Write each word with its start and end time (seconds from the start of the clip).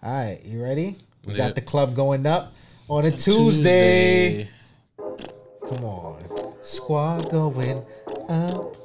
All 0.00 0.12
right, 0.12 0.40
you 0.44 0.62
ready? 0.62 0.96
We 1.26 1.34
got 1.34 1.56
the 1.56 1.60
club 1.60 1.96
going 1.96 2.24
up 2.24 2.52
on 2.88 3.04
a 3.04 3.10
Tuesday. 3.10 4.48
Come 4.96 5.84
on. 5.84 6.54
Squad 6.60 7.28
going 7.30 7.84
up. 8.28 8.76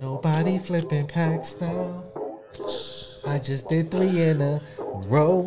Nobody 0.00 0.58
flipping 0.58 1.08
packs 1.08 1.56
now. 1.60 2.04
I 3.28 3.40
just 3.40 3.68
did 3.68 3.90
three 3.90 4.22
in 4.22 4.40
a 4.40 4.60
row. 5.08 5.44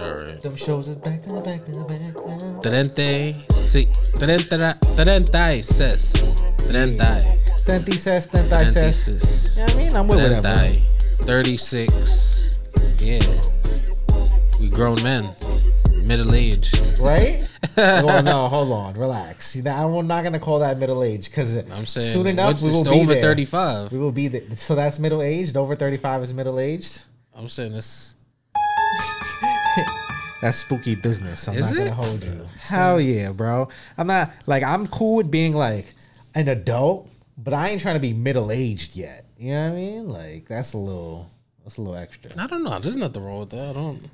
All 0.00 0.14
right. 0.14 0.40
Them 0.40 0.54
shows 0.54 0.88
is 0.88 0.96
back 0.98 1.20
to 1.24 1.30
the 1.30 1.40
back 1.40 1.64
to 1.64 1.72
the 1.72 1.82
back 1.82 1.98
now. 2.24 2.60
Trente, 2.60 3.50
si, 3.50 3.88
treinta, 4.16 4.78
treinta 4.94 5.50
y 5.50 5.60
seis. 5.62 6.30
Treinta. 6.70 7.24
Thirty 7.66 7.96
says, 7.96 8.26
thirty 8.26 8.66
says. 8.66 9.56
Treinta 9.56 9.58
Yeah, 9.58 9.66
I 9.66 9.76
mean, 9.76 9.96
I'm 9.96 10.06
with 10.06 10.18
whatever. 10.18 10.54
Treinta. 10.54 10.82
Thirty-six. 11.26 12.60
Yeah. 13.00 13.18
We 14.60 14.68
grown 14.70 15.00
men. 15.02 15.36
Middle 16.02 16.34
aged. 16.34 16.98
Right? 17.00 17.48
well, 17.76 18.22
no, 18.22 18.48
hold 18.48 18.72
on, 18.72 18.94
relax. 18.94 19.54
I'm 19.56 20.06
not 20.06 20.24
gonna 20.24 20.40
call 20.40 20.58
that 20.60 20.78
middle 20.78 21.04
age 21.04 21.26
because 21.26 21.54
I'm 21.54 21.86
saying 21.86 22.12
soon 22.12 22.26
enough 22.26 22.60
we 22.60 22.70
will 22.70 22.82
be 22.84 22.90
over 22.90 23.12
there. 23.12 23.22
35. 23.22 23.92
We 23.92 23.98
will 23.98 24.10
be 24.10 24.28
there. 24.28 24.42
So 24.56 24.74
that's 24.74 24.98
middle 24.98 25.22
aged. 25.22 25.56
Over 25.56 25.76
35 25.76 26.24
is 26.24 26.34
middle 26.34 26.58
aged. 26.58 27.02
I'm 27.34 27.48
saying 27.48 27.72
this. 27.72 28.16
That's 30.40 30.58
spooky 30.58 30.94
business. 30.94 31.48
I'm 31.48 31.56
Is 31.56 31.70
not 31.70 31.78
gonna 31.78 31.94
hold 31.94 32.24
you. 32.24 32.48
Hell 32.60 33.00
yeah, 33.00 33.32
bro. 33.32 33.68
I'm 33.96 34.06
not 34.06 34.32
like 34.46 34.62
I'm 34.62 34.86
cool 34.86 35.16
with 35.16 35.30
being 35.30 35.52
like 35.52 35.94
an 36.34 36.48
adult, 36.48 37.10
but 37.36 37.54
I 37.54 37.70
ain't 37.70 37.80
trying 37.80 37.94
to 37.94 38.00
be 38.00 38.12
middle 38.12 38.52
aged 38.52 38.96
yet. 38.96 39.26
You 39.36 39.52
know 39.52 39.66
what 39.66 39.72
I 39.72 39.76
mean? 39.76 40.08
Like 40.08 40.48
that's 40.48 40.74
a 40.74 40.78
little 40.78 41.28
that's 41.64 41.76
a 41.76 41.82
little 41.82 41.96
extra. 41.96 42.30
I 42.36 42.46
don't 42.46 42.62
know. 42.62 42.78
There's 42.78 42.96
nothing 42.96 43.24
wrong 43.24 43.40
with 43.40 43.50
that. 43.50 43.70
I 43.70 43.72
don't. 43.72 44.10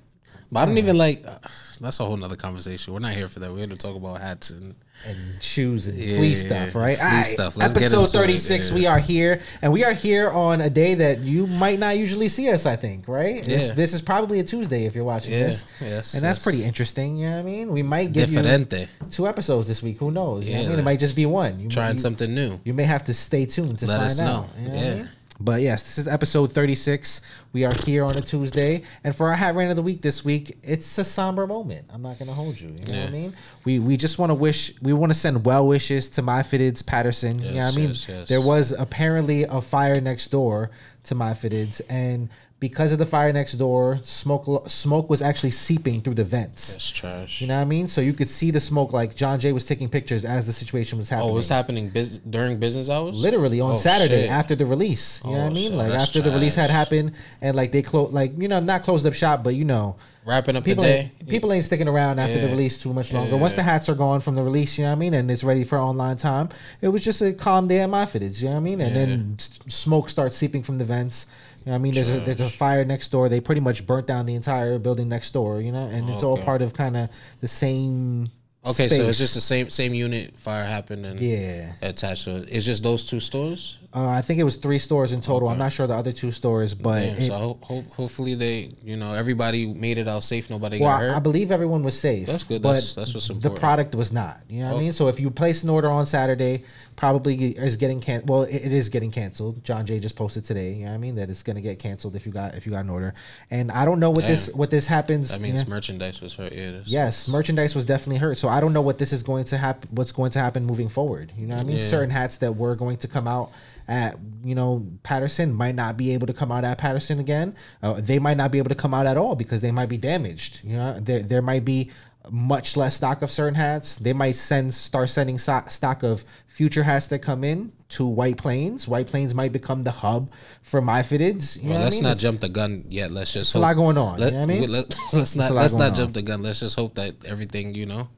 But 0.53 0.61
I 0.61 0.65
don't 0.67 0.79
even 0.79 0.97
like. 0.99 1.25
Uh, 1.27 1.39
that's 1.81 1.99
a 2.01 2.05
whole 2.05 2.17
nother 2.17 2.37
conversation. 2.37 2.93
We're 2.93 3.01
not 3.01 3.15
here 3.15 3.29
for 3.29 3.41
that. 3.41 3.51
We're 3.51 3.59
here 3.59 3.67
to 3.67 3.77
talk 3.77 3.97
about 3.97 4.21
hats 4.21 4.51
and 4.51 4.75
and 5.07 5.43
shoes 5.43 5.89
and 5.89 5.99
Yeah, 5.99 6.17
flea 6.17 6.35
stuff, 6.35 6.75
right? 6.77 6.97
flea 6.97 7.05
Alright, 7.07 7.27
stuff. 7.27 7.57
Let's 7.57 7.75
get 7.75 7.83
episode 7.83 8.11
36, 8.11 8.69
yeah. 8.71 8.75
we 8.77 8.87
are 8.87 8.99
here, 9.01 9.41
and 9.61 9.73
we 9.73 9.83
are 9.85 9.93
here 9.93 10.31
on 10.31 10.61
a 10.61 10.71
day 10.71 10.95
that 10.95 11.19
you 11.19 11.47
might 11.49 11.81
not 11.81 11.99
usually 11.99 12.29
see 12.29 12.49
us, 12.49 12.65
I 12.65 12.77
think, 12.77 13.09
right? 13.09 13.43
This, 13.45 13.67
Yeah. 13.69 13.75
this 13.75 13.93
is 13.93 14.01
probably 14.01 14.39
a 14.39 14.45
Tuesday 14.45 14.85
if 14.87 14.95
you're 14.95 15.05
watching 15.05 15.33
Yeah, 15.33 15.47
this. 15.47 15.67
yes, 15.81 16.15
And 16.15 16.23
that's 16.23 16.39
yes. 16.39 16.45
pretty 16.45 16.63
interesting, 16.65 17.17
you 17.19 17.27
know 17.29 17.33
what 17.37 17.41
I 17.41 17.43
mean? 17.43 17.73
We 17.73 17.83
might 17.83 18.13
give 18.13 18.31
Diferente. 18.31 18.83
you 18.83 18.87
two 19.11 19.27
episodes 19.27 19.67
this 19.67 19.83
week. 19.83 19.99
Who 19.99 20.13
knows? 20.13 20.47
You 20.47 20.53
know 20.55 20.59
what 20.61 20.67
I 20.67 20.71
mean? 20.71 20.79
It 20.79 20.85
might 20.85 21.01
just 21.01 21.17
be 21.17 21.27
one. 21.27 21.59
You, 21.59 21.69
trying 21.69 21.95
you, 21.95 21.99
something 22.01 22.33
new. 22.33 22.61
You 22.65 22.73
may 22.73 22.85
have 22.85 23.03
to 23.05 23.13
stay 23.15 23.45
tuned 23.47 23.81
to 23.81 23.87
Let 23.87 23.97
find 23.99 24.07
us 24.07 24.21
out. 24.21 24.27
know. 24.27 24.49
you 24.63 24.69
know 24.69 24.75
what 24.75 24.79
I 24.79 24.87
Yeah. 24.87 24.95
mean? 24.95 25.09
But 25.41 25.63
yes, 25.63 25.83
this 25.83 25.99
is 25.99 26.07
episode 26.09 26.53
36. 26.53 27.21
We 27.53 27.65
are 27.65 27.73
here 27.85 28.05
on 28.05 28.17
a 28.17 28.21
Tuesday. 28.21 28.83
And 29.03 29.15
for 29.15 29.29
our 29.31 29.35
hat 29.35 29.57
rant 29.57 29.71
of 29.71 29.77
the 29.77 29.83
week 29.83 30.01
this 30.01 30.25
week, 30.25 30.57
it's 30.63 30.97
a 30.99 31.05
somber 31.05 31.47
moment. 31.47 31.87
I'm 31.93 32.03
not 32.03 32.19
going 32.19 32.29
to 32.29 32.35
hold 32.35 32.61
you. 32.61 32.69
You 32.69 32.93
know 32.93 33.01
what 33.01 33.09
I 33.09 33.13
mean? 33.13 33.35
We 33.65 33.79
we 33.81 33.97
just 33.97 34.19
want 34.19 34.31
to 34.31 34.35
wish, 34.35 34.73
we 34.81 34.93
want 34.93 35.13
to 35.13 35.19
send 35.19 35.45
well 35.45 35.67
wishes 35.67 36.09
to 36.11 36.23
My 36.23 36.43
Fitteds 36.43 36.87
Paterson. 36.87 37.41
you 37.41 37.53
know 37.53 37.65
what 37.65 37.75
I 37.75 37.77
mean? 37.77 37.89
yes, 37.89 38.09
yes. 38.09 38.29
There 38.29 38.41
was 38.41 38.71
apparently 38.73 39.43
a 39.43 39.61
fire 39.61 40.01
next 40.01 40.29
door 40.31 40.71
to 41.05 41.15
My 41.17 41.33
Fitteds. 41.33 41.81
And 41.89 42.29
because 42.69 42.93
of 42.93 42.99
the 42.99 43.05
fire 43.05 43.31
next 43.31 43.53
door, 43.65 43.99
smoke 44.05 44.47
smoke 44.71 45.11
was 45.11 45.21
actually 45.21 45.51
seeping 45.51 46.01
through 46.01 46.15
the 46.15 46.25
vents. 46.25 46.73
That's 46.73 46.91
trash. 46.91 47.43
You 47.43 47.47
know 47.49 47.57
what 47.57 47.61
I 47.61 47.65
mean? 47.67 47.87
So 47.89 48.01
you 48.01 48.15
could 48.15 48.27
see 48.29 48.51
the 48.51 48.59
smoke. 48.61 48.91
Like 48.95 49.15
John 49.15 49.39
Jay 49.39 49.53
was 49.53 49.67
taking 49.67 49.91
pictures 49.91 50.25
as 50.25 50.47
the 50.47 50.53
situation 50.55 50.97
was 50.97 51.13
oh, 51.13 51.15
happening 51.17 51.31
oh, 51.31 51.35
what's 51.35 51.49
happening 51.49 51.91
bus- 51.91 52.19
during 52.37 52.59
business 52.59 52.89
hours? 52.89 53.15
literally 53.17 53.61
on 53.61 53.73
Oh, 53.73 53.77
Saturday 53.77 54.23
shit. 54.23 54.31
after 54.31 54.55
the 54.55 54.65
release. 54.65 55.23
You 55.25 55.33
know 55.33 55.37
what 55.37 55.45
I 55.45 55.47
Oh, 55.49 55.51
mean? 55.51 55.69
shit, 55.71 55.79
Like 55.79 55.93
that's 55.93 56.05
after 56.05 56.23
the 56.23 56.31
release 56.31 56.55
had 56.55 56.71
happened 56.71 57.13
and 57.43 57.55
like 57.55 57.71
they 57.73 57.83
closed 57.83 58.15
like 58.15 58.33
you 58.39 58.49
know 58.49 58.61
not 58.61 58.81
closed 58.83 59.05
up 59.07 59.13
shop, 59.13 59.45
but 59.45 59.55
you 59.55 59.67
know 59.67 59.97
Wrapping 60.27 60.57
up 60.57 60.65
people 60.65 60.85
the 60.85 60.89
day. 60.89 60.99
ain't, 61.21 61.29
people 61.29 61.53
ain't 61.53 61.67
sticking 61.67 61.87
around 61.87 62.19
after 62.19 62.41
the 62.41 62.47
release 62.49 62.81
too 62.83 62.95
much 62.95 63.13
longer. 63.13 63.35
Yeah. 63.35 63.41
Once 63.43 63.53
the 63.53 63.63
hats 63.63 63.91
are 63.91 63.95
gone 63.95 64.21
from 64.23 64.35
the 64.37 64.43
release, 64.43 64.79
you 64.79 64.85
know 64.85 64.89
what 64.91 64.97
I 64.97 65.05
mean, 65.05 65.13
and 65.13 65.31
it's 65.31 65.45
ready 65.45 65.65
for 65.65 65.79
online 65.79 66.17
time, 66.17 66.49
it 66.81 66.89
was 66.89 67.05
just 67.05 67.21
a 67.21 67.35
calm 67.35 67.69
day 67.69 67.81
at 67.81 67.91
My 67.91 68.07
Fitteds. 68.07 68.41
You 68.41 68.47
know 68.49 68.53
what 68.55 68.57
I 68.57 68.61
mean? 68.61 68.81
And 68.81 68.97
then 68.97 69.37
smoke 69.69 70.09
starts 70.09 70.35
seeping 70.39 70.63
from 70.63 70.79
the 70.79 70.85
vents. 70.85 71.27
You 71.65 71.71
know 71.71 71.77
I 71.77 71.79
mean? 71.79 71.95
There's 71.95 72.11
a 72.11 72.21
there's 72.21 72.41
a 72.41 72.51
fire 72.51 72.85
next 72.85 73.09
door. 73.11 73.29
They 73.29 73.41
pretty 73.41 73.61
much 73.61 73.87
burnt 73.87 74.07
down 74.07 74.27
the 74.27 74.35
entire 74.35 74.79
building 74.79 75.09
next 75.09 75.33
door. 75.33 75.61
You 75.61 75.73
know, 75.73 75.87
and 75.87 76.09
it's 76.11 76.23
all 76.23 76.37
part 76.39 76.61
of 76.63 76.75
kind 76.75 76.97
of 76.97 77.09
the 77.41 77.49
same. 77.49 78.29
Okay, 78.67 78.89
so 78.89 78.95
it's 78.95 79.19
space. 79.19 79.19
just 79.19 79.35
the 79.35 79.41
same 79.43 79.69
same 79.69 79.93
unit 79.93 80.39
fire 80.39 80.65
happened 80.65 81.05
and 81.05 81.21
yeah. 81.21 81.73
attached 81.83 82.25
to 82.25 82.37
it. 82.37 82.49
It's 82.51 82.65
just 82.65 82.83
those 82.83 83.05
two 83.05 83.21
stores. 83.21 83.77
Uh, 83.93 84.09
I 84.09 84.23
think 84.23 84.41
it 84.41 84.43
was 84.45 84.57
three 84.57 84.79
stores 84.79 85.13
in 85.13 85.21
total. 85.21 85.51
I'm 85.51 85.59
not 85.59 85.71
sure 85.71 85.87
the 85.87 85.95
other 85.95 86.13
two 86.13 86.33
stores, 86.33 86.75
but 86.75 86.99
Damn, 87.01 87.17
it- 87.19 87.27
so 87.29 87.35
ho- 87.39 87.59
ho- 87.63 87.85
hopefully 87.93 88.35
they, 88.35 88.71
you 88.83 88.97
know, 88.97 89.13
everybody 89.13 89.67
made 89.67 89.99
it 89.99 90.09
out 90.09 90.25
safe. 90.25 90.49
Nobody 90.49 90.81
Well, 90.81 90.91
got 90.91 91.01
hurt. 91.03 91.15
I 91.15 91.19
believe 91.19 91.51
everyone 91.51 91.83
was 91.83 91.97
safe. 92.01 92.27
That's 92.27 92.43
good. 92.43 92.63
But 92.63 92.69
That's- 92.73 92.95
that's 92.95 93.13
what's 93.15 93.29
important. 93.29 93.55
The 93.55 93.61
product 93.61 93.95
was 93.95 94.11
not. 94.13 94.41
You 94.49 94.61
know 94.61 94.69
what 94.69 94.73
I 94.73 94.77
Oh. 94.77 94.81
mean? 94.81 94.93
So 94.95 95.09
if 95.09 95.21
you 95.21 95.31
place 95.31 95.63
an 95.63 95.69
order 95.69 95.91
on 95.91 96.07
Saturday, 96.07 96.65
probably 96.97 97.53
is 97.53 97.77
getting 97.77 98.01
can. 98.01 98.25
Well, 98.27 98.43
it, 98.43 98.55
it 98.55 98.73
is 98.73 98.89
getting 98.89 99.11
canceled. 99.11 99.65
John 99.65 99.87
Jay 99.87 99.99
just 99.99 100.17
posted 100.17 100.45
today. 100.45 100.73
You 100.73 100.85
know 100.85 100.91
what 100.91 100.95
I 100.95 100.99
mean? 100.99 101.15
That 101.17 101.31
it's 101.31 101.43
going 101.43 101.57
to 101.57 101.63
get 101.63 101.79
canceled 101.79 102.17
if 102.17 102.27
you 102.27 102.33
got 102.33 102.55
if 102.55 102.67
you 102.67 102.73
got 102.73 102.85
an 102.85 102.91
order. 102.91 103.15
And 103.51 103.71
I 103.73 103.85
don't 103.85 104.01
know 104.01 104.11
what 104.11 104.27
this 104.27 104.53
what 104.55 104.71
this 104.71 104.87
happens. 104.87 105.31
that 105.31 105.41
means 105.41 105.63
yeah. 105.63 105.69
merchandise 105.69 106.21
was 106.21 106.35
hurt. 106.35 106.53
Yeah. 106.53 106.81
Yes, 106.85 107.29
merchandise 107.29 107.75
was 107.75 107.85
definitely 107.85 108.19
hurt. 108.19 108.39
So 108.39 108.49
I 108.49 108.61
don't 108.61 108.73
know 108.73 108.83
what 108.83 108.99
this 108.99 109.13
is 109.13 109.23
going 109.23 109.45
to 109.45 109.59
happen. 109.59 109.89
What's 109.93 110.13
going 110.13 110.31
to 110.33 110.39
happen 110.39 110.65
moving 110.65 110.89
forward? 110.89 111.33
You 111.37 111.47
know 111.47 111.55
what 111.55 111.65
I 111.65 111.67
mean? 111.67 111.77
Yeah. 111.77 111.87
Certain 111.87 112.11
hats 112.11 112.39
that 112.39 112.57
were 112.57 112.75
going 112.77 112.99
to 112.99 113.09
come 113.09 113.29
out 113.29 113.51
at 113.87 114.19
you 114.43 114.55
know 114.55 114.87
Paterson 115.03 115.53
might 115.53 115.75
not 115.75 115.97
be 115.97 116.13
able 116.13 116.27
to 116.27 116.33
come 116.33 116.51
out 116.51 116.65
at 116.65 116.79
Paterson 116.79 117.19
again. 117.21 117.55
Uh, 117.83 118.01
they 118.01 118.19
might 118.19 118.37
not 118.37 118.51
be 118.51 118.59
able 118.59 118.71
to 118.71 118.75
come 118.75 118.95
out 118.95 119.07
at 119.07 119.17
all 119.17 119.35
because 119.35 119.61
they 119.61 119.71
might 119.71 119.89
be 119.89 119.97
damaged. 119.97 120.61
You 120.65 120.77
know, 120.77 120.99
there 121.01 121.23
there 121.23 121.43
might 121.43 121.65
be 121.65 121.91
much 122.31 122.77
less 122.77 122.95
stock 122.97 123.23
of 123.23 123.31
certain 123.31 123.55
hats. 123.55 123.97
They 123.97 124.13
might 124.13 124.37
send 124.37 124.73
start 124.73 125.11
sending 125.11 125.39
stock 125.39 126.03
of 126.03 126.25
future 126.47 126.83
hats 126.85 127.07
that 127.09 127.19
come 127.21 127.45
in 127.45 127.73
to 127.91 128.07
White 128.07 128.39
Plains. 128.39 128.89
White 128.89 129.07
Plains 129.09 129.35
might 129.35 129.53
become 129.53 129.85
the 129.85 129.91
hub 129.91 130.31
for 130.63 130.81
my 130.81 131.03
fitteds. 131.03 131.63
You 131.63 131.71
Well, 131.71 131.81
let's 131.81 131.97
I 131.97 131.99
mean? 131.99 132.03
not 132.05 132.09
It's- 132.13 132.23
jump 132.23 132.41
the 132.41 132.49
gun 132.49 132.85
yet. 132.89 133.11
Let's 133.11 133.33
just 133.33 133.55
a 133.55 133.59
lot 133.59 133.75
going 133.77 133.99
on, 133.99 134.19
you 134.19 134.25
Let, 134.25 134.33
know 134.33 134.41
what 134.41 134.51
I 134.51 134.59
mean? 134.61 134.71
Let, 134.73 134.95
us 135.15 135.37
not 135.37 135.53
let's 135.53 135.75
not 135.75 135.91
on. 135.91 135.95
jump 135.95 136.15
the 136.15 136.23
gun. 136.23 136.43
Let's 136.43 136.61
just 136.61 136.77
hope 136.77 136.95
that 136.95 137.15
everything 137.27 137.75
you 137.75 137.87
know 137.87 138.09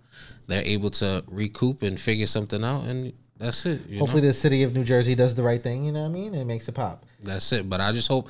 they're 0.46 0.62
able 0.62 0.90
to 0.90 1.24
recoup 1.26 1.82
and 1.82 1.98
figure 1.98 2.26
something 2.28 2.62
out, 2.62 2.84
and 2.84 3.12
that's 3.38 3.66
it. 3.66 3.88
You 3.88 3.98
Hopefully, 3.98 4.22
know? 4.22 4.28
the 4.28 4.34
city 4.34 4.62
of 4.62 4.72
New 4.74 4.84
Jersey 4.84 5.14
does 5.16 5.34
the 5.34 5.42
right 5.42 5.60
thing. 5.62 5.84
You 5.84 5.90
know 5.92 6.02
what 6.02 6.10
I 6.10 6.12
mean? 6.12 6.34
And 6.34 6.46
makes 6.46 6.68
it 6.68 6.72
pop. 6.72 7.04
that's 7.22 7.50
it. 7.52 7.68
But 7.68 7.80
I 7.80 7.90
just 7.92 8.06
hope 8.08 8.28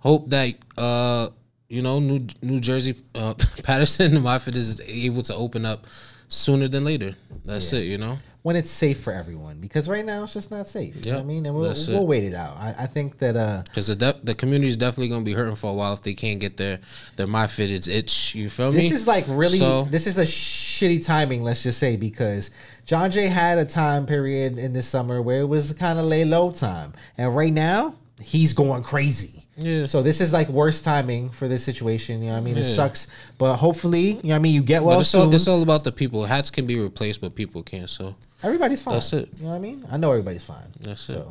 hope 0.00 0.28
that 0.30 0.54
uh 0.76 1.28
you 1.68 1.82
know 1.82 1.98
New 2.00 2.26
New 2.42 2.60
Jersey 2.60 2.94
uh, 3.14 3.34
Paterson 3.62 4.14
and 4.14 4.24
Moffitt 4.24 4.56
is 4.56 4.80
able 4.86 5.22
to 5.22 5.34
open 5.34 5.64
up 5.64 5.86
sooner 6.28 6.68
than 6.68 6.84
later. 6.84 7.14
That's 7.44 7.72
it. 7.72 7.84
You 7.84 7.98
know. 7.98 8.18
when 8.42 8.54
it's 8.56 8.70
safe 8.70 9.00
for 9.00 9.12
everyone 9.12 9.58
because 9.60 9.88
right 9.88 10.04
now 10.04 10.22
it's 10.24 10.32
just 10.34 10.50
not 10.50 10.68
safe. 10.68 11.04
You 11.04 11.12
know 11.12 11.18
what 11.18 11.24
I 11.24 11.26
mean? 11.26 11.46
And 11.46 11.54
we'll, 11.54 11.74
we'll 11.88 12.06
wait 12.06 12.24
it 12.24 12.34
out. 12.34 12.56
I, 12.56 12.74
I 12.80 12.86
think 12.86 13.18
that 13.18 13.36
uh 13.36 13.62
Because 13.64 13.86
the 13.88 13.96
de- 13.96 14.20
the 14.24 14.34
community 14.34 14.68
is 14.68 14.76
definitely 14.76 15.08
gonna 15.08 15.24
be 15.24 15.32
hurting 15.32 15.56
for 15.56 15.70
a 15.70 15.74
while 15.74 15.94
if 15.94 16.02
they 16.02 16.14
can't 16.14 16.40
get 16.40 16.56
their 16.56 16.78
their 17.16 17.26
my 17.26 17.46
fitteds 17.46 17.88
itch. 17.88 18.34
You 18.34 18.48
feel 18.50 18.70
me? 18.72 18.80
this 18.80 18.92
is 18.92 19.06
like 19.06 19.24
really 19.28 19.58
So- 19.58 19.84
this 19.90 20.06
is 20.06 20.18
a 20.18 20.22
shitty 20.24 21.04
timing, 21.04 21.42
let's 21.42 21.62
just 21.62 21.78
say, 21.78 21.96
because 21.96 22.50
John 22.84 23.10
Jay 23.10 23.26
had 23.28 23.58
a 23.58 23.64
time 23.64 24.06
period 24.06 24.58
in 24.58 24.72
this 24.72 24.86
summer 24.86 25.20
where 25.22 25.40
it 25.40 25.48
was 25.48 25.72
kind 25.72 25.98
of 25.98 26.04
lay 26.04 26.24
low 26.24 26.50
time. 26.52 26.92
And 27.18 27.34
right 27.34 27.52
now, 27.52 27.94
he's 28.20 28.52
going 28.52 28.82
crazy. 28.84 29.35
Yeah. 29.56 29.86
So 29.86 30.02
this 30.02 30.20
is 30.20 30.32
like 30.32 30.48
worst 30.48 30.84
timing 30.84 31.30
for 31.30 31.48
this 31.48 31.64
situation. 31.64 32.20
You 32.20 32.28
know 32.28 32.32
what 32.34 32.38
I 32.38 32.42
mean? 32.42 32.56
It 32.58 32.64
sucks. 32.64 33.08
But 33.38 33.56
hopefully, 33.56 34.00
you 34.08 34.14
know 34.14 34.20
what 34.30 34.34
I 34.36 34.38
mean, 34.40 34.54
you 34.54 34.62
get 34.62 34.82
well 34.82 34.96
But 34.96 35.00
it's 35.02 35.10
soon. 35.10 35.20
all, 35.22 35.34
it's 35.34 35.48
all 35.48 35.62
about 35.62 35.84
the 35.84 35.92
people. 35.92 36.24
Hats 36.24 36.50
can 36.50 36.66
be 36.66 36.78
replaced, 36.78 37.20
but 37.20 37.34
people 37.34 37.62
can't. 37.62 37.88
So 37.88 38.14
Everybody's 38.42 38.82
fine. 38.82 38.94
That's 38.94 39.12
it. 39.12 39.28
You 39.38 39.44
know 39.44 39.50
what 39.50 39.56
I 39.56 39.58
mean? 39.60 39.86
I 39.90 39.96
know 39.96 40.10
everybody's 40.10 40.44
fine. 40.44 40.72
That's 40.80 41.08
it. 41.08 41.24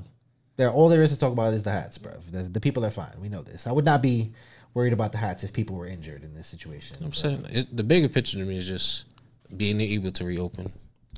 There, 0.57 0.69
all 0.71 0.89
there 0.89 1.03
is 1.03 1.11
to 1.11 1.19
talk 1.19 1.33
about 1.33 1.53
is 1.53 1.63
the 1.63 1.71
hats, 1.71 1.97
bro. 1.97 2.13
The, 2.31 2.43
the 2.43 2.59
people 2.59 2.85
are 2.85 2.91
fine. 2.91 3.11
We 3.21 3.29
know 3.29 3.41
this. 3.41 3.67
I 3.67 3.71
would 3.71 3.85
not 3.85 4.01
be 4.01 4.31
worried 4.73 4.93
about 4.93 5.11
the 5.11 5.17
hats 5.17 5.43
if 5.43 5.53
people 5.53 5.75
were 5.75 5.87
injured 5.87 6.23
in 6.23 6.33
this 6.33 6.47
situation. 6.47 6.97
I'm 7.03 7.13
saying 7.13 7.45
it, 7.49 7.75
the 7.75 7.83
bigger 7.83 8.09
picture 8.09 8.37
to 8.37 8.45
me 8.45 8.57
is 8.57 8.67
just 8.67 9.05
being 9.55 9.79
able 9.81 10.11
to 10.11 10.25
reopen. 10.25 10.71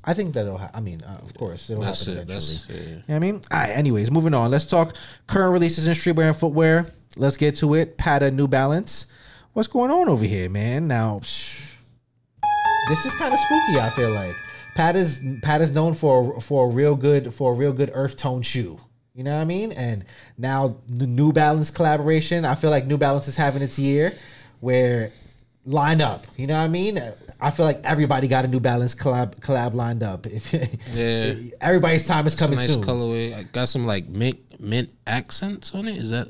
I 0.04 0.14
think 0.14 0.34
that'll. 0.34 0.58
Ha- 0.58 0.72
I 0.74 0.80
mean, 0.80 1.02
uh, 1.04 1.20
of 1.24 1.34
course, 1.34 1.70
it'll 1.70 1.84
That's 1.84 2.06
happen 2.06 2.20
it. 2.20 2.22
eventually. 2.30 2.56
That's 2.56 2.70
yeah. 2.70 2.90
You 2.90 2.96
know 2.96 3.02
what 3.08 3.16
I 3.16 3.20
mean? 3.20 3.36
All 3.52 3.60
right, 3.60 3.70
anyways, 3.70 4.12
moving 4.12 4.34
on. 4.34 4.52
Let's 4.52 4.66
talk 4.66 4.96
current 5.28 5.52
releases 5.54 5.88
in 5.88 5.94
streetwear 5.94 6.28
and 6.28 6.36
footwear. 6.36 6.88
Let's 7.18 7.36
get 7.38 7.56
to 7.56 7.74
it. 7.74 7.98
Patta 7.98 8.32
New 8.32 8.48
Balance. 8.48 9.08
What's 9.54 9.68
going 9.68 9.92
on 9.92 10.08
over 10.08 10.24
here, 10.24 10.50
man? 10.50 10.88
Now, 10.88 11.20
psh, 11.24 11.72
this 12.90 13.06
is 13.06 13.14
kind 13.16 13.34
of 13.34 13.40
spooky. 13.40 13.80
I 13.80 13.90
feel 13.90 14.12
like 14.12 14.36
Pat 14.76 14.96
is 14.96 15.22
Pat 15.42 15.62
is 15.62 15.74
known 15.74 15.94
for 15.94 16.40
for 16.40 16.68
a 16.68 16.70
real 16.70 16.96
good 16.96 17.34
for 17.34 17.52
a 17.52 17.56
real 17.56 17.74
good 17.74 17.92
earth 17.94 18.16
tone 18.18 18.44
shoe. 18.44 18.80
You 19.14 19.24
know 19.24 19.34
what 19.36 19.42
I 19.42 19.46
mean? 19.46 19.72
And 19.72 20.06
now 20.38 20.78
the 20.88 21.08
New 21.08 21.34
Balance 21.34 21.72
collaboration. 21.72 22.46
I 22.46 22.54
feel 22.54 22.70
like 22.70 22.86
New 22.86 22.98
Balance 22.98 23.28
is 23.28 23.36
having 23.36 23.64
its 23.64 23.80
year 23.80 24.14
where 24.60 25.12
line 25.66 26.02
up. 26.02 26.28
You 26.38 26.46
know 26.46 26.56
what 26.58 26.66
I 26.66 26.68
mean? 26.68 27.02
I 27.40 27.52
feel 27.52 27.66
like 27.66 27.82
everybody 27.84 28.28
got 28.28 28.46
a 28.46 28.48
New 28.48 28.60
Balance 28.60 28.96
collab 28.96 29.36
collab 29.40 29.74
lined 29.74 30.04
up. 30.04 30.26
If 30.28 30.54
Yeah. 30.94 31.34
everybody's 31.62 32.06
time 32.08 32.26
is 32.28 32.34
It's 32.34 32.42
a 32.42 32.46
coming 32.46 32.60
nice 32.60 32.74
soon. 32.74 32.84
colorway. 32.84 33.34
I 33.36 33.44
got 33.44 33.70
some 33.70 33.86
like 33.86 34.08
mint 34.10 34.40
mint 34.60 34.90
accents 35.06 35.74
on 35.76 35.88
it. 35.88 35.98
Is 35.98 36.10
that 36.10 36.30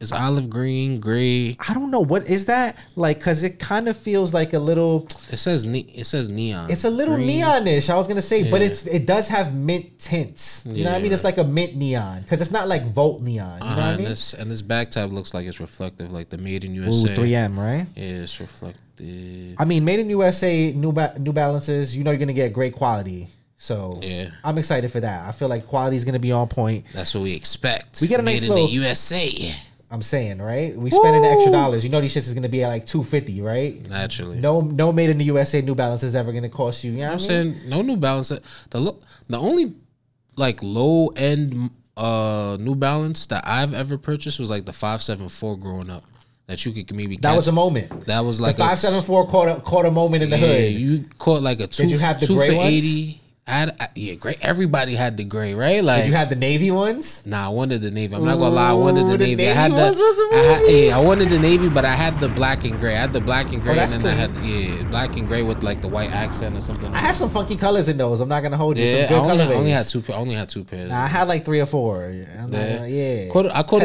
It's 0.00 0.12
olive 0.12 0.48
green, 0.50 0.98
gray. 1.00 1.56
I 1.68 1.74
don't 1.74 1.90
know 1.90 2.00
what 2.00 2.28
is 2.28 2.46
that 2.46 2.76
like 2.96 3.18
because 3.18 3.42
it 3.42 3.58
kind 3.58 3.88
of 3.88 3.96
feels 3.96 4.32
like 4.34 4.52
a 4.52 4.58
little. 4.58 5.06
It 5.30 5.38
says 5.38 5.64
ne- 5.64 5.90
it 5.94 6.04
says 6.06 6.28
neon. 6.28 6.70
It's 6.70 6.84
a 6.84 6.90
little 6.90 7.16
Green. 7.16 7.40
neonish. 7.42 7.88
I 7.90 7.96
was 7.96 8.06
gonna 8.08 8.22
say, 8.22 8.50
but 8.50 8.60
it's 8.62 8.86
it 8.86 9.06
does 9.06 9.28
have 9.28 9.54
mint 9.54 9.98
tints. 10.00 10.64
You 10.66 10.84
know 10.84 10.90
what 10.90 10.98
I 10.98 11.02
mean? 11.02 11.12
It's 11.12 11.24
like 11.24 11.38
a 11.38 11.44
mint 11.44 11.74
neon 11.76 12.22
because 12.22 12.40
it's 12.40 12.50
not 12.52 12.66
like 12.68 12.84
Volt 12.92 13.22
neon. 13.22 13.54
You 13.54 13.58
know 13.60 13.66
Uh-huh, 13.66 13.76
what 13.76 13.84
I 13.84 13.96
mean? 13.96 14.04
this 14.08 14.34
and 14.34 14.50
this 14.50 14.62
back 14.62 14.90
tab 14.90 15.12
looks 15.12 15.34
like 15.34 15.46
it's 15.46 15.60
reflective, 15.60 16.12
like 16.12 16.30
the 16.30 16.38
Made 16.38 16.64
in 16.64 16.72
Ooh, 16.76 16.82
USA. 16.86 17.14
3M, 17.16 17.56
right? 17.56 17.86
Yeah, 17.96 18.22
it's 18.22 18.40
reflective. 18.40 18.82
I 19.00 19.64
mean, 19.64 19.84
made 19.84 20.00
in 20.00 20.10
USA, 20.10 20.72
New 20.72 20.92
ba- 20.92 21.14
New 21.18 21.32
Balances. 21.32 21.96
You 21.96 22.04
know, 22.04 22.10
you're 22.10 22.18
gonna 22.18 22.32
get 22.32 22.52
great 22.52 22.74
quality. 22.74 23.28
So 23.56 23.98
Yeah. 24.02 24.30
I'm 24.44 24.56
excited 24.58 24.90
for 24.92 25.00
that. 25.00 25.26
I 25.28 25.32
feel 25.32 25.48
like 25.48 25.66
quality 25.66 25.96
is 25.96 26.04
gonna 26.04 26.18
be 26.18 26.30
on 26.32 26.48
point. 26.48 26.84
That's 26.94 27.14
what 27.14 27.22
we 27.24 27.34
expect. 27.34 28.00
We 28.00 28.06
get 28.08 28.20
a 28.20 28.22
nice 28.22 28.40
Made 28.40 28.46
in 28.48 28.54
little- 28.54 28.66
the 28.68 28.72
USA. 28.74 29.54
I'm 29.90 30.02
saying, 30.02 30.38
right? 30.42 30.76
We 30.76 30.90
spending 30.90 31.22
the 31.22 31.28
extra 31.30 31.50
dollars. 31.50 31.82
You 31.82 31.88
know, 31.90 32.00
these 32.00 32.12
shits 32.14 32.28
is 32.28 32.34
gonna 32.34 32.48
be 32.50 32.62
at 32.62 32.68
like 32.68 32.84
250, 32.86 33.40
right? 33.40 33.88
Naturally. 33.88 34.38
No, 34.38 34.60
no, 34.60 34.92
made 34.92 35.08
in 35.10 35.16
the 35.18 35.24
USA 35.24 35.62
New 35.62 35.74
Balance 35.74 36.02
is 36.02 36.14
ever 36.14 36.30
gonna 36.32 36.50
cost 36.50 36.84
you. 36.84 36.92
You 36.92 36.98
know 36.98 37.06
I'm 37.06 37.12
what 37.12 37.30
I 37.30 37.42
mean? 37.42 37.54
saying 37.54 37.68
no 37.70 37.82
New 37.82 37.96
Balance. 37.96 38.32
The 38.70 38.78
look, 38.80 39.00
the 39.28 39.38
only 39.38 39.72
like 40.36 40.60
low 40.62 41.08
end 41.16 41.70
uh 41.96 42.56
New 42.60 42.74
Balance 42.76 43.26
that 43.26 43.42
I've 43.48 43.72
ever 43.74 43.96
purchased 43.98 44.38
was 44.38 44.50
like 44.50 44.66
the 44.66 44.72
five 44.74 45.02
seven 45.02 45.28
four 45.28 45.56
growing 45.56 45.90
up. 45.90 46.04
That 46.48 46.64
you 46.64 46.72
could 46.72 46.96
maybe 46.96 47.16
That 47.16 47.28
catch. 47.28 47.36
was 47.36 47.48
a 47.48 47.52
moment. 47.52 48.06
that 48.06 48.24
was 48.24 48.38
The 48.38 48.44
like 48.44 48.56
five 48.56 48.78
seven 48.78 49.02
four 49.02 49.26
caught 49.26 49.48
a 49.48 49.60
caught 49.60 49.84
a 49.84 49.90
moment 49.90 50.22
in 50.24 50.30
the 50.30 50.38
Yeah, 50.38 50.46
hood. 50.46 50.72
you 50.72 51.04
caught 51.18 51.42
like 51.42 51.60
a 51.60 51.66
two. 51.66 51.82
Did 51.82 51.92
you 51.92 51.98
have 51.98 52.18
the 52.20 52.26
two 52.26 52.36
gray 52.36 52.48
for 52.48 52.56
ones? 52.56 52.74
eighty. 52.74 53.20
I 53.46 53.50
had, 53.52 53.76
I- 53.80 53.88
yeah, 53.94 54.14
great. 54.14 54.38
Everybody 54.44 54.94
had 54.94 55.16
the 55.16 55.24
gray, 55.24 55.54
right? 55.54 55.82
Like 55.84 56.02
Did 56.04 56.10
you 56.10 56.16
have 56.16 56.28
the 56.30 56.36
navy 56.36 56.70
ones? 56.70 57.22
Nah, 57.26 57.46
I 57.46 57.48
wanted 57.48 57.80
the 57.82 57.90
navy. 57.90 58.14
I'm 58.14 58.22
not 58.24 58.36
gonna 58.38 58.54
lie, 58.54 58.70
I 58.70 58.72
wanted 58.74 59.04
Ooh, 59.04 59.10
the 59.12 59.16
the 59.18 59.24
navy. 59.26 59.44
I 59.48 59.54
navy 59.54 59.58
had 59.58 59.72
the, 59.72 59.76
the 59.76 60.28
I 60.32 60.38
had, 60.42 60.62
yeah, 60.70 60.96
I 60.96 61.00
wanted 61.00 61.28
the 61.30 61.38
navy, 61.38 61.68
but 61.70 61.84
I 61.86 61.94
had 61.94 62.18
the 62.20 62.28
black 62.28 62.64
and 62.64 62.78
gray. 62.78 62.94
I 62.96 63.00
had 63.00 63.12
the 63.14 63.22
black 63.22 63.46
and 63.52 63.60
oh, 63.60 63.64
gray, 63.64 63.74
that's 63.76 63.94
and 63.94 64.02
then 64.02 64.16
I 64.16 64.20
had 64.20 64.36
yeah, 64.44 64.82
black 64.90 65.16
and 65.16 65.26
gray 65.28 65.42
with 65.42 65.62
like 65.62 65.80
the 65.82 65.88
white 65.88 66.10
accent 66.12 66.56
or 66.56 66.60
something. 66.62 66.92
I 66.94 66.98
had 66.98 67.14
some 67.14 67.28
funky 67.30 67.56
colors 67.56 67.88
in 67.90 67.96
those. 67.98 68.20
I'm 68.20 68.28
not 68.28 68.42
gonna 68.42 68.56
hold 68.58 68.76
you. 68.78 68.84
yeah, 68.84 69.06
some 69.08 69.16
I 69.16 69.18
only, 69.20 69.36
colorways. 69.44 69.50
I 69.50 69.54
only 69.54 69.70
had 69.70 69.86
two. 69.88 70.04
I 70.08 70.12
only 70.16 70.34
had 70.34 70.48
two 70.50 70.64
pairs. 70.64 70.90
Nah, 70.90 71.04
I 71.04 71.06
had 71.06 71.28
like 71.28 71.44
three 71.46 71.60
or 71.60 71.66
four. 71.66 72.04
I'm 72.04 72.52
yeah, 72.52 72.76
gonna- 72.76 72.86
yeah. 72.88 73.28
Caught, 73.30 73.46
I 73.46 73.62
caught 73.64 73.82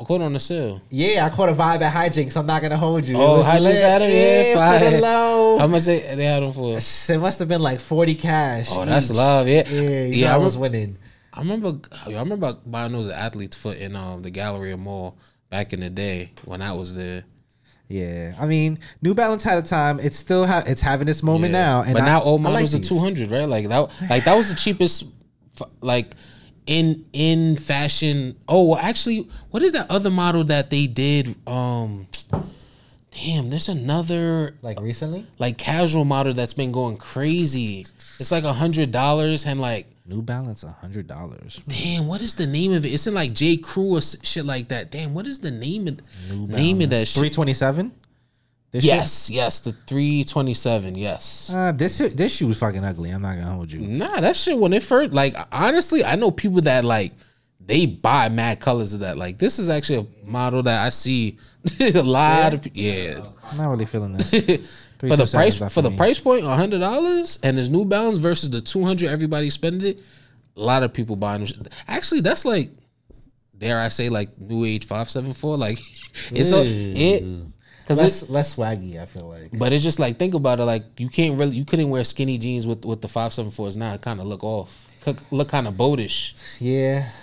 I, 0.00 0.04
caught 0.04 0.20
on 0.22 0.32
the 0.32 0.40
sale. 0.40 0.80
Yeah, 0.90 1.26
I 1.26 1.30
caught 1.34 1.48
a 1.48 1.52
vibe 1.52 1.80
at 1.82 1.92
hijinks. 1.94 2.36
I'm 2.36 2.46
not 2.46 2.62
gonna 2.62 2.76
hold 2.76 3.04
you. 3.06 3.16
It 3.16 3.20
Oh, 3.20 3.38
was 3.38 3.46
Hijinks 3.46 3.80
had 3.80 4.02
'em? 4.02 4.10
Yeah, 4.10 4.78
for 4.80 4.90
the 4.90 5.00
low. 5.00 5.58
How 5.58 5.66
much 5.66 5.84
they, 5.84 6.00
they 6.16 6.24
had 6.24 6.42
them 6.42 6.52
for? 6.52 6.76
It 6.78 7.18
must 7.20 7.38
have 7.38 7.48
been 7.48 7.60
like 7.62 7.80
40 7.80 8.14
cash. 8.14 8.68
Oh, 8.70 8.84
that's 8.84 9.10
love. 9.10 9.48
Yeah, 9.48 9.68
Yeah, 9.68 10.04
yeah. 10.04 10.34
I, 10.34 10.38
was 10.38 10.56
winning. 10.56 10.96
I 11.32 11.40
remember. 11.40 11.78
I 12.06 12.12
remember 12.18 12.54
buying 12.66 12.92
those 12.92 13.08
Athlete's 13.10 13.56
Foot 13.56 13.78
in 13.78 13.94
um 13.96 14.22
the 14.22 14.30
Galleria 14.30 14.76
Mall 14.76 15.18
back 15.50 15.72
in 15.72 15.80
the 15.80 15.90
day 15.90 16.32
when 16.44 16.62
I 16.62 16.72
was 16.72 16.94
there. 16.94 17.24
Yeah, 17.90 18.34
I 18.38 18.44
mean, 18.46 18.78
New 19.00 19.14
Balance 19.14 19.42
had 19.42 19.56
a 19.56 19.62
time. 19.62 19.98
It's 19.98 20.18
still 20.18 20.46
ha- 20.46 20.62
it's 20.66 20.82
having 20.82 21.08
its 21.08 21.22
moment 21.22 21.54
Yeah. 21.54 21.62
now. 21.62 21.82
And 21.84 21.94
but 21.94 22.02
I- 22.02 22.06
now 22.06 22.22
old 22.22 22.40
I 22.42 22.44
like 22.44 22.52
models 22.52 22.74
are 22.74 22.78
two 22.80 22.98
hundred, 22.98 23.30
right? 23.30 23.48
Like 23.48 23.68
that, 23.68 23.88
like 24.10 24.24
that 24.26 24.36
was 24.36 24.50
the 24.50 24.56
cheapest, 24.56 25.04
like 25.80 26.14
in 26.68 27.04
in 27.12 27.56
fashion. 27.56 28.36
Oh, 28.46 28.68
well, 28.68 28.78
actually, 28.78 29.28
what 29.50 29.62
is 29.64 29.72
that 29.72 29.90
other 29.90 30.10
model 30.10 30.44
that 30.44 30.70
they 30.70 30.86
did? 30.86 31.34
Um, 31.48 32.06
damn, 33.10 33.48
there's 33.48 33.68
another 33.68 34.54
Like 34.62 34.78
recently, 34.80 35.26
like 35.38 35.58
casual 35.58 36.04
model 36.04 36.34
that's 36.34 36.54
been 36.54 36.70
going 36.70 36.98
crazy. 36.98 37.86
It's 38.20 38.30
like 38.30 38.44
a 38.44 38.52
hundred 38.52 38.92
dollars 38.92 39.44
and 39.44 39.60
like. 39.60 39.86
New 40.06 40.22
Balance 40.22 40.64
a 40.64 40.70
hundred 40.70 41.06
dollars. 41.06 41.60
Damn, 41.68 42.06
what 42.06 42.22
is 42.22 42.34
the 42.34 42.46
name 42.46 42.72
of? 42.72 42.84
it? 42.84 42.92
Isn't 42.92 43.12
like 43.12 43.34
J. 43.34 43.58
Crew 43.58 43.96
or 43.96 44.00
shit 44.00 44.44
like 44.46 44.68
that. 44.68 44.90
Damn, 44.90 45.12
what 45.12 45.26
is 45.26 45.40
the 45.40 45.50
name 45.50 45.86
of 45.86 46.00
name 46.48 46.80
of 46.80 46.90
that? 46.90 47.08
Three 47.08 47.28
twenty 47.28 47.52
seven. 47.52 47.92
Yes, 48.72 49.30
yes, 49.30 49.60
the 49.60 49.72
three 49.72 50.24
twenty 50.24 50.54
seven. 50.54 50.94
Yes. 50.94 51.50
Uh, 51.52 51.72
this 51.72 51.98
this 51.98 52.36
shoe 52.36 52.48
was 52.48 52.58
fucking 52.58 52.84
ugly. 52.84 53.10
I'm 53.10 53.22
not 53.22 53.36
gonna 53.36 53.52
hold 53.52 53.72
you. 53.72 53.80
Nah, 53.80 54.20
that 54.20 54.36
shit 54.36 54.58
when 54.58 54.72
it 54.72 54.82
first 54.82 55.14
like 55.14 55.34
honestly, 55.50 56.04
I 56.04 56.16
know 56.16 56.30
people 56.30 56.60
that 56.62 56.84
like 56.84 57.12
they 57.60 57.86
buy 57.86 58.28
mad 58.28 58.60
colors 58.60 58.92
of 58.92 59.00
that. 59.00 59.16
Like 59.16 59.38
this 59.38 59.58
is 59.58 59.70
actually 59.70 60.00
a 60.00 60.26
model 60.26 60.62
that 60.64 60.84
I 60.84 60.90
see 60.90 61.38
a 61.80 62.02
lot 62.02 62.54
of 62.54 62.62
pe- 62.62 62.70
yeah. 62.74 63.22
I'm 63.44 63.56
not 63.56 63.70
really 63.70 63.86
feeling 63.86 64.12
this. 64.12 64.30
for 64.98 65.16
the 65.16 65.26
price 65.26 65.56
for 65.72 65.82
the 65.82 65.90
price 65.92 66.18
point, 66.18 66.44
hundred 66.44 66.80
dollars, 66.80 67.38
and 67.42 67.56
there's 67.56 67.70
New 67.70 67.84
Balance 67.84 68.18
versus 68.18 68.50
the 68.50 68.60
two 68.60 68.84
hundred. 68.84 69.08
Everybody 69.08 69.48
spending 69.48 69.88
it. 69.88 70.00
A 70.56 70.60
lot 70.60 70.82
of 70.82 70.92
people 70.92 71.14
buying 71.14 71.44
them. 71.44 71.66
Actually, 71.86 72.20
that's 72.20 72.44
like, 72.44 72.70
dare 73.56 73.78
I 73.78 73.88
say, 73.88 74.08
like 74.08 74.36
New 74.38 74.64
Age 74.64 74.86
five 74.86 75.08
seven 75.08 75.32
four. 75.32 75.56
Like, 75.56 75.78
it's 76.32 76.52
a, 76.52 76.64
it 76.66 77.24
because 77.88 78.00
it's 78.22 78.28
less 78.30 78.30
less 78.30 78.56
swaggy. 78.56 79.00
I 79.00 79.06
feel 79.06 79.28
like. 79.28 79.50
but 79.58 79.72
it's 79.72 79.82
just 79.82 79.98
like 79.98 80.18
think 80.18 80.34
about 80.34 80.60
it. 80.60 80.64
Like 80.64 80.84
you 81.00 81.08
can't 81.08 81.38
really 81.38 81.56
you 81.56 81.64
couldn't 81.64 81.88
wear 81.90 82.04
skinny 82.04 82.36
jeans 82.38 82.66
with 82.66 82.84
with 82.84 83.00
the 83.00 83.08
five 83.08 83.32
seven 83.32 83.50
fours 83.50 83.76
now. 83.76 83.94
It 83.94 84.02
kind 84.02 84.20
of 84.20 84.26
look 84.26 84.44
off. 84.44 84.84
Could 85.00 85.20
Look 85.30 85.48
kind 85.48 85.68
of 85.68 85.74
boatish, 85.74 86.34
Yeah, 86.60 87.08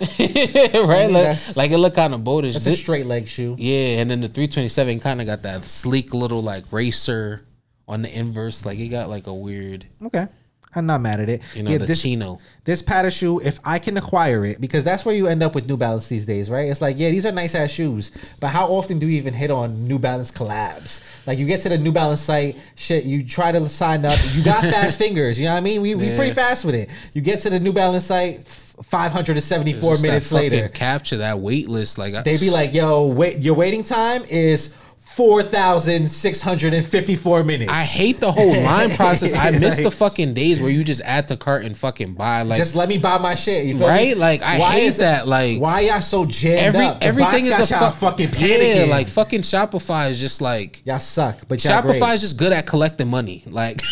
right? 0.88 1.10
Like, 1.10 1.12
that's- 1.12 1.56
like 1.56 1.70
it 1.70 1.78
look 1.78 1.94
kind 1.94 2.14
of 2.14 2.22
boatish. 2.22 2.56
it's 2.56 2.66
a 2.66 2.72
straight 2.72 3.04
leg 3.06 3.28
shoe. 3.28 3.54
yeah, 3.58 3.98
and 4.00 4.10
then 4.10 4.20
the 4.22 4.28
327 4.28 4.98
kind 5.00 5.20
of 5.20 5.26
got 5.26 5.42
that 5.42 5.62
sleek 5.64 6.14
little 6.14 6.42
like 6.42 6.64
racer 6.72 7.42
on 7.86 8.00
the 8.02 8.08
inverse. 8.18 8.64
Like 8.64 8.78
it 8.78 8.88
got 8.88 9.10
like 9.10 9.26
a 9.26 9.34
weird, 9.34 9.86
Okay, 10.02 10.26
I'm 10.76 10.86
not 10.86 11.00
mad 11.00 11.18
at 11.20 11.28
it. 11.28 11.42
you 11.54 11.62
know, 11.62 11.70
yeah, 11.72 11.78
the 11.78 11.86
this 11.86 12.02
chino. 12.02 12.38
this 12.64 12.82
Patta 12.82 13.10
shoe, 13.10 13.40
if 13.40 13.58
I 13.64 13.78
can 13.78 13.96
acquire 13.96 14.44
it, 14.44 14.60
because 14.60 14.84
that's 14.84 15.04
where 15.04 15.14
you 15.14 15.26
end 15.26 15.42
up 15.42 15.54
with 15.54 15.66
New 15.68 15.76
Balance 15.76 16.06
these 16.08 16.26
days, 16.26 16.48
right? 16.50 16.68
It's 16.68 16.80
like, 16.80 16.98
yeah, 16.98 17.10
these 17.10 17.26
are 17.26 17.32
nice 17.32 17.54
ass 17.54 17.70
shoes, 17.70 18.12
but 18.40 18.48
how 18.48 18.66
often 18.66 18.98
do 18.98 19.08
you 19.08 19.16
even 19.16 19.34
hit 19.34 19.50
on 19.50 19.88
New 19.88 19.98
Balance 19.98 20.30
collabs? 20.30 21.02
Like, 21.26 21.38
you 21.38 21.46
get 21.46 21.60
to 21.62 21.68
the 21.70 21.78
New 21.78 21.92
Balance 21.92 22.20
site, 22.20 22.56
shit, 22.76 23.04
you 23.04 23.24
try 23.24 23.50
to 23.52 23.68
sign 23.68 24.04
up, 24.04 24.18
you 24.34 24.44
got 24.44 24.62
fast 24.74 24.98
fingers, 24.98 25.40
you 25.40 25.46
know 25.46 25.52
what 25.52 25.58
I 25.58 25.62
mean? 25.62 25.80
We 25.82 25.94
we 25.94 26.08
Yeah. 26.10 26.16
pretty 26.16 26.34
fast 26.34 26.64
with 26.64 26.74
it. 26.74 26.90
You 27.14 27.22
get 27.22 27.40
to 27.40 27.50
the 27.50 27.58
New 27.58 27.72
Balance 27.72 28.04
site, 28.04 28.46
574 28.82 29.98
minutes 30.02 30.32
later, 30.32 30.68
CAPTCHA 30.68 31.18
that 31.18 31.38
wait 31.40 31.68
list. 31.68 31.98
Like 31.98 32.14
I- 32.14 32.22
they 32.22 32.36
be 32.38 32.50
like, 32.50 32.74
yo, 32.74 33.06
wait, 33.06 33.40
your 33.40 33.54
waiting 33.54 33.82
time 33.82 34.24
is. 34.28 34.74
4,654 35.16 37.44
minutes. 37.44 37.70
I 37.72 37.82
hate 37.82 38.20
the 38.20 38.30
whole 38.30 38.60
line 38.62 38.90
process. 38.96 39.32
I 39.34 39.50
miss 39.50 39.78
the 39.78 39.90
fucking 39.90 40.34
days 40.34 40.60
where 40.60 40.70
you 40.70 40.84
just 40.84 41.00
add 41.02 41.26
to 41.28 41.36
cart 41.36 41.64
and 41.64 41.76
fucking 41.76 42.14
buy. 42.14 42.42
Like 42.42 42.58
Just 42.58 42.74
let 42.74 42.88
me 42.88 42.98
buy 42.98 43.18
my 43.18 43.34
shit. 43.34 43.64
You 43.66 43.78
feel 43.78 43.88
Right? 43.88 44.08
Me? 44.08 44.14
Like, 44.14 44.42
I 44.42 44.56
hate 44.56 44.84
is 44.84 44.98
it- 44.98 45.02
that, 45.02 45.26
like- 45.26 45.58
why 45.60 45.80
y'all 45.80 46.00
so 46.02 46.26
jammed 46.26 46.60
every 46.60 46.84
up? 46.84 47.00
The 47.00 47.06
everything 47.06 47.46
is 47.46 47.58
a 47.58 47.66
fu- 47.66 47.90
fucking 48.06 48.34
Yeah, 48.36 48.84
like 48.88 49.08
fucking 49.08 49.40
Shopify 49.42 50.10
is 50.10 50.20
just 50.20 50.40
like 50.42 50.82
y'all 50.84 50.98
suck, 50.98 51.38
but 51.48 51.64
y'all 51.64 51.82
Shopify 51.82 51.98
great. 52.00 52.14
is 52.14 52.20
just 52.20 52.36
good 52.36 52.52
at 52.52 52.66
collecting 52.66 53.08
money. 53.08 53.42
Like. 53.46 53.80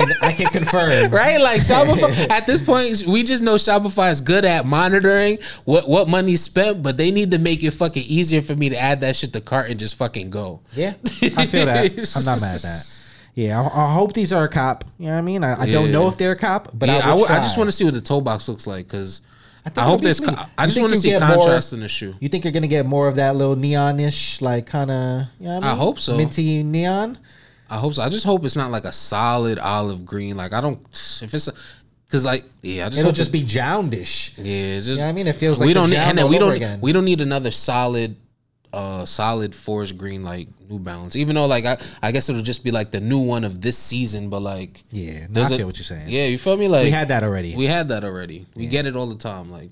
I 0.00 0.04
can 0.06 0.16
I 0.22 0.32
can 0.32 0.46
confirm. 0.46 1.10
right? 1.12 1.40
Like 1.40 1.60
Shopify. 1.60 2.28
at 2.30 2.46
this 2.46 2.60
point, 2.60 3.04
we 3.06 3.22
just 3.22 3.42
know 3.42 3.56
Shopify 3.56 4.10
is 4.10 4.20
good 4.20 4.44
at 4.44 4.66
monitoring 4.66 5.38
what 5.64 5.88
what 5.88 6.08
money's 6.08 6.42
spent, 6.42 6.82
but 6.82 6.96
they 6.96 7.10
need 7.10 7.30
to 7.32 7.38
make 7.38 7.62
it 7.62 7.72
fucking 7.72 8.04
easier 8.06 8.42
for 8.42 8.54
me 8.56 8.68
to 8.68 8.76
add 8.78 9.00
that 9.02 9.16
shit 9.16 9.32
to 9.32 9.40
cart 9.40 9.70
and 9.70 9.78
just 9.78 9.94
fucking 9.96 10.30
go. 10.30 10.60
Yeah, 10.74 10.94
I 11.36 11.46
feel 11.46 11.66
that. 11.66 12.16
I'm 12.16 12.24
not 12.24 12.40
mad 12.40 12.56
at 12.56 12.62
that. 12.62 12.96
Yeah, 13.34 13.60
I, 13.62 13.84
I 13.86 13.92
hope 13.92 14.12
these 14.12 14.32
are 14.32 14.44
a 14.44 14.48
cop. 14.48 14.84
You 14.98 15.06
know 15.06 15.12
what 15.12 15.18
I 15.18 15.22
mean? 15.22 15.44
I, 15.44 15.62
I 15.62 15.70
don't 15.70 15.92
know 15.92 16.08
if 16.08 16.16
they're 16.18 16.32
a 16.32 16.36
cop, 16.36 16.68
but 16.74 16.88
yeah, 16.88 16.96
I, 16.96 16.98
I, 16.98 17.06
w- 17.10 17.26
I 17.28 17.36
just 17.36 17.56
want 17.56 17.68
to 17.68 17.72
see 17.72 17.84
what 17.84 17.94
the 17.94 18.00
toe 18.00 18.20
box 18.20 18.48
looks 18.48 18.66
like 18.66 18.86
because 18.86 19.22
I, 19.64 19.70
think 19.70 19.78
it'll 19.78 19.90
hope 19.90 20.00
there's. 20.02 20.20
Con- 20.20 20.48
I 20.58 20.66
just 20.66 20.80
want 20.80 20.92
to 20.94 20.98
see 20.98 21.10
get 21.10 21.20
more- 21.20 21.36
contrast 21.36 21.72
in 21.72 21.80
the 21.80 21.88
shoe. 21.88 22.14
You 22.20 22.28
think 22.28 22.44
you're 22.44 22.52
gonna 22.52 22.66
get 22.66 22.86
more 22.86 23.08
of 23.08 23.16
that 23.16 23.36
little 23.36 23.56
neonish, 23.56 24.42
like 24.42 24.66
kind 24.66 24.90
of? 24.90 25.22
You 25.38 25.46
know 25.46 25.60
I, 25.62 25.72
I 25.72 25.74
hope 25.74 26.00
so. 26.00 26.16
Minty 26.16 26.62
neon. 26.62 27.18
I 27.70 27.78
hope 27.78 27.94
so. 27.94 28.02
I 28.02 28.08
just 28.08 28.24
hope 28.26 28.44
it's 28.44 28.56
not 28.56 28.70
like 28.70 28.84
a 28.84 28.92
solid 28.92 29.58
olive 29.58 30.04
green. 30.04 30.36
Like 30.36 30.52
I 30.52 30.60
don't 30.60 30.80
if 31.22 31.32
it's 31.32 31.46
a, 31.48 31.52
because 32.06 32.24
like 32.24 32.44
yeah, 32.62 32.86
I 32.86 32.88
just 32.88 32.98
It'll 33.00 33.12
just 33.12 33.30
it- 33.30 33.32
be 33.32 33.44
joundish. 33.44 34.34
yeah. 34.36 34.76
It's 34.76 34.86
just 34.86 34.98
You 34.98 35.04
know 35.04 35.10
I 35.10 35.12
mean? 35.12 35.26
It 35.28 35.36
feels 35.36 35.60
like 35.60 35.66
we 35.68 35.72
don't 35.74 35.88
need 35.90 35.96
and 35.98 36.18
then 36.18 36.28
we 36.28 36.38
don't 36.38 36.52
again. 36.54 36.80
we 36.80 36.92
don't 36.92 37.04
need 37.04 37.20
another 37.20 37.50
solid 37.52 38.16
uh 38.72 39.04
solid 39.04 39.52
forest 39.54 39.96
green 39.98 40.22
like 40.22 40.48
New 40.68 40.78
Balance. 40.78 41.14
Even 41.16 41.34
though 41.36 41.46
like 41.46 41.64
I 41.64 41.78
I 42.02 42.12
guess 42.12 42.28
it'll 42.28 42.42
just 42.42 42.62
be 42.64 42.70
like 42.72 42.90
the 42.90 43.00
new 43.00 43.18
one 43.20 43.44
of 43.44 43.60
this 43.60 43.76
season, 43.78 44.30
but 44.30 44.40
like 44.42 44.82
Yeah, 44.90 45.12
no, 45.28 45.42
I 45.42 45.48
there's 45.48 45.52
a- 45.52 45.64
what 45.66 45.76
you're 45.78 45.84
saying. 45.84 46.08
Yeah, 46.08 46.26
you 46.26 46.38
feel 46.38 46.56
me? 46.56 46.66
Like 46.68 46.84
we 46.84 46.90
had 46.90 47.08
that 47.08 47.22
already. 47.24 47.54
we 47.56 47.66
had 47.66 47.88
that 47.90 48.02
already. 48.04 48.46
We 48.56 48.66
get 48.66 48.86
it 48.86 48.96
all 48.96 49.06
the 49.06 49.16
time. 49.18 49.50
Like 49.50 49.70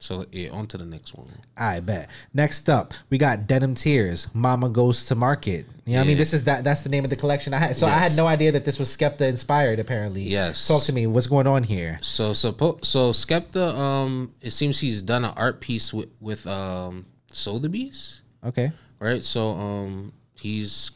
so 0.00 0.24
yeah. 0.32 0.48
On 0.50 0.66
to 0.66 0.78
the 0.78 0.84
next 0.86 1.14
one. 1.14 1.28
I 1.56 1.80
bet. 1.80 2.10
Next 2.34 2.68
up, 2.70 2.94
we 3.10 3.18
got 3.18 3.46
Denim 3.46 3.74
Tears. 3.74 4.28
Mama 4.34 4.68
goes 4.70 5.04
to 5.06 5.14
market. 5.14 5.66
You 5.84 5.92
know 5.92 5.98
what 6.00 6.04
I 6.04 6.08
mean? 6.08 6.16
This 6.16 6.32
is 6.32 6.44
that. 6.44 6.64
That's 6.64 6.82
the 6.82 6.88
name 6.88 7.04
of 7.04 7.10
the 7.10 7.16
collection. 7.16 7.52
I 7.54 7.58
had. 7.58 7.76
So 7.76 7.86
I 7.86 7.90
had 7.90 8.16
no 8.16 8.26
idea 8.26 8.50
that 8.52 8.64
this 8.64 8.78
was 8.78 8.88
Skepta 8.88 9.28
inspired. 9.28 9.78
Apparently. 9.78 10.22
Yes. 10.22 10.66
Talk 10.66 10.82
to 10.84 10.92
me. 10.92 11.06
What's 11.06 11.26
going 11.26 11.46
on 11.46 11.62
here? 11.62 11.98
So 12.00 12.32
suppo- 12.32 12.82
so 12.84 13.10
Skepta 13.12 13.74
um 13.76 14.34
it 14.40 14.52
seems 14.52 14.80
he's 14.80 15.02
done 15.02 15.24
an 15.24 15.34
art 15.36 15.60
piece 15.60 15.92
with 15.92 16.08
with 16.20 16.46
um 16.46 17.04
Sotheby's. 17.32 18.22
Okay. 18.44 18.72
right? 19.00 19.22
So 19.22 19.50
um 19.50 20.12
he's 20.40 20.92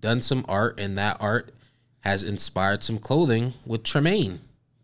done 0.00 0.20
some 0.20 0.44
art 0.48 0.80
and 0.80 0.98
that 0.98 1.18
art 1.20 1.52
has 2.00 2.24
inspired 2.24 2.82
some 2.82 2.98
clothing 2.98 3.52
with 3.64 3.84
Tremaine. 3.84 4.40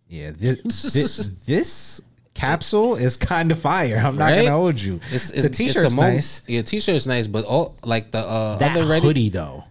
Yeah. 0.08 0.30
This 0.38 0.92
this, 0.92 1.30
this 1.46 2.00
capsule 2.36 2.94
is 2.96 3.16
kind 3.16 3.50
of 3.50 3.58
fire. 3.58 3.96
I'm 3.96 4.16
not 4.16 4.26
Right? 4.26 4.44
gonna 4.46 4.56
hold 4.56 4.80
you. 4.80 5.00
It's, 5.10 5.30
it's 5.30 5.48
the 5.48 5.52
t-shirt's 5.52 5.86
it's 5.86 5.94
mo- 5.96 6.02
nice. 6.02 6.42
Yeah, 6.46 6.62
t-shirt's 6.62 7.06
nice, 7.06 7.26
but 7.26 7.44
all 7.44 7.74
like 7.84 8.12
the 8.12 8.18
uh, 8.20 8.56
That 8.58 8.76
other 8.76 8.86
ready. 8.88 9.06
hoodie 9.06 9.28
though. 9.30 9.64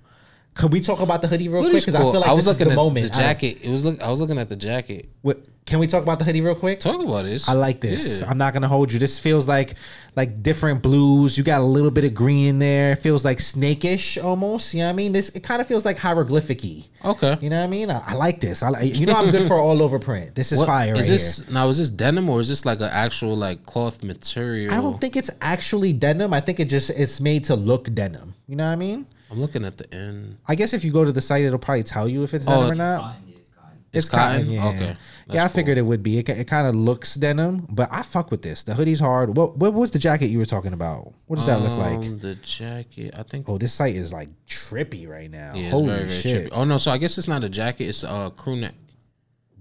Could 0.56 0.72
we 0.72 0.80
talk 0.80 1.02
about 1.02 1.22
the 1.22 1.28
hoodie 1.28 1.50
real 1.50 1.62
quick? 1.64 1.74
Because 1.86 1.96
cool. 1.96 2.08
I 2.10 2.12
feel 2.14 2.22
like 2.22 2.30
I 2.30 2.34
was 2.34 2.48
looking 2.48 2.68
the 2.68 2.72
at 2.72 2.76
moment. 2.78 3.12
the 3.12 3.18
jacket. 3.20 3.58
It 3.62 3.70
was 3.70 3.84
look. 3.84 4.02
I 4.02 4.10
was 4.10 4.22
looking 4.22 4.40
at 4.40 4.48
the 4.48 4.56
jacket. 4.56 5.10
What, 5.22 5.40
can 5.66 5.80
we 5.80 5.88
talk 5.88 6.02
about 6.02 6.18
the 6.18 6.24
hoodie 6.24 6.40
real 6.40 6.56
quick? 6.56 6.80
Talk 6.80 7.04
about 7.04 7.24
this. 7.26 7.50
I 7.50 7.54
like 7.54 7.82
this. 7.82 8.22
Yeah. 8.22 8.30
I'm 8.30 8.38
not 8.38 8.54
gonna 8.54 8.70
hold 8.70 8.94
you. 8.94 8.98
This 8.98 9.20
feels 9.20 9.50
like 9.50 9.74
like 10.16 10.42
different 10.42 10.82
blues. 10.82 11.38
You 11.38 11.44
got 11.44 11.60
a 11.60 11.64
little 11.66 11.92
bit 11.92 12.06
of 12.06 12.14
green 12.14 12.46
in 12.48 12.60
there. 12.60 12.94
It 12.94 13.00
feels 13.00 13.26
like 13.26 13.40
snakish 13.40 14.18
almost. 14.24 14.74
You 14.74 14.80
know 14.80 14.86
what 14.86 14.90
I 14.92 14.96
mean? 14.96 15.12
This 15.12 15.28
it 15.30 15.42
kind 15.44 15.60
of 15.60 15.68
feels 15.68 15.84
like 15.84 15.98
hieroglyphic-y. 15.98 16.86
Okay. 17.04 17.38
You 17.42 17.50
know 17.50 17.58
what 17.60 17.66
I 17.66 17.68
mean? 17.68 17.92
I, 17.92 18.02
I 18.08 18.14
like 18.14 18.40
this. 18.40 18.64
I 18.64 18.70
like. 18.70 18.96
You 18.96 19.08
know 19.08 19.14
I'm 19.16 19.32
good 19.32 19.48
for 19.50 19.60
all 19.60 19.82
over 19.84 20.00
print. 20.00 20.36
This 20.36 20.54
is 20.54 20.60
What- 20.60 20.68
fire 20.68 20.94
right 20.94 21.02
is 21.02 21.10
this 21.10 21.40
here. 21.44 21.54
now? 21.54 21.68
Is 21.68 21.80
this 21.80 21.90
denim 21.90 22.30
or 22.30 22.40
is 22.40 22.48
this 22.48 22.64
like 22.66 22.80
an 22.80 22.92
actual 22.94 23.36
like 23.36 23.66
cloth 23.66 24.04
material? 24.06 24.74
I 24.74 24.78
don't 24.78 25.02
think 25.02 25.18
it's 25.18 25.32
actually 25.42 25.92
denim. 25.92 26.34
I 26.34 26.40
think 26.40 26.62
it 26.62 26.70
just 26.70 26.92
it's 26.92 27.20
made 27.20 27.44
to 27.46 27.58
look 27.58 27.94
denim. 27.94 28.36
You 28.48 28.56
know 28.56 28.66
what 28.68 28.72
I 28.72 28.76
mean? 28.78 29.06
I'm 29.36 29.42
looking 29.42 29.66
at 29.66 29.78
the 29.78 29.94
end. 29.94 30.38
I 30.48 30.56
guess 30.56 30.74
if 30.74 30.84
you 30.84 30.92
go 30.92 31.04
to 31.06 31.12
the 31.12 31.22
site, 31.22 31.44
it'll 31.44 31.60
probably 31.60 31.84
tell 31.84 32.08
you 32.08 32.24
if 32.24 32.34
it's 32.34 32.46
Oh, 32.48 32.52
denim 32.62 32.72
or 32.72 32.76
not. 32.76 33.02
Cotton, 33.02 33.24
yeah, 33.28 33.36
it's 33.38 33.50
cotton. 33.50 33.78
It's, 33.92 33.98
It's 34.06 34.10
cotton. 34.10 34.38
cotton? 34.46 34.52
Yeah. 34.52 34.68
Okay. 34.70 34.98
yeah, 35.32 35.44
I 35.44 35.48
cool. 35.48 35.56
figured 35.56 35.78
it 35.78 35.82
would 35.82 36.02
be. 36.04 36.20
It, 36.20 36.30
it 36.30 36.48
kind 36.48 36.68
of 36.68 36.76
looks 36.76 37.16
denim, 37.16 37.68
but 37.70 37.90
I 37.92 38.02
fuck 38.02 38.32
with 38.32 38.42
this. 38.42 38.64
The 38.64 38.74
hoodie's 38.74 39.00
hard. 39.00 39.36
What 39.36 39.58
what 39.58 39.74
was 39.74 39.92
the 39.92 40.00
jacket 40.00 40.28
you 40.28 40.38
were 40.38 40.46
talking 40.46 40.74
about? 40.74 41.14
What 41.28 41.36
does 41.38 41.46
that 41.48 41.60
look 41.62 41.78
like? 41.78 41.98
Um, 42.08 42.20
The 42.20 42.36
jacket. 42.36 43.14
I 43.18 43.24
think. 43.24 43.50
Oh, 43.50 43.58
this 43.58 43.74
site 43.74 43.96
is 43.96 44.14
like 44.14 44.30
trippy 44.48 45.08
right 45.08 45.30
now. 45.30 45.54
yeah, 45.56 45.64
it's 45.64 45.72
Holy 45.72 45.88
very 45.88 46.00
very 46.00 46.10
shit! 46.12 46.46
trippy. 46.52 46.58
Oh 46.58 46.64
no, 46.64 46.78
so 46.78 46.92
I 46.92 46.98
guess 46.98 47.18
it's 47.18 47.28
not 47.28 47.44
a 47.44 47.50
jacket. 47.50 47.86
It's 47.90 48.04
a 48.04 48.32
crew 48.36 48.56
neck. 48.56 48.74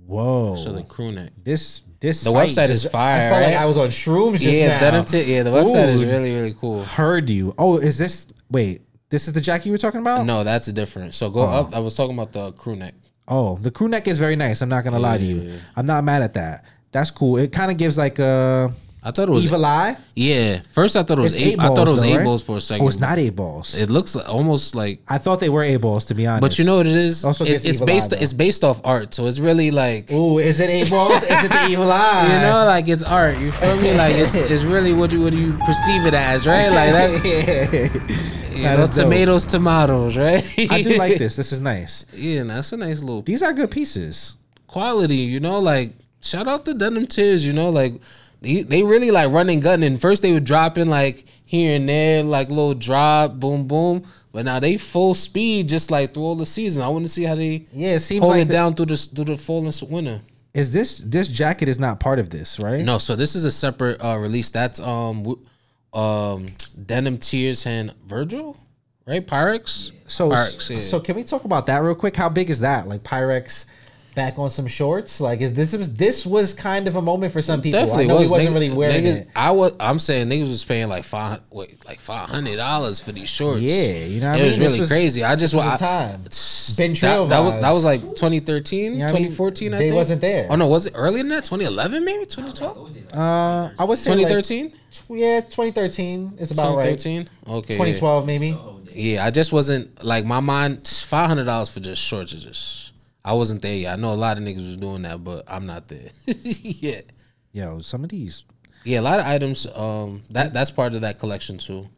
Whoa. 0.06 0.56
So 0.56 0.72
the 0.72 0.82
crew 0.82 1.12
neck. 1.12 1.30
this 1.42 1.82
this 2.00 2.22
The 2.24 2.30
site 2.30 2.50
website 2.50 2.68
is 2.68 2.84
fire, 2.84 3.28
I 3.28 3.30
felt 3.30 3.42
like? 3.50 3.56
I 3.60 3.64
was 3.64 3.78
on 3.78 3.88
shrooms 3.88 4.38
just 4.40 4.58
yeah, 4.60 4.68
now. 4.74 4.80
denim 4.80 5.04
t- 5.06 5.22
yeah, 5.22 5.42
the 5.42 5.50
website 5.50 5.88
is 5.88 6.04
really 6.04 6.34
really 6.34 6.54
cool. 6.60 6.84
Heard 6.84 7.30
you. 7.30 7.54
Oh, 7.56 7.78
is 7.78 7.96
this? 7.96 8.26
Wait, 8.50 8.82
this 9.14 9.28
is 9.28 9.32
the 9.32 9.40
jacket 9.40 9.66
you 9.66 9.72
were 9.72 9.78
talking 9.78 10.00
about? 10.00 10.26
No, 10.26 10.42
that's 10.42 10.66
a 10.66 10.72
different. 10.72 11.14
So 11.14 11.30
go 11.30 11.42
oh. 11.42 11.60
up. 11.60 11.74
I 11.74 11.78
was 11.78 11.94
talking 11.94 12.14
about 12.18 12.32
the 12.32 12.50
crew 12.52 12.74
neck. 12.74 12.94
Oh, 13.28 13.56
the 13.58 13.70
crew 13.70 13.86
neck 13.86 14.08
is 14.08 14.18
very 14.18 14.34
nice. 14.34 14.60
I'm 14.60 14.68
not 14.68 14.82
gonna 14.82 14.98
lie 14.98 15.18
to 15.18 15.24
you. 15.24 15.36
Yeah. 15.36 15.56
I'm 15.76 15.86
not 15.86 16.02
mad 16.02 16.22
at 16.22 16.34
that. 16.34 16.64
That's 16.90 17.12
cool. 17.12 17.36
It 17.36 17.52
kind 17.52 17.70
of 17.70 17.76
gives 17.76 17.96
like 17.96 18.18
a 18.18 18.72
I 19.06 19.12
thought 19.12 19.28
it 19.28 19.32
was 19.32 19.44
evil 19.44 19.64
eye. 19.64 19.96
yeah. 20.16 20.62
First 20.72 20.96
I 20.96 21.04
thought 21.04 21.18
it 21.18 21.22
was 21.22 21.36
eight. 21.36 21.54
eight 21.54 21.60
I 21.60 21.68
thought 21.68 21.86
it 21.86 21.92
was 21.92 22.00
though, 22.00 22.08
eight 22.08 22.16
right? 22.16 22.24
balls 22.24 22.42
for 22.42 22.56
a 22.56 22.60
second. 22.60 22.84
Oh, 22.84 22.88
it's 22.88 22.98
not 22.98 23.18
eight 23.18 23.36
balls. 23.36 23.76
It 23.76 23.88
looks 23.88 24.16
like, 24.16 24.28
almost 24.28 24.74
like. 24.74 25.00
I 25.06 25.18
thought 25.18 25.38
they 25.38 25.50
were 25.50 25.62
eight 25.62 25.80
balls 25.80 26.06
to 26.06 26.14
be 26.14 26.26
honest. 26.26 26.40
But 26.40 26.58
you 26.58 26.64
know 26.64 26.78
what 26.78 26.86
it 26.86 26.96
is? 26.96 27.24
Also 27.24 27.44
It- 27.44 27.64
it's 27.64 27.80
based. 27.80 28.14
eye, 28.14 28.18
it's 28.20 28.32
based 28.32 28.64
off 28.64 28.80
art, 28.82 29.14
so 29.14 29.26
it's 29.26 29.38
really 29.38 29.70
like. 29.70 30.10
Ooh, 30.10 30.38
is 30.38 30.58
it 30.58 30.70
eight 30.70 30.90
balls? 30.90 31.22
is 31.22 31.44
it 31.44 31.50
the 31.50 31.66
evil 31.70 31.92
eye? 31.92 32.32
You 32.32 32.40
know, 32.40 32.64
like 32.66 32.88
it's 32.88 33.02
art. 33.02 33.38
You 33.38 33.52
feel 33.52 33.76
me? 33.76 33.92
Like 33.94 34.16
it's 34.16 34.34
it's 34.34 34.64
really 34.64 34.92
what 34.92 35.12
you 35.12 35.20
what 35.20 35.32
do 35.32 35.38
you 35.38 35.52
perceive 35.58 36.04
it 36.06 36.14
as, 36.14 36.46
right? 36.46 36.70
Like 36.70 36.90
that's 36.92 38.43
you 38.56 38.62
know, 38.64 38.82
is 38.82 38.90
dope. 38.90 39.04
tomatoes, 39.04 39.46
tomatoes, 39.46 40.16
right? 40.16 40.44
I 40.70 40.82
do 40.82 40.96
like 40.96 41.18
this. 41.18 41.36
This 41.40 41.52
is 41.52 41.60
nice. 41.60 42.06
Yeah, 42.14 42.42
that's 42.44 42.72
a 42.72 42.76
nice 42.76 43.00
little 43.02 43.22
These 43.22 43.42
are 43.42 43.52
good 43.52 43.70
pieces. 43.70 44.36
quality. 44.66 45.16
You 45.16 45.40
know, 45.40 45.58
like 45.58 45.92
shout 46.20 46.48
out 46.48 46.64
to 46.66 46.74
Denim 46.74 47.06
Tears. 47.06 47.46
You 47.46 47.52
know, 47.52 47.70
like 47.70 48.00
they, 48.40 48.62
they 48.62 48.82
really 48.82 49.10
like 49.10 49.30
running 49.32 49.60
gun. 49.60 49.82
And 49.82 50.00
first 50.00 50.22
they 50.22 50.32
would 50.32 50.44
dropping 50.44 50.88
like 50.88 51.24
here 51.46 51.76
and 51.76 51.88
there, 51.88 52.22
like 52.22 52.48
little 52.48 52.74
drop, 52.74 53.34
boom, 53.34 53.66
boom. 53.66 54.04
But 54.32 54.44
now 54.46 54.58
they 54.58 54.76
full 54.76 55.14
speed, 55.14 55.68
just 55.68 55.90
like 55.90 56.12
through 56.14 56.24
all 56.24 56.34
the 56.36 56.46
season. 56.46 56.82
I 56.82 56.88
want 56.88 57.04
to 57.04 57.08
see 57.08 57.22
how 57.22 57.36
they 57.36 57.66
Yeah, 57.72 57.94
it 57.94 58.00
seems 58.00 58.22
hold 58.24 58.36
like 58.36 58.46
the- 58.48 58.52
down 58.52 58.74
through 58.74 58.86
the 58.86 58.96
through 58.96 59.26
the 59.26 59.36
fall 59.36 59.64
and 59.66 59.80
winter. 59.90 60.20
Is 60.54 60.72
this 60.72 60.98
this 60.98 61.26
jacket 61.28 61.68
is 61.68 61.78
not 61.80 61.98
part 61.98 62.18
of 62.20 62.30
this, 62.30 62.60
right? 62.60 62.84
No, 62.84 62.98
so 62.98 63.16
this 63.16 63.34
is 63.34 63.44
a 63.44 63.50
separate 63.50 64.00
uh, 64.04 64.16
release. 64.18 64.50
That's 64.50 64.78
um 64.80 65.22
w- 65.24 65.40
um 65.94 66.48
Denim 66.86 67.18
Tears 67.18 67.66
and 67.66 67.94
Virgil, 68.06 68.56
right? 69.06 69.26
Pyrex. 69.26 69.92
So 70.06 70.30
Pyrex, 70.30 70.70
yeah. 70.70 70.76
so 70.76 71.00
can 71.00 71.16
we 71.16 71.24
talk 71.24 71.44
about 71.44 71.66
that 71.66 71.78
real 71.82 71.94
quick? 71.94 72.16
How 72.16 72.28
big 72.28 72.50
is 72.50 72.60
that? 72.60 72.88
Like 72.88 73.02
Pyrex 73.02 73.66
back 74.14 74.38
on 74.38 74.50
some 74.50 74.66
shorts? 74.66 75.20
Like 75.20 75.40
is 75.40 75.52
this 75.54 75.72
was 75.76 75.94
this 75.96 76.24
was 76.26 76.54
kind 76.54 76.86
of 76.88 76.96
a 76.96 77.02
moment 77.02 77.32
for 77.32 77.42
some 77.42 77.60
people. 77.60 77.80
Definitely 77.80 78.04
I 78.04 78.06
know 78.08 78.14
was. 78.16 78.28
he 78.28 78.32
wasn't 78.32 78.50
Niggas- 78.50 78.54
really 78.54 78.70
wearing 78.72 79.04
niggas, 79.04 79.16
it. 79.22 79.28
I 79.36 79.50
was. 79.50 79.76
I'm 79.80 79.98
saying 79.98 80.28
niggas 80.28 80.48
was 80.48 80.64
paying 80.64 80.88
like 80.88 81.04
five, 81.04 81.40
wait, 81.50 81.84
like 81.86 82.00
five 82.00 82.28
hundred 82.28 82.56
dollars 82.56 83.00
for 83.00 83.12
these 83.12 83.28
shorts. 83.28 83.60
Yeah, 83.60 83.94
you 84.04 84.20
know 84.20 84.30
what 84.30 84.40
it 84.40 84.42
I 84.42 84.46
was? 84.46 84.58
This 84.58 84.66
really 84.68 84.80
was- 84.80 84.88
crazy. 84.88 85.24
I 85.24 85.36
just 85.36 85.54
was 85.54 85.78
time. 85.80 86.20
I- 86.24 86.74
Been 86.76 86.94
Trill 86.94 87.26
that, 87.26 87.36
that 87.36 87.40
was 87.52 87.60
that 87.62 87.70
was 87.72 87.84
like 87.84 88.00
2013, 88.00 88.98
know 88.98 89.04
what 89.04 89.10
I 89.10 89.14
mean? 89.14 89.22
2014. 89.30 89.74
I 89.74 89.76
They 89.78 89.84
think 89.84 89.96
wasn't 89.96 90.20
there. 90.20 90.46
Oh 90.50 90.56
no, 90.56 90.66
was 90.66 90.86
it 90.86 90.92
earlier 90.96 91.18
than 91.18 91.28
that? 91.28 91.44
2011, 91.44 92.04
maybe 92.04 92.24
2012, 92.24 93.14
Uh 93.14 93.70
I 93.78 93.84
was 93.84 94.00
say 94.00 94.10
like, 94.14 94.26
2013, 94.28 94.70
tw- 94.70 95.10
yeah, 95.10 95.40
2013 95.40 96.34
is 96.38 96.50
about 96.50 96.76
right. 96.76 96.98
2013. 96.98 97.28
Okay, 97.48 97.74
yeah. 97.74 97.78
2012 97.78 98.26
maybe. 98.26 98.56
Yeah, 98.94 99.24
I 99.26 99.30
just 99.30 99.52
wasn't 99.52 100.04
like 100.04 100.24
my 100.24 100.40
mind. 100.40 100.86
Five 100.86 101.26
hundred 101.28 101.44
dollars 101.44 101.68
for 101.68 101.80
just 101.80 102.00
shorts 102.02 102.32
is 102.32 102.44
just. 102.44 102.83
I 103.24 103.32
wasn't 103.32 103.62
there 103.62 103.74
yet. 103.74 103.94
I 103.94 103.96
know 103.96 104.12
a 104.12 104.14
lot 104.14 104.36
of 104.36 104.44
niggas 104.44 104.56
was 104.66 104.76
doing 104.76 105.02
that, 105.02 105.24
but 105.24 105.44
I'm 105.48 105.66
not 105.66 105.88
there. 105.88 106.10
yeah, 106.26 107.00
Yo, 107.52 107.78
some 107.80 108.04
of 108.04 108.10
these 108.10 108.44
yeah, 108.84 109.00
a 109.00 109.02
lot 109.02 109.18
of 109.20 109.26
items. 109.26 109.66
Um, 109.74 110.22
that 110.30 110.52
that's 110.52 110.70
part 110.70 110.94
of 110.94 111.00
that 111.00 111.18
collection 111.18 111.58
too. 111.58 111.88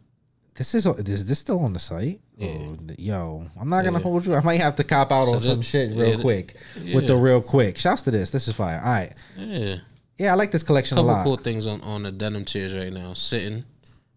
This 0.55 0.75
is 0.75 0.87
is 0.87 1.27
this 1.27 1.39
still 1.39 1.61
on 1.61 1.73
the 1.73 1.79
site? 1.79 2.21
Oh, 2.41 2.79
yo, 2.97 3.47
I'm 3.59 3.69
not 3.69 3.85
gonna 3.85 3.99
hold 3.99 4.25
you. 4.27 4.35
I 4.35 4.41
might 4.43 4.61
have 4.61 4.77
to 4.77 4.85
cop 4.85 5.11
out 5.11 5.25
So 5.27 5.35
on 5.35 5.41
some 5.41 5.63
shit 5.63 5.91
real 5.91 6.17
yeah, 6.17 6.21
quick 6.21 6.57
with 6.95 7.07
the 7.07 7.17
real 7.17 7.43
quick. 7.43 7.77
Shouts 7.77 8.03
to 8.03 8.11
this. 8.11 8.31
This 8.31 8.47
is 8.49 8.55
fire. 8.55 8.79
All 8.83 8.91
right. 8.91 9.13
Yeah, 9.37 9.77
Yeah, 10.19 10.33
I 10.33 10.35
like 10.37 10.53
this 10.53 10.63
collection 10.63 10.97
a 10.97 11.01
couple 11.01 11.13
lot. 11.15 11.25
cool 11.25 11.37
things 11.37 11.67
on 11.67 11.81
on 11.81 12.05
the 12.05 12.13
Denim 12.13 12.45
Tears 12.45 12.73
right 12.75 12.93
now, 12.93 13.15
sitting, 13.15 13.65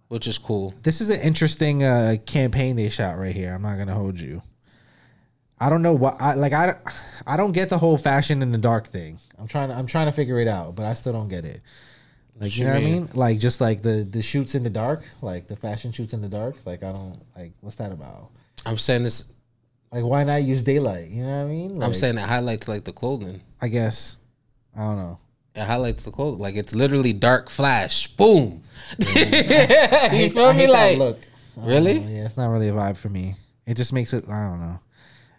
which 0.10 0.28
is 0.28 0.38
cool. 0.38 0.74
This 0.84 1.01
is 1.01 1.10
an 1.10 1.20
interesting 1.22 1.84
uh, 1.84 2.18
campaign 2.25 2.75
they 2.75 2.89
shot 2.89 3.18
right 3.18 3.36
here. 3.36 3.54
I'm 3.54 3.62
not 3.63 3.78
gonna 3.78 3.96
hold 3.96 4.20
you. 4.20 4.42
I 5.60 5.70
don't 5.70 5.82
know 5.82 5.94
what 5.94 6.16
I 6.20 6.36
like. 6.36 6.54
I 6.54 6.75
I 7.28 7.38
don't 7.38 7.51
get 7.51 7.70
the 7.70 7.78
whole 7.78 7.98
fashion 7.98 8.42
in 8.42 8.51
the 8.51 8.58
dark 8.58 8.88
thing. 8.88 9.20
I'm 9.38 9.48
trying 9.48 9.70
to 9.70 9.75
I'm 9.75 9.86
trying 9.86 10.06
to 10.06 10.12
figure 10.12 10.39
it 10.39 10.48
out, 10.48 10.75
but 10.75 10.86
I 10.86 10.94
still 10.94 11.13
don't 11.13 11.28
get 11.28 11.46
it. 11.46 11.62
Like 12.39 12.58
you 12.58 12.63
know 12.63 12.72
what 12.72 12.78
I 12.78 12.84
mean? 12.84 12.94
mean? 12.94 13.10
Like 13.13 13.39
just 13.39 13.60
like 13.60 13.82
the 13.82 14.08
the 14.10 14.22
shoots 14.22 14.56
in 14.56 14.63
the 14.63 14.70
dark, 14.70 15.04
like 15.22 15.48
the 15.48 15.58
fashion 15.58 15.92
shoots 15.92 16.13
in 16.13 16.22
the 16.22 16.30
dark. 16.30 16.56
Like 16.66 16.84
I 16.84 16.92
don't 16.92 17.20
like 17.36 17.51
what's 17.60 17.75
that 17.78 17.92
about? 17.92 18.30
I'm 18.66 18.78
saying 18.78 19.04
this. 19.04 19.32
Like 19.92 20.06
why 20.06 20.24
not 20.24 20.44
use 20.44 20.63
daylight? 20.63 21.10
You 21.10 21.24
know 21.24 21.38
what 21.38 21.44
I 21.44 21.51
mean? 21.51 21.84
I'm 21.84 21.94
saying 21.94 22.18
it 22.18 22.22
highlights 22.22 22.68
like 22.68 22.86
the 22.86 22.94
clothing. 22.94 23.42
I 23.62 23.68
guess 23.68 24.18
I 24.75 24.82
don't 24.82 24.98
know. 24.98 25.20
It 25.56 25.63
highlights 25.63 26.06
the 26.06 26.12
clothing. 26.12 26.39
Like 26.39 26.56
it's 26.56 26.74
literally 26.74 27.12
dark 27.12 27.50
flash. 27.50 28.08
Boom. 28.08 28.63
you 29.00 29.16
hate- 29.16 30.34
feel 30.34 30.54
me? 30.54 30.68
Like 30.68 30.98
look. 30.98 31.20
Really? 31.58 32.00
know. 32.00 32.10
Yeah, 32.10 32.25
it's 32.25 32.38
not 32.38 32.48
really 32.48 32.70
a 32.70 32.74
vibe 32.74 32.96
for 32.96 33.10
me. 33.10 33.36
It 33.66 33.75
just 33.75 33.92
makes 33.92 34.13
it. 34.13 34.24
I 34.30 34.48
don't 34.48 34.62
know. 34.62 34.80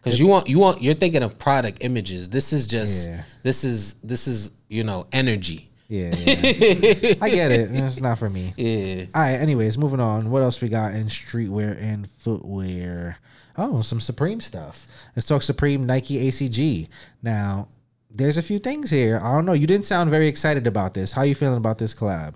Because 0.02 0.18
you 0.18 0.26
want 0.26 0.48
you 0.48 0.58
want 0.58 0.82
you're 0.82 0.94
thinking 0.94 1.22
of 1.22 1.38
product 1.38 1.78
images. 1.82 2.28
This 2.28 2.52
is 2.52 2.66
just 2.66 3.08
Yeah. 3.08 3.22
this 3.42 3.64
is 3.64 3.94
this 4.02 4.26
is 4.26 4.52
you 4.68 4.84
know 4.84 5.06
energy. 5.12 5.68
Yeah, 5.88 6.14
yeah. 6.16 7.14
I 7.20 7.30
get 7.30 7.50
it. 7.50 7.70
It's 7.72 8.00
not 8.00 8.18
for 8.18 8.30
me. 8.30 8.54
Yeah. 8.56 9.06
All 9.14 9.22
right. 9.22 9.32
Anyways, 9.34 9.76
moving 9.76 9.98
on. 10.00 10.30
What 10.30 10.42
else 10.42 10.60
we 10.60 10.68
got 10.68 10.94
in 10.94 11.06
streetwear 11.08 11.76
and 11.82 12.08
footwear? 12.08 13.18
Oh, 13.58 13.80
some 13.82 13.98
Supreme 14.00 14.40
stuff. 14.40 14.86
Let's 15.16 15.26
talk 15.26 15.42
Supreme 15.42 15.84
Nike 15.86 16.28
ACG. 16.28 16.88
Now, 17.22 17.68
there's 18.08 18.38
a 18.38 18.42
few 18.42 18.60
things 18.60 18.88
here. 18.88 19.18
I 19.22 19.32
don't 19.34 19.44
know. 19.44 19.52
You 19.52 19.66
didn't 19.66 19.84
sound 19.84 20.10
very 20.10 20.28
excited 20.28 20.66
about 20.68 20.94
this. 20.94 21.12
How 21.12 21.22
you 21.22 21.34
feeling 21.34 21.56
about 21.58 21.78
this 21.78 21.92
collab? 21.92 22.34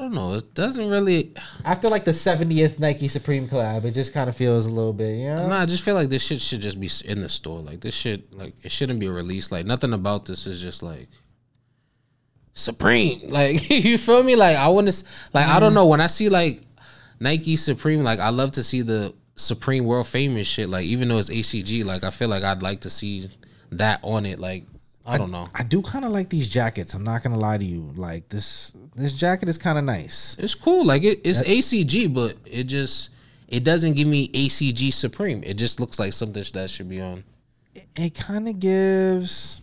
I 0.00 0.04
don't 0.04 0.14
know. 0.14 0.32
It 0.32 0.54
doesn't 0.54 0.88
really. 0.88 1.34
After 1.62 1.88
like 1.88 2.06
the 2.06 2.10
70th 2.12 2.78
Nike 2.78 3.06
Supreme 3.06 3.46
collab, 3.46 3.84
it 3.84 3.90
just 3.90 4.14
kind 4.14 4.30
of 4.30 4.36
feels 4.36 4.64
a 4.64 4.70
little 4.70 4.94
bit, 4.94 5.18
you 5.18 5.26
know? 5.26 5.46
Nah, 5.46 5.60
I 5.60 5.66
just 5.66 5.84
feel 5.84 5.94
like 5.94 6.08
this 6.08 6.24
shit 6.24 6.40
should 6.40 6.62
just 6.62 6.80
be 6.80 6.88
in 7.04 7.20
the 7.20 7.28
store. 7.28 7.60
Like 7.60 7.82
this 7.82 7.94
shit, 7.94 8.32
like 8.32 8.54
it 8.62 8.72
shouldn't 8.72 8.98
be 8.98 9.08
released. 9.08 9.52
Like 9.52 9.66
nothing 9.66 9.92
about 9.92 10.24
this 10.24 10.46
is 10.46 10.58
just 10.58 10.82
like 10.82 11.08
Supreme. 12.54 13.20
Like 13.28 13.68
you 13.68 13.98
feel 13.98 14.22
me? 14.22 14.36
Like 14.36 14.56
I 14.56 14.68
want 14.68 14.90
to. 14.90 15.04
Like 15.34 15.46
I 15.46 15.60
don't 15.60 15.72
mm. 15.72 15.74
know. 15.74 15.86
When 15.86 16.00
I 16.00 16.06
see 16.06 16.30
like 16.30 16.62
Nike 17.20 17.56
Supreme, 17.56 18.02
like 18.02 18.20
I 18.20 18.30
love 18.30 18.52
to 18.52 18.64
see 18.64 18.80
the 18.80 19.14
Supreme 19.36 19.84
World 19.84 20.06
Famous 20.06 20.48
shit. 20.48 20.70
Like 20.70 20.86
even 20.86 21.08
though 21.08 21.18
it's 21.18 21.28
ACG, 21.28 21.84
like 21.84 22.04
I 22.04 22.10
feel 22.10 22.30
like 22.30 22.42
I'd 22.42 22.62
like 22.62 22.80
to 22.80 22.90
see 22.90 23.28
that 23.72 24.00
on 24.02 24.24
it. 24.24 24.40
Like 24.40 24.64
I 25.06 25.18
don't 25.18 25.30
know. 25.30 25.46
I 25.54 25.62
do 25.62 25.82
kind 25.82 26.04
of 26.04 26.12
like 26.12 26.28
these 26.28 26.48
jackets. 26.48 26.94
I'm 26.94 27.02
not 27.04 27.22
gonna 27.22 27.38
lie 27.38 27.58
to 27.58 27.64
you. 27.64 27.90
Like 27.96 28.28
this, 28.28 28.74
this 28.94 29.12
jacket 29.12 29.48
is 29.48 29.58
kind 29.58 29.78
of 29.78 29.84
nice. 29.84 30.36
It's 30.38 30.54
cool. 30.54 30.84
Like 30.84 31.02
it, 31.02 31.20
it's 31.24 31.42
ACG, 31.42 32.12
but 32.12 32.36
it 32.44 32.64
just 32.64 33.10
it 33.48 33.64
doesn't 33.64 33.94
give 33.94 34.06
me 34.06 34.28
ACG 34.28 34.92
Supreme. 34.92 35.42
It 35.44 35.54
just 35.54 35.80
looks 35.80 35.98
like 35.98 36.12
something 36.12 36.44
that 36.52 36.70
should 36.70 36.88
be 36.88 37.00
on. 37.00 37.24
It 37.96 38.14
kind 38.14 38.48
of 38.48 38.58
gives. 38.60 39.60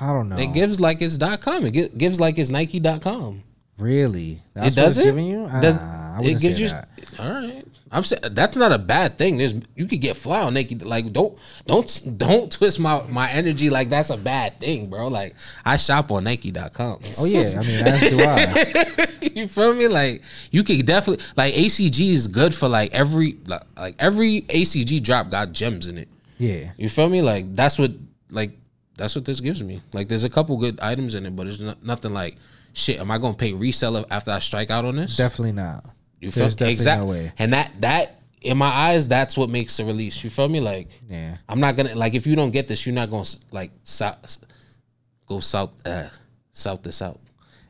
I 0.00 0.12
don't 0.12 0.28
know. 0.28 0.36
It 0.36 0.52
gives 0.52 0.78
like 0.80 1.00
it's 1.02 1.16
dot 1.16 1.40
com. 1.40 1.64
It 1.66 1.72
gi- 1.72 1.88
gives 1.96 2.20
like 2.20 2.38
it's 2.38 2.50
Nike 2.50 2.80
dot 2.80 3.00
com. 3.02 3.42
really. 3.78 4.38
That's 4.54 4.74
it 4.74 4.76
does 4.80 4.96
what 4.96 5.02
it's 5.02 5.08
it. 5.08 5.10
giving 5.10 5.26
you. 5.26 5.48
Does- 5.60 5.76
Ah, 5.78 6.18
it 6.22 6.40
gives 6.40 6.60
you. 6.60 6.68
that. 6.68 6.88
All 7.18 7.30
right. 7.30 7.55
I'm 7.92 8.02
saying 8.02 8.22
that's 8.32 8.56
not 8.56 8.72
a 8.72 8.78
bad 8.78 9.16
thing. 9.16 9.38
There's 9.38 9.54
you 9.76 9.86
could 9.86 10.00
get 10.00 10.16
fly 10.16 10.42
on 10.42 10.54
Nike. 10.54 10.74
Like 10.76 11.12
don't 11.12 11.38
don't 11.66 12.18
don't 12.18 12.50
twist 12.56 12.80
my 12.80 13.02
my 13.08 13.30
energy 13.30 13.70
like 13.70 13.88
that's 13.88 14.10
a 14.10 14.16
bad 14.16 14.58
thing, 14.58 14.90
bro. 14.90 15.08
Like 15.08 15.34
I 15.64 15.76
shop 15.76 16.10
on 16.10 16.24
Nike.com. 16.24 17.00
Oh 17.18 17.24
yeah, 17.26 17.54
I 17.56 17.62
mean, 17.62 17.86
as 17.86 18.00
do 18.00 18.20
I. 18.20 19.08
you 19.34 19.46
feel 19.46 19.74
me? 19.74 19.86
Like 19.88 20.22
you 20.50 20.64
could 20.64 20.84
definitely 20.84 21.24
like 21.36 21.54
ACG 21.54 22.10
is 22.10 22.26
good 22.26 22.54
for 22.54 22.68
like 22.68 22.92
every 22.92 23.38
like, 23.46 23.62
like 23.76 23.96
every 23.98 24.42
ACG 24.42 25.02
drop 25.02 25.30
got 25.30 25.52
gems 25.52 25.86
in 25.86 25.98
it. 25.98 26.08
Yeah, 26.38 26.72
You 26.76 26.88
feel 26.88 27.08
me? 27.08 27.22
Like 27.22 27.54
that's 27.54 27.78
what 27.78 27.92
like 28.30 28.58
that's 28.96 29.14
what 29.14 29.24
this 29.24 29.40
gives 29.40 29.62
me. 29.62 29.80
Like 29.92 30.08
there's 30.08 30.24
a 30.24 30.30
couple 30.30 30.56
good 30.56 30.80
items 30.80 31.14
in 31.14 31.24
it, 31.24 31.36
but 31.36 31.46
it's 31.46 31.60
not, 31.60 31.82
nothing 31.84 32.12
like 32.12 32.36
shit. 32.72 32.98
Am 32.98 33.10
I 33.10 33.18
gonna 33.18 33.36
pay 33.36 33.52
reseller 33.52 34.04
after 34.10 34.32
I 34.32 34.40
strike 34.40 34.70
out 34.70 34.84
on 34.84 34.96
this? 34.96 35.16
definitely 35.16 35.52
not. 35.52 35.84
You 36.20 36.30
feel 36.30 36.44
There's 36.44 36.56
definitely 36.56 36.72
exactly, 36.72 37.24
no 37.24 37.30
and 37.38 37.52
that 37.52 37.72
that 37.80 38.22
in 38.40 38.56
my 38.56 38.68
eyes, 38.68 39.08
that's 39.08 39.36
what 39.36 39.50
makes 39.50 39.78
a 39.78 39.84
release. 39.84 40.22
You 40.22 40.30
feel 40.30 40.48
me? 40.48 40.60
Like 40.60 40.88
Yeah. 41.08 41.36
I'm 41.48 41.60
not 41.60 41.76
gonna 41.76 41.94
like 41.94 42.14
if 42.14 42.26
you 42.26 42.36
don't 42.36 42.52
get 42.52 42.68
this, 42.68 42.86
you're 42.86 42.94
not 42.94 43.10
gonna 43.10 43.28
like 43.50 43.72
south 43.84 44.38
go 45.26 45.40
south 45.40 45.72
uh, 45.86 46.08
south 46.52 46.82
this 46.82 47.02
out. 47.02 47.20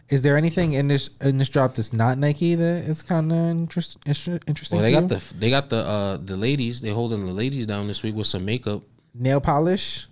Is 0.08 0.22
there 0.22 0.36
anything 0.36 0.74
in 0.74 0.86
this 0.86 1.10
in 1.20 1.38
this 1.38 1.48
drop 1.48 1.74
that's 1.74 1.92
not 1.92 2.18
Nike 2.18 2.54
that 2.54 2.84
is 2.84 3.02
kind 3.02 3.32
of 3.32 3.38
interest, 3.38 3.98
inter- 4.06 4.38
interesting? 4.46 4.76
Well, 4.76 4.84
they 4.84 4.92
got 4.92 5.02
you? 5.02 5.08
the 5.08 5.34
they 5.34 5.50
got 5.50 5.68
the 5.68 5.78
uh 5.78 6.16
the 6.18 6.36
ladies. 6.36 6.80
They 6.80 6.90
holding 6.90 7.26
the 7.26 7.32
ladies 7.32 7.66
down 7.66 7.88
this 7.88 8.02
week 8.02 8.14
with 8.14 8.28
some 8.28 8.44
makeup. 8.44 8.82
nail 9.14 9.40
polish. 9.40 10.06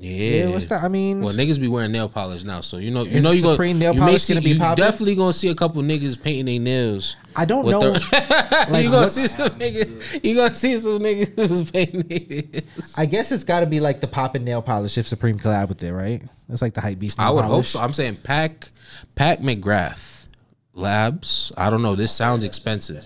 Yeah, 0.00 0.44
Yeah, 0.44 0.48
what's 0.50 0.66
that? 0.68 0.84
I 0.84 0.88
mean, 0.88 1.20
Well, 1.20 1.34
niggas 1.34 1.60
be 1.60 1.66
wearing 1.66 1.90
nail 1.92 2.08
polish 2.08 2.44
now, 2.44 2.60
so 2.60 2.76
you 2.78 2.90
know, 2.92 3.02
you 3.04 3.20
know, 3.20 3.32
you 3.32 3.42
go. 3.42 3.52
Supreme 3.52 3.78
nail 3.80 3.94
you 3.94 4.00
polish 4.00 4.22
see, 4.22 4.34
gonna 4.34 4.44
be 4.44 4.50
you 4.50 4.58
popping? 4.58 4.84
definitely 4.84 5.14
gonna 5.16 5.32
see 5.32 5.48
a 5.48 5.54
couple 5.54 5.82
niggas 5.82 6.22
painting 6.22 6.44
their 6.46 6.60
nails. 6.60 7.16
I 7.34 7.44
don't 7.44 7.66
know. 7.66 7.80
the- 7.80 8.66
like, 8.70 8.84
you 8.84 8.90
gonna 8.90 9.10
see 9.10 9.26
some 9.26 9.50
niggas. 9.50 10.24
You 10.24 10.34
gonna 10.36 10.54
see 10.54 10.78
some 10.78 10.98
niggas 11.00 11.72
painting 11.72 12.02
their 12.02 12.42
nails. 12.52 12.94
I 12.96 13.06
guess 13.06 13.32
it's 13.32 13.44
got 13.44 13.60
to 13.60 13.66
be 13.66 13.80
like 13.80 14.00
the 14.00 14.06
poppin' 14.08 14.44
nail 14.44 14.62
polish 14.62 14.96
if 14.98 15.06
Supreme 15.08 15.38
collab 15.38 15.68
with 15.68 15.82
it, 15.82 15.92
right? 15.92 16.22
That's 16.48 16.62
like 16.62 16.74
the 16.74 16.80
hype 16.80 16.98
beast. 17.00 17.18
Nail 17.18 17.26
I 17.28 17.30
would 17.32 17.44
hope 17.44 17.64
so. 17.64 17.80
I'm 17.80 17.92
saying 17.92 18.16
Pack 18.22 18.70
Pat 19.16 19.42
McGrath 19.42 20.26
Labs. 20.74 21.50
I 21.56 21.70
don't 21.70 21.82
know. 21.82 21.94
This 21.96 22.12
sounds 22.12 22.44
expensive. 22.44 23.04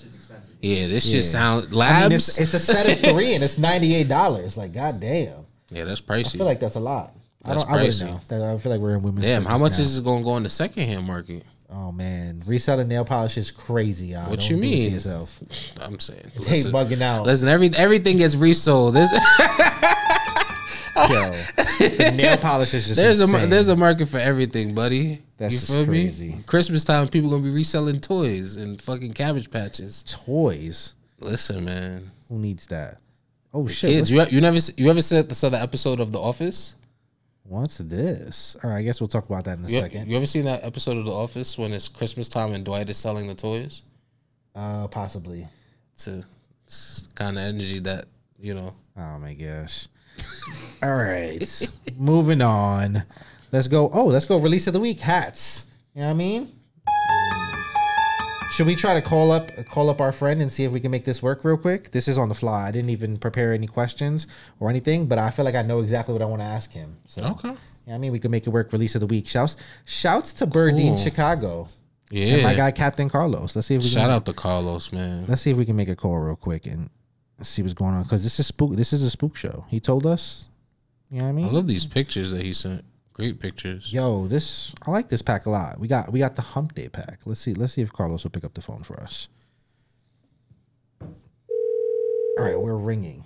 Yeah, 0.60 0.86
this 0.88 1.06
Yeah. 1.06 1.16
shit 1.18 1.24
sounds 1.24 1.72
I 1.72 1.76
Labs. 1.76 2.02
mean, 2.08 2.12
it's, 2.12 2.38
it's 2.38 2.54
a 2.54 2.58
set 2.58 2.86
of 2.88 2.98
three 3.12 3.34
and 3.34 3.42
it's 3.42 3.58
ninety 3.58 3.94
eight 3.94 4.08
dollars. 4.08 4.56
Like, 4.56 4.72
goddamn. 4.72 5.46
Yeah, 5.72 5.84
that's 5.84 6.00
pricey. 6.00 6.34
I 6.34 6.38
feel 6.38 6.46
like 6.46 6.60
that's 6.60 6.74
a 6.76 6.80
lot. 6.80 7.14
That's 7.44 7.62
I 7.64 7.66
don't. 7.66 7.72
I 7.78 7.82
wouldn't 7.82 8.00
know. 8.02 8.20
That- 8.28 8.42
I 8.54 8.58
feel 8.58 8.72
like 8.72 8.80
we're 8.80 8.94
in 8.96 9.02
women's. 9.02 9.26
Damn, 9.26 9.44
how 9.44 9.58
much 9.58 9.72
now. 9.72 9.78
is 9.80 9.98
it 9.98 10.04
gonna 10.04 10.22
go 10.22 10.36
in 10.36 10.42
the 10.44 10.50
secondhand 10.50 11.04
market? 11.06 11.44
Oh 11.70 11.90
man, 11.90 12.42
reselling 12.46 12.88
nail 12.88 13.04
polish 13.04 13.36
is 13.38 13.50
crazy. 13.50 14.08
Y'all. 14.08 14.28
What 14.28 14.40
Don't 14.40 14.50
you 14.50 14.56
to 14.56 14.62
mean? 14.62 14.92
yourself? 14.92 15.40
I'm 15.80 15.98
saying, 15.98 16.30
They 16.36 16.44
listen, 16.44 16.72
bugging 16.72 17.00
out. 17.00 17.24
listen, 17.24 17.48
every 17.48 17.70
everything 17.74 18.18
gets 18.18 18.36
resold. 18.36 18.94
This 18.94 19.10
Yo, 20.94 21.30
the 21.78 22.12
nail 22.14 22.36
polish 22.36 22.74
is 22.74 22.86
just. 22.86 22.96
There's 22.96 23.20
a 23.20 23.26
there's 23.46 23.68
a 23.68 23.76
market 23.76 24.06
for 24.06 24.18
everything, 24.18 24.74
buddy. 24.74 25.22
That's 25.38 25.52
you 25.54 25.58
just 25.58 25.72
feel 25.72 25.86
crazy. 25.86 26.28
me? 26.28 26.42
Christmas 26.46 26.84
time, 26.84 27.08
people 27.08 27.30
gonna 27.30 27.42
be 27.42 27.50
reselling 27.50 27.98
toys 28.00 28.56
and 28.56 28.80
fucking 28.80 29.14
cabbage 29.14 29.50
patches. 29.50 30.04
toys. 30.06 30.94
Listen, 31.18 31.64
man, 31.64 32.10
Who 32.28 32.38
needs 32.38 32.66
that? 32.66 32.98
Oh 33.54 33.66
shit! 33.66 33.90
kids, 33.90 34.10
you 34.10 34.24
you 34.26 34.40
never 34.40 34.58
you 34.76 34.88
ever 34.88 35.02
saw 35.02 35.22
the, 35.22 35.34
saw 35.34 35.48
the 35.48 35.60
episode 35.60 36.00
of 36.00 36.12
The 36.12 36.20
Office? 36.20 36.76
what's 37.44 37.78
this? 37.78 38.56
All 38.64 38.70
right, 38.70 38.78
I 38.78 38.82
guess 38.82 39.00
we'll 39.00 39.08
talk 39.08 39.26
about 39.26 39.44
that 39.44 39.58
in 39.58 39.64
a 39.64 39.68
You, 39.68 39.80
second. 39.80 40.08
you 40.08 40.16
ever 40.16 40.26
seen 40.26 40.44
that 40.46 40.64
episode 40.64 40.96
of 40.96 41.04
The 41.04 41.12
Office 41.12 41.58
when 41.58 41.72
it's 41.74 41.86
Christmas 41.88 42.28
time 42.28 42.54
and 42.54 42.64
Dwight 42.64 42.88
is 42.88 42.96
selling 42.96 43.26
the 43.26 43.34
toys? 43.34 43.82
Uh, 44.54 44.86
possibly. 44.88 45.46
it's 45.94 46.04
To 46.04 47.14
kind 47.14 47.36
of 47.36 47.44
energy 47.44 47.78
that 47.80 48.06
you 48.40 48.54
know. 48.54 48.74
Oh 48.96 49.18
my 49.18 49.34
gosh. 49.34 49.88
All 50.82 50.94
right. 50.94 51.68
Moving 51.98 52.40
on. 52.42 53.02
Let's 53.50 53.68
go. 53.68 53.90
Oh, 53.92 54.06
let's 54.06 54.24
go. 54.24 54.38
Release 54.38 54.66
of 54.66 54.72
the 54.72 54.80
week 54.80 55.00
hats. 55.00 55.70
You 55.94 56.00
know 56.02 56.06
what 56.08 56.12
I 56.14 56.16
mean? 56.16 56.52
Should 58.52 58.66
we 58.66 58.76
try 58.76 58.92
to 58.92 59.00
call 59.00 59.32
up 59.32 59.50
call 59.66 59.88
up 59.88 60.00
our 60.02 60.12
friend 60.12 60.42
and 60.42 60.52
see 60.52 60.64
if 60.64 60.72
we 60.72 60.78
can 60.80 60.90
make 60.90 61.06
this 61.06 61.22
work 61.22 61.42
real 61.42 61.56
quick? 61.56 61.90
This 61.90 62.06
is 62.06 62.18
on 62.18 62.28
the 62.28 62.34
fly. 62.34 62.68
I 62.68 62.70
didn't 62.70 62.90
even 62.90 63.16
prepare 63.16 63.54
any 63.54 63.66
questions 63.66 64.26
or 64.60 64.68
anything, 64.68 65.06
but 65.06 65.18
I 65.18 65.30
feel 65.30 65.46
like 65.46 65.54
I 65.54 65.62
know 65.62 65.80
exactly 65.80 66.12
what 66.12 66.20
I 66.20 66.26
want 66.26 66.42
to 66.42 66.46
ask 66.46 66.70
him. 66.70 66.96
So 67.06 67.24
Okay. 67.24 67.54
yeah, 67.86 67.94
I 67.94 67.98
mean, 67.98 68.12
we 68.12 68.18
can 68.18 68.30
make 68.30 68.46
it 68.46 68.50
work. 68.50 68.70
Release 68.72 68.94
of 68.94 69.00
the 69.00 69.06
week. 69.06 69.26
Shouts 69.26 69.56
shouts 69.86 70.34
to 70.34 70.46
Burdine 70.46 70.88
Cool. 70.88 70.96
Chicago. 70.98 71.68
Yeah, 72.10 72.34
and 72.34 72.42
my 72.42 72.52
guy 72.54 72.70
Captain 72.72 73.08
Carlos. 73.08 73.56
Let's 73.56 73.68
see 73.68 73.76
if 73.76 73.82
we 73.82 73.88
Shout 73.88 74.02
can 74.02 74.10
out 74.10 74.26
to 74.26 74.34
Carlos, 74.34 74.92
man. 74.92 75.24
let's 75.28 75.40
see 75.40 75.50
if 75.50 75.56
we 75.56 75.64
can 75.64 75.76
make 75.76 75.88
a 75.88 75.96
call 75.96 76.18
real 76.18 76.36
quick 76.36 76.66
and 76.66 76.90
see 77.40 77.62
what's 77.62 77.72
going 77.72 77.94
on 77.94 78.02
because 78.02 78.22
this 78.22 78.38
is 78.38 78.46
spook. 78.48 78.76
This 78.76 78.92
is 78.92 79.02
a 79.02 79.08
spook 79.08 79.34
show. 79.34 79.64
He 79.68 79.80
told 79.80 80.04
us. 80.06 80.46
You 81.10 81.18
know 81.20 81.24
what 81.24 81.30
I 81.30 81.32
mean? 81.32 81.46
I 81.46 81.50
love 81.50 81.66
these 81.66 81.86
pictures 81.86 82.30
that 82.32 82.42
he 82.42 82.52
sent. 82.52 82.84
Great 83.12 83.38
pictures. 83.40 83.92
Yo, 83.92 84.26
this 84.26 84.74
I 84.86 84.90
like 84.90 85.08
this 85.08 85.20
pack 85.22 85.46
a 85.46 85.50
lot. 85.50 85.78
We 85.78 85.86
got 85.86 86.10
we 86.10 86.18
got 86.18 86.34
the 86.34 86.42
Hump 86.42 86.74
Day 86.74 86.88
pack. 86.88 87.20
Let's 87.26 87.40
see. 87.40 87.52
Let's 87.52 87.74
see 87.74 87.82
if 87.82 87.92
Carlos 87.92 88.24
will 88.24 88.30
pick 88.30 88.44
up 88.44 88.54
the 88.54 88.62
phone 88.62 88.82
for 88.82 88.98
us. 89.00 89.28
All 91.00 92.44
right, 92.44 92.58
we're 92.58 92.76
ringing. 92.76 93.24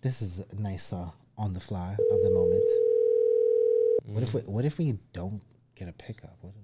This 0.00 0.22
is 0.22 0.40
a 0.40 0.54
nice 0.60 0.92
uh, 0.92 1.10
on 1.36 1.52
the 1.52 1.58
fly 1.58 1.90
of 1.90 2.22
the 2.22 2.30
moment. 2.30 2.70
What 4.04 4.22
if 4.22 4.34
we, 4.34 4.40
what 4.42 4.64
if 4.64 4.78
we 4.78 4.96
don't 5.12 5.42
get 5.74 5.88
a 5.88 5.92
pickup? 5.92 6.36
What, 6.42 6.54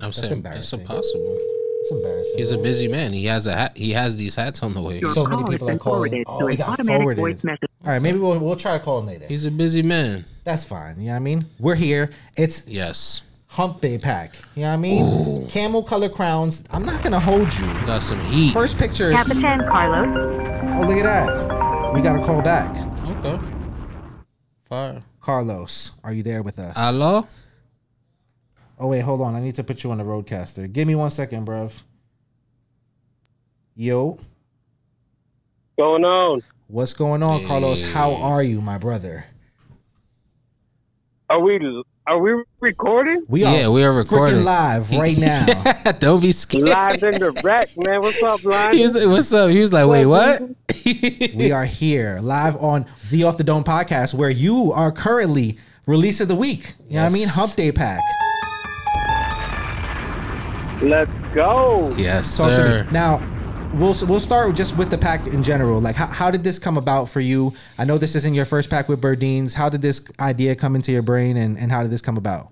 I'm 0.00 0.08
that's 0.08 0.18
saying 0.18 0.44
it's 0.44 0.72
impossible. 0.74 1.38
It's 1.80 1.90
embarrassing. 1.90 2.34
He's 2.36 2.50
a 2.50 2.58
busy 2.58 2.88
man. 2.88 3.12
He 3.12 3.24
has 3.26 3.46
a 3.46 3.54
hat. 3.54 3.76
He 3.76 3.92
has 3.92 4.16
these 4.16 4.34
hats 4.34 4.62
on 4.62 4.74
the 4.74 4.82
way. 4.82 5.00
So 5.00 5.24
many 5.24 5.44
people 5.44 5.68
are 5.68 5.72
been 5.72 5.78
calling. 5.78 6.12
Oh, 6.12 6.24
forwarded 6.24 6.24
Oh, 6.26 6.38
to 6.40 6.44
we 6.46 6.52
an 6.52 6.58
got 6.58 6.68
automatic 6.70 6.98
forwarded. 7.00 7.22
voice 7.22 7.44
message. 7.44 7.68
All 7.84 7.90
right, 7.92 8.02
maybe 8.02 8.18
we'll 8.18 8.38
we'll 8.38 8.56
try 8.56 8.76
to 8.76 8.84
call 8.84 8.98
him 8.98 9.06
later. 9.06 9.26
He's 9.26 9.46
a 9.46 9.50
busy 9.50 9.82
man. 9.82 10.26
That's 10.44 10.62
fine. 10.64 10.96
You 11.00 11.06
know 11.06 11.12
what 11.12 11.16
I 11.16 11.20
mean? 11.20 11.44
We're 11.58 11.74
here. 11.76 12.10
It's 12.36 12.68
Yes. 12.68 13.22
Hump 13.48 13.80
Day 13.80 13.98
pack. 13.98 14.36
You 14.54 14.62
know 14.62 14.68
what 14.68 14.74
I 14.74 14.76
mean? 14.76 15.46
Camel 15.48 15.82
color 15.82 16.08
crowns. 16.08 16.64
I'm 16.70 16.84
not 16.84 17.02
gonna 17.02 17.18
hold 17.18 17.52
you. 17.58 17.66
Got 17.86 18.02
some 18.02 18.20
heat. 18.26 18.52
First 18.52 18.76
picture 18.78 19.10
is 19.10 19.16
Capitan 19.16 19.60
Carlos. 19.68 20.06
oh 20.76 20.86
look 20.86 20.98
at 20.98 21.04
that. 21.04 21.92
We 21.94 22.00
got 22.02 22.20
a 22.20 22.24
call 22.24 22.42
back. 22.42 22.70
Okay. 23.24 23.40
Fire. 24.68 25.02
Carlos, 25.20 25.92
are 26.04 26.12
you 26.12 26.22
there 26.22 26.42
with 26.42 26.58
us? 26.58 26.76
Hello? 26.78 27.26
Oh 28.80 28.86
wait, 28.88 29.00
hold 29.00 29.20
on. 29.20 29.34
I 29.36 29.40
need 29.40 29.54
to 29.56 29.62
put 29.64 29.84
you 29.84 29.90
on 29.92 29.98
the 29.98 30.04
RODECaster. 30.04 30.72
Give 30.72 30.88
me 30.88 30.94
one 30.94 31.10
second, 31.10 31.46
bruv. 31.46 31.82
Yo, 33.76 34.18
going 35.78 36.04
on? 36.04 36.42
what's 36.66 36.92
going 36.94 37.22
on, 37.22 37.46
Carlos? 37.46 37.82
How 37.92 38.14
are 38.14 38.42
you, 38.42 38.60
my 38.60 38.78
brother? 38.78 39.24
Are 41.28 41.40
we 41.40 41.58
are 42.06 42.18
we 42.18 42.42
recording 42.58 43.24
We 43.28 43.42
Yeah, 43.42 43.66
are 43.66 43.70
we 43.70 43.84
are 43.84 43.92
recording. 43.92 44.42
live 44.44 44.90
right 44.90 45.16
now. 45.16 45.46
Don't 46.00 46.20
be 46.20 46.32
scared. 46.32 46.68
live 46.68 47.02
in 47.02 47.20
the 47.20 47.38
wreck, 47.44 47.68
man? 47.76 48.00
What's 48.00 48.20
up, 48.22 48.40
He 48.42 48.48
Lion? 48.48 48.78
was 48.80 48.94
like, 48.94 49.06
What's 49.06 49.32
up? 49.32 49.50
He 49.50 49.60
was 49.60 49.72
like, 49.72 49.86
wait, 49.88 50.06
what? 50.06 50.42
we 51.36 51.52
are 51.52 51.64
here 51.66 52.18
live 52.20 52.56
on 52.56 52.84
the 53.10 53.24
Off 53.24 53.36
the 53.36 53.44
Dome 53.44 53.62
podcast 53.64 54.14
where 54.14 54.30
you 54.30 54.72
are 54.72 54.90
currently 54.90 55.58
release 55.86 56.20
of 56.20 56.28
the 56.28 56.34
week. 56.34 56.74
You 56.88 56.96
know 56.96 57.02
what 57.04 57.10
I 57.10 57.14
mean? 57.14 57.22
Yes. 57.22 57.34
Hump 57.36 57.52
Day 57.54 57.70
pack. 57.72 58.00
Let's 60.82 61.10
go. 61.34 61.90
yes, 61.96 62.36
Talk 62.36 62.52
sir. 62.52 62.86
Now, 62.90 63.18
we'll 63.74 63.94
we'll 64.06 64.20
start 64.20 64.54
just 64.56 64.76
with 64.76 64.90
the 64.90 64.98
pack 64.98 65.26
in 65.26 65.42
general. 65.42 65.80
Like, 65.80 65.96
how, 65.96 66.06
how 66.06 66.30
did 66.30 66.42
this 66.44 66.58
come 66.58 66.78
about 66.78 67.08
for 67.08 67.20
you? 67.20 67.52
I 67.78 67.84
know 67.84 67.98
this 67.98 68.14
isn't 68.14 68.34
your 68.34 68.44
first 68.46 68.70
pack 68.70 68.88
with 68.88 69.00
Burdines. 69.00 69.54
How 69.54 69.68
did 69.68 69.82
this 69.82 70.02
idea 70.20 70.54
come 70.56 70.74
into 70.74 70.92
your 70.92 71.02
brain, 71.02 71.36
and, 71.36 71.58
and 71.58 71.70
how 71.70 71.82
did 71.82 71.90
this 71.90 72.00
come 72.02 72.16
about? 72.16 72.48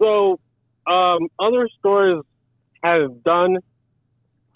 So, 0.00 0.40
um, 0.86 1.28
other 1.38 1.68
stores 1.78 2.24
have 2.82 3.22
done 3.22 3.58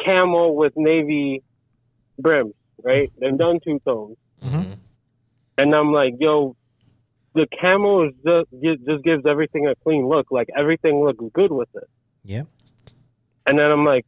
camel 0.05 0.57
with 0.57 0.73
navy 0.77 1.43
brims, 2.19 2.55
right? 2.83 3.11
They've 3.21 3.37
done 3.39 3.61
two 3.65 3.81
tones, 3.87 4.17
Mhm. 4.45 4.77
and 5.57 5.75
I'm 5.75 5.93
like, 5.93 6.15
yo, 6.19 6.56
the 7.37 7.47
camel 7.61 8.09
is 8.09 8.15
just 8.25 8.85
just 8.87 9.05
gives 9.05 9.25
everything 9.27 9.67
a 9.69 9.75
clean 9.85 10.09
look. 10.09 10.27
Like 10.31 10.49
everything 10.57 11.05
looks 11.05 11.23
good 11.35 11.53
with 11.53 11.69
it. 11.75 11.89
Yeah. 12.25 12.43
And 13.47 13.59
then 13.59 13.71
I'm 13.71 13.85
like, 13.85 14.07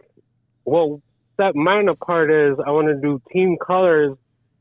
well, 0.65 1.01
that 1.37 1.55
minor 1.55 1.95
part 1.95 2.31
is 2.33 2.57
I 2.67 2.71
want 2.73 2.89
to 2.89 2.95
do 3.01 3.21
team 3.33 3.57
colors, 3.65 4.17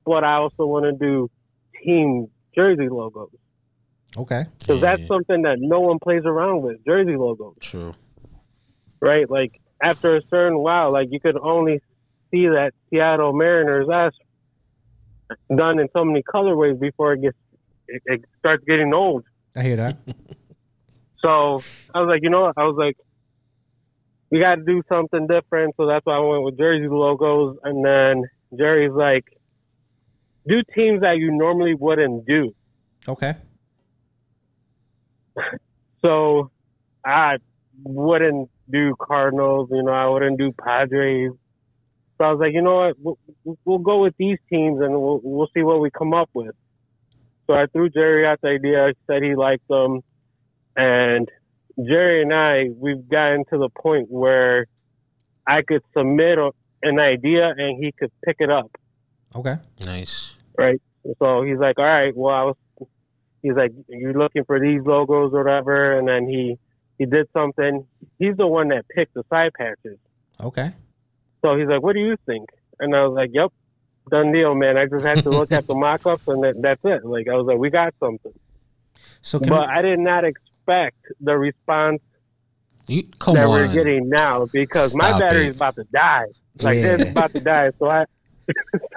but 0.06 0.23
I 0.23 0.34
also 0.36 0.65
want 0.67 0.84
to 0.86 0.91
do 0.91 1.32
team 1.84 2.27
jersey 2.53 2.89
logos. 2.89 3.30
Okay. 4.15 4.45
Because 4.60 4.82
Yeah. 4.82 4.95
that's 4.97 5.08
something 5.08 5.41
that 5.43 5.58
no 5.60 5.80
one 5.80 5.97
plays 5.99 6.23
around 6.25 6.62
with, 6.62 6.84
jersey 6.86 7.15
logos, 7.15 7.56
True. 7.62 7.93
right? 8.99 9.30
Like 9.30 9.60
after 9.82 10.15
a 10.17 10.21
certain 10.30 10.60
while, 10.60 10.91
like 10.91 11.08
you 11.12 11.19
could 11.19 11.38
only 11.38 11.80
see 12.32 12.47
that 12.47 12.73
Seattle 12.89 13.32
Mariners 13.34 13.88
ass 13.91 14.12
done 15.56 15.80
in 15.80 15.88
so 15.93 16.03
many 16.06 16.21
colorways 16.23 16.80
before 16.80 17.13
it 17.13 17.21
gets 17.21 17.38
it, 17.88 18.02
it 18.06 18.26
starts 18.39 18.63
getting 18.65 18.93
old. 18.93 19.23
I 19.56 19.63
hear 19.63 19.76
that. 19.78 19.97
So 21.19 21.63
I 21.93 22.00
was 22.00 22.08
like, 22.08 22.21
you 22.21 22.30
know 22.30 22.41
what? 22.41 22.54
I 22.58 22.63
was 22.63 22.76
like, 22.78 22.95
we 24.30 24.39
got 24.39 24.56
to 24.56 24.63
do 24.63 24.84
something 24.88 25.28
different. 25.28 25.76
So 25.76 25.88
that's 25.88 26.06
why 26.06 26.15
I 26.15 26.19
went 26.19 26.43
with 26.43 26.58
jersey 26.58 26.88
logos. 26.88 27.58
And 27.63 27.84
then 27.84 28.23
Jerry's 28.58 28.91
like, 28.91 29.26
do 30.47 30.62
teams 30.76 31.02
that 31.02 31.17
you 31.17 31.32
normally 31.32 31.73
wouldn't 31.73 32.26
do. 32.26 32.56
Okay. 33.08 33.36
So 36.04 36.52
I 37.04 37.38
wouldn't 37.84 38.50
do 38.69 38.95
Cardinals, 39.02 39.67
you 39.71 39.82
know, 39.82 39.91
I 39.91 40.08
wouldn't 40.08 40.38
do 40.38 40.54
Padres. 40.54 41.32
So 42.17 42.23
I 42.23 42.32
was 42.32 42.39
like, 42.39 42.54
you 42.54 42.62
know 42.62 42.76
what, 42.76 43.17
we'll, 43.43 43.58
we'll 43.65 43.80
go 43.80 44.04
with 44.04 44.13
these 44.17 44.38
teams 44.47 44.80
and 44.80 44.91
we'll, 44.91 45.19
we'll 45.23 45.50
see 45.56 45.63
what 45.63 45.82
we 45.82 45.89
come 45.89 46.13
up 46.13 46.30
with. 46.34 46.56
So 47.48 47.54
I 47.54 47.66
threw 47.68 47.90
Jerry 47.90 48.28
out 48.28 48.40
the 48.42 48.50
idea, 48.50 48.94
said 49.08 49.24
he 49.24 49.36
liked 49.36 49.68
them. 49.68 50.02
And 50.76 51.28
Jerry 51.78 52.22
and 52.22 52.34
I, 52.34 52.66
we've 52.76 53.08
gotten 53.10 53.46
to 53.52 53.58
the 53.58 53.70
point 53.70 54.10
where 54.12 54.68
I 55.48 55.62
could 55.62 55.82
submit 55.98 56.38
a, 56.38 56.52
an 56.84 57.00
idea 57.00 57.50
and 57.58 57.84
he 57.84 57.92
could 57.98 58.12
pick 58.26 58.38
it 58.40 58.50
up 58.52 58.78
Okay. 59.36 59.56
Nice. 59.86 60.36
right? 60.58 60.82
So 61.20 61.44
he's 61.44 61.58
like, 61.58 61.78
all 61.78 61.86
right, 61.86 62.16
well, 62.16 62.34
I 62.34 62.44
was, 62.44 62.56
he's 63.42 63.54
like, 63.56 63.72
you're 63.88 64.14
looking 64.14 64.44
for 64.46 64.60
these 64.60 64.82
logos 64.84 65.32
or 65.34 65.44
whatever, 65.44 65.98
and 65.98 66.08
then 66.08 66.28
he 66.28 66.58
he 66.98 67.06
did 67.06 67.28
something. 67.32 67.86
He's 68.18 68.36
the 68.36 68.48
one 68.48 68.70
that 68.70 68.86
picked 68.90 69.14
the 69.14 69.24
side 69.30 69.52
patches. 69.54 70.00
Okay. 70.42 70.70
So 71.44 71.56
he's 71.56 71.68
like, 71.68 71.84
what 71.84 71.94
do 71.94 72.00
you 72.00 72.16
think? 72.26 72.50
And 72.80 72.96
I 72.96 73.06
was 73.06 73.16
like, 73.16 73.30
yep, 73.32 73.54
done 74.10 74.32
deal, 74.32 74.56
man. 74.56 74.78
I 74.78 74.86
just 74.86 75.06
had 75.06 75.24
to 75.24 75.30
look 75.30 75.52
at 75.52 75.67
the 75.67 75.76
mock-ups, 75.86 76.28
and 76.28 76.43
that, 76.43 76.62
that's 76.62 76.82
it. 76.84 77.06
Like 77.06 77.28
I 77.28 77.36
was 77.36 77.46
like, 77.46 77.58
we 77.58 77.70
got 77.70 77.93
something, 78.00 78.34
So 79.22 79.39
but 79.39 79.50
we, 79.50 79.58
I 79.58 79.82
did 79.82 80.00
not 80.00 80.24
expect 80.26 80.98
the 81.22 81.38
response 81.38 82.02
You, 82.88 83.04
that 83.20 83.38
on. 83.38 83.50
we're 83.50 83.72
getting 83.74 84.10
now 84.10 84.46
because 84.52 84.96
my 84.96 85.10
Stop 85.10 85.22
battery's 85.22 85.50
it. 85.50 85.56
about 85.56 85.76
to 85.76 85.84
die. 85.86 86.26
Like 86.62 86.78
Yeah. 86.78 86.96
it's 87.00 87.12
about 87.12 87.34
to 87.34 87.39
die. 87.39 87.72
So 87.80 87.88
I. 87.89 88.06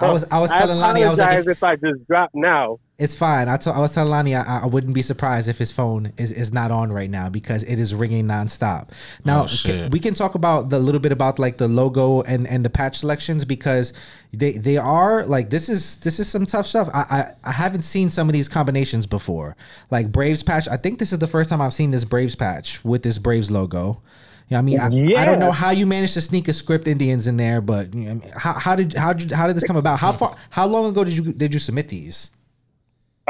I 0.00 0.10
was 0.12 0.24
I 0.30 0.38
was 0.38 0.50
I 0.52 0.58
telling 0.60 0.78
Lani 0.78 1.04
I 1.04 1.10
was 1.10 1.18
like 1.18 1.38
if- 1.40 1.48
if 1.48 1.62
I 1.62 1.76
just 1.76 2.06
drop 2.06 2.30
now. 2.34 2.78
It's 3.00 3.14
fine. 3.14 3.48
I 3.48 3.56
told 3.56 3.76
I 3.76 3.80
was 3.80 3.92
telling 3.92 4.10
Lani 4.10 4.34
I, 4.36 4.60
I 4.64 4.66
wouldn't 4.66 4.92
be 4.94 5.00
surprised 5.00 5.48
if 5.48 5.56
his 5.56 5.72
phone 5.72 6.12
is, 6.18 6.32
is 6.32 6.52
not 6.52 6.70
on 6.70 6.92
right 6.92 7.08
now 7.08 7.30
because 7.30 7.62
it 7.62 7.78
is 7.78 7.94
ringing 7.94 8.26
nonstop. 8.26 8.90
Now 9.24 9.44
Oh, 9.44 9.46
shit. 9.46 9.84
ca- 9.84 9.88
we 9.88 9.98
can 10.00 10.12
talk 10.12 10.34
about 10.34 10.68
the 10.68 10.78
little 10.78 11.00
bit 11.00 11.10
about 11.10 11.38
like 11.38 11.56
the 11.56 11.66
logo 11.66 12.20
and, 12.22 12.46
and 12.46 12.62
the 12.62 12.68
patch 12.68 12.98
selections 12.98 13.46
because 13.46 13.94
they 14.34 14.52
they 14.52 14.76
are 14.76 15.24
like 15.24 15.48
this 15.48 15.68
is 15.70 15.96
this 15.98 16.20
is 16.20 16.28
some 16.28 16.44
tough 16.44 16.66
stuff. 16.66 16.88
I, 16.92 17.00
I 17.10 17.48
I 17.48 17.52
haven't 17.52 17.82
seen 17.82 18.10
some 18.10 18.28
of 18.28 18.34
these 18.34 18.48
combinations 18.50 19.06
before. 19.06 19.56
Like 19.90 20.12
Braves 20.12 20.42
patch. 20.42 20.68
I 20.68 20.76
think 20.76 20.98
this 20.98 21.10
is 21.12 21.18
the 21.18 21.26
first 21.26 21.48
time 21.48 21.62
I've 21.62 21.72
seen 21.72 21.90
this 21.92 22.04
Braves 22.04 22.34
patch 22.34 22.84
with 22.84 23.02
this 23.02 23.18
Braves 23.18 23.50
logo. 23.50 24.02
You 24.48 24.54
know 24.56 24.58
I 24.58 24.62
mean, 24.62 24.80
I, 25.16 25.22
I 25.22 25.24
don't 25.24 25.38
know 25.38 25.52
how 25.52 25.70
you 25.70 25.86
managed 25.86 26.14
to 26.14 26.20
sneak 26.20 26.48
a 26.48 26.52
script 26.52 26.86
Indians 26.88 27.26
in 27.28 27.36
there, 27.36 27.60
but 27.60 27.94
you 27.94 28.00
know, 28.06 28.14
what 28.16 28.24
I 28.24 28.26
mean, 28.26 28.32
how, 28.36 28.52
how 28.52 28.74
did 28.76 28.92
how 28.94 29.12
did 29.12 29.30
how 29.32 29.46
did 29.46 29.56
this 29.56 29.64
come 29.64 29.76
about? 29.76 30.00
How 30.00 30.12
far 30.12 30.36
how 30.50 30.66
long 30.66 30.86
ago 30.90 31.04
did 31.04 31.16
you 31.16 31.32
did 31.32 31.54
you 31.54 31.60
submit 31.60 31.88
these? 31.88 32.30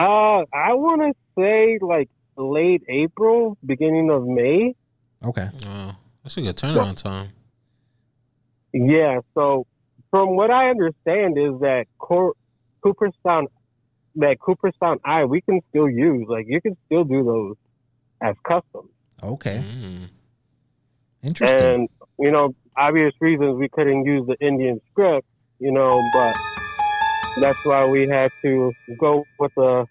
Uh, 0.00 0.46
I 0.54 0.72
want 0.74 1.02
to 1.02 1.12
say 1.38 1.78
like 1.82 2.08
late 2.36 2.82
April, 2.88 3.58
beginning 3.64 4.10
of 4.10 4.26
May. 4.26 4.74
Okay. 5.22 5.48
Oh, 5.66 5.94
that's 6.22 6.38
a 6.38 6.40
good 6.40 6.56
turnaround 6.56 6.96
time. 6.96 7.28
Yeah. 8.72 9.20
So, 9.34 9.66
from 10.10 10.36
what 10.36 10.50
I 10.50 10.70
understand, 10.70 11.36
is 11.36 11.60
that 11.60 11.84
Cor- 11.98 12.34
Cooperstown, 12.82 13.48
that 14.16 14.40
Cooperstown 14.40 15.00
I, 15.04 15.26
we 15.26 15.42
can 15.42 15.60
still 15.68 15.90
use. 15.90 16.26
Like, 16.28 16.46
you 16.48 16.62
can 16.62 16.78
still 16.86 17.04
do 17.04 17.22
those 17.22 17.56
as 18.22 18.36
custom. 18.42 18.88
Okay. 19.22 19.62
Mm. 19.62 20.08
Interesting. 21.22 21.74
And 21.74 21.88
you 22.18 22.30
know, 22.30 22.54
obvious 22.74 23.12
reasons 23.20 23.58
we 23.58 23.68
couldn't 23.68 24.06
use 24.06 24.26
the 24.26 24.36
Indian 24.40 24.80
script. 24.90 25.26
You 25.58 25.72
know, 25.72 25.90
but 26.14 26.34
that's 27.38 27.64
why 27.64 27.88
we 27.88 28.08
had 28.08 28.30
to 28.42 28.72
go 28.98 29.24
with 29.38 29.52
the 29.56 29.86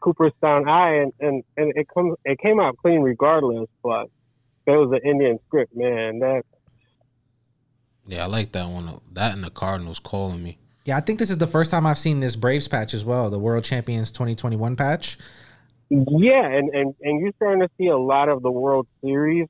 Cooperstown 0.00 0.68
eye, 0.68 0.96
and 0.96 1.12
and 1.20 1.44
and 1.56 1.72
it 1.76 1.88
comes 1.92 2.16
it 2.24 2.38
came 2.38 2.60
out 2.60 2.76
clean 2.76 3.00
regardless. 3.00 3.68
But 3.82 4.06
it 4.66 4.72
was 4.72 4.90
the 4.90 5.00
Indian 5.08 5.38
script, 5.46 5.74
man. 5.74 6.20
That 6.20 6.42
Yeah, 8.06 8.24
I 8.24 8.26
like 8.26 8.52
that 8.52 8.68
one. 8.68 9.00
That 9.12 9.32
and 9.34 9.42
the 9.42 9.50
Cardinals 9.50 9.98
calling 9.98 10.42
me. 10.42 10.58
yeah, 10.84 10.96
I 10.96 11.00
think 11.00 11.18
this 11.18 11.30
is 11.30 11.38
the 11.38 11.46
first 11.46 11.70
time 11.70 11.86
I've 11.86 11.98
seen 11.98 12.20
this 12.20 12.36
Braves 12.36 12.68
patch 12.68 12.94
as 12.94 13.04
well, 13.04 13.30
the 13.30 13.38
World 13.38 13.64
Champions 13.64 14.10
2021 14.12 14.76
patch. 14.76 15.18
Yeah, 15.88 16.44
and, 16.44 16.68
and, 16.70 16.94
and 17.00 17.20
you're 17.20 17.32
starting 17.36 17.60
to 17.60 17.68
see 17.78 17.86
a 17.86 17.96
lot 17.96 18.28
of 18.28 18.42
the 18.42 18.50
World 18.50 18.88
Series 19.02 19.46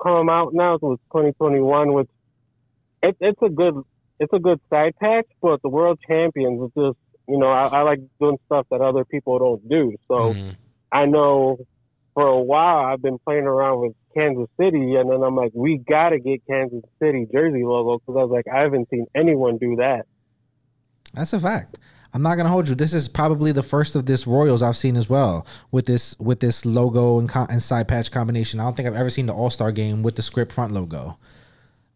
come 0.00 0.28
out 0.28 0.54
now 0.54 0.78
with 0.80 1.00
2021, 1.10 1.92
which 1.92 2.08
it, 3.02 3.16
it's 3.20 3.42
a 3.42 3.48
good 3.48 3.82
it's 4.20 4.32
a 4.32 4.38
good 4.38 4.60
side 4.70 4.94
patch, 5.00 5.26
but 5.42 5.60
the 5.62 5.68
World 5.68 5.98
Champions 6.06 6.62
is 6.62 6.70
just 6.76 6.98
you 7.28 7.38
know 7.38 7.48
I, 7.48 7.66
I 7.66 7.82
like 7.82 8.00
doing 8.20 8.38
stuff 8.46 8.66
that 8.70 8.80
other 8.80 9.04
people 9.04 9.38
don't 9.38 9.68
do. 9.68 9.94
So 10.08 10.14
Mhm. 10.34 10.56
I 10.92 11.06
know 11.06 11.58
for 12.14 12.26
a 12.26 12.40
while 12.40 12.84
I've 12.84 13.02
been 13.02 13.18
playing 13.18 13.44
around 13.44 13.80
with 13.80 13.92
Kansas 14.16 14.48
City, 14.60 14.94
and 14.94 15.10
then 15.10 15.22
I'm 15.22 15.34
like, 15.34 15.50
we 15.54 15.78
got 15.78 16.10
to 16.10 16.20
get 16.20 16.46
Kansas 16.46 16.84
City 17.02 17.26
jersey 17.32 17.64
logo 17.64 17.98
because 17.98 18.16
I 18.18 18.22
was 18.22 18.30
like, 18.30 18.44
I 18.46 18.60
haven't 18.60 18.88
seen 18.88 19.06
anyone 19.14 19.58
do 19.58 19.74
that. 19.76 20.06
That's 21.14 21.32
a 21.32 21.40
fact. 21.40 21.78
I'm 22.12 22.22
not 22.22 22.36
gonna 22.36 22.48
hold 22.48 22.68
you. 22.68 22.76
This 22.76 22.94
is 22.94 23.08
probably 23.08 23.50
the 23.50 23.62
first 23.64 23.96
of 23.96 24.06
this 24.06 24.24
Royals 24.24 24.62
I've 24.62 24.76
seen 24.76 24.96
as 24.96 25.08
well 25.10 25.44
with 25.72 25.86
this 25.86 26.16
with 26.20 26.38
this 26.38 26.64
logo 26.64 27.18
and, 27.18 27.28
co- 27.28 27.46
and 27.50 27.60
side 27.60 27.88
patch 27.88 28.12
combination. 28.12 28.60
I 28.60 28.62
don't 28.64 28.76
think 28.76 28.86
I've 28.86 28.94
ever 28.94 29.10
seen 29.10 29.26
the 29.26 29.32
All 29.34 29.50
Star 29.50 29.72
game 29.72 30.04
with 30.04 30.14
the 30.14 30.22
script 30.22 30.52
front 30.52 30.72
logo. 30.72 31.18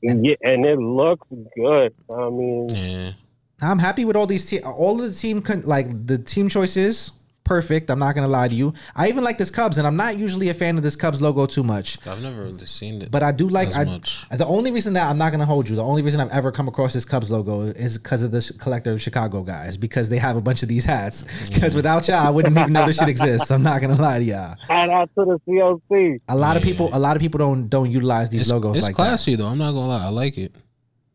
And, 0.02 0.24
yeah, 0.24 0.36
and 0.42 0.64
it 0.64 0.78
looks 0.78 1.26
good. 1.56 1.92
I 2.14 2.30
mean, 2.30 2.68
Yeah. 2.70 3.12
I'm 3.60 3.80
happy 3.80 4.04
with 4.04 4.14
all 4.16 4.26
these 4.26 4.46
te- 4.46 4.60
all 4.60 5.00
of 5.02 5.08
the 5.08 5.12
team 5.14 5.42
con- 5.42 5.62
like 5.64 6.06
the 6.06 6.16
team 6.18 6.48
choices. 6.48 7.10
Perfect. 7.48 7.90
I'm 7.90 7.98
not 7.98 8.14
gonna 8.14 8.28
lie 8.28 8.46
to 8.46 8.54
you. 8.54 8.74
I 8.94 9.08
even 9.08 9.24
like 9.24 9.38
this 9.38 9.50
Cubs, 9.50 9.78
and 9.78 9.86
I'm 9.86 9.96
not 9.96 10.18
usually 10.18 10.50
a 10.50 10.54
fan 10.54 10.76
of 10.76 10.82
this 10.82 10.96
Cubs 10.96 11.22
logo 11.22 11.46
too 11.46 11.64
much. 11.64 12.06
I've 12.06 12.20
never 12.20 12.42
really 12.42 12.66
seen 12.66 13.00
it. 13.00 13.10
But 13.10 13.22
I 13.22 13.32
do 13.32 13.48
like 13.48 13.68
As 13.68 13.76
I, 13.76 13.84
much. 13.86 14.28
the 14.28 14.46
only 14.46 14.70
reason 14.70 14.92
that 14.92 15.08
I'm 15.08 15.16
not 15.16 15.32
gonna 15.32 15.46
hold 15.46 15.66
you. 15.70 15.74
The 15.74 15.82
only 15.82 16.02
reason 16.02 16.20
I've 16.20 16.30
ever 16.30 16.52
come 16.52 16.68
across 16.68 16.92
this 16.92 17.06
Cubs 17.06 17.30
logo 17.30 17.62
is 17.62 17.96
because 17.96 18.22
of 18.22 18.32
the 18.32 18.52
collector 18.58 18.92
of 18.92 19.00
Chicago 19.00 19.42
guys 19.42 19.78
because 19.78 20.10
they 20.10 20.18
have 20.18 20.36
a 20.36 20.42
bunch 20.42 20.62
of 20.62 20.68
these 20.68 20.84
hats. 20.84 21.24
Because 21.48 21.74
without 21.74 22.06
y'all, 22.06 22.26
I 22.26 22.28
wouldn't 22.28 22.56
even 22.56 22.72
know 22.74 22.84
this 22.84 22.98
shit 22.98 23.08
exists. 23.08 23.50
I'm 23.50 23.62
not 23.62 23.80
gonna 23.80 24.00
lie 24.00 24.18
to 24.18 24.24
y'all. 24.24 24.54
shout 24.66 24.90
out 24.90 25.10
to 25.18 25.24
the 25.24 25.40
CLC. 25.48 26.20
A 26.28 26.36
lot 26.36 26.58
of 26.58 26.62
people, 26.62 26.90
a 26.92 26.98
lot 26.98 27.16
of 27.16 27.22
people 27.22 27.38
don't 27.38 27.68
don't 27.68 27.90
utilize 27.90 28.28
these 28.28 28.42
it's, 28.42 28.50
logos 28.50 28.76
it's 28.76 28.86
like 28.86 28.94
classy 28.94 29.36
though. 29.36 29.46
I'm 29.46 29.56
not 29.58 29.72
gonna 29.72 29.88
lie. 29.88 30.04
I 30.04 30.10
like 30.10 30.36
it. 30.36 30.54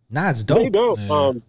Nah, 0.09 0.31
it's 0.31 0.43
dope. 0.43 0.57
They 0.63 0.69
dope. 0.69 0.97
don't. 0.97 1.07
Yeah. 1.07 1.27
Um, 1.27 1.43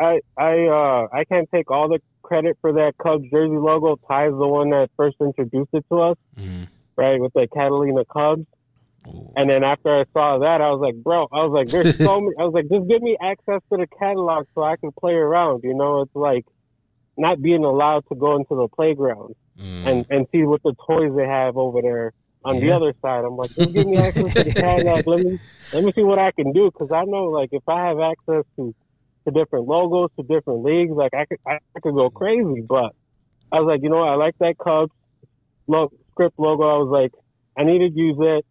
I 0.00 0.20
I 0.36 0.66
uh 0.66 1.08
I 1.12 1.24
can't 1.24 1.48
take 1.52 1.70
all 1.70 1.88
the 1.88 2.00
credit 2.30 2.56
for 2.60 2.72
that 2.74 2.92
Cubs 3.02 3.24
jersey 3.32 3.56
logo. 3.56 3.96
Ty's 4.08 4.30
the 4.30 4.46
one 4.46 4.70
that 4.70 4.88
first 4.96 5.16
introduced 5.20 5.70
it 5.72 5.84
to 5.90 6.00
us, 6.00 6.16
Mm. 6.38 6.68
right, 6.96 7.20
with 7.20 7.32
the 7.34 7.48
Catalina 7.52 8.04
Cubs. 8.04 8.46
Ooh. 9.08 9.32
And 9.34 9.50
then 9.50 9.64
after 9.64 9.90
I 10.00 10.04
saw 10.12 10.38
that, 10.38 10.60
I 10.60 10.70
was 10.70 10.80
like, 10.80 10.94
bro, 11.02 11.26
I 11.32 11.42
was 11.44 11.52
like, 11.52 11.68
there's 11.68 11.96
so 11.96 12.20
many. 12.24 12.34
I 12.38 12.44
was 12.44 12.54
like, 12.54 12.68
just 12.70 12.86
give 12.88 13.02
me 13.02 13.16
access 13.20 13.60
to 13.72 13.76
the 13.78 13.86
catalog 13.98 14.46
so 14.56 14.62
I 14.62 14.76
can 14.76 14.90
play 14.92 15.14
around. 15.14 15.62
You 15.64 15.74
know, 15.74 16.02
it's 16.02 16.14
like 16.14 16.44
not 17.18 17.42
being 17.42 17.64
allowed 17.64 18.04
to 18.10 18.14
go 18.14 18.36
into 18.36 18.54
the 18.54 18.68
playground 18.68 19.34
Mm. 19.58 19.86
and 19.86 20.06
and 20.10 20.26
see 20.32 20.44
what 20.44 20.62
the 20.62 20.74
toys 20.86 21.12
they 21.16 21.26
have 21.26 21.56
over 21.58 21.82
there 21.82 22.12
on 22.46 22.60
the 22.60 22.70
other 22.70 22.94
side. 23.02 23.24
I'm 23.26 23.36
like, 23.36 23.50
just 23.50 23.72
give 23.74 23.86
me 23.86 23.98
access 23.98 24.32
to 24.32 24.42
the 24.44 24.54
catalog. 24.64 25.06
Let 25.06 25.20
me 25.26 25.38
let 25.74 25.84
me 25.84 25.92
see 25.92 26.02
what 26.02 26.18
I 26.18 26.30
can 26.30 26.52
do 26.52 26.70
because 26.70 26.90
I 26.92 27.04
know 27.04 27.24
like 27.24 27.50
if 27.52 27.66
I 27.68 27.80
have 27.88 27.98
access 28.00 28.44
to 28.56 28.74
to 29.24 29.30
different 29.32 29.66
logos 29.66 30.10
to 30.18 30.22
different 30.24 30.62
leagues, 30.64 30.92
like 30.92 31.14
I 31.14 31.26
could 31.26 31.38
I, 31.46 31.58
could 31.82 31.94
go 31.94 32.10
crazy. 32.10 32.62
But 32.66 32.94
I 33.52 33.60
was 33.60 33.66
like, 33.66 33.82
you 33.82 33.90
know 33.90 33.98
what? 33.98 34.08
I 34.08 34.14
like 34.14 34.34
that 34.40 34.56
Cubs 34.58 34.92
lo- 35.66 35.92
script 36.12 36.38
logo. 36.38 36.62
I 36.62 36.78
was 36.78 36.88
like, 36.90 37.12
I 37.58 37.64
need 37.64 37.78
to 37.78 37.90
use 37.90 38.16
it, 38.20 38.44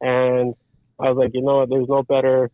and 0.00 0.54
I 0.98 1.10
was 1.10 1.16
like, 1.16 1.30
you 1.34 1.42
know 1.42 1.58
what? 1.58 1.70
There's 1.70 1.88
no 1.88 2.02
better 2.02 2.50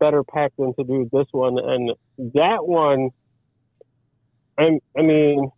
better 0.00 0.24
pack 0.24 0.52
than 0.58 0.74
to 0.74 0.84
do 0.84 1.08
this 1.12 1.26
one, 1.32 1.58
and 1.58 1.92
that 2.34 2.66
one. 2.66 3.10
I 4.58 4.78
I 4.96 5.02
mean, 5.02 5.50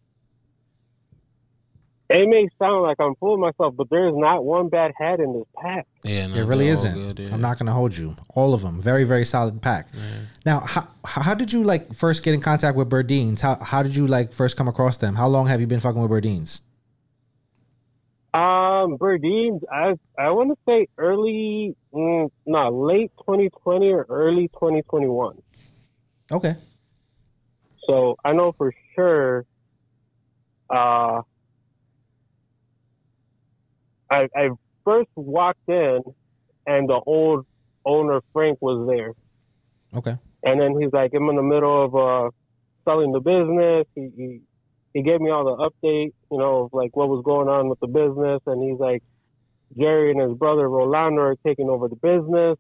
it 2.09 2.29
may 2.29 2.49
sound 2.59 2.83
like 2.83 2.99
I'm 3.01 3.15
fooling 3.17 3.41
myself, 3.41 3.75
but 3.77 3.91
there 3.91 4.09
is 4.09 4.15
not 4.17 4.45
one 4.45 4.69
bad 4.69 4.93
hat 4.99 5.19
in 5.21 5.33
this 5.33 5.45
pack. 5.61 5.87
yeah, 6.05 6.27
no, 6.27 6.35
It 6.37 6.47
really 6.47 6.69
isn't. 6.69 6.95
good, 6.95 7.19
yeah. 7.19 7.35
I'm 7.35 7.41
not 7.41 7.59
gonna 7.59 7.73
hold 7.73 7.97
you. 7.97 8.15
All 8.35 8.55
of 8.55 8.63
them, 8.63 8.81
very 8.81 9.05
very 9.05 9.25
solid 9.25 9.61
pack. 9.61 9.89
Now, 10.45 10.61
how, 10.61 10.87
how 11.05 11.35
did 11.35 11.53
you 11.53 11.65
like 11.65 11.93
first 11.95 12.23
get 12.23 12.35
in 12.35 12.41
contact 12.41 12.77
with 12.77 12.89
Burdines? 12.89 13.41
How 13.41 13.59
how 13.63 13.83
did 13.83 13.97
you 13.97 14.07
like 14.07 14.33
first 14.33 14.57
come 14.57 14.69
across 14.69 14.97
them? 14.99 15.15
How 15.17 15.27
long 15.29 15.47
have 15.49 15.61
you 15.61 15.67
been 15.67 15.81
fucking 15.81 16.01
with 16.01 16.11
Burdines? 16.11 16.61
Um, 18.35 18.99
Burdines, 18.99 19.63
I 19.73 19.95
I 20.19 20.31
want 20.31 20.51
to 20.51 20.59
say 20.69 20.89
early, 20.99 21.75
mm, 21.93 22.31
no, 22.45 22.69
late 22.71 23.11
2020 23.19 23.93
or 23.93 24.07
early 24.11 24.49
2021. 24.49 25.41
Okay. 26.31 26.55
So 27.87 28.17
I 28.25 28.33
know 28.33 28.53
for 28.53 28.75
sure. 28.95 29.47
Uh, 30.69 31.23
I 34.11 34.29
I 34.35 34.51
first 34.85 35.11
walked 35.17 35.69
in, 35.69 36.03
and 36.67 36.89
the 36.89 37.01
old 37.07 37.47
owner 37.85 38.21
Frank 38.33 38.59
was 38.61 38.87
there. 38.89 39.13
Okay. 39.97 40.17
And 40.43 40.61
then 40.61 40.81
he's 40.81 40.93
like, 40.93 41.13
I'm 41.15 41.29
in 41.29 41.37
the 41.37 41.43
middle 41.43 41.85
of 41.85 41.95
uh, 41.95 42.31
selling 42.85 43.13
the 43.13 43.21
business. 43.21 43.87
He, 43.95 44.11
he 44.17 44.41
he 44.95 45.03
gave 45.03 45.21
me 45.21 45.31
all 45.31 45.45
the 45.45 45.71
update, 45.71 46.13
you 46.31 46.39
know, 46.39 46.65
of 46.65 46.73
like 46.73 46.97
what 46.97 47.09
was 47.09 47.23
going 47.25 47.49
on 47.49 47.69
with 47.69 47.81
the 47.81 47.87
business. 47.87 48.41
And 48.47 48.63
he's 48.63 48.81
like, 48.81 49.03
Jerry 49.77 50.11
and 50.11 50.21
his 50.21 50.39
brother 50.39 50.69
Rolando 50.69 51.21
are 51.21 51.37
taking 51.47 51.69
over 51.69 51.89
the 51.89 51.97
business. 51.97 52.57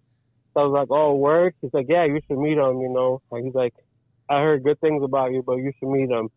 So 0.53 0.61
I 0.61 0.65
was 0.65 0.73
like, 0.73 0.89
oh, 0.91 1.15
word? 1.15 1.55
He's 1.63 1.73
like, 1.73 1.87
yeah, 1.89 2.05
you 2.05 2.21
should 2.27 2.39
meet 2.39 2.59
him, 2.59 2.81
you 2.81 2.91
know. 2.91 3.23
And 3.31 3.45
he's 3.45 3.55
like, 3.55 3.75
I 4.29 4.41
heard 4.41 4.65
good 4.65 4.81
things 4.81 5.03
about 5.03 5.33
you, 5.33 5.43
but 5.43 5.57
you 5.57 5.73
should 5.79 5.89
meet 5.89 6.11
him. 6.11 6.29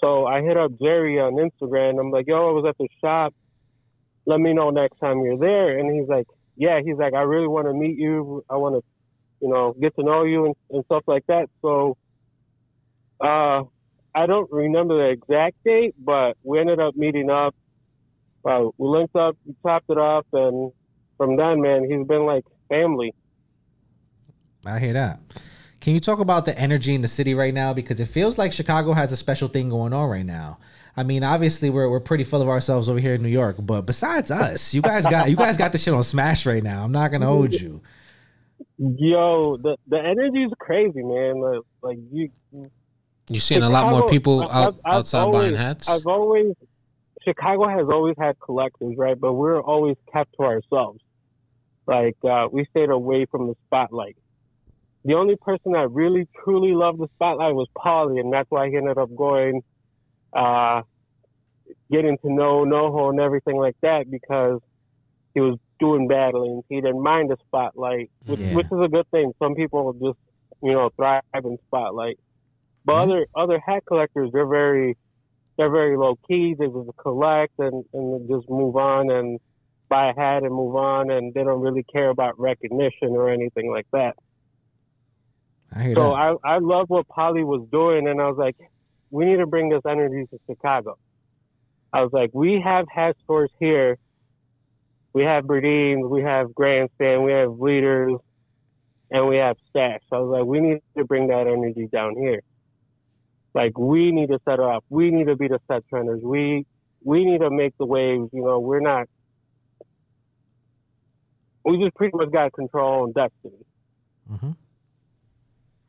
So 0.00 0.26
I 0.26 0.42
hit 0.42 0.56
up 0.56 0.72
Jerry 0.80 1.18
on 1.18 1.34
Instagram. 1.34 1.98
I'm 1.98 2.10
like, 2.10 2.26
yo, 2.26 2.48
I 2.48 2.52
was 2.52 2.64
at 2.68 2.76
the 2.78 2.88
shop. 3.00 3.34
Let 4.26 4.40
me 4.40 4.52
know 4.52 4.70
next 4.70 4.98
time 4.98 5.20
you're 5.24 5.38
there. 5.38 5.78
And 5.78 5.94
he's 5.94 6.08
like, 6.08 6.26
yeah, 6.56 6.80
he's 6.84 6.96
like, 6.96 7.14
I 7.14 7.22
really 7.22 7.48
want 7.48 7.66
to 7.66 7.74
meet 7.74 7.98
you. 7.98 8.44
I 8.48 8.56
want 8.56 8.76
to, 8.76 8.82
you 9.40 9.48
know, 9.48 9.74
get 9.80 9.94
to 9.96 10.02
know 10.02 10.24
you 10.24 10.46
and, 10.46 10.54
and 10.70 10.84
stuff 10.84 11.02
like 11.06 11.26
that. 11.26 11.48
So, 11.60 11.96
uh, 13.20 13.62
I 14.14 14.26
don't 14.26 14.50
remember 14.52 14.98
the 14.98 15.10
exact 15.10 15.56
date, 15.64 15.94
but 15.98 16.36
we 16.42 16.60
ended 16.60 16.80
up 16.80 16.94
meeting 16.96 17.30
up. 17.30 17.54
Uh, 18.44 18.68
we 18.76 18.88
linked 18.88 19.16
up, 19.16 19.36
we 19.46 19.54
chopped 19.62 19.88
it 19.88 19.98
off, 19.98 20.26
and 20.32 20.72
from 21.16 21.36
then, 21.36 21.60
man, 21.60 21.88
he's 21.88 22.06
been 22.06 22.26
like 22.26 22.44
family. 22.68 23.14
I 24.66 24.78
hear 24.78 24.92
that. 24.94 25.20
Can 25.80 25.94
you 25.94 26.00
talk 26.00 26.20
about 26.20 26.44
the 26.44 26.56
energy 26.58 26.94
in 26.94 27.02
the 27.02 27.08
city 27.08 27.34
right 27.34 27.54
now? 27.54 27.72
Because 27.72 28.00
it 28.00 28.06
feels 28.06 28.38
like 28.38 28.52
Chicago 28.52 28.92
has 28.92 29.10
a 29.12 29.16
special 29.16 29.48
thing 29.48 29.68
going 29.68 29.92
on 29.92 30.08
right 30.08 30.26
now. 30.26 30.58
I 30.96 31.02
mean, 31.04 31.24
obviously 31.24 31.70
we're 31.70 31.88
we're 31.88 32.00
pretty 32.00 32.24
full 32.24 32.42
of 32.42 32.48
ourselves 32.48 32.88
over 32.88 32.98
here 32.98 33.14
in 33.14 33.22
New 33.22 33.28
York, 33.30 33.56
but 33.60 33.82
besides 33.82 34.30
us, 34.30 34.74
you 34.74 34.82
guys 34.82 35.06
got 35.06 35.30
you 35.30 35.36
guys 35.36 35.56
got 35.56 35.72
the 35.72 35.78
shit 35.78 35.94
on 35.94 36.02
smash 36.02 36.44
right 36.44 36.62
now. 36.62 36.84
I'm 36.84 36.92
not 36.92 37.10
gonna 37.10 37.26
hold 37.26 37.52
you. 37.52 37.80
Yo, 38.78 39.56
the 39.56 39.76
the 39.88 39.98
energy 39.98 40.44
is 40.44 40.52
crazy, 40.58 41.02
man. 41.02 41.40
Like, 41.40 41.60
like 41.82 41.98
you, 42.10 42.28
You 43.30 43.40
seeing 43.40 43.62
a 43.62 43.68
lot 43.70 43.86
more 43.86 44.00
Chicago- 44.00 44.10
people 44.10 44.40
I've- 44.42 44.50
out, 44.52 44.76
I've 44.84 44.92
outside 44.94 45.20
always- 45.22 45.42
buying 45.52 45.54
hats? 45.56 45.88
I've 45.88 46.06
always 46.06 46.54
Chicago 47.24 47.68
has 47.68 47.86
always 47.88 48.16
had 48.18 48.38
collectors, 48.40 48.94
right? 48.98 49.18
But 49.18 49.34
we're 49.34 49.60
always 49.62 49.96
kept 50.12 50.34
to 50.40 50.42
ourselves. 50.42 51.00
Like 51.86 52.16
uh, 52.28 52.48
we 52.50 52.64
stayed 52.66 52.90
away 52.90 53.26
from 53.30 53.46
the 53.46 53.54
spotlight. 53.66 54.16
The 55.04 55.14
only 55.14 55.36
person 55.36 55.72
that 55.72 55.90
really 55.90 56.28
truly 56.44 56.74
loved 56.74 56.98
the 57.00 57.08
spotlight 57.14 57.54
was 57.54 57.68
Paulie, 57.76 58.20
and 58.20 58.32
that's 58.32 58.50
why 58.50 58.68
he 58.68 58.76
ended 58.76 58.98
up 58.98 59.14
going, 59.16 59.62
uh, 60.34 60.82
getting 61.90 62.16
to 62.24 62.32
know 62.32 62.64
NoHo 62.64 63.10
and 63.10 63.20
everything 63.20 63.56
like 63.56 63.76
that 63.82 64.10
because 64.10 64.60
he 65.34 65.40
was 65.40 65.58
doing 65.80 66.08
battling. 66.08 66.62
He 66.68 66.80
didn't 66.80 67.02
mind 67.02 67.30
the 67.30 67.36
spotlight, 67.46 68.10
which, 68.24 68.40
Yeah. 68.40 68.48
which 68.48 68.66
is 68.72 68.78
a 68.82 68.88
good 68.88 69.06
thing. 69.10 69.32
Some 69.42 69.54
people 69.54 69.92
just, 69.94 70.18
you 70.62 70.72
know, 70.72 70.90
thrive 70.96 71.22
in 71.44 71.58
spotlight. 71.66 72.18
But 72.84 72.94
Mhm. 72.94 73.02
other 73.02 73.26
other 73.36 73.60
hat 73.64 73.82
collectors, 73.86 74.30
they're 74.32 74.46
very 74.46 74.96
they're 75.56 75.70
very 75.70 75.96
low 75.96 76.16
key. 76.28 76.54
They 76.58 76.66
just 76.66 76.90
collect 77.00 77.52
and 77.58 77.84
and 77.92 78.28
just 78.28 78.48
move 78.48 78.76
on 78.76 79.10
and 79.10 79.38
buy 79.88 80.10
a 80.10 80.14
hat 80.14 80.42
and 80.44 80.52
move 80.54 80.76
on, 80.76 81.10
and 81.10 81.32
they 81.34 81.44
don't 81.44 81.60
really 81.60 81.84
care 81.92 82.10
about 82.10 82.38
recognition 82.38 83.10
or 83.10 83.28
anything 83.30 83.70
like 83.70 83.86
that. 83.92 84.14
I 85.72 85.94
So 85.96 86.12
that. 86.12 86.14
I 86.14 86.34
I 86.44 86.58
love 86.58 86.88
what 86.88 87.06
Polly 87.08 87.44
was 87.44 87.66
doing, 87.70 88.08
and 88.08 88.20
I 88.20 88.26
was 88.28 88.36
like, 88.38 88.56
we 89.12 89.26
need 89.26 89.36
to 89.36 89.46
bring 89.46 89.68
this 89.68 89.82
energy 89.88 90.26
to 90.30 90.40
Chicago. 90.50 90.96
I 91.92 92.02
was 92.02 92.10
like, 92.12 92.30
we 92.32 92.60
have 92.64 92.86
hat 92.92 93.16
stores 93.24 93.50
here. 93.60 93.98
We 95.12 95.24
have 95.24 95.44
Burdines, 95.44 96.08
we 96.08 96.22
have 96.22 96.54
Grandstand, 96.54 97.22
we 97.22 97.32
have 97.32 97.52
Leaders, 97.60 98.14
and 99.10 99.28
we 99.28 99.36
have 99.36 99.56
Stash. 99.70 100.00
So 100.08 100.16
I 100.16 100.20
was 100.20 100.38
like, 100.40 100.46
we 100.46 100.60
need 100.60 100.80
to 100.96 101.04
bring 101.04 101.28
that 101.28 101.46
energy 101.46 101.88
down 101.92 102.16
here. 102.16 102.40
Like 103.54 103.78
we 103.78 104.10
need 104.12 104.30
to 104.30 104.40
set 104.48 104.60
up. 104.60 104.84
We 104.88 105.10
need 105.10 105.26
to 105.26 105.36
be 105.36 105.48
the 105.48 105.60
set 105.68 105.86
trenders. 105.88 106.22
We 106.22 106.64
we 107.04 107.26
need 107.26 107.40
to 107.40 107.50
make 107.50 107.76
the 107.78 107.84
waves. 107.84 108.30
You 108.32 108.42
know, 108.42 108.60
we're 108.60 108.80
not. 108.80 109.06
We 111.64 111.78
just 111.78 111.94
pretty 111.94 112.16
much 112.16 112.32
got 112.32 112.54
control 112.54 113.04
and 113.04 113.14
destiny 113.14 113.64
hmm 114.28 114.52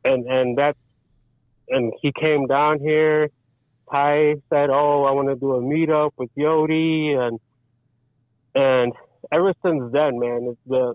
and 0.04 0.26
and 0.26 0.58
that's 0.58 0.78
and 1.68 1.92
he 2.00 2.12
came 2.12 2.46
down 2.46 2.80
here. 2.80 3.28
Ty 3.90 4.36
said, 4.50 4.70
"Oh, 4.70 5.04
I 5.04 5.12
want 5.12 5.28
to 5.28 5.36
do 5.36 5.54
a 5.54 5.60
meetup 5.60 6.12
with 6.16 6.30
Yodi," 6.36 7.14
and 7.16 7.38
and 8.54 8.92
ever 9.32 9.52
since 9.62 9.92
then, 9.92 10.18
man, 10.18 10.56
the 10.66 10.94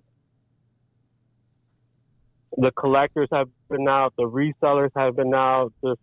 the 2.58 2.72
collectors 2.72 3.30
have 3.32 3.50
been 3.70 3.88
out, 3.88 4.14
the 4.18 4.24
resellers 4.24 4.92
have 4.96 5.16
been 5.16 5.34
out. 5.34 5.72
Just 5.84 6.00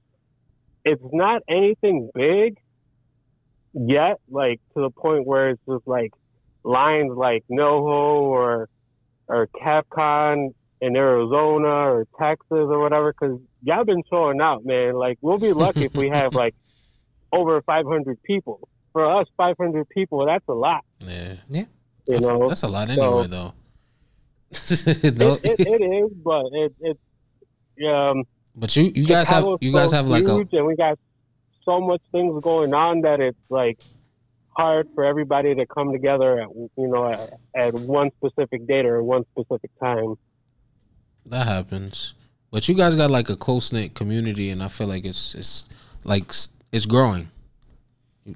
it's 0.85 1.03
not 1.13 1.43
anything 1.49 2.11
big 2.15 2.57
yet, 3.75 4.19
like 4.31 4.61
to 4.75 4.83
the 4.83 4.91
point 4.91 5.27
where 5.27 5.51
it's 5.51 5.63
just 5.69 5.87
like 5.87 6.13
lines 6.63 7.13
like 7.15 7.45
NoHo 7.51 8.21
or 8.23 8.69
or 9.29 9.49
Capcom 9.49 10.55
in 10.81 10.97
Arizona 10.97 11.69
or 11.69 12.07
Texas 12.19 12.47
or 12.51 12.79
whatever, 12.81 13.13
because 13.13 13.39
y'all 13.63 13.85
been 13.85 14.03
showing 14.11 14.41
out, 14.41 14.65
man. 14.65 14.95
Like 14.95 15.19
we'll 15.21 15.39
be 15.39 15.53
lucky 15.53 15.85
if 15.87 15.95
we 15.95 16.09
have 16.11 16.35
like 16.43 16.55
over 17.33 17.61
500 17.63 18.23
people. 18.23 18.69
For 18.93 19.21
us, 19.21 19.27
500 19.37 19.87
people, 19.91 20.25
that's 20.25 20.49
a 20.49 20.55
lot, 20.55 20.83
yeah, 21.01 21.35
Yeah. 21.51 21.61
you 21.61 21.67
that's, 22.07 22.23
know. 22.23 22.49
that's 22.49 22.63
a 22.63 22.69
lot 22.69 22.89
So- 22.89 22.93
anyway, 23.19 23.27
though. 23.27 23.53
No- 25.19 25.35
it, 25.43 25.61
it, 25.61 25.61
it 25.69 25.83
is, 25.83 26.13
but 26.25 26.47
it, 26.53 26.75
it's 26.81 27.01
um. 27.87 28.25
but 28.55 28.75
you 28.75 28.91
you 28.95 29.07
guys 29.07 29.29
have 29.29 29.45
you 29.61 29.71
guys 29.73 29.91
so 29.91 29.97
have 29.97 30.07
like 30.07 30.25
a 30.27 30.37
and 30.53 30.67
we 30.67 30.77
got 30.77 30.99
so 31.65 31.81
much 31.81 32.01
things 32.13 32.41
going 32.43 32.73
on 32.73 33.03
that 33.03 33.21
it's 33.21 33.37
like 33.51 33.79
hard 34.57 34.89
for 34.95 35.05
everybody 35.05 35.55
to 35.55 35.67
come 35.67 35.93
together 35.93 36.41
at 36.41 36.49
you 36.55 36.89
know 36.89 37.07
at, 37.13 37.33
at 37.55 37.75
one 37.75 38.11
specific 38.17 38.67
date 38.67 38.87
or 38.87 39.03
one 39.03 39.25
specific 39.33 39.71
time. 39.79 40.15
That 41.27 41.47
happens. 41.47 42.15
But 42.51 42.69
you 42.69 42.75
guys 42.75 42.95
got 42.95 43.11
like 43.11 43.29
a 43.29 43.37
close 43.37 43.73
knit 43.73 43.95
community, 43.95 44.51
and 44.51 44.63
I 44.63 44.69
feel 44.69 44.87
like 44.87 45.05
it's 45.05 45.35
it's 45.35 45.65
like 46.05 46.33
it's 46.73 46.87
growing. 46.87 47.31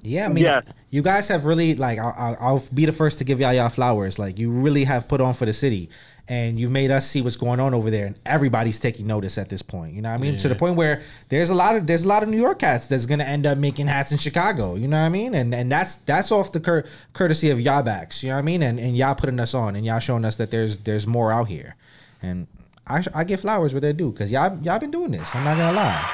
Yeah, 0.03 0.25
I 0.25 0.29
mean, 0.29 0.45
Yeah. 0.45 0.61
you 0.89 1.01
guys 1.01 1.27
have 1.27 1.43
really 1.45 1.75
like 1.75 1.99
I'll, 1.99 2.13
I'll, 2.17 2.37
I'll 2.39 2.63
be 2.73 2.85
the 2.85 2.93
first 2.93 3.17
to 3.17 3.23
give 3.25 3.41
y'all 3.41 3.51
y'all 3.53 3.67
flowers. 3.69 4.17
Like 4.17 4.39
you 4.39 4.49
really 4.49 4.85
have 4.85 5.07
put 5.09 5.19
on 5.19 5.33
for 5.33 5.45
the 5.45 5.51
city, 5.51 5.89
and 6.29 6.57
you've 6.57 6.71
made 6.71 6.91
us 6.91 7.05
see 7.09 7.21
what's 7.21 7.35
going 7.35 7.59
on 7.59 7.73
over 7.73 7.89
there, 7.91 8.05
and 8.05 8.17
everybody's 8.25 8.79
taking 8.79 9.05
notice 9.07 9.37
at 9.37 9.49
this 9.49 9.61
point. 9.61 9.93
You 9.93 10.01
know 10.01 10.09
what 10.11 10.19
I 10.19 10.23
mean? 10.23 10.37
To 10.39 10.47
the 10.47 10.55
point 10.55 10.75
where 10.77 11.01
there's 11.27 11.49
a 11.49 11.55
lot 11.55 11.75
of 11.75 11.87
there's 11.87 12.03
a 12.03 12.07
lot 12.07 12.23
of 12.23 12.29
New 12.29 12.39
York 12.39 12.61
hats 12.61 12.87
that's 12.87 13.05
gonna 13.05 13.25
end 13.25 13.45
up 13.45 13.57
making 13.57 13.87
hats 13.87 14.13
in 14.13 14.17
Chicago. 14.17 14.75
You 14.75 14.87
know 14.87 14.97
what 14.97 15.05
I 15.07 15.09
mean? 15.09 15.33
And 15.35 15.53
and 15.53 15.69
that's 15.69 15.97
that's 15.97 16.31
off 16.31 16.53
the 16.53 16.61
cur- 16.61 16.85
courtesy 17.11 17.49
of 17.49 17.59
y'all 17.59 17.83
backs. 17.83 18.23
You 18.23 18.29
know 18.29 18.35
what 18.35 18.39
I 18.39 18.43
mean? 18.43 18.63
And 18.63 18.79
and 18.79 18.95
y'all 18.95 19.15
putting 19.15 19.39
us 19.41 19.53
on, 19.53 19.75
and 19.75 19.85
y'all 19.85 19.99
showing 19.99 20.23
us 20.23 20.37
that 20.37 20.51
there's 20.51 20.77
there's 20.79 21.05
more 21.07 21.31
out 21.33 21.47
here, 21.49 21.75
and. 22.21 22.47
I, 22.87 23.03
I 23.13 23.23
give 23.23 23.41
flowers 23.41 23.73
where 23.73 23.81
they 23.81 23.93
do 23.93 24.11
because 24.11 24.31
y'all 24.31 24.57
y'all 24.61 24.79
been 24.79 24.91
doing 24.91 25.11
this. 25.11 25.35
I'm 25.35 25.43
not 25.43 25.57
gonna 25.57 25.75
lie. 25.75 26.09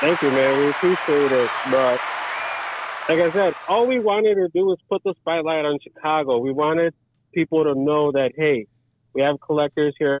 Thank 0.00 0.22
you, 0.22 0.30
man. 0.30 0.56
We 0.56 0.70
appreciate 0.70 1.32
it. 1.32 1.52
But 1.64 2.00
like 3.08 3.18
I 3.18 3.30
said, 3.32 3.54
all 3.66 3.86
we 3.86 3.98
wanted 3.98 4.34
to 4.36 4.48
do 4.54 4.66
was 4.66 4.78
put 4.88 5.02
the 5.02 5.14
spotlight 5.20 5.64
on 5.64 5.78
Chicago. 5.82 6.38
We 6.38 6.52
wanted 6.52 6.94
people 7.32 7.64
to 7.64 7.74
know 7.74 8.12
that 8.12 8.32
hey, 8.36 8.66
we 9.14 9.22
have 9.22 9.40
collectors 9.40 9.94
here, 9.98 10.20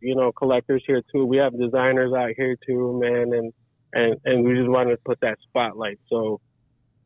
you 0.00 0.14
know, 0.14 0.32
collectors 0.32 0.82
here 0.86 1.02
too. 1.12 1.26
We 1.26 1.38
have 1.38 1.58
designers 1.58 2.12
out 2.12 2.30
here 2.36 2.56
too, 2.66 2.98
man, 3.00 3.32
and 3.32 3.52
and 3.92 4.16
and 4.24 4.44
we 4.44 4.54
just 4.54 4.68
wanted 4.68 4.92
to 4.92 5.02
put 5.04 5.20
that 5.20 5.38
spotlight. 5.48 5.98
So, 6.08 6.40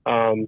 um, 0.06 0.46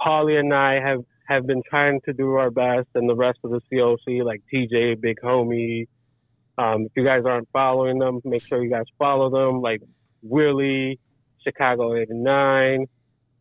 Polly 0.00 0.36
and 0.36 0.52
I 0.54 0.74
have 0.80 1.00
have 1.28 1.46
been 1.46 1.62
trying 1.68 2.00
to 2.06 2.12
do 2.12 2.34
our 2.34 2.50
best, 2.50 2.88
and 2.94 3.08
the 3.08 3.14
rest 3.14 3.38
of 3.44 3.50
the 3.50 3.60
COC, 3.70 4.24
like 4.24 4.42
TJ, 4.52 5.00
Big 5.00 5.18
Homie, 5.22 5.86
um, 6.56 6.86
if 6.86 6.92
you 6.96 7.04
guys 7.04 7.22
aren't 7.24 7.48
following 7.52 7.98
them, 7.98 8.20
make 8.24 8.44
sure 8.46 8.64
you 8.64 8.70
guys 8.70 8.86
follow 8.98 9.30
them, 9.30 9.60
like 9.60 9.82
Willie, 10.22 10.98
Chicago 11.44 11.94
89, 11.94 12.86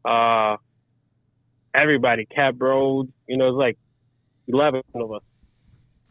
uh, 0.05 0.57
everybody, 1.73 2.25
Cap 2.25 2.55
Road, 2.59 3.11
you 3.25 3.37
know, 3.37 3.47
it's 3.47 3.57
like 3.57 3.77
11 4.47 4.83
of 4.95 5.13
us. 5.13 5.21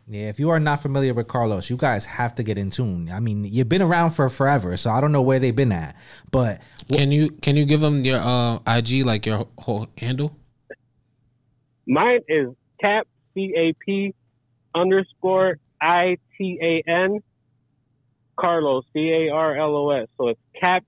Yeah, 0.08 0.28
if 0.28 0.38
you 0.38 0.50
are 0.50 0.60
not 0.60 0.82
familiar 0.82 1.12
with 1.14 1.28
Carlos, 1.28 1.68
you 1.68 1.76
guys 1.76 2.06
have 2.06 2.34
to 2.36 2.42
get 2.42 2.56
in 2.56 2.70
tune. 2.70 3.10
I 3.12 3.18
mean, 3.20 3.44
you've 3.44 3.68
been 3.68 3.82
around 3.82 4.10
for 4.10 4.28
forever, 4.28 4.76
so 4.76 4.90
I 4.90 5.00
don't 5.00 5.10
know 5.10 5.22
where 5.22 5.40
they've 5.40 5.54
been 5.54 5.72
at. 5.72 5.96
But 6.30 6.62
Can 6.92 7.10
you 7.10 7.30
can 7.30 7.56
you 7.56 7.64
give 7.64 7.80
them 7.80 8.04
your 8.04 8.20
uh, 8.20 8.60
IG 8.68 9.04
like 9.04 9.26
your 9.26 9.48
whole 9.58 9.88
handle? 9.98 10.36
Mine 11.86 12.20
is 12.28 12.48
Cap, 12.80 13.06
C 13.34 13.52
A 13.56 13.72
P 13.84 14.14
underscore 14.74 15.58
I 15.80 16.18
T 16.36 16.58
A 16.60 16.88
N, 16.88 17.20
Carlos, 18.36 18.84
C 18.92 19.10
A 19.10 19.30
R 19.32 19.56
L 19.56 19.76
O 19.76 19.90
S. 19.90 20.08
So 20.18 20.28
it's 20.28 20.40
Cap 20.58 20.84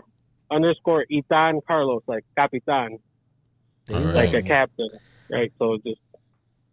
underscore 0.50 1.04
Itan 1.10 1.60
Carlos, 1.66 2.02
like 2.06 2.24
Capitan. 2.36 2.98
All 3.92 4.00
like 4.00 4.34
a 4.34 4.42
captain, 4.42 4.88
right? 5.30 5.52
So 5.58 5.78
just 5.78 6.00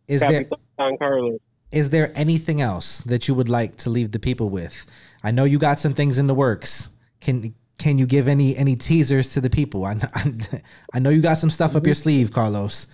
Is 0.07 0.21
there 0.21 0.45
Carlos. 0.77 1.39
is 1.71 1.89
there 1.89 2.11
anything 2.15 2.61
else 2.61 2.99
that 2.99 3.27
you 3.27 3.33
would 3.35 3.47
like 3.47 3.77
to 3.77 3.89
leave 3.89 4.11
the 4.11 4.19
people 4.19 4.49
with? 4.49 4.85
I 5.23 5.31
know 5.31 5.45
you 5.45 5.57
got 5.57 5.79
some 5.79 5.93
things 5.93 6.17
in 6.17 6.27
the 6.27 6.33
works. 6.33 6.89
Can 7.21 7.55
can 7.77 7.97
you 7.97 8.05
give 8.05 8.27
any 8.27 8.55
any 8.57 8.75
teasers 8.75 9.31
to 9.33 9.41
the 9.41 9.49
people? 9.49 9.85
I 9.85 9.97
I, 10.13 10.33
I 10.93 10.99
know 10.99 11.09
you 11.09 11.21
got 11.21 11.37
some 11.37 11.49
stuff 11.49 11.75
up 11.75 11.85
your 11.85 11.95
mm-hmm. 11.95 12.01
sleeve, 12.01 12.33
Carlos. 12.33 12.87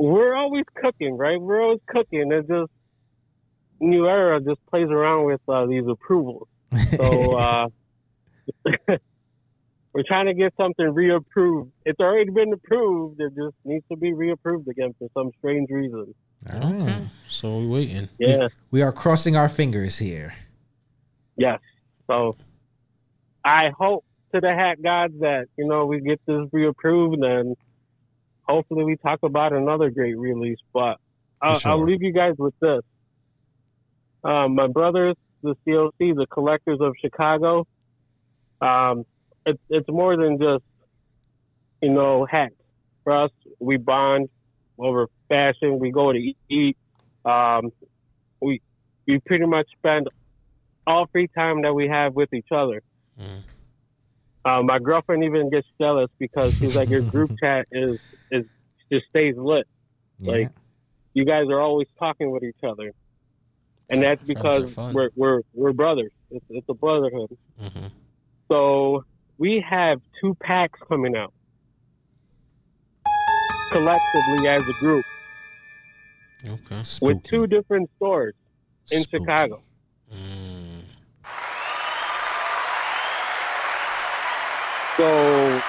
We're 0.00 0.34
always 0.34 0.64
cooking, 0.74 1.18
right? 1.18 1.38
We're 1.38 1.60
always 1.60 1.80
cooking. 1.86 2.32
It's 2.32 2.48
just 2.48 2.70
New 3.80 4.06
Era 4.08 4.40
just 4.40 4.64
plays 4.70 4.88
around 4.88 5.26
with 5.26 5.42
uh, 5.46 5.66
these 5.66 5.84
approvals. 5.86 6.48
So 6.96 7.32
uh, 7.36 7.68
we're 9.92 10.02
trying 10.08 10.24
to 10.24 10.32
get 10.32 10.54
something 10.56 10.86
reapproved. 10.86 11.68
It's 11.84 12.00
already 12.00 12.30
been 12.30 12.50
approved. 12.50 13.20
It 13.20 13.34
just 13.36 13.54
needs 13.66 13.84
to 13.90 13.96
be 13.98 14.12
reapproved 14.12 14.68
again 14.68 14.94
for 14.98 15.08
some 15.12 15.32
strange 15.38 15.68
reason. 15.68 16.14
Okay. 16.50 17.06
So 17.28 17.58
we're 17.58 17.68
waiting. 17.68 18.08
Yeah. 18.18 18.48
We 18.70 18.80
are 18.80 18.92
crossing 18.92 19.36
our 19.36 19.50
fingers 19.50 19.98
here. 19.98 20.32
Yes. 21.36 21.60
So 22.06 22.38
I 23.44 23.68
hope 23.78 24.06
to 24.32 24.40
the 24.40 24.54
hat 24.54 24.82
gods 24.82 25.12
that, 25.20 25.48
you 25.58 25.66
know, 25.66 25.84
we 25.84 26.00
get 26.00 26.22
this 26.24 26.48
reapproved 26.54 27.22
and 27.22 27.54
hopefully 28.50 28.84
we 28.84 28.96
talk 28.96 29.20
about 29.22 29.52
another 29.52 29.90
great 29.90 30.18
release. 30.18 30.58
But 30.72 30.98
I'll, 31.40 31.58
sure. 31.58 31.72
I'll 31.72 31.84
leave 31.84 32.02
you 32.02 32.12
guys 32.12 32.34
with 32.38 32.54
this. 32.60 32.82
Um, 34.22 34.54
my 34.54 34.66
brothers, 34.66 35.16
the 35.42 35.56
COC, 35.66 36.14
the 36.16 36.26
collectors 36.30 36.78
of 36.80 36.94
Chicago, 37.00 37.66
um, 38.60 39.06
it's, 39.46 39.60
it's 39.70 39.88
more 39.88 40.16
than 40.16 40.38
just, 40.38 40.64
you 41.80 41.90
know, 41.90 42.26
hats. 42.26 42.54
For 43.04 43.24
us, 43.24 43.30
we 43.58 43.78
bond 43.78 44.28
over 44.78 45.06
fashion. 45.28 45.78
We 45.78 45.90
go 45.90 46.12
to 46.12 46.18
eat. 46.50 46.76
Um, 47.24 47.72
we, 48.42 48.60
we 49.06 49.18
pretty 49.20 49.46
much 49.46 49.66
spend 49.78 50.08
all 50.86 51.06
free 51.06 51.28
time 51.28 51.62
that 51.62 51.72
we 51.72 51.88
have 51.88 52.14
with 52.14 52.32
each 52.34 52.48
other. 52.52 52.82
Mm. 53.18 53.42
Uh, 54.44 54.62
my 54.62 54.78
girlfriend 54.78 55.22
even 55.24 55.50
gets 55.50 55.66
jealous 55.80 56.10
because 56.18 56.56
she's 56.56 56.74
like, 56.74 56.88
your 56.88 57.02
group 57.02 57.30
chat 57.42 57.66
is 57.72 58.00
is 58.30 58.46
just 58.90 59.06
stays 59.10 59.36
lit. 59.36 59.66
Yeah. 60.18 60.32
Like 60.32 60.48
you 61.14 61.24
guys 61.24 61.46
are 61.48 61.60
always 61.60 61.88
talking 61.98 62.30
with 62.30 62.42
each 62.42 62.62
other, 62.62 62.92
and 63.88 64.02
that's 64.02 64.22
because 64.24 64.74
we're 64.76 65.10
we're 65.14 65.40
we're 65.52 65.72
brothers. 65.72 66.12
It's, 66.30 66.44
it's 66.48 66.68
a 66.68 66.74
brotherhood. 66.74 67.36
hmm 67.58 67.86
So 68.48 69.04
we 69.38 69.64
have 69.68 70.00
two 70.20 70.34
packs 70.42 70.78
coming 70.88 71.16
out 71.16 71.32
collectively 73.72 74.48
as 74.48 74.62
a 74.68 74.72
group 74.80 75.04
Okay. 76.48 76.82
with 77.02 77.22
two 77.24 77.46
different 77.46 77.90
stores 77.96 78.34
in 78.90 79.02
Spooky. 79.02 79.24
Chicago. 79.24 79.62
So 84.96 85.62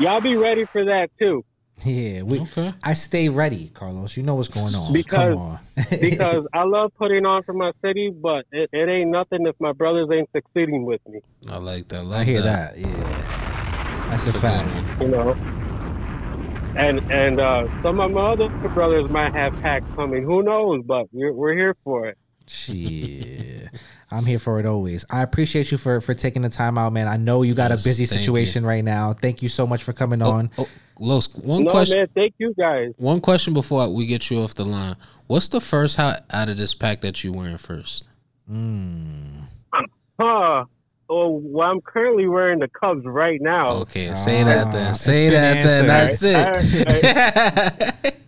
y'all 0.00 0.20
be 0.20 0.36
ready 0.36 0.64
for 0.66 0.84
that 0.84 1.08
too. 1.18 1.44
Yeah, 1.84 2.22
we. 2.22 2.40
Okay. 2.40 2.72
I 2.82 2.94
stay 2.94 3.28
ready, 3.28 3.70
Carlos. 3.74 4.16
You 4.16 4.22
know 4.22 4.34
what's 4.34 4.48
going 4.48 4.74
on. 4.74 4.92
Because- 4.94 5.34
Come 5.34 5.38
on. 5.38 5.58
because 6.00 6.46
I 6.54 6.64
love 6.64 6.90
putting 6.96 7.26
on 7.26 7.42
for 7.42 7.52
my 7.52 7.70
city, 7.84 8.10
but 8.10 8.46
it, 8.50 8.70
it 8.72 8.88
ain't 8.88 9.10
nothing 9.10 9.46
if 9.46 9.54
my 9.60 9.72
brothers 9.72 10.08
ain't 10.10 10.30
succeeding 10.34 10.86
with 10.86 11.02
me, 11.06 11.20
I 11.50 11.58
like 11.58 11.88
that. 11.88 12.02
Love 12.04 12.20
I 12.20 12.24
hear 12.24 12.40
that. 12.40 12.78
Yeah, 12.78 14.08
that's 14.10 14.26
a 14.26 14.32
That's 14.32 14.36
a 14.36 14.40
fact. 14.40 14.98
good 14.98 15.10
one. 15.10 15.10
you 15.10 15.16
know. 15.16 15.32
And 16.78 17.12
and 17.12 17.40
uh, 17.40 17.82
some 17.82 18.00
of 18.00 18.10
my 18.10 18.32
other 18.32 18.48
brothers 18.70 19.10
might 19.10 19.34
have 19.34 19.52
packs 19.62 19.86
coming. 19.96 20.22
Who 20.24 20.42
knows? 20.42 20.82
But 20.84 21.06
we're 21.12 21.32
we're 21.34 21.54
here 21.54 21.76
for 21.84 22.06
it. 22.06 22.16
Shit. 22.46 23.68
I'm 24.10 24.24
here 24.24 24.38
for 24.38 24.60
it 24.60 24.66
always. 24.66 25.04
I 25.10 25.22
appreciate 25.22 25.72
you 25.72 25.78
for 25.78 26.00
for 26.00 26.14
taking 26.14 26.42
the 26.42 26.48
time 26.48 26.78
out, 26.78 26.92
man. 26.92 27.08
I 27.08 27.16
know 27.16 27.42
you 27.42 27.54
got 27.54 27.70
Yes, 27.70 27.84
a 27.84 27.88
busy 27.88 28.06
thank 28.06 28.20
situation 28.20 28.64
right 28.64 28.84
now. 28.84 29.12
Thank 29.14 29.42
you 29.42 29.48
so 29.48 29.66
much 29.66 29.82
for 29.82 29.92
coming 29.92 30.22
Oh, 30.22 30.30
on. 30.30 30.50
oh, 30.58 30.68
Los, 31.00 31.34
one 31.34 31.64
no 31.64 31.70
question. 31.70 31.98
man, 31.98 32.08
thank 32.14 32.34
you 32.38 32.54
guys. 32.58 32.92
One 32.98 33.20
question 33.20 33.52
before 33.52 33.88
we 33.92 34.06
get 34.06 34.30
you 34.30 34.38
off 34.40 34.54
the 34.54 34.64
line. 34.64 34.96
What's 35.26 35.48
the 35.48 35.60
first 35.60 35.96
hat 35.96 36.24
out 36.30 36.48
of 36.48 36.56
this 36.56 36.72
pack 36.74 37.00
that 37.02 37.22
you 37.24 37.32
wearing 37.32 37.58
first? 37.58 38.04
Mm. 38.50 39.42
Huh. 40.18 40.64
Oh, 41.08 41.40
well, 41.44 41.70
I'm 41.70 41.80
currently 41.82 42.26
wearing 42.26 42.58
the 42.60 42.68
Cubs 42.68 43.04
right 43.04 43.40
now. 43.40 43.68
Okay, 43.82 44.12
say 44.14 44.42
Ah, 44.42 44.44
that 44.46 44.72
then. 44.72 44.94
Say 44.94 45.30
been 45.30 45.32
that 45.34 45.64
then. 45.64 45.86
That's 45.86 46.22
it. 48.04 48.14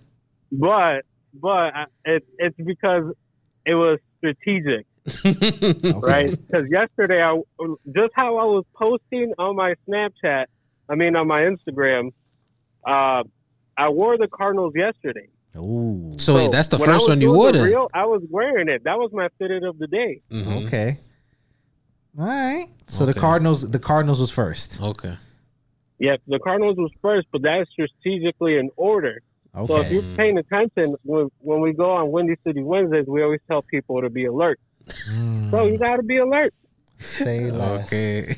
But 0.52 1.02
but 1.34 1.74
it, 2.04 2.24
it's 2.38 2.56
because 2.56 3.12
it 3.68 3.74
was 3.74 3.98
strategic. 4.18 4.86
Okay. 5.24 5.92
right? 6.00 6.30
Because 6.30 6.68
yesterday, 6.70 7.22
I 7.22 7.40
just 7.94 8.12
how 8.14 8.36
I 8.36 8.44
was 8.44 8.64
posting 8.74 9.32
on 9.38 9.56
my 9.56 9.74
Snapchat, 9.88 10.46
I 10.88 10.94
mean 10.94 11.16
on 11.16 11.26
my 11.26 11.40
Instagram, 11.42 12.12
uh, 12.86 13.22
I 13.76 13.88
wore 13.88 14.18
the 14.18 14.28
Cardinals 14.28 14.74
yesterday. 14.74 15.28
Ooh. 15.56 16.12
So 16.18 16.34
wait, 16.34 16.50
that's 16.52 16.68
the 16.68 16.78
first 16.78 17.08
one 17.08 17.20
you 17.20 17.28
doing 17.28 17.36
wore 17.36 17.52
the 17.52 17.60
then? 17.60 17.86
I 17.94 18.04
was 18.04 18.22
wearing 18.30 18.68
it. 18.68 18.84
That 18.84 18.98
was 18.98 19.10
my 19.12 19.28
fitted 19.38 19.64
of 19.64 19.78
the 19.78 19.86
day. 19.86 20.20
Mhm. 20.30 20.66
Okay. 20.66 20.98
All 22.18 22.26
right. 22.26 22.68
So 22.86 23.06
the 23.06 23.14
Cardinals, 23.14 23.68
the 23.70 23.78
Cardinals 23.78 24.20
was 24.20 24.30
first. 24.30 24.80
Okay. 24.82 25.16
Yep, 26.00 26.20
the 26.28 26.38
Cardinals 26.38 26.76
was 26.76 26.90
first, 27.02 27.26
but 27.32 27.42
that's 27.42 27.68
strategically 27.70 28.56
in 28.58 28.70
order. 28.76 29.20
So 29.66 29.80
if 29.80 29.90
you're 29.90 30.16
paying 30.16 30.38
attention, 30.38 30.96
when, 31.02 31.28
when 31.38 31.60
we 31.60 31.72
go 31.72 31.90
on 31.90 32.10
Windy 32.10 32.36
City 32.44 32.62
Wednesdays, 32.62 33.06
we 33.06 33.22
always 33.22 33.40
tell 33.48 33.62
people 33.62 34.00
to 34.02 34.10
be 34.10 34.26
alert. 34.26 34.60
Mm. 35.10 35.50
So 35.50 35.66
you 35.66 35.78
got 35.78 35.96
to 35.96 36.02
be 36.02 36.18
alert. 36.18 36.54
Stay 36.98 37.50
less. 37.50 37.92
Okay. 37.92 38.36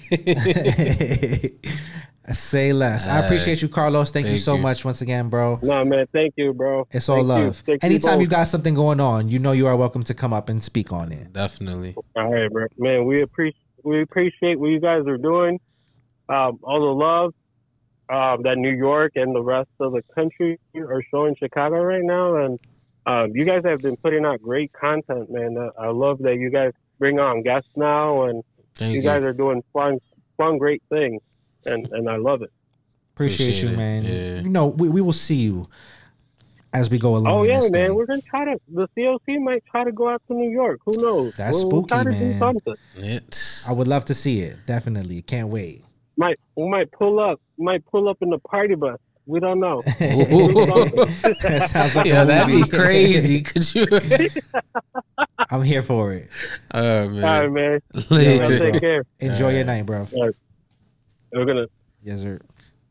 Say 2.33 2.73
less. 2.73 3.09
I 3.09 3.19
All 3.19 3.25
appreciate 3.25 3.61
you, 3.63 3.69
Carlos. 3.69 4.11
Thank, 4.11 4.27
you 4.29 4.37
so 4.37 4.55
you. 4.55 4.63
much 4.63 4.85
once 4.85 5.01
again, 5.01 5.29
bro. 5.31 5.59
No, 5.63 5.85
man, 5.85 6.07
thank 6.13 6.35
you, 6.37 6.53
bro. 6.53 6.87
It's 6.93 7.09
all 7.09 7.17
Thank 7.17 7.29
love. 7.29 7.63
You 7.67 7.79
Anytime 7.83 8.21
you, 8.21 8.27
both. 8.27 8.37
got 8.37 8.45
something 8.45 8.75
going 8.75 9.01
on, 9.01 9.29
you 9.29 9.39
know 9.39 9.53
you 9.53 9.67
are 9.67 9.77
welcome 9.77 10.05
to 10.05 10.15
come 10.15 10.33
up 10.33 10.49
and 10.49 10.63
speak 10.63 10.93
on 10.93 11.11
it. 11.11 11.33
Definitely. 11.33 11.97
All 12.15 12.33
right, 12.33 12.51
bro. 12.51 12.67
Man, 12.77 13.07
we 13.07 13.23
appreciate 13.23 13.57
we 13.83 14.03
appreciate 14.03 14.59
what 14.59 14.69
you 14.69 14.81
guys 14.81 15.07
are 15.07 15.19
doing. 15.19 15.59
Um, 16.29 16.61
all 16.63 16.81
the 16.81 17.05
love 17.05 17.35
um, 18.11 18.43
that 18.43 18.59
New 18.59 18.75
York 18.75 19.13
and 19.15 19.35
the 19.35 19.43
rest 19.43 19.71
of 19.79 19.93
the 19.93 20.03
country 20.15 20.59
are 20.77 21.03
showing 21.11 21.37
Chicago 21.37 21.83
right 21.83 22.03
now, 22.03 22.37
and 22.37 22.59
um, 23.07 23.31
you 23.35 23.45
guys 23.45 23.63
have 23.65 23.81
been 23.81 23.97
putting 23.97 24.25
out 24.25 24.43
great 24.43 24.73
content, 24.73 25.31
man. 25.31 25.57
Uh, 25.57 25.71
I 25.81 25.91
love 25.91 26.19
that 26.21 26.37
you 26.37 26.51
guys 26.51 26.73
bring 26.99 27.19
on 27.21 27.43
guests 27.43 27.71
now, 27.77 28.25
and 28.25 28.43
Thank 28.75 28.93
you 28.93 28.97
you. 28.99 29.03
guys 29.03 29.23
are 29.23 29.33
doing 29.33 29.63
fun, 29.73 29.99
fun, 30.37 30.59
great 30.59 30.83
things, 30.89 31.23
and 31.65 31.89
and 31.93 32.09
I 32.09 32.17
love 32.17 32.43
it. 32.43 32.51
Appreciate, 33.15 33.47
Appreciate 33.47 33.69
you, 33.69 33.75
it. 33.75 33.77
man. 33.77 34.05
Yeah. 34.05 34.41
You 34.41 34.49
know, 34.49 34.67
we, 34.69 34.89
we 34.89 35.01
will 35.01 35.13
see 35.13 35.37
you 35.37 35.69
as 36.73 36.91
we 36.91 36.99
go 36.99 37.17
along. 37.17 37.29
Oh 37.29 37.43
yeah, 37.45 37.61
man. 37.61 37.73
thing. 37.73 37.95
We're 37.95 38.07
gonna 38.07 38.23
try 38.23 38.45
to. 38.45 38.61
The 38.69 38.89
COC 38.97 39.41
might 39.41 39.65
try 39.71 39.85
to 39.85 39.93
go 39.93 40.09
out 40.09 40.23
to 40.29 40.35
New 40.35 40.51
York. 40.51 40.81
Who 40.85 40.93
knows? 41.01 41.37
That's 41.37 41.59
we'll, 41.59 41.71
we'll 41.71 41.87
try 41.87 42.01
spooky, 42.03 42.17
to 42.17 42.21
do 42.21 42.31
man. 42.31 42.39
something. 42.39 42.75
It. 42.97 43.65
I 43.69 43.73
would 43.73 43.87
love 43.87 44.05
to 44.07 44.15
see 44.15 44.41
it. 44.41 44.59
Definitely. 44.67 45.23
Can't 45.23 45.49
wait. 45.49 45.85
Might 46.21 46.39
we 46.55 46.69
might 46.69 46.93
pull 46.93 47.19
up. 47.19 47.41
Might 47.57 47.83
pull 47.87 48.07
up 48.07 48.19
in 48.21 48.29
the 48.29 48.39
party 48.41 48.75
bus. 48.75 48.99
We 49.25 49.41
don't 49.41 49.59
know. 49.59 49.81
that 49.99 51.69
sounds 51.71 51.97
like 51.97 52.05
yeah, 52.05 52.23
a 52.23 52.27
that'd 52.27 52.53
movie. 52.55 52.71
be 52.71 52.77
crazy. 52.77 53.41
Could 53.41 53.75
you? 53.75 53.87
I'm 55.51 55.63
here 55.63 55.83
for 55.83 56.13
it. 56.13 56.29
oh 56.75 57.05
All 57.05 57.09
right, 57.09 57.51
man. 57.51 57.53
man. 57.95 58.05
Later, 58.11 58.55
Y'all 58.55 58.73
take 58.73 58.81
care. 58.83 59.05
Enjoy 59.21 59.49
your 59.49 59.61
Alright. 59.61 59.67
night, 59.67 59.87
bro. 59.87 60.07
We're 61.33 61.47
gonna. 61.47 61.69
Yes, 62.03 62.21
sir. 62.21 62.39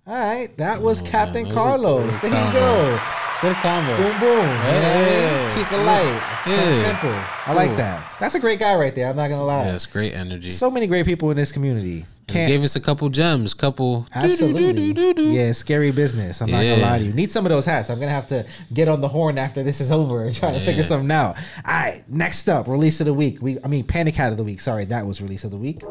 All 0.08 0.16
right, 0.16 0.58
that 0.58 0.80
oh, 0.80 0.82
was 0.82 1.04
Oh, 1.04 1.06
Captain 1.06 1.44
man, 1.44 1.54
that 1.54 1.56
was 1.56 1.66
a 1.66 1.70
Carlos. 1.70 2.18
There 2.18 2.32
you 2.48 2.54
go. 2.54 3.00
Good 3.42 3.56
combo. 3.58 3.96
Boom, 3.96 4.20
boom. 4.20 4.46
Yeah. 4.48 5.56
Keep 5.56 5.72
it 5.72 5.84
light. 5.84 6.42
So 6.46 6.74
simple. 6.82 7.14
I 7.46 7.54
like 7.54 7.68
Cool. 7.68 7.78
that. 7.78 8.16
That's 8.20 8.34
a 8.34 8.40
great 8.40 8.58
guy 8.60 8.74
right 8.74 8.96
there. 8.96 9.08
I'm 9.08 9.16
not 9.16 9.28
gonna 9.28 9.46
lie. 9.46 9.66
Yes, 9.66 9.86
great 9.86 10.14
energy. 10.16 10.50
So 10.50 10.72
many 10.72 10.88
great 10.88 11.06
people 11.06 11.30
in 11.30 11.38
this 11.38 11.52
community. 11.52 12.06
And 12.30 12.36
Can't 12.36 12.48
gave 12.50 12.64
us 12.64 12.76
a 12.76 12.80
couple 12.80 13.10
gems, 13.10 13.54
couple. 13.56 14.06
absolutely. 14.14 14.92
Yeah, 15.36 15.52
scary 15.52 15.92
business. 15.92 16.42
I'm 16.42 16.52
not 16.52 16.62
gonna 16.62 16.78
lie 16.78 17.00
to 17.00 17.04
you. 17.06 17.14
Need 17.14 17.32
some 17.32 17.46
of 17.46 17.50
those 17.50 17.66
hats. 17.66 17.90
I'm 17.90 18.00
gonna 18.00 18.12
have 18.12 18.28
to 18.28 18.46
get 18.74 18.88
on 18.88 19.02
the 19.02 19.08
horn 19.08 19.38
after 19.40 19.64
this 19.64 19.82
is 19.82 19.92
over 19.92 20.24
and 20.26 20.36
try 20.36 20.52
to 20.52 20.60
figure 20.60 20.74
Yeah. 20.82 20.82
something 20.88 21.12
out. 21.12 21.38
All 21.66 21.74
right, 21.74 22.04
next 22.08 22.48
up, 22.48 22.68
release 22.68 23.00
of 23.00 23.06
the 23.08 23.14
week. 23.14 23.42
We, 23.42 23.58
I 23.64 23.68
mean, 23.68 23.84
Panic 23.86 24.16
Hat 24.16 24.32
of 24.32 24.38
the 24.38 24.44
week. 24.44 24.62
Sorry, 24.62 24.86
that 24.86 25.06
was 25.06 25.22
release 25.22 25.44
of 25.44 25.52
the 25.52 25.58
week. 25.58 25.82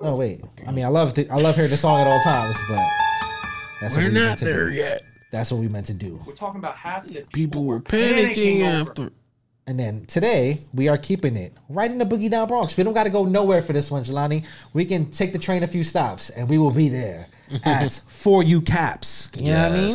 Oh 0.00 0.16
wait, 0.16 0.42
I 0.66 0.70
mean, 0.72 0.84
I 0.84 0.88
love 0.88 1.14
the, 1.14 1.28
I 1.30 1.36
love 1.36 1.54
hearing 1.54 1.70
the 1.70 1.76
song 1.76 2.00
at 2.00 2.06
all 2.06 2.20
times, 2.22 2.56
but 2.68 2.78
that's 3.80 3.96
We're 3.96 4.04
what 4.04 4.08
we 4.12 4.14
not 4.18 4.24
meant 4.26 4.38
to 4.40 4.44
there 4.46 4.70
do. 4.70 4.76
yet. 4.76 5.02
That's 5.30 5.50
what 5.50 5.60
we 5.60 5.68
meant 5.68 5.86
to 5.86 5.94
do. 5.94 6.20
We're 6.26 6.34
talking 6.34 6.58
about 6.60 6.76
hats 6.76 7.08
that 7.10 7.30
People 7.32 7.64
were 7.64 7.80
panicking 7.80 8.34
panicking 8.34 8.80
over. 8.80 8.90
after. 8.90 9.10
And 9.66 9.80
then 9.80 10.04
today 10.06 10.60
we 10.74 10.88
are 10.88 10.98
keeping 10.98 11.36
it 11.36 11.54
right 11.68 11.90
in 11.90 11.96
the 11.98 12.04
boogie 12.04 12.30
down 12.30 12.48
Bronx. 12.48 12.76
We 12.76 12.84
don't 12.84 12.92
got 12.92 13.04
to 13.04 13.10
go 13.10 13.24
nowhere 13.24 13.62
for 13.62 13.72
this 13.72 13.90
one, 13.90 14.04
Jelani. 14.04 14.44
We 14.74 14.84
can 14.84 15.10
take 15.10 15.32
the 15.32 15.38
train 15.38 15.62
a 15.62 15.66
few 15.66 15.82
stops 15.84 16.28
and 16.30 16.48
we 16.48 16.58
will 16.58 16.70
be 16.70 16.90
there 16.90 17.26
at 17.64 17.88
4U 17.88 18.66
Caps. 18.66 19.30
You 19.36 19.52
know 19.52 19.62
what 19.62 19.72
I 19.72 19.76
mean? 19.76 19.92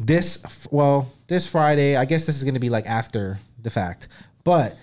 This 0.00 0.66
well 0.70 1.10
this 1.26 1.46
Friday. 1.46 1.96
I 1.96 2.04
guess 2.04 2.24
this 2.24 2.36
is 2.36 2.44
gonna 2.44 2.60
be 2.60 2.70
like 2.70 2.86
after 2.86 3.40
the 3.60 3.68
fact, 3.68 4.08
but 4.44 4.76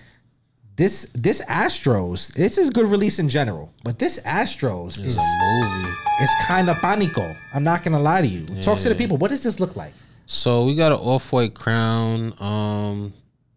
this 0.76 1.10
this 1.14 1.42
Astros. 1.46 2.32
This 2.34 2.58
is 2.58 2.68
a 2.68 2.72
good 2.72 2.86
release 2.86 3.18
in 3.18 3.28
general, 3.30 3.72
but 3.82 3.98
this 3.98 4.20
Astros 4.20 4.98
It's 4.98 4.98
is 4.98 5.16
a 5.16 5.20
movie. 5.60 5.90
It's 6.20 6.46
kind 6.46 6.68
of 6.68 6.76
panico. 6.76 7.34
I'm 7.54 7.64
not 7.64 7.82
gonna 7.82 7.98
lie 7.98 8.20
to 8.20 8.26
you. 8.26 8.44
Talk 8.62 8.78
to 8.80 8.90
the 8.90 8.94
people. 8.94 9.16
What 9.16 9.30
does 9.30 9.42
this 9.42 9.58
look 9.58 9.74
like? 9.74 9.94
So 10.26 10.66
we 10.66 10.74
got 10.74 10.92
an 10.92 10.98
off 10.98 11.32
white 11.32 11.54
crown. 11.54 12.34
Um, 12.40 13.14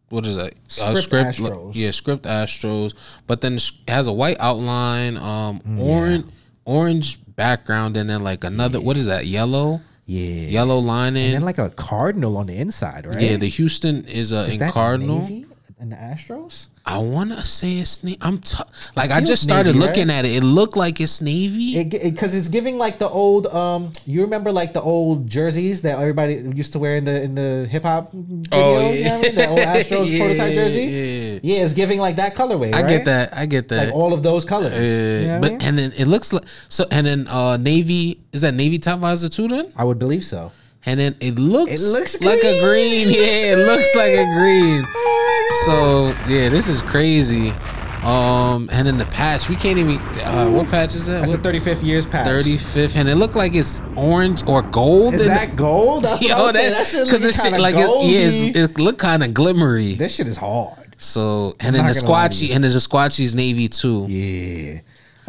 what 0.10 0.26
is 0.26 0.36
that? 0.36 0.54
Uh, 0.82 0.96
Script 0.96 1.38
Astros. 1.38 1.72
Yeah, 1.76 1.92
script 1.92 2.24
Astros. 2.24 2.94
But 3.28 3.42
then 3.42 3.56
it 3.56 3.72
has 3.88 4.08
a 4.08 4.14
white 4.14 4.38
outline. 4.40 5.18
Um, 5.18 5.60
Mm, 5.62 5.80
orange 5.80 6.26
orange 6.66 7.20
background, 7.36 7.98
and 7.98 8.10
then 8.10 8.24
like 8.24 8.44
another. 8.44 8.80
What 8.82 8.98
is 8.98 9.06
that? 9.08 9.26
Yellow. 9.26 9.82
Yeah, 10.06 10.48
Yellow 10.50 10.80
lining. 10.80 11.26
and 11.26 11.34
then 11.36 11.42
like 11.44 11.60
a 11.60 11.70
cardinal 11.70 12.38
on 12.38 12.48
the 12.48 12.56
inside, 12.58 13.06
right? 13.06 13.22
yeah, 13.22 13.38
the 13.38 13.48
Houston 13.50 14.06
is 14.06 14.32
a 14.32 14.46
is 14.46 14.54
in 14.54 14.60
that 14.60 14.74
cardinal. 14.74 15.20
Navy 15.22 15.46
and 15.80 15.92
the 15.92 15.96
Astros. 15.96 16.68
I 16.90 16.98
want 16.98 17.30
to 17.38 17.46
say 17.46 17.78
it's 17.78 18.04
navy. 18.04 18.18
I'm 18.20 18.40
t- 18.40 18.58
like 18.96 19.12
I 19.12 19.22
just 19.22 19.44
started 19.44 19.76
navy, 19.76 19.86
looking 19.86 20.08
right? 20.08 20.18
at 20.18 20.26
it. 20.26 20.38
It 20.38 20.44
looked 20.44 20.76
like 20.76 21.00
it's 21.00 21.22
navy. 21.22 21.84
because 21.84 22.34
it's 22.34 22.48
giving 22.48 22.78
like 22.80 22.98
the 22.98 23.08
old 23.08 23.46
um 23.48 23.92
you 24.08 24.22
remember 24.24 24.52
like 24.52 24.74
the 24.74 24.82
old 24.82 25.28
jerseys 25.30 25.84
that 25.84 26.00
everybody 26.00 26.34
used 26.56 26.72
to 26.74 26.80
wear 26.80 26.98
in 26.98 27.06
the 27.06 27.22
in 27.22 27.36
the 27.36 27.68
hip 27.70 27.84
hop 27.84 28.12
videos 28.12 28.98
you 28.98 29.04
know 29.06 29.18
I 29.18 29.22
mean? 29.22 29.36
the 29.36 29.48
old 29.50 29.60
Astros 29.74 30.00
Oh, 30.00 30.04
Yeah, 30.04 30.20
prototype 30.20 30.54
jersey 30.56 30.82
yeah. 30.82 31.40
yeah 31.58 31.64
it's 31.64 31.74
giving 31.74 32.00
like 32.00 32.16
that 32.16 32.34
colorway 32.36 32.74
I 32.74 32.82
right? 32.82 32.90
get 32.90 33.06
that. 33.06 33.38
I 33.38 33.46
get 33.46 33.68
that. 33.70 33.86
like 33.88 33.94
all 33.96 34.12
of 34.12 34.24
those 34.24 34.44
colors 34.44 34.74
Uh, 34.74 35.22
you 35.22 35.28
know 35.28 35.34
what 35.34 35.38
I 35.38 35.40
but 35.42 35.52
mean? 35.52 35.62
and 35.62 35.78
then 35.78 35.94
it 35.96 36.08
looks 36.08 36.34
like 36.34 36.46
so. 36.70 36.86
And 36.90 37.06
then 37.06 37.28
uh 37.28 37.58
navy 37.58 38.20
is 38.34 38.42
that 38.42 38.56
navy 38.56 38.80
top 38.80 39.00
visor 39.00 39.30
too? 39.30 39.48
Then 39.48 39.72
I 39.76 39.84
would 39.84 40.00
believe 40.00 40.24
so 40.24 40.52
and 40.88 41.00
then 41.00 41.14
it 41.20 41.36
looks 41.38 41.72
It 41.72 41.82
looks 41.92 42.20
like 42.22 42.40
a 42.40 42.56
green. 42.66 43.10
It 43.10 43.16
Yeah, 43.20 43.54
it 43.54 43.60
looks 43.68 43.92
like 43.96 44.16
a 44.16 44.26
green. 44.40 44.82
So 45.66 46.08
yeah, 46.28 46.50
this 46.50 46.68
is 46.68 46.82
crazy. 46.82 47.54
Um, 48.04 48.70
and 48.72 48.88
then 48.88 48.98
the 48.98 49.06
patch 49.08 49.50
we 49.50 49.58
can't 49.58 49.78
even. 49.78 49.98
Uh, 50.24 50.50
what 50.50 50.68
patch 50.70 50.96
is 50.96 51.06
that? 51.08 51.20
that's 51.20 51.32
What, 51.34 51.44
the 51.44 51.52
35th 51.52 51.84
years 51.84 52.06
patch. 52.06 52.26
35th, 52.28 52.96
and 52.96 53.10
it 53.10 53.16
looked 53.16 53.36
like 53.36 53.54
it's 53.56 53.82
orange 53.98 54.42
or 54.48 54.62
gold. 54.62 55.16
is 55.16 55.26
that 55.26 55.58
gold 55.58 56.06
that's 56.06 56.22
what 56.22 56.32
I 56.32 56.42
was 56.42 56.54
saying. 56.54 56.72
that 56.72 56.88
shit 56.88 57.06
because 57.06 57.20
look 57.22 57.34
shit 57.34 57.42
kind 57.44 57.56
of 57.56 57.62
like 57.62 57.76
goldy. 57.76 58.16
it, 58.16 58.32
yeah, 58.56 58.62
it's, 58.62 58.72
it 58.78 58.80
looked 58.82 59.00
kind 59.00 59.22
of 59.22 59.32
glimmery. 59.32 59.98
this 59.98 60.16
shit 60.16 60.28
is 60.28 60.38
hard 60.38 60.96
So 60.96 61.56
and 61.60 61.76
then 61.76 61.86
the 61.86 61.94
gonna 61.94 62.08
lie 62.10 62.28
to 62.30 62.36
squatchy 62.36 62.52
and 62.56 62.64
then 62.64 62.72
the 62.72 62.80
squatchy's 62.80 63.36
navy 63.36 63.68
too. 63.68 64.06
yeah 64.08 64.80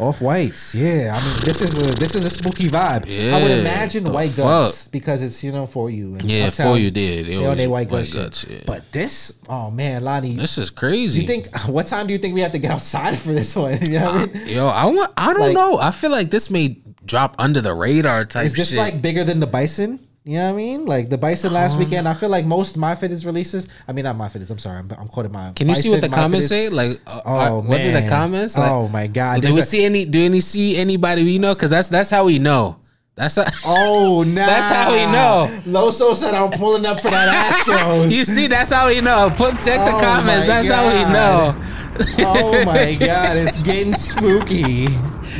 off 0.01 0.19
whites, 0.21 0.73
yeah. 0.73 1.13
I 1.15 1.19
mean, 1.25 1.37
this 1.45 1.61
is 1.61 1.77
a 1.77 1.83
this 1.95 2.15
is 2.15 2.25
a 2.25 2.29
spooky 2.29 2.67
vibe. 2.67 3.03
I 3.33 3.41
would 3.41 3.51
imagine 3.51 4.03
white 4.05 4.29
fuck? 4.31 4.45
guts 4.45 4.87
because 4.87 5.21
it's 5.21 5.43
you 5.43 5.51
know 5.51 5.67
for 5.67 5.89
you. 5.89 6.15
And 6.15 6.25
Yeah, 6.25 6.49
for 6.49 6.77
you 6.77 6.89
did. 6.91 7.27
They 7.27 7.37
on 7.37 7.57
white 7.57 7.69
white 7.69 7.89
guts. 7.89 8.13
guts, 8.13 8.45
yeah. 8.49 8.63
But 8.65 8.91
this, 8.91 9.39
oh 9.47 9.69
man, 9.69 10.03
Lani, 10.03 10.35
This 10.35 10.57
is 10.57 10.69
crazy. 10.69 11.21
You 11.21 11.27
think 11.27 11.55
what 11.67 11.85
time 11.85 12.07
do 12.07 12.13
you 12.13 12.19
think 12.19 12.33
we 12.33 12.41
have 12.41 12.51
to 12.53 12.59
get 12.59 12.71
outside 12.71 13.17
for 13.17 13.31
this 13.33 13.55
one? 13.55 13.77
You 13.91 13.99
know 13.99 14.05
what 14.13 14.29
I 14.29 14.33
mean? 14.33 14.47
Yo, 14.47 14.67
I 14.67 14.85
want. 14.85 15.11
I 15.17 15.33
don't 15.33 15.41
Like- 15.41 15.53
know. 15.53 15.77
I 15.77 15.91
feel 15.91 16.11
like 16.11 16.31
this 16.31 16.49
may 16.49 16.77
drop 17.05 17.35
under 17.39 17.61
the 17.61 17.73
radar 17.73 18.25
type. 18.25 18.45
Is 18.45 18.53
this 18.53 18.69
shit. 18.69 18.77
like 18.79 19.01
bigger 19.01 19.23
than 19.23 19.39
the 19.39 19.47
Bison? 19.47 19.99
You 20.23 20.37
know 20.37 20.45
what 20.45 20.53
I 20.53 20.55
mean? 20.57 20.85
Like 20.85 21.09
the 21.09 21.17
Bison 21.17 21.51
last 21.51 21.79
weekend, 21.79 22.07
I 22.07 22.13
feel 22.13 22.29
like 22.29 22.45
most 22.45 22.77
My 22.77 22.93
Fitteds 22.93 23.25
releases. 23.25 23.67
I 23.87 23.91
mean, 23.91 24.03
not 24.05 24.15
My 24.15 24.27
Fitteds. 24.27 24.51
I'm 24.51 24.59
sorry, 24.59 24.77
I'm, 24.77 24.91
I'm 24.99 25.07
quoting 25.07 25.31
my. 25.31 25.51
Can 25.53 25.67
you 25.67 25.73
see 25.73 25.89
what 25.89 26.01
the 26.01 26.09
My 26.09 26.15
comments 26.15 26.45
Fitteds. 26.45 26.49
say? 26.49 26.69
Like, 26.69 26.99
uh, 27.07 27.21
Oh 27.25 27.59
what 27.61 27.77
did 27.77 27.95
the 27.95 28.01
man. 28.01 28.09
comments? 28.09 28.55
Like, 28.55 28.71
oh 28.71 28.87
my 28.87 29.07
god! 29.07 29.35
Did 29.35 29.45
There's 29.45 29.55
we 29.55 29.61
a- 29.61 29.63
see 29.63 29.83
any? 29.83 30.05
Do 30.05 30.23
any 30.23 30.39
see 30.39 30.77
anybody 30.77 31.23
we 31.23 31.39
know? 31.39 31.55
Because 31.55 31.71
that's 31.71 31.89
that's 31.89 32.11
how 32.11 32.25
we 32.25 32.37
know. 32.37 32.77
That's 33.15 33.35
how. 33.35 33.45
Oh, 33.65 34.23
nah. 34.23 34.45
That's 34.45 34.75
how 34.75 34.91
we 34.93 35.05
know. 35.11 35.61
Loso 35.65 36.15
said 36.15 36.33
I'm 36.35 36.51
pulling 36.51 36.85
up 36.85 36.99
for 36.99 37.09
that 37.09 37.53
Astros. 37.67 38.11
you 38.11 38.23
see, 38.23 38.45
that's 38.47 38.71
how 38.71 38.87
we 38.89 39.01
know. 39.01 39.29
Put 39.35 39.53
check 39.59 39.79
the 39.85 39.95
Oh 39.95 39.99
comments. 39.99 40.45
That's 40.47 40.67
how 40.69 40.85
we 40.87 41.01
God. 41.03 41.57
know. 41.57 42.25
oh 42.27 42.63
my 42.65 42.93
god, 42.95 43.37
it's 43.37 43.61
getting 43.63 43.93
spooky. 43.93 44.85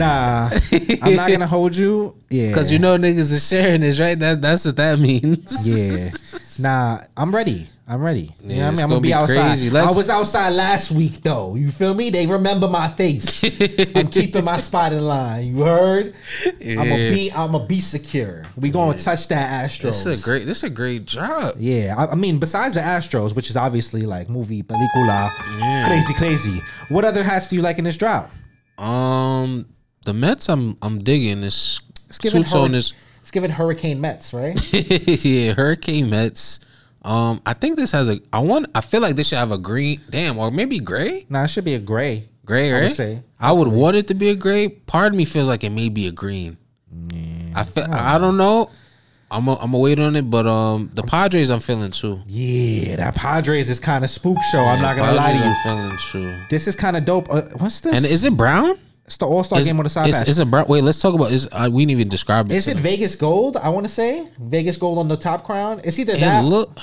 Nah, 0.02 0.49
I'm 1.02 1.16
not 1.16 1.30
gonna 1.30 1.47
hold 1.47 1.76
you. 1.76 2.16
Yeah, 2.30 2.47
Because 2.47 2.72
you 2.72 2.80
know 2.80 2.97
niggas 2.97 3.32
is 3.32 3.47
sharing 3.47 3.82
this, 3.82 3.99
right? 3.99 4.18
That 4.18 4.41
that's 4.41 4.66
what 4.66 4.78
that 4.78 4.99
means. 4.99 5.68
Yeah. 5.68 6.10
Nah, 6.60 7.02
I'm 7.18 7.34
ready. 7.34 7.68
I'm 7.88 8.02
ready. 8.02 8.32
You 8.41 8.49
know 8.49 8.56
Yeah, 8.56 8.56
what 8.56 8.56
I 8.56 8.56
mean? 8.56 8.62
I'm 8.62 8.74
gonna 8.76 8.88
gonna 8.88 9.02
be, 9.02 9.10
be 9.10 9.14
outside. 9.14 9.76
I 9.76 9.91
was 9.91 10.10
outside 10.10 10.49
last 10.52 10.91
week 10.91 11.22
though. 11.24 11.56
You 11.56 11.70
feel 11.70 11.93
me? 11.93 12.10
They 12.10 12.26
remember 12.26 12.68
my 12.70 12.88
face. 12.88 13.43
I'm 13.95 14.08
keeping 14.08 14.45
my 14.45 14.56
spot 14.58 14.93
in 14.93 15.02
line. 15.06 15.47
You 15.47 15.64
heard? 15.64 16.14
I'm 16.45 16.76
gonna 16.76 16.95
Yeah. 16.95 17.10
be 17.10 17.32
I'm 17.34 17.52
gonna 17.52 17.66
be 17.66 17.80
secure. 17.82 18.43
We 18.56 18.70
gonna 18.70 18.97
touch 18.97 19.28
that 19.30 19.66
Astros. 19.66 19.82
This 19.82 20.06
is 20.06 20.22
a 20.22 20.24
great. 20.24 20.45
This 20.45 20.58
is 20.60 20.64
a 20.66 20.70
great 20.70 21.06
job. 21.06 21.56
Yeah, 21.58 21.95
I, 21.97 22.12
I 22.12 22.16
mean, 22.16 22.38
besides 22.39 22.76
the 22.76 22.82
Astros, 22.82 23.36
which 23.36 23.49
is 23.49 23.58
obviously 23.58 24.04
like 24.04 24.30
movie, 24.30 24.64
película, 24.64 25.30
crazy, 25.86 26.14
crazy. 26.14 26.62
What 26.89 27.04
other 27.04 27.24
hats 27.26 27.49
do 27.49 27.56
you 27.58 27.62
like 27.62 27.78
in 27.78 27.84
this 27.84 27.97
drop? 27.97 28.32
Um, 28.78 29.66
the 30.06 30.14
Mets, 30.14 30.49
I'm 30.49 30.78
I'm 30.82 31.04
digging 31.04 31.41
this. 31.41 31.82
It's 32.08 32.18
giving, 32.18 32.41
Suits 32.41 32.54
on 32.54 32.70
hurri- 32.70 32.74
this. 32.74 32.93
it's 33.22 33.32
giving 33.32 33.52
Hurricane 33.52 34.02
Mets, 34.02 34.34
right? 34.34 34.60
yeah, 35.26 35.54
Hurricane 35.54 36.10
Mets. 36.10 36.60
Um, 37.04 37.41
I 37.45 37.54
think 37.54 37.78
this 37.78 37.91
has 37.93 38.10
a. 38.10 38.20
I 38.32 38.39
want. 38.39 38.68
I 38.76 38.82
feel 38.82 39.02
like 39.02 39.16
this 39.16 39.30
should 39.30 39.38
have 39.38 39.52
a 39.52 39.58
green. 39.58 40.02
Damn, 40.10 40.38
or 40.38 40.52
maybe 40.52 40.80
gray. 40.80 41.26
nah, 41.30 41.45
it 41.45 41.49
should 41.49 41.66
be 41.66 41.76
a 41.76 41.80
gray. 41.80 42.28
Gray, 42.45 42.72
right? 42.72 42.80
I 42.80 42.84
would 42.84 42.91
say. 42.91 43.24
I 43.39 43.52
would 43.52 43.68
want 43.68 43.95
it 43.95 44.08
to 44.08 44.14
be 44.14 44.30
a 44.30 44.36
gray. 44.36 44.68
Part 44.68 45.14
of 45.14 45.18
me 45.18 45.26
feels 45.26 45.47
like 45.47 45.64
it 45.64 45.70
may 45.72 45.89
be 45.89 46.08
a 46.08 46.12
green. 46.12 46.58
I 47.56 47.64
feel. 47.64 47.86
I 47.89 48.18
don't 48.18 48.38
know. 48.38 48.70
I'm 49.32 49.47
a, 49.47 49.56
I'm 49.56 49.74
a 49.74 49.78
wait 49.80 49.97
on 49.97 50.18
it, 50.18 50.30
but 50.30 50.45
um, 50.45 50.91
the 50.93 51.04
Padres 51.04 51.49
I'm 51.49 51.62
feeling 51.62 51.91
too. 51.91 52.20
Yeah, 52.28 52.97
that 52.97 53.16
Padres 53.16 53.70
is 53.70 53.80
kind 53.80 54.04
of 54.04 54.10
spook 54.10 54.38
show. 54.52 54.60
I'm 54.60 54.82
not 54.82 54.97
gonna 54.97 55.14
lie 55.14 55.32
to 55.32 55.39
Padres 55.39 55.66
you. 55.66 55.72
I'm 55.72 55.78
feeling 55.78 56.32
too. 56.38 56.45
This 56.49 56.68
is 56.68 56.76
kind 56.76 56.97
of 56.97 57.06
dope. 57.06 57.32
Uh, 57.32 57.43
what's 57.58 57.80
this? 57.80 57.95
And 57.95 58.06
is 58.06 58.26
it 58.26 58.36
brown? 58.36 58.78
It's 59.12 59.18
the 59.18 59.28
All 59.28 59.43
Star 59.43 59.62
game 59.62 59.78
on 59.78 59.84
the 59.84 59.89
side. 59.89 60.07
Is, 60.07 60.18
patch. 60.20 60.30
is 60.30 60.39
it 60.39 60.49
brown? 60.49 60.68
Wait, 60.70 60.84
let's 60.86 60.99
talk 60.99 61.14
about. 61.14 61.32
Is 61.34 61.49
uh, 61.51 61.70
we 61.72 61.82
didn't 61.84 61.99
even 61.99 62.07
describe 62.07 62.49
it. 62.49 62.55
Is 62.55 62.70
it. 62.70 62.80
Vegas 62.80 63.16
gold? 63.16 63.57
I 63.57 63.68
want 63.68 63.86
to 63.86 63.91
say 63.91 64.30
Vegas 64.39 64.78
gold 64.78 64.97
on 64.99 65.09
the 65.09 65.18
top 65.18 65.43
crown. 65.43 65.82
It's 65.84 65.99
either 65.99 66.14
It 66.14 66.22
that. 66.22 66.45
look. 66.45 66.80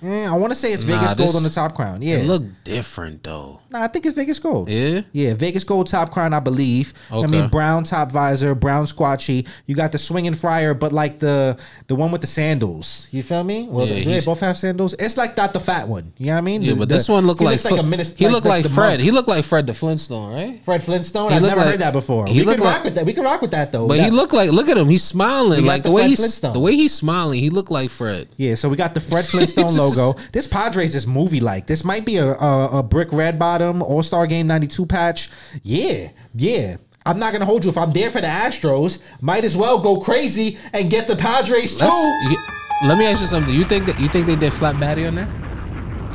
Eh, 0.00 0.24
I 0.26 0.36
want 0.36 0.52
to 0.52 0.54
say 0.54 0.72
it's 0.72 0.84
Nah, 0.84 0.98
Vegas 1.00 1.14
gold 1.14 1.34
on 1.34 1.42
the 1.42 1.50
top 1.50 1.74
crown. 1.74 2.00
Yeah. 2.00 2.16
It 2.18 2.26
look 2.26 2.44
different 2.62 3.24
though. 3.24 3.60
Nah, 3.74 3.82
I 3.82 3.88
think 3.88 4.06
it's 4.06 4.14
Vegas 4.14 4.38
gold. 4.38 4.68
Yeah. 4.68 5.00
Yeah, 5.10 5.34
Vegas 5.34 5.64
gold 5.64 5.88
top 5.88 6.12
crown, 6.12 6.32
I 6.32 6.38
believe. 6.38 6.94
I 7.10 7.26
mean, 7.26 7.48
brown 7.48 7.82
top 7.82 8.12
visor, 8.12 8.54
brown 8.54 8.84
squatchy. 8.86 9.48
You 9.66 9.74
got 9.74 9.90
the 9.90 9.98
swinging 9.98 10.34
Friar, 10.34 10.74
but 10.74 10.92
like 10.92 11.18
the 11.18 11.58
the 11.88 11.96
one 11.96 12.12
with 12.12 12.20
the 12.20 12.28
sandals. 12.28 13.08
You 13.10 13.24
feel 13.24 13.42
me? 13.42 13.66
Well, 13.68 13.84
Yeah, 13.84 14.04
they, 14.04 14.24
both 14.24 14.38
have 14.40 14.56
sandals. 14.56 14.94
It's 14.96 15.16
like 15.16 15.34
that 15.34 15.52
the 15.52 15.58
fat 15.58 15.88
one. 15.88 16.12
You 16.18 16.26
know 16.26 16.32
what 16.34 16.38
I 16.38 16.40
mean? 16.42 16.62
Yeah, 16.62 16.70
The- 16.74 16.76
but 16.78 16.88
the- 16.88 16.94
this 16.94 17.08
one 17.08 17.26
looked 17.26 17.40
like, 17.40 17.64
looks 17.64 17.64
like 17.64 17.80
a 17.80 17.82
minister. 17.82 18.14
he 18.16 18.28
looked 18.28 18.46
like, 18.46 18.62
the 18.62 18.68
Fred. 18.68 18.90
monk. 18.90 19.00
He 19.00 19.10
looked 19.10 19.26
like 19.28 19.44
Fred 19.44 19.66
the 19.66 19.74
Flintstone, 19.74 20.32
right? 20.32 20.62
Fred 20.64 20.80
Flintstone. 20.84 21.30
He 21.30 21.36
I've 21.36 21.42
never 21.42 21.56
like- 21.56 21.66
heard 21.70 21.80
that 21.80 21.92
before. 21.92 22.26
he 22.28 22.42
we 22.44 22.54
can 22.54 22.62
rock 22.62 22.84
with 22.84 22.94
that. 22.94 23.04
We 23.04 23.12
can 23.12 23.24
rock 23.24 23.42
with 23.42 23.50
that 23.50 23.72
though. 23.72 23.88
But 23.88 23.96
That- 23.96 24.04
he 24.04 24.10
looked 24.12 24.32
like 24.34 24.52
look 24.52 24.68
at 24.68 24.78
him. 24.78 24.88
He's 24.88 25.02
smiling 25.02 25.64
like 25.64 25.82
the 25.82 25.88
the, 25.88 25.94
way 25.96 26.06
he's 26.06 26.40
the 26.40 26.60
way 26.60 26.76
he's 26.76 26.94
smiling. 26.94 27.40
He 27.40 27.50
looked 27.50 27.72
like 27.72 27.90
Fred. 27.90 28.28
Yeah, 28.36 28.54
so 28.54 28.68
we 28.68 28.76
got 28.76 28.94
the 28.94 29.00
Fred 29.00 29.24
Flintstone 29.32 29.76
logo. 29.76 30.16
This 30.30 30.46
Padres 30.46 30.94
is 30.94 31.08
movie 31.08 31.40
like. 31.40 31.66
This 31.66 31.82
might 31.82 32.06
be 32.06 32.16
a, 32.18 32.34
a, 32.34 32.78
a 32.78 32.82
brick 32.84 33.12
red 33.12 33.36
bottom 33.36 33.63
All 33.82 34.02
Star 34.02 34.26
Game 34.26 34.46
'92 34.46 34.86
patch. 34.86 35.30
Yeah, 35.62 36.10
yeah. 36.34 36.76
I'm 37.06 37.18
not 37.18 37.32
gonna 37.32 37.44
hold 37.44 37.64
you. 37.64 37.70
If 37.70 37.76
I'm 37.78 37.90
there 37.90 38.10
for 38.10 38.20
the 38.20 38.26
Astros, 38.26 39.02
might 39.20 39.44
as 39.44 39.56
well 39.56 39.78
go 39.78 40.00
crazy 40.00 40.58
and 40.72 40.90
get 40.90 41.06
the 41.06 41.16
Padres 41.16 41.78
too. 41.78 41.84
You- 41.86 42.38
let 42.86 42.98
me 42.98 43.06
ask 43.06 43.20
you 43.20 43.26
something. 43.28 43.54
You 43.54 43.64
think 43.64 43.86
that 43.86 44.00
you 44.00 44.08
think 44.08 44.26
they 44.26 44.36
did 44.36 44.52
flat 44.52 44.78
batty 44.80 45.06
on 45.06 45.14
that? 45.16 45.28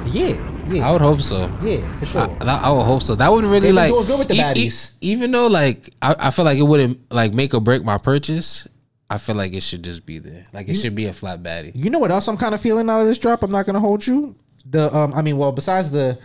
Yeah, 0.08 0.34
yeah, 0.72 0.88
I 0.88 0.92
would 0.92 1.02
hope 1.02 1.22
so. 1.22 1.50
yeah, 1.64 1.82
for 2.00 2.06
sure. 2.06 2.38
I, 2.42 2.62
I 2.66 2.72
would 2.72 2.84
hope 2.84 3.02
so. 3.04 3.16
That 3.16 3.32
would 3.32 3.46
really 3.46 3.72
like 3.72 3.92
doing 3.92 4.06
good 4.06 4.20
with 4.20 4.28
the 4.28 4.36
e- 4.36 4.38
e- 4.38 4.42
baddies. 4.42 4.94
even 5.02 5.32
though 5.32 5.48
like 5.48 5.90
I, 6.02 6.16
I 6.20 6.32
feel 6.32 6.46
like 6.46 6.58
it 6.58 6.64
wouldn't 6.64 7.12
like 7.14 7.34
make 7.34 7.54
or 7.54 7.62
break 7.62 7.84
my 7.84 7.98
purchase. 7.98 8.68
I 9.12 9.18
feel 9.18 9.36
like 9.36 9.54
it 9.54 9.62
should 9.64 9.84
just 9.84 10.06
be 10.06 10.20
there. 10.20 10.46
Like 10.54 10.70
it 10.70 10.76
should 10.76 10.96
be 10.96 11.06
a 11.06 11.14
flat 11.14 11.42
baddie. 11.44 11.72
you 11.76 11.90
know 11.90 12.00
what 12.00 12.12
else 12.12 12.28
I'm 12.28 12.38
kind 12.38 12.54
of 12.56 12.62
feeling 12.62 12.90
out 12.90 13.00
of 13.02 13.08
this 13.08 13.18
drop? 13.18 13.42
I'm 13.44 13.52
not 13.52 13.66
gonna 13.66 13.80
hold 13.80 14.06
you. 14.06 14.36
The 14.70 14.96
um, 14.96 15.14
I 15.14 15.22
mean, 15.22 15.38
well, 15.38 15.52
besides 15.52 15.90
the, 15.92 16.20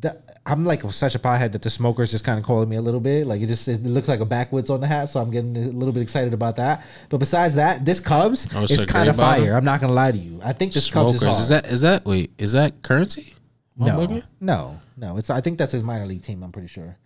the 0.00 0.20
I'm 0.46 0.64
like 0.64 0.82
such 0.90 1.14
a 1.14 1.18
pothead 1.18 1.52
that 1.52 1.62
the 1.62 1.68
smokers 1.70 2.10
just 2.10 2.24
kind 2.24 2.38
of 2.38 2.44
calling 2.44 2.68
me 2.68 2.76
a 2.76 2.80
little 2.80 2.98
bit. 3.00 3.26
Like 3.26 3.42
it 3.42 3.46
just 3.46 3.68
it 3.68 3.82
looks 3.84 4.08
like 4.08 4.20
a 4.20 4.24
backwoods 4.24 4.70
on 4.70 4.80
the 4.80 4.86
hat, 4.86 5.10
so 5.10 5.20
I'm 5.20 5.30
getting 5.30 5.54
a 5.56 5.60
little 5.68 5.92
bit 5.92 6.00
excited 6.02 6.32
about 6.32 6.56
that. 6.56 6.84
But 7.10 7.18
besides 7.18 7.54
that, 7.56 7.84
this 7.84 8.00
Cubs 8.00 8.48
Oh, 8.54 8.62
it's 8.62 8.72
is 8.72 8.84
kind 8.86 9.08
of 9.08 9.16
gray 9.16 9.24
bottom? 9.24 9.44
fire. 9.44 9.54
I'm 9.56 9.64
not 9.64 9.80
gonna 9.80 9.92
lie 9.92 10.10
to 10.12 10.18
you. 10.18 10.40
I 10.42 10.52
think 10.54 10.72
this 10.72 10.90
Cubs 10.90 11.18
Smokers. 11.18 11.36
is, 11.36 11.42
Is, 11.44 11.48
hard. 11.50 11.64
that 11.64 11.72
is 11.72 11.80
that 11.82 12.04
wait, 12.06 12.32
is 12.38 12.52
that 12.52 12.82
currency? 12.82 13.34
No, 13.76 14.24
no, 14.40 14.80
no. 14.96 15.16
It's 15.18 15.30
I 15.30 15.40
think 15.40 15.58
that's 15.58 15.74
a 15.74 15.80
minor 15.82 16.06
league 16.06 16.22
team. 16.22 16.42
I'm 16.42 16.52
pretty 16.52 16.68
sure. 16.68 16.96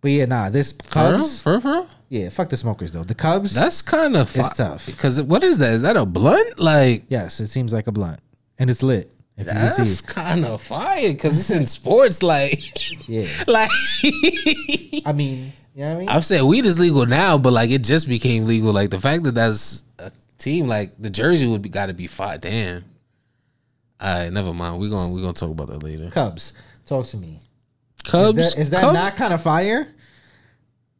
But 0.00 0.10
yeah, 0.10 0.24
nah, 0.24 0.48
this 0.50 0.72
Cubs. 0.72 1.40
For 1.40 1.52
real? 1.52 1.60
For 1.60 1.68
real? 1.68 1.88
Yeah, 2.08 2.28
fuck 2.30 2.48
the 2.48 2.56
smokers 2.56 2.90
though. 2.92 3.04
The 3.04 3.14
Cubs. 3.14 3.54
That's 3.54 3.82
kind 3.82 4.16
of 4.16 4.34
It's 4.36 4.56
tough. 4.56 4.86
Because 4.86 5.22
what 5.22 5.42
is 5.44 5.58
that? 5.58 5.72
Is 5.72 5.82
that 5.82 5.96
a 5.96 6.04
blunt? 6.06 6.58
Like 6.58 7.04
yes, 7.08 7.38
it 7.40 7.48
seems 7.48 7.72
like 7.72 7.86
a 7.86 7.92
blunt, 7.92 8.18
and 8.58 8.68
it's 8.68 8.82
lit. 8.82 9.12
If 9.40 9.46
you 9.46 9.68
see 9.70 9.82
that's 9.82 10.00
kind 10.00 10.44
of 10.44 10.62
fire 10.62 11.12
because 11.12 11.38
it's 11.38 11.50
in 11.50 11.66
sports. 11.66 12.22
Like, 12.22 12.60
Yeah. 13.08 13.26
like 13.46 13.70
I 15.06 15.12
mean, 15.14 15.52
you 15.74 15.82
know 15.82 15.88
what 15.88 15.96
I 15.96 15.98
mean? 16.00 16.08
I've 16.08 16.24
said 16.24 16.42
weed 16.42 16.66
is 16.66 16.78
legal 16.78 17.06
now, 17.06 17.38
but 17.38 17.52
like 17.52 17.70
it 17.70 17.82
just 17.82 18.08
became 18.08 18.46
legal. 18.46 18.72
Like 18.72 18.90
the 18.90 18.98
fact 19.00 19.24
that 19.24 19.34
that's 19.34 19.84
a 19.98 20.12
team. 20.38 20.66
Like 20.66 20.92
the 20.98 21.10
jersey 21.10 21.46
would 21.46 21.62
be 21.62 21.68
got 21.68 21.86
to 21.86 21.94
be 21.94 22.06
five. 22.06 22.40
Damn. 22.40 22.84
All 24.00 24.14
right, 24.14 24.32
never 24.32 24.54
mind. 24.54 24.80
We're 24.80 24.88
going. 24.88 25.12
We're 25.12 25.20
gonna 25.20 25.34
talk 25.34 25.50
about 25.50 25.68
that 25.68 25.82
later. 25.82 26.10
Cubs, 26.10 26.54
talk 26.86 27.06
to 27.08 27.16
me. 27.16 27.40
Cubs. 28.04 28.38
Is 28.38 28.54
that, 28.54 28.60
is 28.60 28.70
that 28.70 28.80
Cubs? 28.80 28.94
not 28.94 29.16
kind 29.16 29.34
of 29.34 29.42
fire? 29.42 29.88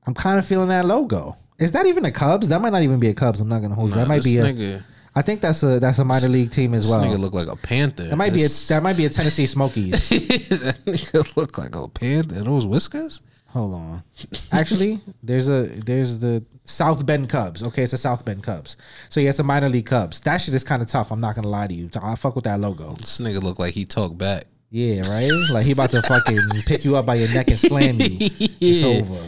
I'm 0.06 0.14
kind 0.14 0.38
of 0.38 0.44
feeling 0.44 0.68
that 0.68 0.84
logo. 0.84 1.36
Is 1.58 1.72
that 1.72 1.86
even 1.86 2.04
a 2.04 2.12
Cubs? 2.12 2.48
That 2.48 2.60
might 2.60 2.72
not 2.72 2.82
even 2.82 3.00
be 3.00 3.08
a 3.08 3.14
Cubs. 3.14 3.40
I'm 3.40 3.48
not 3.48 3.62
gonna 3.62 3.74
hold 3.74 3.90
you. 3.90 3.96
That 3.96 4.08
might 4.08 4.22
this 4.22 4.34
be 4.34 4.38
a. 4.38 4.44
nigga. 4.44 4.84
I 5.20 5.22
think 5.22 5.42
that's 5.42 5.62
a 5.62 5.78
that's 5.78 5.98
a 5.98 6.04
minor 6.04 6.30
league 6.30 6.50
team 6.50 6.72
as 6.72 6.88
well. 6.88 6.98
This 7.02 7.08
well. 7.10 7.18
nigga 7.18 7.20
look 7.20 7.34
like 7.34 7.48
a 7.48 7.56
panther. 7.56 8.04
that 8.04 8.16
might 8.16 8.32
be 8.32 8.42
a 8.42 8.48
that 8.70 8.80
might 8.82 8.96
be 8.96 9.04
a 9.04 9.10
Tennessee 9.10 9.44
Smokies. 9.56 10.08
that 10.08 10.78
nigga 10.86 11.36
look 11.36 11.58
like 11.58 11.76
a 11.76 11.86
panther. 11.88 12.36
Those 12.42 12.64
whiskers. 12.64 13.20
Hold 13.48 13.74
on. 13.74 14.02
Actually, 14.50 14.98
there's 15.22 15.50
a 15.50 15.64
there's 15.64 16.20
the 16.20 16.42
South 16.64 17.04
Bend 17.04 17.28
Cubs. 17.28 17.62
Okay, 17.62 17.82
it's 17.82 17.90
the 17.92 17.98
South 17.98 18.24
Bend 18.24 18.42
Cubs. 18.42 18.78
So 19.10 19.20
yeah, 19.20 19.28
it's 19.28 19.40
a 19.40 19.42
minor 19.42 19.68
league 19.68 19.84
Cubs. 19.84 20.20
That 20.20 20.38
shit 20.38 20.54
is 20.54 20.64
kind 20.64 20.80
of 20.80 20.88
tough. 20.88 21.12
I'm 21.12 21.20
not 21.20 21.34
gonna 21.34 21.48
lie 21.48 21.66
to 21.66 21.74
you. 21.74 21.90
I 22.02 22.14
fuck 22.14 22.34
with 22.34 22.44
that 22.44 22.58
logo. 22.58 22.94
This 22.94 23.18
nigga 23.18 23.42
look 23.42 23.58
like 23.58 23.74
he 23.74 23.84
talk 23.84 24.16
back. 24.16 24.44
Yeah, 24.70 25.02
right. 25.10 25.30
Like 25.52 25.66
he 25.66 25.72
about 25.72 25.90
to 25.90 26.00
fucking 26.00 26.38
pick 26.64 26.86
you 26.86 26.96
up 26.96 27.04
by 27.04 27.16
your 27.16 27.28
neck 27.34 27.48
and 27.48 27.58
slam 27.58 28.00
you. 28.00 28.16
It's 28.20 28.84
over. 29.04 29.22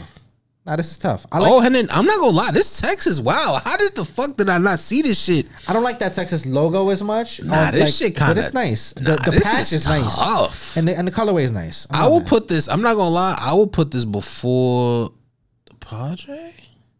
Nah, 0.65 0.77
this 0.77 0.91
is 0.91 0.97
tough. 0.97 1.25
I 1.29 1.39
like. 1.39 1.51
oh, 1.51 1.59
and 1.59 1.75
then 1.75 1.89
I'm 1.91 2.05
not 2.05 2.19
gonna 2.19 2.31
lie. 2.35 2.51
This 2.51 2.79
Texas, 2.79 3.19
wow. 3.19 3.59
How 3.63 3.75
did 3.75 3.95
the 3.95 4.05
fuck 4.05 4.37
did 4.37 4.47
I 4.47 4.59
not 4.59 4.79
see 4.79 5.01
this 5.01 5.21
shit? 5.21 5.45
I 5.67 5.73
don't 5.73 5.83
like 5.83 5.99
that 5.99 6.13
Texas 6.13 6.45
logo 6.45 6.87
as 6.89 7.03
much. 7.03 7.41
Nah, 7.43 7.65
Um, 7.65 7.71
this 7.73 7.81
like, 7.81 7.93
shit 8.11 8.17
But 8.17 8.27
kinda- 8.27 8.41
it's 8.41 8.53
nice. 8.53 8.93
Nah, 8.95 9.15
the 9.17 9.31
the 9.31 9.41
patch 9.41 9.59
is 9.61 9.73
is, 9.73 9.85
nice, 9.85 10.77
and 10.77 10.87
the 10.87 10.95
and 10.97 11.05
the 11.05 11.11
colorway 11.11 11.43
is 11.43 11.51
nice. 11.51 11.85
I'm 11.91 12.03
I 12.05 12.07
will 12.07 12.21
put 12.21 12.47
this. 12.47 12.69
I'm 12.69 12.81
not 12.81 12.95
gonna 12.95 13.09
lie. 13.09 13.37
I 13.37 13.53
will 13.55 13.67
put 13.67 13.91
this 13.91 14.05
before 14.05 15.11
the 15.65 15.75
Padre, 15.81 16.53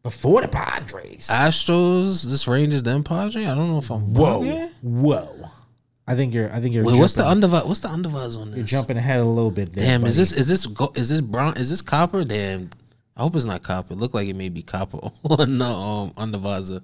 before 0.04 0.42
the 0.42 0.50
Padres. 0.50 1.30
Astros, 1.32 2.24
this 2.26 2.46
Rangers, 2.50 2.84
then 2.84 3.02
Padre. 3.02 3.46
I 3.46 3.56
don't 3.56 3.70
know 3.72 3.78
if 3.78 3.90
I'm 3.90 4.14
whoa, 4.14 4.42
bugging. 4.42 4.70
whoa. 4.82 5.50
I 6.06 6.16
think 6.16 6.34
you're. 6.34 6.52
I 6.52 6.60
think 6.60 6.76
you're. 6.76 6.84
Wait, 6.84 7.00
what's 7.00 7.14
the 7.14 7.24
undervi? 7.24 7.66
What's 7.66 7.80
the 7.80 7.88
undervise 7.88 8.38
on 8.38 8.50
this? 8.50 8.58
You're 8.58 8.66
jumping 8.68 8.98
ahead 8.98 9.22
a 9.22 9.24
little 9.24 9.52
bit. 9.52 9.72
There, 9.72 9.86
Damn, 9.86 10.06
is 10.06 10.18
this 10.18 10.34
is 10.34 10.50
this 10.50 10.66
go, 10.66 10.92
is 10.96 11.08
this 11.08 11.22
brown? 11.22 11.56
Is 11.56 11.70
this 11.70 11.82
copper? 11.82 12.26
Damn, 12.26 12.70
I 13.16 13.22
hope 13.22 13.36
it's 13.36 13.46
not 13.46 13.62
copper. 13.64 13.94
It 13.94 13.98
look 14.00 14.14
like 14.14 14.28
it 14.28 14.36
may 14.36 14.50
be 14.50 14.62
copper 14.64 14.98
on 15.24 15.58
the 15.58 15.66
um 15.66 16.12
undervisor 16.14 16.78
of 16.78 16.84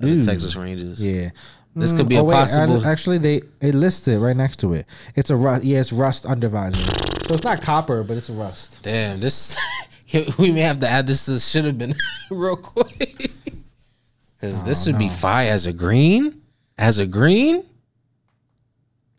the 0.00 0.22
Texas 0.22 0.56
Rangers. 0.56 1.04
Yeah. 1.04 1.30
This 1.76 1.92
Mm, 1.92 1.96
could 1.96 2.08
be 2.08 2.16
a 2.16 2.20
oh, 2.20 2.24
wait, 2.24 2.34
possible- 2.34 2.76
and 2.76 2.86
Actually, 2.86 3.18
they 3.18 3.42
it 3.60 3.74
listed 3.74 4.20
right 4.20 4.36
next 4.36 4.58
to 4.60 4.74
it. 4.74 4.86
It's 5.16 5.30
a 5.30 5.36
rust. 5.36 5.64
Yeah, 5.64 5.80
it's 5.80 5.92
rust 5.92 6.24
undervisor. 6.24 7.26
So 7.26 7.34
it's 7.34 7.42
not 7.44 7.62
copper, 7.62 8.02
but 8.04 8.16
it's 8.16 8.28
a 8.28 8.32
rust. 8.32 8.82
Damn, 8.82 9.18
this 9.20 9.56
we 10.38 10.52
may 10.52 10.60
have 10.60 10.78
to 10.80 10.88
add 10.88 11.06
this 11.06 11.26
to 11.26 11.40
should 11.40 11.64
have 11.64 11.78
been 11.78 11.94
real 12.30 12.56
quick. 12.56 13.30
Cause 14.40 14.62
this 14.62 14.84
would 14.86 14.98
be 14.98 15.08
fire 15.08 15.50
as 15.50 15.66
a 15.66 15.72
green. 15.72 16.42
As 16.76 16.98
a 16.98 17.06
green, 17.06 17.64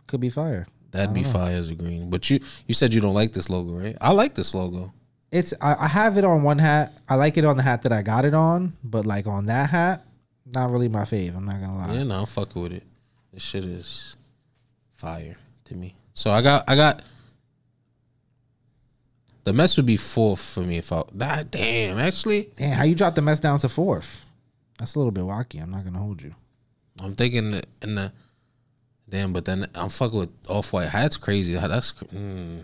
Could 0.08 0.20
be 0.22 0.30
fire. 0.30 0.68
that'd 0.92 1.14
be 1.16 1.24
fire 1.24 1.56
as 1.56 1.70
a 1.70 1.76
green. 1.76 2.10
But 2.10 2.30
you 2.30 2.40
you 2.68 2.74
said 2.76 2.94
you 2.94 3.02
don't 3.02 3.14
like 3.16 3.34
this 3.34 3.50
logo, 3.50 3.74
right? 3.74 3.98
I 4.00 4.12
like 4.12 4.36
this 4.36 4.54
logo. 4.54 4.94
It's 5.36 5.54
I, 5.60 5.76
I 5.82 5.88
have 5.90 6.18
it 6.18 6.24
on 6.24 6.44
one 6.44 6.60
hat. 6.60 6.94
I 7.10 7.16
like 7.16 7.36
it 7.38 7.44
on 7.44 7.58
the 7.58 7.64
hat 7.64 7.82
that 7.82 7.92
I 7.92 8.02
got 8.02 8.24
it 8.24 8.34
on, 8.34 8.78
but 8.82 9.06
like 9.06 9.28
on 9.28 9.48
that 9.48 9.70
hat, 9.70 10.06
not 10.46 10.72
really 10.72 10.88
my 10.88 11.02
fave. 11.02 11.36
I'm 11.36 11.46
not 11.46 11.60
gonna 11.60 11.78
lie. 11.78 11.94
Yeah, 11.94 12.04
no, 12.04 12.22
I'm 12.22 12.26
fucking 12.26 12.62
with 12.62 12.72
it. 12.72 12.84
This 13.34 13.44
shit 13.44 13.66
is 13.66 14.16
fire 14.96 15.36
to 15.66 15.76
me. 15.76 15.94
So 16.14 16.32
I 16.32 16.42
got 16.42 16.64
I 16.70 16.78
got 16.78 17.04
the 19.44 19.52
Mets 19.52 19.76
would 19.76 19.86
be 19.86 19.98
fourth 19.98 20.40
for 20.40 20.62
me 20.62 20.78
if 20.78 20.94
I 20.94 21.04
that 21.16 21.52
damn 21.52 22.00
actually 22.00 22.50
Damn, 22.56 22.78
how 22.78 22.86
you 22.86 22.96
drop 22.96 23.16
the 23.16 23.22
Mets 23.22 23.42
down 23.42 23.60
to 23.60 23.68
fourth? 23.68 24.26
That's 24.80 24.96
a 24.96 25.00
little 25.00 25.12
bit 25.12 25.26
wacky. 25.26 25.62
I'm 25.62 25.70
not 25.70 25.84
gonna 25.84 26.00
hold 26.00 26.22
you. 26.22 26.34
I'm 26.98 27.14
thinking 27.14 27.52
that 27.52 27.68
in 27.82 27.96
the 27.96 28.14
damn, 29.10 29.34
but 29.34 29.44
then 29.44 29.68
I'm 29.76 29.90
fucking 29.90 30.18
with 30.18 30.32
off 30.48 30.72
white 30.72 30.88
hats. 30.88 31.18
Crazy. 31.18 31.56
That's 31.56 31.92
mm, 31.92 32.64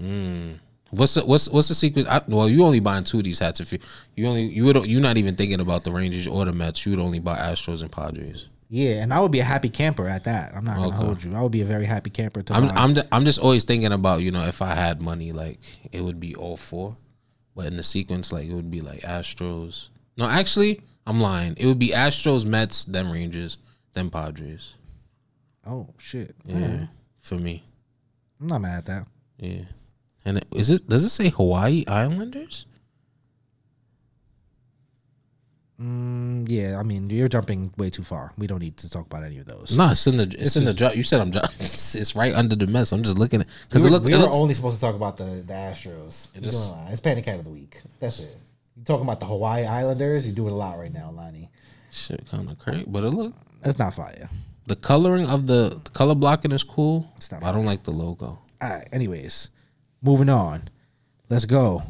mm. 0.00 0.60
What's 0.96 1.14
the 1.14 1.24
what's 1.24 1.48
what's 1.48 1.68
the 1.68 1.74
secret? 1.74 2.06
I, 2.06 2.22
well, 2.28 2.48
you 2.48 2.64
only 2.64 2.80
buying 2.80 3.04
two 3.04 3.18
of 3.18 3.24
these 3.24 3.38
hats 3.38 3.60
if 3.60 3.72
you 3.72 3.78
you 4.16 4.26
only 4.26 4.44
you 4.44 4.64
would 4.64 4.84
you're 4.86 5.00
not 5.00 5.16
even 5.16 5.36
thinking 5.36 5.60
about 5.60 5.84
the 5.84 5.92
Rangers 5.92 6.26
or 6.26 6.44
the 6.44 6.52
Mets. 6.52 6.84
You 6.86 6.92
would 6.92 7.00
only 7.00 7.18
buy 7.20 7.36
Astros 7.36 7.82
and 7.82 7.90
Padres. 7.92 8.48
Yeah, 8.70 9.02
and 9.02 9.12
I 9.14 9.20
would 9.20 9.30
be 9.30 9.40
a 9.40 9.44
happy 9.44 9.68
camper 9.68 10.08
at 10.08 10.24
that. 10.24 10.54
I'm 10.56 10.64
not 10.64 10.76
gonna 10.76 10.88
Okay. 10.88 10.96
hold 10.96 11.22
you. 11.22 11.34
I 11.36 11.42
would 11.42 11.52
be 11.52 11.60
a 11.60 11.66
very 11.66 11.84
happy 11.86 12.10
camper. 12.10 12.42
To 12.42 12.54
I'm. 12.54 12.70
I'm 12.70 12.94
ju- 12.94 13.02
I'm 13.12 13.24
just 13.24 13.38
always 13.38 13.64
thinking 13.64 13.92
about 13.92 14.22
you 14.22 14.30
know 14.30 14.46
if 14.46 14.62
I 14.62 14.74
had 14.74 15.00
money 15.02 15.32
like 15.32 15.58
it 15.92 16.00
would 16.00 16.18
be 16.18 16.34
all 16.34 16.56
four, 16.56 16.96
but 17.54 17.66
in 17.66 17.76
the 17.76 17.82
sequence 17.82 18.32
like 18.32 18.48
it 18.48 18.54
would 18.54 18.70
be 18.70 18.80
like 18.80 19.00
Astros. 19.00 19.88
No, 20.16 20.24
actually 20.26 20.80
I'm 21.06 21.20
lying. 21.20 21.54
It 21.58 21.66
would 21.66 21.78
be 21.78 21.90
Astros, 21.90 22.46
Mets, 22.46 22.84
then 22.86 23.10
Rangers, 23.10 23.58
then 23.92 24.10
Padres. 24.10 24.74
oh 25.66 25.88
shit. 25.98 26.34
Yeah, 26.46 26.58
Yeah, 26.58 26.86
for 27.20 27.36
me. 27.36 27.64
I'm 28.40 28.46
not 28.48 28.60
mad 28.62 28.78
at 28.78 28.86
that. 28.86 29.06
Yeah. 29.38 29.64
And 30.24 30.38
it, 30.38 30.46
is 30.54 30.70
it 30.70 30.88
does 30.88 31.04
it 31.04 31.10
say 31.10 31.28
Hawaii 31.28 31.84
Islanders? 31.86 32.66
Mm, 35.80 36.46
yeah, 36.48 36.78
I 36.78 36.84
mean 36.84 37.10
you're 37.10 37.28
jumping 37.28 37.72
way 37.76 37.90
too 37.90 38.04
far. 38.04 38.32
We 38.38 38.46
don't 38.46 38.60
need 38.60 38.76
to 38.78 38.88
talk 38.88 39.06
about 39.06 39.24
any 39.24 39.38
of 39.38 39.46
those. 39.46 39.76
No, 39.76 39.90
it's 39.90 40.06
in 40.06 40.16
the 40.16 40.34
it's 40.38 40.54
in 40.56 40.64
the 40.64 40.72
drop. 40.72 40.94
You 40.94 41.02
said 41.02 41.20
I'm 41.20 41.30
drop. 41.32 41.50
It's, 41.58 41.94
it's 41.96 42.14
right 42.14 42.32
under 42.32 42.54
the 42.54 42.68
Mets. 42.68 42.92
I'm 42.92 43.02
just 43.02 43.18
looking 43.18 43.40
at 43.40 43.48
because 43.68 43.82
we 43.82 43.88
it 43.88 43.90
were, 43.90 43.96
looks. 43.98 44.06
we 44.06 44.12
It 44.12 44.16
were 44.16 44.22
looks 44.22 44.36
only 44.36 44.54
supposed 44.54 44.76
to 44.76 44.80
talk 44.80 44.94
about 44.94 45.16
the, 45.16 45.24
the 45.24 45.52
Astros. 45.52 46.28
You're 46.34 46.44
just- 46.44 46.68
doing 46.68 46.78
a 46.78 46.82
lot. 46.84 46.92
It's 46.92 47.00
Panic 47.00 47.26
Hat 47.26 47.38
of 47.40 47.44
the 47.44 47.50
Week. 47.50 47.82
That's 47.98 48.20
it. 48.20 48.36
You're 48.76 48.84
talking 48.84 49.02
about 49.04 49.18
the 49.20 49.26
Hawaii 49.26 49.64
Islanders. 49.66 50.26
You're 50.26 50.34
doing 50.36 50.52
a 50.52 50.56
lot 50.56 50.78
right 50.78 50.92
now, 50.92 51.10
Lani. 51.10 51.50
shit 51.90 52.24
kind 52.30 52.48
of 52.48 52.58
crazy, 52.58 52.84
but 52.86 53.02
it 53.04 53.10
look 53.10 53.34
That's 53.62 53.78
not 53.78 53.94
fire. 53.94 54.28
the 54.66 54.76
coloring 54.76 55.26
of 55.26 55.46
the, 55.48 55.80
the 55.82 55.90
color 55.90 56.14
blocking 56.14 56.52
is 56.52 56.62
cool. 56.62 57.12
It's 57.16 57.30
not 57.32 57.42
I 57.42 57.50
don't 57.52 57.66
like 57.66 57.82
the 57.82 57.90
logo. 57.92 58.26
All 58.60 58.70
right. 58.70 58.88
Anyways, 58.92 59.50
moving 60.04 60.28
on. 60.28 60.68
Let's 61.28 61.44
go. 61.46 61.82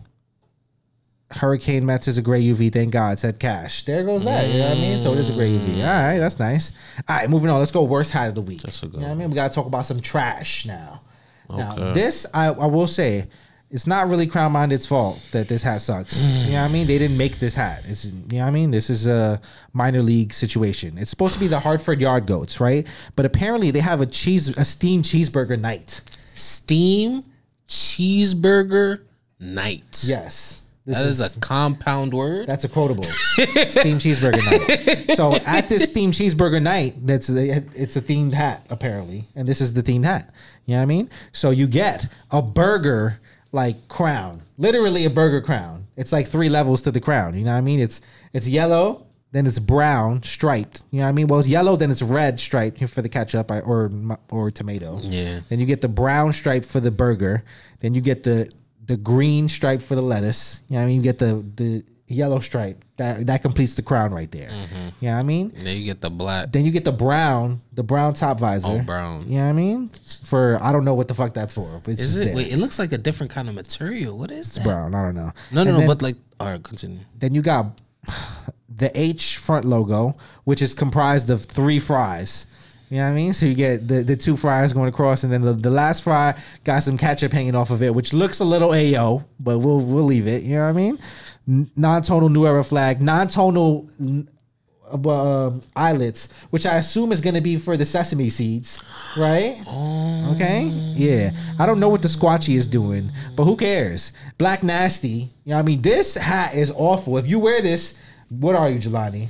Hurricane 1.31 1.85
Mets 1.85 2.07
is 2.07 2.17
a 2.17 2.23
gray 2.23 2.43
UV. 2.43 2.73
Thank 2.73 2.93
God. 2.93 3.19
Said 3.19 3.41
Cash. 3.41 3.85
There 3.85 4.05
goes 4.05 4.25
that. 4.25 4.47
You 4.49 4.59
know 4.61 4.69
what 4.69 4.77
I 4.79 4.81
mean? 4.81 4.99
So 5.01 5.13
it 5.13 5.19
is 5.19 5.31
a 5.31 5.33
gray 5.33 5.51
UV. 5.51 5.67
Mm. 5.67 5.79
All 5.79 6.07
right. 6.09 6.19
That's 6.19 6.39
nice. 6.39 6.73
All 7.09 7.17
right. 7.17 7.29
Moving 7.29 7.51
on. 7.51 7.59
Let's 7.59 7.73
go. 7.73 7.83
Worst 7.83 8.13
hat 8.13 8.29
of 8.29 8.35
the 8.37 8.43
week. 8.43 8.63
That's 8.63 8.83
a 8.83 8.87
good 8.87 8.95
You 8.97 9.01
know 9.01 9.07
what 9.09 9.13
I 9.15 9.17
mean? 9.17 9.31
We 9.31 9.35
got 9.35 9.51
to 9.51 9.55
talk 9.55 9.67
about 9.67 9.85
some 9.85 10.01
trash 10.01 10.65
now. 10.65 11.01
Now, 11.51 11.73
Okay. 11.73 11.93
this, 11.93 12.25
I, 12.33 12.47
I 12.47 12.67
will 12.67 12.87
say, 12.87 13.27
it's 13.71 13.87
not 13.87 14.09
really 14.09 14.27
Crown 14.29 14.53
Minded's 14.53 14.87
fault 14.87 15.21
that 15.33 15.49
this 15.49 15.63
hat 15.63 15.83
sucks. 15.83 16.23
you 16.25 16.53
know 16.53 16.63
what 16.63 16.69
I 16.71 16.73
mean? 16.73 16.87
They 16.87 16.99
didn't 16.99 17.17
make 17.17 17.39
this 17.41 17.55
hat. 17.55 17.83
It's, 17.87 18.05
you 18.05 18.13
know 18.13 18.39
what 18.39 18.45
I 18.45 18.51
mean? 18.53 18.71
This 18.71 18.89
is 18.89 19.07
a 19.09 19.41
minor 19.73 20.03
league 20.03 20.33
situation. 20.33 20.97
It's 20.99 21.11
supposed 21.11 21.35
to 21.35 21.41
be 21.41 21.49
the 21.49 21.59
Hartford 21.59 22.01
Yard 22.01 22.27
Goats, 22.27 22.61
right? 22.61 22.87
But 23.17 23.27
apparently 23.27 23.73
they 23.73 23.81
have 23.81 24.01
a 24.01 24.07
cheese, 24.07 24.49
a 24.57 24.65
steamed 24.65 25.05
cheeseburger 25.05 25.59
night. 25.59 26.01
Steam 26.35 27.25
cheeseburger 27.69 29.03
night. 29.41 30.03
Yes. 30.05 30.63
This 30.87 30.99
That 30.99 31.07
is 31.07 31.21
a 31.21 31.41
compound 31.41 32.13
word. 32.13 32.47
That's 32.47 32.65
a 32.65 32.69
quotable. 32.69 33.05
steamed 33.05 34.03
cheeseburger 34.03 34.45
night. 34.45 35.17
So 35.17 35.35
at 35.35 35.67
this 35.67 35.85
steamed 35.85 36.13
cheeseburger 36.13 36.63
night, 36.63 37.07
that's 37.07 37.31
a, 37.31 37.65
it's 37.75 37.97
a 37.97 38.03
themed 38.03 38.35
hat 38.35 38.67
apparently, 38.69 39.27
and 39.35 39.49
this 39.49 39.63
is 39.63 39.73
the 39.73 39.83
themed 39.83 40.05
hat. 40.05 40.35
You 40.67 40.73
know 40.73 40.79
what 40.79 40.83
I 40.83 40.87
mean? 40.87 41.11
So 41.33 41.51
you 41.51 41.67
get 41.67 42.07
a 42.31 42.43
burger 42.43 43.19
like 43.51 43.89
crown, 43.89 44.43
literally 44.59 45.07
a 45.07 45.11
burger 45.11 45.41
crown. 45.41 45.87
It's 45.97 46.13
like 46.13 46.27
three 46.27 46.51
levels 46.51 46.83
to 46.83 46.91
the 46.91 47.01
crown. 47.01 47.35
You 47.35 47.45
know 47.45 47.53
what 47.53 47.59
I 47.59 47.63
mean? 47.63 47.81
It's 47.81 48.03
it's 48.35 48.47
yellow, 48.47 49.07
then 49.35 49.47
it's 49.49 49.59
brown 49.59 50.23
striped. 50.23 50.85
You 50.93 51.01
know 51.01 51.07
what 51.07 51.09
I 51.09 51.13
mean? 51.13 51.27
Well, 51.27 51.41
it's 51.41 51.49
yellow, 51.49 51.75
then 51.75 51.91
it's 51.91 52.03
red 52.03 52.39
striped 52.39 52.83
for 52.89 53.03
the 53.03 53.09
ketchup 53.09 53.51
or 53.51 53.91
or 54.31 54.51
tomato. 54.53 55.01
Yeah. 55.03 55.41
Then 55.49 55.59
you 55.59 55.67
get 55.67 55.81
the 55.81 55.89
brown 55.89 56.33
stripe 56.33 56.65
for 56.65 56.79
the 56.79 56.93
burger. 56.93 57.43
Then 57.81 57.95
you 57.95 58.01
get 58.01 58.23
the 58.23 58.49
the 58.87 58.97
green 58.97 59.49
stripe 59.49 59.83
for 59.83 59.97
the 59.97 60.03
lettuce. 60.03 60.63
You 60.69 60.75
know 60.75 60.81
what 60.81 60.85
I 60.85 60.87
mean? 60.87 60.97
You 60.97 61.03
get 61.03 61.19
the 61.19 61.45
the 61.57 61.85
yellow 62.07 62.39
stripe. 62.39 62.85
That 62.97 63.27
that 63.27 63.43
completes 63.43 63.75
the 63.75 63.83
crown 63.83 64.15
right 64.15 64.31
there. 64.31 64.51
Mm-hmm. 64.51 64.89
You 65.01 65.09
know 65.09 65.15
what 65.15 65.19
I 65.19 65.23
mean? 65.25 65.53
Then 65.57 65.77
you 65.79 65.85
get 65.85 66.01
the 66.01 66.11
black. 66.11 66.53
Then 66.53 66.65
you 66.65 66.71
get 66.71 66.85
the 66.85 66.93
brown, 66.93 67.61
the 67.73 67.83
brown 67.83 68.15
top 68.15 68.39
visor. 68.39 68.69
Oh, 68.71 68.79
brown. 68.83 69.27
You 69.27 69.39
know 69.39 69.45
what 69.45 69.51
I 69.51 69.53
mean? 69.53 69.91
For 70.27 70.63
I 70.63 70.71
don't 70.71 70.85
know 70.85 70.95
what 70.95 71.09
the 71.09 71.15
fuck 71.15 71.35
that's 71.35 71.55
for. 71.55 71.81
But 71.83 71.95
it's 71.95 72.03
Is 72.03 72.19
it? 72.21 72.37
Wait, 72.37 72.53
it 72.53 72.59
looks 72.59 72.79
like 72.79 72.93
a 72.93 72.99
different 72.99 73.33
kind 73.33 73.49
of 73.49 73.57
material. 73.57 74.17
What 74.17 74.31
is 74.31 74.53
that? 74.53 74.63
brown. 74.63 74.95
I 74.95 75.03
don't 75.03 75.17
know. 75.17 75.33
No, 75.51 75.65
no, 75.65 75.71
And 75.71 75.71
no. 75.71 75.79
then- 75.79 75.87
but 75.89 76.03
like, 76.03 76.17
all 76.39 76.47
right, 76.47 76.63
continue. 76.63 77.01
then 77.19 77.35
you 77.35 77.43
got 77.43 77.81
the 78.69 78.91
H 78.99 79.39
front 79.39 79.65
logo, 79.65 80.17
which 80.45 80.63
is 80.63 80.75
comprised 80.75 81.31
of 81.31 81.45
three 81.45 81.79
fries. 81.79 82.47
You 82.91 82.99
know 82.99 83.05
what 83.05 83.13
I 83.13 83.15
mean? 83.15 83.33
So 83.33 83.47
you 83.47 83.55
get 83.55 83.89
the, 83.89 84.03
the 84.03 84.17
two 84.17 84.37
fries 84.37 84.73
going 84.73 84.89
across, 84.89 85.25
and 85.25 85.33
then 85.33 85.43
the, 85.43 85.55
the 85.55 85.71
last 85.71 86.03
fry 86.03 86.39
got 86.65 86.83
some 86.83 86.97
ketchup 86.97 87.33
hanging 87.33 87.55
off 87.55 87.71
of 87.71 87.83
it, 87.83 87.95
which 87.95 88.13
looks 88.13 88.41
a 88.41 88.45
little 88.45 88.73
AO, 88.73 89.25
but 89.41 89.59
we'll 89.59 89.81
we'll 89.81 90.05
leave 90.05 90.27
it. 90.27 90.43
You 90.43 90.57
know 90.57 90.63
what 90.63 90.69
I 90.69 90.73
mean? 90.73 90.99
Non-tonal 91.77 92.29
New 92.29 92.47
Era 92.47 92.63
flag, 92.63 93.03
non-tonal 93.03 93.89
uh, 94.93 95.51
eyelets, 95.75 96.33
which 96.51 96.67
I 96.67 96.77
assume 96.77 97.13
is 97.13 97.21
going 97.21 97.35
to 97.35 97.41
be 97.41 97.57
for 97.57 97.77
the 97.77 97.85
sesame 97.85 98.29
seeds, 98.29 98.83
right? 99.17 99.63
Okay, 100.35 100.65
yeah. 100.95 101.33
I 101.59 101.67
don't 101.67 101.81
know 101.81 101.89
what 101.89 102.03
the 102.03 102.09
squatchy 102.09 102.57
is 102.57 102.67
doing, 102.67 103.11
but 103.35 103.45
who 103.45 103.57
cares? 103.57 104.13
Black 104.39 104.63
nasty. 104.63 105.09
You 105.09 105.51
know 105.51 105.57
what 105.57 105.61
I 105.61 105.63
mean? 105.63 105.83
This 105.83 106.15
hat 106.15 106.55
is 106.55 106.71
awful. 106.71 107.19
If 107.19 107.27
you 107.27 107.39
wear 107.39 107.61
this, 107.61 107.99
what 108.29 108.55
are 108.57 108.71
you, 108.71 108.79
Jelani? 108.79 109.29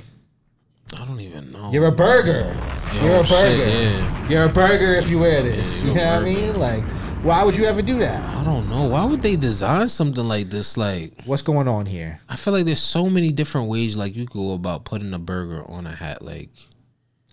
I 0.95 1.05
don't 1.05 1.19
even 1.19 1.51
know. 1.51 1.71
You're 1.71 1.87
a 1.87 1.91
burger. 1.91 2.55
Yo, 2.93 3.03
You're 3.03 3.15
a 3.15 3.19
oh, 3.19 3.23
shit, 3.23 3.57
burger. 3.57 3.71
yeah. 3.71 4.29
You're 4.29 4.43
a 4.45 4.49
burger 4.49 4.93
if 4.95 5.09
you 5.09 5.19
wear 5.19 5.41
this. 5.41 5.83
Yeah, 5.83 5.89
you 5.89 5.95
know 5.95 6.01
a 6.03 6.13
what 6.13 6.21
I 6.21 6.23
mean? 6.25 6.59
Like, 6.59 6.83
why 7.23 7.43
would 7.43 7.57
you 7.57 7.65
ever 7.65 7.81
do 7.81 7.97
that? 7.99 8.23
I 8.37 8.43
don't 8.43 8.69
know. 8.69 8.85
Why 8.85 9.03
would 9.03 9.21
they 9.21 9.35
design 9.35 9.89
something 9.89 10.23
like 10.23 10.49
this? 10.51 10.77
Like, 10.77 11.13
What's 11.25 11.41
going 11.41 11.67
on 11.67 11.87
here? 11.87 12.19
I 12.29 12.35
feel 12.35 12.53
like 12.53 12.65
there's 12.65 12.81
so 12.81 13.09
many 13.09 13.31
different 13.31 13.67
ways 13.67 13.97
like 13.97 14.15
you 14.15 14.25
go 14.25 14.53
about 14.53 14.85
putting 14.85 15.13
a 15.13 15.19
burger 15.19 15.63
on 15.69 15.87
a 15.87 15.91
hat. 15.95 16.21
Like, 16.21 16.49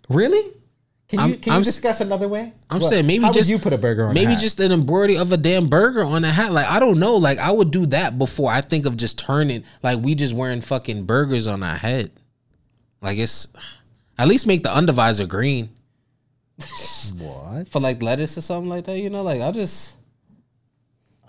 Really? 0.09 0.43
Can 1.13 1.19
you 1.19 1.25
I'm- 1.35 1.41
can 1.43 1.53
I'm 1.53 1.59
you 1.59 1.69
s- 1.69 1.75
discuss 1.75 2.01
another 2.01 2.27
way? 2.27 2.55
I'm 2.71 2.81
saying 2.81 3.07
maybe 3.07 3.29
just 3.35 3.51
you 3.51 3.59
put 3.59 3.75
a 3.75 3.79
burger 3.79 4.07
on. 4.07 4.15
maybe 4.15 4.35
just 4.35 4.59
an 4.61 4.73
embroidery 4.73 5.19
of 5.19 5.31
a 5.31 5.37
damn 5.37 5.69
burger 5.69 6.03
on 6.03 6.25
a 6.25 6.31
hat. 6.33 6.53
Like, 6.53 6.67
I 6.67 6.81
don't 6.81 6.99
know. 6.99 7.17
Like, 7.17 7.39
I 7.39 7.51
would 7.51 7.71
do 7.71 7.85
that 7.87 8.17
before 8.17 8.51
I 8.51 8.63
think 8.63 8.87
of 8.87 8.97
just 8.97 9.19
turning. 9.19 9.63
Like, 9.83 9.99
we 10.01 10.15
just 10.15 10.33
wearing 10.35 10.63
fucking 10.63 11.05
burgers 11.05 11.47
on 11.47 11.63
our 11.63 11.77
head. 11.77 12.13
Like, 13.03 13.19
it's 13.19 13.47
at 14.19 14.27
least 14.27 14.47
make 14.47 14.63
the 14.63 14.71
undervisor 14.71 15.29
green 15.29 15.69
what 17.19 17.69
for 17.69 17.81
like 17.81 18.03
lettuce 18.03 18.39
or 18.39 18.41
something 18.41 18.71
like 18.71 18.85
that. 18.87 18.99
You 18.99 19.11
know, 19.11 19.23
like 19.23 19.41
I'll 19.43 19.53
just. 19.53 19.95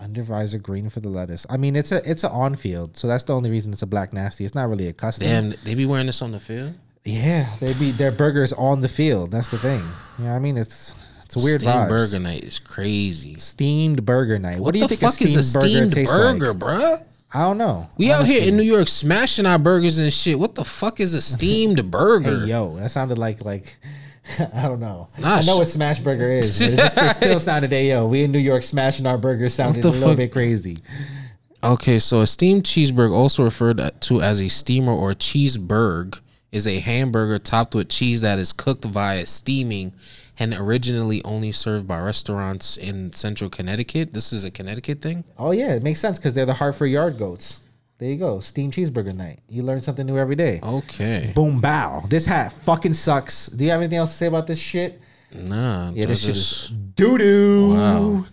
undervisor 0.02 0.60
green 0.62 0.88
for 0.90 1.00
the 1.00 1.08
lettuce. 1.08 1.46
I 1.50 1.56
mean, 1.56 1.76
it's 1.76 1.92
a 1.92 2.08
it's 2.10 2.24
a 2.24 2.30
on 2.30 2.54
field, 2.54 2.96
so 2.96 3.06
that's 3.08 3.24
the 3.24 3.34
only 3.34 3.50
reason 3.50 3.72
it's 3.72 3.82
a 3.82 3.86
black 3.86 4.12
nasty. 4.12 4.44
It's 4.44 4.54
not 4.54 4.68
really 4.68 4.88
a 4.88 4.92
custom. 4.92 5.26
Damn, 5.26 5.54
they 5.64 5.74
be 5.74 5.86
wearing 5.86 6.06
this 6.06 6.22
on 6.22 6.32
the 6.32 6.40
field. 6.40 6.74
Yeah, 7.04 7.48
they 7.60 7.74
be 7.74 7.90
their 7.90 8.12
burgers 8.12 8.52
on 8.54 8.80
the 8.80 8.88
field. 8.88 9.30
That's 9.30 9.50
the 9.50 9.58
thing. 9.58 9.82
You 10.18 10.24
know 10.24 10.30
what 10.30 10.36
I 10.36 10.38
mean? 10.38 10.56
It's 10.56 10.94
it's 11.22 11.36
a 11.36 11.38
weird 11.44 11.60
Steamed 11.60 11.74
vibes. 11.74 11.88
burger 11.88 12.18
night 12.18 12.44
is 12.44 12.58
crazy. 12.58 13.34
Steamed 13.36 14.04
burger 14.06 14.38
night. 14.38 14.54
What, 14.54 14.62
What, 14.66 14.72
do 14.74 14.78
you 14.80 14.86
the 14.88 14.96
think 14.96 15.12
fuck 15.12 15.20
is 15.22 15.34
a 15.36 15.42
steamed 15.42 15.92
tastes 15.92 16.12
burger, 16.12 16.48
like? 16.52 16.58
bruh? 16.58 17.04
I 17.32 17.40
don't 17.42 17.58
know. 17.58 17.90
We 17.96 18.12
out 18.12 18.26
here 18.26 18.46
in 18.48 18.56
New 18.56 18.62
York 18.62 18.86
smashing 18.88 19.44
our 19.44 19.58
burgers 19.58 19.98
and 19.98 20.12
shit. 20.12 20.38
What 20.38 20.54
the 20.54 20.64
fuck 20.64 21.00
is 21.00 21.14
a 21.14 21.20
steamed 21.34 21.90
burger? 21.90 22.40
Hey 22.40 22.46
yo, 22.46 22.76
that 22.76 22.90
sounded 22.90 23.18
like 23.18 23.44
like 23.44 23.76
I 24.54 24.62
don't 24.62 24.80
know. 24.80 25.08
Nah, 25.18 25.34
I 25.36 25.40
know 25.40 25.56
sh- 25.56 25.58
what 25.58 25.68
smash 25.68 25.98
burger 25.98 26.30
is, 26.30 26.58
but 26.60 26.72
it, 26.72 26.76
just, 26.76 26.96
it 26.96 27.14
still 27.16 27.40
sounded 27.40 27.72
ayo. 27.72 28.08
We 28.08 28.22
in 28.24 28.32
New 28.32 28.38
York 28.38 28.62
smashing 28.62 29.04
our 29.06 29.18
burgers 29.18 29.52
sounded 29.52 29.84
a 29.84 29.90
little 29.90 30.14
bit 30.14 30.32
crazy. 30.32 30.78
Okay, 31.62 31.98
so 31.98 32.20
a 32.22 32.26
steamed 32.26 32.64
cheeseburger, 32.64 33.12
also 33.12 33.42
referred 33.42 33.80
to 34.02 34.22
as 34.22 34.40
a 34.40 34.48
steamer 34.48 34.92
or 34.92 35.12
cheeseburg, 35.14 36.20
is 36.54 36.66
a 36.68 36.78
hamburger 36.78 37.38
topped 37.38 37.74
with 37.74 37.88
cheese 37.88 38.20
that 38.20 38.38
is 38.38 38.52
cooked 38.52 38.84
via 38.84 39.26
steaming 39.26 39.92
and 40.38 40.54
originally 40.54 41.22
only 41.24 41.50
served 41.52 41.86
by 41.88 42.00
restaurants 42.00 42.76
in 42.76 43.12
central 43.12 43.50
Connecticut. 43.50 44.14
This 44.14 44.32
is 44.32 44.44
a 44.44 44.50
Connecticut 44.50 45.02
thing. 45.02 45.24
Oh 45.38 45.50
yeah, 45.50 45.74
it 45.74 45.82
makes 45.82 45.98
sense 46.00 46.18
because 46.18 46.32
they're 46.32 46.46
the 46.46 46.54
Hartford 46.54 46.90
Yard 46.90 47.18
Goats. 47.18 47.60
There 47.98 48.08
you 48.08 48.16
go, 48.16 48.40
steamed 48.40 48.72
cheeseburger 48.72 49.14
night. 49.14 49.40
You 49.48 49.62
learn 49.64 49.80
something 49.80 50.06
new 50.06 50.16
every 50.16 50.36
day. 50.36 50.60
Okay. 50.62 51.32
Boom 51.34 51.60
bow. 51.60 52.04
This 52.08 52.26
hat 52.26 52.52
fucking 52.52 52.92
sucks. 52.94 53.46
Do 53.48 53.64
you 53.64 53.70
have 53.70 53.80
anything 53.80 53.98
else 53.98 54.10
to 54.12 54.16
say 54.16 54.26
about 54.26 54.46
this 54.46 54.58
shit? 54.60 55.00
Nah. 55.32 55.90
Yeah, 55.92 56.06
this 56.06 56.22
just- 56.22 56.64
is 56.64 56.68
doo 56.94 57.18
doo. 57.18 57.68
Wow. 57.74 58.24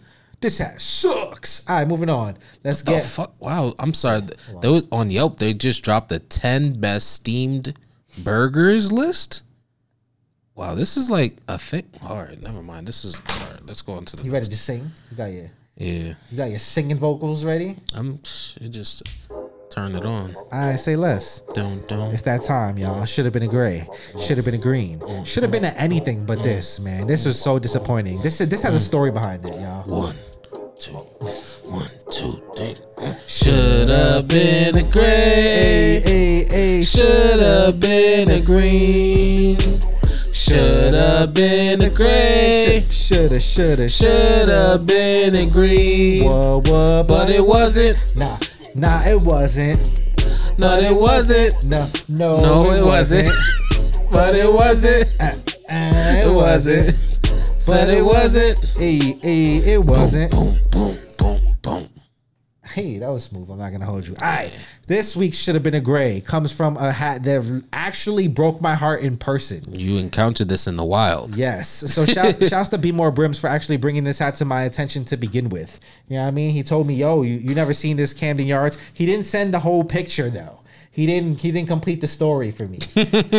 This 0.41 0.57
hat 0.57 0.79
sucks. 0.81 1.67
All 1.69 1.75
right, 1.75 1.87
moving 1.87 2.09
on. 2.09 2.37
Let's 2.63 2.81
the 2.81 2.91
get. 2.93 3.03
fuck? 3.03 3.33
Wow, 3.39 3.75
I'm 3.77 3.93
sorry. 3.93 4.21
They 4.61 4.67
was 4.69 4.83
on 4.91 5.11
Yelp. 5.11 5.37
They 5.37 5.53
just 5.53 5.83
dropped 5.83 6.09
the 6.09 6.17
10 6.19 6.79
best 6.79 7.11
steamed 7.11 7.77
burgers 8.23 8.91
list. 8.91 9.43
Wow, 10.55 10.75
this 10.75 10.97
is 10.97 11.09
like 11.09 11.37
a 11.47 11.57
thing. 11.57 11.89
All 12.03 12.17
right, 12.17 12.41
never 12.41 12.61
mind. 12.61 12.87
This 12.87 13.05
is 13.05 13.19
all 13.29 13.49
right. 13.51 13.65
Let's 13.65 13.81
go 13.81 13.93
on 13.93 14.05
to 14.05 14.15
the. 14.17 14.23
You 14.23 14.31
ready 14.31 14.47
to 14.47 14.57
sing? 14.57 14.91
You 15.09 15.17
got 15.17 15.25
your 15.25 15.49
Yeah, 15.75 16.13
you 16.29 16.37
got 16.37 16.49
your 16.49 16.59
singing 16.59 16.97
vocals 16.97 17.45
ready? 17.45 17.77
I'm. 17.95 18.19
It 18.59 18.69
just 18.69 19.03
turn 19.71 19.95
it 19.95 20.05
on. 20.05 20.35
I 20.51 20.75
say 20.75 20.95
less. 20.95 21.41
Don't 21.53 21.87
don't. 21.87 22.13
It's 22.13 22.21
that 22.23 22.43
time, 22.43 22.77
y'all. 22.77 23.05
Should 23.05 23.25
have 23.25 23.33
been 23.33 23.43
a 23.43 23.47
gray. 23.47 23.87
Should 24.19 24.37
have 24.37 24.45
been 24.45 24.55
a 24.55 24.59
green. 24.59 25.01
Should 25.23 25.43
have 25.43 25.51
been 25.51 25.65
a 25.65 25.69
anything 25.69 26.25
but 26.25 26.43
this, 26.43 26.79
man. 26.79 27.07
This 27.07 27.25
is 27.25 27.39
so 27.39 27.57
disappointing. 27.57 28.21
This 28.21 28.41
is, 28.41 28.49
this 28.49 28.61
has 28.61 28.75
a 28.75 28.79
story 28.79 29.11
behind 29.11 29.45
it, 29.45 29.55
y'all. 29.55 29.83
One, 29.87 30.15
two, 30.75 30.97
two, 32.11 32.29
three. 32.55 32.73
Should 33.27 33.87
have 33.87 34.27
been 34.27 34.77
a 34.77 34.83
gray. 34.91 36.83
Should 36.83 37.39
have 37.41 37.79
been 37.79 38.29
a 38.29 38.41
green. 38.41 39.57
Should 40.33 40.93
have 40.93 41.33
been 41.33 41.81
a 41.81 41.89
gray. 41.89 42.85
Shoulda, 42.89 43.39
shoulda, 43.39 43.89
Should 43.89 44.47
have 44.49 44.85
been 44.85 45.35
a 45.35 45.45
green. 45.49 46.23
But 46.25 47.29
it 47.29 47.45
wasn't. 47.45 48.15
Nah, 48.15 48.37
nah, 48.75 49.01
it 49.05 49.19
wasn't. 49.21 50.01
No, 50.57 50.77
it 50.79 50.95
wasn't. 50.95 51.65
No, 51.65 51.89
no, 52.09 52.37
No, 52.37 52.71
it 52.71 52.85
wasn't. 52.85 53.29
But 54.11 54.35
it 54.35 54.51
wasn't. 54.51 55.07
Uh, 55.19 55.33
It 55.71 56.35
wasn't. 56.35 56.95
But 57.65 57.89
it 57.89 58.03
wasn't. 58.03 58.59
Hey, 58.77 58.99
hey, 59.21 59.73
it 59.73 59.83
wasn't. 59.83 60.31
Boom, 60.31 60.59
boom, 60.71 60.97
boom, 61.17 61.39
boom. 61.61 61.89
Hey, 62.63 62.99
that 62.99 63.09
was 63.09 63.23
smooth. 63.23 63.49
I'm 63.49 63.57
not 63.57 63.71
gonna 63.71 63.87
hold 63.87 64.07
you. 64.07 64.13
All 64.21 64.27
right, 64.27 64.51
this 64.85 65.15
week 65.15 65.33
should 65.33 65.55
have 65.55 65.63
been 65.63 65.73
a 65.73 65.81
gray. 65.81 66.21
Comes 66.21 66.51
from 66.51 66.77
a 66.77 66.91
hat 66.91 67.23
that 67.23 67.63
actually 67.73 68.27
broke 68.27 68.61
my 68.61 68.75
heart 68.75 69.01
in 69.01 69.17
person. 69.17 69.63
You 69.73 69.97
encountered 69.97 70.47
this 70.47 70.67
in 70.67 70.75
the 70.75 70.85
wild. 70.85 71.35
Yes. 71.35 71.67
So 71.69 72.05
shout, 72.05 72.41
shouts 72.47 72.69
to 72.69 72.77
Be 72.77 72.91
More 72.91 73.09
Brims 73.09 73.39
for 73.39 73.47
actually 73.47 73.77
bringing 73.77 74.03
this 74.03 74.19
hat 74.19 74.35
to 74.35 74.45
my 74.45 74.63
attention 74.63 75.05
to 75.05 75.17
begin 75.17 75.49
with. 75.49 75.79
You 76.07 76.17
know 76.17 76.21
what 76.21 76.27
I 76.27 76.31
mean? 76.31 76.51
He 76.51 76.61
told 76.61 76.85
me, 76.85 76.93
"Yo, 76.93 77.23
you, 77.23 77.35
you 77.35 77.55
never 77.55 77.73
seen 77.73 77.97
this 77.97 78.13
Camden 78.13 78.45
Yards." 78.45 78.77
He 78.93 79.07
didn't 79.07 79.25
send 79.25 79.53
the 79.53 79.59
whole 79.59 79.83
picture 79.83 80.29
though. 80.29 80.60
He 80.93 81.05
didn't. 81.05 81.39
He 81.39 81.51
didn't 81.51 81.69
complete 81.69 82.01
the 82.01 82.07
story 82.07 82.51
for 82.51 82.67
me. 82.67 82.79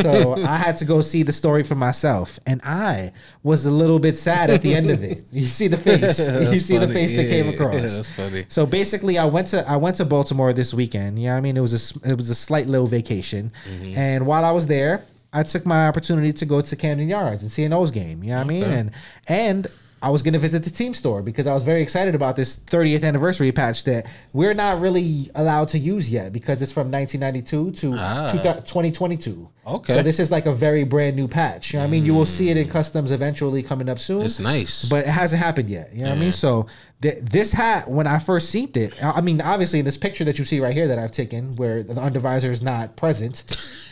so 0.00 0.34
I 0.46 0.56
had 0.56 0.76
to 0.78 0.86
go 0.86 1.02
see 1.02 1.22
the 1.22 1.32
story 1.32 1.62
for 1.62 1.74
myself, 1.74 2.40
and 2.46 2.62
I 2.64 3.12
was 3.42 3.66
a 3.66 3.70
little 3.70 3.98
bit 3.98 4.16
sad 4.16 4.48
at 4.48 4.62
the 4.62 4.74
end 4.74 4.88
of 4.90 5.02
it. 5.02 5.24
You 5.30 5.44
see 5.44 5.68
the 5.68 5.76
face. 5.76 6.18
you 6.52 6.58
see 6.58 6.78
the 6.78 6.86
funny. 6.86 6.94
face 6.94 7.14
that 7.14 7.28
came 7.28 7.48
across. 7.50 7.74
yeah, 7.74 7.80
that's 7.82 8.10
funny. 8.16 8.46
So 8.48 8.64
basically, 8.64 9.18
I 9.18 9.26
went 9.26 9.48
to 9.48 9.68
I 9.68 9.76
went 9.76 9.96
to 9.96 10.06
Baltimore 10.06 10.54
this 10.54 10.72
weekend. 10.72 11.18
You 11.18 11.26
know 11.26 11.32
what 11.32 11.38
I 11.38 11.40
mean? 11.42 11.56
It 11.58 11.60
was 11.60 11.74
a 12.04 12.08
it 12.10 12.16
was 12.16 12.30
a 12.30 12.34
slight 12.34 12.68
little 12.68 12.86
vacation, 12.86 13.52
Mm-hmm. 13.70 13.98
and 13.98 14.26
while 14.26 14.44
I 14.46 14.50
was 14.52 14.66
there, 14.66 15.04
I 15.32 15.42
took 15.42 15.66
my 15.66 15.88
opportunity 15.88 16.32
to 16.32 16.46
go 16.46 16.62
to 16.62 16.74
Camden 16.76 17.08
Yards 17.08 17.42
and 17.42 17.52
see 17.52 17.64
an 17.64 17.72
O's 17.74 17.90
game. 17.90 18.22
You 18.24 18.30
know 18.30 18.36
what 18.38 18.44
I 18.46 18.48
mean? 18.48 18.64
Okay. 18.64 18.74
And 18.78 18.90
and 19.28 19.66
I 20.02 20.10
was 20.10 20.22
gonna 20.22 20.38
visit 20.40 20.64
the 20.64 20.70
team 20.70 20.94
store 20.94 21.22
because 21.22 21.46
I 21.46 21.54
was 21.54 21.62
very 21.62 21.80
excited 21.80 22.14
about 22.14 22.34
this 22.36 22.56
30th 22.56 23.04
anniversary 23.04 23.52
patch 23.52 23.84
that 23.84 24.06
we're 24.32 24.52
not 24.54 24.80
really 24.80 25.30
allowed 25.36 25.68
to 25.68 25.78
use 25.78 26.10
yet 26.10 26.32
because 26.32 26.60
it's 26.60 26.72
from 26.72 26.90
1992 26.90 27.70
to 27.80 27.94
Ah. 27.96 28.28
2022. 28.66 29.48
Okay. 29.64 29.94
So 29.94 30.02
this 30.02 30.18
is 30.18 30.30
like 30.32 30.46
a 30.46 30.52
very 30.52 30.82
brand 30.84 31.14
new 31.14 31.28
patch. 31.28 31.72
You 31.72 31.78
know 31.78 31.84
what 31.84 31.88
I 31.88 31.90
mean? 31.92 32.04
You 32.04 32.14
will 32.14 32.26
see 32.26 32.50
it 32.50 32.56
in 32.56 32.68
customs 32.68 33.12
eventually 33.12 33.62
coming 33.62 33.88
up 33.88 33.98
soon 34.00 34.22
It's 34.22 34.40
nice. 34.40 34.86
but 34.86 35.00
it 35.06 35.06
hasn't 35.06 35.40
happened 35.40 35.68
yet. 35.68 35.90
You 35.92 36.00
know 36.00 36.10
what 36.10 36.16
I 36.18 36.20
mean? 36.20 36.32
So 36.32 36.66
th- 37.00 37.18
this 37.22 37.52
hat, 37.52 37.88
when 37.88 38.06
I 38.08 38.18
first 38.18 38.50
seen 38.50 38.70
it, 38.74 38.92
I 39.02 39.20
mean, 39.20 39.40
obviously 39.40 39.78
in 39.78 39.84
this 39.84 39.96
picture 39.96 40.24
that 40.24 40.38
you 40.38 40.44
see 40.44 40.58
right 40.58 40.74
here 40.74 40.88
that 40.88 40.98
I've 40.98 41.12
taken, 41.12 41.54
where 41.56 41.82
the 41.84 41.94
undervisor 41.94 42.50
is 42.50 42.60
not 42.62 42.96
present, 42.96 43.44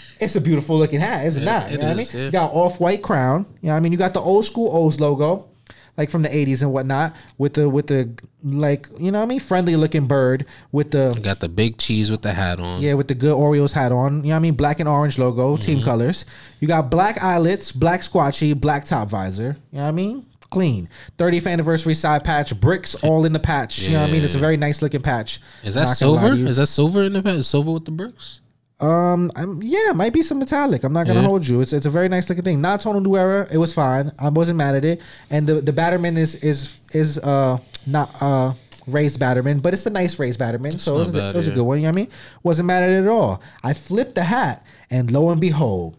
it's 0.20 0.34
a 0.34 0.40
beautiful 0.40 0.76
looking 0.76 0.98
hat, 1.00 1.24
is 1.26 1.36
it 1.36 1.44
Yeah, 1.44 1.58
not? 1.60 1.70
You 1.70 1.76
it 1.76 1.80
know 1.82 1.86
what 1.86 1.92
I 1.92 1.96
mean? 1.96 2.06
yeah. 2.14 2.20
You 2.24 2.30
got 2.32 2.52
off 2.52 2.80
white 2.80 3.02
crown. 3.02 3.46
You 3.60 3.68
know 3.68 3.72
what 3.72 3.76
I 3.76 3.80
mean? 3.80 3.92
You 3.92 3.98
got 3.98 4.12
the 4.14 4.20
old 4.20 4.44
school 4.44 4.74
O's 4.76 4.98
logo. 4.98 5.49
Like 6.00 6.08
from 6.08 6.22
the 6.22 6.30
'80s 6.30 6.62
and 6.62 6.72
whatnot, 6.72 7.14
with 7.36 7.52
the 7.54 7.68
with 7.68 7.88
the 7.88 8.08
like 8.42 8.88
you 8.98 9.10
know 9.10 9.18
what 9.18 9.24
I 9.24 9.28
mean, 9.28 9.38
friendly 9.40 9.76
looking 9.76 10.06
bird 10.06 10.46
with 10.72 10.92
the 10.92 11.12
You 11.14 11.20
got 11.20 11.40
the 11.40 11.48
big 11.50 11.76
cheese 11.76 12.10
with 12.10 12.22
the 12.22 12.32
hat 12.32 12.58
on. 12.58 12.80
yeah, 12.80 12.94
with 12.94 13.08
the 13.08 13.14
good 13.14 13.34
Orioles 13.34 13.72
hat 13.72 13.92
on. 13.92 14.16
You 14.16 14.22
know 14.22 14.28
what 14.30 14.36
I 14.36 14.38
mean? 14.38 14.54
Black 14.54 14.80
and 14.80 14.88
orange 14.88 15.18
logo, 15.18 15.54
Mm-hmm. 15.56 15.62
team 15.62 15.82
colors. 15.82 16.24
You 16.58 16.66
got 16.68 16.90
black 16.90 17.22
eyelets, 17.22 17.70
black 17.70 18.00
squatchy, 18.00 18.58
black 18.58 18.86
top 18.86 19.10
visor. 19.10 19.58
You 19.72 19.76
know 19.78 19.82
what 19.82 19.88
I 19.88 19.92
mean? 19.92 20.26
Clean. 20.48 20.88
30th 21.18 21.46
anniversary 21.52 21.94
side 21.94 22.24
patch, 22.24 22.58
bricks 22.58 22.94
all 23.04 23.26
in 23.26 23.34
the 23.34 23.38
patch. 23.38 23.80
You 23.82 23.92
know 23.92 24.00
what 24.00 24.08
I 24.08 24.12
mean? 24.12 24.24
It's 24.24 24.34
a 24.34 24.38
very 24.38 24.56
nice 24.56 24.80
looking 24.80 25.02
patch. 25.02 25.38
Is 25.62 25.74
that 25.74 25.84
Not 25.86 26.00
gonna 26.00 26.12
lie 26.12 26.22
silver? 26.30 26.48
Is 26.50 26.56
that 26.56 26.66
silver 26.68 27.02
in 27.02 27.12
the 27.12 27.20
hat? 27.22 27.44
Silver 27.44 27.72
with 27.72 27.84
the 27.84 27.90
bricks? 27.92 28.40
Um, 28.80 29.30
I'm, 29.36 29.62
yeah, 29.62 29.92
might 29.94 30.12
be 30.12 30.22
some 30.22 30.38
metallic. 30.38 30.84
I'm 30.84 30.92
not 30.92 31.06
gonna 31.06 31.20
Yeah. 31.20 31.26
hold 31.26 31.46
you. 31.46 31.60
It's 31.60 31.72
it's 31.72 31.86
a 31.86 31.90
very 31.90 32.08
nice 32.08 32.28
looking 32.28 32.44
thing. 32.44 32.60
Not 32.60 32.80
tonal 32.80 33.00
new 33.00 33.16
era. 33.16 33.46
It 33.52 33.58
was 33.58 33.72
fine. 33.74 34.10
I 34.18 34.28
wasn't 34.30 34.56
mad 34.58 34.74
at 34.74 34.84
it. 34.84 35.00
And 35.30 35.46
the 35.46 35.60
the 35.60 35.72
Batterman 35.72 36.16
is 36.16 36.34
is 36.36 36.78
is 36.92 37.18
uh 37.18 37.58
not 37.86 38.10
uh 38.20 38.52
raised 38.86 39.20
Batterman, 39.20 39.60
but 39.62 39.74
it's 39.74 39.84
a 39.86 39.90
nice 39.90 40.18
raised 40.18 40.40
Batterman. 40.40 40.80
so 40.80 40.96
it 40.96 40.98
was, 41.00 41.14
a- 41.14 41.28
it 41.30 41.36
was 41.36 41.48
a 41.48 41.52
good 41.52 41.62
one. 41.62 41.78
You 41.78 41.82
know 41.84 41.88
what 41.90 41.92
I 41.92 41.96
mean? 42.02 42.08
Wasn't 42.42 42.66
mad 42.66 42.82
at 42.84 42.90
it 42.90 43.02
at 43.02 43.08
all. 43.08 43.40
I 43.62 43.72
flipped 43.74 44.14
the 44.14 44.24
hat, 44.24 44.64
and 44.90 45.10
lo 45.10 45.28
and 45.30 45.40
behold, 45.40 45.96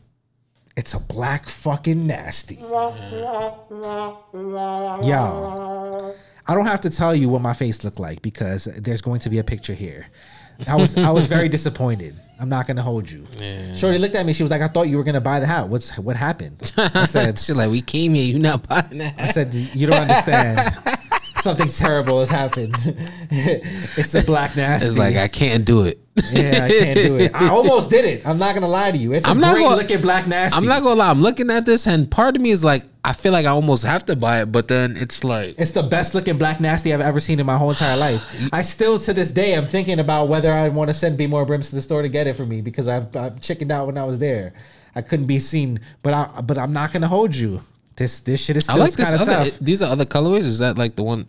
it's 0.76 0.94
a 0.96 1.00
black 1.00 1.48
fucking 1.50 2.08
nasty. 2.08 2.56
Yo. 5.04 6.16
I 6.48 6.54
don't 6.56 6.66
have 6.66 6.82
to 6.82 6.90
tell 6.90 7.14
you 7.16 7.30
what 7.30 7.42
my 7.42 7.54
face 7.54 7.84
looked 7.84 8.00
like 8.00 8.22
because 8.22 8.66
there's 8.66 9.02
going 9.02 9.20
to 9.22 9.30
be 9.30 9.38
a 9.40 9.44
picture 9.44 9.74
here. 9.76 10.08
I 10.68 10.76
was 10.76 10.98
I 10.98 11.10
was 11.10 11.26
very 11.28 11.50
disappointed. 11.50 12.16
I'm 12.40 12.50
not 12.50 12.66
gonna 12.68 12.82
hold 12.82 13.10
you. 13.10 13.26
Shorty 13.76 13.98
looked 14.00 14.16
at 14.16 14.26
me. 14.26 14.34
She 14.34 14.44
was 14.44 14.50
like, 14.52 14.62
"I 14.62 14.68
thought 14.68 14.88
you 14.88 14.98
were 14.98 15.04
gonna 15.04 15.22
buy 15.22 15.40
the 15.40 15.46
hat. 15.46 15.70
What's 15.70 15.96
what 15.98 16.16
happened?" 16.16 16.72
I 16.78 17.06
said, 17.06 17.38
She's 17.40 17.56
like, 17.56 17.70
we 17.70 17.82
came 17.82 18.14
here. 18.16 18.26
You 18.26 18.40
not 18.40 18.68
buying 18.68 18.98
that? 18.98 19.16
"I 19.20 19.28
said 19.28 19.54
you 19.54 19.88
don't 19.88 20.02
understand. 20.02 20.62
Something 21.38 21.70
terrible 21.70 22.20
has 22.20 22.30
happened. 22.30 22.76
it's 23.32 24.14
a 24.14 24.22
black 24.24 24.56
nasty. 24.56 24.90
It's 24.90 24.98
like 24.98 25.16
I 25.16 25.28
can't 25.28 25.66
do 25.66 25.84
it. 25.86 26.00
Yeah, 26.32 26.66
I 26.66 26.70
can't 26.70 26.98
do 27.00 27.18
it. 27.18 27.34
I 27.34 27.48
almost 27.50 27.90
did 27.90 28.06
it. 28.06 28.26
I'm 28.28 28.38
not 28.38 28.54
gonna 28.54 28.68
lie 28.68 28.92
to 28.92 28.98
you. 28.98 29.14
It's 29.14 29.26
a 29.26 29.30
I'm 29.30 29.40
not 29.40 29.54
great 29.56 29.64
gonna- 29.64 29.76
looking 29.76 30.02
black 30.02 30.28
nasty. 30.28 30.56
I'm 30.58 30.66
not 30.66 30.84
gonna 30.84 30.96
lie. 30.96 31.10
I'm 31.10 31.22
looking 31.22 31.50
at 31.50 31.66
this, 31.66 31.88
and 31.88 32.10
part 32.12 32.36
of 32.36 32.42
me 32.42 32.52
is 32.52 32.64
like, 32.64 32.84
I 33.04 33.14
feel 33.14 33.32
like 33.32 33.46
I 33.46 33.50
almost 33.50 33.84
have 33.84 34.06
to 34.06 34.16
buy 34.16 34.42
it, 34.42 34.52
but 34.52 34.68
then 34.68 34.96
it's 34.96 35.24
like, 35.24 35.56
It's 35.58 35.72
the 35.72 35.82
best 35.84 36.14
looking 36.14 36.38
black 36.38 36.60
nasty 36.60 36.94
I've 36.94 37.02
ever 37.02 37.20
seen 37.20 37.40
in 37.40 37.46
my 37.46 37.58
whole 37.58 37.72
entire 37.72 37.98
life. 37.98 38.24
I 38.54 38.62
still 38.62 39.00
to 39.00 39.14
this 39.14 39.32
day 39.32 39.56
I'm 39.56 39.66
thinking 39.66 40.00
about 40.00 40.28
whether 40.28 40.54
I 40.54 40.68
want 40.70 40.90
to 40.90 40.94
send 40.94 41.18
Be 41.18 41.26
More 41.26 41.46
Brims 41.46 41.70
to 41.70 41.76
the 41.76 41.82
store 41.82 42.04
to 42.04 42.10
get 42.10 42.28
it 42.28 42.36
for 42.36 42.46
me 42.46 42.62
because 42.62 42.88
I 42.88 43.06
I 43.16 43.30
chickened 43.42 43.72
out 43.72 43.88
when 43.88 43.98
I 43.98 44.06
was 44.06 44.20
there. 44.20 44.54
I 44.94 45.02
couldn't 45.02 45.26
be 45.26 45.40
seen, 45.40 45.80
but 46.04 46.14
I 46.14 46.42
but 46.42 46.58
I'm 46.58 46.74
not 46.74 46.92
gonna 46.94 47.08
hold 47.08 47.36
you. 47.36 47.62
This 47.96 48.20
this 48.20 48.44
shit 48.44 48.58
is 48.58 48.70
I 48.70 48.74
still 48.74 48.86
like 48.86 48.94
this 48.94 49.10
kind 49.10 49.22
of 49.22 49.28
other. 49.28 49.50
tough. 49.50 49.60
These 49.60 49.82
are 49.82 49.92
other 49.92 50.06
colorways. 50.06 50.42
Is 50.46 50.60
that 50.60 50.78
like 50.78 50.96
the 50.96 51.04
one? 51.04 51.28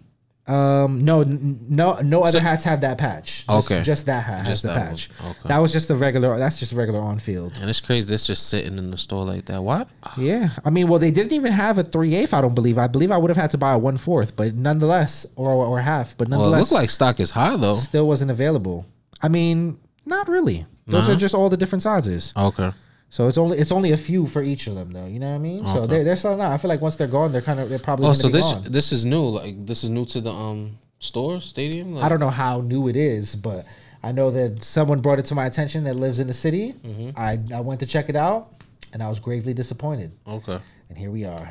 Um, 0.48 1.04
no, 1.04 1.20
n- 1.20 1.60
no, 1.68 2.00
no 2.00 2.22
other 2.22 2.32
So- 2.32 2.40
hats 2.40 2.64
have 2.64 2.80
that 2.80 2.98
patch. 2.98 3.46
Just, 3.46 3.70
Okay. 3.70 3.82
just 3.82 4.06
that 4.06 4.24
hat 4.24 4.38
has 4.40 4.48
Just 4.48 4.62
the 4.64 4.68
that 4.70 4.78
one. 4.78 4.88
patch. 4.88 5.10
Okay. 5.24 5.38
That 5.48 5.58
was 5.58 5.72
just 5.72 5.88
a 5.90 5.94
regular. 5.94 6.36
That's 6.36 6.58
just 6.58 6.72
regular 6.72 7.00
on 7.00 7.20
field. 7.20 7.52
And 7.60 7.70
it's 7.70 7.78
crazy. 7.80 8.06
This 8.08 8.26
just 8.26 8.48
sitting 8.48 8.76
in 8.76 8.90
the 8.90 8.98
store 8.98 9.24
like 9.24 9.44
that. 9.46 9.62
What? 9.62 9.86
Yeah, 10.18 10.48
I 10.64 10.70
mean, 10.70 10.88
well, 10.88 10.98
they 10.98 11.12
didn't 11.12 11.32
even 11.32 11.52
have 11.52 11.78
a 11.78 11.84
three 11.84 12.16
eighth. 12.16 12.34
I 12.34 12.40
don't 12.40 12.56
believe. 12.56 12.76
I 12.76 12.88
believe 12.88 13.12
I 13.12 13.18
would 13.18 13.30
have 13.30 13.36
had 13.36 13.52
to 13.52 13.58
buy 13.58 13.72
a 13.72 13.78
one 13.78 13.96
fourth, 13.98 14.34
but 14.34 14.54
nonetheless, 14.56 15.26
or 15.36 15.52
or 15.52 15.80
half, 15.80 16.16
but 16.18 16.28
Well, 16.28 16.40
it 16.40 16.42
nonetheless, 16.42 16.72
looked 16.72 16.82
like 16.82 16.90
stock 16.90 17.20
is 17.20 17.30
high 17.30 17.56
though. 17.56 17.76
still 17.76 18.08
wasn't 18.08 18.32
available. 18.32 18.84
I 19.22 19.28
mean, 19.28 19.78
not 20.06 20.28
really. 20.28 20.66
Those 20.88 21.08
are 21.08 21.14
just 21.14 21.34
all 21.34 21.48
the 21.48 21.56
different 21.56 21.82
sizes. 21.84 22.32
Okay. 22.36 22.72
So 23.12 23.28
it's 23.28 23.36
only 23.36 23.58
it's 23.58 23.72
only 23.72 23.92
a 23.92 23.96
few 23.98 24.26
for 24.26 24.42
each 24.42 24.66
of 24.68 24.74
them, 24.74 24.90
though. 24.90 25.04
You 25.04 25.20
know 25.20 25.28
what 25.28 25.34
I 25.34 25.38
mean? 25.38 25.66
So 25.66 25.86
they're 25.86 26.02
they're 26.02 26.16
selling 26.16 26.40
out. 26.40 26.50
I 26.50 26.56
feel 26.56 26.70
like 26.70 26.80
once 26.80 26.96
they're 26.96 27.06
gone, 27.06 27.30
they're 27.30 27.42
kind 27.42 27.60
of 27.60 27.68
they're 27.68 27.78
probably. 27.78 28.06
Oh, 28.06 28.14
so 28.14 28.30
this 28.30 28.50
gone. 28.50 28.64
this 28.70 28.90
is 28.90 29.04
new. 29.04 29.28
Like 29.28 29.66
this 29.66 29.84
is 29.84 29.90
new 29.90 30.06
to 30.06 30.22
the 30.22 30.32
um 30.32 30.78
store 30.98 31.38
stadium. 31.42 31.96
Like, 31.96 32.04
I 32.04 32.08
don't 32.08 32.20
know 32.20 32.30
how 32.30 32.62
new 32.62 32.88
it 32.88 32.96
is, 32.96 33.36
but 33.36 33.66
I 34.02 34.12
know 34.12 34.30
that 34.30 34.64
someone 34.64 35.02
brought 35.02 35.18
it 35.18 35.26
to 35.26 35.34
my 35.34 35.44
attention 35.44 35.84
that 35.84 35.96
lives 35.96 36.20
in 36.20 36.26
the 36.26 36.32
city. 36.32 36.72
Mm-hmm. 36.72 37.10
I 37.14 37.38
I 37.54 37.60
went 37.60 37.80
to 37.80 37.86
check 37.86 38.08
it 38.08 38.16
out, 38.16 38.48
and 38.94 39.02
I 39.02 39.10
was 39.10 39.20
gravely 39.20 39.52
disappointed. 39.52 40.12
Okay. 40.26 40.58
And 40.92 40.98
here 40.98 41.10
we 41.10 41.24
are. 41.24 41.50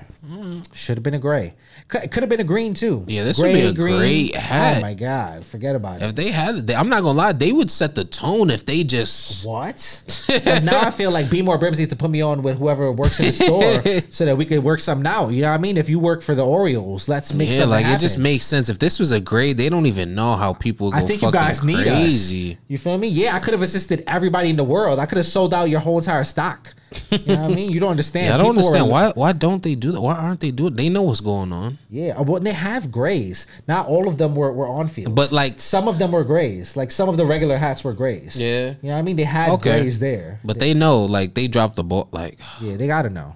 Should 0.71 0.97
have 0.97 1.03
been 1.03 1.15
a 1.15 1.19
gray. 1.19 1.55
Could, 1.87 2.11
could 2.11 2.21
have 2.21 2.29
been 2.29 2.41
a 2.41 2.43
green 2.43 2.75
too. 2.75 3.03
Yeah, 3.07 3.23
this 3.23 3.39
would 3.39 3.51
be 3.51 3.61
a 3.61 3.73
great 3.73 4.35
hat. 4.35 4.77
Oh 4.77 4.81
my 4.81 4.93
god, 4.93 5.43
forget 5.43 5.75
about 5.75 5.99
it. 5.99 6.03
If 6.09 6.15
they 6.15 6.29
had 6.29 6.67
they, 6.67 6.75
I'm 6.75 6.89
not 6.89 7.01
gonna 7.01 7.17
lie. 7.17 7.31
They 7.31 7.51
would 7.51 7.71
set 7.71 7.95
the 7.95 8.05
tone 8.05 8.51
if 8.51 8.63
they 8.63 8.83
just. 8.83 9.43
What? 9.43 10.29
now 10.63 10.79
I 10.81 10.91
feel 10.91 11.09
like 11.09 11.31
Be 11.31 11.41
More 11.41 11.57
Brims 11.57 11.79
needs 11.79 11.89
to 11.89 11.95
put 11.95 12.11
me 12.11 12.21
on 12.21 12.43
with 12.43 12.59
whoever 12.59 12.91
works 12.91 13.19
in 13.19 13.25
the 13.25 13.31
store 13.31 14.01
so 14.11 14.25
that 14.25 14.37
we 14.37 14.45
could 14.45 14.63
work 14.63 14.79
something 14.79 15.07
out. 15.07 15.29
You 15.29 15.41
know 15.41 15.49
what 15.49 15.55
I 15.55 15.57
mean? 15.57 15.75
If 15.77 15.89
you 15.89 15.97
work 15.97 16.21
for 16.21 16.35
the 16.35 16.45
Orioles, 16.45 17.09
let's 17.09 17.33
make 17.33 17.49
Yeah, 17.51 17.65
like 17.65 17.85
happen. 17.85 17.95
it 17.95 17.99
just 17.99 18.19
makes 18.19 18.45
sense. 18.45 18.69
If 18.69 18.77
this 18.77 18.99
was 18.99 19.09
a 19.09 19.19
gray, 19.19 19.53
they 19.53 19.69
don't 19.69 19.87
even 19.87 20.13
know 20.13 20.33
how 20.35 20.53
people 20.53 20.91
go 20.91 20.97
I 20.97 21.01
think 21.01 21.23
you 21.23 21.31
guys 21.31 21.63
need 21.63 21.77
crazy. 21.81 22.51
us. 22.51 22.57
You 22.67 22.77
feel 22.77 22.99
me? 22.99 23.07
Yeah, 23.07 23.35
I 23.35 23.39
could 23.39 23.53
have 23.55 23.63
assisted 23.63 24.03
everybody 24.05 24.51
in 24.51 24.55
the 24.55 24.63
world. 24.63 24.99
I 24.99 25.07
could 25.07 25.17
have 25.17 25.25
sold 25.25 25.51
out 25.51 25.67
your 25.67 25.79
whole 25.79 25.97
entire 25.97 26.25
stock. 26.25 26.75
You 27.11 27.17
know 27.35 27.41
what 27.43 27.51
I 27.51 27.55
mean? 27.55 27.71
You 27.71 27.79
don't 27.79 27.91
understand. 27.91 28.25
Yeah, 28.27 28.35
I 28.35 28.37
don't 28.37 28.55
People 28.55 28.67
understand 28.67 28.85
are- 28.85 28.89
why. 28.91 29.11
Why 29.15 29.31
don't 29.33 29.63
they 29.63 29.75
do 29.75 29.91
that? 29.93 30.01
Why 30.01 30.13
aren't 30.15 30.39
they 30.41 30.51
doing? 30.51 30.75
They 30.75 30.89
know 30.89 31.03
what's 31.03 31.21
going 31.21 31.51
on. 31.53 31.77
Yeah, 31.89 32.19
well, 32.21 32.39
they 32.41 32.51
have 32.53 32.91
grays. 32.91 33.47
Not 33.67 33.87
all 33.87 34.07
of 34.07 34.17
them 34.17 34.35
were, 34.35 34.51
were 34.51 34.67
on 34.67 34.87
field, 34.87 35.15
But, 35.15 35.31
like- 35.31 35.59
some 35.59 35.87
of 35.87 35.99
them 35.99 36.11
were 36.11 36.23
grays. 36.23 36.75
Like 36.75 36.91
some 36.91 37.07
of 37.09 37.17
the 37.17 37.25
regular 37.25 37.57
hats 37.57 37.83
were 37.83 37.93
grays. 37.93 38.35
Yeah. 38.39 38.69
you 38.81 38.89
know 38.89 38.93
what 38.93 38.99
I 38.99 39.01
mean. 39.03 39.15
They 39.15 39.23
had 39.23 39.51
Okay. 39.51 39.79
grays 39.79 39.99
there. 39.99 40.39
But 40.43 40.59
they 40.59 40.73
know, 40.73 41.05
like 41.05 41.33
they 41.33 41.47
dropped 41.47 41.75
the 41.77 41.83
ball. 41.83 42.09
Like, 42.11 42.39
Yeah, 42.59 42.75
they 42.77 42.87
got 42.87 43.03
to 43.03 43.09
know. 43.09 43.35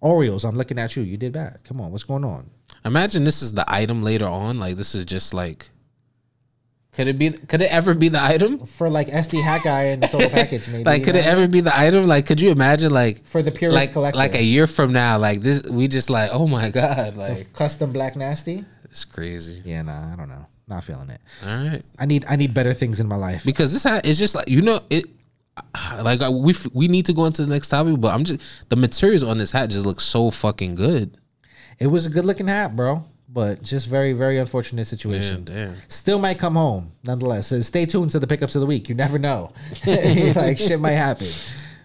Orioles, 0.00 0.44
I'm 0.44 0.56
looking 0.56 0.78
at 0.78 0.94
you. 0.96 1.02
You 1.02 1.16
did 1.16 1.32
bad. 1.32 1.58
Come 1.64 1.80
on, 1.80 1.90
what's 1.92 2.04
going 2.04 2.24
on? 2.24 2.50
imagine 2.84 3.24
this 3.24 3.42
is 3.42 3.52
the 3.52 3.64
item 3.66 4.02
later 4.04 4.26
on. 4.26 4.58
Like 4.60 4.76
this 4.76 4.94
is 4.94 5.04
just 5.04 5.34
like. 5.34 5.70
Could 6.96 7.06
it 7.08 7.18
be? 7.18 7.30
Could 7.30 7.60
it 7.60 7.70
ever 7.70 7.94
be 7.94 8.08
the 8.08 8.22
item? 8.22 8.64
For 8.66 8.88
like 8.88 9.08
SD 9.08 9.42
hat 9.42 9.62
guy 9.64 9.82
and 9.92 10.02
total 10.02 10.30
package, 10.30 10.66
maybe. 10.68 10.84
Like, 10.84 11.04
could 11.04 11.14
you 11.14 11.20
it 11.20 11.26
ever 11.26 11.46
be 11.46 11.60
the 11.60 11.78
item? 11.78 12.06
Like, 12.06 12.24
could 12.26 12.40
you 12.40 12.50
imagine? 12.50 12.90
Like, 12.90 13.24
for 13.26 13.42
the 13.42 13.50
purest 13.52 13.74
like, 13.74 13.92
collector? 13.92 14.18
like 14.18 14.34
a 14.34 14.42
year 14.42 14.66
from 14.66 14.92
now, 14.92 15.18
like 15.18 15.40
this, 15.42 15.62
we 15.64 15.88
just 15.88 16.08
like, 16.10 16.30
oh 16.32 16.46
my 16.48 16.70
god, 16.70 17.16
like 17.16 17.52
custom 17.52 17.92
black 17.92 18.16
nasty. 18.16 18.64
it's 18.90 19.04
crazy. 19.04 19.60
Yeah, 19.64 19.82
nah, 19.82 20.12
I 20.12 20.16
don't 20.16 20.28
know. 20.28 20.46
Not 20.68 20.82
feeling 20.84 21.10
it. 21.10 21.20
All 21.46 21.68
right. 21.68 21.82
I 21.98 22.06
need 22.06 22.24
I 22.28 22.36
need 22.36 22.52
better 22.54 22.72
things 22.74 22.98
in 22.98 23.06
my 23.06 23.16
life. 23.16 23.44
because 23.44 23.72
this 23.72 23.84
hat 23.84 24.06
is 24.06 24.18
just 24.18 24.34
like 24.34 24.48
you 24.48 24.62
know 24.62 24.80
it 24.90 25.04
like 26.02 26.20
uh, 26.22 26.30
we 26.30 26.52
f- 26.52 26.66
we 26.74 26.88
need 26.88 27.06
to 27.06 27.12
go 27.12 27.24
into 27.26 27.42
the 27.44 27.48
next 27.48 27.68
topic 27.68 27.98
but 27.98 28.12
i'm 28.12 28.24
just 28.24 28.40
the 28.68 28.76
materials 28.76 29.22
on 29.22 29.38
this 29.38 29.52
hat 29.52 29.70
just 29.70 29.86
look 29.86 30.00
so 30.02 30.30
fucking 30.30 30.74
good 30.74 31.16
It 31.78 31.86
was 31.86 32.04
a 32.04 32.10
good 32.10 32.24
looking 32.26 32.48
hat, 32.48 32.74
bro, 32.76 33.04
but 33.28 33.62
just 33.62 33.86
very 33.88 34.12
very 34.12 34.38
unfortunate 34.38 34.82
damn 34.82 34.98
situation. 34.98 35.44
damn 35.44 35.74
Still 35.88 36.18
might 36.18 36.38
come 36.38 36.54
home, 36.54 36.92
nonetheless. 37.04 37.48
So 37.48 37.60
stay 37.60 37.86
tuned 37.86 38.10
to 38.12 38.18
the 38.18 38.26
pickups 38.26 38.54
of 38.54 38.60
the 38.60 38.66
week. 38.66 38.88
You 38.88 38.94
never 38.94 39.18
know. 39.18 39.52
like 39.86 40.58
shit 40.58 40.80
might 40.80 40.92
happen. 40.92 41.28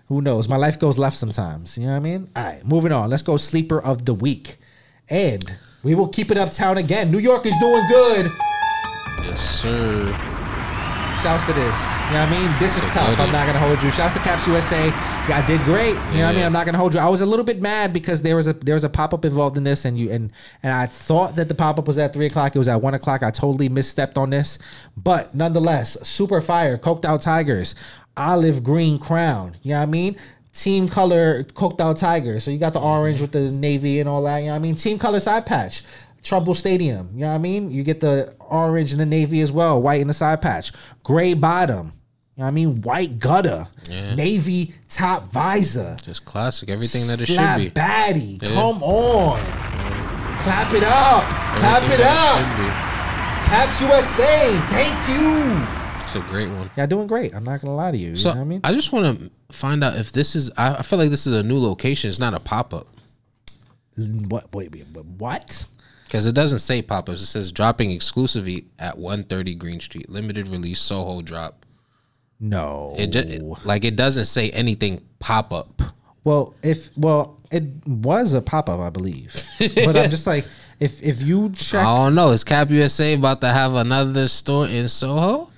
Who 0.08 0.22
knows? 0.22 0.50
My 0.50 0.58
life 0.58 0.78
goes 0.78 0.98
left 0.98 1.16
sometimes. 1.16 1.78
You 1.78 1.86
know 1.86 1.92
what 1.92 1.98
I 1.98 2.00
mean? 2.00 2.30
All 2.36 2.44
right, 2.44 2.66
moving 2.66 2.92
on. 2.92 3.10
Let's 3.10 3.24
go 3.24 3.38
sleeper 3.38 3.82
of 3.82 4.06
the 4.06 4.14
week, 4.14 4.58
and 5.10 5.44
we 5.84 5.96
will 5.96 6.10
keep 6.10 6.32
it 6.32 6.38
uptown 6.38 6.78
again. 6.78 7.12
New 7.12 7.20
York 7.20 7.46
is 7.46 7.56
doing 7.60 7.84
good. 7.90 8.32
yes 9.24 9.62
sir 9.62 10.41
Shouts 11.22 11.46
to 11.46 11.54
this. 11.54 11.60
You 11.60 12.14
know 12.14 12.26
what 12.26 12.30
I 12.30 12.30
mean? 12.32 12.60
This 12.60 12.76
is 12.76 12.84
tough. 12.86 13.20
I'm 13.20 13.32
not 13.32 13.46
gonna 13.46 13.60
hold 13.60 13.84
you. 13.84 13.92
Shouts 13.92 14.14
to 14.16 14.20
Caps 14.22 14.48
USA. 14.48 14.88
Yeah, 14.88 15.38
I 15.38 15.46
did 15.46 15.62
great. 15.66 15.90
You 15.90 15.94
know 15.94 16.00
what 16.00 16.18
I 16.18 16.34
mean? 16.34 16.46
I'm 16.46 16.52
not 16.52 16.66
gonna 16.66 16.80
hold 16.80 16.96
you. 16.96 17.00
I 17.00 17.08
was 17.10 17.22
a 17.22 17.28
little 17.28 17.46
bit 17.46 17.62
mad 17.62 17.94
because 17.94 18.24
there 18.24 18.36
was 18.36 18.48
a 18.48 18.54
there 18.54 18.74
was 18.74 18.84
a 18.84 18.90
pop 18.90 19.14
up 19.14 19.24
involved 19.24 19.56
in 19.56 19.64
this, 19.64 19.86
and 19.86 20.00
you 20.00 20.10
and 20.12 20.32
and 20.64 20.74
I 20.74 20.88
thought 20.88 21.36
that 21.36 21.48
the 21.48 21.54
pop 21.54 21.78
up 21.78 21.88
was 21.88 22.00
at 22.00 22.12
three 22.12 22.26
o'clock. 22.26 22.56
It 22.56 22.58
was 22.58 22.68
at 22.68 22.82
one 22.82 22.96
o'clock. 22.96 23.22
I 23.22 23.30
totally 23.30 23.70
misstepped 23.70 24.18
on 24.18 24.32
this, 24.32 24.58
but 24.98 25.36
nonetheless, 25.36 25.96
super 26.02 26.42
fire. 26.42 26.76
Coked 26.80 27.06
out 27.06 27.22
tigers, 27.22 27.76
olive 28.18 28.64
green 28.64 28.98
crown. 28.98 29.58
You 29.62 29.74
know 29.74 29.78
what 29.78 29.84
I 29.84 29.92
mean? 29.92 30.18
Team 30.54 30.88
color 30.88 31.44
coked 31.44 31.80
out 31.80 31.98
tiger. 31.98 32.40
So 32.40 32.50
you 32.50 32.58
got 32.58 32.74
the 32.74 32.82
orange 32.82 33.22
with 33.22 33.32
the 33.32 33.52
navy 33.52 34.00
and 34.00 34.10
all 34.10 34.24
that. 34.24 34.40
You 34.40 34.48
know 34.48 34.54
what 34.54 34.56
I 34.56 34.60
mean? 34.60 34.74
Team 34.74 34.98
color 34.98 35.20
side 35.20 35.46
patch. 35.46 35.84
Trouble 36.24 36.54
Stadium. 36.54 37.10
You 37.14 37.22
know 37.22 37.30
what 37.30 37.36
I 37.36 37.40
mean? 37.40 37.72
You 37.72 37.84
get 37.84 38.00
the 38.02 38.36
orange 38.40 38.92
and 38.92 39.02
the 39.02 39.06
navy 39.06 39.42
as 39.42 39.52
well, 39.52 39.82
white 39.82 40.02
in 40.02 40.08
the 40.08 40.14
side 40.14 40.42
patch, 40.42 40.72
gray 41.04 41.34
bottom. 41.34 41.94
You 42.38 42.42
know 42.42 42.46
what 42.46 42.48
I 42.48 42.52
mean? 42.52 42.82
White 42.82 43.20
gutter, 43.20 43.68
Yeah. 43.90 44.16
navy 44.16 44.74
top 44.88 45.32
visor, 45.32 45.98
just 46.02 46.24
classic 46.26 46.70
everything 46.70 47.08
that 47.08 47.20
it 47.22 47.28
flat 47.28 47.60
should 47.60 47.74
be 47.74 47.80
baddie. 47.80 48.42
Yeah. 48.42 48.50
Come 48.54 48.82
on, 48.84 49.40
clap 50.40 50.74
it 50.74 50.84
up, 50.84 51.24
clap 51.58 51.84
Everything 51.84 52.00
it 52.00 52.06
up. 52.06 52.88
Caps 53.46 53.82
USA, 53.82 54.58
thank 54.70 55.10
you. 55.10 55.62
it 55.98 56.04
it's 56.04 56.16
a 56.16 56.22
great 56.22 56.50
one 56.50 56.70
Yeah, 56.78 56.86
doing 56.86 57.06
great. 57.08 57.34
I'm 57.36 57.44
not 57.44 57.60
gonna 57.62 57.76
lie 57.76 57.92
to 57.92 57.98
you. 57.98 58.10
You 58.12 58.16
so 58.16 58.30
know 58.30 58.36
what 58.36 58.42
I 58.42 58.46
mean? 58.46 58.62
i 58.64 58.72
just 58.74 58.94
want 58.94 59.20
to 59.20 59.30
find 59.52 59.84
out 59.84 59.98
if 59.98 60.12
this 60.14 60.36
is 60.36 60.50
I, 60.58 60.76
I 60.76 60.82
feel 60.84 60.98
like 61.00 61.10
this 61.10 61.28
is 61.28 61.34
a 61.34 61.44
new 61.44 61.60
location 61.60 62.10
it's 62.10 62.20
not 62.20 62.34
a 62.34 62.40
pop-up 62.40 62.88
what? 63.98 64.54
Wait, 64.56 64.72
wait, 64.74 64.86
wait, 64.94 65.06
what? 65.06 65.66
Because 66.12 66.26
it 66.26 66.36
doesn't 66.36 66.60
say 66.60 66.82
pop-ups 66.82 67.22
it 67.22 67.26
says 67.28 67.54
dropping 67.54 67.90
exclusively 67.90 68.66
at 68.80 68.98
130 68.98 69.56
green 69.56 69.80
street 69.80 70.10
limited 70.10 70.50
release 70.50 70.82
soho 70.82 71.22
drop 71.22 71.66
No. 72.42 72.94
it 72.98 73.08
just 73.08 73.66
like 73.66 73.86
it 73.86 73.96
doesn't 73.96 74.26
say 74.26 74.50
anything 74.52 75.02
pop-up 75.20 75.82
Well, 76.26 76.54
if 76.62 76.90
well, 76.98 77.40
it 77.50 77.64
was 77.88 78.34
a 78.34 78.42
pop 78.42 78.70
up, 78.70 78.80
I 78.80 78.90
believe. 78.92 79.34
but 79.60 79.98
I'm 79.98 80.12
just 80.12 80.28
like, 80.28 80.46
if 80.80 81.02
if 81.02 81.20
you 81.22 81.50
check, 81.56 81.84
I 81.84 81.98
don't 82.04 82.14
know. 82.14 82.30
Is 82.30 82.44
Cap 82.44 82.70
USA 82.70 83.16
about 83.16 83.42
to 83.42 83.48
have 83.50 83.74
another 83.74 84.28
store 84.28 84.68
in 84.68 84.88
Soho? 84.88 85.50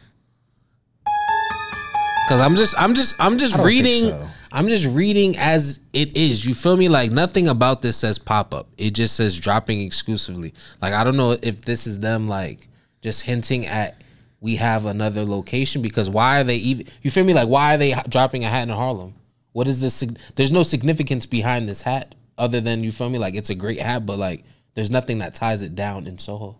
Cause 2.29 2.39
I'm 2.39 2.55
just, 2.55 2.73
I'm 2.79 2.93
just, 2.95 3.15
I'm 3.19 3.37
just 3.37 3.55
I 3.55 3.57
don't 3.57 3.67
think 3.67 3.83
reading. 3.85 4.03
so. 4.11 4.27
I'm 4.55 4.67
just 4.67 4.85
reading 4.85 5.35
as 5.35 5.79
it 5.93 6.15
is. 6.15 6.45
You 6.45 6.53
feel 6.53 6.77
me? 6.77 6.87
Like 6.87 7.11
nothing 7.11 7.47
about 7.47 7.81
this 7.81 7.97
says 7.97 8.19
pop 8.19 8.53
up. 8.53 8.67
It 8.77 8.91
just 8.91 9.15
says 9.15 9.39
dropping 9.39 9.81
exclusively. 9.81 10.53
Like 10.79 10.93
I 10.93 11.03
don't 11.03 11.17
know 11.17 11.35
if 11.41 11.63
this 11.63 11.87
is 11.87 11.99
them 11.99 12.27
like 12.27 12.67
just 13.01 13.23
hinting 13.23 13.65
at 13.65 13.99
we 14.39 14.57
have 14.57 14.85
another 14.85 15.25
location 15.25 15.81
because 15.81 16.07
why 16.07 16.39
are 16.39 16.43
they 16.43 16.57
even? 16.57 16.85
You 17.01 17.09
feel 17.09 17.23
me? 17.23 17.33
Like 17.33 17.47
why 17.47 17.73
are 17.73 17.77
they 17.77 17.95
dropping 18.07 18.45
a 18.45 18.49
hat 18.49 18.61
in 18.61 18.69
Harlem? 18.69 19.15
What 19.53 19.67
is 19.67 19.81
this? 19.81 20.03
There's 20.35 20.53
no 20.53 20.61
significance 20.61 21.25
behind 21.25 21.67
this 21.67 21.81
hat 21.81 22.13
other 22.37 22.61
than 22.61 22.83
you 22.83 22.91
feel 22.91 23.09
me? 23.09 23.17
Like 23.17 23.33
it's 23.33 23.49
a 23.49 23.55
great 23.55 23.79
hat, 23.79 24.05
but 24.05 24.19
like 24.19 24.43
there's 24.75 24.91
nothing 24.91 25.17
that 25.17 25.33
ties 25.33 25.63
it 25.63 25.73
down 25.73 26.05
in 26.05 26.19
Soho. 26.19 26.57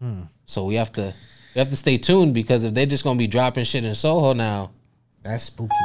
Hmm. 0.00 0.22
So 0.46 0.64
we 0.64 0.74
have 0.74 0.90
to 0.92 1.14
we 1.54 1.58
have 1.60 1.70
to 1.70 1.76
stay 1.76 1.96
tuned 1.96 2.34
because 2.34 2.64
if 2.64 2.74
they're 2.74 2.86
just 2.86 3.04
gonna 3.04 3.18
be 3.18 3.28
dropping 3.28 3.64
shit 3.64 3.84
in 3.84 3.94
Soho 3.94 4.32
now, 4.32 4.72
that's 5.22 5.44
spooky. 5.44 5.76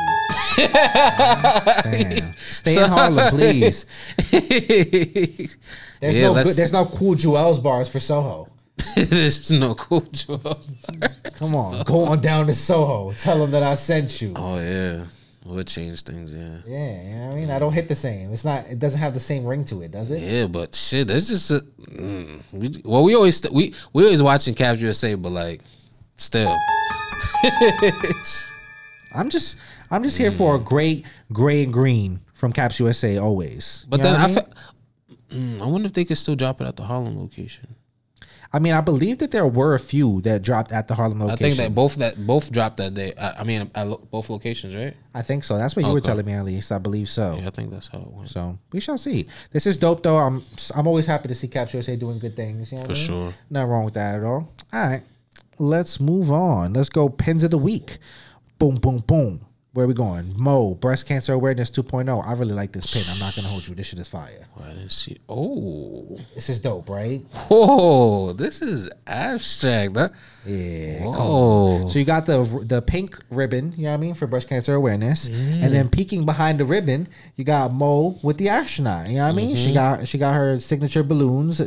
Stay 2.38 2.82
in 2.84 2.90
Harlem, 2.90 3.30
please. 3.36 3.86
There's 4.18 5.58
Yeah, 6.18 6.28
no 6.28 6.34
good, 6.44 6.56
there's 6.56 6.74
no 6.74 6.86
cool 6.86 7.16
Jewels 7.16 7.60
bars 7.60 7.90
for 7.90 8.00
Soho. 8.00 8.50
there's 8.96 9.50
no 9.52 9.74
cool 9.76 10.02
job. 10.02 10.62
Come 11.34 11.56
on, 11.56 11.84
go 11.84 12.04
on 12.06 12.20
down 12.22 12.48
to 12.48 12.54
Soho. 12.54 13.14
Tell 13.14 13.40
them 13.40 13.52
that 13.52 13.64
I 13.64 13.76
sent 13.76 14.22
you. 14.22 14.34
Oh 14.36 14.60
yeah, 14.60 15.06
would 15.46 15.68
change 15.68 16.02
things. 16.04 16.34
Yeah, 16.34 16.60
Yeah, 16.68 17.02
you 17.02 17.16
know 17.16 17.32
I 17.32 17.36
mean, 17.36 17.50
I 17.50 17.60
don't 17.60 17.72
hit 17.74 17.88
the 17.88 17.96
same. 17.96 18.34
It's 18.34 18.44
not. 18.46 18.66
It 18.68 18.78
doesn't 18.80 19.00
have 19.00 19.14
the 19.14 19.20
same 19.20 19.46
ring 19.46 19.64
to 19.66 19.82
it, 19.82 19.92
does 19.92 20.12
it? 20.12 20.20
yeah, 20.22 20.48
but 20.48 20.76
shit, 20.76 21.08
that's 21.08 21.28
just 21.30 21.52
a, 21.52 21.62
mm, 21.82 22.42
we, 22.52 22.82
well, 22.84 23.04
we 23.04 23.16
always 23.16 23.38
st- 23.38 23.54
we 23.54 23.74
we 23.94 24.04
always 24.04 24.22
watching 24.22 24.54
Cap 24.54 24.78
USA, 24.80 25.16
but 25.16 25.32
like 25.32 25.62
still, 26.18 26.54
I'm 29.14 29.30
just 29.30 29.58
I'm 29.92 30.04
just 30.04 30.18
here 30.18 30.32
for 30.32 30.56
a 30.56 30.60
great 30.60 31.06
gray 31.32 31.64
and 31.64 31.72
green 31.74 32.20
from 32.34 32.52
Caps 32.54 32.80
USA 32.80 33.18
always. 33.18 33.86
But 33.90 33.98
You 34.00 34.04
know 34.06 34.12
then 34.12 34.22
what 34.22 34.24
I, 34.24 34.28
mean? 34.28 34.36
fe- 34.36 34.52
Mm, 35.32 35.62
I 35.62 35.66
wonder 35.68 35.88
if 35.88 35.94
they 35.94 36.06
could 36.06 36.18
still 36.20 36.36
drop 36.36 36.62
it 36.62 36.66
at 36.68 36.76
the 36.78 36.84
Harlem 36.84 37.20
location. 37.20 37.76
I 38.54 38.60
mean, 38.60 38.74
I 38.74 38.80
believe 38.80 39.18
that 39.18 39.32
there 39.32 39.46
were 39.46 39.74
a 39.76 39.80
few 39.80 40.22
that 40.22 40.44
dropped 40.44 40.72
at 40.72 40.88
the 40.88 40.96
Harlem 40.96 41.20
location. 41.20 41.34
I 41.46 41.50
think 41.50 41.58
that 41.58 41.76
both 41.76 41.96
that 41.96 42.26
both 42.26 42.52
dropped 42.52 42.78
that 42.78 42.94
day. 42.94 43.14
I, 43.20 43.42
I 43.42 43.44
mean, 43.44 43.70
at 43.76 43.88
lo- 43.88 44.08
both 44.12 44.30
locations, 44.30 44.76
right? 44.76 44.94
I 45.14 45.24
think 45.24 45.44
so. 45.44 45.58
That's 45.58 45.76
what 45.76 45.84
you 45.84 45.92
were 45.92 45.98
Okay. 45.98 46.06
telling 46.06 46.26
me 46.26 46.34
at 46.34 46.46
least. 46.46 46.72
I 46.72 46.78
believe 46.78 47.10
so. 47.10 47.38
Yeah, 47.42 47.48
I 47.48 47.50
think 47.50 47.72
that's 47.72 47.88
how 47.88 48.00
it 48.00 48.08
went. 48.12 48.30
So 48.30 48.58
we 48.72 48.80
shall 48.80 48.98
see. 49.00 49.26
This 49.52 49.66
is 49.68 49.76
dope 49.78 50.04
though. 50.04 50.18
I'm 50.18 50.42
I'm 50.76 50.88
always 50.88 51.06
happy 51.08 51.28
to 51.28 51.36
see 51.36 51.48
Caps 51.50 51.74
USA 51.74 51.96
doing 51.98 52.20
good 52.20 52.36
things. 52.36 52.72
You 52.72 52.78
know 52.78 52.84
what 52.84 52.88
For 52.88 52.94
I 52.94 52.96
mean? 52.96 53.06
sure. 53.06 53.34
Nothing 53.50 53.70
wrong 53.72 53.84
with 53.86 53.96
that 53.96 54.16
at 54.16 54.24
all. 54.24 54.54
All 54.72 54.88
right. 54.88 55.04
Let's 55.58 56.00
move 56.00 56.32
on. 56.32 56.74
Let's 56.74 56.90
go 56.90 57.10
pins 57.10 57.44
of 57.44 57.52
the 57.52 57.58
week. 57.58 57.98
Boom, 58.60 58.76
boom, 58.76 59.00
boom. 59.00 59.42
Where 59.76 59.88
we 59.88 59.94
going? 59.94 60.32
Mo, 60.38 60.74
breast 60.76 61.06
cancer 61.06 61.34
awareness 61.34 61.70
2.0. 61.70 62.26
I 62.26 62.32
really 62.32 62.54
like 62.54 62.72
this 62.72 62.94
pin. 62.94 63.04
I'm 63.12 63.20
not 63.20 63.36
gonna 63.36 63.50
hold 63.50 63.68
you. 63.68 63.76
This 63.76 63.88
shit 63.88 64.00
is 64.00 64.08
fire. 64.08 64.48
I 64.64 64.70
didn't 64.70 64.92
see. 64.94 65.18
Oh, 65.28 66.18
This 66.34 66.50
is 66.50 66.62
dope, 66.62 66.88
right? 66.90 67.20
whoa! 67.50 68.32
This 68.32 68.62
is 68.62 68.90
abstract. 69.06 69.94
That, 69.96 70.12
Yeah. 70.46 71.04
whoa. 71.04 71.88
So 71.90 72.00
you 72.00 72.06
got 72.06 72.26
the 72.26 72.44
the 72.66 72.82
pink 72.82 73.20
ribbon, 73.30 73.74
you 73.76 73.84
know 73.84 73.90
what 73.90 73.96
I 73.96 73.98
mean, 73.98 74.14
for 74.14 74.28
breast 74.28 74.48
cancer 74.48 74.74
awareness, 74.74 75.28
and 75.28 75.74
then 75.74 75.90
peeking 75.90 76.26
behind 76.26 76.58
the 76.62 76.66
ribbon, 76.66 77.10
you 77.36 77.44
got 77.44 77.74
Mo 77.74 78.18
with 78.24 78.38
the 78.38 78.48
astronaut. 78.48 79.10
You 79.10 79.18
know 79.18 79.24
what 79.26 79.34
I 79.34 79.36
mean? 79.36 79.56
Mm-hmm. 79.58 79.66
She 79.66 79.74
got 79.74 80.08
she 80.08 80.18
got 80.18 80.36
her 80.36 80.58
signature 80.58 81.04
balloons, 81.04 81.62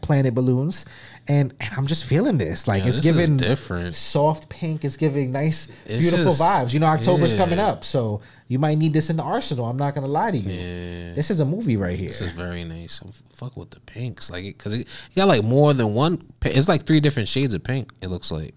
planet 0.00 0.32
balloons, 0.32 0.84
and 1.28 1.54
and 1.60 1.70
I'm 1.76 1.86
just 1.86 2.04
feeling 2.04 2.38
this. 2.38 2.66
Like 2.66 2.82
Yeah, 2.82 2.88
it's 2.88 2.96
this 2.98 3.04
giving 3.04 3.36
different. 3.36 3.94
soft 3.94 4.48
pink. 4.48 4.84
It's 4.84 4.96
giving 4.96 5.30
nice, 5.30 5.68
It's 5.86 6.00
beautiful 6.02 6.26
just- 6.32 6.40
vibes. 6.40 6.72
You 6.72 6.80
know, 6.80 6.86
October's 6.86 7.32
yeah. 7.32 7.38
coming 7.38 7.58
up, 7.58 7.84
so 7.84 8.20
you 8.48 8.58
might 8.58 8.78
need 8.78 8.92
this 8.92 9.10
in 9.10 9.16
the 9.16 9.22
arsenal. 9.22 9.66
I'm 9.66 9.76
not 9.76 9.94
gonna 9.94 10.06
lie 10.06 10.30
to 10.30 10.36
you. 10.38 10.50
Yeah. 10.50 11.14
This 11.14 11.30
is 11.30 11.40
a 11.40 11.44
movie 11.44 11.76
right 11.76 11.98
here. 11.98 12.08
This 12.08 12.20
is 12.22 12.32
very 12.32 12.64
nice. 12.64 13.00
I'm 13.02 13.12
fuck 13.34 13.56
with 13.56 13.70
the 13.70 13.80
pinks, 13.80 14.30
like 14.30 14.44
because 14.44 14.72
it, 14.74 14.80
it 14.80 15.14
got 15.16 15.28
like 15.28 15.44
more 15.44 15.74
than 15.74 15.94
one. 15.94 16.22
It's 16.44 16.68
like 16.68 16.86
three 16.86 17.00
different 17.00 17.28
shades 17.28 17.54
of 17.54 17.62
pink. 17.62 17.92
It 18.02 18.08
looks 18.08 18.30
like. 18.30 18.54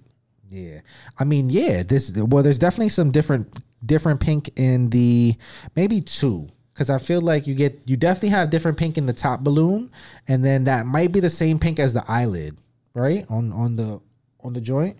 Yeah, 0.49 0.79
I 1.17 1.23
mean, 1.23 1.49
yeah. 1.49 1.83
This 1.83 2.11
well, 2.11 2.43
there's 2.43 2.59
definitely 2.59 2.89
some 2.89 3.11
different 3.11 3.55
different 3.85 4.19
pink 4.19 4.49
in 4.57 4.89
the 4.89 5.35
maybe 5.75 6.01
two 6.01 6.49
because 6.81 6.89
I 6.89 6.97
feel 6.97 7.21
like 7.21 7.45
you 7.45 7.53
get 7.53 7.79
you 7.85 7.95
definitely 7.95 8.29
have 8.29 8.49
different 8.49 8.75
pink 8.77 8.97
in 8.97 9.05
the 9.05 9.13
top 9.13 9.41
balloon, 9.41 9.91
and 10.27 10.43
then 10.43 10.63
that 10.63 10.87
might 10.87 11.11
be 11.11 11.19
the 11.19 11.29
same 11.29 11.59
pink 11.59 11.79
as 11.79 11.93
the 11.93 12.03
eyelid, 12.07 12.57
right 12.95 13.23
on 13.29 13.53
on 13.53 13.75
the 13.75 13.99
on 14.43 14.53
the 14.53 14.61
joint, 14.61 14.97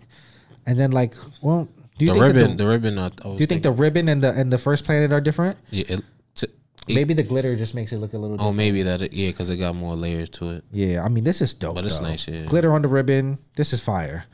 and 0.66 0.78
then 0.78 0.92
like, 0.92 1.14
well, 1.42 1.66
do 1.98 2.04
you 2.04 2.12
The 2.12 2.20
think 2.20 2.36
ribbon, 2.36 2.56
the, 2.56 2.64
the 2.64 2.70
ribbon. 2.70 2.98
I, 2.98 3.06
I 3.06 3.08
do 3.08 3.36
you 3.38 3.46
think 3.46 3.64
the 3.64 3.72
ribbon 3.72 4.08
and 4.08 4.22
the 4.22 4.32
and 4.32 4.52
the 4.52 4.58
first 4.58 4.84
planet 4.84 5.12
are 5.12 5.20
different? 5.20 5.58
Yeah, 5.70 5.84
it, 5.88 6.02
t- 6.36 6.46
it- 6.86 6.94
Maybe 6.94 7.14
the 7.14 7.24
glitter 7.24 7.56
just 7.56 7.74
makes 7.74 7.90
it 7.92 7.98
look 7.98 8.12
a 8.12 8.18
little. 8.18 8.40
oh, 8.40 8.52
maybe 8.52 8.82
that. 8.84 9.02
It, 9.02 9.12
yeah, 9.12 9.30
because 9.30 9.50
it 9.50 9.56
got 9.56 9.74
more 9.74 9.96
layers 9.96 10.30
to 10.38 10.50
it. 10.52 10.64
Yeah, 10.70 11.02
I 11.04 11.08
mean, 11.08 11.24
this 11.24 11.40
is 11.42 11.52
dope. 11.52 11.74
But 11.74 11.84
it's 11.84 11.98
though. 11.98 12.04
nice, 12.06 12.28
yeah. 12.28 12.46
Glitter 12.46 12.72
on 12.72 12.82
the 12.82 12.88
ribbon. 12.88 13.38
This 13.56 13.72
is 13.72 13.80
fire. 13.80 14.24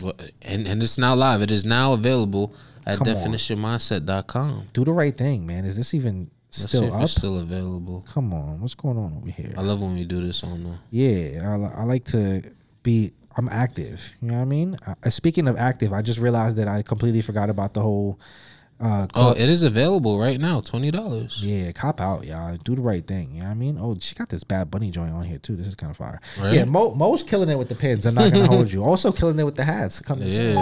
Well, 0.00 0.14
And 0.42 0.68
and 0.68 0.80
it's 0.80 0.96
now 0.98 1.16
live. 1.16 1.42
It 1.42 1.50
is 1.50 1.64
now 1.64 1.92
available 1.92 2.54
at 2.86 2.98
definitionmindset.com. 3.00 4.68
Do 4.72 4.84
the 4.84 4.92
right 4.92 5.16
thing, 5.16 5.46
man. 5.46 5.64
Is 5.64 5.76
this 5.76 5.94
even 5.94 6.30
Let's 6.60 6.72
still 6.72 6.94
up? 6.94 7.08
still 7.08 7.38
available. 7.38 8.04
Come 8.08 8.32
on, 8.32 8.60
what's 8.60 8.74
going 8.74 8.96
on 8.96 9.16
over 9.16 9.30
here? 9.30 9.52
I 9.56 9.62
love 9.62 9.80
when 9.80 9.94
we 9.94 10.04
do 10.04 10.24
this 10.24 10.44
on 10.44 10.62
the. 10.62 10.78
Yeah, 10.90 11.50
I, 11.74 11.80
I 11.80 11.84
like 11.84 12.04
to 12.06 12.42
be. 12.82 13.12
I'm 13.36 13.48
active. 13.48 14.14
You 14.22 14.28
know 14.28 14.34
what 14.34 14.42
I 14.42 14.44
mean? 14.44 14.76
Uh, 14.86 15.10
speaking 15.10 15.48
of 15.48 15.56
active, 15.56 15.92
I 15.92 16.02
just 16.02 16.20
realized 16.20 16.56
that 16.58 16.68
I 16.68 16.82
completely 16.82 17.20
forgot 17.22 17.50
about 17.50 17.74
the 17.74 17.80
whole. 17.80 18.20
Uh, 18.84 19.06
Oh, 19.14 19.30
it 19.32 19.48
is 19.48 19.62
available 19.62 20.18
right 20.20 20.38
now. 20.38 20.60
Twenty 20.60 20.90
dollars. 20.90 21.42
yeah, 21.42 21.72
cop 21.72 22.00
out, 22.00 22.24
y'all. 22.26 22.56
Do 22.58 22.74
the 22.74 22.82
right 22.82 23.06
thing. 23.06 23.30
You 23.34 23.40
know 23.40 23.46
what 23.46 23.50
I 23.52 23.54
mean? 23.54 23.78
Oh, 23.80 23.96
she 23.98 24.14
got 24.14 24.28
this 24.28 24.44
bad 24.44 24.70
bunny 24.70 24.90
joint 24.90 25.12
on 25.12 25.24
here 25.24 25.38
too. 25.38 25.56
This 25.56 25.66
is 25.66 25.74
kind 25.74 25.90
of 25.90 25.96
fire. 25.96 26.20
Right? 26.40 26.54
Yeah, 26.54 26.64
Mo, 26.66 26.94
Mo's 26.94 27.22
killing 27.22 27.48
it 27.48 27.56
with 27.58 27.68
the 27.70 27.74
pins. 27.74 28.04
I'm 28.06 28.14
not 28.14 28.30
gonna 28.32 28.46
hold 28.46 28.70
you. 28.72 28.84
Also 28.94 29.10
killing 29.10 29.38
it 29.38 29.44
with 29.44 29.56
the 29.56 29.64
hats. 29.64 29.98
Come 30.00 30.18
Yeah. 30.22 30.54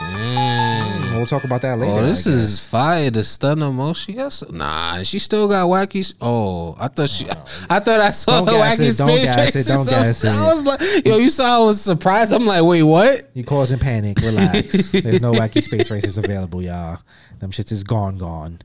Mm. 0.00 1.16
We'll 1.16 1.26
talk 1.26 1.44
about 1.44 1.62
that 1.62 1.78
later. 1.78 1.92
Oh, 1.92 2.06
this 2.06 2.26
is 2.26 2.64
fire. 2.66 3.10
The 3.10 3.24
stunner 3.24 3.70
mo. 3.72 3.92
She 3.94 4.12
got 4.14 4.32
some, 4.32 4.56
nah. 4.56 5.02
She 5.02 5.18
still 5.18 5.48
got 5.48 5.66
wacky. 5.66 6.12
Oh, 6.20 6.74
I 6.78 6.88
thought 6.88 7.08
she. 7.10 7.26
I 7.70 7.80
thought 7.80 8.00
I 8.00 8.10
saw 8.12 8.42
Don't 8.42 8.54
gas 8.54 8.78
wacky 8.78 8.90
it, 8.90 8.96
don't 8.98 9.08
gas 9.08 9.56
it, 9.56 9.66
don't 9.66 9.74
I 9.76 9.78
was- 9.78 9.88
gas 9.90 10.24
it. 10.24 10.28
I 10.28 10.54
was 10.54 10.62
like, 10.64 11.06
yo, 11.06 11.16
you 11.18 11.30
saw 11.30 11.62
I 11.62 11.64
was 11.64 11.80
surprised. 11.80 12.32
I'm 12.32 12.44
like, 12.46 12.64
wait, 12.64 12.82
what? 12.82 13.30
You 13.34 13.44
causing 13.44 13.78
panic. 13.78 14.18
Relax. 14.20 14.92
There's 14.92 15.20
no 15.22 15.32
wacky 15.32 15.62
space 15.62 15.90
races 15.90 16.18
available, 16.18 16.62
y'all. 16.62 16.98
Them 17.38 17.50
shits 17.50 17.70
is 17.72 17.84
gone, 17.84 18.16
gone. 18.18 18.60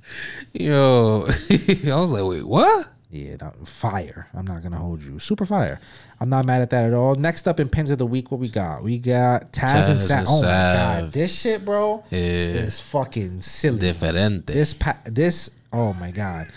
Yo, 0.54 1.26
I 1.50 1.96
was 1.96 2.12
like, 2.12 2.24
wait, 2.24 2.44
what? 2.44 2.88
Yeah, 3.10 3.36
no, 3.42 3.52
fire. 3.66 4.28
I'm 4.34 4.46
not 4.46 4.64
gonna 4.64 4.78
hold 4.78 5.04
you. 5.04 5.20
Super 5.20 5.46
fire. 5.46 5.82
I'm 6.22 6.30
not 6.30 6.46
mad 6.46 6.62
at 6.62 6.70
that 6.70 6.86
at 6.86 6.94
all. 6.94 7.16
Next 7.16 7.46
up 7.46 7.60
in 7.60 7.68
pins 7.68 7.92
of 7.92 7.98
the 7.98 8.06
week, 8.06 8.32
what 8.32 8.40
we 8.40 8.48
got? 8.48 8.84
We 8.84 8.98
got 9.00 9.52
Taz, 9.52 9.90
and 9.90 10.00
Taz 10.00 10.08
Sav. 10.08 10.26
Oh 10.30 10.42
my 10.42 10.48
god, 10.48 11.12
this 11.12 11.38
shit, 11.38 11.66
bro, 11.66 12.06
Yeah, 12.10 12.18
is 12.18 12.80
fucking 12.80 13.42
silly. 13.42 13.80
diferente. 13.80 14.46
This 14.46 14.74
pa- 14.74 14.98
this 15.04 15.50
oh 15.74 15.92
my 15.96 16.12
god, 16.12 16.48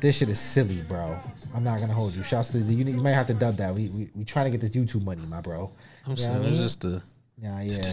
this 0.00 0.16
shit 0.16 0.28
is 0.28 0.40
silly, 0.40 0.80
bro. 0.88 1.14
I'm 1.54 1.62
not 1.62 1.78
gonna 1.78 1.92
hold 1.94 2.16
you. 2.16 2.24
Shouts 2.24 2.48
to 2.50 2.58
the, 2.58 2.74
you. 2.74 2.84
You 2.84 3.00
might 3.00 3.12
have 3.12 3.28
to 3.28 3.34
dub 3.34 3.56
that. 3.58 3.72
We 3.72 3.86
we, 3.90 4.10
we 4.16 4.24
trying 4.24 4.46
to 4.46 4.50
get 4.50 4.60
this 4.60 4.70
YouTube 4.72 5.04
money, 5.04 5.22
my 5.28 5.40
bro. 5.40 5.70
I'm 6.04 6.16
saying 6.16 6.42
it's 6.42 6.56
just 6.56 6.80
the. 6.80 7.00
Yeah, 7.40 7.60
yeah. 7.60 7.92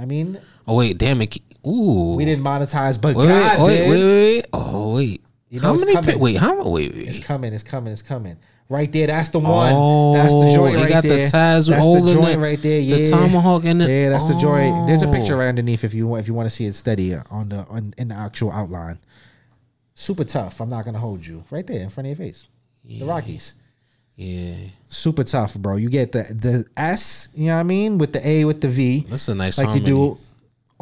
I 0.00 0.06
mean, 0.06 0.40
Oh 0.66 0.76
wait, 0.76 0.96
damn 0.96 1.20
it! 1.20 1.38
Ooh, 1.66 2.14
we 2.16 2.24
didn't 2.24 2.44
monetize, 2.44 3.00
but 3.00 3.14
Wait, 3.16 3.26
God, 3.28 3.60
wait, 3.60 3.66
wait, 3.66 3.78
did. 3.78 3.90
wait, 3.90 4.04
wait. 4.36 4.46
Oh 4.52 4.94
wait, 4.96 5.22
You 5.48 5.60
know 5.60 5.68
how 5.68 5.74
many? 5.76 5.92
coming. 5.92 6.18
Wait, 6.18 6.36
how 6.36 6.56
many? 6.56 6.70
Wait, 6.70 6.94
wait. 6.94 7.08
It's 7.08 7.18
coming. 7.20 7.52
It's 7.52 7.62
coming. 7.62 7.92
It's 7.92 8.02
coming. 8.02 8.36
Right 8.68 8.90
there. 8.90 9.06
That's 9.06 9.28
the 9.28 9.38
one. 9.38 9.72
Oh, 9.74 10.14
that's 10.14 10.32
the 10.32 10.52
joint 10.54 10.76
right 10.76 10.88
got 10.88 11.02
the 11.02 11.08
there. 11.08 11.24
Taz 11.26 11.68
that's 11.68 11.86
the 11.86 12.12
joint 12.14 12.36
it. 12.36 12.38
right 12.38 12.60
there. 12.62 12.78
Yeah, 12.80 12.96
The 12.96 13.02
Yeah. 13.04 13.10
tomahawk 13.10 13.64
in 13.64 13.80
it. 13.82 13.88
Yeah, 13.88 14.08
that's 14.08 14.26
the 14.26 14.38
joint. 14.38 14.86
There's 14.86 15.02
a 15.02 15.08
oh. 15.08 15.12
picture 15.12 15.34
Oh. 15.34 15.38
right 15.38 15.48
underneath 15.48 15.84
if 15.84 15.92
you 15.94 16.06
want 16.06 16.20
if 16.20 16.26
you 16.28 16.32
want 16.34 16.48
to 16.48 16.54
see 16.54 16.64
it 16.66 16.74
steady 16.74 17.14
uh, 17.14 17.22
on 17.30 17.50
the 17.50 17.66
on, 17.68 17.92
in 17.98 18.08
the 18.08 18.14
actual 18.14 18.50
outline. 18.50 18.98
Super 19.94 20.24
tough. 20.24 20.60
I'm 20.60 20.70
not 20.70 20.84
gonna 20.84 20.98
hold 20.98 21.24
you. 21.26 21.44
Right 21.50 21.66
there 21.66 21.82
in 21.82 21.90
front 21.90 22.06
of 22.08 22.18
your 22.18 22.26
face. 22.26 22.46
The 22.84 23.04
Rockies. 23.04 23.54
Yeah, 24.16 24.54
Super 24.88 25.24
tough, 25.24 25.54
bro. 25.54 25.76
You 25.76 25.88
get 25.90 26.12
the 26.12 26.22
the 26.22 26.64
S, 26.76 27.28
you 27.34 27.46
know 27.46 27.54
what 27.54 27.60
I 27.60 27.64
mean, 27.64 27.98
with 27.98 28.12
the 28.12 28.26
A 28.26 28.44
with 28.44 28.60
the 28.60 28.68
V. 28.68 29.06
that's 29.08 29.28
a 29.28 29.34
nice 29.34 29.58
like 29.58 29.68
harmony. 29.68 29.86
you 29.90 30.14
do 30.14 30.18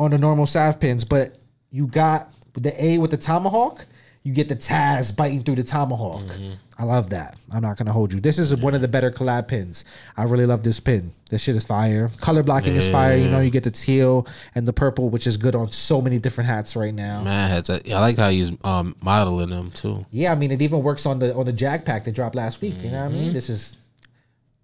on 0.01 0.11
the 0.11 0.19
normal 0.19 0.47
Sav 0.47 0.81
pins, 0.81 1.05
but 1.05 1.37
you 1.71 1.87
got 1.87 2.33
the 2.55 2.73
A 2.85 2.99
with 2.99 3.13
the 3.13 3.17
tomahawk. 3.17 3.85
You 4.23 4.35
get 4.35 4.49
the 4.51 4.57
Taz 4.57 5.17
biting 5.17 5.43
through 5.45 5.55
the 5.57 5.63
tomahawk. 5.63 6.23
Mm-hmm. 6.25 6.53
I 6.79 6.85
love 6.85 7.09
that. 7.11 7.39
I'm 7.51 7.63
not 7.63 7.79
gonna 7.79 7.93
hold 7.93 8.13
you. 8.13 8.21
This 8.21 8.39
is 8.39 8.55
one 8.55 8.75
of 8.75 8.81
the 8.83 8.89
better 8.89 9.11
collab 9.11 9.49
pins. 9.49 9.85
I 10.17 10.25
really 10.25 10.45
love 10.45 10.63
this 10.63 10.79
pin. 10.81 11.13
This 11.31 11.41
shit 11.43 11.57
is 11.57 11.65
fire. 11.65 12.11
Color 12.21 12.43
blocking 12.43 12.75
is 12.75 12.87
fire. 12.91 13.17
You 13.17 13.29
know, 13.31 13.41
you 13.41 13.51
get 13.51 13.65
the 13.65 13.71
teal 13.71 14.27
and 14.55 14.67
the 14.69 14.73
purple, 14.75 15.09
which 15.09 15.27
is 15.27 15.37
good 15.39 15.55
on 15.55 15.71
so 15.73 16.03
many 16.03 16.19
different 16.19 16.49
hats 16.51 16.77
right 16.77 16.93
now. 16.95 17.23
Man, 17.23 17.49
hats. 17.49 17.71
I, 17.71 17.81
I 17.91 18.01
like 18.01 18.17
how 18.19 18.29
he's 18.31 18.53
um 18.65 18.95
modeling 19.03 19.49
them 19.51 19.71
too. 19.71 20.05
Yeah, 20.11 20.33
I 20.33 20.35
mean, 20.35 20.51
it 20.51 20.61
even 20.61 20.83
works 20.83 21.07
on 21.07 21.19
the 21.19 21.35
on 21.35 21.47
the 21.47 21.53
Jag 21.53 21.85
pack 21.87 22.05
that 22.05 22.13
dropped 22.13 22.35
last 22.35 22.61
week. 22.61 22.75
You 22.83 22.91
know 22.91 22.99
what 22.99 23.05
I 23.05 23.09
Mm-hmm. 23.09 23.21
mean? 23.25 23.33
This 23.35 23.49
is 23.49 23.77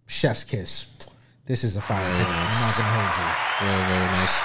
chef's 0.06 0.44
kiss. 0.44 0.86
This 1.46 1.64
is 1.64 1.76
a 1.76 1.80
fire 1.80 1.98
pin. 2.16 2.26
I'm 2.26 2.50
not 2.50 2.76
gonna 2.76 2.92
hold 2.92 3.16
you. 3.20 3.68
Very, 3.68 3.88
very 3.88 4.06
nice. 4.06 4.40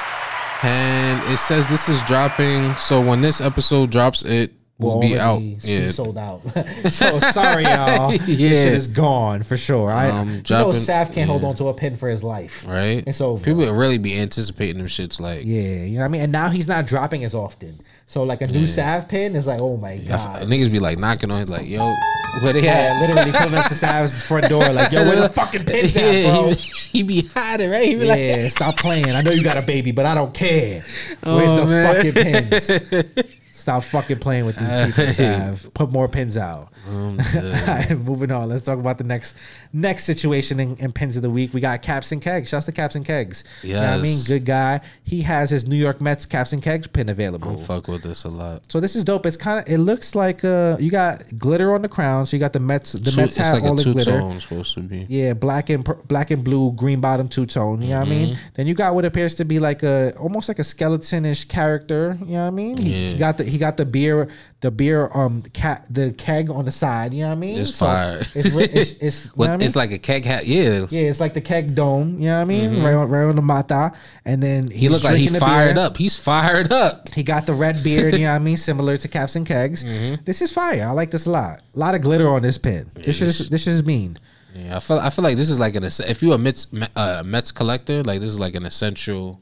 And 0.64 1.22
it 1.34 1.38
says 1.38 1.68
this 1.70 1.89
is 1.89 2.01
dropping. 2.03 2.76
So 2.76 3.01
when 3.01 3.22
this 3.22 3.41
episode 3.41 3.89
drops, 3.91 4.24
it 4.24 4.53
will 4.78 4.99
be 4.99 5.18
out. 5.18 5.41
Yeah. 5.41 5.89
sold 5.91 6.18
out. 6.18 6.41
so 6.91 7.20
sorry, 7.20 7.64
y'all. 7.64 8.12
This 8.18 8.28
Yeah. 8.30 8.49
shit 8.49 8.74
is 8.74 8.88
gone 8.88 9.43
for 9.43 9.55
sure. 9.57 9.91
I 9.91 10.09
Um, 10.09 10.30
you 10.30 10.36
know 10.38 10.41
dropping- 10.41 10.74
Sav 10.74 11.12
can't 11.12 11.30
hold 11.30 11.43
on 11.43 11.55
to 11.55 11.68
a 11.68 11.74
pin 11.74 11.95
for 11.97 12.09
his 12.09 12.24
life. 12.24 12.66
Right. 12.68 13.03
It's 13.05 13.22
over. 13.22 13.43
People 13.43 13.59
would 13.66 13.72
really 13.72 13.99
be 13.99 14.18
anticipating 14.20 14.78
them 14.80 14.88
shits 14.88 15.20
like. 15.22 15.45
Yeah, 15.45 15.62
you 15.84 15.93
know 15.95 15.99
what 15.99 16.05
I 16.05 16.09
mean. 16.09 16.22
And 16.22 16.32
now 16.32 16.49
he's 16.49 16.68
not 16.68 16.86
dropping 16.88 17.24
as 17.24 17.36
often. 17.36 17.82
So 18.12 18.24
like 18.24 18.41
a 18.41 18.47
new 18.51 18.68
Sav 18.68 19.07
pin 19.07 19.38
is 19.38 19.47
like, 19.47 19.62
oh 19.62 19.78
my 19.78 19.93
f- 19.93 20.01
uh, 20.12 20.39
god. 20.39 20.47
niggas 20.49 20.70
be 20.70 20.80
like 20.80 20.97
knocking 20.99 21.32
on 21.32 21.43
it, 21.43 21.47
like, 21.47 21.66
yo, 21.66 21.95
where 22.41 22.51
they 22.51 22.62
yeah, 22.62 22.99
at? 22.99 23.01
literally 23.07 23.32
coming 23.32 23.57
up 23.57 23.68
to 23.70 23.74
Sav's 23.86 24.22
front 24.22 24.49
door, 24.49 24.68
like, 24.68 24.91
yo, 24.91 25.03
where 25.05 25.16
the 25.16 25.30
fucking 25.34 25.64
pins 25.64 25.95
at, 25.95 26.26
bro? 26.26 26.49
he, 26.49 26.53
be, 26.53 26.55
he 26.59 27.03
be 27.22 27.28
hiding, 27.34 27.70
right? 27.70 27.88
He 27.88 27.95
be 27.95 28.03
like, 28.03 28.20
Yeah, 28.20 28.49
stop 28.49 28.76
playing. 28.76 29.05
I 29.12 29.22
know 29.22 29.32
you 29.32 29.41
got 29.41 29.55
a 29.55 29.62
baby, 29.62 29.91
but 29.93 30.05
I 30.05 30.14
don't 30.14 30.34
care. 30.34 30.84
Oh, 31.24 31.38
Where's 31.38 31.51
Oh, 31.51 31.66
the 31.66 31.66
man. 31.68 31.95
fucking 31.95 33.32
pins? 33.32 33.40
Stop 33.62 33.84
fucking 33.84 34.20
playing 34.20 34.45
with 34.45 34.57
these 34.57 34.86
people, 34.88 35.07
Sav. 35.14 35.72
Put 35.74 35.91
more 35.91 36.07
pins 36.07 36.36
out. 36.38 36.70
Um, 36.89 37.18
right, 37.36 37.91
moving 37.97 38.32
on. 38.32 38.49
Let's 38.49 38.64
talk 38.64 38.80
about 38.80 38.97
the 38.97 39.03
next 39.03 39.36
next 39.72 40.03
situation 40.05 40.59
in, 40.59 40.76
in 40.78 40.91
pins 40.91 41.16
of 41.16 41.22
the 41.22 41.30
week. 41.30 41.53
We 41.53 41.62
got 41.62 41.82
Caps 41.82 42.12
and 42.12 42.22
Kegs. 42.22 42.49
Shouts 42.49 42.66
to 42.66 42.72
Caps 42.72 42.95
and 42.95 43.05
Kegs. 43.05 43.43
You 43.62 43.76
know 43.76 43.82
I 43.84 43.97
mean? 44.01 44.18
Good 44.28 44.45
guy. 44.45 44.82
He 45.03 45.22
has 45.22 45.49
his 45.51 45.66
New 45.68 45.76
York 45.76 46.01
Mets 46.01 46.26
Caps 46.26 46.53
and 46.53 46.62
Kegs 46.64 46.88
pin 46.88 47.07
available. 47.09 47.51
I 47.51 47.62
fuck 47.62 47.88
with 47.88 48.01
this 48.03 48.24
a 48.24 48.30
lot. 48.30 48.70
So 48.72 48.80
this 48.80 48.95
is 48.95 49.03
dope. 49.03 49.26
It's 49.26 49.38
kind 49.38 49.59
of. 49.59 49.72
It 49.72 49.78
looks 49.78 50.16
like 50.16 50.43
uh, 50.43 50.78
you 50.80 50.89
got 50.89 51.24
glitter 51.38 51.74
on 51.74 51.82
the 51.84 51.89
crown. 51.89 52.26
So 52.26 52.36
you 52.36 52.39
got 52.41 52.53
the 52.53 52.59
Mets. 52.59 52.93
The 52.93 53.12
Two- 53.12 53.22
Mets 53.22 53.36
have 53.36 53.53
like 53.53 53.64
all 53.64 53.76
the 53.76 53.84
two 53.84 53.93
glitter. 53.93 54.20
tone 54.20 54.39
supposed 54.41 54.74
to 54.74 54.80
be. 54.82 55.05
Yeah, 55.07 55.34
black 55.34 55.70
and 55.70 55.88
black 56.07 56.32
and 56.32 56.43
blue, 56.43 56.72
green 56.74 56.99
bottom, 56.99 57.28
two 57.28 57.45
tone. 57.45 57.82
You 57.84 57.89
know 57.89 57.99
what 57.99 58.07
I 58.07 58.09
mean? 58.09 58.30
Mm-hmm. 58.30 58.41
Then 58.55 58.68
you 58.68 58.74
got 58.74 58.95
what 58.95 59.05
appears 59.05 59.36
to 59.36 59.45
be 59.45 59.59
like 59.59 59.84
a 59.84 60.16
almost 60.18 60.47
like 60.47 60.57
a 60.59 60.64
skeletonish 60.64 61.47
character. 61.47 62.18
You 62.22 62.26
know 62.34 62.41
what 62.41 62.47
I 62.47 62.49
mean? 62.49 62.78
He 62.78 63.12
Yeah. 63.12 63.18
got 63.18 63.38
the 63.38 63.43
he 63.51 63.57
got 63.57 63.77
the 63.77 63.85
beer 63.85 64.29
the 64.61 64.71
beer 64.71 65.09
um 65.13 65.41
cat 65.53 65.85
the 65.89 66.11
keg 66.13 66.49
on 66.49 66.65
the 66.65 66.71
side. 66.71 67.13
You 67.13 67.23
know 67.23 67.29
what 67.29 67.35
I 67.35 67.39
mean? 67.39 67.59
It's 67.59 67.77
fire. 67.77 68.21
It's 68.33 68.55
it's, 68.55 68.91
it's, 69.01 69.25
What, 69.35 69.49
I 69.49 69.57
mean? 69.57 69.67
It's 69.67 69.75
like 69.75 69.91
a 69.91 69.99
keg 69.99 70.25
hat. 70.25 70.45
Yeah. 70.45 70.85
yeah, 70.89 71.09
it's 71.09 71.19
like 71.19 71.33
the 71.33 71.41
keg 71.41 71.75
dome. 71.75 72.19
You 72.19 72.29
know 72.29 72.35
what 72.35 72.41
I 72.41 72.45
mean? 72.45 72.81
Right 72.83 72.93
on 72.93 73.09
right 73.09 73.25
on 73.25 73.35
the 73.35 73.41
mata, 73.41 73.91
and 74.25 74.41
then 74.41 74.61
Mm-hmm. 74.71 74.79
He 74.79 74.89
looked 74.89 75.03
like 75.03 75.17
he 75.17 75.27
fired 75.27 75.75
beer. 75.75 75.83
up. 75.83 75.97
He's 75.97 76.15
fired 76.15 76.71
up. 76.71 77.09
He 77.09 77.23
got 77.23 77.45
the 77.45 77.53
red 77.53 77.83
beard, 77.83 78.13
you 78.13 78.21
know 78.21 78.29
what 78.29 78.35
I 78.35 78.39
mean? 78.39 78.57
Similar 78.57 78.97
to 78.97 79.07
Caps 79.07 79.35
and 79.35 79.45
Kegs. 79.45 79.83
Mm-hmm. 79.83 80.23
This 80.25 80.41
is 80.41 80.51
fire. 80.51 80.85
I 80.85 80.91
like 80.91 81.11
this 81.11 81.25
a 81.25 81.31
lot. 81.31 81.61
A 81.75 81.79
lot 81.79 81.95
of 81.95 82.01
glitter 82.01 82.27
on 82.29 82.41
this 82.41 82.57
pin. 82.57 82.89
This 82.95 83.21
is 83.21 83.49
this 83.49 83.67
is 83.67 83.83
mean. 83.85 84.17
Yeah, 84.55 84.77
I 84.77 84.79
feel 84.79 84.99
I 84.99 85.09
feel 85.09 85.23
like 85.23 85.37
this 85.37 85.49
is 85.49 85.59
like 85.59 85.75
an 85.75 85.83
if 85.83 86.21
you 86.21 86.33
a 86.33 86.37
Mets 86.37 86.67
uh, 86.95 87.23
Mets 87.25 87.51
collector, 87.51 88.03
like 88.03 88.19
this 88.19 88.29
is 88.29 88.39
like 88.39 88.55
an 88.55 88.65
essential 88.65 89.39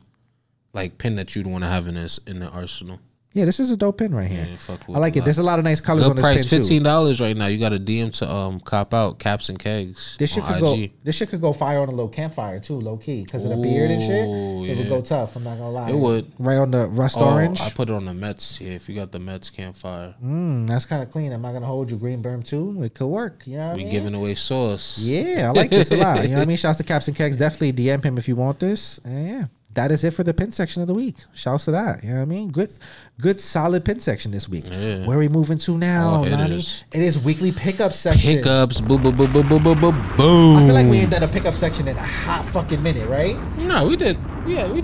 like 0.74 0.98
pin 0.98 1.16
that 1.16 1.36
you'd 1.36 1.48
want 1.48 1.64
to 1.64 1.70
have 1.70 1.88
in 1.88 1.96
this 1.96 2.20
in 2.28 2.40
the 2.40 2.50
arsenal. 2.50 3.00
Yeah, 3.32 3.46
this 3.46 3.60
is 3.60 3.70
a 3.70 3.78
dope 3.78 4.00
pin 4.00 4.14
right 4.14 4.28
here. 4.30 4.48
Yeah, 4.50 4.58
fuck 4.58 4.88
with 4.88 4.98
I 4.98 5.00
like 5.00 5.16
it. 5.16 5.20
lot. 5.20 5.26
There's 5.26 5.38
a 5.38 5.44
lot 5.44 5.60
of 5.60 5.66
nice 5.66 5.80
colors 5.80 6.04
on 6.08 6.16
this 6.16 6.26
price, 6.26 6.50
pin 6.50 6.50
too. 6.50 6.64
fifteen 6.64 6.82
dollars 6.82 7.22
right 7.22 7.38
now. 7.38 7.46
You 7.46 7.60
got 7.60 7.74
a 7.74 7.80
DM 7.80 8.12
to 8.18 8.28
um 8.30 8.60
cop 8.60 8.92
out 8.92 9.20
caps 9.20 9.50
and 9.50 9.60
kegs. 9.60 10.16
This 10.18 10.34
shit 10.34 10.44
on 10.44 10.54
could 10.54 10.62
go. 10.62 10.88
This 11.04 11.16
shit 11.16 11.30
could 11.30 11.40
go 11.40 11.54
fire 11.54 11.80
on 11.80 11.90
a 11.90 11.92
little 11.92 12.10
campfire 12.10 12.60
too, 12.60 12.74
low 12.82 12.98
key, 12.98 13.24
because 13.24 13.44
of 13.46 13.52
the 13.52 13.58
beard 13.58 13.92
and 13.92 14.02
shit. 14.02 14.28
Ooh, 14.28 14.66
It 14.66 14.78
would 14.80 14.90
go 14.90 15.02
tough. 15.02 15.36
I'm 15.36 15.44
not 15.44 15.60
gonna 15.60 15.70
lie. 15.70 15.90
It 15.92 15.96
would. 15.96 16.32
Right 16.40 16.58
on 16.58 16.72
the 16.72 16.88
rust 16.88 17.18
Oh, 17.20 17.26
orange. 17.26 17.62
I 17.62 17.70
put 17.70 17.92
it 17.92 17.94
on 17.94 18.06
the 18.06 18.16
Mets. 18.16 18.60
Yeah, 18.60 18.72
if 18.72 18.90
you 18.90 18.96
got 18.96 19.12
the 19.12 19.20
Mets 19.20 19.52
campfire, 19.52 20.16
Mm, 20.24 20.68
that's 20.68 20.86
kind 20.88 21.04
of 21.04 21.12
clean. 21.12 21.32
I'm 21.32 21.44
not 21.44 21.52
gonna 21.54 21.68
hold 21.68 21.92
you. 21.92 21.98
Green 21.98 22.24
berm 22.24 22.44
too. 22.44 22.82
It 22.84 22.96
could 22.96 23.08
work. 23.08 23.44
You 23.46 23.58
know 23.58 23.68
what 23.68 23.74
I 23.74 23.78
we 23.78 23.84
mean? 23.84 23.92
giving 23.92 24.16
away 24.16 24.34
sauce. 24.34 24.98
Yeah, 24.98 25.50
I 25.50 25.52
like 25.52 25.70
this 25.70 25.92
a 25.92 25.98
lot. 25.98 26.24
You 26.24 26.30
know 26.30 26.36
what 26.38 26.42
I 26.42 26.46
mean? 26.46 26.58
Shouts 26.64 26.80
to 26.80 26.84
Caps 26.84 27.08
and 27.08 27.16
Kegs. 27.16 27.38
Definitely 27.38 27.74
DM 27.74 28.04
him 28.04 28.18
if 28.18 28.28
you 28.28 28.36
want 28.36 28.60
this. 28.60 29.00
And 29.06 29.30
yeah, 29.30 29.44
that 29.76 29.92
is 29.92 30.04
it 30.04 30.14
for 30.14 30.24
the 30.24 30.34
pin 30.34 30.52
section 30.52 30.82
of 30.82 30.88
the 30.88 30.94
week. 30.94 31.16
Shouts 31.34 31.66
to 31.66 31.72
that. 31.72 32.04
You 32.04 32.10
know 32.10 32.16
what 32.18 32.22
I 32.24 32.26
mean? 32.26 32.52
Good, 32.52 32.74
good, 33.22 33.40
solid 33.40 33.86
pin 33.86 34.00
section 34.00 34.32
this 34.32 34.50
week. 34.50 34.66
Yeah. 34.70 35.06
Where 35.06 35.18
are 35.18 35.20
we 35.20 35.30
moving 35.30 35.58
to 35.60 35.78
now, 35.78 36.22
oh, 36.22 36.24
it 36.26 36.32
Lani? 36.32 36.58
Is. 36.58 36.84
It 36.92 37.02
is 37.02 37.20
weekly 37.20 37.52
pickup 37.52 37.94
section. 37.94 38.38
Pickups. 38.38 38.82
Boom, 38.82 39.04
boom, 39.04 39.16
boom, 39.16 39.32
boom, 39.32 39.48
boom, 39.48 39.64
boom, 39.64 39.82
boom. 40.18 40.56
I 40.58 40.66
feel 40.66 40.74
like 40.74 40.88
we 40.88 40.98
ain't 40.98 41.12
done 41.12 41.24
a 41.24 41.28
pickup 41.28 41.54
section 41.54 41.88
in 41.88 41.98
a 41.98 42.06
hot 42.06 42.46
fucking 42.46 42.82
minute, 42.82 43.08
right? 43.10 43.38
No, 43.62 43.88
we 43.88 43.96
did. 43.96 44.18
Yeah, 44.48 44.72
we. 44.72 44.84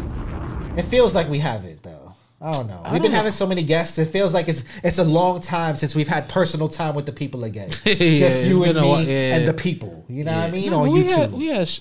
It 0.78 0.84
feels 0.84 1.16
like 1.16 1.30
we 1.30 1.40
have 1.40 1.66
it 1.66 1.82
though. 1.84 2.14
I 2.42 2.52
don't 2.52 2.68
know. 2.68 2.82
I 2.84 2.92
We've 2.92 2.92
don't 2.92 3.04
been 3.04 3.12
know. 3.12 3.18
having 3.18 3.32
so 3.32 3.48
many 3.48 3.64
guests. 3.64 3.98
It 3.98 4.10
feels 4.10 4.34
like 4.34 4.48
it's 4.50 4.64
it's 4.84 4.98
a 5.00 5.04
long 5.04 5.40
time 5.40 5.78
since 5.78 5.96
we've 5.96 6.08
had 6.08 6.28
personal 6.30 6.68
time 6.68 6.94
with 6.94 7.06
the 7.06 7.14
people 7.14 7.46
again. 7.46 7.70
yeah, 7.86 7.94
Just 7.96 8.46
you 8.46 8.64
and 8.66 8.80
me 8.80 9.04
yeah, 9.06 9.36
and 9.38 9.48
the 9.48 9.54
people. 9.54 10.06
You 10.10 10.26
know 10.26 10.34
what 10.34 10.50
I 10.50 10.52
mean? 10.52 10.70
No, 10.70 10.84
On 10.84 10.90
YouTube. 10.90 11.10
Had, 11.10 11.32
we 11.32 11.48
had 11.48 11.80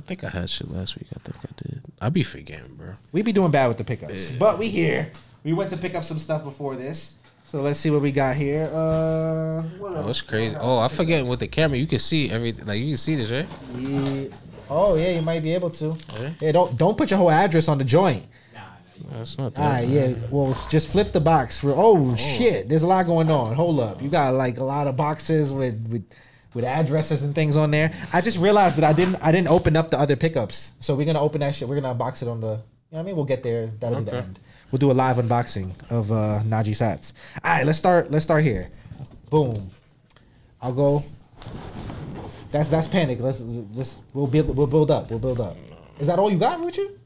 I 0.00 0.06
think 0.06 0.24
I 0.24 0.30
had 0.30 0.48
shit 0.48 0.70
last 0.70 0.96
week. 0.98 1.08
I 1.14 1.18
think 1.20 1.36
I 1.44 1.48
did. 1.62 1.82
I 2.00 2.08
be 2.08 2.22
forgetting, 2.22 2.74
bro. 2.74 2.94
We 3.12 3.20
be 3.20 3.32
doing 3.32 3.50
bad 3.50 3.66
with 3.68 3.76
the 3.76 3.84
pickups, 3.84 4.30
but 4.30 4.58
we 4.58 4.68
here. 4.68 5.10
We 5.44 5.52
went 5.52 5.68
to 5.70 5.76
pick 5.76 5.94
up 5.94 6.04
some 6.04 6.18
stuff 6.18 6.42
before 6.42 6.74
this, 6.74 7.18
so 7.44 7.60
let's 7.60 7.78
see 7.78 7.90
what 7.90 8.00
we 8.00 8.10
got 8.10 8.34
here. 8.36 8.64
Uh, 8.72 9.62
what 9.78 9.92
Oh, 9.92 9.96
else? 9.96 10.08
it's 10.10 10.22
crazy. 10.22 10.56
Oh, 10.58 10.78
I 10.78 10.88
forget 10.88 11.24
with 11.26 11.40
the 11.40 11.48
camera. 11.48 11.76
You 11.76 11.86
can 11.86 11.98
see 11.98 12.30
everything. 12.30 12.64
Like 12.66 12.78
you 12.80 12.88
can 12.88 12.96
see 12.96 13.14
this, 13.16 13.30
right? 13.30 13.46
Yeah. 13.76 14.34
Oh 14.70 14.96
yeah, 14.96 15.10
you 15.10 15.22
might 15.22 15.42
be 15.42 15.52
able 15.52 15.68
to. 15.70 15.94
Yeah. 16.18 16.30
Yeah, 16.40 16.52
don't 16.52 16.78
don't 16.78 16.96
put 16.96 17.10
your 17.10 17.18
whole 17.18 17.30
address 17.30 17.68
on 17.68 17.76
the 17.76 17.84
joint. 17.84 18.24
Nah. 18.54 18.60
That's 19.18 19.36
not 19.36 19.58
All 19.58 19.64
that. 19.68 19.80
right, 19.80 19.88
yeah. 19.88 20.14
Well, 20.30 20.56
just 20.70 20.88
flip 20.92 21.12
the 21.12 21.20
box. 21.20 21.60
For, 21.60 21.74
oh, 21.76 22.16
shit, 22.16 22.68
there's 22.70 22.82
a 22.82 22.86
lot 22.86 23.04
going 23.04 23.30
on. 23.30 23.54
Hold 23.54 23.80
up, 23.80 24.00
you 24.00 24.08
got 24.08 24.32
like 24.34 24.56
a 24.58 24.64
lot 24.64 24.86
of 24.86 24.96
boxes 24.96 25.52
with 25.52 25.76
with 25.90 26.04
with 26.54 26.64
addresses 26.64 27.22
and 27.22 27.34
things 27.34 27.56
on 27.56 27.70
there. 27.70 27.92
I 28.12 28.20
just 28.20 28.38
realized 28.38 28.76
that 28.76 28.84
I 28.84 28.92
didn't 28.92 29.16
I 29.16 29.32
didn't 29.32 29.48
open 29.48 29.76
up 29.76 29.90
the 29.90 29.98
other 29.98 30.16
pickups. 30.16 30.72
So 30.80 30.94
we're 30.94 31.06
gonna 31.06 31.20
open 31.20 31.40
that 31.40 31.54
shit. 31.54 31.68
We're 31.68 31.80
gonna 31.80 31.94
unbox 31.94 32.22
it 32.22 32.28
on 32.28 32.40
the. 32.40 32.46
You 32.46 32.96
know 32.96 32.98
what 32.98 33.00
I 33.00 33.02
mean? 33.04 33.16
We'll 33.16 33.24
get 33.24 33.42
there. 33.42 33.68
That'll 33.78 33.98
be 33.98 34.10
the 34.10 34.16
end. 34.16 34.40
We'll 34.72 34.78
do 34.78 34.90
a 34.90 34.92
live 34.92 35.16
unboxing 35.16 35.72
of 35.90 36.10
uh 36.10 36.40
Najee 36.44 36.76
Sats. 36.76 37.12
All 37.44 37.52
right, 37.52 37.64
let's 37.66 37.78
start. 37.78 38.10
Let's 38.10 38.24
start 38.24 38.42
here. 38.42 38.68
Boom. 39.30 39.70
I'll 40.60 40.72
go. 40.72 41.04
That's 42.50 42.68
that's 42.68 42.88
panic. 42.88 43.20
Let's 43.20 43.40
let's 43.40 43.98
we'll 44.12 44.26
build 44.26 44.56
we'll 44.56 44.66
build 44.66 44.90
up. 44.90 45.10
We'll 45.10 45.20
build 45.20 45.40
up. 45.40 45.56
Is 45.98 46.06
that 46.08 46.18
all 46.18 46.30
you 46.30 46.38
got, 46.38 46.60
Richard? 46.64 46.98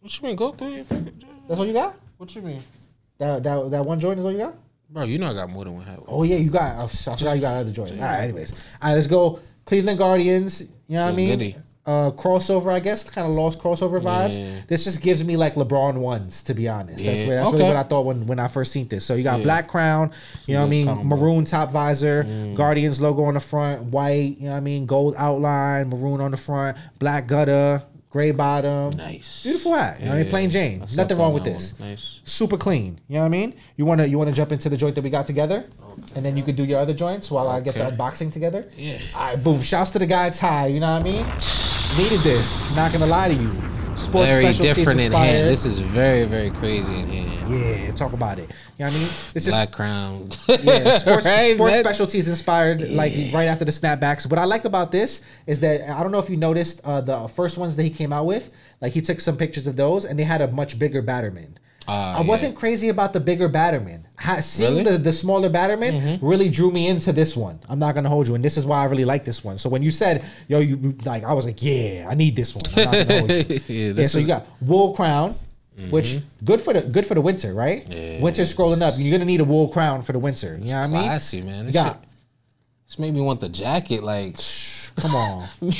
What 0.00 0.20
you 0.20 0.28
mean? 0.28 0.36
Go 0.36 0.52
through 0.52 0.68
your 0.74 0.84
package. 0.84 1.24
That's 1.48 1.58
all 1.58 1.66
you 1.66 1.72
got? 1.72 1.96
What 2.18 2.34
you 2.34 2.42
mean, 2.42 2.62
That 3.18 3.42
that 3.42 3.70
that 3.70 3.84
one 3.84 3.98
joint 3.98 4.18
is 4.18 4.24
all 4.24 4.32
you 4.32 4.38
got? 4.38 4.54
Bro? 4.90 5.04
You 5.04 5.18
know 5.18 5.30
I 5.30 5.34
got 5.34 5.50
more 5.50 5.64
than 5.64 5.74
one 5.74 5.84
hat. 5.84 6.00
Oh 6.06 6.22
yeah, 6.22 6.36
you 6.36 6.50
got. 6.50 6.82
I 6.82 6.86
forgot 6.86 7.34
you 7.34 7.40
got 7.40 7.54
other 7.56 7.72
joints. 7.72 7.96
All 7.98 8.04
right, 8.04 8.24
anyways, 8.24 8.52
all 8.52 8.58
right, 8.88 8.94
let's 8.94 9.06
go. 9.06 9.40
Cleveland 9.64 9.98
Guardians. 9.98 10.68
You 10.88 10.98
know 10.98 11.04
what 11.06 11.12
I 11.12 11.16
mean? 11.16 11.28
goody. 11.30 11.56
Uh, 11.86 12.10
crossover, 12.12 12.72
I 12.72 12.80
guess, 12.80 13.10
kind 13.10 13.26
of 13.26 13.34
lost 13.34 13.58
crossover 13.58 14.00
vibes. 14.00 14.38
Yeah. 14.38 14.60
This 14.66 14.84
just 14.84 15.02
gives 15.02 15.22
me 15.22 15.36
like 15.36 15.52
LeBron 15.52 15.96
ones, 15.96 16.42
to 16.44 16.54
be 16.54 16.66
honest. 16.66 17.04
That's, 17.04 17.20
Yeah. 17.20 17.26
what, 17.26 17.34
that's 17.34 17.52
really 17.52 17.64
what 17.64 17.76
I 17.76 17.82
thought 17.82 18.06
when, 18.06 18.26
when 18.26 18.38
I 18.40 18.48
first 18.48 18.72
seen 18.72 18.88
this. 18.88 19.04
So 19.04 19.14
you 19.14 19.22
got 19.22 19.40
Yeah. 19.40 19.44
black 19.44 19.68
crown, 19.68 20.10
you 20.46 20.54
know 20.54 20.60
what 20.60 20.66
I 20.66 20.70
mean, 20.70 20.86
combo. 20.86 21.02
Mm. 21.16 21.20
maroon 21.20 21.44
top 21.44 21.70
visor, 21.72 22.24
Guardians 22.54 23.02
logo 23.02 23.24
on 23.24 23.34
the 23.34 23.40
front, 23.40 23.82
white, 23.84 24.38
you 24.38 24.46
know 24.46 24.52
what 24.52 24.56
I 24.56 24.60
mean, 24.60 24.86
gold 24.86 25.14
outline, 25.18 25.90
maroon 25.90 26.22
on 26.22 26.30
the 26.30 26.38
front, 26.38 26.78
black 26.98 27.26
gutter, 27.26 27.82
gray 28.14 28.30
bottom. 28.30 28.90
Nice. 28.96 29.42
Beautiful 29.42 29.74
hat. 29.74 29.98
You 29.98 30.04
know 30.06 30.12
what 30.12 30.18
I 30.18 30.22
mean, 30.22 30.30
plain 30.30 30.48
Jane. 30.48 30.82
I 30.82 30.94
Nothing 30.94 31.18
wrong 31.18 31.34
with 31.34 31.42
this 31.42 31.74
one. 31.80 31.90
Nice. 31.90 32.20
super 32.22 32.56
clean. 32.56 33.00
You 33.08 33.16
know 33.16 33.20
what 33.22 33.26
I 33.26 33.28
mean? 33.30 33.54
You 33.76 33.84
wanna 33.86 34.06
you 34.06 34.16
wanna 34.18 34.30
jump 34.30 34.52
into 34.52 34.68
the 34.68 34.76
joint 34.76 34.94
that 34.94 35.02
we 35.02 35.10
got 35.10 35.26
together, 35.26 35.66
and 36.14 36.24
then 36.24 36.36
you 36.36 36.44
could 36.44 36.54
do 36.54 36.64
your 36.64 36.78
other 36.78 36.94
joints 36.94 37.28
while 37.28 37.48
I 37.48 37.58
get 37.60 37.74
the 37.74 37.86
Okay. 37.86 37.96
unboxing 37.96 38.32
together. 38.32 38.70
Yeah. 38.76 38.98
All 39.16 39.20
right, 39.26 39.42
boom. 39.42 39.60
Shouts 39.60 39.90
to 39.90 39.98
the 39.98 40.06
guy 40.06 40.30
Ty. 40.30 40.68
You 40.68 40.78
know 40.78 40.92
what 40.92 41.00
I 41.02 41.10
mean? 41.10 41.26
Needed 41.98 42.20
this. 42.20 42.48
Not 42.76 42.92
gonna 42.92 43.06
lie 43.06 43.26
to 43.34 43.34
you. 43.34 43.52
Sports 43.96 44.26
Very 44.28 44.42
specialties 44.52 44.76
different 44.76 45.00
in 45.00 45.06
inspired. 45.06 45.26
hand. 45.26 45.48
This 45.48 45.64
is 45.64 45.78
very, 45.78 46.24
very 46.24 46.50
crazy 46.50 46.94
in 46.98 47.06
hand. 47.08 47.50
yeah, 47.86 47.92
talk 47.92 48.12
about 48.12 48.38
it. 48.40 48.50
You 48.78 48.84
know 48.84 48.90
what 48.90 48.94
I 48.94 48.98
mean? 48.98 49.08
This 49.34 49.48
Black 49.48 49.68
is 49.68 49.74
crown. 49.74 50.28
yeah, 50.48 50.98
sports, 50.98 51.24
Right, 51.24 51.54
sports 51.54 51.78
specialties 51.78 52.28
inspired 52.28 52.90
like 52.90 53.12
right 53.32 53.44
after 53.44 53.64
the 53.64 53.70
snapbacks. 53.70 54.28
What 54.28 54.38
I 54.40 54.44
like 54.46 54.64
about 54.64 54.90
this 54.90 55.22
is 55.46 55.60
that 55.60 55.88
I 55.88 56.02
don't 56.02 56.10
know 56.10 56.18
if 56.18 56.28
you 56.28 56.36
noticed 56.36 56.80
uh, 56.84 57.00
the 57.02 57.28
first 57.28 57.56
ones 57.56 57.76
that 57.76 57.82
he 57.84 57.90
came 57.90 58.12
out 58.12 58.26
with. 58.26 58.50
Like 58.80 58.92
he 58.92 59.00
took 59.00 59.20
some 59.20 59.36
pictures 59.36 59.66
of 59.68 59.76
those, 59.76 60.04
and 60.04 60.18
they 60.18 60.24
had 60.24 60.40
a 60.42 60.48
much 60.48 60.78
bigger 60.78 61.02
Batterman. 61.02 61.50
Ah, 61.86 62.18
I 62.18 62.20
wasn't 62.22 62.56
crazy 62.56 62.88
about 62.88 63.12
the 63.12 63.20
bigger 63.20 63.48
Batterman. 63.48 64.04
Ha- 64.18 64.40
seeing 64.40 64.78
Really? 64.78 64.92
the, 64.92 64.98
the 64.98 65.12
smaller 65.12 65.50
Batterman 65.50 66.18
really 66.22 66.48
drew 66.48 66.70
me 66.70 66.88
into 66.88 67.12
this 67.12 67.36
one. 67.36 67.58
I'm 67.68 67.78
not 67.78 67.94
gonna 67.94 68.08
hold 68.08 68.26
you, 68.28 68.34
and 68.34 68.42
this 68.44 68.56
is 68.56 68.64
why 68.64 68.80
I 68.80 68.84
really 68.86 69.04
like 69.04 69.24
this 69.24 69.44
one. 69.44 69.58
So 69.58 69.68
when 69.68 69.82
you 69.82 69.90
said, 69.90 70.24
"Yo," 70.48 70.60
you 70.60 70.96
like, 71.04 71.24
I 71.24 71.32
was 71.34 71.44
like, 71.44 71.62
"Yeah, 71.62 72.06
I 72.08 72.14
need 72.14 72.36
this 72.36 72.54
one." 72.54 72.62
I'm 72.74 72.84
not 72.84 72.92
gonna 73.08 73.18
hold 73.20 73.30
you. 73.30 73.36
yeah, 73.68 73.92
yeah, 73.92 74.06
so 74.06 74.18
is 74.18 74.22
you 74.22 74.26
got 74.26 74.46
wool 74.62 74.94
crown, 74.94 75.34
which 75.90 76.18
good 76.44 76.60
for 76.60 76.72
the 76.72 76.80
good 76.80 77.04
for 77.06 77.14
the 77.14 77.20
winter, 77.20 77.52
right? 77.52 77.86
Yeah. 77.90 78.20
Winter 78.22 78.42
scrolling 78.42 78.80
up, 78.80 78.94
you're 78.96 79.12
gonna 79.12 79.24
need 79.26 79.40
a 79.40 79.44
wool 79.44 79.68
crown 79.68 80.00
for 80.02 80.12
the 80.12 80.18
winter. 80.18 80.56
You 80.62 80.72
know 80.72 80.80
what 80.80 80.84
I 80.84 80.86
mean? 80.86 81.02
classy, 81.02 81.42
man. 81.42 81.66
You 81.66 81.72
This, 81.72 81.82
got 81.82 81.96
shit, 82.00 82.08
this 82.86 82.98
made 82.98 83.12
me 83.14 83.20
want 83.20 83.40
the 83.40 83.48
jacket. 83.50 84.02
Like, 84.02 84.36
come 84.96 85.14
on. 85.14 85.48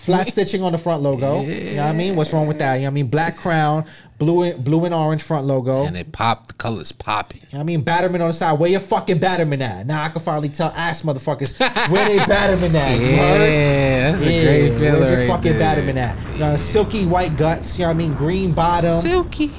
Flat 0.00 0.28
stitching 0.28 0.62
on 0.62 0.72
the 0.72 0.78
front 0.78 1.02
logo. 1.02 1.42
You 1.42 1.76
know 1.76 1.84
what 1.86 1.94
I 1.94 1.96
mean? 1.96 2.16
What's 2.16 2.32
wrong 2.32 2.46
with 2.48 2.58
that? 2.58 2.74
You 2.76 2.80
know 2.82 2.86
what 2.86 2.90
I 2.90 2.94
mean? 2.94 3.06
Black 3.08 3.36
crown, 3.36 3.84
blue 4.18 4.42
and 4.42 4.64
blue 4.64 4.84
and 4.86 4.94
orange 4.94 5.22
front 5.22 5.46
logo. 5.46 5.84
and 5.84 5.96
it 5.96 6.12
popped. 6.12 6.48
The 6.48 6.54
colors 6.54 6.92
popping. 6.92 7.40
You 7.42 7.46
know 7.52 7.58
what 7.58 7.60
I 7.60 7.64
mean, 7.64 7.84
Batterman 7.84 8.20
on 8.20 8.28
the 8.28 8.32
side. 8.32 8.58
Where 8.58 8.70
your 8.70 8.80
fucking 8.80 9.18
Batterman 9.20 9.60
at? 9.60 9.86
Now 9.86 10.02
I 10.04 10.08
can 10.08 10.22
finally 10.22 10.48
tell 10.48 10.72
ass 10.74 11.02
motherfuckers 11.02 11.58
where 11.90 12.06
they 12.08 12.18
Batterman 12.18 12.74
at. 12.74 12.98
Yeah, 13.00 14.12
that's 14.12 14.22
a 14.24 14.32
Yeah, 14.32 14.44
great 14.44 14.68
feeling. 14.78 14.80
where's 15.00 15.10
your 15.10 15.18
right 15.20 15.28
fucking 15.28 15.58
there. 15.58 15.76
Batterman 15.76 15.96
at? 15.96 16.32
You 16.32 16.38
know, 16.38 16.56
silky 16.56 17.04
white 17.06 17.36
guts. 17.36 17.78
You 17.78 17.84
know 17.84 17.88
what 17.88 17.94
I 17.94 17.98
mean? 17.98 18.14
Green 18.14 18.52
bottom. 18.52 19.00
Silky. 19.00 19.50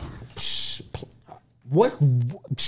What? 1.69 1.95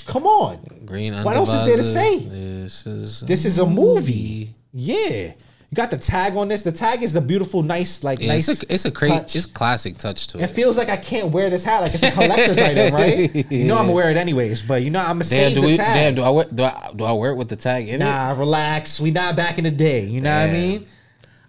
Come 0.05 0.25
on. 0.27 0.83
Green 0.85 1.13
What 1.23 1.35
else 1.35 1.51
is 1.51 1.63
there 1.65 1.77
to 1.77 1.83
say? 1.83 2.19
This 2.19 2.85
is 2.85 3.21
This 3.21 3.45
is 3.45 3.57
a 3.57 3.65
movie. 3.65 4.53
Yeah. 4.73 5.33
You 5.71 5.75
got 5.75 5.89
the 5.89 5.95
tag 5.97 6.35
on 6.35 6.49
this. 6.49 6.63
The 6.63 6.71
tag 6.73 7.01
is 7.01 7.13
the 7.13 7.21
beautiful, 7.21 7.63
nice, 7.63 8.03
like 8.03 8.19
Yeah, 8.19 8.33
nice. 8.33 8.49
it's 8.49 8.63
a 8.63 8.73
it's 8.73 8.83
a 8.85 8.91
touch. 8.91 9.37
it's 9.37 9.45
classic 9.45 9.97
touch 9.97 10.27
to 10.27 10.37
It 10.39 10.43
it. 10.43 10.47
feels 10.47 10.77
like 10.77 10.89
I 10.89 10.97
can't 10.97 11.31
wear 11.31 11.49
this 11.49 11.63
hat. 11.63 11.79
Like 11.83 11.93
it's 11.93 12.03
a 12.03 12.11
collector's 12.11 12.57
item, 12.59 12.93
right? 12.93 13.33
You 13.51 13.63
know 13.65 13.77
I'm 13.77 13.83
gonna 13.85 13.93
wear 13.93 14.11
it 14.11 14.17
anyways, 14.17 14.63
but 14.63 14.81
you 14.83 14.89
know 14.89 14.99
I'm 14.99 15.19
gonna 15.19 15.23
Damn, 15.23 15.53
save 15.53 15.55
the 15.55 15.61
we? 15.61 15.77
tag. 15.77 15.93
Damn, 15.93 16.15
do 16.15 16.23
I 16.23 16.29
wear 16.29 16.45
do 16.53 16.63
I 16.63 16.91
do 16.93 17.03
I 17.05 17.13
wear 17.13 17.31
it 17.31 17.35
with 17.35 17.47
the 17.47 17.55
tag 17.55 17.87
in 17.87 17.95
it? 18.01 18.03
Nah, 18.03 18.31
relax. 18.37 18.99
We 18.99 19.11
not 19.11 19.37
back 19.37 19.57
in 19.59 19.63
the 19.63 19.71
day. 19.71 20.01
You 20.05 20.19
know 20.19 20.29
what 20.41 20.49
I 20.49 20.51
mean? 20.51 20.87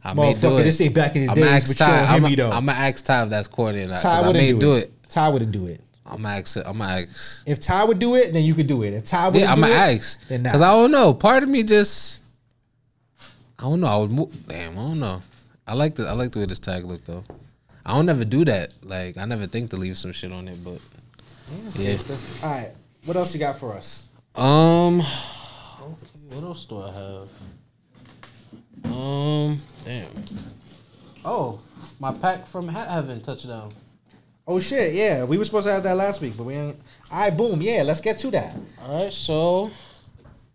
I 0.05 0.15
may 0.15 0.35
do 0.35 0.57
it. 0.59 0.63
this 0.65 0.81
ain't 0.81 0.95
back 0.95 1.17
in 1.17 1.27
the 1.27 1.31
I'm 1.33 1.37
days, 1.37 1.47
ask 1.47 1.79
but 1.79 1.85
Ty. 1.85 2.05
I'm. 2.15 2.25
I'm 2.25 2.35
gonna 2.37 2.73
ask 2.73 3.05
Ty 3.05 3.25
if 3.25 3.31
that's 3.31 3.49
corny 3.49 3.83
or 3.83 3.89
not. 3.89 4.03
Ty 4.03 4.19
wouldn't 4.21 4.37
may 4.37 4.53
do, 4.53 4.59
do 4.61 4.73
it. 4.75 4.85
it. 4.85 4.93
Ty 5.09 5.29
wouldn't 5.31 5.51
do 5.51 5.67
it. 5.67 5.81
I'm 6.07 6.23
gonna 6.23 6.37
ask. 6.39 6.57
I'm 6.59 6.79
gonna 6.79 6.85
ask. 7.09 7.43
If 7.45 7.59
Ty 7.59 7.83
would 7.85 7.99
do 7.99 8.15
it, 8.15 8.33
then 8.33 8.45
you 8.45 8.55
could 8.55 8.69
do 8.69 8.85
it. 8.85 8.95
If 8.95 9.03
Ty 9.05 9.29
would 9.31 9.41
Yeah, 9.41 9.53
I'm 9.53 9.61
gonna 9.61 9.73
ask 9.75 10.21
nah. 10.31 10.39
because 10.39 10.61
I 10.61 10.71
don't 10.71 10.93
know. 10.93 11.13
Part 11.13 11.43
of 11.43 11.49
me 11.49 11.65
just, 11.65 12.21
I 13.63 13.67
don't 13.67 13.79
know. 13.79 13.87
I 13.87 13.97
would 13.97 14.11
move. 14.11 14.49
Damn, 14.49 14.73
I 14.73 14.83
don't 14.83 14.99
know. 14.99 15.23
I 15.69 15.75
like 15.75 15.95
the 15.95 16.09
I 16.09 16.13
like 16.15 16.33
the 16.33 16.41
way 16.41 16.47
this 16.47 16.59
tag 16.59 16.85
looked 16.85 17.07
though. 17.07 17.23
I 17.87 17.95
don't 17.95 18.07
never 18.07 18.25
do 18.25 18.45
that. 18.45 18.75
Like 18.83 19.17
I 19.17 19.25
never 19.25 19.47
think 19.47 19.71
to 19.71 19.77
leave 19.77 19.97
some 19.97 20.11
shit 20.11 20.33
on 20.33 20.49
it, 20.49 20.65
but 20.65 20.81
yeah. 21.75 21.97
All 22.43 22.51
right. 22.51 22.71
What 23.05 23.17
else 23.17 23.33
you 23.33 23.39
got 23.39 23.61
for 23.61 23.73
us? 23.75 24.09
Um. 24.35 25.01
Okay, 25.01 25.07
what 26.31 26.43
else 26.43 26.65
do 26.65 26.83
I 26.83 26.91
have? 26.91 27.29
Um. 28.93 29.61
Damn. 29.85 30.09
Oh, 31.25 31.61
my 32.01 32.11
pack 32.13 32.49
from 32.49 32.67
Hat 32.67 32.91
Heaven 32.91 33.21
touchdown. 33.21 33.71
Oh 34.45 34.59
shit, 34.59 34.93
yeah. 34.93 35.23
We 35.23 35.39
were 35.39 35.45
supposed 35.45 35.69
to 35.69 35.73
have 35.73 35.85
that 35.85 35.97
last 35.97 36.21
week, 36.21 36.37
but 36.37 36.45
we 36.45 36.55
ain't. 36.55 36.81
All 37.13 37.21
right, 37.21 37.37
boom. 37.37 37.63
Yeah, 37.63 37.85
let's 37.85 38.01
get 38.01 38.19
to 38.19 38.31
that. 38.33 38.57
All 38.83 39.05
right, 39.05 39.13
so 39.13 39.71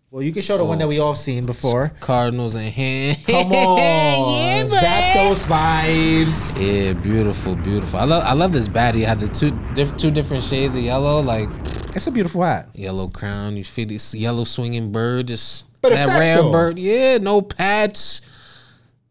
Well, 0.09 0.23
you 0.23 0.31
can 0.31 0.41
show 0.41 0.57
the 0.57 0.63
one 0.63 0.77
that 0.79 0.87
we 0.87 0.99
all 0.99 1.15
seen 1.15 1.45
before. 1.45 1.89
Cardinals 1.99 2.55
in 2.55 2.71
hand. 2.71 3.17
Come 3.27 3.51
on, 3.51 4.65
zap 4.67 5.15
those 5.27 5.43
vibes. 5.45 6.55
Yeah, 6.57 6.93
beautiful, 6.93 7.55
beautiful. 7.57 7.99
I 7.99 8.05
love, 8.05 8.23
I 8.23 8.31
love 8.31 8.53
this 8.53 8.69
baddie. 8.69 9.01
It 9.01 9.07
had 9.07 9.19
the 9.19 9.27
two, 9.27 9.51
diff, 9.75 9.95
two 9.97 10.09
different 10.09 10.45
shades 10.45 10.75
of 10.75 10.81
yellow, 10.81 11.21
like 11.21 11.49
It's 11.93 12.07
a 12.07 12.11
beautiful 12.11 12.41
hat. 12.43 12.69
yellow 12.73 13.09
crown. 13.09 13.57
You 13.57 13.65
feel 13.65 13.87
this 13.87 14.15
yellow 14.15 14.45
swinging 14.45 14.93
bird, 14.93 15.27
just 15.27 15.65
But 15.81 15.89
that 15.89 16.05
effect, 16.07 16.19
rare 16.19 16.35
though. 16.37 16.51
bird. 16.53 16.79
Yeah, 16.79 17.17
no 17.17 17.41
pads. 17.41 18.21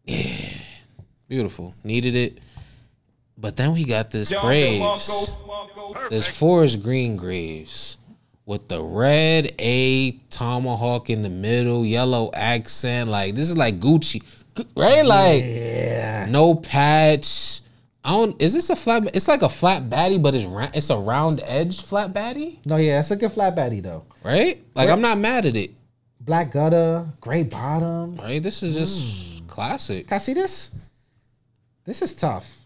Yeah, 0.03 0.35
beautiful. 1.27 1.75
Needed 1.83 2.15
it. 2.15 2.39
But 3.37 3.55
then 3.55 3.73
we 3.73 3.85
got 3.85 4.09
this 4.09 4.33
Braves. 4.33 5.31
This 6.09 6.25
forest 6.27 6.81
green 6.81 7.17
Braves 7.17 7.99
with 8.47 8.67
the 8.69 8.81
red 8.81 9.53
A 9.59 10.13
tomahawk 10.31 11.11
in 11.11 11.21
the 11.21 11.29
middle, 11.29 11.85
yellow 11.85 12.31
accent. 12.33 13.09
Like 13.09 13.35
this 13.35 13.47
is 13.49 13.57
like 13.57 13.79
Gucci, 13.79 14.23
right? 14.75 15.05
Like 15.05 15.43
Yeah. 15.43 16.25
no 16.29 16.55
patch. 16.55 17.59
I 18.03 18.11
don't. 18.11 18.41
Is 18.41 18.53
this 18.53 18.69
a 18.69 18.75
flat? 18.75 19.13
It's 19.13 19.27
like 19.27 19.41
a 19.41 19.49
flat 19.49 19.89
baddie, 19.89 20.21
but 20.21 20.33
it's 20.33 20.45
ra- 20.45 20.71
it's 20.73 20.89
a 20.89 20.97
round 20.97 21.41
edged 21.43 21.81
flat 21.85 22.13
baddie, 22.13 22.57
No, 22.65 22.77
yeah, 22.77 22.99
it's 23.01 23.11
a 23.11 23.17
good 23.17 23.33
flat 23.33 23.53
baddie 23.55 23.83
though. 23.83 24.05
right? 24.23 24.63
Like 24.73 24.89
I'm 24.89 25.01
not 25.01 25.17
mad 25.19 25.45
at 25.45 25.57
it, 25.57 25.71
Black 26.21 26.51
gutter, 26.51 27.05
gray 27.19 27.43
bottom. 27.43 28.15
right? 28.15 28.41
This 28.41 28.63
is 28.63 28.75
just 28.75 29.43
mm. 29.43 29.47
classic. 29.49 30.07
Can 30.07 30.15
I 30.15 30.19
see 30.19 30.33
this? 30.33 30.71
This 31.83 32.01
is 32.01 32.13
tough. 32.13 32.59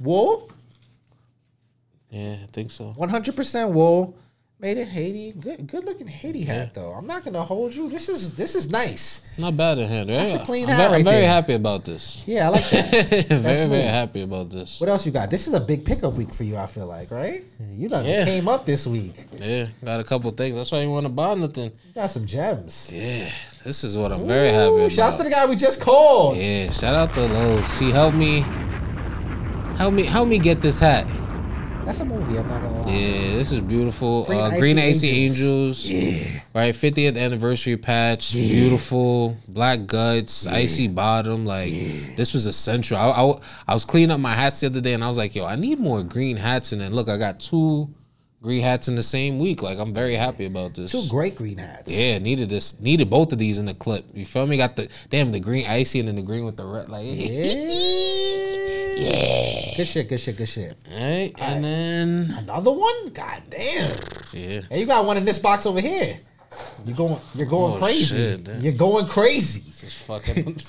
Wool, 0.00 0.50
Yeah, 2.10 2.36
I 2.42 2.46
think 2.52 2.70
so. 2.70 2.92
one 2.96 3.10
hundred 3.10 3.36
percent 3.36 3.70
wool. 3.70 4.14
Made 4.64 4.78
in 4.78 4.86
Haiti. 4.88 5.32
Good, 5.32 5.66
good 5.66 5.84
looking 5.84 6.06
Haiti 6.06 6.42
hat 6.42 6.72
though. 6.72 6.92
I'm 6.92 7.06
not 7.06 7.22
gonna 7.22 7.44
hold 7.44 7.74
you. 7.74 7.90
This 7.90 8.08
is 8.08 8.34
this 8.34 8.54
is 8.54 8.70
nice. 8.70 9.26
Not 9.36 9.58
bad 9.58 9.76
in 9.76 9.86
hand, 9.86 10.08
right? 10.08 10.20
That's 10.20 10.32
a 10.32 10.38
clean 10.38 10.64
I'm, 10.64 10.70
hat 10.70 10.76
very, 10.78 10.90
right 10.90 10.98
I'm 11.00 11.04
very 11.04 11.20
there. 11.20 11.28
happy 11.28 11.52
about 11.52 11.84
this. 11.84 12.24
Yeah, 12.26 12.46
I 12.46 12.48
like 12.48 12.70
that. 12.70 13.26
very, 13.28 13.68
very 13.68 13.82
happy 13.82 14.22
about 14.22 14.48
this. 14.48 14.80
what 14.80 14.88
else 14.88 15.04
you 15.04 15.12
got? 15.12 15.28
This 15.28 15.46
is 15.46 15.52
a 15.52 15.60
big 15.60 15.84
pickup 15.84 16.14
week 16.14 16.32
for 16.32 16.44
you. 16.44 16.56
I 16.56 16.64
feel 16.64 16.86
like, 16.86 17.10
right? 17.10 17.44
You 17.76 17.90
done 17.90 18.06
Yeah. 18.06 18.24
came 18.24 18.48
up 18.48 18.64
this 18.64 18.86
week. 18.86 19.26
Yeah, 19.36 19.66
got 19.84 20.00
a 20.00 20.04
couple 20.04 20.30
things. 20.30 20.56
That's 20.56 20.72
why 20.72 20.80
you 20.80 20.88
want 20.88 21.04
to 21.04 21.12
buy 21.12 21.34
nothing. 21.34 21.70
You 21.88 21.94
got 21.94 22.10
some 22.10 22.24
gems. 22.24 22.90
Yeah, 22.90 23.28
this 23.64 23.84
is 23.84 23.98
what 23.98 24.12
I'm 24.12 24.26
very 24.26 24.48
happy 24.48 24.70
Ooh, 24.72 24.78
about. 24.78 24.92
Shouts 24.92 25.16
to 25.16 25.24
the 25.24 25.30
guy 25.30 25.44
we 25.44 25.56
just 25.56 25.82
called. 25.82 26.38
Yeah, 26.38 26.70
shout 26.70 26.94
out 26.94 27.12
to 27.12 27.20
Lowe's. 27.20 27.76
She 27.76 27.90
helped 27.90 28.16
me, 28.16 28.40
help 29.76 29.92
me, 29.92 30.04
help 30.04 30.26
me 30.26 30.38
get 30.38 30.62
this 30.62 30.80
hat. 30.80 31.06
That's 31.84 32.00
a 32.00 32.04
movie. 32.04 32.38
I'm 32.38 32.48
not 32.48 32.62
gonna 32.62 32.80
lie. 32.82 32.92
Yeah, 32.92 33.36
this 33.36 33.52
is 33.52 33.60
beautiful. 33.60 34.24
Green 34.24 34.40
uh, 34.40 34.44
Icy 34.48 34.60
Green 34.60 34.78
Icy 34.78 35.08
Angels. 35.10 35.90
Angels. 35.90 36.42
Right, 36.54 36.74
50th 36.74 37.18
anniversary 37.18 37.76
patch. 37.76 38.32
Beautiful. 38.32 39.36
Black 39.48 39.86
guts. 39.86 40.46
Icy 40.46 40.88
bottom. 40.88 41.44
Like 41.44 41.72
this 42.16 42.32
was 42.32 42.46
essential. 42.46 42.96
I, 42.96 43.10
I 43.10 43.40
I 43.68 43.74
was 43.74 43.84
cleaning 43.84 44.12
up 44.12 44.20
my 44.20 44.34
hats 44.34 44.60
the 44.60 44.66
other 44.68 44.80
day, 44.80 44.94
and 44.94 45.04
I 45.04 45.08
was 45.08 45.18
like, 45.18 45.34
yo, 45.34 45.44
I 45.44 45.56
need 45.56 45.78
more 45.78 46.02
green 46.02 46.36
hats. 46.36 46.72
And 46.72 46.80
then 46.80 46.92
look, 46.92 47.08
I 47.08 47.18
got 47.18 47.38
two 47.40 47.92
green 48.40 48.62
hats 48.62 48.88
in 48.88 48.94
the 48.94 49.02
same 49.02 49.38
week. 49.38 49.62
Like 49.62 49.78
I'm 49.78 49.92
very 49.92 50.14
happy 50.14 50.46
about 50.46 50.74
this. 50.74 50.92
Two 50.92 51.04
great 51.10 51.34
green 51.36 51.58
hats. 51.58 51.92
Yeah, 51.92 52.18
needed 52.18 52.48
this. 52.48 52.80
Needed 52.80 53.10
both 53.10 53.32
of 53.32 53.38
these 53.38 53.58
in 53.58 53.66
the 53.66 53.74
clip. 53.74 54.06
You 54.14 54.24
feel 54.24 54.46
me? 54.46 54.56
Got 54.56 54.76
the 54.76 54.88
damn 55.10 55.32
the 55.32 55.40
green 55.40 55.66
icy 55.66 55.98
and 55.98 56.08
then 56.08 56.16
the 56.16 56.22
green 56.22 56.44
with 56.44 56.56
the 56.56 56.64
red. 56.64 56.88
Like 56.88 57.04
Yeah. 57.06 58.80
Good 59.76 59.86
shit. 59.88 60.08
Good 60.08 60.18
shit. 60.20 60.36
Good 60.36 60.48
shit. 60.48 60.76
Right, 60.90 61.32
and 61.38 61.64
then 61.64 62.34
Another 62.38 62.70
one? 62.72 63.08
God 63.12 63.42
damn. 63.50 63.90
yeah, 64.32 64.60
Hey, 64.70 64.80
you 64.80 64.86
got 64.86 65.04
one 65.04 65.16
in 65.16 65.24
this 65.24 65.38
box 65.38 65.66
over 65.66 65.80
here. 65.80 66.18
You're 66.86 66.96
going. 66.96 67.18
You're 67.34 67.46
going 67.46 67.74
Oh, 67.74 67.78
crazy. 67.78 68.04
shit, 68.04 68.48
you're 68.60 68.72
going 68.72 69.06
crazy. 69.06 69.72
just 69.80 69.96
fucking. 70.04 70.44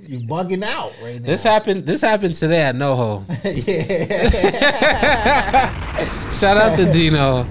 You 0.00 0.20
bugging 0.20 0.64
out 0.64 0.92
right 1.02 1.20
now. 1.20 1.26
this 1.26 1.42
happened. 1.42 1.84
This 1.86 2.00
happened 2.00 2.34
today 2.34 2.62
at 2.62 2.74
NoHo. 2.74 3.24
yeah. 5.04 6.30
Shout 6.32 6.56
out 6.56 6.76
to 6.78 6.90
Dino. 6.90 7.46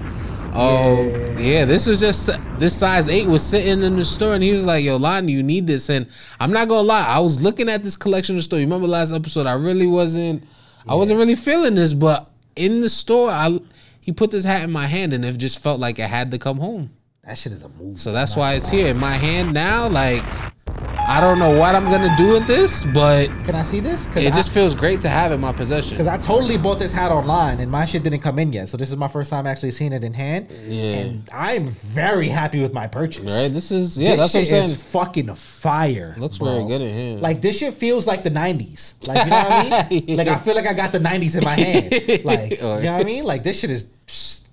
Oh 0.54 1.02
yeah. 1.38 1.64
this 1.64 1.86
was 1.86 2.00
just 2.00 2.30
this 2.58 2.78
size 2.78 3.08
eight 3.08 3.26
was 3.26 3.42
sitting 3.42 3.82
in 3.82 3.96
the 3.96 4.04
store, 4.04 4.34
and 4.34 4.42
he 4.42 4.50
was 4.50 4.64
like, 4.66 4.84
"Yo, 4.84 4.96
Lani, 4.96 5.32
you 5.32 5.42
need 5.42 5.66
this." 5.66 5.88
And 5.88 6.06
I'm 6.38 6.52
not 6.52 6.68
gonna 6.68 6.86
lie, 6.86 7.06
I 7.06 7.20
was 7.20 7.40
looking 7.40 7.68
at 7.68 7.82
this 7.82 7.96
collection 7.96 8.34
in 8.34 8.38
the 8.38 8.42
store. 8.42 8.58
You 8.58 8.66
remember 8.66 8.86
last 8.86 9.12
episode? 9.12 9.46
I 9.46 9.54
really 9.54 9.86
wasn't. 9.86 10.44
I 10.86 10.94
wasn't 10.94 11.18
really 11.18 11.36
feeling 11.36 11.74
this, 11.74 11.94
but 11.94 12.30
in 12.56 12.80
the 12.80 12.88
store, 12.88 13.30
I 13.30 13.58
he 14.00 14.12
put 14.12 14.30
this 14.30 14.44
hat 14.44 14.64
in 14.64 14.70
my 14.70 14.86
hand, 14.86 15.12
and 15.12 15.24
it 15.24 15.38
just 15.38 15.62
felt 15.62 15.80
like 15.80 15.98
it 15.98 16.08
had 16.08 16.30
to 16.32 16.38
come 16.38 16.58
home. 16.58 16.90
That 17.24 17.38
shit 17.38 17.52
is 17.52 17.62
a 17.62 17.68
movie. 17.68 17.98
So 17.98 18.10
that's 18.10 18.34
why 18.34 18.54
it's 18.54 18.68
here 18.68 18.88
in 18.88 18.96
my 18.96 19.12
hand 19.12 19.54
now. 19.54 19.88
Like, 19.88 20.24
I 21.12 21.20
don't 21.20 21.38
know 21.38 21.54
what 21.58 21.74
I'm 21.74 21.84
gonna 21.90 22.16
do 22.16 22.28
with 22.28 22.46
this, 22.46 22.84
but 22.84 23.26
Can 23.44 23.54
I 23.54 23.60
see 23.60 23.80
this? 23.80 24.06
Cause 24.06 24.24
it 24.24 24.28
I, 24.28 24.30
just 24.30 24.50
feels 24.50 24.74
great 24.74 25.02
to 25.02 25.10
have 25.10 25.30
in 25.30 25.42
my 25.42 25.52
possession. 25.52 25.90
Because 25.90 26.06
I 26.06 26.16
totally 26.16 26.56
bought 26.56 26.78
this 26.78 26.90
hat 26.90 27.12
online 27.12 27.60
and 27.60 27.70
my 27.70 27.84
shit 27.84 28.02
didn't 28.02 28.20
come 28.20 28.38
in 28.38 28.50
yet. 28.50 28.70
So 28.70 28.78
this 28.78 28.90
is 28.90 28.96
my 28.96 29.08
first 29.08 29.28
time 29.28 29.46
actually 29.46 29.72
seeing 29.72 29.92
it 29.92 30.04
in 30.04 30.14
hand. 30.14 30.50
Yeah. 30.66 30.82
And 30.82 31.28
I'm 31.30 31.68
very 31.68 32.30
happy 32.30 32.62
with 32.62 32.72
my 32.72 32.86
purchase. 32.86 33.24
Right? 33.24 33.48
This 33.48 33.70
is 33.70 33.98
yeah. 33.98 34.12
this 34.12 34.32
that's 34.32 34.34
what 34.34 34.40
I'm 34.40 34.46
saying. 34.46 34.70
is 34.70 34.82
fucking 34.82 35.34
fire. 35.34 36.14
Looks 36.16 36.38
bro. 36.38 36.54
very 36.54 36.66
good 36.66 36.80
in 36.80 36.96
here. 36.96 37.18
Like 37.18 37.42
this 37.42 37.58
shit 37.58 37.74
feels 37.74 38.06
like 38.06 38.22
the 38.22 38.30
'90s. 38.30 39.06
Like 39.06 39.26
you 39.26 39.30
know 39.30 39.36
what 39.36 39.52
I 39.52 39.88
mean? 39.90 40.16
Like 40.16 40.28
I 40.28 40.38
feel 40.38 40.54
like 40.54 40.66
I 40.66 40.72
got 40.72 40.92
the 40.92 40.98
'90s 40.98 41.36
in 41.36 41.44
my 41.44 41.54
hand. 41.54 41.92
Like 42.24 42.52
you 42.52 42.56
know 42.62 42.76
what 42.76 42.88
I 42.88 43.04
mean? 43.04 43.24
Like 43.24 43.42
this 43.42 43.60
shit 43.60 43.70
is 43.70 43.84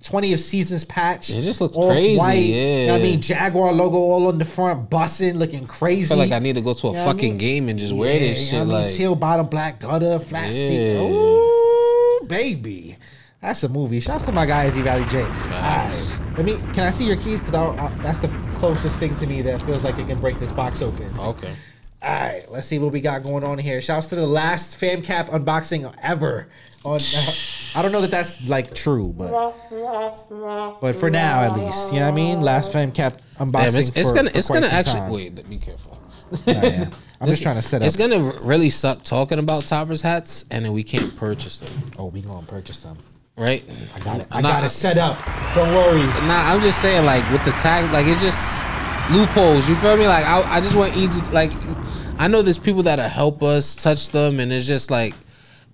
20th 0.10 0.40
seasons 0.40 0.84
patch. 0.84 1.30
It 1.30 1.42
just 1.42 1.62
looks 1.62 1.76
off 1.76 1.92
crazy, 1.92 2.18
White, 2.18 2.34
You 2.34 2.88
know 2.88 2.94
what 2.94 3.00
I 3.02 3.04
mean? 3.04 3.22
Jaguar 3.22 3.72
logo 3.74 3.98
all 3.98 4.28
on 4.28 4.38
the 4.38 4.46
front, 4.46 4.90
bussing, 4.90 5.36
looking 5.36 5.66
crazy. 5.68 6.06
I 6.06 6.08
feel 6.10 6.18
like 6.18 6.32
I 6.32 6.40
need 6.40 6.56
to 6.56 6.62
go 6.62 6.74
to 6.74 6.88
a 6.88 6.92
You 6.92 6.98
know 6.98 7.06
what 7.06 7.10
I 7.10 7.14
fucking 7.14 7.30
mean? 7.32 7.38
game 7.38 7.70
and 7.70 7.78
just 7.80 7.94
wear 7.94 8.14
Yeah, 8.14 8.20
this 8.20 8.40
you 8.40 8.46
shit. 8.46 8.54
know 8.54 8.60
what 8.66 8.72
I 8.76 8.78
mean? 8.80 8.88
Like, 8.88 8.96
teal 8.96 9.16
bottom, 9.16 9.46
black 9.48 9.80
gutter, 9.80 10.20
flat 10.20 10.52
seat. 10.54 10.94
Yeah. 10.94 11.02
Ooh, 11.02 12.22
baby. 12.28 12.98
That's 13.42 13.64
a 13.64 13.70
movie. 13.70 14.02
Shouts 14.02 14.26
to 14.26 14.32
my 14.34 14.46
guy 14.46 14.66
Izzy 14.66 14.82
Valley 14.82 15.06
J. 15.06 15.24
Facts. 15.24 16.12
Alright. 16.14 16.38
Let 16.38 16.46
me. 16.46 16.58
Can 16.74 16.84
I 16.84 16.90
see 16.90 17.06
your 17.06 17.16
keys? 17.16 17.40
Because 17.40 17.54
that's 18.02 18.20
the 18.20 18.28
closest 18.56 19.00
thing 19.00 19.16
to 19.16 19.28
me 19.28 19.42
that 19.44 19.62
feels 19.62 19.84
like 19.86 19.98
it 19.98 20.08
can 20.08 20.20
break 20.20 20.40
this 20.40 20.52
box 20.52 20.82
open. 20.82 21.10
okay. 21.20 21.54
All 22.02 22.14
right, 22.14 22.44
let's 22.50 22.66
see 22.66 22.80
what 22.80 22.94
we 22.94 23.02
got 23.02 23.24
going 23.24 23.44
on 23.44 23.58
here. 23.58 23.82
Shouts 23.82 24.08
to 24.08 24.16
the 24.16 24.26
last 24.26 24.78
fam 24.78 25.02
cap 25.02 25.28
unboxing 25.28 25.94
ever. 26.02 26.48
On, 26.86 26.96
uh, 26.96 27.32
I 27.76 27.82
don't 27.82 27.92
know 27.92 28.02
that 28.02 28.10
that's 28.12 28.48
like 28.48 28.74
true, 28.74 29.14
but 29.18 29.32
but 30.82 30.94
for 30.94 31.10
now 31.10 31.42
at 31.44 31.58
least, 31.58 31.92
you 31.94 32.00
know 32.00 32.06
what 32.06 32.12
I 32.14 32.16
mean. 32.16 32.40
Last 32.42 32.72
fam 32.72 32.92
cap 32.92 33.18
unboxing. 33.38 33.52
Damn, 33.52 33.76
it's, 33.76 33.90
it's 33.98 34.10
for- 34.10 34.16
gonna 34.16 34.30
for 34.32 34.38
it's 34.38 34.50
gonna 34.50 34.68
actually 34.68 35.00
time. 35.00 35.12
wait. 35.12 35.50
Be 35.50 35.58
careful. 35.58 35.98
Nah, 36.48 36.54
yeah. 36.54 36.90
I'm 37.20 37.28
just 37.30 37.44
trying 37.44 37.56
to 37.58 37.62
set 37.62 37.82
up. 37.82 37.86
It's 37.88 37.96
gonna 37.96 38.32
really 38.42 38.70
suck 38.70 39.04
talking 39.04 39.40
about 39.40 39.64
Topperz 39.64 40.02
hats, 40.02 40.46
and 40.52 40.64
then 40.66 40.72
we 40.74 40.84
can't 40.84 41.16
purchase 41.18 41.60
them, 41.60 41.92
oh, 41.98 42.06
we 42.06 42.22
gonna 42.22 42.46
purchase 42.48 42.80
them. 42.80 42.98
right? 43.38 43.64
I 43.96 44.00
got 44.00 44.22
it. 44.22 44.28
I 44.32 44.42
Nah, 44.42 44.50
got 44.50 44.64
it 44.64 44.70
set 44.70 44.98
up. 44.98 45.18
Don't 45.56 45.74
worry. 45.74 46.02
Nah, 46.28 46.54
I'm 46.54 46.62
just 46.62 46.80
saying, 46.82 47.06
like 47.06 47.30
with 47.32 47.44
the 47.46 47.52
tag, 47.52 47.92
like 47.92 48.08
it 48.08 48.20
just 48.20 48.64
loopholes. 49.12 49.68
You 49.68 49.76
feel 49.76 49.98
me? 49.98 50.08
Like 50.08 50.26
I, 50.26 50.42
I 50.58 50.62
just 50.62 50.76
want 50.76 50.96
easy. 50.96 51.30
Like 51.32 51.52
I 52.18 52.28
know 52.30 52.42
there's 52.42 52.58
people 52.60 52.84
that'll 52.84 53.10
help 53.10 53.44
us 53.44 53.76
touch 53.76 54.10
them, 54.10 54.40
and 54.40 54.54
it's 54.54 54.66
just 54.68 54.90
like 54.92 55.14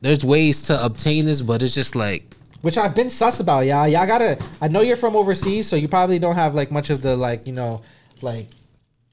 there's 0.01 0.23
ways 0.23 0.63
to 0.63 0.85
obtain 0.85 1.25
this, 1.25 1.41
but 1.41 1.61
it's 1.61 1.73
just 1.73 1.95
like 1.95 2.23
Which 2.61 2.77
I've 2.77 2.95
been 2.95 3.09
sus 3.09 3.39
about, 3.39 3.65
y'all. 3.65 3.87
Y'all 3.87 4.07
gotta. 4.07 4.39
I 4.61 4.67
know 4.67 4.81
you're 4.81 4.95
from 4.95 5.15
overseas, 5.15 5.67
so 5.67 5.75
you 5.75 5.87
probably 5.87 6.19
don't 6.19 6.35
have 6.35 6.53
like 6.55 6.71
much 6.71 6.89
of 6.89 7.01
the 7.01 7.15
like, 7.15 7.47
you 7.47 7.53
know, 7.53 7.81
like 8.21 8.47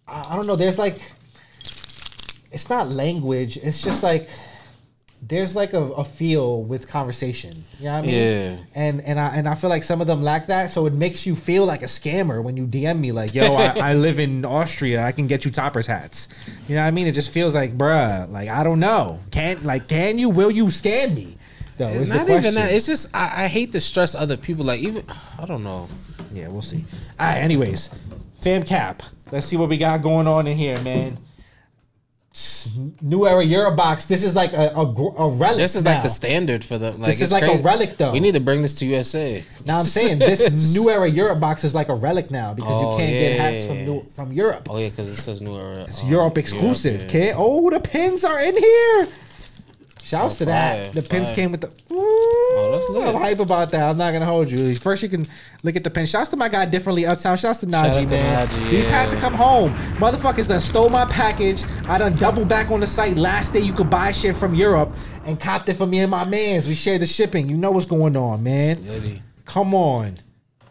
I, 0.06 0.32
I 0.32 0.36
don't 0.36 0.46
know. 0.46 0.56
There's 0.56 0.78
like, 0.78 0.98
it's 2.50 2.68
not 2.68 2.88
language. 2.88 3.56
It's 3.56 3.82
just 3.82 4.02
like 4.02 4.28
there's 5.22 5.54
like 5.54 5.72
a, 5.72 5.80
a 5.80 6.04
feel 6.04 6.62
with 6.64 6.88
conversation. 6.88 7.64
You 7.78 7.86
know 7.86 7.92
what 7.92 7.98
I 7.98 8.02
mean? 8.02 8.14
Yeah. 8.14 8.56
And 8.74 9.00
and 9.02 9.20
I 9.20 9.28
and 9.36 9.48
I 9.48 9.54
feel 9.54 9.70
like 9.70 9.84
some 9.84 10.00
of 10.00 10.06
them 10.06 10.22
lack 10.22 10.46
that, 10.48 10.70
so 10.70 10.86
it 10.86 10.92
makes 10.92 11.26
you 11.26 11.36
feel 11.36 11.64
like 11.64 11.82
a 11.82 11.86
scammer 11.86 12.42
when 12.42 12.56
you 12.56 12.66
DM 12.66 12.98
me 12.98 13.12
like, 13.12 13.34
"Yo, 13.34 13.54
I, 13.54 13.90
I 13.90 13.94
live 13.94 14.18
in 14.18 14.44
Austria. 14.44 15.02
I 15.04 15.12
can 15.12 15.26
get 15.26 15.44
you 15.44 15.50
Topperz 15.50 15.86
hats." 15.86 16.28
You 16.68 16.74
know 16.74 16.82
what 16.82 16.88
I 16.88 16.90
mean? 16.90 17.06
It 17.06 17.12
just 17.12 17.32
feels 17.32 17.54
like, 17.54 17.78
bruh, 17.78 18.30
like 18.30 18.48
I 18.48 18.64
don't 18.64 18.80
know. 18.80 19.20
Can 19.30 19.62
like 19.62 19.88
can 19.88 20.18
you? 20.18 20.28
Will 20.28 20.50
you 20.50 20.66
scam 20.66 21.14
me? 21.14 21.36
though. 21.76 22.04
The 22.04 22.14
not 22.14 22.28
even 22.28 22.54
that. 22.54 22.72
It's 22.72 22.86
just 22.86 23.14
I, 23.14 23.44
I 23.44 23.48
hate 23.48 23.72
to 23.72 23.80
stress 23.80 24.14
other 24.14 24.36
people. 24.36 24.64
Like 24.64 24.80
even 24.80 25.04
I 25.38 25.46
don't 25.46 25.64
know. 25.64 25.88
Yeah, 26.32 26.48
we'll 26.48 26.62
see. 26.62 26.84
All 27.18 27.26
right, 27.26 27.38
anyways, 27.38 27.90
fam 28.36 28.62
cap. 28.62 29.02
Let's 29.30 29.46
see 29.46 29.56
what 29.56 29.68
we 29.68 29.76
got 29.76 30.02
going 30.02 30.26
on 30.26 30.46
in 30.46 30.56
here, 30.56 30.80
man. 30.82 31.18
New 33.02 33.26
era 33.26 33.44
Eurobox. 33.44 34.06
This 34.06 34.22
is 34.22 34.34
like 34.34 34.54
a 34.54 34.70
a, 34.74 34.84
a 34.84 35.28
relic. 35.28 35.58
This 35.58 35.74
is 35.74 35.84
now. 35.84 35.94
like 35.94 36.02
the 36.02 36.08
standard 36.08 36.64
for 36.64 36.78
the. 36.78 36.92
Like, 36.92 37.10
This 37.10 37.20
is 37.20 37.30
like 37.30 37.44
a 37.44 37.62
relic, 37.62 37.98
though. 37.98 38.12
We 38.12 38.20
need 38.20 38.32
to 38.32 38.40
bring 38.40 38.62
this 38.62 38.74
to 38.76 38.86
USA. 38.86 39.44
Now 39.66 39.78
I'm 39.78 39.84
saying 39.84 40.18
this 40.18 40.74
new 40.74 40.88
era 40.88 41.10
Eurobox 41.10 41.64
is 41.64 41.74
like 41.74 41.88
a 41.90 41.94
relic 41.94 42.30
now 42.30 42.54
because 42.54 42.82
Oh, 42.82 42.92
you 42.92 42.96
can't 42.98 43.12
get 43.12 43.36
yeah. 43.36 43.42
hats 43.42 43.66
from 43.66 43.84
new, 43.84 44.06
from 44.14 44.32
Europe. 44.32 44.68
Oh 44.70 44.78
yeah, 44.78 44.88
because 44.88 45.10
it 45.10 45.16
says 45.16 45.42
new 45.42 45.56
era. 45.56 45.84
It's 45.88 46.02
um, 46.02 46.08
Europe 46.08 46.38
exclusive, 46.38 47.02
yeah. 47.02 47.08
kid. 47.08 47.34
Oh, 47.36 47.68
the 47.68 47.80
pins 47.80 48.24
are 48.24 48.40
in 48.40 48.56
here. 48.56 49.08
Shouts 50.04 50.34
Oh, 50.36 50.38
to 50.38 50.44
that. 50.46 50.84
fire, 50.86 50.92
The 50.92 51.02
pins 51.02 51.28
fire. 51.28 51.36
came 51.36 51.52
with 51.52 51.60
the. 51.62 51.68
Ooh, 51.92 52.08
Oh, 52.54 52.70
that's 52.78 52.90
lit. 52.90 53.14
I'm 53.14 53.20
hype 53.22 53.40
about 53.40 53.70
that. 53.70 53.88
I'm 53.90 53.96
not 53.96 54.12
gonna 54.12 54.26
hold 54.26 54.50
you. 54.50 54.74
First, 54.74 55.02
you 55.02 55.08
can 55.08 55.24
look 55.62 55.76
at 55.76 55.84
the 55.84 55.90
pin. 55.90 56.06
Shouts 56.06 56.28
to 56.30 56.36
my 56.36 56.48
guy 56.48 56.64
differently 56.66 57.06
uptown. 57.06 57.36
Shouts 57.36 57.60
to 57.60 57.70
Shout 57.70 57.86
Najee, 57.94 58.00
to 58.04 58.06
man. 58.06 58.48
Najee, 58.48 58.70
These 58.70 58.88
had 58.88 59.08
to 59.10 59.16
come 59.16 59.32
home. 59.34 59.72
Motherfuckers 59.96 60.48
done 60.48 60.60
stole 60.60 60.88
my 60.90 61.04
package. 61.06 61.64
I 61.88 61.98
done 61.98 62.14
double 62.14 62.44
back 62.44 62.70
on 62.70 62.80
the 62.80 62.86
site. 62.86 63.16
Last 63.16 63.52
day 63.52 63.60
you 63.60 63.72
could 63.72 63.88
buy 63.88 64.10
shit 64.10 64.36
from 64.36 64.54
Europe 64.54 64.92
and 65.24 65.38
copped 65.40 65.68
it 65.68 65.74
for 65.74 65.86
me 65.86 66.00
and 66.00 66.10
my 66.10 66.24
mans. 66.26 66.66
We 66.68 66.74
shared 66.74 67.00
the 67.00 67.06
shipping. 67.06 67.48
You 67.48 67.56
know 67.56 67.70
what's 67.70 67.86
going 67.86 68.16
on, 68.16 68.42
man. 68.42 68.76
Slitty. 68.76 69.20
Come 69.46 69.74
on. 69.74 70.16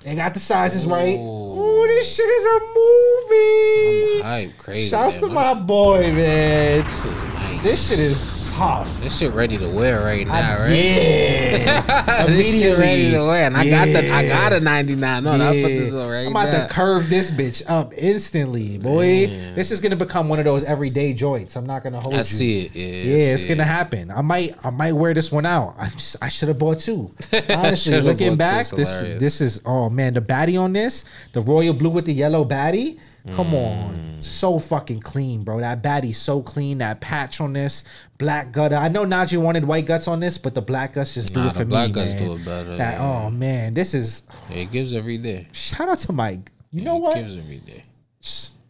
They 0.03 0.15
got 0.15 0.33
the 0.33 0.39
sizes 0.39 0.85
right. 0.85 1.17
Ooh. 1.17 1.59
Ooh, 1.59 1.87
this 1.87 2.15
shit 2.15 2.25
is 2.27 2.45
a 2.45 2.59
movie. 2.75 4.23
I'm 4.23 4.23
hype, 4.49 4.57
crazy. 4.57 4.89
Shouts 4.89 5.17
to 5.17 5.27
my 5.27 5.53
boy, 5.53 6.11
man. 6.11 6.83
This 6.85 7.05
is 7.05 7.25
nice. 7.27 7.63
This 7.63 7.89
shit 7.89 7.99
is 7.99 8.17
tough. 8.51 8.99
This 9.01 9.17
shit 9.17 9.33
ready 9.33 9.57
to 9.57 9.69
wear 9.69 10.01
right 10.01 10.27
now, 10.27 10.33
I- 10.57 10.57
right? 10.57 10.69
Yeah. 10.71 12.25
this 12.27 12.59
shit 12.59 12.77
ready 12.77 13.11
to 13.11 13.17
wear, 13.19 13.45
and 13.47 13.55
I 13.57 13.69
got 13.69 13.85
the 13.87 14.09
I 14.11 14.27
got 14.27 14.53
a 14.53 14.59
ninety 14.59 14.95
nine. 14.95 15.23
No, 15.23 15.31
I 15.33 15.61
put 15.61 15.67
this 15.69 15.93
on 15.93 16.09
right 16.09 16.25
I'm 16.25 16.31
about 16.31 16.51
now. 16.51 16.67
to 16.67 16.73
curve 16.73 17.09
this 17.09 17.31
bitch 17.31 17.63
up 17.67 17.93
instantly, 17.97 18.77
boy. 18.77 19.27
Damn. 19.27 19.55
This 19.55 19.71
is 19.71 19.79
gonna 19.79 19.95
become 19.95 20.29
one 20.29 20.39
of 20.39 20.45
those 20.45 20.63
everyday 20.63 21.13
joints. 21.13 21.55
I'm 21.55 21.65
not 21.65 21.83
gonna 21.83 21.99
hold 21.99 22.13
it. 22.13 22.17
I 22.17 22.19
you. 22.19 22.23
see 22.25 22.59
it. 22.65 22.75
Yeah, 22.75 22.85
Yeah, 23.15 23.33
it's 23.33 23.45
gonna 23.45 23.63
happen. 23.63 24.11
I 24.11 24.21
might, 24.21 24.55
I 24.63 24.69
might 24.69 24.93
wear 24.93 25.13
this 25.13 25.31
one 25.31 25.45
out. 25.45 25.75
I 25.77 25.89
just, 25.89 26.15
I 26.21 26.29
should 26.29 26.47
have 26.49 26.59
bought 26.59 26.79
two. 26.79 27.11
Honestly, 27.49 27.99
looking 28.01 28.35
back, 28.37 28.67
this, 28.67 29.01
this 29.19 29.41
is, 29.41 29.61
oh 29.65 29.89
man, 29.89 30.13
the 30.13 30.21
baddie 30.21 30.59
on 30.61 30.73
this, 30.73 31.05
the 31.33 31.41
royal 31.41 31.73
blue 31.73 31.89
with 31.89 32.05
the 32.05 32.13
yellow 32.13 32.43
baddie. 32.45 32.99
Come 33.33 33.51
Mm. 33.51 33.53
on, 33.53 34.17
so 34.21 34.57
fucking 34.57 34.99
clean, 34.99 35.43
bro. 35.43 35.59
That 35.59 35.83
baddie's 35.83 36.17
so 36.17 36.41
clean. 36.41 36.79
That 36.79 37.01
patch 37.01 37.39
on 37.39 37.53
this, 37.53 37.83
black 38.17 38.51
gutter. 38.51 38.75
I 38.75 38.87
know 38.87 39.05
Najee 39.05 39.37
wanted 39.39 39.65
white 39.65 39.85
guts 39.85 40.07
on 40.07 40.19
this, 40.19 40.37
but 40.39 40.55
the 40.55 40.61
black 40.61 40.93
guts 40.93 41.13
just 41.13 41.33
do 41.33 41.41
it 41.45 41.53
for 41.53 41.59
the 41.59 41.65
black 41.65 41.87
me, 41.89 41.93
guts 41.93 42.11
man. 42.11 42.17
do 42.23 42.33
it 42.33 42.45
better, 42.45 42.77
That, 42.77 42.93
yeah. 42.95 43.25
oh 43.25 43.29
man, 43.29 43.73
this 43.75 43.93
is. 43.93 44.23
It 44.49 44.71
gives 44.71 44.93
every 44.93 45.17
day. 45.19 45.47
Shout 45.51 45.87
out 45.87 45.99
to 45.99 46.13
Mike. 46.13 46.51
You 46.71 46.81
know 46.81 46.95
It 46.97 47.01
what? 47.01 47.15
gives 47.15 47.37
every 47.37 47.57
day. 47.59 47.83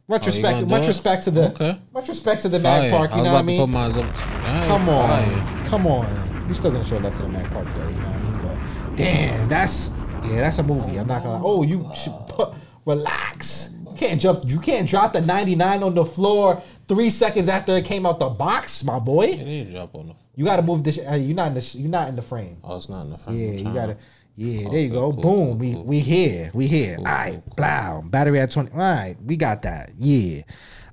Much 0.08 0.24
Oh, 0.24 0.26
respect, 0.26 0.44
gonna 0.56 0.66
much 0.66 0.82
do 0.82 0.86
it? 0.86 0.88
respect 0.88 1.24
to 1.24 1.32
the, 1.32 1.50
Okay. 1.52 1.78
much 1.94 2.10
respect 2.10 2.42
to 2.42 2.50
the 2.50 2.60
Fire. 2.60 2.82
Mag 2.82 2.92
Park. 2.92 3.12
You 3.16 3.24
know 3.24 3.32
what 3.34 3.40
I 3.40 3.42
mean? 3.44 3.60
put 3.62 3.70
mine 3.70 3.92
up. 3.92 3.98
Alright, 3.98 4.64
Come 4.66 4.90
on, 4.90 5.08
fire. 5.10 5.66
come 5.68 5.88
on. 5.88 6.48
We 6.50 6.54
still 6.54 6.72
gonna 6.72 6.84
show 6.84 6.98
love 6.98 7.16
to 7.16 7.22
the 7.22 7.30
Mac 7.30 7.50
Park 7.52 7.68
though, 7.76 7.88
you 7.88 7.96
know 7.96 8.02
what 8.02 8.16
I 8.16 8.20
mean? 8.20 8.58
But 8.88 8.96
damn, 8.98 9.48
that's 9.48 9.92
yeah, 10.26 10.42
that's 10.42 10.60
a 10.60 10.64
movie. 10.64 10.98
I'm 11.00 11.08
not 11.08 11.24
gonna. 11.24 11.42
Oh, 11.44 11.64
you 11.64 11.90
should 11.96 12.14
put, 12.28 12.50
relax. 12.86 13.70
You 14.02 14.08
can't 14.08 14.22
jump. 14.22 14.44
You 14.50 14.60
can't 14.60 14.90
drop 14.90 15.14
the 15.14 15.22
99 15.22 15.84
on 15.84 15.94
the 15.94 16.04
floor 16.04 16.62
three 16.88 17.12
seconds 17.12 17.48
after 17.48 17.78
it 17.78 17.86
came 17.86 18.06
out 18.08 18.20
the 18.20 18.30
box, 18.30 18.84
my 18.84 18.98
It 18.98 19.06
boy. 19.06 19.28
didn't 19.36 19.72
drop 19.74 19.94
on 19.94 20.08
the. 20.08 20.16
You 20.36 20.46
gotta 20.46 20.64
move 20.64 20.84
this. 20.84 20.98
Uh, 20.98 21.14
you're 21.14 21.36
not 21.36 21.50
in 21.50 21.54
the. 21.54 21.62
sh- 21.62 21.76
You're 21.76 21.92
not 21.92 22.08
in 22.08 22.16
the 22.16 22.22
frame. 22.24 22.58
Oh, 22.64 22.78
it's 22.78 22.90
not 22.90 23.04
in 23.04 23.12
the 23.12 23.18
frame. 23.20 23.38
Yeah, 23.38 23.52
you 23.60 23.64
gotta. 23.76 23.94
to- 23.94 24.00
Yeah, 24.38 24.70
there 24.70 24.80
you 24.80 24.90
go. 24.90 25.12
cool, 25.12 25.22
Boom. 25.22 25.22
cool, 25.24 25.54
we 25.56 25.74
cool. 25.74 25.84
we 25.84 26.00
here. 26.00 26.50
We 26.54 26.66
here. 26.66 26.96
Cool, 26.96 27.06
All 27.08 27.14
right. 27.14 27.32
cool, 27.34 27.44
cool. 27.46 27.56
Blow. 27.58 28.02
Battery 28.10 28.40
at 28.40 28.50
20. 28.52 28.72
All 28.72 28.78
right. 28.80 29.16
We 29.24 29.36
got 29.38 29.62
that. 29.64 29.92
Yeah. 30.00 30.42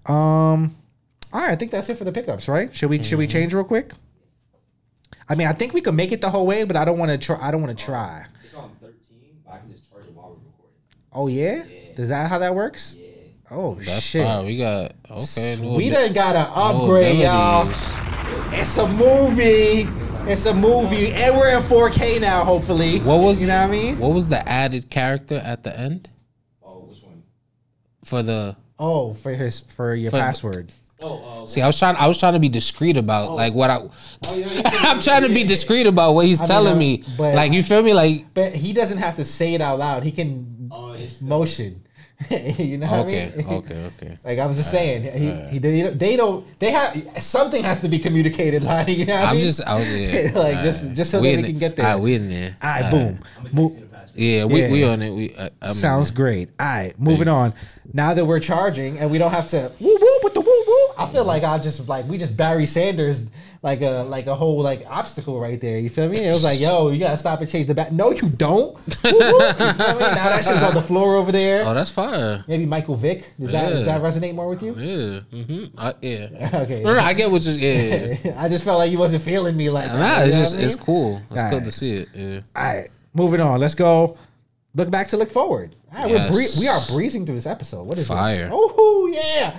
Um. 0.04 0.76
All 1.32 1.40
right. 1.40 1.50
I 1.52 1.56
think 1.56 1.70
that's 1.70 1.88
it 1.88 1.96
for 1.96 2.04
the 2.04 2.12
pickups, 2.12 2.46
right? 2.46 2.74
Should 2.74 2.90
we 2.90 3.02
should 3.02 3.18
we 3.18 3.26
Mm-hmm. 3.26 3.32
change 3.32 3.54
real 3.54 3.64
quick? 3.64 3.92
I 5.30 5.34
mean, 5.34 5.46
I 5.46 5.52
think 5.54 5.72
we 5.72 5.80
could 5.80 5.94
make 5.94 6.12
it 6.12 6.20
the 6.20 6.28
whole 6.30 6.46
way, 6.46 6.64
but 6.64 6.76
I 6.76 6.84
don't 6.84 6.98
want 6.98 7.10
to 7.10 7.16
try. 7.18 7.38
I 7.40 7.50
don't 7.52 7.62
want 7.62 7.76
to 7.78 7.82
try. 7.84 8.26
It's 8.44 8.54
on 8.54 8.70
13, 8.82 8.94
but 9.46 9.54
I 9.54 9.58
can 9.60 9.70
just 9.70 9.88
charge 9.90 10.04
it 10.04 10.12
while 10.14 10.28
we're 10.30 10.34
recording. 10.34 10.74
Oh 11.12 11.28
yeah. 11.28 11.64
Is 11.98 12.08
that 12.08 12.28
how 12.30 12.38
that 12.38 12.54
works? 12.54 12.96
Yeah. 12.98 13.06
Oh 13.50 13.74
That's 13.74 14.00
shit. 14.02 14.24
fire. 14.26 14.44
We 14.44 14.58
got 14.58 14.92
okay. 15.10 15.56
new 15.60 15.74
We 15.76 15.86
abi- 15.86 15.90
done 15.90 16.12
got 16.12 16.32
to 16.34 16.38
new 16.40 16.82
upgrade, 16.84 17.18
y'all. 17.20 17.68
It's 18.52 18.76
a 18.76 18.86
movie. 18.86 19.88
It's 20.30 20.44
a 20.44 20.52
movie, 20.54 21.12
and 21.12 21.34
we're 21.36 21.56
in 21.56 21.62
4K 21.62 22.20
now. 22.20 22.44
Hopefully. 22.44 23.00
What 23.00 23.20
was 23.20 23.40
you 23.40 23.46
know 23.48 23.62
what 23.62 23.68
I 23.68 23.70
mean? 23.70 23.98
What 23.98 24.12
was 24.12 24.28
the 24.28 24.46
added 24.46 24.90
character 24.90 25.36
at 25.42 25.64
the 25.64 25.78
end 25.78 26.10
Oh, 26.62 26.80
which 26.80 27.02
one? 27.02 27.22
for 28.04 28.22
the? 28.22 28.54
Oh, 28.78 29.14
for 29.14 29.32
his 29.32 29.60
for 29.60 29.94
your 29.94 30.10
For- 30.10 30.18
password. 30.18 30.72
Oh, 31.00 31.44
uh, 31.44 31.46
See, 31.46 31.62
I 31.62 31.66
was 31.68 31.78
trying. 31.78 31.96
I 31.96 32.06
was 32.08 32.18
trying 32.18 32.32
to 32.34 32.40
be 32.40 32.48
discreet 32.50 32.96
Oh. 32.96 33.00
about 33.00 33.32
like 33.32 33.54
what 33.54 33.70
I. 33.70 33.76
oh, 33.78 33.90
yeah, 34.34 34.36
you 34.46 34.62
can- 34.62 34.86
I'm 34.86 35.00
trying 35.00 35.22
to 35.22 35.28
be 35.32 35.44
discreet 35.44 35.86
about 35.86 36.12
what 36.14 36.26
he's 36.26 36.42
I 36.42 36.46
telling 36.46 36.74
uh, 36.74 36.76
me. 36.76 37.04
but- 37.16 37.34
Like 37.34 37.52
you 37.52 37.62
feel 37.62 37.82
me? 37.82 37.94
Like 37.94 38.26
But 38.34 38.52
he 38.54 38.74
doesn't 38.74 38.98
have 38.98 39.14
to 39.14 39.24
say 39.24 39.54
it 39.54 39.62
out 39.62 39.78
loud. 39.78 40.02
He 40.02 40.10
can 40.12 40.68
Oh, 40.70 40.92
it's 40.92 41.18
the- 41.20 41.24
motion. 41.26 41.82
you 42.30 42.78
know 42.78 42.88
what 42.88 43.00
I 43.00 43.04
mean? 43.06 43.32
okay, 43.48 43.84
okay. 43.96 44.18
Like 44.24 44.38
I 44.40 44.46
was 44.46 44.56
just 44.56 44.70
saying, 44.72 45.02
he, 45.20 45.30
alright. 45.30 45.52
he 45.52 45.58
they, 45.60 45.88
they 45.90 46.16
don't 46.16 46.44
they 46.58 46.72
have 46.72 47.22
something 47.22 47.62
has 47.62 47.80
to 47.82 47.88
be 47.88 47.98
communicated. 48.00 48.62
Like 48.68 48.88
you 48.88 49.06
know, 49.06 49.14
what 49.14 49.24
I 49.24 49.30
I'm 49.30 49.36
mean? 49.36 49.44
just. 49.44 49.62
I 49.64 49.74
was 49.76 49.96
yeah. 49.96 50.30
Like, 50.34 50.60
just- 50.60 50.94
just 50.94 51.10
so 51.12 51.20
that 51.20 51.22
we 51.22 51.36
can 51.36 51.44
it. 51.44 51.58
get 51.60 51.76
there. 51.76 51.86
Alright, 51.86 52.02
we 52.02 52.14
in 52.14 52.28
there. 52.28 52.56
all 52.60 52.68
right, 52.68 52.84
Alright. 52.84 52.92
boom. 52.92 53.18
I'm 53.38 53.54
Mo- 53.54 53.68
text 53.68 53.80
you 53.80 53.86
the. 53.86 54.20
Yeah, 54.20 54.44
we 54.46 54.68
we 54.68 54.84
on 54.84 55.00
it. 55.02 55.10
We 55.10 55.36
I, 55.36 55.50
I'm 55.62 55.74
Sounds 55.74 56.10
great. 56.10 56.48
All 56.58 56.66
right, 56.66 56.98
moving 56.98 57.28
on. 57.28 57.54
Now 57.92 58.12
that 58.14 58.24
we're 58.24 58.40
charging 58.40 58.98
and 58.98 59.10
we 59.10 59.18
don't 59.18 59.30
have 59.30 59.48
to 59.48 59.72
woo 59.80 59.96
woo 60.00 60.18
with 60.22 60.34
the 60.34 60.40
woo 60.40 60.64
woo, 60.66 60.88
I 60.98 61.06
feel 61.06 61.24
like 61.24 61.42
I 61.42 61.58
just 61.58 61.88
like 61.88 62.06
we 62.06 62.18
just 62.18 62.36
Barry 62.36 62.66
Sanders 62.66 63.28
like 63.62 63.80
a 63.80 64.04
like 64.04 64.26
a 64.26 64.34
whole 64.34 64.60
like 64.60 64.84
obstacle 64.86 65.40
right 65.40 65.60
there. 65.60 65.78
You 65.78 65.88
feel 65.88 66.08
me? 66.08 66.20
It 66.20 66.32
was 66.32 66.44
like, 66.44 66.60
yo, 66.60 66.90
you 66.90 66.98
gotta 66.98 67.16
stop 67.16 67.40
and 67.40 67.48
change 67.50 67.66
the 67.66 67.74
back. 67.74 67.90
No, 67.90 68.10
you 68.10 68.28
don't. 68.28 68.74
Woo, 68.74 68.82
woo. 69.04 69.10
You 69.10 69.52
feel 69.52 69.64
me? 69.94 70.00
Now 70.00 70.28
that 70.28 70.44
shit's 70.44 70.62
on 70.62 70.74
the 70.74 70.82
floor 70.82 71.16
over 71.16 71.32
there. 71.32 71.64
Oh, 71.66 71.74
that's 71.74 71.90
fire. 71.90 72.44
Maybe 72.46 72.66
Michael 72.66 72.94
Vick. 72.94 73.32
Does 73.38 73.52
that 73.52 73.70
does 73.70 73.84
that 73.86 74.02
resonate 74.02 74.34
more 74.34 74.48
with 74.48 74.62
you? 74.62 74.74
Yeah. 74.74 75.20
Mm-hmm. 75.32 75.78
I, 75.78 75.94
yeah. 76.02 76.50
Okay. 76.68 76.82
No, 76.82 76.94
no, 76.94 77.00
I 77.00 77.12
get 77.14 77.30
what 77.30 77.44
you. 77.46 77.52
Yeah. 77.52 78.16
yeah. 78.24 78.34
I 78.42 78.48
just 78.48 78.64
felt 78.64 78.78
like 78.78 78.90
you 78.90 78.98
wasn't 78.98 79.22
feeling 79.22 79.56
me 79.56 79.70
like 79.70 79.86
that. 79.86 79.98
Nah, 79.98 80.22
you 80.22 80.28
it's 80.28 80.36
just 80.36 80.56
I 80.56 80.60
it's 80.60 80.76
cool. 80.76 81.22
It's 81.30 81.40
Alright. 81.40 81.52
cool 81.52 81.60
to 81.62 81.70
see 81.70 81.92
it. 81.92 82.08
Yeah. 82.14 82.40
All 82.54 82.64
right, 82.64 82.90
moving 83.14 83.40
on. 83.40 83.60
Let's 83.60 83.74
go. 83.74 84.16
Look 84.74 84.90
back 84.90 85.08
to 85.08 85.16
look 85.16 85.30
forward. 85.30 85.74
All 85.92 86.02
right, 86.02 86.10
we're 86.10 86.28
bree- 86.28 86.48
we 86.60 86.68
are 86.68 86.80
breezing 86.90 87.24
through 87.26 87.34
this 87.36 87.46
episode. 87.46 87.84
What 87.84 87.98
is 87.98 88.08
Fire. 88.08 88.36
this? 88.36 88.50
Oh 88.52 89.10
yeah, 89.12 89.56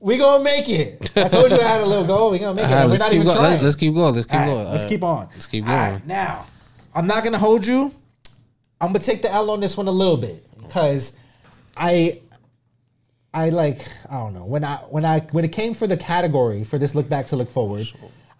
we 0.00 0.16
gonna 0.16 0.42
make 0.42 0.68
it. 0.68 1.10
I 1.16 1.28
told 1.28 1.50
you 1.50 1.58
I 1.60 1.62
had 1.64 1.80
a 1.80 1.86
little 1.86 2.04
goal. 2.06 2.30
We 2.30 2.38
gonna 2.38 2.54
make 2.54 2.64
it. 2.64 2.68
Alright, 2.68 2.84
We're 2.84 2.90
let's 2.90 3.02
not 3.02 3.10
keep 3.10 3.14
even 3.16 3.26
going. 3.26 3.38
trying. 3.38 3.50
Let's, 3.52 3.62
let's 3.64 3.76
keep 3.76 3.94
going. 3.94 4.14
Let's 4.14 4.26
keep 4.26 4.34
right, 4.36 4.46
going. 4.46 4.68
let's 4.68 4.84
keep 4.84 5.02
on. 5.02 5.28
Let's 5.34 5.46
keep 5.46 5.64
going. 5.66 5.76
right, 5.76 6.06
now, 6.06 6.46
I'm 6.94 7.06
not 7.06 7.24
gonna 7.24 7.38
hold 7.38 7.66
you. 7.66 7.92
I'm 8.80 8.88
gonna 8.88 9.00
take 9.00 9.22
the 9.22 9.32
L 9.32 9.50
on 9.50 9.60
this 9.60 9.76
one 9.76 9.88
a 9.88 9.92
little 9.92 10.16
bit 10.16 10.44
because 10.62 11.16
I, 11.76 12.20
I 13.34 13.50
like 13.50 13.86
I 14.08 14.14
don't 14.14 14.34
know 14.34 14.44
when 14.44 14.64
I 14.64 14.76
when 14.90 15.04
I 15.04 15.20
when 15.32 15.44
it 15.44 15.52
came 15.52 15.74
for 15.74 15.86
the 15.86 15.96
category 15.96 16.64
for 16.64 16.78
this 16.78 16.94
look 16.94 17.08
back 17.08 17.26
to 17.28 17.36
look 17.36 17.50
forward, 17.50 17.86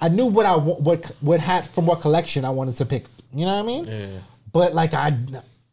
I 0.01 0.09
knew 0.09 0.27
what 0.27 0.47
I 0.47 0.57
what 0.57 1.05
what 1.21 1.41
hat 1.41 1.67
from 1.67 1.87
what 1.87 2.01
collection 2.01 2.45
I 2.45 2.51
wanted 2.51 2.77
to 2.77 2.87
pick. 2.87 3.07
You 3.35 3.45
know 3.45 3.55
what 3.55 3.63
I 3.63 3.67
mean? 3.67 3.85
Yeah. 3.87 4.19
But 4.53 4.75
like 4.75 4.95
I. 4.95 5.17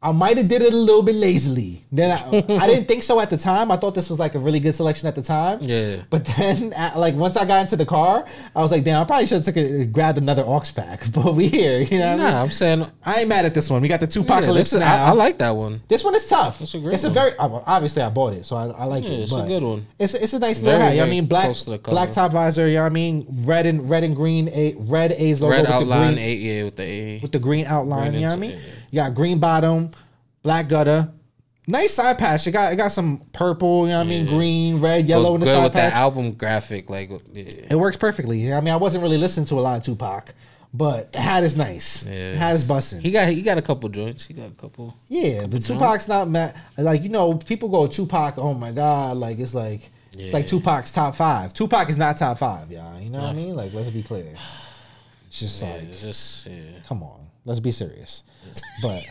I 0.01 0.13
might 0.13 0.37
have 0.37 0.47
did 0.47 0.61
it 0.61 0.73
a 0.73 0.77
little 0.77 1.03
bit 1.03 1.15
lazily. 1.15 1.83
Then 1.91 2.11
I, 2.11 2.37
I 2.55 2.67
didn't 2.67 2.87
think 2.87 3.03
so 3.03 3.19
at 3.19 3.29
the 3.29 3.35
time. 3.37 3.69
I 3.69 3.75
thought 3.75 3.95
this 3.95 4.09
was 4.09 4.17
like 4.17 4.33
a 4.33 4.39
really 4.39 4.61
good 4.61 4.73
selection 4.73 5.09
at 5.09 5.15
the 5.15 5.21
time. 5.21 5.59
Yeah. 5.61 6.03
But 6.09 6.23
then, 6.23 6.71
at, 6.77 6.97
like 6.97 7.15
once 7.15 7.35
I 7.35 7.43
got 7.43 7.59
into 7.61 7.75
the 7.75 7.85
car, 7.85 8.25
I 8.55 8.61
was 8.61 8.71
like, 8.71 8.85
damn, 8.85 9.01
I 9.01 9.05
probably 9.05 9.25
should 9.25 9.43
have 9.43 9.53
took 9.53 9.57
a, 9.57 9.83
grabbed 9.85 10.17
another 10.17 10.43
aux 10.43 10.61
pack. 10.73 11.03
But 11.11 11.35
we 11.35 11.49
here, 11.49 11.79
you 11.81 11.99
know. 11.99 12.11
What 12.15 12.21
I, 12.21 12.23
mean? 12.23 12.33
Nah, 12.33 12.41
I'm 12.43 12.51
saying. 12.51 12.87
I 13.03 13.19
ain't 13.19 13.27
mad 13.27 13.43
at 13.43 13.53
this 13.53 13.69
one. 13.69 13.81
We 13.81 13.89
got 13.89 13.99
the 13.99 14.07
two 14.07 14.21
Yeah, 14.21 14.25
apocalypse 14.27 14.71
is, 14.71 14.79
now. 14.79 15.05
I, 15.05 15.09
I 15.09 15.11
like 15.11 15.37
that 15.39 15.53
one. 15.53 15.81
this 15.89 16.01
one 16.01 16.15
is 16.15 16.25
tough. 16.29 16.61
It's 16.61 16.73
a 16.73 16.79
great 16.79 16.93
It's 16.93 17.03
a 17.03 17.09
very 17.09 17.33
obviously 17.37 18.01
I 18.01 18.09
bought 18.09 18.31
it, 18.33 18.45
so 18.45 18.55
I, 18.55 18.67
I 18.67 18.85
like 18.85 19.03
Yeah, 19.03 19.09
it. 19.11 19.19
it's 19.23 19.33
a 19.33 19.45
good 19.45 19.63
one. 19.63 19.85
It's 19.99 20.13
it's 20.13 20.31
a 20.31 20.39
nice 20.39 20.61
Very, 20.61 20.75
little 20.77 20.87
hat. 20.87 20.93
You 20.95 21.01
know 21.01 21.07
I 21.07 21.09
mean, 21.09 21.25
black 21.25 21.43
close 21.45 21.65
to 21.65 21.71
the 21.71 21.77
color. 21.77 21.95
black 21.95 22.11
top 22.11 22.31
visor. 22.31 22.69
You 22.69 22.75
know 22.75 22.83
what 22.83 22.87
I 22.87 22.89
mean, 22.93 23.25
red 23.43 23.65
and 23.65 23.89
red 23.89 24.05
and 24.05 24.15
green 24.15 24.47
a 24.49 24.75
red 24.89 25.11
A's 25.11 25.41
logo 25.41 25.51
Red 25.55 25.61
with 25.63 25.71
outline, 25.71 26.15
the 26.15 26.21
green 26.21 26.25
eight 26.25 26.39
yeah, 26.39 26.63
with 26.63 26.75
the 26.77 26.83
A. 26.83 27.19
with 27.21 27.31
the 27.33 27.39
green 27.39 27.65
outline. 27.65 28.11
Green 28.11 28.13
you 28.13 28.19
know 28.21 28.27
what 28.27 28.33
I 28.33 28.39
mean? 28.39 28.51
yeah. 28.51 28.57
You 28.91 28.97
got 28.97 29.13
green 29.15 29.39
bottom, 29.39 29.91
black 30.43 30.67
gutter. 30.69 31.11
Nice 31.67 31.93
side 31.93 32.17
patch. 32.17 32.47
It 32.47 32.51
got 32.51 32.73
it 32.73 32.77
got 32.77 32.91
some 32.91 33.21
purple. 33.31 33.83
You 33.83 33.89
know 33.89 33.97
what 33.99 34.07
I 34.07 34.09
mean? 34.09 34.25
Yeah. 34.25 34.31
Green, 34.31 34.79
red, 34.79 35.07
yellow 35.07 35.35
in 35.35 35.41
the 35.41 35.45
good 35.45 35.53
side 35.53 35.63
with 35.63 35.73
patch. 35.73 35.93
that 35.93 35.99
album 35.99 36.31
graphic, 36.33 36.89
like 36.89 37.11
yeah. 37.31 37.43
It 37.69 37.75
works 37.75 37.95
perfectly. 37.97 38.39
You 38.39 38.49
know 38.49 38.55
what 38.55 38.61
I 38.61 38.65
mean, 38.65 38.73
I 38.73 38.77
wasn't 38.77 39.03
really 39.03 39.17
listening 39.17 39.45
to 39.47 39.59
a 39.59 39.61
lot 39.61 39.77
of 39.77 39.83
Tupac, 39.83 40.33
but 40.73 41.11
the 41.13 41.19
hat 41.19 41.43
is 41.43 41.55
nice. 41.55 42.07
Yeah, 42.07 42.31
the 42.31 42.37
hat 42.37 42.55
is 42.55 42.67
busting. 42.67 43.01
He 43.01 43.11
got 43.11 43.27
he 43.27 43.43
got 43.43 43.59
a 43.59 43.61
couple 43.61 43.87
joints. 43.89 44.25
He 44.25 44.33
got 44.33 44.47
a 44.47 44.55
couple. 44.55 44.95
Yeah, 45.09 45.45
but 45.45 45.61
Tupac's 45.61 46.07
not 46.07 46.27
mad. 46.27 46.55
Like 46.75 47.03
you 47.03 47.09
know, 47.09 47.35
people 47.35 47.69
go 47.69 47.85
Tupac. 47.85 48.39
Oh 48.39 48.55
my 48.55 48.71
god, 48.71 49.17
like 49.17 49.37
it's 49.37 49.53
like 49.53 49.91
it's 50.17 50.33
like 50.33 50.47
Tupac's 50.47 50.91
top 50.91 51.15
five. 51.15 51.53
Tupac 51.53 51.87
is 51.87 51.97
not 51.97 52.17
top 52.17 52.39
five, 52.39 52.71
y'all. 52.71 52.99
You 52.99 53.11
know 53.11 53.19
what 53.19 53.29
I 53.29 53.33
mean? 53.33 53.55
Like 53.55 53.73
let's 53.73 53.91
be 53.91 54.01
clear. 54.01 54.33
It's 55.27 55.39
just 55.39 55.61
Yeah, 55.61 55.73
like, 55.73 55.83
it's 55.83 56.01
just 56.01 56.47
yeah. 56.47 56.55
come 56.87 57.03
on, 57.03 57.27
let's 57.49 57.59
be 57.59 57.71
serious. 57.71 58.23
But, 58.81 59.03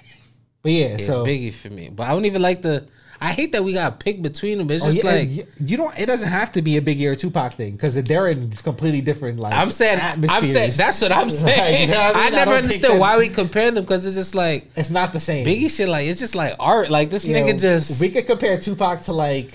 but 0.62 0.73
yeah, 0.73 0.86
It's 0.94 1.06
so 1.06 1.24
Biggie 1.24 1.52
for 1.52 1.69
me, 1.70 1.90
but 1.90 2.05
I 2.06 2.12
don't 2.12 2.24
even 2.24 2.40
like 2.43 2.62
the. 2.62 2.86
I 3.20 3.32
hate 3.32 3.51
that 3.51 3.65
we 3.65 3.73
got 3.73 3.98
picked 3.98 4.23
between 4.23 4.59
them. 4.59 4.70
It's 4.70 4.85
Oh, 4.85 4.86
just 4.93 5.02
yeah, 5.02 5.10
like 5.10 5.28
you, 5.60 5.77
don't. 5.77 5.98
It 5.98 6.06
doesn't 6.06 6.28
have 6.28 6.52
to 6.52 6.62
be 6.62 6.77
a 6.77 6.81
Biggie 6.81 7.05
or 7.06 7.16
Tupac 7.16 7.55
thing 7.55 7.73
because 7.73 8.01
they're 8.05 8.28
in 8.28 8.52
completely 8.52 9.01
different 9.01 9.40
like. 9.40 9.55
I'm 9.55 9.73
saying. 9.73 9.98
I'm 10.01 10.23
saying 10.44 10.70
that's 10.77 11.02
what 11.02 11.10
I'm 11.10 11.28
saying. 11.47 11.89
you 11.89 11.94
know 11.97 12.01
what 12.01 12.15
I 12.16 12.24
mean? 12.27 12.32
I 12.35 12.36
never 12.36 12.52
understood 12.52 12.97
why 12.97 13.19
we 13.19 13.28
compare 13.28 13.73
them 13.73 13.82
because 13.82 14.06
it's 14.06 14.15
just 14.15 14.36
like 14.36 14.70
It's 14.77 14.90
not 14.90 15.12
the 15.12 15.19
same. 15.19 15.44
Biggie 15.44 15.69
shit. 15.69 15.89
Like 15.89 16.06
it's 16.06 16.20
just 16.20 16.36
like 16.36 16.55
art. 16.60 16.90
Like 16.90 17.10
this 17.10 17.24
You 17.27 17.35
know, 17.35 17.43
nigga 17.43 17.60
just 17.60 18.01
We 18.01 18.10
could 18.10 18.27
compare 18.28 18.56
Tupac 18.60 19.01
to 19.02 19.12
like. 19.12 19.52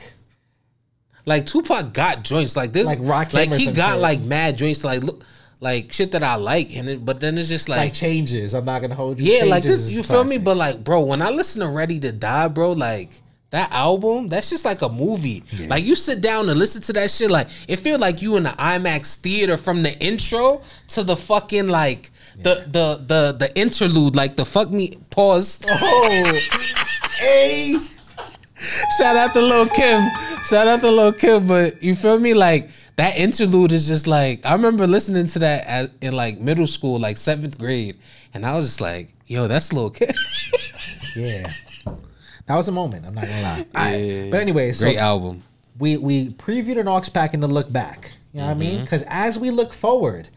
like 1.26 1.46
Tupac 1.46 1.94
got 1.94 2.24
joints 2.24 2.58
like 2.58 2.74
this. 2.74 2.86
Like 2.86 3.00
Rock, 3.02 3.34
Like 3.34 3.54
he 3.54 3.72
got 3.72 3.94
shit. 3.94 4.02
like 4.02 4.20
mad 4.22 4.58
joints. 4.58 4.84
Like 4.84 5.04
look, 5.04 5.24
like 5.64 5.92
shit 5.92 6.12
that 6.12 6.22
I 6.24 6.36
like, 6.36 6.76
and 6.76 6.88
it, 6.90 7.04
but 7.06 7.20
then 7.20 7.38
it's 7.38 7.50
just 7.50 7.70
Like, 7.70 7.78
like. 7.80 7.94
changes. 7.94 8.54
I'm 8.54 8.66
not 8.66 8.82
gonna 8.82 8.96
hold 8.96 9.20
you. 9.20 9.32
yeah, 9.34 9.46
like 9.46 9.64
this, 9.64 9.92
you 9.92 10.04
feel 10.04 10.24
me? 10.26 10.38
But 10.38 10.58
like, 10.58 10.84
bro, 10.84 11.02
when 11.02 11.22
I 11.22 11.30
listen 11.30 11.62
to 11.62 11.68
Ready 11.70 12.00
to 12.02 12.12
Die, 12.12 12.48
bro, 12.50 12.74
like 12.74 13.10
that 13.52 13.72
album, 13.72 14.30
that's 14.30 14.50
just 14.50 14.66
like 14.66 14.82
a 14.82 14.90
movie. 14.90 15.44
Like 15.68 15.84
you 15.86 15.96
sit 15.96 16.22
down 16.22 16.50
and 16.50 16.58
listen 16.60 16.82
to 16.84 16.94
that 16.94 17.10
shit, 17.12 17.32
like 17.32 17.48
it 17.68 17.78
feel 17.78 17.98
like 18.00 18.22
you 18.22 18.36
in 18.36 18.44
the 18.44 18.50
IMAX 18.50 19.16
theater 19.16 19.58
from 19.58 19.84
the 19.84 19.98
intro 20.00 20.62
to 20.90 21.04
the 21.04 21.16
fucking 21.16 21.68
like 21.68 22.12
the 22.36 22.66
the 22.68 23.04
the 23.06 23.32
the 23.40 23.56
interlude, 23.58 24.16
like 24.16 24.36
the 24.36 24.46
fuck 24.46 24.70
me 24.72 24.98
pause. 25.12 25.62
oh, 25.70 26.40
hey, 27.20 27.76
Shout 28.98 29.16
out 29.16 29.34
to 29.34 29.42
Lil 29.42 29.68
Kim. 29.68 30.10
Shout 30.46 30.68
out 30.68 30.80
to 30.82 30.90
Lil 30.90 31.12
Kim. 31.14 31.48
But 31.48 31.82
you 31.84 31.96
feel 31.96 32.18
me? 32.20 32.34
Like 32.34 32.70
that 32.96 33.18
interlude 33.18 33.72
is 33.72 33.88
just 33.88 34.08
like 34.08 34.46
I 34.46 34.54
remember 34.54 34.86
listening 34.86 35.28
to 35.28 35.40
that 35.40 35.66
as, 35.66 35.90
in 36.02 36.14
like 36.14 36.40
middle 36.40 36.68
school, 36.68 37.00
like 37.00 37.18
seventh 37.18 37.58
grade, 37.58 37.98
and 38.34 38.46
I 38.46 38.56
was 38.56 38.68
just 38.68 38.82
like, 38.82 39.14
"Yo, 39.28 39.48
that's 39.48 39.74
Lil 39.74 39.90
Kim." 39.90 40.10
yeah, 41.16 41.52
that 42.46 42.56
was 42.56 42.68
a 42.68 42.72
moment. 42.72 43.06
I'm 43.06 43.16
not 43.16 43.26
gonna 43.26 43.42
lie. 43.74 43.96
Yeah. 43.96 44.30
But 44.30 44.42
anyway, 44.42 44.72
so 44.72 44.86
Great 44.86 44.98
album. 44.98 45.44
we 45.80 45.98
we 45.98 46.30
previewed 46.30 46.80
an 46.80 46.88
aux 46.88 47.10
pack 47.12 47.34
and 47.34 47.42
the 47.42 47.48
look 47.48 47.72
back. 47.72 48.12
You 48.32 48.40
know 48.40 48.48
what 48.48 48.52
I 48.52 48.56
mean? 48.56 48.74
Mm-hmm. 48.76 48.84
Because 48.84 49.04
as 49.08 49.38
we 49.38 49.52
look 49.52 49.74
forward, 49.74 50.30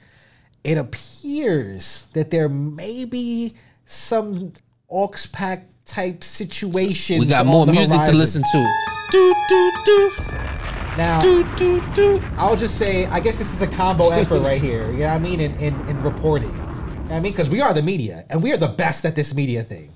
it 0.64 0.78
appears 0.78 2.06
that 2.12 2.30
there 2.30 2.48
may 2.48 3.04
be 3.04 3.54
some 3.84 4.52
aux 4.88 5.14
pack 5.32 5.66
type 5.84 6.24
situations. 6.24 7.20
We 7.20 7.26
got 7.26 7.46
more 7.46 7.66
music 7.66 8.02
to 8.02 8.12
listen 8.12 8.42
to. 8.42 8.72
Do 9.10 9.34
do 9.48 9.72
do 9.84 10.12
Now, 10.96 11.20
do 11.20 11.44
do 11.56 11.82
do. 11.94 12.22
I'll 12.36 12.56
just 12.56 12.78
say, 12.78 13.06
I 13.06 13.20
guess 13.20 13.38
this 13.38 13.52
is 13.52 13.62
a 13.62 13.66
combo 13.66 14.10
effort 14.12 14.40
right 14.40 14.60
here. 14.60 14.90
You 14.90 14.98
know 14.98 15.08
what 15.08 15.14
I 15.14 15.18
mean? 15.18 15.40
In 15.40 15.54
in, 15.56 15.88
in 15.88 16.02
reporting. 16.02 16.50
You 16.50 16.54
know 16.54 17.02
what 17.02 17.12
I 17.12 17.20
mean? 17.20 17.32
Because 17.32 17.48
we 17.48 17.60
are 17.60 17.72
the 17.74 17.82
media, 17.82 18.24
and 18.30 18.42
we 18.42 18.52
are 18.52 18.56
the 18.56 18.68
best 18.68 19.04
at 19.04 19.14
this 19.14 19.34
media 19.34 19.62
thing. 19.62 19.92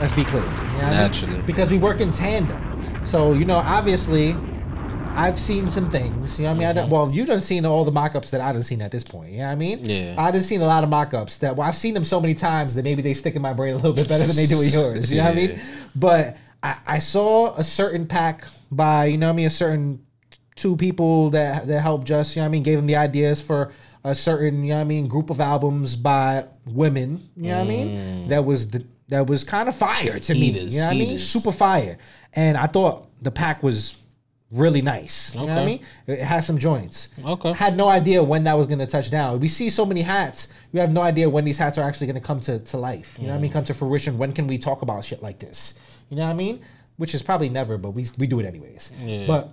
Let's 0.00 0.12
be 0.12 0.24
clear. 0.24 0.42
You 0.42 0.48
know 0.48 0.54
what 0.54 0.64
I 0.64 0.90
mean? 0.90 0.90
Naturally. 0.90 1.42
Because 1.42 1.70
we 1.70 1.78
work 1.78 2.00
in 2.00 2.10
tandem. 2.10 2.62
So, 3.06 3.32
you 3.32 3.44
know, 3.44 3.56
obviously, 3.56 4.34
I've 5.16 5.38
seen 5.38 5.68
some 5.68 5.90
things. 5.90 6.38
You 6.38 6.44
know 6.44 6.50
what 6.50 6.56
I 6.56 6.58
mean? 6.58 6.68
I 6.68 6.72
don't, 6.74 6.84
mm-hmm. 6.84 6.92
well, 6.92 7.10
you 7.10 7.24
done 7.24 7.40
seen 7.40 7.64
all 7.64 7.84
the 7.84 7.92
mock-ups 7.92 8.30
that 8.32 8.42
I 8.42 8.52
done 8.52 8.62
seen 8.62 8.82
at 8.82 8.90
this 8.90 9.04
point. 9.04 9.32
You 9.32 9.38
know 9.38 9.46
what 9.46 9.52
I 9.52 9.54
mean? 9.54 9.84
Yeah. 9.84 10.14
I 10.18 10.30
done 10.30 10.42
seen 10.42 10.60
a 10.60 10.66
lot 10.66 10.84
of 10.84 10.90
mock-ups 10.90 11.38
that, 11.38 11.56
well, 11.56 11.66
I've 11.66 11.76
seen 11.76 11.94
them 11.94 12.04
so 12.04 12.20
many 12.20 12.34
times 12.34 12.74
that 12.74 12.84
maybe 12.84 13.00
they 13.00 13.14
stick 13.14 13.36
in 13.36 13.42
my 13.42 13.54
brain 13.54 13.72
a 13.72 13.76
little 13.76 13.94
bit 13.94 14.06
better 14.06 14.26
than 14.26 14.36
they 14.36 14.46
do 14.46 14.60
in 14.60 14.68
yours. 14.72 15.10
You 15.10 15.18
know 15.18 15.24
what 15.24 15.32
I 15.32 15.34
mean? 15.34 15.50
Yeah. 15.50 15.62
But 15.94 16.36
I, 16.62 16.76
I 16.86 16.98
saw 16.98 17.54
a 17.56 17.64
certain 17.64 18.06
pack 18.06 18.44
by, 18.70 19.06
you 19.06 19.18
know 19.18 19.30
I 19.30 19.32
mean, 19.32 19.46
a 19.46 19.50
certain 19.50 20.04
two 20.54 20.76
people 20.76 21.30
that 21.30 21.66
that 21.66 21.80
helped 21.80 22.06
just, 22.06 22.34
you 22.36 22.40
know 22.40 22.44
what 22.46 22.50
I 22.50 22.52
mean, 22.52 22.62
gave 22.62 22.78
them 22.78 22.86
the 22.86 22.96
ideas 22.96 23.40
for 23.40 23.72
a 24.04 24.14
certain, 24.14 24.62
you 24.64 24.70
know 24.70 24.76
what 24.76 24.80
I 24.82 24.84
mean, 24.84 25.08
group 25.08 25.30
of 25.30 25.40
albums 25.40 25.96
by 25.96 26.44
women, 26.66 27.28
you 27.36 27.50
know 27.50 27.56
what 27.56 27.64
I 27.64 27.64
mean? 27.64 28.28
That 28.28 28.44
was 28.44 28.70
the 28.70 28.84
that 29.08 29.26
was 29.28 29.44
kind 29.44 29.68
of 29.68 29.74
fire 29.76 30.18
to 30.18 30.34
me. 30.34 30.50
You 30.50 30.80
know 30.80 30.86
what 30.86 30.96
I 30.96 30.98
mean? 30.98 31.18
Super 31.18 31.52
fire. 31.52 31.96
And 32.32 32.56
I 32.56 32.66
thought 32.66 33.06
the 33.22 33.30
pack 33.30 33.62
was 33.62 33.94
really 34.52 34.82
nice. 34.82 35.32
You 35.34 35.40
know 35.42 35.54
what 35.54 35.58
I 35.62 35.66
mean? 35.66 35.80
It 36.08 36.18
had 36.20 36.40
some 36.40 36.58
joints. 36.58 37.08
Okay. 37.24 37.52
Had 37.52 37.76
no 37.76 37.86
idea 37.88 38.22
when 38.22 38.44
that 38.44 38.54
was 38.58 38.66
gonna 38.66 38.86
touch 38.86 39.10
down. 39.10 39.38
We 39.40 39.48
see 39.48 39.70
so 39.70 39.84
many 39.86 40.02
hats. 40.02 40.52
We 40.72 40.80
have 40.80 40.90
no 40.92 41.02
idea 41.02 41.28
when 41.30 41.44
these 41.44 41.58
hats 41.58 41.78
are 41.78 41.82
actually 41.88 42.06
gonna 42.08 42.20
come 42.20 42.40
to, 42.40 42.58
to 42.58 42.76
life. 42.78 43.16
You 43.20 43.26
know 43.26 43.32
what 43.32 43.36
I 43.36 43.38
Mm. 43.38 43.42
mean? 43.42 43.52
Come 43.52 43.64
to 43.66 43.74
fruition. 43.74 44.18
When 44.18 44.32
can 44.32 44.46
we 44.48 44.58
talk 44.58 44.82
about 44.82 45.04
shit 45.04 45.22
like 45.22 45.38
this? 45.38 45.74
You 46.10 46.16
know 46.16 46.24
what 46.24 46.30
I 46.30 46.34
mean? 46.34 46.60
Which 46.96 47.14
is 47.14 47.22
probably 47.22 47.48
never, 47.48 47.76
but 47.78 47.90
we 47.90 48.06
we 48.18 48.26
do 48.26 48.40
it 48.40 48.46
anyways. 48.46 48.92
But 49.26 49.50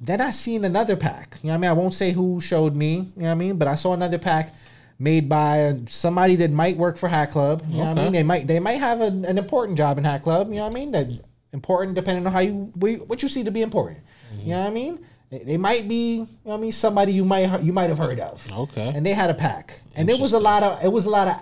then 0.00 0.20
I 0.20 0.30
seen 0.30 0.64
another 0.64 0.96
pack. 0.96 1.38
You 1.42 1.48
know 1.48 1.52
what 1.52 1.56
I 1.56 1.60
mean? 1.60 1.70
I 1.70 1.74
won't 1.74 1.94
say 1.94 2.12
who 2.12 2.40
showed 2.40 2.74
me, 2.76 2.94
you 2.94 3.02
know 3.16 3.26
what 3.26 3.30
I 3.30 3.34
mean? 3.34 3.56
But 3.56 3.68
I 3.68 3.74
saw 3.74 3.94
another 3.94 4.18
pack 4.18 4.54
made 4.98 5.28
by 5.28 5.78
somebody 5.88 6.36
that 6.36 6.50
might 6.50 6.76
work 6.76 6.98
for 6.98 7.08
Hat 7.08 7.30
Club. 7.30 7.62
You 7.68 7.78
know 7.78 7.84
what 7.90 7.98
I 7.98 8.02
mean? 8.04 8.12
They 8.12 8.22
might 8.22 8.46
they 8.46 8.60
might 8.60 8.80
have 8.80 9.00
an, 9.00 9.24
an 9.24 9.38
important 9.38 9.78
job 9.78 9.98
in 9.98 10.04
Hat 10.04 10.22
Club, 10.22 10.48
you 10.50 10.56
know 10.56 10.66
what 10.66 10.72
I 10.72 10.78
mean? 10.78 10.92
That 10.92 11.06
important 11.52 11.94
depending 11.94 12.26
on 12.26 12.32
how 12.32 12.40
you 12.40 12.72
what 12.74 13.22
you 13.22 13.28
see 13.28 13.44
to 13.44 13.50
be 13.50 13.62
important. 13.62 13.98
Mm-hmm. 14.32 14.40
You 14.40 14.54
know 14.54 14.60
what 14.60 14.66
I 14.66 14.74
mean? 14.74 15.06
They, 15.30 15.38
they 15.38 15.56
might 15.56 15.88
be, 15.88 16.16
you 16.16 16.20
know 16.20 16.28
what 16.42 16.56
I 16.56 16.60
mean, 16.60 16.72
somebody 16.72 17.12
you 17.12 17.24
might 17.24 17.62
you 17.62 17.72
might 17.72 17.88
have 17.88 17.98
heard 17.98 18.20
of. 18.20 18.50
Okay. 18.52 18.92
And 18.94 19.04
they 19.04 19.14
had 19.14 19.30
a 19.30 19.34
pack. 19.34 19.80
And 19.94 20.08
it 20.10 20.18
was 20.18 20.32
a 20.32 20.38
lot 20.38 20.62
of 20.62 20.84
it 20.84 20.92
was 20.92 21.06
a 21.06 21.10
lot 21.10 21.28
of 21.28 21.36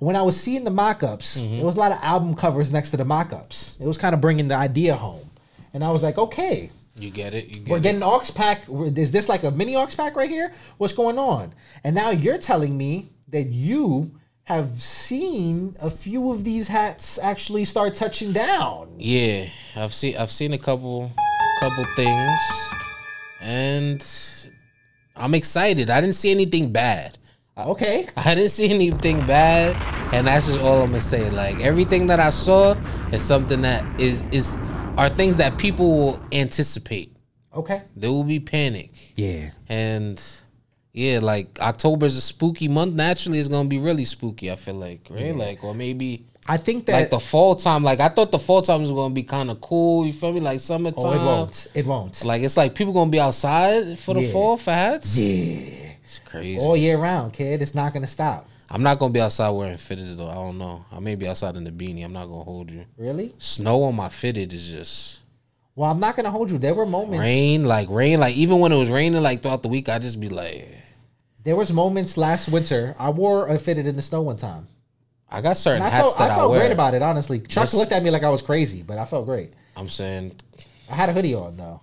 when 0.00 0.16
I 0.16 0.22
was 0.22 0.38
seeing 0.38 0.64
the 0.64 0.70
mock-ups, 0.70 1.38
mm-hmm. 1.38 1.60
it 1.60 1.64
was 1.64 1.76
a 1.76 1.78
lot 1.78 1.92
of 1.92 1.98
album 2.02 2.34
covers 2.34 2.72
next 2.72 2.90
to 2.90 2.96
the 2.96 3.04
mock-ups. 3.04 3.76
It 3.80 3.86
was 3.86 3.96
kind 3.96 4.14
of 4.14 4.20
bringing 4.20 4.48
the 4.48 4.56
idea 4.56 4.96
home. 4.96 5.30
And 5.72 5.84
I 5.84 5.90
was 5.92 6.02
like, 6.02 6.18
okay, 6.18 6.72
You 6.98 7.10
get 7.10 7.34
it. 7.34 7.46
You 7.48 7.60
get 7.60 7.68
we're 7.68 7.76
it. 7.76 7.82
getting 7.82 8.02
aux 8.02 8.22
pack. 8.34 8.64
Is 8.68 9.12
this 9.12 9.28
like 9.28 9.44
a 9.44 9.50
mini 9.50 9.76
aux 9.76 9.86
pack 9.96 10.16
right 10.16 10.28
here? 10.30 10.52
What's 10.78 10.92
going 10.92 11.18
on? 11.18 11.54
And 11.84 11.94
now 11.94 12.10
you're 12.10 12.38
telling 12.38 12.76
me 12.76 13.10
that 13.28 13.44
you 13.44 14.10
have 14.44 14.80
seen 14.82 15.76
a 15.80 15.90
few 15.90 16.32
of 16.32 16.42
these 16.44 16.66
hats 16.66 17.18
actually 17.22 17.64
start 17.64 17.94
touching 17.94 18.32
down. 18.32 18.92
Yeah, 18.98 19.48
I've 19.76 19.94
seen 19.94 20.16
I've 20.16 20.32
seen 20.32 20.52
a 20.52 20.58
couple 20.58 21.12
couple 21.60 21.84
things, 21.94 22.40
and 23.40 24.04
I'm 25.14 25.34
excited. 25.34 25.88
I 25.88 26.00
didn't 26.00 26.16
see 26.16 26.32
anything 26.32 26.72
bad. 26.72 27.16
Ah, 27.56 27.66
okay. 27.66 28.06
I 28.16 28.34
didn't 28.34 28.50
see 28.50 28.70
anything 28.70 29.26
bad, 29.26 29.76
and 30.14 30.26
that's 30.26 30.46
just 30.46 30.60
all 30.60 30.82
I'm 30.82 30.90
gonna 30.90 31.00
say. 31.00 31.30
Like 31.30 31.60
everything 31.60 32.06
that 32.08 32.20
I 32.20 32.30
saw 32.30 32.74
is 33.12 33.22
something 33.22 33.60
that 33.62 33.84
is 34.00 34.22
is 34.32 34.56
are 34.96 35.08
things 35.08 35.36
that 35.38 35.58
people 35.58 35.88
will 35.90 36.20
anticipate. 36.32 37.14
Okay. 37.54 37.82
There 37.96 38.10
will 38.10 38.24
be 38.24 38.38
panic, 38.40 38.90
Yeah. 39.16 39.50
and 39.68 40.22
yeah, 40.92 41.18
like 41.20 41.60
October 41.60 42.06
is 42.06 42.16
a 42.16 42.20
spooky 42.20 42.68
month. 42.68 42.94
Naturally, 42.94 43.38
it's 43.38 43.48
gonna 43.48 43.68
be 43.68 43.78
really 43.78 44.04
spooky. 44.04 44.50
I 44.50 44.56
feel 44.56 44.74
like, 44.74 45.06
right? 45.10 45.34
Like, 45.36 45.64
or 45.64 45.74
maybe 45.74 46.24
I 46.46 46.56
think 46.56 46.86
that 46.86 46.92
like 46.92 47.10
the 47.10 47.18
fall 47.20 47.56
time. 47.56 47.82
Like 47.82 47.98
I 48.00 48.08
thought 48.08 48.30
the 48.30 48.38
fall 48.38 48.62
time 48.62 48.80
was 48.82 48.90
gonna 48.92 49.12
be 49.14 49.24
kind 49.24 49.50
of 49.50 49.60
cool. 49.60 50.06
You 50.06 50.12
feel 50.12 50.32
me? 50.32 50.40
Like 50.40 50.60
summertime. 50.60 51.04
oh, 51.04 51.12
it 51.12 51.24
won't. 51.24 51.66
It 51.74 51.86
won't. 51.86 52.24
Like 52.24 52.42
it's 52.42 52.56
like 52.56 52.74
people 52.76 52.92
gonna 52.92 53.10
be 53.10 53.20
outside 53.20 53.98
for 53.98 54.14
the 54.14 54.22
Yeah. 54.22 54.32
fall 54.32 54.56
for 54.56 54.70
hats. 54.72 55.16
yeah. 55.16 55.89
It's 56.10 56.18
crazy. 56.18 56.58
All 56.58 56.76
year 56.76 56.98
round, 56.98 57.32
kid. 57.32 57.62
It's 57.62 57.72
not 57.72 57.92
gonna 57.92 58.06
stop. 58.08 58.48
I'm 58.68 58.82
not 58.82 58.98
gonna 58.98 59.12
be 59.12 59.20
outside 59.20 59.50
wearing 59.50 59.76
fitteds 59.76 60.16
though. 60.16 60.28
I 60.28 60.34
don't 60.34 60.58
know. 60.58 60.84
I 60.90 60.98
may 60.98 61.14
be 61.14 61.28
outside 61.28 61.56
in 61.56 61.62
the 61.62 61.70
beanie. 61.70 62.04
I'm 62.04 62.12
not 62.12 62.26
gonna 62.26 62.42
hold 62.42 62.68
you. 62.72 62.84
Really? 62.96 63.32
Snow 63.38 63.84
on 63.84 63.94
my 63.94 64.08
fitted 64.08 64.52
is 64.52 64.66
just 64.66 65.20
Well, 65.76 65.88
I'm 65.88 66.00
not 66.00 66.16
gonna 66.16 66.32
hold 66.32 66.50
you. 66.50 66.58
There 66.58 66.74
were 66.74 66.84
moments. 66.84 67.20
rain, 67.20 67.62
like 67.64 67.88
rain, 67.90 68.18
like 68.18 68.34
even 68.34 68.58
when 68.58 68.72
it 68.72 68.76
was 68.76 68.90
raining, 68.90 69.22
like 69.22 69.40
throughout 69.42 69.62
the 69.62 69.68
week, 69.68 69.88
I 69.88 70.00
just 70.00 70.18
be 70.18 70.28
like, 70.28 70.66
There 71.44 71.54
was 71.54 71.72
moments 71.72 72.16
last 72.16 72.48
winter. 72.50 72.96
I 72.98 73.10
wore 73.10 73.46
a 73.46 73.56
fitted 73.56 73.86
in 73.86 73.94
the 73.94 74.02
snow 74.02 74.22
one 74.22 74.36
time. 74.36 74.66
I 75.30 75.40
got 75.40 75.58
certain 75.58 75.82
I 75.82 75.90
hats 75.90 76.14
felt, 76.14 76.22
I 76.22 76.26
that 76.26 76.32
I, 76.32 76.36
felt 76.38 76.50
wear. 76.50 76.58
great 76.58 76.72
about 76.72 76.94
it, 76.94 77.02
honestly. 77.02 77.38
Chuck 77.38 77.72
looked 77.72 77.92
at 77.92 78.02
me 78.02 78.10
like 78.10 78.24
I 78.24 78.30
was 78.30 78.42
crazy, 78.42 78.82
but 78.82 78.98
I 78.98 79.04
felt 79.04 79.26
great. 79.26 79.52
I'm 79.76 79.88
saying 79.88 80.32
I 80.90 80.96
had 80.96 81.08
a 81.08 81.12
hoodie 81.12 81.34
on 81.34 81.56
though, 81.56 81.80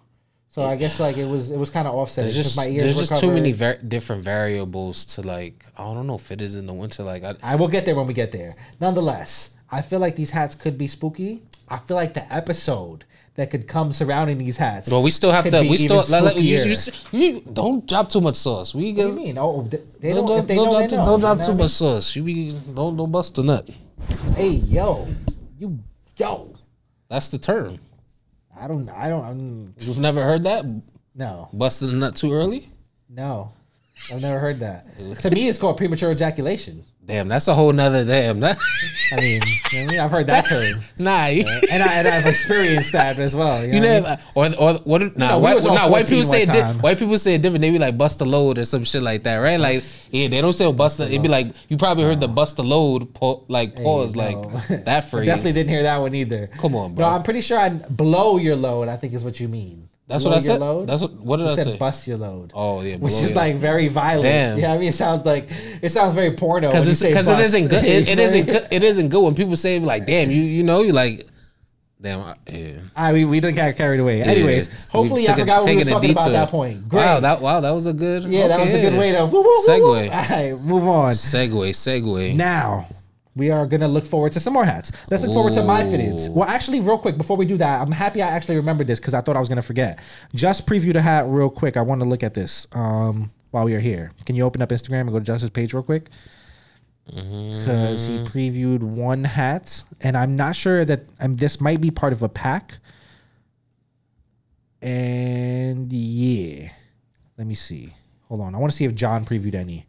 so 0.58 0.64
I 0.64 0.76
guess 0.76 1.00
like 1.00 1.18
it 1.18 1.28
was 1.28 1.52
it 1.52 1.58
was 1.58 1.70
kind 1.70 1.88
of 1.88 1.94
offset 1.94 2.24
there's 2.24 2.36
just 2.36 2.58
my 2.58 2.66
ears 2.66 2.82
there's 2.82 3.10
just 3.10 3.22
too 3.22 3.32
many 3.32 3.52
var- 3.52 3.78
different 3.78 4.24
variables 4.24 5.06
to 5.14 5.22
like. 5.22 5.64
I 5.78 5.84
don't 5.84 6.08
know. 6.08 6.16
if 6.16 6.32
it 6.32 6.42
is 6.42 6.56
in 6.56 6.66
the 6.66 6.74
winter, 6.74 7.04
like 7.04 7.24
I, 7.24 7.36
I 7.44 7.56
will 7.58 7.68
get 7.68 7.86
there 7.86 7.94
when 7.94 8.08
we 8.08 8.16
get 8.16 8.32
there. 8.32 8.56
Nonetheless, 8.82 9.56
I 9.70 9.82
feel 9.82 10.00
like 10.00 10.16
these 10.16 10.32
hats 10.32 10.56
could 10.56 10.76
be 10.76 10.88
spooky. 10.88 11.44
I 11.70 11.78
feel 11.78 11.96
like 11.96 12.16
the 12.16 12.26
episode 12.34 13.06
that 13.36 13.52
could 13.52 13.68
come 13.68 13.92
surrounding 13.92 14.40
these 14.40 14.58
hats. 14.58 14.90
Well, 14.90 15.04
we 15.04 15.12
still 15.12 15.32
have 15.32 15.48
to. 15.48 15.62
We 15.62 15.78
still 15.78 16.04
let, 16.10 16.24
let, 16.24 16.36
you, 16.38 16.58
you, 16.58 16.76
you, 17.12 17.42
don't 17.54 17.88
drop 17.88 18.10
too 18.10 18.20
much 18.22 18.38
sauce. 18.38 18.74
We 18.74 18.94
What 18.94 19.04
do 19.04 19.10
you 19.10 19.16
mean? 19.16 19.38
Oh, 19.38 19.62
they, 19.62 19.78
they 20.00 20.10
don't. 20.14 20.26
don't. 20.26 20.28
don't, 20.28 20.40
if 20.40 20.48
they 20.48 20.56
don't 20.56 20.66
know, 20.66 20.72
drop, 20.72 20.82
they 20.82 20.88
too- 20.88 20.96
know. 20.96 21.06
don't 21.06 21.20
drop 21.20 21.42
too 21.44 21.54
much 21.54 21.70
sauce. 21.70 22.16
You 22.16 22.24
be 22.24 22.52
don't 22.74 22.98
don't 22.98 23.12
bust 23.12 23.38
a 23.38 23.44
nut. 23.44 23.70
Hey, 24.36 24.50
yo, 24.50 25.08
you, 25.60 25.78
yo. 26.18 26.56
That's 27.10 27.30
the 27.30 27.38
term. 27.38 27.78
I 28.60 28.68
don't. 28.68 28.90
I 28.90 29.10
don't. 29.10 29.24
I'm, 29.26 29.74
You've 29.80 30.00
never 30.00 30.22
heard 30.24 30.44
that? 30.44 30.66
no, 31.16 31.50
Busted 31.54 31.90
the 31.90 31.94
nut 31.94 32.16
too 32.16 32.34
early? 32.34 32.70
no. 33.10 33.52
I've 34.14 34.22
never 34.22 34.38
heard 34.40 34.60
that. 34.60 34.86
to 35.22 35.32
me, 35.32 35.48
it's 35.50 35.58
called 35.58 35.76
premature 35.78 36.12
ejaculation. 36.12 36.86
Damn, 37.08 37.30
that's 37.30 37.48
a 37.48 37.56
whole 37.56 37.72
nother 37.72 38.04
damn. 38.04 38.42
That, 38.42 38.58
I 39.14 39.16
mean, 39.16 39.42
you 39.72 39.80
I 39.80 39.86
mean, 39.86 40.00
I've 40.00 40.12
heard 40.12 40.28
that 40.28 40.46
term, 40.46 40.82
nah, 40.98 41.28
you, 41.28 41.46
and, 41.72 41.82
I, 41.82 41.94
and 42.00 42.08
I've 42.08 42.26
experienced 42.26 42.92
that 42.92 43.18
as 43.18 43.34
well. 43.34 43.66
You, 43.66 43.76
you 43.76 43.80
know 43.80 44.02
what 44.02 44.20
I 44.36 44.46
mean? 44.50 44.56
or 44.60 44.74
or 44.74 44.74
what? 44.80 45.18
Nah, 45.18 45.38
we 45.38 45.44
white, 45.44 45.64
nah, 45.64 45.90
white 45.90 46.06
people 46.06 46.26
say 46.26 46.42
it 46.42 46.48
di- 46.48 46.74
white 46.74 47.00
people 47.00 47.18
say 47.18 47.36
it 47.36 47.42
different. 47.42 47.62
They 47.62 47.70
be 47.70 47.80
like 47.80 47.98
bust 47.98 48.20
a 48.20 48.26
load 48.26 48.58
or 48.58 48.66
some 48.66 48.84
shit 48.84 49.02
like 49.02 49.24
that, 49.24 49.38
right? 49.38 49.58
Like 49.58 49.84
yeah, 50.12 50.28
they 50.28 50.42
don't 50.42 50.52
say 50.52 50.70
bust. 50.74 51.00
It'd 51.00 51.22
be 51.22 51.30
like 51.30 51.54
you 51.70 51.78
probably 51.78 52.04
heard 52.04 52.20
the 52.20 52.28
bust 52.28 52.60
a 52.60 52.64
load 52.64 53.14
pa- 53.14 53.40
like 53.48 53.78
pause 53.78 54.14
no. 54.14 54.24
like 54.24 54.68
that 54.86 54.88
I 54.88 55.02
phrase. 55.02 55.28
definitely 55.28 55.54
didn't 55.54 55.70
hear 55.70 55.84
that 55.84 55.98
one 56.00 56.14
either. 56.14 56.48
Come 56.58 56.76
on, 56.76 56.94
bro. 56.94 57.10
No, 57.10 57.16
I'm 57.16 57.24
pretty 57.24 57.42
sure 57.42 57.58
I 57.58 57.70
blow 57.70 58.38
your 58.38 58.58
load. 58.58 58.90
I 58.90 58.98
think 58.98 59.14
is 59.14 59.24
what 59.24 59.40
you 59.40 59.48
mean. 59.48 59.88
That's 60.08 60.24
what 60.24 60.34
I 60.36 60.40
said. 60.40 60.60
Load? 60.62 60.88
That's 60.88 61.02
what. 61.02 61.14
What 61.16 61.38
did 61.38 61.48
you 61.48 61.52
I 61.52 61.56
said 61.56 61.64
say? 61.66 61.78
bust 61.78 62.08
your 62.08 62.18
load. 62.18 62.52
Oh 62.56 62.82
yeah, 62.82 62.96
which 62.96 63.14
is 63.14 63.36
like 63.36 63.58
very 63.58 63.90
violent. 63.90 64.24
Damn. 64.24 64.58
Yeah, 64.58 64.72
I 64.74 64.78
mean, 64.78 64.88
it 64.88 64.94
sounds 64.94 65.26
like 65.26 65.50
it 65.82 65.92
sounds 65.92 66.14
very 66.14 66.32
porno 66.32 66.70
because 66.70 66.88
it's 66.88 67.00
say 67.00 67.10
because 67.10 67.28
it 67.28 67.40
isn't 67.40 67.68
good. 67.68 67.84
It, 67.84 68.08
it 68.08 68.16
know 68.16 68.24
what 68.24 68.34
I 68.34 68.36
isn't 68.38 68.46
good. 68.46 68.68
It 68.72 68.84
isn't 68.84 69.10
good 69.10 69.22
when 69.22 69.36
people 69.36 69.58
say 69.58 69.80
like, 69.80 70.06
"Damn, 70.06 70.32
you 70.32 70.42
you 70.42 70.64
know 70.64 70.82
you 70.82 70.94
like." 70.94 71.26
Damn, 72.00 72.22
I, 72.22 72.36
yeah. 72.52 72.74
I 72.96 73.12
mean, 73.12 73.28
we 73.28 73.40
didn't 73.40 73.56
get 73.56 73.76
carried 73.76 74.00
away. 74.00 74.22
Anyways, 74.22 74.68
Yeah. 74.68 74.74
hopefully, 74.90 75.24
I 75.24 75.26
took 75.26 75.38
a- 75.38 75.40
forgot 75.42 75.62
what 75.64 75.70
we 75.72 75.76
were 75.78 75.84
talking 75.84 76.12
about 76.12 76.28
at 76.28 76.32
that 76.32 76.50
point. 76.52 76.88
Great. 76.88 77.02
Wow, 77.02 77.20
that 77.22 77.42
wow, 77.42 77.60
that 77.60 77.72
was 77.72 77.88
a 77.88 77.94
good. 77.94 78.24
yeah, 78.26 78.48
that 78.48 78.60
was 78.60 78.74
a 78.74 78.80
good 78.80 78.98
way 78.98 79.12
to 79.14 79.26
woo, 79.26 79.32
woo, 79.32 79.42
woo, 79.42 79.44
woo. 79.44 79.68
Segue. 79.68 80.12
All 80.12 80.36
right, 80.38 80.62
move 80.62 80.88
on. 80.88 81.12
Segue, 81.12 81.70
segue. 81.72 82.36
Now 82.36 82.88
we 83.38 83.52
are 83.52 83.66
gonna 83.66 83.88
look 83.88 84.06
forward 84.06 84.32
to 84.34 84.40
some 84.40 84.54
more 84.54 84.66
hats. 84.66 84.92
Let's 85.10 85.24
look 85.24 85.34
forward 85.34 85.54
to 85.54 85.64
my 85.64 85.84
fitteds. 85.84 86.30
Well, 86.30 86.48
actually, 86.48 86.82
real 86.82 86.98
quick 86.98 87.18
before 87.18 87.38
we 87.38 87.46
do 87.46 87.58
that, 87.58 87.82
I'm 87.82 87.92
happy 87.92 88.22
I 88.22 88.28
actually 88.28 88.56
remembered 88.56 88.88
this 88.88 89.00
because 89.00 89.14
I 89.14 89.22
thought 89.22 89.38
I 89.38 89.40
was 89.40 89.50
gonna 89.50 89.62
forget. 89.62 90.00
Just 90.36 90.68
preview 90.68 90.94
the 90.94 91.02
hat 91.02 91.26
real 91.28 91.50
quick. 91.50 91.78
I 91.78 91.82
want 91.82 92.02
to 92.02 92.06
look 92.06 92.24
at 92.24 92.34
this 92.34 92.68
um, 92.74 93.32
while 93.52 93.66
we 93.66 93.76
are 93.76 93.80
here. 93.80 94.12
Can 94.26 94.36
you 94.36 94.44
open 94.44 94.62
up 94.62 94.70
Instagram 94.70 95.02
and 95.02 95.12
go 95.12 95.20
to 95.20 95.26
Justice 95.26 95.50
page 95.50 95.74
real 95.74 95.84
quick? 95.84 96.10
Because 97.06 98.06
he 98.06 98.18
previewed 98.20 98.82
one 98.82 99.24
hat, 99.24 99.84
and 100.02 100.18
I'm 100.18 100.36
not 100.36 100.56
sure 100.56 100.84
that 100.84 101.04
um, 101.22 101.38
this 101.38 101.62
might 101.62 101.80
be 101.80 101.90
part 101.90 102.12
of 102.12 102.22
a 102.22 102.28
pack. 102.30 102.80
And 104.82 105.92
yeah, 105.92 106.70
let 107.38 107.48
me 107.48 107.56
see. 107.56 107.94
Hold 108.28 108.42
on. 108.42 108.56
I 108.56 108.58
want 108.58 108.72
to 108.72 108.78
see 108.78 108.86
if 108.86 108.94
John 108.94 109.26
previewed 109.26 109.56
any. 109.56 109.86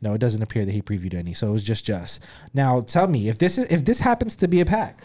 No, 0.00 0.14
it 0.14 0.18
doesn't 0.18 0.42
appear 0.42 0.64
that 0.64 0.72
he 0.72 0.82
previewed 0.82 1.14
any. 1.14 1.34
So 1.34 1.48
it 1.48 1.52
was 1.52 1.62
just 1.62 1.84
just. 1.84 2.24
Now 2.52 2.80
tell 2.82 3.06
me 3.06 3.28
if 3.28 3.38
this 3.38 3.58
is 3.58 3.66
if 3.66 3.84
this 3.84 4.00
happens 4.00 4.36
to 4.36 4.48
be 4.48 4.60
a 4.60 4.64
pack, 4.64 5.04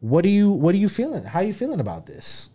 what 0.00 0.22
do 0.22 0.28
you 0.28 0.50
what 0.50 0.74
are 0.74 0.78
you 0.78 0.88
feeling? 0.88 1.24
How 1.24 1.40
are 1.40 1.44
you 1.44 1.54
feeling 1.54 1.80
about 1.80 2.06
this? 2.06 2.50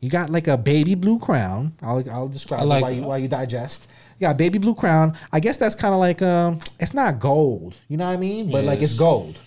You 0.00 0.10
got 0.10 0.28
like 0.28 0.48
a 0.48 0.58
baby 0.58 0.94
blue 0.94 1.18
crown. 1.18 1.72
I'll 1.80 2.04
I'll 2.10 2.28
describe 2.28 2.60
I 2.60 2.64
like 2.64 2.80
it 2.80 2.82
while 2.82 2.92
you 2.92 3.02
while 3.02 3.18
you 3.18 3.28
digest. 3.28 3.88
You 4.18 4.26
got 4.26 4.36
baby 4.36 4.58
blue 4.58 4.74
crown. 4.74 5.16
I 5.32 5.40
guess 5.40 5.56
that's 5.56 5.74
kind 5.74 5.94
of 5.94 6.00
like 6.00 6.20
um, 6.20 6.60
it's 6.78 6.92
not 6.92 7.18
gold. 7.18 7.76
You 7.88 7.96
know 7.96 8.06
what 8.06 8.12
I 8.12 8.16
mean? 8.18 8.50
But 8.50 8.64
like 8.64 8.82
it's 8.82 8.98
gold. 8.98 9.38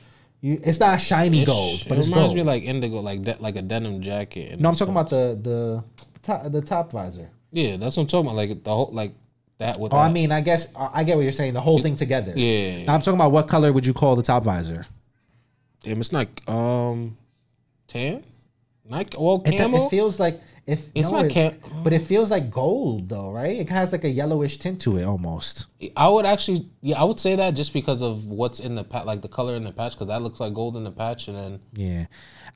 You, 0.42 0.60
it's 0.64 0.80
not 0.80 1.00
shiny 1.00 1.46
gold, 1.46 1.86
but 1.88 1.98
it 1.98 2.00
it's 2.00 2.10
reminds 2.10 2.34
gold. 2.34 2.38
me 2.38 2.44
like 2.44 2.64
indigo, 2.64 3.00
like 3.00 3.22
de- 3.22 3.38
like 3.40 3.56
a 3.56 3.62
denim 3.62 4.02
jacket. 4.02 4.60
no, 4.60 4.70
I'm 4.70 4.76
talking 4.76 4.94
sense. 4.96 5.10
about 5.10 5.10
the 5.10 5.40
the 5.42 5.84
top, 6.24 6.52
the 6.52 6.62
top 6.62 6.92
visor. 6.92 7.30
Yeah, 7.52 7.78
that's 7.78 7.96
what 7.98 8.04
I'm 8.04 8.08
talking 8.08 8.28
about. 8.28 8.36
Like 8.36 8.64
the 8.64 8.74
whole 8.74 8.90
like 8.92 9.14
that 9.60 9.80
with. 9.80 9.94
Oh, 9.94 9.98
I 9.98 10.10
mean, 10.10 10.32
I 10.32 10.42
guess 10.42 10.74
I 10.76 10.90
I 10.96 11.04
get 11.04 11.16
what 11.16 11.24
you're 11.24 11.32
saying. 11.32 11.54
The 11.54 11.62
whole 11.62 11.80
thing 11.80 11.96
together. 11.96 12.34
Yeah. 12.36 12.86
Now 12.86 12.94
I'm 12.96 13.02
talking 13.02 13.20
about 13.20 13.32
what 13.32 13.48
color 13.48 13.72
would 13.74 13.86
you 13.86 13.94
call 13.94 14.16
the 14.16 14.24
top 14.24 14.44
visor? 14.44 14.86
damn, 15.84 16.00
it's 16.00 16.12
not 16.12 16.28
um 16.50 17.18
tan. 17.88 18.24
Not 18.90 19.16
well 19.20 19.42
It, 19.46 19.58
camo. 19.58 19.86
it 19.86 19.90
feels 19.90 20.20
like 20.20 20.42
if 20.66 20.90
It's 20.96 21.10
no, 21.10 21.18
not 21.18 21.26
it- 21.26 21.32
cam- 21.32 21.56
but 21.84 21.94
it 21.94 22.02
feels 22.04 22.30
like 22.32 22.50
gold 22.52 23.10
though, 23.10 23.32
right? 23.32 23.58
It 23.58 23.70
has 23.70 23.92
like 23.92 24.04
a 24.04 24.10
yellowish 24.10 24.58
tint 24.60 24.82
to 24.82 24.98
it 24.98 25.04
almost. 25.04 25.68
I 25.96 26.10
would 26.10 26.26
actually, 26.26 26.68
yeah, 26.82 27.00
I 27.00 27.04
would 27.04 27.20
say 27.20 27.36
that 27.36 27.54
just 27.54 27.74
because 27.74 28.02
of 28.02 28.28
what's 28.28 28.60
in 28.60 28.76
the 28.76 28.84
patch, 28.84 29.06
like 29.06 29.22
the 29.22 29.28
color 29.28 29.56
in 29.56 29.64
the 29.64 29.72
patch, 29.72 29.94
because 29.94 30.08
that 30.08 30.22
looks 30.22 30.40
like 30.40 30.54
gold 30.54 30.76
in 30.78 30.84
the 30.84 30.92
patch, 30.92 31.28
and 31.28 31.38
then 31.38 31.60
Yeah, 31.74 32.06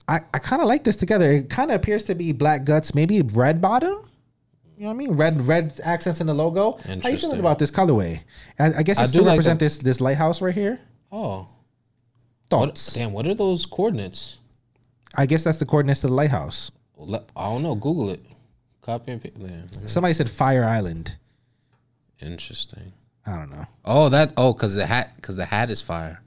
I, 0.07 0.15
I 0.33 0.39
kind 0.39 0.61
of 0.61 0.67
like 0.67 0.83
this 0.83 0.97
together. 0.97 1.31
It 1.31 1.49
kind 1.49 1.69
of 1.71 1.75
appears 1.75 2.03
to 2.05 2.15
be 2.15 2.31
black 2.31 2.63
guts, 2.65 2.93
maybe 2.95 3.21
red 3.21 3.61
bottom. 3.61 4.09
You 4.81 4.87
know 4.87 4.93
what 4.93 5.03
I 5.03 5.07
mean? 5.09 5.11
Red 5.11 5.47
red 5.47 5.79
accents 5.83 6.21
in 6.21 6.25
the 6.25 6.33
logo. 6.33 6.79
How 7.03 7.09
you 7.09 7.15
feeling 7.15 7.39
about 7.39 7.59
this 7.59 7.69
colorway? 7.69 8.21
I, 8.57 8.73
I 8.79 8.81
guess 8.81 8.97
I 8.97 9.03
it's 9.03 9.11
do 9.11 9.19
to 9.19 9.25
like 9.25 9.33
represent 9.33 9.59
the- 9.59 9.65
this 9.65 9.77
this 9.77 10.01
lighthouse 10.01 10.41
right 10.41 10.55
here. 10.55 10.79
oh, 11.11 11.37
what, 11.37 11.47
Thoughts? 12.49 12.91
damn, 12.93 13.13
what 13.13 13.27
are 13.27 13.35
those 13.35 13.67
coordinates? 13.67 14.39
I 15.13 15.27
guess 15.27 15.43
that's 15.43 15.59
the 15.59 15.67
coordinates 15.67 16.01
to 16.01 16.07
the 16.07 16.15
lighthouse. 16.15 16.71
I 16.99 17.43
don't 17.49 17.61
know. 17.61 17.75
Google 17.75 18.09
it. 18.09 18.21
Copy 18.81 19.11
and 19.11 19.21
paste. 19.21 19.37
Damn, 19.37 19.87
Somebody 19.87 20.15
said 20.15 20.31
Fire 20.31 20.65
Island. 20.65 21.15
interesting. 22.19 22.91
I 23.27 23.35
don't 23.35 23.51
know. 23.51 23.67
Oh, 23.85 24.09
that. 24.09 24.33
Oh, 24.35 24.51
because 24.51 24.73
the 24.73 24.87
hat, 24.87 25.11
because 25.15 25.37
the 25.37 25.45
hat 25.45 25.69
is 25.69 25.83
fire. 25.83 26.23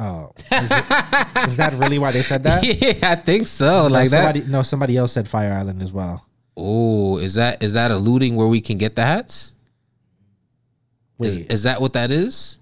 Oh, 0.00 0.32
is, 0.50 0.68
it, 0.72 0.84
is 1.46 1.56
that 1.58 1.74
really 1.76 2.00
why 2.00 2.10
they 2.10 2.22
said 2.22 2.42
that? 2.42 2.64
yeah, 2.82 3.08
I 3.12 3.14
think 3.14 3.46
so. 3.46 3.86
No, 3.86 3.94
Like 3.94 4.10
that. 4.10 4.48
No, 4.48 4.62
somebody 4.62 4.96
else 4.96 5.12
said 5.12 5.28
Fire 5.28 5.52
Island 5.52 5.80
as 5.80 5.92
well. 5.92 6.26
Oh, 6.56 7.18
is 7.18 7.34
that 7.34 7.62
is 7.62 7.72
that 7.72 7.90
alluding 7.90 8.36
where 8.36 8.46
we 8.48 8.60
can 8.60 8.78
get 8.78 8.94
the 8.96 9.02
hats? 9.04 9.54
Is, 11.20 11.38
Wait, 11.38 11.52
is 11.52 11.62
that 11.62 11.80
what 11.80 11.92
that 11.94 12.10
is? 12.10 12.58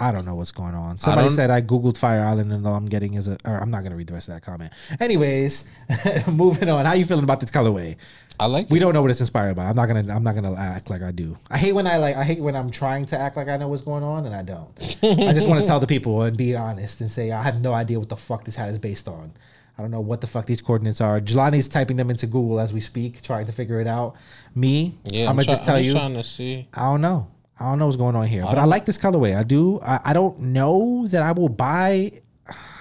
I 0.00 0.12
don't 0.12 0.24
know 0.24 0.36
what's 0.36 0.52
going 0.52 0.74
on. 0.74 0.96
Somebody 0.98 1.28
don't- 1.28 1.36
said 1.36 1.50
I 1.50 1.60
googled 1.60 1.96
Fire 1.96 2.22
Island 2.22 2.52
and 2.52 2.64
all 2.66 2.74
I'm 2.74 2.86
getting 2.86 3.14
is 3.14 3.26
a. 3.26 3.36
Or 3.44 3.56
I'm 3.58 3.70
not 3.70 3.82
gonna 3.82 3.96
read 3.96 4.06
the 4.06 4.14
rest 4.14 4.28
of 4.28 4.34
that 4.34 4.42
comment. 4.42 4.72
Anyways, 5.00 5.68
moving 6.28 6.68
on. 6.68 6.84
How 6.84 6.92
you 6.92 7.04
feeling 7.04 7.24
about 7.24 7.40
this 7.40 7.50
colorway? 7.50 7.96
I 8.40 8.46
like. 8.46 8.70
We 8.70 8.76
it. 8.78 8.80
don't 8.80 8.94
know 8.94 9.02
what 9.02 9.10
it's 9.10 9.20
inspired 9.20 9.56
by. 9.56 9.64
I'm 9.64 9.74
not 9.74 9.86
gonna. 9.86 10.14
I'm 10.14 10.22
not 10.22 10.34
gonna 10.36 10.54
act 10.54 10.90
like 10.90 11.02
I 11.02 11.10
do. 11.10 11.36
I 11.50 11.58
hate 11.58 11.72
when 11.72 11.86
I 11.88 11.96
like. 11.96 12.16
I 12.16 12.22
hate 12.22 12.40
when 12.40 12.54
I'm 12.54 12.70
trying 12.70 13.06
to 13.06 13.18
act 13.18 13.36
like 13.36 13.48
I 13.48 13.56
know 13.56 13.66
what's 13.68 13.82
going 13.82 14.04
on 14.04 14.26
and 14.26 14.34
I 14.34 14.42
don't. 14.42 14.68
I 15.02 15.32
just 15.32 15.48
want 15.48 15.60
to 15.60 15.66
tell 15.66 15.80
the 15.80 15.86
people 15.88 16.22
and 16.22 16.36
be 16.36 16.54
honest 16.54 17.00
and 17.00 17.10
say 17.10 17.32
I 17.32 17.42
have 17.42 17.60
no 17.60 17.72
idea 17.72 17.98
what 17.98 18.08
the 18.08 18.16
fuck 18.16 18.44
this 18.44 18.54
hat 18.54 18.68
is 18.70 18.78
based 18.78 19.08
on. 19.08 19.32
I 19.78 19.82
don't 19.82 19.92
know 19.92 20.00
what 20.00 20.20
the 20.20 20.26
fuck 20.26 20.44
these 20.46 20.60
coordinates 20.60 21.00
are. 21.00 21.20
Jelani's 21.20 21.68
typing 21.68 21.96
them 21.96 22.10
into 22.10 22.26
Google 22.26 22.58
as 22.58 22.72
we 22.72 22.80
speak, 22.80 23.22
trying 23.22 23.46
to 23.46 23.52
figure 23.52 23.80
it 23.80 23.86
out. 23.86 24.16
Me, 24.56 24.98
Yeah, 25.04 25.22
I'm, 25.30 25.36
gonna 25.36 25.44
try- 25.44 25.52
just 25.54 25.64
tell 25.64 25.76
I'm 25.76 25.84
you. 25.84 25.92
trying 25.92 26.14
to 26.14 26.24
see. 26.24 26.66
I 26.74 26.80
don't 26.82 27.00
know. 27.00 27.28
I 27.60 27.64
don't 27.70 27.78
know 27.78 27.86
what's 27.86 27.96
going 27.96 28.16
on 28.16 28.26
here, 28.26 28.42
but 28.42 28.58
I 28.58 28.64
like 28.64 28.84
this 28.86 28.98
colorway. 28.98 29.36
I 29.36 29.42
do. 29.44 29.80
I, 29.80 30.00
I 30.06 30.12
don't 30.12 30.38
know 30.40 31.06
that 31.08 31.22
I 31.22 31.32
will 31.32 31.48
buy. 31.48 32.12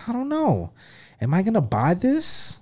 I 0.08 0.12
don't 0.14 0.30
know. 0.30 0.72
Am 1.22 1.34
I 1.34 1.42
gonna 1.44 1.62
buy 1.62 1.94
this? 1.94 2.62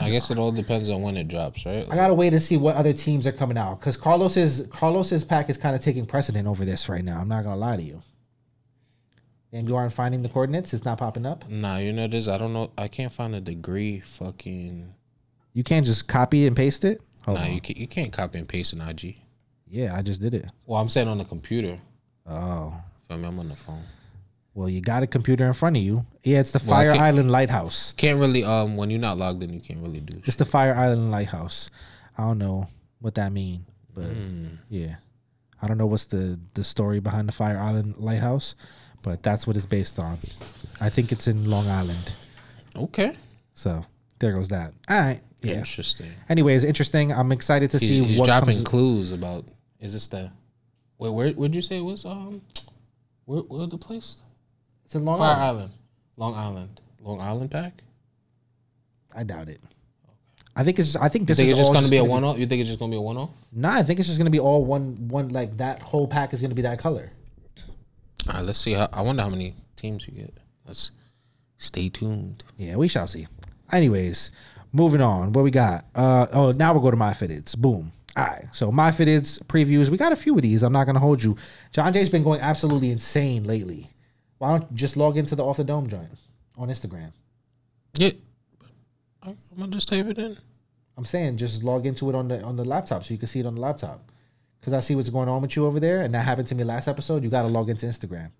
I 0.00 0.10
guess 0.10 0.30
it 0.30 0.38
all 0.38 0.52
depends 0.52 0.88
on 0.88 1.02
when 1.02 1.16
it 1.16 1.26
drops, 1.28 1.64
right? 1.66 1.86
I 1.90 1.96
gotta 1.96 2.14
wait 2.14 2.30
to 2.30 2.40
see 2.40 2.56
what 2.56 2.76
other 2.76 2.92
teams 2.92 3.26
are 3.26 3.32
coming 3.32 3.58
out 3.58 3.80
because 3.80 3.96
Carlos's 3.96 4.66
Carlos's 4.70 5.24
pack 5.24 5.50
is 5.50 5.56
kind 5.56 5.74
of 5.74 5.80
taking 5.80 6.06
precedent 6.06 6.46
over 6.46 6.64
this 6.64 6.88
right 6.88 7.04
now. 7.04 7.18
I'm 7.20 7.28
not 7.28 7.42
gonna 7.44 7.56
lie 7.56 7.76
to 7.76 7.82
you. 7.82 8.00
And 9.52 9.68
you 9.68 9.76
aren't 9.76 9.92
finding 9.92 10.22
the 10.22 10.28
coordinates. 10.30 10.72
It's 10.72 10.84
not 10.84 10.98
popping 10.98 11.26
up. 11.26 11.48
Nah, 11.48 11.76
you 11.78 11.92
know 11.92 12.08
this. 12.08 12.26
I 12.26 12.38
don't 12.38 12.52
know. 12.54 12.70
I 12.78 12.88
can't 12.88 13.12
find 13.12 13.34
a 13.34 13.40
degree. 13.40 14.00
Fucking. 14.00 14.94
You 15.52 15.62
can't 15.62 15.84
just 15.84 16.08
copy 16.08 16.46
and 16.46 16.56
paste 16.56 16.84
it. 16.84 17.02
Hold 17.26 17.38
Nah, 17.38 17.44
on. 17.44 17.52
you 17.52 17.60
can't. 17.60 17.76
You 17.78 17.86
can't 17.86 18.12
copy 18.12 18.38
and 18.38 18.48
paste 18.48 18.72
an 18.72 18.80
IG. 18.80 19.16
Yeah, 19.68 19.94
I 19.96 20.02
just 20.02 20.20
did 20.22 20.34
it. 20.34 20.46
Well, 20.66 20.80
I'm 20.80 20.88
saying 20.88 21.08
on 21.08 21.18
the 21.18 21.24
computer. 21.24 21.78
Oh, 22.26 22.74
Feel 23.08 23.18
me? 23.18 23.28
I'm 23.28 23.38
on 23.38 23.48
the 23.48 23.56
phone. 23.56 23.82
well, 24.54 24.68
you 24.68 24.80
got 24.80 25.02
a 25.02 25.06
computer 25.06 25.44
in 25.46 25.52
front 25.52 25.76
of 25.76 25.82
you. 25.82 26.06
Yeah, 26.24 26.40
it's 26.40 26.52
the 26.52 26.58
Well, 26.66 26.76
Fire 26.76 26.92
Island 26.92 27.30
Lighthouse. 27.30 27.92
Can't 27.92 28.18
really. 28.18 28.44
Um, 28.44 28.76
when 28.76 28.88
you're 28.90 29.00
not 29.00 29.18
logged 29.18 29.42
in, 29.42 29.52
you 29.52 29.60
can't 29.60 29.80
really 29.80 30.00
do. 30.00 30.20
It's 30.24 30.36
the 30.36 30.44
Fire 30.46 30.74
Island 30.74 31.10
Lighthouse. 31.10 31.70
I 32.16 32.22
don't 32.22 32.38
know 32.38 32.68
what 33.00 33.14
that 33.16 33.32
mean, 33.32 33.66
but 33.94 34.10
yeah, 34.70 34.96
I 35.60 35.66
don't 35.66 35.78
know 35.78 35.86
what's 35.86 36.06
the 36.06 36.38
the 36.54 36.64
story 36.64 37.00
behind 37.00 37.28
the 37.28 37.32
Fire 37.32 37.58
Island 37.58 37.96
Lighthouse, 37.98 38.54
but 39.02 39.22
that's 39.22 39.46
what 39.46 39.56
it's 39.56 39.66
based 39.66 39.98
on. 39.98 40.18
I 40.80 40.88
think 40.90 41.12
it's 41.12 41.28
in 41.28 41.48
Long 41.50 41.68
Island. 41.68 42.12
Okay. 42.76 43.14
So 43.54 43.84
there 44.18 44.32
goes 44.32 44.48
that. 44.48 44.72
All 44.88 44.98
right. 44.98 45.20
Yeah. 45.42 45.54
Interesting. 45.54 46.10
Anyways, 46.28 46.64
interesting. 46.64 47.12
I'm 47.12 47.32
excited 47.32 47.70
to 47.72 47.78
see 47.78 47.98
He's, 48.00 48.08
he's 48.08 48.18
what 48.20 48.26
dropping 48.26 48.54
comes. 48.54 48.62
clues 48.64 49.12
about. 49.12 49.44
Is 49.80 49.92
this 49.92 50.06
the? 50.06 50.30
Wait, 50.98 51.10
where? 51.10 51.30
Where'd 51.32 51.54
you 51.54 51.62
say 51.62 51.78
it 51.78 51.82
was? 51.82 52.04
Um, 52.06 52.40
where? 53.24 53.40
Where 53.40 53.66
the 53.66 53.76
place? 53.78 54.22
It's 54.84 54.94
in 54.94 55.04
Long 55.04 55.18
Fire 55.18 55.34
Island. 55.34 55.42
Island. 55.42 55.72
Long 56.16 56.34
Island. 56.34 56.80
Long 57.00 57.20
Island 57.20 57.50
pack. 57.50 57.82
I 59.14 59.24
doubt 59.24 59.48
it. 59.48 59.60
I 60.54 60.62
think 60.64 60.78
it's. 60.78 60.94
I 60.96 61.08
think 61.08 61.22
You 61.22 61.26
this 61.26 61.38
think 61.38 61.50
is 61.50 61.58
it's 61.58 61.68
just 61.68 61.72
gonna 61.74 61.88
be 61.88 61.96
a 61.96 62.04
one 62.04 62.22
off? 62.24 62.38
You 62.38 62.46
think 62.46 62.60
it's 62.60 62.68
just 62.68 62.78
gonna 62.78 62.90
be 62.90 62.96
a 62.96 63.00
one 63.00 63.16
off? 63.16 63.30
Nah, 63.52 63.74
I 63.74 63.82
think 63.82 63.98
it's 63.98 64.06
just 64.08 64.18
gonna 64.18 64.30
be 64.30 64.38
all 64.38 64.64
one. 64.64 65.08
One 65.08 65.30
like 65.30 65.56
that 65.56 65.82
whole 65.82 66.06
pack 66.06 66.32
is 66.34 66.40
gonna 66.40 66.54
be 66.54 66.62
that 66.62 66.78
color. 66.78 67.10
All 68.28 68.34
right, 68.34 68.44
let's 68.44 68.60
see. 68.60 68.72
How, 68.72 68.88
I 68.92 69.02
wonder 69.02 69.22
how 69.22 69.28
many 69.28 69.54
teams 69.76 70.06
you 70.06 70.14
get. 70.14 70.34
Let's 70.66 70.92
stay 71.58 71.88
tuned. 71.88 72.44
Yeah, 72.56 72.76
we 72.76 72.88
shall 72.88 73.06
see. 73.06 73.26
Anyways, 73.72 74.30
moving 74.72 75.00
on. 75.00 75.32
What 75.32 75.42
we 75.42 75.50
got? 75.50 75.86
Uh 75.94 76.26
oh, 76.32 76.52
now 76.52 76.72
we'll 76.72 76.82
go 76.82 76.90
to 76.90 76.96
my 76.96 77.12
fitteds. 77.12 77.56
Boom. 77.56 77.92
All 78.16 78.24
right. 78.24 78.46
So 78.52 78.70
my 78.70 78.90
fitteds 78.90 79.42
previews. 79.44 79.88
We 79.88 79.96
got 79.96 80.12
a 80.12 80.16
few 80.16 80.36
of 80.36 80.42
these. 80.42 80.62
I'm 80.62 80.72
not 80.72 80.84
gonna 80.84 81.00
hold 81.00 81.22
you. 81.22 81.36
John 81.72 81.92
Jay's 81.92 82.10
been 82.10 82.22
going 82.22 82.40
absolutely 82.40 82.90
insane 82.90 83.44
lately. 83.44 83.88
Why 84.38 84.50
don't 84.50 84.70
you 84.70 84.76
just 84.76 84.96
log 84.96 85.16
into 85.16 85.34
the 85.34 85.44
off 85.44 85.56
the 85.56 85.64
dome 85.64 85.88
joint 85.88 86.10
on 86.56 86.68
Instagram? 86.68 87.12
Yeah. 87.94 88.10
I'm 89.22 89.36
gonna 89.58 89.72
just 89.72 89.88
type 89.88 90.06
it 90.06 90.18
in. 90.18 90.36
I'm 90.96 91.04
saying 91.04 91.38
just 91.38 91.64
log 91.64 91.86
into 91.86 92.08
it 92.10 92.14
on 92.14 92.28
the 92.28 92.42
on 92.42 92.56
the 92.56 92.64
laptop 92.64 93.04
so 93.04 93.14
you 93.14 93.18
can 93.18 93.28
see 93.28 93.40
it 93.40 93.46
on 93.46 93.54
the 93.54 93.60
laptop. 93.60 94.11
Because 94.62 94.72
I 94.72 94.78
see 94.78 94.94
what's 94.94 95.10
going 95.10 95.28
on 95.28 95.42
with 95.42 95.56
you 95.56 95.66
over 95.66 95.80
there, 95.80 96.02
and 96.02 96.14
that 96.14 96.24
happened 96.24 96.46
to 96.48 96.54
me 96.54 96.62
last 96.62 96.86
episode. 96.86 97.24
You 97.24 97.30
got 97.30 97.42
to 97.42 97.48
log 97.48 97.68
into 97.68 97.84
Instagram. 97.84 98.30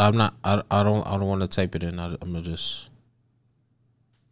I'm 0.00 0.16
not. 0.16 0.34
I, 0.42 0.62
I 0.68 0.82
don't. 0.82 1.06
I 1.06 1.12
don't 1.16 1.28
want 1.28 1.42
to 1.42 1.48
type 1.48 1.76
it 1.76 1.84
in. 1.84 2.00
I, 2.00 2.06
I'm 2.20 2.32
gonna 2.32 2.42
just. 2.42 2.88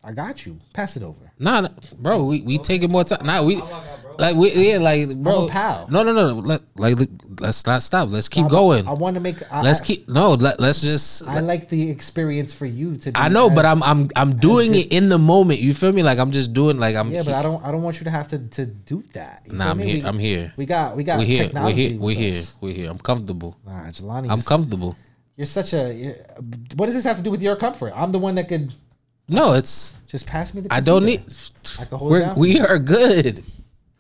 I 0.05 0.13
got 0.13 0.47
you. 0.47 0.59
Pass 0.75 0.97
it 0.97 1.03
over. 1.03 1.31
Nah, 1.39 1.63
nah, 1.63 1.69
bro. 1.99 2.25
We 2.25 2.41
we 2.43 2.59
taking 2.59 2.91
more 2.91 3.03
time. 3.05 3.27
Nah, 3.27 3.43
we 3.45 3.61
like 4.19 4.37
we 4.37 4.53
yeah 4.53 4.79
like 4.79 5.09
bro. 5.17 5.47
a 5.47 5.49
pal. 5.49 5.89
No, 5.91 6.03
no, 6.05 6.13
no. 6.13 6.35
Let 6.39 6.63
like 6.77 6.97
let's 7.41 7.67
not 7.67 7.83
stop. 7.83 8.11
Let's 8.11 8.29
keep 8.29 8.47
I- 8.47 8.49
going. 8.49 8.87
I 8.87 8.93
want 8.93 9.15
to 9.15 9.21
make. 9.21 9.37
I, 9.53 9.61
let's 9.63 9.81
I- 9.81 9.85
keep 9.85 10.09
no. 10.09 10.35
Let, 10.35 10.61
let's 10.61 10.83
just. 10.83 11.27
I 11.29 11.41
like 11.41 11.69
the 11.69 11.91
experience 11.91 12.55
for 12.55 12.65
you 12.67 12.97
to. 12.99 13.11
Be 13.13 13.19
I 13.19 13.29
know, 13.29 13.51
but 13.51 13.67
I'm 13.67 13.83
I'm 13.83 14.09
I'm 14.15 14.37
doing 14.37 14.75
it 14.77 14.93
in 14.93 15.09
the 15.09 15.19
moment. 15.19 15.59
You 15.61 15.75
feel 15.75 15.93
me? 15.93 16.03
Like 16.05 16.19
I'm 16.19 16.31
just 16.31 16.53
doing 16.55 16.79
like 16.79 16.95
I'm. 16.95 17.11
Yeah, 17.11 17.25
but 17.25 17.35
I 17.35 17.43
don't. 17.43 17.63
I 17.65 17.73
don't 17.73 17.83
want 17.83 17.99
you 17.99 18.05
to 18.05 18.11
have 18.11 18.29
to 18.29 18.39
to 18.39 18.67
do 18.67 19.03
that. 19.15 19.43
You 19.47 19.55
Nah, 19.55 19.65
feel 19.65 19.71
I'm 19.73 19.79
here. 19.81 19.95
We- 20.03 20.05
I'm 20.09 20.19
here. 20.19 20.53
We 20.57 20.65
got. 20.67 20.97
We 20.97 21.03
got 21.05 21.19
We're 21.19 21.25
here. 21.27 21.51
We're 21.53 21.71
here. 21.71 21.99
We're 21.99 22.15
here. 22.17 22.43
We're 22.61 22.73
here. 22.75 22.91
I'm 22.91 22.99
comfortable. 22.99 23.57
Nah, 23.67 23.87
Jelani. 23.91 24.31
I'm 24.31 24.43
comfortable. 24.43 24.97
You're 25.37 25.47
such 25.47 25.73
a. 25.75 25.93
you're- 25.93 26.17
what 26.77 26.87
does 26.87 26.95
this 26.95 27.05
have 27.05 27.17
to 27.17 27.23
do 27.23 27.31
with 27.33 27.43
your 27.43 27.57
comfort? 27.57 27.93
I'm 27.97 28.13
the 28.13 28.19
one 28.21 28.37
that 28.37 28.49
could 28.49 28.73
No, 29.29 29.55
it's. 29.55 29.95
just 30.07 30.27
pass 30.27 30.55
me 30.55 30.63
the. 30.63 30.73
I 30.73 30.81
don't 30.81 31.05
need. 31.05 31.23
I 31.79 31.85
can 31.85 31.99
hold 31.99 32.11
We're, 32.11 32.35
we 32.35 32.61
are 32.61 32.79
good. 32.79 33.45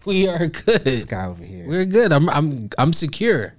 We 0.06 0.28
are 0.28 0.46
This 0.46 1.04
guy 1.04 1.26
over 1.26 1.42
here. 1.42 1.66
We're 1.66 1.84
good. 1.84 2.12
I'm 2.12 2.30
I'm 2.30 2.70
I'm 2.78 2.92
secure. 2.92 3.52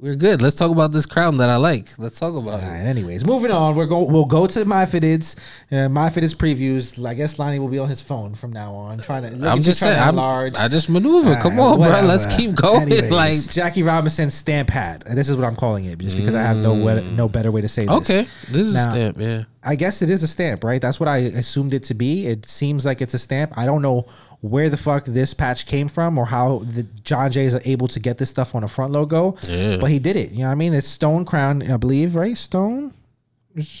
We're 0.00 0.14
good. 0.16 0.40
Let's 0.40 0.54
talk 0.56 0.70
about 0.70 0.92
this 0.92 1.04
crown 1.04 1.36
that 1.38 1.50
I 1.50 1.56
like. 1.56 1.88
Let's 1.98 2.18
talk 2.18 2.34
about 2.34 2.54
All 2.54 2.58
it. 2.60 2.62
right. 2.72 2.84
Anyways, 2.86 3.22
moving 3.26 3.50
on. 3.50 3.76
We're 3.76 3.84
going. 3.84 4.10
We'll 4.10 4.24
go 4.24 4.46
to 4.46 4.64
my 4.64 4.86
fitteds. 4.86 5.36
Uh, 5.70 5.90
my 5.90 6.08
fitteds 6.08 6.34
previews. 6.34 7.04
I 7.06 7.12
guess 7.12 7.38
Lani 7.38 7.58
will 7.58 7.68
be 7.68 7.78
on 7.78 7.90
his 7.90 8.00
phone 8.00 8.34
from 8.34 8.50
now 8.50 8.74
on, 8.74 8.98
trying 9.00 9.38
to. 9.38 9.46
I'm 9.48 9.60
just 9.60 9.80
saying. 9.80 9.98
I'm, 9.98 10.10
enlarge. 10.14 10.54
I 10.56 10.68
just 10.68 10.88
maneuver. 10.88 11.36
Come 11.36 11.60
on, 11.60 11.80
bro. 11.80 12.00
Let's 12.00 12.24
keep 12.34 12.54
going. 12.54 12.90
Anyways, 12.90 13.10
like 13.10 13.50
Jackie 13.50 13.82
Robinson 13.82 14.30
stamp 14.30 14.70
hat. 14.70 15.04
This 15.06 15.28
is 15.28 15.36
what 15.36 15.44
I'm 15.44 15.56
calling 15.56 15.84
it, 15.84 15.98
just 15.98 16.16
because 16.16 16.34
I 16.34 16.42
have 16.42 16.56
no 16.56 16.72
we- 16.72 17.02
no 17.10 17.28
better 17.28 17.50
way 17.50 17.60
to 17.60 17.68
say 17.68 17.82
this. 17.84 17.94
okay, 17.96 18.22
this 18.48 18.66
is 18.68 18.74
Now- 18.74 18.88
a 18.88 18.90
stamp. 18.90 19.16
Yeah. 19.20 19.44
I 19.62 19.74
guess 19.74 20.00
it 20.00 20.08
is 20.08 20.22
a 20.22 20.26
stamp, 20.28 20.64
right? 20.64 20.80
That's 20.80 20.98
what 20.98 21.10
I 21.10 21.18
assumed 21.18 21.74
it 21.74 21.82
to 21.84 21.94
be. 21.94 22.26
It 22.26 22.46
seems 22.46 22.86
like 22.86 23.02
it's 23.02 23.12
a 23.12 23.18
stamp. 23.18 23.52
I 23.58 23.66
don't 23.66 23.82
know 23.82 24.06
where 24.40 24.70
the 24.70 24.76
fuck 24.76 25.04
this 25.04 25.34
patch 25.34 25.66
came 25.66 25.86
from 25.88 26.16
or 26.18 26.26
how 26.26 26.58
the 26.60 26.82
John 27.04 27.30
Jay 27.30 27.44
is 27.44 27.54
able 27.64 27.88
to 27.88 28.00
get 28.00 28.18
this 28.18 28.30
stuff 28.30 28.54
on 28.54 28.64
a 28.64 28.68
front 28.68 28.92
logo. 28.92 29.36
Yeah. 29.46 29.76
But 29.76 29.90
he 29.90 29.98
did 29.98 30.16
it. 30.16 30.30
You 30.32 30.40
know 30.40 30.44
what 30.46 30.52
I 30.52 30.54
mean? 30.54 30.72
It's 30.74 30.86
Stone 30.88 31.24
Crown, 31.26 31.62
I 31.70 31.76
believe, 31.76 32.14
right? 32.16 32.36
Stone? 32.36 32.94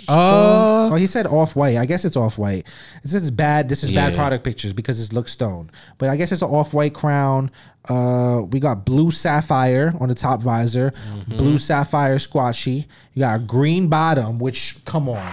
Uh, 0.08 0.90
oh, 0.92 0.94
he 0.96 1.06
said 1.06 1.26
off 1.28 1.54
white. 1.54 1.76
I 1.76 1.86
guess 1.86 2.04
it's 2.04 2.16
off 2.16 2.36
white. 2.38 2.66
This 3.04 3.14
is 3.14 3.30
bad. 3.30 3.68
This 3.68 3.84
is 3.84 3.92
bad 3.92 4.14
product 4.16 4.42
pictures 4.44 4.72
because 4.72 5.00
it 5.00 5.12
looks 5.12 5.32
stone. 5.32 5.70
But 5.96 6.08
I 6.10 6.16
guess 6.16 6.32
it's 6.32 6.42
an 6.42 6.48
off 6.50 6.74
white 6.74 6.92
crown. 6.92 7.50
Uh, 7.88 8.42
we 8.50 8.58
got 8.60 8.84
blue 8.84 9.10
sapphire 9.12 9.94
on 10.00 10.08
the 10.08 10.14
top 10.14 10.42
visor, 10.42 10.90
Mm-hmm. 10.90 11.36
blue 11.36 11.56
sapphire 11.56 12.18
squashy. 12.18 12.86
You 13.14 13.20
got 13.20 13.36
a 13.36 13.38
green 13.44 13.86
bottom, 13.88 14.38
which 14.40 14.84
come 14.84 15.08
on. 15.08 15.24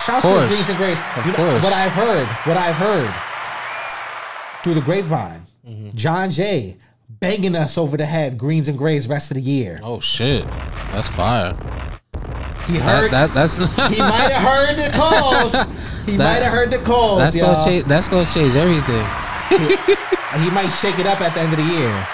Shouts 0.00 0.22
to 0.22 0.28
the 0.32 0.46
greens 0.48 0.68
and 0.70 0.78
grays. 0.78 0.98
Of 1.16 1.26
You 1.26 1.32
know, 1.32 1.36
course. 1.36 1.62
what 1.64 1.72
I've 1.74 1.92
heard, 1.92 2.26
what 2.48 2.56
I've 2.56 2.76
heard 2.76 3.14
through 4.66 4.74
the 4.74 4.80
grapevine, 4.80 5.42
Mm-hmm. 5.64 5.96
John 5.96 6.30
Jay 6.32 6.76
banging 7.08 7.54
us 7.54 7.78
over 7.78 7.96
the 7.96 8.04
head, 8.06 8.36
greens 8.36 8.68
and 8.68 8.76
grays, 8.76 9.06
rest 9.06 9.30
of 9.30 9.36
the 9.36 9.40
year. 9.40 9.78
oh 9.82 10.00
shit, 10.00 10.44
that's 10.92 11.08
fire. 11.08 11.52
He 12.66 12.78
That, 12.78 12.82
heard. 12.82 13.10
that 13.12 13.32
that's 13.34 13.56
he 13.92 13.98
might 13.98 14.32
have 14.32 14.42
heard 14.42 14.76
the 14.76 14.90
calls. 14.96 15.54
He 16.06 16.16
might 16.16 16.34
have 16.42 16.52
heard 16.52 16.70
the 16.70 16.78
calls. 16.78 17.18
that's 17.18 17.34
y'all. 17.36 17.54
gonna 17.54 17.64
change. 17.64 17.84
That's 17.86 18.06
gonna 18.08 18.26
change 18.26 18.54
everything. 18.54 19.04
He 20.34 20.50
might 20.50 20.68
shake 20.68 20.98
it 20.98 21.06
up 21.06 21.20
at 21.20 21.34
the 21.34 21.40
end 21.40 21.52
of 21.52 21.58
the 21.58 21.64
year. 21.64 22.08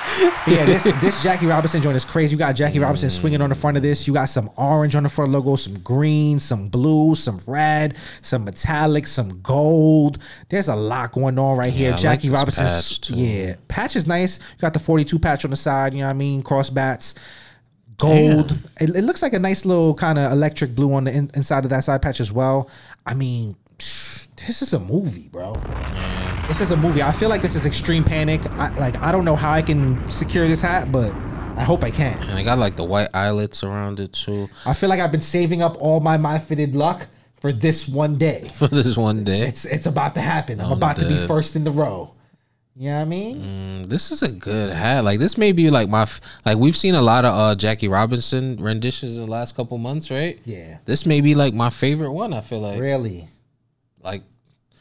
But 0.44 0.54
yeah, 0.54 0.64
this 0.64 0.84
this 0.84 1.22
Jackie 1.22 1.46
Robinson 1.46 1.82
joint 1.82 1.96
is 1.96 2.04
crazy. 2.04 2.32
You 2.32 2.38
got 2.38 2.54
Jackie 2.54 2.78
Robinson 2.78 3.08
mm. 3.08 3.12
swinging 3.12 3.40
on 3.40 3.48
the 3.48 3.54
front 3.54 3.76
of 3.76 3.82
this. 3.82 4.06
You 4.06 4.12
got 4.12 4.26
some 4.26 4.50
orange 4.56 4.94
on 4.94 5.02
the 5.02 5.08
front 5.08 5.32
logo, 5.32 5.56
some 5.56 5.78
green, 5.80 6.38
some 6.38 6.68
blue, 6.68 7.14
some 7.14 7.40
red, 7.46 7.96
some 8.20 8.44
metallic, 8.44 9.06
some 9.06 9.40
gold. 9.42 10.18
There's 10.48 10.68
a 10.68 10.76
lot 10.76 11.12
going 11.12 11.38
on 11.38 11.56
right 11.56 11.72
here. 11.72 11.88
Yeah, 11.88 11.94
like 11.94 12.02
Jackie 12.02 12.28
this 12.28 12.38
Robinson, 12.38 12.64
patch, 12.66 13.10
yeah, 13.10 13.56
patch 13.66 13.96
is 13.96 14.06
nice. 14.06 14.38
You 14.38 14.58
got 14.60 14.74
the 14.74 14.80
42 14.80 15.18
patch 15.18 15.44
on 15.44 15.50
the 15.50 15.56
side. 15.56 15.94
You 15.94 16.00
know 16.00 16.06
what 16.06 16.10
I 16.10 16.14
mean? 16.14 16.42
Cross 16.42 16.70
bats. 16.70 17.14
Gold. 17.96 18.52
It, 18.80 18.90
it 18.90 19.02
looks 19.02 19.22
like 19.22 19.32
a 19.32 19.38
nice 19.38 19.64
little 19.64 19.94
kind 19.94 20.18
of 20.18 20.32
electric 20.32 20.74
blue 20.74 20.92
on 20.94 21.04
the 21.04 21.12
in, 21.12 21.30
inside 21.34 21.64
of 21.64 21.70
that 21.70 21.84
side 21.84 22.02
patch 22.02 22.20
as 22.20 22.32
well. 22.32 22.68
I 23.06 23.14
mean, 23.14 23.56
this 24.46 24.62
is 24.62 24.72
a 24.72 24.80
movie, 24.80 25.28
bro. 25.28 25.54
This 26.48 26.60
is 26.60 26.70
a 26.70 26.76
movie. 26.76 27.02
I 27.02 27.12
feel 27.12 27.28
like 27.28 27.42
this 27.42 27.54
is 27.54 27.66
extreme 27.66 28.04
panic. 28.04 28.44
I, 28.52 28.68
like 28.78 29.00
I 29.00 29.12
don't 29.12 29.24
know 29.24 29.36
how 29.36 29.52
I 29.52 29.62
can 29.62 30.06
secure 30.08 30.46
this 30.48 30.60
hat, 30.60 30.90
but 30.92 31.12
I 31.56 31.62
hope 31.64 31.84
I 31.84 31.90
can. 31.90 32.20
And 32.22 32.32
I 32.38 32.42
got 32.42 32.58
like 32.58 32.76
the 32.76 32.84
white 32.84 33.08
eyelets 33.14 33.62
around 33.62 34.00
it 34.00 34.12
too 34.12 34.48
I 34.66 34.72
feel 34.74 34.88
like 34.88 35.00
I've 35.00 35.12
been 35.12 35.20
saving 35.20 35.62
up 35.62 35.76
all 35.80 36.00
my 36.00 36.16
my 36.16 36.38
fitted 36.38 36.74
luck 36.74 37.06
for 37.40 37.52
this 37.52 37.88
one 37.88 38.18
day. 38.18 38.50
for 38.54 38.68
this 38.68 38.96
one 38.96 39.24
day. 39.24 39.40
It's 39.42 39.64
it's 39.64 39.86
about 39.86 40.14
to 40.14 40.20
happen. 40.20 40.60
I'm 40.60 40.66
I'm 40.66 40.72
about 40.72 40.96
to 40.96 41.06
be 41.08 41.16
first 41.26 41.56
in 41.56 41.64
the 41.64 41.70
row. 41.70 42.14
You 42.74 42.88
know 42.88 42.96
what 42.96 43.02
I 43.02 43.04
mean? 43.04 43.36
Mm, 43.84 43.86
this 43.86 44.10
is 44.10 44.22
a 44.22 44.32
good 44.32 44.72
hat. 44.72 45.04
Like 45.04 45.18
this 45.18 45.36
may 45.36 45.52
be 45.52 45.68
like 45.68 45.88
my 45.90 46.02
f- 46.02 46.22
like 46.46 46.56
we've 46.56 46.76
seen 46.76 46.94
a 46.94 47.02
lot 47.02 47.24
of 47.26 47.32
uh 47.34 47.54
Jackie 47.54 47.88
Robinson 47.88 48.56
renditions 48.56 49.16
in 49.18 49.26
the 49.26 49.30
last 49.30 49.54
couple 49.54 49.76
months, 49.78 50.10
right? 50.10 50.40
Yeah. 50.46 50.78
This 50.86 51.04
may 51.04 51.20
be 51.20 51.34
like 51.34 51.52
my 51.54 51.68
favorite 51.70 52.12
one. 52.12 52.32
I 52.32 52.40
feel 52.40 52.60
like 52.60 52.80
Really? 52.80 53.28
like 54.02 54.22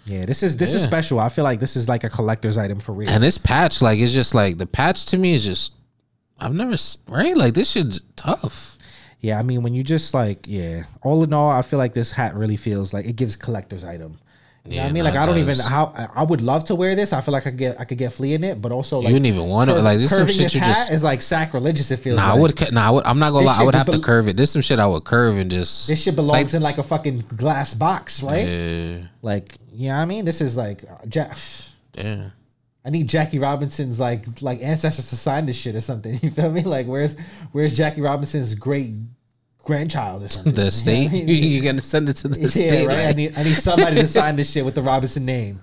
Yeah. 0.06 0.26
This 0.26 0.44
is 0.44 0.58
this 0.58 0.74
is 0.74 0.82
special. 0.84 1.20
I 1.20 1.30
feel 1.30 1.44
like 1.44 1.60
this 1.60 1.76
is 1.76 1.88
like 1.88 2.04
a 2.04 2.10
collector's 2.10 2.58
item 2.58 2.80
for 2.80 2.92
real. 2.94 3.10
and 3.10 3.24
this 3.24 3.38
patch 3.38 3.82
like 3.82 4.00
it's 4.00 4.14
just 4.14 4.34
like 4.34 4.58
the 4.58 4.66
patch 4.66 5.06
to 5.08 5.18
me 5.18 5.36
is 5.36 5.46
just 5.46 5.74
I've 6.40 6.54
never 6.54 6.76
right 7.08 7.38
like 7.38 7.54
this 7.54 7.72
shit's 7.72 8.02
tough. 8.16 8.78
Yeah, 9.20 9.38
I 9.38 9.44
mean, 9.44 9.62
when 9.62 9.76
you 9.76 9.84
just 9.84 10.16
like, 10.16 10.48
yeah, 10.48 10.86
all 11.04 11.24
in 11.24 11.32
all, 11.32 11.52
I 11.52 11.62
feel 11.62 11.78
like 11.78 11.94
this 11.94 12.12
hat 12.12 12.34
really 12.34 12.58
feels 12.58 12.92
like 12.92 13.06
it 13.06 13.16
gives 13.16 13.36
collector's 13.36 13.84
item. 13.84 14.18
You 14.64 14.72
know 14.72 14.76
what 14.78 14.84
Yeah, 14.84 14.90
I 14.90 14.92
mean? 14.94 15.04
Like, 15.04 15.16
I 15.16 15.26
don't 15.26 15.40
even 15.40 15.58
does. 15.58 15.66
how 15.66 15.92
I- 15.98 16.08
I 16.22 16.24
would 16.24 16.42
love 16.42 16.66
to 16.66 16.76
wear 16.76 16.94
this. 16.96 17.14
I 17.14 17.22
feel 17.22 17.32
like 17.34 17.48
I 17.48 17.50
could 17.50 17.58
get 17.58 17.80
I 17.80 17.84
could 17.84 17.98
get 17.98 18.14
flea 18.14 18.36
in 18.36 18.44
it, 18.44 18.62
but 18.62 18.72
also 18.72 19.00
like 19.00 19.08
you 19.08 19.14
wouldn't 19.16 19.26
even 19.26 19.48
want 19.48 19.72
it. 19.72 19.74
cur- 19.74 19.82
Like 19.82 19.98
this 19.98 20.12
some 20.16 20.28
shit 20.28 20.54
you 20.54 20.60
just 20.62 20.92
is 20.92 21.04
like 21.04 21.22
sacrilegious. 21.22 21.90
It 21.90 21.98
feels. 21.98 22.18
Nah, 22.18 22.28
I 22.28 22.32
like. 22.34 22.42
would. 22.42 22.56
ca- 22.58 22.70
Nah, 22.72 22.88
I 22.88 22.92
would. 22.92 23.06
I'm 23.06 23.18
not 23.18 23.32
gonna 23.32 23.46
This 23.48 23.58
lie. 23.58 23.62
I 23.62 23.66
would 23.66 23.74
have 23.76 23.90
to 23.90 24.00
curve 24.00 24.28
it. 24.28 24.38
This 24.38 24.52
some 24.52 24.62
shit 24.62 24.78
I 24.78 24.86
would 24.86 25.04
curve 25.04 25.36
and 25.38 25.50
just. 25.50 25.88
This 25.88 26.04
shit 26.04 26.16
belongs 26.16 26.46
like, 26.46 26.54
in 26.54 26.62
like 26.62 26.78
a 26.78 26.84
fucking 26.84 27.24
glass 27.36 27.74
box, 27.74 28.22
right? 28.22 28.48
Yeah, 28.48 28.98
Like, 29.24 29.58
you 29.74 29.88
know 29.90 29.96
what 29.96 30.02
I 30.02 30.06
mean? 30.06 30.26
This 30.26 30.42
is 30.42 30.56
like, 30.56 30.84
uh, 30.84 31.06
Jack. 31.08 31.36
yeah. 31.98 32.30
I 32.86 32.90
need 32.90 33.08
Jackie 33.08 33.38
Robinson's 33.40 34.00
like 34.00 34.26
like 34.42 34.62
ancestors 34.62 35.10
to 35.10 35.16
sign 35.16 35.46
this 35.48 35.56
shit 35.56 35.76
or 35.76 35.82
something. 35.82 36.20
You 36.22 36.30
feel 36.32 36.52
me? 36.52 36.62
Like, 36.62 36.86
where's 36.88 37.16
where's 37.52 37.76
Jackie 37.76 38.02
Robinson's 38.02 38.54
great 38.56 38.94
grandchild 39.64 40.24
or 40.24 40.28
something? 40.28 40.54
The 40.54 40.72
state. 40.72 41.12
You 41.12 41.26
mean? 41.26 41.52
You're 41.52 41.64
gonna 41.64 41.84
send 41.84 42.10
it 42.10 42.14
to 42.18 42.28
the 42.28 42.40
Yeah, 42.42 42.48
state. 42.48 42.88
right. 42.88 43.08
I 43.08 43.12
need 43.14 43.34
I 43.38 43.44
need 43.44 43.56
somebody 43.56 43.96
to 43.98 44.08
sign 44.08 44.36
this 44.36 44.52
shit 44.54 44.66
with 44.66 44.76
the 44.76 44.82
Robinson 44.82 45.26
name. 45.26 45.62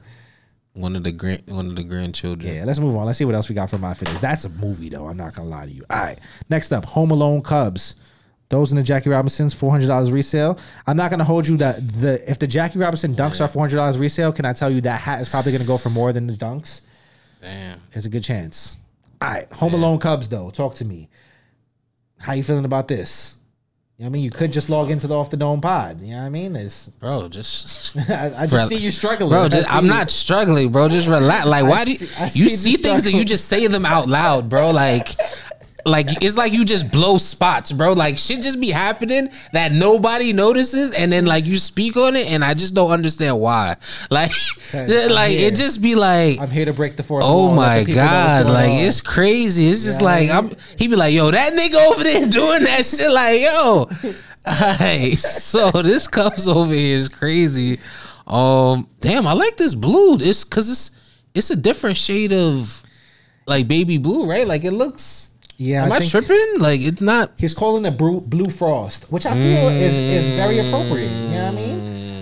one 0.75 0.95
of 0.97 1.03
the 1.05 1.12
grand, 1.12 1.43
one 1.47 1.69
of 1.70 1.77
the 1.77 1.83
grandchildren. 1.83 2.55
Yeah, 2.55 2.65
let's 2.65 2.79
move 2.79 2.95
on. 2.97 3.07
Let's 3.07 3.19
see 3.19 3.25
what 3.25 3.35
else 3.35 3.49
we 3.49 3.55
got 3.55 3.70
for 3.70 3.79
my 3.79 3.95
fitteds. 3.95 4.20
That's 4.20 4.45
a 4.45 4.49
movie 4.51 4.89
though. 4.89 5.07
I'm 5.09 5.16
not 5.16 5.35
gonna 5.35 5.49
lie 5.49 5.66
to 5.66 5.73
you. 5.73 5.85
All 5.91 5.99
right. 5.99 6.19
Next 6.49 6.73
up, 6.73 6.85
Home 6.87 7.11
Alone 7.11 7.43
Cubs. 7.43 7.97
Those 8.51 8.70
in 8.73 8.77
the 8.79 8.83
Jackie 8.83 9.11
Robinsons, 9.11 9.53
four 9.53 9.70
hundred 9.70 9.89
dollars 9.89 10.11
resale. 10.11 10.59
I'm 10.87 10.97
not 10.97 11.11
gonna 11.11 11.25
hold 11.25 11.47
you 11.47 11.59
that 11.59 11.87
the 12.01 12.31
if 12.31 12.39
the 12.39 12.47
Jackie 12.47 12.79
Robinson 12.79 13.15
dunks 13.15 13.43
are 13.45 13.49
four 13.49 13.61
hundred 13.62 13.77
dollars 13.77 13.99
resale. 13.99 14.33
Can 14.33 14.47
I 14.47 14.55
tell 14.55 14.70
you 14.70 14.81
that 14.83 15.01
hat 15.01 15.20
is 15.20 15.29
probably 15.29 15.53
gonna 15.53 15.65
go 15.66 15.77
for 15.77 15.91
more 15.91 16.12
than 16.15 16.27
the 16.27 16.33
dunks? 16.33 16.81
Damn. 17.43 17.79
it's 17.93 18.07
a 18.07 18.09
good 18.09 18.25
chance. 18.25 18.79
All 19.20 19.29
right, 19.31 19.53
Home 19.55 19.75
Alone 19.75 19.99
Cubs 19.99 20.29
though. 20.29 20.51
Talk 20.51 20.75
to 20.77 20.85
me. 20.85 21.09
How 22.19 22.33
you 22.33 22.43
feeling 22.43 22.65
about 22.65 22.89
this? 22.89 23.37
You 23.99 24.05
know 24.05 24.11
what 24.11 24.11
I 24.11 24.12
mean, 24.12 24.23
you 24.23 24.31
could 24.31 24.53
just 24.53 24.70
log 24.70 24.93
into 24.93 25.09
the 25.09 25.16
off 25.19 25.29
the 25.29 25.37
dome 25.37 25.61
pod. 25.61 26.01
You 26.01 26.12
know 26.12 26.19
what 26.19 26.27
I 26.27 26.29
mean? 26.29 26.55
It's, 26.55 26.87
Bro, 27.01 27.31
just. 27.31 27.97
I, 28.09 28.27
I 28.27 28.31
just 28.47 28.51
Bro, 28.53 28.66
see 28.66 28.77
you 28.77 28.91
struggling. 28.91 29.31
Bro, 29.31 29.43
I 29.43 29.49
just, 29.49 29.75
I'm 29.75 29.87
you- 29.87 29.91
not 29.91 30.09
struggling, 30.09 30.70
bro. 30.70 30.89
Just 30.89 31.09
relax. 31.09 31.47
Like, 31.47 31.65
why 31.65 31.85
do 31.85 31.91
you, 31.91 31.97
see- 31.99 32.07
see 32.29 32.39
you 32.45 32.49
see 32.49 32.77
things 32.77 33.07
and 33.07 33.16
you 33.16 33.25
just 33.25 33.49
say 33.49 33.66
them 33.66 33.85
out 33.85 34.07
loud, 34.09 34.49
bro? 34.49 34.70
Like, 34.70 35.09
like 35.86 36.22
it's 36.22 36.36
like 36.36 36.52
you 36.52 36.64
just 36.64 36.90
blow 36.90 37.18
spots, 37.18 37.72
bro. 37.72 37.92
Like 37.92 38.18
shit 38.18 38.42
just 38.42 38.60
be 38.60 38.70
happening 38.70 39.30
that 39.52 39.72
nobody 39.72 40.32
notices, 40.32 40.92
and 40.94 41.12
then 41.12 41.26
like 41.26 41.46
you 41.46 41.59
speak 41.59 41.96
on 41.96 42.16
it, 42.16 42.30
and 42.30 42.44
I 42.44 42.55
just 42.55 42.74
don't 42.74 42.90
understand 42.90 43.38
why. 43.40 43.76
Like, 44.10 44.32
like 44.72 45.32
here. 45.32 45.48
it 45.48 45.55
just 45.55 45.82
be 45.82 45.94
like. 45.94 46.40
I'm 46.40 46.50
here 46.50 46.64
to 46.64 46.72
break 46.72 46.96
the 46.96 47.02
fourth. 47.02 47.24
Oh 47.26 47.55
my 47.55 47.80
the 47.80 47.86
people 47.86 48.02
know 48.02 48.06
what's 48.06 48.44
god! 48.44 48.46
Like 48.46 48.70
on. 48.70 48.76
it's 48.80 49.00
crazy. 49.00 49.68
It's 49.68 49.84
just 49.84 50.00
Yeah, 50.00 50.06
like 50.06 50.30
I'm. 50.30 50.50
He 50.76 50.88
be 50.88 50.96
like, 50.96 51.14
"Yo, 51.14 51.30
that 51.30 51.52
nigga 51.52 51.90
over 51.90 52.02
there 52.02 52.26
doing 52.28 52.64
that 52.64 52.84
shit." 52.84 53.10
Like, 53.10 53.40
yo, 53.40 53.88
Alright, 54.48 55.18
so 55.18 55.70
this 55.70 56.09
Cubs 56.09 56.48
over 56.48 56.72
here 56.72 56.96
is 56.96 57.09
crazy. 57.09 57.78
Um, 58.26 58.88
damn, 59.00 59.26
I 59.26 59.32
like 59.32 59.56
this 59.56 59.74
blue. 59.74 60.16
It's 60.20 60.44
because 60.44 60.70
it's 60.70 60.90
it's 61.34 61.50
a 61.50 61.56
different 61.56 61.96
shade 61.96 62.32
of 62.32 62.82
like 63.46 63.68
baby 63.68 63.98
blue, 63.98 64.28
right? 64.28 64.46
Like 64.46 64.64
it 64.64 64.72
looks. 64.72 65.27
Yeah, 65.60 65.85
am 65.85 65.93
I 65.93 65.97
I, 65.97 65.98
think- 66.01 66.10
tripping? 66.12 66.60
Like 66.60 66.80
it's 66.80 67.01
not. 67.01 67.32
He's 67.36 67.52
calling 67.52 67.85
it 67.85 67.98
blue, 67.98 68.20
blue 68.20 68.48
frost, 68.48 69.10
which 69.10 69.26
I 69.26 69.35
feel 69.35 69.68
is 69.68 69.98
is 69.98 70.28
very 70.30 70.60
appropriate. 70.60 71.10
You 71.10 71.28
know 71.35 71.44
what 71.47 71.52
I 71.52 71.56
mean? 71.56 71.77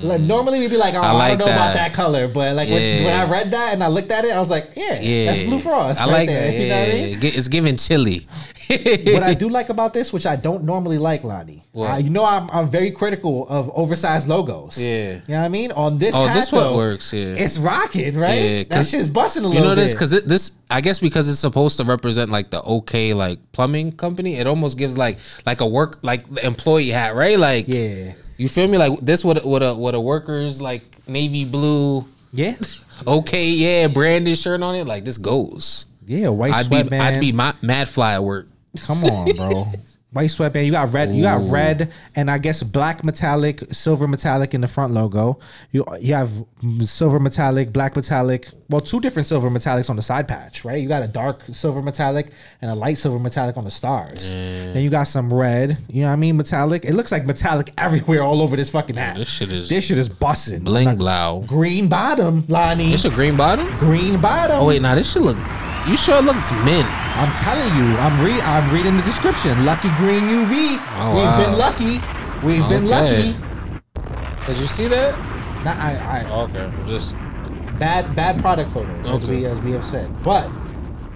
Like 0.06 0.20
normally 0.20 0.60
we'd 0.60 0.70
be 0.70 0.76
like, 0.76 0.94
oh, 0.94 1.00
I, 1.00 1.12
like 1.12 1.38
don't 1.38 1.46
know 1.48 1.54
about 1.54 1.74
that. 1.74 1.90
that 1.90 1.92
color, 1.94 2.28
but 2.28 2.54
like 2.56 2.68
when, 2.68 3.04
when 3.04 3.14
I 3.14 3.30
read 3.30 3.50
that 3.50 3.74
and 3.74 3.82
I 3.84 3.88
looked 3.88 4.10
at 4.10 4.24
it, 4.24 4.32
I 4.32 4.38
was 4.38 4.50
like, 4.50 4.70
yeah, 4.76 5.00
Yeah, 5.00 5.32
that's 5.32 5.44
Blue 5.46 5.58
Frost. 5.58 6.00
I 6.00 6.04
right 6.06 6.12
like 6.12 6.28
there. 6.28 6.50
that. 6.50 6.58
You 6.58 6.68
know 6.68 6.78
what 6.80 6.88
I 6.88 6.92
mean? 6.92 7.18
It's 7.38 7.48
giving 7.48 7.76
chili. 7.76 8.26
what 8.68 9.22
I 9.22 9.32
do 9.34 9.48
like 9.48 9.68
about 9.68 9.94
this, 9.94 10.12
which 10.12 10.26
I 10.26 10.34
don't 10.34 10.64
normally 10.64 10.98
like, 10.98 11.22
Lani. 11.22 11.62
Uh, 11.72 11.98
you 12.02 12.10
know, 12.10 12.24
I'm, 12.24 12.50
I'm 12.50 12.68
very 12.68 12.90
critical 12.90 13.46
of 13.48 13.70
oversized 13.76 14.26
logos. 14.26 14.76
Yeah. 14.76 14.86
you 15.14 15.22
know 15.28 15.38
what 15.38 15.44
I 15.44 15.48
mean. 15.48 15.70
On 15.72 15.98
this, 15.98 16.16
Oh, 16.16 16.26
hat, 16.26 16.34
this 16.34 16.50
what 16.50 16.62
though, 16.62 16.76
works, 16.76 17.12
yeah. 17.12 17.34
it's 17.36 17.58
rocking, 17.58 18.16
right? 18.16 18.34
Yeah, 18.42 18.58
that 18.64 18.70
'cause 18.70 18.90
shit's 18.90 19.08
busting 19.08 19.44
a 19.44 19.48
little. 19.48 19.62
You 19.62 19.68
know 19.68 19.74
this 19.76 19.92
because 19.92 20.10
this 20.10 20.50
I 20.68 20.80
guess 20.80 20.98
because 20.98 21.28
it's 21.28 21.38
supposed 21.38 21.76
to 21.76 21.84
represent 21.84 22.30
like 22.32 22.50
the 22.50 22.60
okay 22.64 23.14
like 23.14 23.38
plumbing 23.52 23.92
company. 23.92 24.34
It 24.36 24.48
almost 24.48 24.78
gives 24.78 24.98
like 24.98 25.18
like 25.46 25.60
a 25.60 25.66
work 25.66 25.98
like 26.02 26.28
the 26.34 26.44
employee 26.44 26.88
hat, 26.90 27.14
right? 27.14 27.38
Like 27.38 27.66
yeah, 27.68 28.14
you 28.36 28.48
feel 28.48 28.68
me? 28.68 28.78
Like 28.78 29.00
this 29.00 29.24
what 29.24 29.44
what 29.44 29.62
a 29.62 29.74
what 29.74 29.94
a 29.94 30.00
workers 30.00 30.60
like 30.60 30.82
navy 31.08 31.44
blue 31.44 32.04
yeah, 32.32 32.56
okay 33.06 33.48
yeah 33.48 33.88
branded 33.88 34.38
shirt 34.38 34.62
on 34.62 34.74
it. 34.74 34.84
Like 34.86 35.04
this 35.04 35.18
goes. 35.18 35.86
yeah. 36.06 36.28
White 36.28 36.52
I'd 36.52 36.70
be. 36.70 36.96
I'd 36.96 37.20
be 37.20 37.32
ma- 37.32 37.54
mad 37.62 37.88
fly 37.88 38.14
at 38.14 38.24
work. 38.24 38.48
Come 38.80 39.04
on, 39.04 39.34
bro. 39.36 39.66
White 40.16 40.30
sweatband. 40.30 40.64
You 40.64 40.72
got 40.72 40.92
red. 40.92 41.14
You 41.14 41.22
got 41.22 41.42
red, 41.50 41.92
and 42.14 42.30
I 42.30 42.38
guess 42.38 42.62
black 42.62 43.04
metallic, 43.04 43.62
silver 43.70 44.08
metallic 44.08 44.54
in 44.54 44.62
the 44.62 44.66
front 44.66 44.94
logo. 44.94 45.38
You 45.72 45.84
you 46.00 46.14
have 46.14 46.30
silver 46.80 47.20
metallic, 47.20 47.70
black 47.70 47.94
metallic. 47.94 48.48
Well, 48.70 48.80
two 48.80 48.98
different 49.00 49.26
silver 49.28 49.50
metallics 49.50 49.90
on 49.90 49.96
the 49.96 50.02
side 50.02 50.26
patch, 50.26 50.64
right? 50.64 50.80
You 50.82 50.88
got 50.88 51.02
a 51.02 51.06
dark 51.08 51.42
silver 51.52 51.82
metallic 51.82 52.30
and 52.62 52.70
a 52.70 52.74
light 52.74 52.96
silver 52.96 53.18
metallic 53.18 53.58
on 53.58 53.64
the 53.64 53.70
stars. 53.70 54.32
Then 54.32 54.78
you 54.82 54.88
got 54.88 55.04
some 55.04 55.32
red. 55.32 55.76
You 55.88 56.00
know 56.02 56.08
what 56.08 56.14
I 56.14 56.16
mean? 56.16 56.36
Metallic. 56.38 56.86
It 56.86 56.94
looks 56.94 57.12
like 57.12 57.26
metallic 57.26 57.72
everywhere, 57.78 58.22
all 58.22 58.40
over 58.40 58.56
this 58.56 58.70
fucking 58.70 58.96
hat. 58.96 59.16
this 59.18 59.28
shit 59.28 59.52
is 59.52 59.68
this 59.68 59.84
shit 59.84 59.98
is 59.98 60.08
busting. 60.08 60.64
Bling 60.64 60.96
blow. 60.96 61.44
Green 61.46 61.88
bottom, 61.88 62.44
Lani. 62.48 62.94
It's 62.94 63.04
a 63.04 63.10
green 63.10 63.36
bottom. 63.36 63.66
Green 63.78 64.18
bottom. 64.18 64.60
Oh 64.60 64.66
wait, 64.66 64.80
now 64.80 64.94
this 64.94 65.12
should 65.12 65.22
look. 65.22 65.36
You 65.88 65.96
sure 65.96 66.16
it 66.18 66.24
looks 66.24 66.50
mint? 66.64 66.86
I'm 67.16 67.32
telling 67.36 67.68
you, 67.78 67.96
I'm 67.98 68.24
read 68.24 68.40
I'm 68.40 68.72
reading 68.74 68.96
the 68.96 69.02
description. 69.02 69.64
Lucky 69.64 69.88
green 69.96 70.24
UV. 70.24 70.78
Oh, 70.98 71.14
We've 71.14 71.24
wow. 71.24 71.44
been 71.44 71.58
lucky. 71.58 71.94
We've 72.46 72.68
been 72.68 72.86
Okay. 72.92 73.32
lucky. 73.32 74.46
Did 74.46 74.58
you 74.58 74.66
see 74.66 74.88
that? 74.88 75.16
Nah, 75.64 75.72
I, 75.78 76.24
I, 76.24 76.40
Okay, 76.42 76.70
just 76.86 77.14
bad 77.78 78.14
bad 78.16 78.40
product 78.40 78.70
photos, 78.72 79.08
as 79.10 79.26
we 79.26 79.46
as 79.46 79.60
we 79.60 79.72
have 79.72 79.84
said. 79.84 80.10
But 80.24 80.50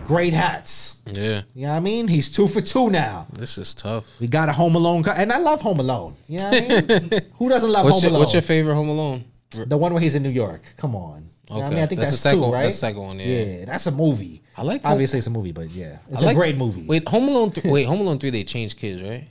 great 0.07 0.33
hats. 0.33 1.03
yeah. 1.13 1.43
You 1.55 1.63
know 1.67 1.71
what 1.73 1.77
I 1.77 1.81
mean? 1.81 2.07
He's 2.07 2.31
two 2.31 2.47
for 2.47 2.61
two 2.61 2.91
now. 2.91 3.27
This 3.33 3.59
is 3.59 3.75
tough. 3.75 4.07
We 4.21 4.29
got 4.29 4.49
a 4.49 4.53
Home 4.53 4.77
Alone, 4.77 5.03
co- 5.03 5.11
and 5.13 5.33
I 5.33 5.39
love 5.39 5.61
Home 5.63 5.81
Alone. 5.81 6.15
You 6.29 6.39
know 6.39 6.51
what 6.51 6.55
I 6.55 7.01
mean? 7.01 7.11
Who 7.39 7.49
doesn't 7.49 7.71
love 7.71 7.85
What's 7.87 7.97
Home 7.97 8.03
your, 8.05 8.11
Alone? 8.11 8.21
what's 8.21 8.33
your 8.35 8.43
favorite 8.43 8.75
Home 8.75 8.89
Alone? 8.89 9.25
the 9.67 9.77
one 9.77 9.93
where 9.93 10.01
he's 10.01 10.15
in 10.15 10.23
New 10.23 10.29
York. 10.31 10.63
Come 10.77 10.95
on. 10.95 11.29
You 11.51 11.57
what 11.57 11.65
I 11.65 11.71
mean, 11.71 11.79
I 11.81 11.87
think 11.87 11.99
That's 12.01 12.13
that's, 12.13 12.23
the 12.23 12.29
second 12.29 12.39
two, 12.39 12.43
one- 12.45 12.53
right? 12.53 12.63
that's 12.65 12.77
the 12.77 12.81
second 12.81 13.03
one, 13.03 13.19
yeah. 13.19 13.27
Yeah, 13.27 13.65
that's 13.65 13.87
a 13.89 13.91
movie. 13.91 14.40
I 14.57 14.63
like 14.63 14.83
Obviously, 14.85 15.19
it's 15.19 15.27
a 15.27 15.31
movie, 15.31 15.53
but 15.53 15.71
yeah, 15.71 15.99
it's 16.11 16.21
I 16.21 16.25
a 16.25 16.27
like- 16.29 16.37
great 16.37 16.57
movie. 16.59 16.83
Wait, 16.87 17.09
Home 17.09 17.29
Alone. 17.29 17.51
Th- 17.53 17.65
wait, 17.67 17.85
Home 17.85 18.01
Alone 18.01 18.19
three. 18.19 18.31
They 18.31 18.45
changed 18.45 18.77
kids, 18.79 19.03
right? 19.03 19.27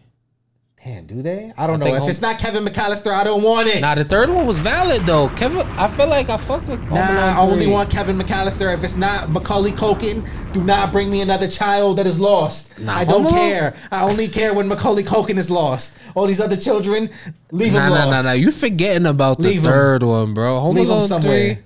Damn, 0.84 1.06
do 1.08 1.22
they? 1.22 1.52
I 1.58 1.68
don't 1.68 1.76
I 1.76 1.78
know. 1.80 1.84
think 1.84 1.96
If 1.98 2.02
Home- 2.04 2.10
it's 2.10 2.22
not 2.22 2.40
Kevin 2.40 2.64
McAllister, 2.64 3.12
I 3.14 3.26
don't 3.26 3.44
want 3.44 3.68
it. 3.68 3.82
Nah, 3.82 3.96
the 3.96 4.06
third 4.06 4.30
one 4.30 4.46
was 4.46 4.60
valid 4.60 5.02
though. 5.06 5.28
Kevin, 5.36 5.68
I 5.78 5.90
feel 5.90 6.08
like 6.08 6.30
I 6.30 6.38
fucked 6.38 6.70
with 6.70 6.80
Home 6.86 6.94
Nah, 6.98 7.12
Alone 7.12 7.20
I 7.36 7.40
only 7.42 7.66
3. 7.66 7.74
want 7.74 7.90
Kevin 7.90 8.18
McAllister. 8.18 8.74
If 8.74 8.86
it's 8.86 8.96
not 8.96 9.30
Macaulay 9.30 9.74
Culkin, 9.74 10.26
do 10.54 10.64
not 10.64 10.94
bring 10.94 11.12
me 11.12 11.20
another 11.20 11.50
child 11.50 11.98
that 11.98 12.08
is 12.08 12.18
lost. 12.18 12.80
Nah, 12.80 12.96
I 13.00 13.04
don't 13.04 13.24
Home 13.24 13.34
Alone- 13.34 13.38
care. 13.50 13.74
I 13.92 14.04
only 14.04 14.30
care 14.30 14.54
when 14.54 14.70
Macaulay 14.70 15.04
Culkin 15.04 15.38
is 15.38 15.52
lost. 15.52 15.98
All 16.16 16.26
these 16.26 16.40
other 16.40 16.56
children, 16.56 17.10
leave 17.52 17.74
Nah, 17.74 17.80
them 17.82 17.90
nah, 17.90 18.06
lost. 18.06 18.24
nah, 18.24 18.30
nah. 18.32 18.36
You 18.38 18.50
forgetting 18.50 19.06
about 19.06 19.40
the 19.40 19.50
Leave 19.50 19.66
'em. 19.66 19.72
third 19.74 20.04
one, 20.04 20.34
bro. 20.34 20.62
Home 20.62 20.76
Leave 20.78 20.86
'em 20.88 20.92
Alone 20.94 21.08
somewhere. 21.10 21.56
three. 21.56 21.58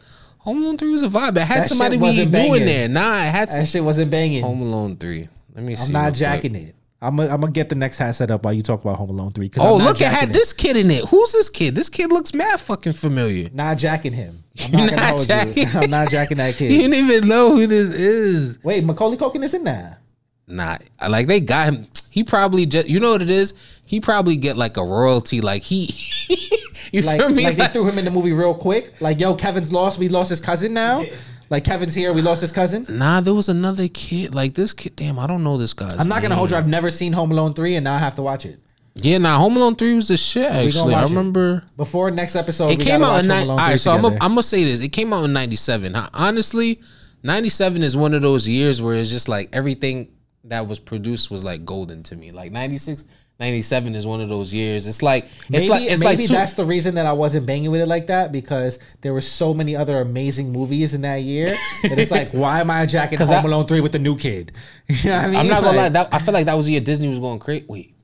Home 0.43 0.57
Alone 0.61 0.77
three 0.77 0.91
was 0.91 1.03
a 1.03 1.07
vibe. 1.09 1.37
It 1.37 1.41
had 1.41 1.63
That 1.63 1.67
somebody 1.69 1.97
we 1.97 2.21
in 2.21 2.29
banging. 2.31 2.65
there. 2.65 2.87
Nah, 2.87 3.17
it 3.23 3.31
had 3.31 3.47
that 3.49 3.53
some. 3.53 3.65
shit 3.65 3.83
wasn't 3.83 4.11
banging. 4.11 4.43
Home 4.43 4.61
Alone 4.61 4.97
three. 4.97 5.27
Let 5.55 5.63
me 5.63 5.75
see. 5.75 5.87
I'm 5.87 5.91
not 5.93 6.03
quick. 6.11 6.15
jacking 6.15 6.55
it. 6.55 6.75
I'm 7.01 7.17
gonna 7.17 7.51
get 7.51 7.67
the 7.67 7.75
next 7.75 7.97
hat 7.97 8.15
set 8.15 8.31
up 8.31 8.45
while 8.45 8.53
you 8.53 8.61
talk 8.61 8.81
about 8.81 8.95
Home 8.97 9.09
Alone 9.09 9.31
three. 9.33 9.51
Oh, 9.57 9.75
look, 9.75 9.99
it 9.99 10.07
had 10.07 10.31
this 10.31 10.53
kid 10.53 10.77
in 10.77 10.89
it. 10.89 11.03
Who's 11.09 11.31
this 11.33 11.49
kid? 11.49 11.75
This 11.75 11.89
kid 11.89 12.11
looks 12.11 12.33
mad 12.33 12.61
fucking 12.61 12.93
familiar. 12.93 13.47
Not 13.53 13.77
jacking 13.77 14.13
him. 14.13 14.43
I'm 14.65 14.71
not 14.87 14.91
not 14.95 15.19
jacking- 15.19 15.67
you. 15.67 15.69
I'm 15.79 15.89
not 15.89 16.09
jacking 16.09 16.37
that 16.37 16.47
You 16.61 16.67
kid. 16.69 16.77
didn't 16.77 16.93
even 16.93 17.27
know 17.27 17.55
who 17.57 17.67
this 17.67 17.93
is. 17.93 18.57
Wait, 18.63 18.83
Macaulay 18.85 19.17
Culkin 19.17 19.43
is 19.43 19.53
in 19.53 19.63
that. 19.65 19.99
Nah, 20.47 20.77
I- 20.99 21.07
like 21.07 21.27
they 21.27 21.39
got 21.39 21.67
him. 21.67 21.85
He 22.09 22.23
probably 22.23 22.65
just, 22.65 22.87
you 22.87 22.99
know 22.99 23.11
what 23.11 23.21
it 23.23 23.29
is. 23.29 23.53
He 23.85 23.99
probably 23.99 24.37
get 24.37 24.55
like 24.57 24.77
a 24.77 24.83
royalty. 24.83 25.41
Like 25.41 25.63
he, 25.63 25.85
you 26.91 27.01
Like, 27.01 27.19
feel 27.19 27.29
me? 27.29 27.43
like 27.45 27.57
they 27.57 27.67
threw 27.67 27.87
him 27.87 27.97
in 27.97 28.05
the 28.05 28.11
movie 28.11 28.33
real 28.33 28.53
quick. 28.53 28.93
Like, 29.01 29.19
yo, 29.19 29.33
Kevin's 29.35 29.73
lost. 29.73 29.97
We 29.97 30.09
lost 30.09 30.29
his 30.29 30.39
cousin 30.39 30.73
now. 30.73 31.03
Like 31.49 31.63
Kevin's 31.63 31.95
here. 31.95 32.13
We 32.13 32.21
lost 32.21 32.41
his 32.41 32.51
cousin. 32.51 32.85
nah, 32.89 33.21
there 33.21 33.33
was 33.33 33.49
another 33.49 33.87
kid. 33.87 34.33
Like 34.35 34.53
this 34.53 34.73
kid. 34.73 34.95
Damn, 34.95 35.17
I 35.19 35.27
don't 35.27 35.43
know 35.43 35.57
this 35.57 35.73
guy. 35.73 35.89
I'm 35.97 36.07
not 36.07 36.17
gonna 36.21 36.29
name. 36.29 36.37
hold 36.37 36.51
you. 36.51 36.57
I've 36.57 36.67
never 36.67 36.89
seen 36.89 37.13
Home 37.13 37.31
Alone 37.31 37.53
three, 37.53 37.75
and 37.75 37.83
now 37.83 37.95
I 37.95 37.99
have 37.99 38.15
to 38.15 38.21
watch 38.21 38.45
it. 38.45 38.59
Yeah, 38.95 39.17
nah, 39.17 39.37
Home 39.39 39.57
Alone 39.57 39.75
three 39.75 39.93
was 39.95 40.07
the 40.07 40.17
shit. 40.17 40.51
Actually, 40.51 40.93
I 40.93 41.01
watch 41.01 41.11
it. 41.11 41.15
remember. 41.15 41.63
Before 41.77 42.11
next 42.11 42.35
episode, 42.35 42.69
It 42.69 42.77
we 42.79 42.85
came 42.85 43.03
out 43.03 43.23
in 43.23 43.25
watch 43.25 43.25
nine. 43.27 43.39
Home 43.47 43.49
All 43.51 43.55
Alone 43.55 43.65
3 43.65 43.71
right, 43.71 43.79
so 43.79 43.91
I'm 43.91 44.01
gonna 44.01 44.15
I'm 44.21 44.31
gonna 44.31 44.43
say 44.43 44.63
this. 44.65 44.81
It 44.81 44.89
came 44.89 45.13
out 45.13 45.23
in 45.25 45.33
'97. 45.33 45.95
Honestly, 46.13 46.79
'97 47.23 47.83
is 47.83 47.97
one 47.97 48.13
of 48.13 48.21
those 48.21 48.47
years 48.47 48.81
where 48.81 48.95
it's 48.95 49.09
just 49.09 49.27
like 49.29 49.49
everything 49.53 50.09
that 50.45 50.67
was 50.67 50.79
produced 50.79 51.31
was 51.31 51.43
like 51.43 51.65
golden 51.65 52.03
to 52.03 52.15
me. 52.15 52.31
Like 52.31 52.51
'96, 52.51 53.05
'97 53.39 53.95
is 53.95 54.05
one 54.05 54.21
of 54.21 54.29
those 54.29 54.53
years. 54.53 54.85
It's 54.85 55.01
like 55.01 55.25
it's 55.25 55.49
maybe 55.49 55.67
like 55.69 55.81
it's 55.83 56.03
maybe 56.03 56.21
like 56.23 56.27
two, 56.27 56.33
that's 56.33 56.53
the 56.53 56.65
reason 56.65 56.95
that 56.95 57.05
I 57.05 57.13
wasn't 57.13 57.45
banging 57.45 57.71
with 57.71 57.81
it 57.81 57.87
like 57.87 58.07
that 58.07 58.31
because 58.31 58.79
there 59.01 59.13
were 59.13 59.21
so 59.21 59.53
many 59.53 59.75
other 59.75 60.01
amazing 60.01 60.51
movies 60.51 60.93
in 60.93 61.01
that 61.01 61.23
year 61.23 61.47
that 61.83 61.97
it's 61.97 62.11
like, 62.11 62.29
why 62.31 62.59
am 62.59 62.69
I 62.69 62.85
jacking 62.85 63.19
Home 63.19 63.29
I- 63.29 63.41
Alone 63.41 63.65
three 63.65 63.81
with 63.81 63.91
the 63.93 63.99
new 63.99 64.17
kid? 64.17 64.51
You 64.87 65.09
know 65.09 65.15
what 65.17 65.23
I 65.23 65.27
mean? 65.27 65.35
I'm 65.37 65.47
not 65.47 65.63
gonna 65.63 65.77
lie. 65.77 65.89
That 65.89 66.13
I 66.13 66.19
feel 66.19 66.33
like 66.33 66.45
that 66.45 66.55
was 66.57 66.65
the 66.65 66.73
year 66.73 66.81
Disney 66.81 67.07
was 67.07 67.19
going 67.19 67.39
crazy. 67.39 67.65
Wait, 67.67 67.95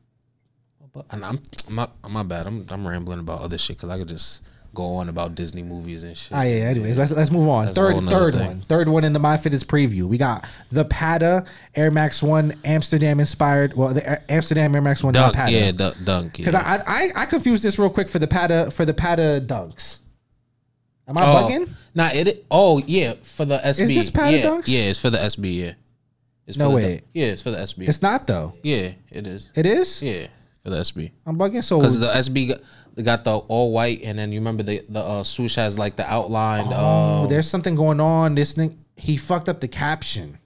and 1.11 1.25
I'm 1.25 1.39
I'm 1.67 2.13
not, 2.13 2.27
bad. 2.27 2.47
I'm 2.47 2.65
I'm 2.69 2.87
rambling 2.87 3.19
about 3.19 3.41
other 3.41 3.57
shit 3.57 3.77
because 3.77 3.89
I 3.89 3.97
could 3.97 4.07
just 4.07 4.41
go 4.73 4.95
on 4.95 5.09
about 5.09 5.35
Disney 5.35 5.63
movies 5.63 6.03
and 6.03 6.15
shit. 6.15 6.31
Ah, 6.31 6.43
yeah. 6.43 6.65
Anyways, 6.65 6.97
let's 6.97 7.11
let's 7.11 7.31
move 7.31 7.47
on. 7.49 7.65
That's 7.65 7.77
third 7.77 8.03
third 8.05 8.33
thing. 8.35 8.47
one. 8.47 8.61
Third 8.61 8.87
one 8.89 9.03
in 9.03 9.13
the 9.13 9.19
My 9.19 9.37
Fitteds 9.37 9.63
preview. 9.65 10.03
We 10.03 10.17
got 10.17 10.45
the 10.71 10.85
Patta 10.85 11.45
Air 11.75 11.91
Max 11.91 12.21
One 12.23 12.53
Amsterdam 12.63 13.19
inspired. 13.19 13.73
Well, 13.75 13.93
the 13.93 14.07
Air- 14.07 14.23
Amsterdam 14.29 14.73
Air 14.75 14.81
Max 14.81 15.03
One 15.03 15.13
Dunk, 15.13 15.35
Patta. 15.35 15.51
yeah, 15.51 15.71
dunk, 15.71 15.95
dunk. 16.03 16.37
Because 16.37 16.53
Yeah. 16.53 16.83
I, 16.87 17.05
I 17.05 17.23
I 17.23 17.25
confused 17.25 17.63
this 17.63 17.77
real 17.79 17.89
quick 17.89 18.09
for 18.09 18.19
the 18.19 18.27
Patta 18.27 18.71
for 18.71 18.85
the 18.85 18.93
Patta 18.93 19.43
dunks. 19.45 19.99
Am 21.07 21.17
I 21.17 21.21
Oh, 21.23 21.35
bugging? 21.47 21.69
Nah, 21.95 22.09
it. 22.13 22.45
Oh 22.51 22.77
yeah, 22.85 23.13
for 23.23 23.45
the 23.45 23.57
SB. 23.57 23.79
Is 23.79 23.89
this 23.89 24.09
Patta 24.11 24.37
yeah, 24.37 24.45
Dunks? 24.45 24.67
Yeah, 24.67 24.81
it's 24.81 24.99
for 24.99 25.09
the 25.09 25.17
SB. 25.17 25.55
Yeah. 25.57 25.73
It's 26.45 26.57
No 26.57 26.69
for 26.69 26.75
way. 26.75 26.97
The, 26.97 27.19
yeah, 27.19 27.25
it's 27.27 27.41
for 27.41 27.51
the 27.51 27.57
SB. 27.57 27.87
It's 27.89 28.01
not 28.01 28.27
though. 28.27 28.53
yeah, 28.63 28.91
it 29.11 29.25
is. 29.27 29.49
It 29.55 29.65
is. 29.65 30.01
Yeah, 30.03 30.27
for 30.63 30.69
the 30.71 30.77
SB. 30.77 31.11
I'm 31.25 31.37
bugging. 31.37 31.63
So 31.63 31.77
Because 31.77 31.99
the 31.99 32.07
SB 32.07 32.49
got, 32.49 32.59
they 32.99 33.03
got 33.03 33.23
the 33.23 33.37
all 33.37 33.71
white, 33.71 34.01
and 34.03 34.19
then 34.19 34.33
you 34.33 34.39
remember 34.41 34.61
the 34.61 34.83
the 34.89 34.99
uh, 34.99 35.23
swoosh 35.23 35.55
has 35.55 35.79
like 35.79 35.95
the 35.95 36.05
outlined. 36.11 36.67
Oh, 36.73 37.23
uh, 37.23 37.27
there's 37.27 37.47
something 37.49 37.73
going 37.75 38.01
on. 38.01 38.35
This 38.35 38.51
thing, 38.51 38.77
he 38.97 39.15
fucked 39.15 39.47
up 39.47 39.61
the 39.61 39.69
caption, 39.69 40.37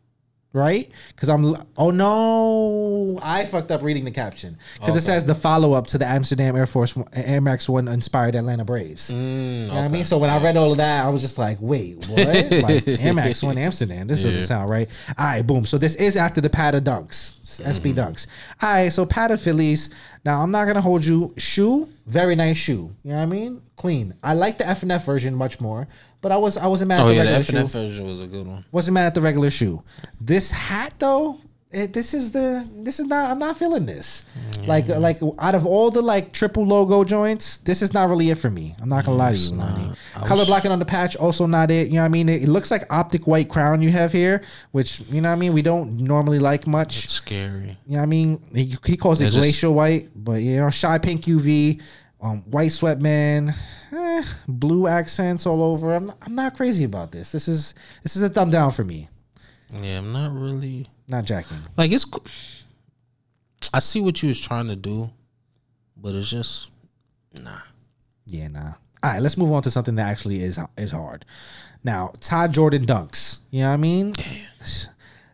right? 0.54 0.92
Because 1.16 1.30
I'm, 1.30 1.56
oh 1.78 1.90
no, 1.90 3.20
I 3.24 3.46
fucked 3.46 3.72
up 3.72 3.82
reading 3.82 4.06
the 4.06 4.12
caption 4.12 4.58
because 4.80 4.96
it 4.96 5.02
says 5.02 5.26
the 5.26 5.34
follow 5.36 5.74
up 5.74 5.88
to 5.88 5.98
the 5.98 6.06
Amsterdam 6.06 6.56
Air 6.56 6.68
Force 6.68 6.94
Air 7.14 7.42
Max 7.42 7.68
One 7.68 7.88
inspired 7.88 8.36
Atlanta 8.36 8.64
Braves. 8.66 9.10
Mm, 9.10 9.62
You 9.62 9.68
know 9.70 9.74
what 9.74 9.84
I 9.84 9.88
mean? 9.88 10.04
So 10.04 10.20
when 10.20 10.30
I 10.30 10.42
read 10.44 10.56
all 10.58 10.72
of 10.72 10.78
that, 10.78 11.06
I 11.06 11.10
was 11.10 11.22
just 11.22 11.38
like, 11.40 11.58
wait, 11.60 12.08
what? 12.08 12.52
like 12.52 12.88
Air 12.88 13.14
Max 13.16 13.42
One 13.42 13.58
Amsterdam. 13.58 14.08
This 14.08 14.22
doesn't 14.24 14.44
sound 14.46 14.70
right. 14.70 14.88
All 15.18 15.26
right, 15.26 15.42
boom. 15.42 15.66
So 15.66 15.78
this 15.78 15.96
is 15.96 16.16
after 16.16 16.40
the 16.42 16.50
Patta 16.52 16.80
Dunks, 16.82 17.36
SB 17.60 17.94
mm-hmm. 17.94 18.00
Dunks. 18.00 18.28
All 18.62 18.74
right, 18.74 18.90
so 18.90 19.06
Patta 19.06 19.38
Phillies. 19.38 19.90
Now 20.26 20.42
I'm 20.42 20.52
not 20.52 20.66
gonna 20.66 20.82
hold 20.82 21.06
you. 21.06 21.34
Shoe, 21.38 21.90
very 22.06 22.36
nice 22.36 22.58
shoe. 22.58 22.96
You 23.04 23.12
know 23.12 23.18
what 23.18 23.24
I 23.24 23.26
mean? 23.26 23.62
Clean. 23.76 24.14
I 24.24 24.34
like 24.34 24.58
the 24.58 24.68
F 24.68 24.84
and 24.84 24.92
F 24.92 25.06
version 25.06 25.36
much 25.36 25.60
more, 25.60 25.88
but 26.22 26.32
I 26.32 26.38
was 26.38 26.58
I 26.58 26.68
wasn't 26.68 26.90
mad 26.90 27.00
at 27.00 27.06
oh 27.06 27.08
the 27.10 27.16
yeah, 27.16 27.24
the 27.24 27.32
regular 27.32 27.40
F 27.42 27.50
and 27.50 27.70
shoe. 27.70 27.80
Version 27.80 28.06
was 28.06 28.20
a 28.22 28.28
good 28.28 28.48
one. 28.48 28.66
Wasn't 28.72 28.94
mad 28.94 29.06
at 29.06 29.16
the 29.16 29.22
regular 29.22 29.50
shoe. 29.50 29.84
This 30.22 30.52
hat 30.52 30.94
though, 31.00 31.40
it, 31.74 31.94
this 31.94 32.14
is 32.14 32.32
the 32.32 32.68
this 32.78 33.00
is 33.00 33.06
not. 33.08 33.30
I'm 33.32 33.40
not 33.40 33.58
feeling 33.58 33.86
this. 33.86 34.26
Like 34.66 34.88
like 34.88 35.20
out 35.40 35.56
of 35.56 35.66
all 35.66 35.92
the 35.92 36.02
like 36.02 36.32
triple 36.32 36.66
logo 36.66 37.04
joints, 37.04 37.58
this 37.58 37.82
is 37.82 37.94
not 37.94 38.10
really 38.10 38.30
it 38.30 38.38
for 38.38 38.50
me. 38.50 38.76
I'm 38.82 38.88
not 38.88 39.06
gonna 39.06 39.18
lie 39.18 39.34
to 39.34 39.38
you, 39.38 39.52
Lani. 39.56 39.94
Color 40.26 40.40
was- 40.40 40.48
blocking 40.48 40.72
on 40.72 40.80
the 40.80 40.86
patch 40.86 41.16
also 41.18 41.46
not 41.46 41.70
it. 41.72 41.88
You 41.88 41.96
know 41.96 42.00
what 42.02 42.06
I 42.06 42.10
mean? 42.10 42.30
It, 42.30 42.44
it 42.44 42.48
looks 42.48 42.72
like 42.72 42.86
optic 42.94 43.28
white 43.28 43.50
crown 43.50 43.82
you 43.82 43.90
have 43.92 44.12
here, 44.14 44.42
which 44.72 45.02
you 45.10 45.20
know 45.20 45.30
what 45.30 45.34
I 45.34 45.40
mean. 45.40 45.54
We 45.54 45.62
don't 45.62 45.98
normally 45.98 46.40
like 46.40 46.66
much. 46.68 47.04
It's 47.06 47.14
scary. 47.14 47.78
You 47.88 47.94
know 47.94 47.98
what 47.98 48.04
I 48.04 48.06
mean? 48.06 48.42
He, 48.54 48.76
he 48.86 48.96
calls 48.96 49.20
it 49.20 49.24
They're 49.26 49.32
just- 49.32 49.42
glacial 49.42 49.74
white, 49.74 50.10
but 50.16 50.42
you 50.42 50.58
know, 50.58 50.70
shy 50.70 50.98
pink 51.00 51.24
UV, 51.26 51.82
um, 52.22 52.42
white 52.50 52.72
sweatman, 52.72 53.54
eh, 53.92 54.24
blue 54.48 54.88
accents 54.88 55.46
all 55.46 55.62
over. 55.62 55.94
I'm 55.96 56.10
I'm 56.22 56.36
not 56.36 56.56
crazy 56.56 56.86
about 56.86 57.12
this. 57.12 57.32
This 57.34 57.48
is 57.50 57.74
this 58.04 58.16
is 58.16 58.22
a 58.24 58.30
thumb 58.30 58.50
down 58.50 58.72
for 58.72 58.84
me. 58.86 59.10
Yeah, 59.82 59.98
I'm 59.98 60.14
not 60.14 60.32
really 60.34 60.88
Not 61.08 61.26
jacking. 61.26 61.58
like 61.78 61.92
it's. 61.92 62.06
I 63.74 63.80
see 63.80 64.02
what 64.02 64.22
you 64.22 64.30
was 64.30 64.40
trying 64.40 64.68
to 64.68 64.76
do, 64.76 65.10
but 65.98 66.16
it's 66.16 66.30
just 66.30 66.72
nah. 67.42 67.60
Yeah, 68.28 68.48
nah. 68.48 68.74
All 69.04 69.12
right, 69.12 69.22
let's 69.22 69.38
move 69.38 69.52
on 69.52 69.64
to 69.64 69.72
something 69.72 69.96
that 69.96 70.10
actually 70.10 70.42
is 70.44 70.60
is 70.78 70.92
hard. 70.92 71.26
Now, 71.84 72.14
Todd 72.22 72.54
Jordan 72.54 72.86
dunks. 72.86 73.40
You 73.52 73.62
know 73.62 73.70
what 73.70 73.74
I 73.74 73.78
mean? 73.78 74.14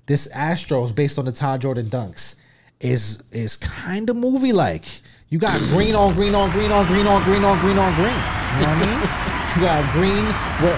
This 0.07 0.27
Astros 0.29 0.95
based 0.95 1.19
on 1.19 1.25
the 1.25 1.31
Todd 1.31 1.61
Jordan 1.61 1.85
dunks 1.87 2.35
is 2.79 3.21
is 3.31 3.57
kind 3.57 4.09
of 4.09 4.15
movie 4.15 4.53
like. 4.53 4.85
You 5.29 5.37
got 5.37 5.59
green 5.69 5.93
on 5.93 6.15
green 6.15 6.33
on 6.33 6.49
green 6.49 6.71
on 6.71 6.87
green 6.87 7.05
on 7.05 7.23
green 7.23 7.43
on 7.43 7.59
green 7.59 7.77
on 7.77 7.93
green. 7.93 8.07
You 8.07 8.65
know 8.65 8.73
what 8.73 8.87
I 8.87 8.97
mean? 8.99 9.25
You 9.55 9.61
got 9.65 9.91
green. 9.93 10.25
Where 10.63 10.75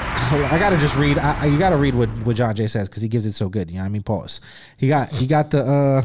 I 0.51 0.57
gotta 0.57 0.77
just 0.77 0.95
read. 0.95 1.17
I, 1.19 1.45
you 1.45 1.59
gotta 1.59 1.75
read 1.77 1.93
what, 1.93 2.09
what 2.25 2.35
John 2.35 2.55
Jay 2.55 2.67
says 2.67 2.87
because 2.89 3.01
he 3.03 3.09
gives 3.09 3.25
it 3.25 3.33
so 3.33 3.49
good. 3.49 3.69
You 3.69 3.77
know 3.77 3.83
what 3.83 3.87
I 3.87 3.89
mean? 3.89 4.01
Pause. 4.03 4.41
He 4.77 4.87
got 4.87 5.09
he 5.09 5.27
got 5.27 5.51
the 5.51 5.63
uh, 5.63 6.01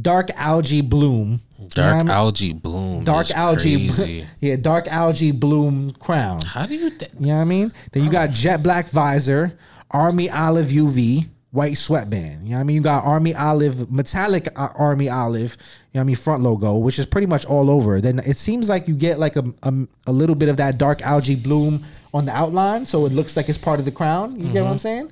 dark 0.00 0.30
algae 0.36 0.82
bloom. 0.82 1.40
You 1.58 1.64
know 1.64 1.64
what 1.64 1.78
I 1.78 1.82
Dark 1.90 1.98
mean? 1.98 2.08
algae 2.10 2.52
bloom. 2.52 3.04
dark 3.04 3.30
algae. 3.32 4.26
Yeah, 4.40 4.56
dark 4.56 4.86
algae 4.88 5.32
bloom 5.32 5.92
crown. 5.92 6.40
How 6.44 6.62
do 6.64 6.74
you? 6.74 6.90
Th- 6.90 7.10
You 7.18 7.26
know 7.28 7.34
what 7.36 7.40
I 7.40 7.44
mean? 7.44 7.72
Then 7.92 8.04
you 8.04 8.10
got 8.10 8.30
jet 8.30 8.62
black 8.62 8.88
visor, 8.90 9.58
army 9.90 10.30
olive 10.30 10.68
UV, 10.68 11.26
white 11.50 11.76
sweatband. 11.78 12.44
You 12.44 12.50
know 12.50 12.56
what 12.56 12.60
I 12.60 12.64
mean? 12.64 12.76
You 12.76 12.82
got 12.82 13.04
army 13.04 13.34
olive, 13.34 13.90
metallic 13.90 14.48
uh, 14.56 14.68
army 14.76 15.08
olive, 15.08 15.56
you 15.98 16.04
know 16.04 16.04
what 16.04 16.04
I 16.04 16.14
mean, 16.14 16.16
front 16.16 16.42
logo, 16.44 16.76
which 16.76 16.98
is 17.00 17.06
pretty 17.06 17.26
much 17.26 17.44
all 17.44 17.68
over. 17.68 18.00
Then 18.00 18.20
it 18.20 18.36
seems 18.36 18.68
like 18.68 18.86
you 18.86 18.94
get 18.94 19.18
like 19.18 19.34
a, 19.34 19.44
a, 19.64 19.74
a 20.06 20.12
little 20.12 20.36
bit 20.36 20.48
of 20.48 20.56
that 20.58 20.78
dark 20.78 21.02
algae 21.02 21.34
bloom 21.34 21.84
on 22.14 22.24
the 22.24 22.30
outline, 22.30 22.86
so 22.86 23.04
it 23.04 23.12
looks 23.12 23.36
like 23.36 23.48
it's 23.48 23.58
part 23.58 23.80
of 23.80 23.84
the 23.84 23.90
crown. 23.90 24.38
You 24.38 24.52
get 24.52 24.62
what 24.62 24.70
I'm 24.70 24.78
saying? 24.78 25.10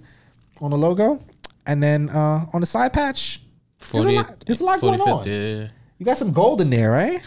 On 0.61 0.71
the 0.71 0.79
logo. 0.79 1.21
And 1.67 1.83
then 1.83 2.09
uh, 2.11 2.47
on 2.53 2.61
the 2.61 2.67
side 2.67 2.93
patch, 2.93 3.41
there's 3.91 4.07
a 4.07 4.13
lot, 4.13 4.45
there's 4.47 4.61
a 4.61 4.65
lot 4.65 4.81
going 4.81 5.01
45th, 5.01 5.07
on. 5.09 5.27
Yeah. 5.27 5.69
You 5.99 6.07
got 6.07 6.19
some 6.19 6.33
gold 6.33 6.61
in 6.61 6.71
there, 6.71 6.93
right? 6.93 7.21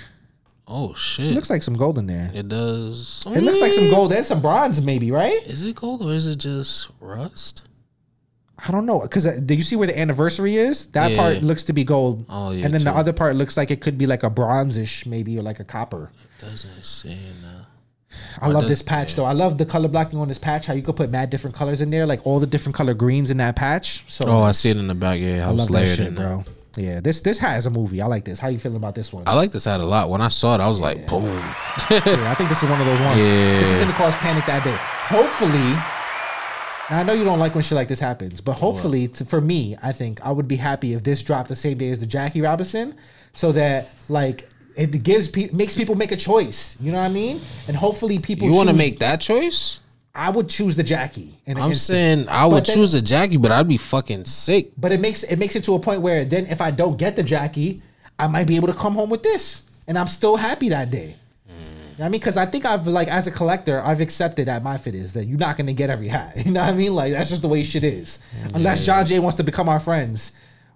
Oh 0.65 0.93
shit. 0.93 1.25
It 1.25 1.33
looks 1.33 1.49
like 1.49 1.61
some 1.61 1.75
gold 1.75 1.97
in 1.97 2.05
there. 2.07 2.31
it 2.33 2.47
does. 2.47 3.25
It 3.27 3.41
looks 3.41 3.59
like 3.59 3.73
some 3.73 3.89
gold 3.89 4.13
and 4.13 4.25
some 4.25 4.41
bronze, 4.41 4.81
maybe, 4.81 5.11
right? 5.11 5.45
Is 5.45 5.65
it 5.65 5.75
gold 5.75 6.01
or 6.01 6.13
is 6.13 6.27
it 6.27 6.37
just 6.37 6.89
rust? 7.01 7.63
I 8.67 8.71
don't 8.71 8.85
know 8.85 8.99
because 9.01 9.25
uh, 9.25 9.39
do 9.45 9.53
you 9.55 9.61
see 9.63 9.75
where 9.75 9.87
the 9.87 9.97
anniversary 9.97 10.57
is? 10.57 10.87
That 10.87 11.11
Yeah. 11.11 11.17
part 11.17 11.43
looks 11.43 11.63
to 11.65 11.73
be 11.73 11.83
gold. 11.83 12.25
Oh, 12.29 12.51
yeah, 12.51 12.65
and 12.65 12.73
then 12.73 12.83
the 12.83 12.91
other 12.91 13.13
part 13.13 13.35
looks 13.35 13.55
like 13.57 13.71
it 13.71 13.79
could 13.81 13.97
be 13.97 14.05
like 14.05 14.23
a 14.23 14.29
bronzish, 14.29 15.05
maybe 15.05 15.37
or 15.37 15.41
like 15.43 15.59
a 15.59 15.63
copper. 15.63 16.11
Doesn't 16.41 16.83
say 16.83 17.17
now. 17.41 17.65
I 18.41 18.47
love 18.47 18.67
this 18.67 18.81
patch 18.81 19.15
though. 19.15 19.25
I 19.25 19.33
love 19.33 19.57
the 19.57 19.65
color 19.65 19.87
blocking 19.87 20.19
on 20.19 20.27
this 20.27 20.39
patch. 20.39 20.65
How 20.65 20.73
you 20.73 20.81
could 20.81 20.95
put 20.95 21.09
mad 21.11 21.29
different 21.29 21.55
colors 21.55 21.79
in 21.81 21.89
there, 21.91 22.05
like 22.05 22.25
all 22.25 22.39
the 22.39 22.47
different 22.47 22.75
color 22.75 22.93
greens 22.93 23.29
in 23.29 23.37
that 23.37 23.55
patch. 23.55 24.03
So 24.11 24.25
Oh, 24.27 24.41
I 24.41 24.51
see 24.51 24.69
it 24.71 24.77
in 24.77 24.87
the 24.87 24.95
back. 24.95 25.19
Yeah, 25.19 25.45
I 25.45 25.49
I 25.49 25.51
was 25.51 25.57
love 25.59 25.71
that 25.71 25.87
shit, 25.95 26.15
bro. 26.15 26.43
Yeah, 26.75 27.01
this 27.01 27.19
this 27.21 27.37
hat 27.39 27.57
is 27.59 27.65
a 27.65 27.69
movie. 27.69 28.01
I 28.01 28.07
like 28.07 28.25
this. 28.25 28.39
How 28.39 28.47
you 28.47 28.57
feeling 28.59 28.77
about 28.77 28.95
this 28.95 29.11
one? 29.13 29.23
I 29.27 29.35
like 29.35 29.51
this 29.51 29.65
hat 29.65 29.79
a 29.79 29.85
lot. 29.85 30.09
When 30.09 30.21
I 30.21 30.29
saw 30.29 30.55
it, 30.55 30.61
I 30.61 30.67
was 30.67 30.79
like, 30.79 31.07
boom. 31.07 31.23
Yeah, 31.89 32.31
I 32.31 32.35
think 32.35 32.49
this 32.49 32.61
is 32.63 32.69
one 32.69 32.79
of 32.81 32.87
those 32.87 33.01
ones. 33.07 33.17
This 33.23 33.67
is 33.67 33.71
Yeah. 33.77 33.79
gonna 33.83 33.93
cause 33.93 34.15
panic 34.15 34.45
that 34.47 34.63
day. 34.63 34.77
Hopefully, 35.13 35.75
now 36.89 36.99
I 36.99 37.03
know 37.03 37.13
you 37.13 37.23
don't 37.23 37.39
like 37.39 37.55
when 37.55 37.63
shit 37.63 37.75
like 37.75 37.87
this 37.87 37.99
happens, 37.99 38.41
but 38.41 38.57
hopefully, 38.59 39.07
to, 39.09 39.25
for 39.25 39.41
me, 39.41 39.77
I 39.81 39.91
think 39.91 40.21
I 40.21 40.31
would 40.31 40.47
be 40.47 40.55
happy 40.55 40.93
if 40.93 41.03
this 41.03 41.21
dropped 41.23 41.49
the 41.49 41.55
same 41.55 41.77
day 41.77 41.89
as 41.91 41.99
the 41.99 42.05
Jackie 42.05 42.41
Robinson, 42.41 42.95
so 43.33 43.51
that 43.53 43.87
like 44.09 44.49
it 44.75 45.03
gives 45.03 45.27
pe- 45.27 45.49
makes 45.51 45.75
people 45.75 45.95
make 45.95 46.11
a 46.11 46.17
choice. 46.17 46.77
You 46.79 46.91
know 46.91 46.97
what 46.99 47.05
I 47.05 47.09
mean? 47.09 47.41
And 47.67 47.75
hopefully, 47.75 48.19
people 48.19 48.47
You 48.47 48.53
want 48.53 48.67
to 48.69 48.73
choose- 48.73 48.77
make 48.77 48.99
that 48.99 49.21
choice? 49.21 49.79
I 50.15 50.31
would 50.31 50.49
choose 50.49 50.75
the 50.75 50.83
Jackie. 50.83 51.39
In 51.45 51.57
an 51.57 51.63
I'm 51.63 51.69
instant. 51.69 51.95
saying 51.95 52.29
I 52.29 52.45
would 52.45 52.65
then- 52.65 52.75
choose 52.75 52.93
a 52.93 53.01
Jackie, 53.01 53.37
but 53.37 53.51
I'd 53.51 53.67
be 53.67 53.77
fucking 53.77 54.25
sick. 54.25 54.71
But 54.77 54.91
it 54.91 54.99
makes 54.99 55.23
it 55.23 55.37
makes 55.37 55.55
it 55.55 55.63
to 55.65 55.75
a 55.75 55.79
point 55.79 56.01
where 56.01 56.25
then 56.25 56.47
if 56.47 56.59
I 56.61 56.71
don't 56.71 56.97
get 56.97 57.15
the 57.15 57.23
Jackie, 57.23 57.81
I 58.17 58.27
might 58.27 58.47
be 58.47 58.55
able 58.55 58.67
to 58.67 58.73
come 58.73 58.95
home 58.95 59.09
with 59.11 59.23
this, 59.23 59.63
and 59.87 59.97
I'm 59.97 60.07
still 60.07 60.35
happy 60.37 60.69
that 60.69 60.89
day. 60.91 61.15
You 61.99 62.03
know 62.03 62.05
I 62.05 62.09
mean, 62.11 62.21
because 62.21 62.37
I 62.37 62.45
think 62.45 62.63
I've 62.63 62.87
like 62.87 63.09
as 63.09 63.27
a 63.27 63.31
collector, 63.31 63.83
I've 63.83 63.99
accepted 63.99 64.47
that 64.47 64.63
my 64.63 64.77
fit 64.77 64.95
is 64.95 65.11
that 65.13 65.25
you're 65.25 65.37
not 65.37 65.57
gonna 65.57 65.73
get 65.73 65.89
every 65.89 66.07
hat. 66.07 66.37
You 66.45 66.51
know 66.51 66.61
what 66.61 66.69
I 66.69 66.71
mean? 66.71 66.95
Like 66.95 67.11
that's 67.11 67.29
just 67.29 67.41
the 67.41 67.49
way 67.49 67.61
shit 67.61 67.83
is. 67.83 68.19
Unless 68.55 68.85
John 68.85 69.05
Jay 69.05 69.19
wants 69.19 69.35
to 69.35 69.43
become 69.43 69.67
our 69.67 69.81
friends, 69.81 70.31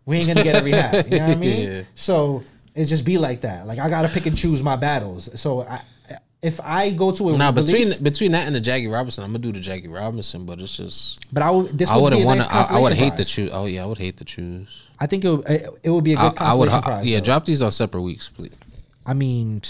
we 0.06 0.18
ain't 0.18 0.28
gonna 0.28 0.44
get 0.44 0.56
every 0.56 0.74
hat. 0.74 1.10
You 1.10 1.20
know 1.20 1.28
what 1.28 1.38
I 1.38 1.40
mean? 1.40 1.70
Yeah. 1.70 1.82
So 1.96 2.44
it's 2.76 2.90
just 2.90 3.06
be 3.06 3.18
like 3.18 3.40
that. 3.42 3.66
Like 3.66 3.80
I 3.80 3.90
gotta 3.90 4.10
pick 4.10 4.26
and 4.26 4.36
choose 4.36 4.62
my 4.62 4.76
battles. 4.76 5.30
So 5.40 5.62
I, 5.62 5.82
if 6.42 6.60
I 6.60 6.90
go 6.90 7.14
to 7.14 7.30
a 7.30 7.38
Nah, 7.38 7.54
between 7.54 7.94
between 8.04 8.34
that 8.34 8.46
and 8.46 8.54
the 8.54 8.60
Jackie 8.60 8.88
Robinson, 8.88 9.24
I'm 9.24 9.30
gonna 9.30 9.40
do 9.40 9.54
the 9.54 9.62
Jackie 9.62 9.88
Robinson, 9.88 10.46
but 10.46 10.60
it's 10.60 10.76
just 10.76 11.26
but 11.32 11.42
I 11.42 11.52
would 11.52 11.70
this 11.70 11.88
I 11.88 11.96
would 11.96 12.04
wouldn't 12.04 12.26
want 12.26 12.42
to. 12.42 12.54
I, 12.54 12.68
I 12.70 12.80
would 12.82 12.92
hate 12.92 13.16
to 13.16 13.24
choose. 13.24 13.50
Oh 13.54 13.66
yeah, 13.66 13.84
I 13.84 13.86
would 13.86 13.98
hate 13.98 14.18
to 14.18 14.26
choose. 14.26 14.68
I 15.00 15.08
think 15.08 15.24
it 15.24 15.30
would, 15.30 15.50
it, 15.84 15.90
would 15.90 16.04
be 16.04 16.14
a 16.14 16.18
good 16.18 16.34
I 16.38 16.54
would. 16.54 16.70
prize. 16.70 17.06
Yeah, 17.06 17.20
though. 17.20 17.26
drop 17.26 17.46
these 17.46 17.62
on 17.62 17.72
separate 17.72 18.02
weeks, 18.02 18.28
please. 18.28 18.52
I 19.06 19.14
mean, 19.14 19.62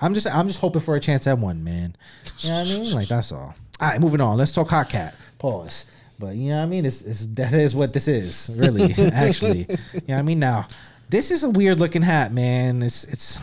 I'm 0.00 0.14
just 0.14 0.26
I'm 0.26 0.46
just 0.46 0.60
hoping 0.60 0.82
for 0.82 0.96
a 0.96 1.00
chance 1.00 1.26
at 1.26 1.38
one, 1.38 1.62
man. 1.62 1.96
You 2.38 2.50
know 2.50 2.58
what 2.58 2.66
I 2.66 2.78
mean? 2.78 2.94
Like 2.94 3.08
that's 3.08 3.32
all. 3.32 3.54
All 3.80 3.88
right, 3.88 4.00
moving 4.00 4.20
on. 4.20 4.38
Let's 4.38 4.52
talk 4.52 4.68
hot 4.68 4.88
cat. 4.88 5.14
Pause. 5.38 5.86
But 6.18 6.36
you 6.36 6.50
know 6.50 6.58
what 6.58 6.64
I 6.64 6.66
mean? 6.66 6.84
It's, 6.84 7.02
it's 7.02 7.26
that 7.26 7.54
is 7.54 7.74
what 7.74 7.94
this 7.94 8.06
is, 8.06 8.50
really. 8.54 8.92
actually, 9.12 9.60
you 9.60 9.66
know 10.08 10.14
what 10.14 10.18
I 10.18 10.22
mean? 10.22 10.38
Now, 10.38 10.68
this 11.08 11.30
is 11.30 11.44
a 11.44 11.50
weird 11.50 11.80
looking 11.80 12.02
hat, 12.02 12.32
man. 12.32 12.82
It's 12.82 13.04
it's 13.04 13.38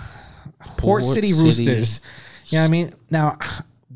Port, 0.60 1.04
Port 1.04 1.06
City 1.06 1.30
City. 1.30 1.68
Roosters. 1.68 2.02
You 2.48 2.58
know 2.58 2.62
what 2.62 2.68
I 2.68 2.72
mean? 2.72 2.94
Now, 3.10 3.38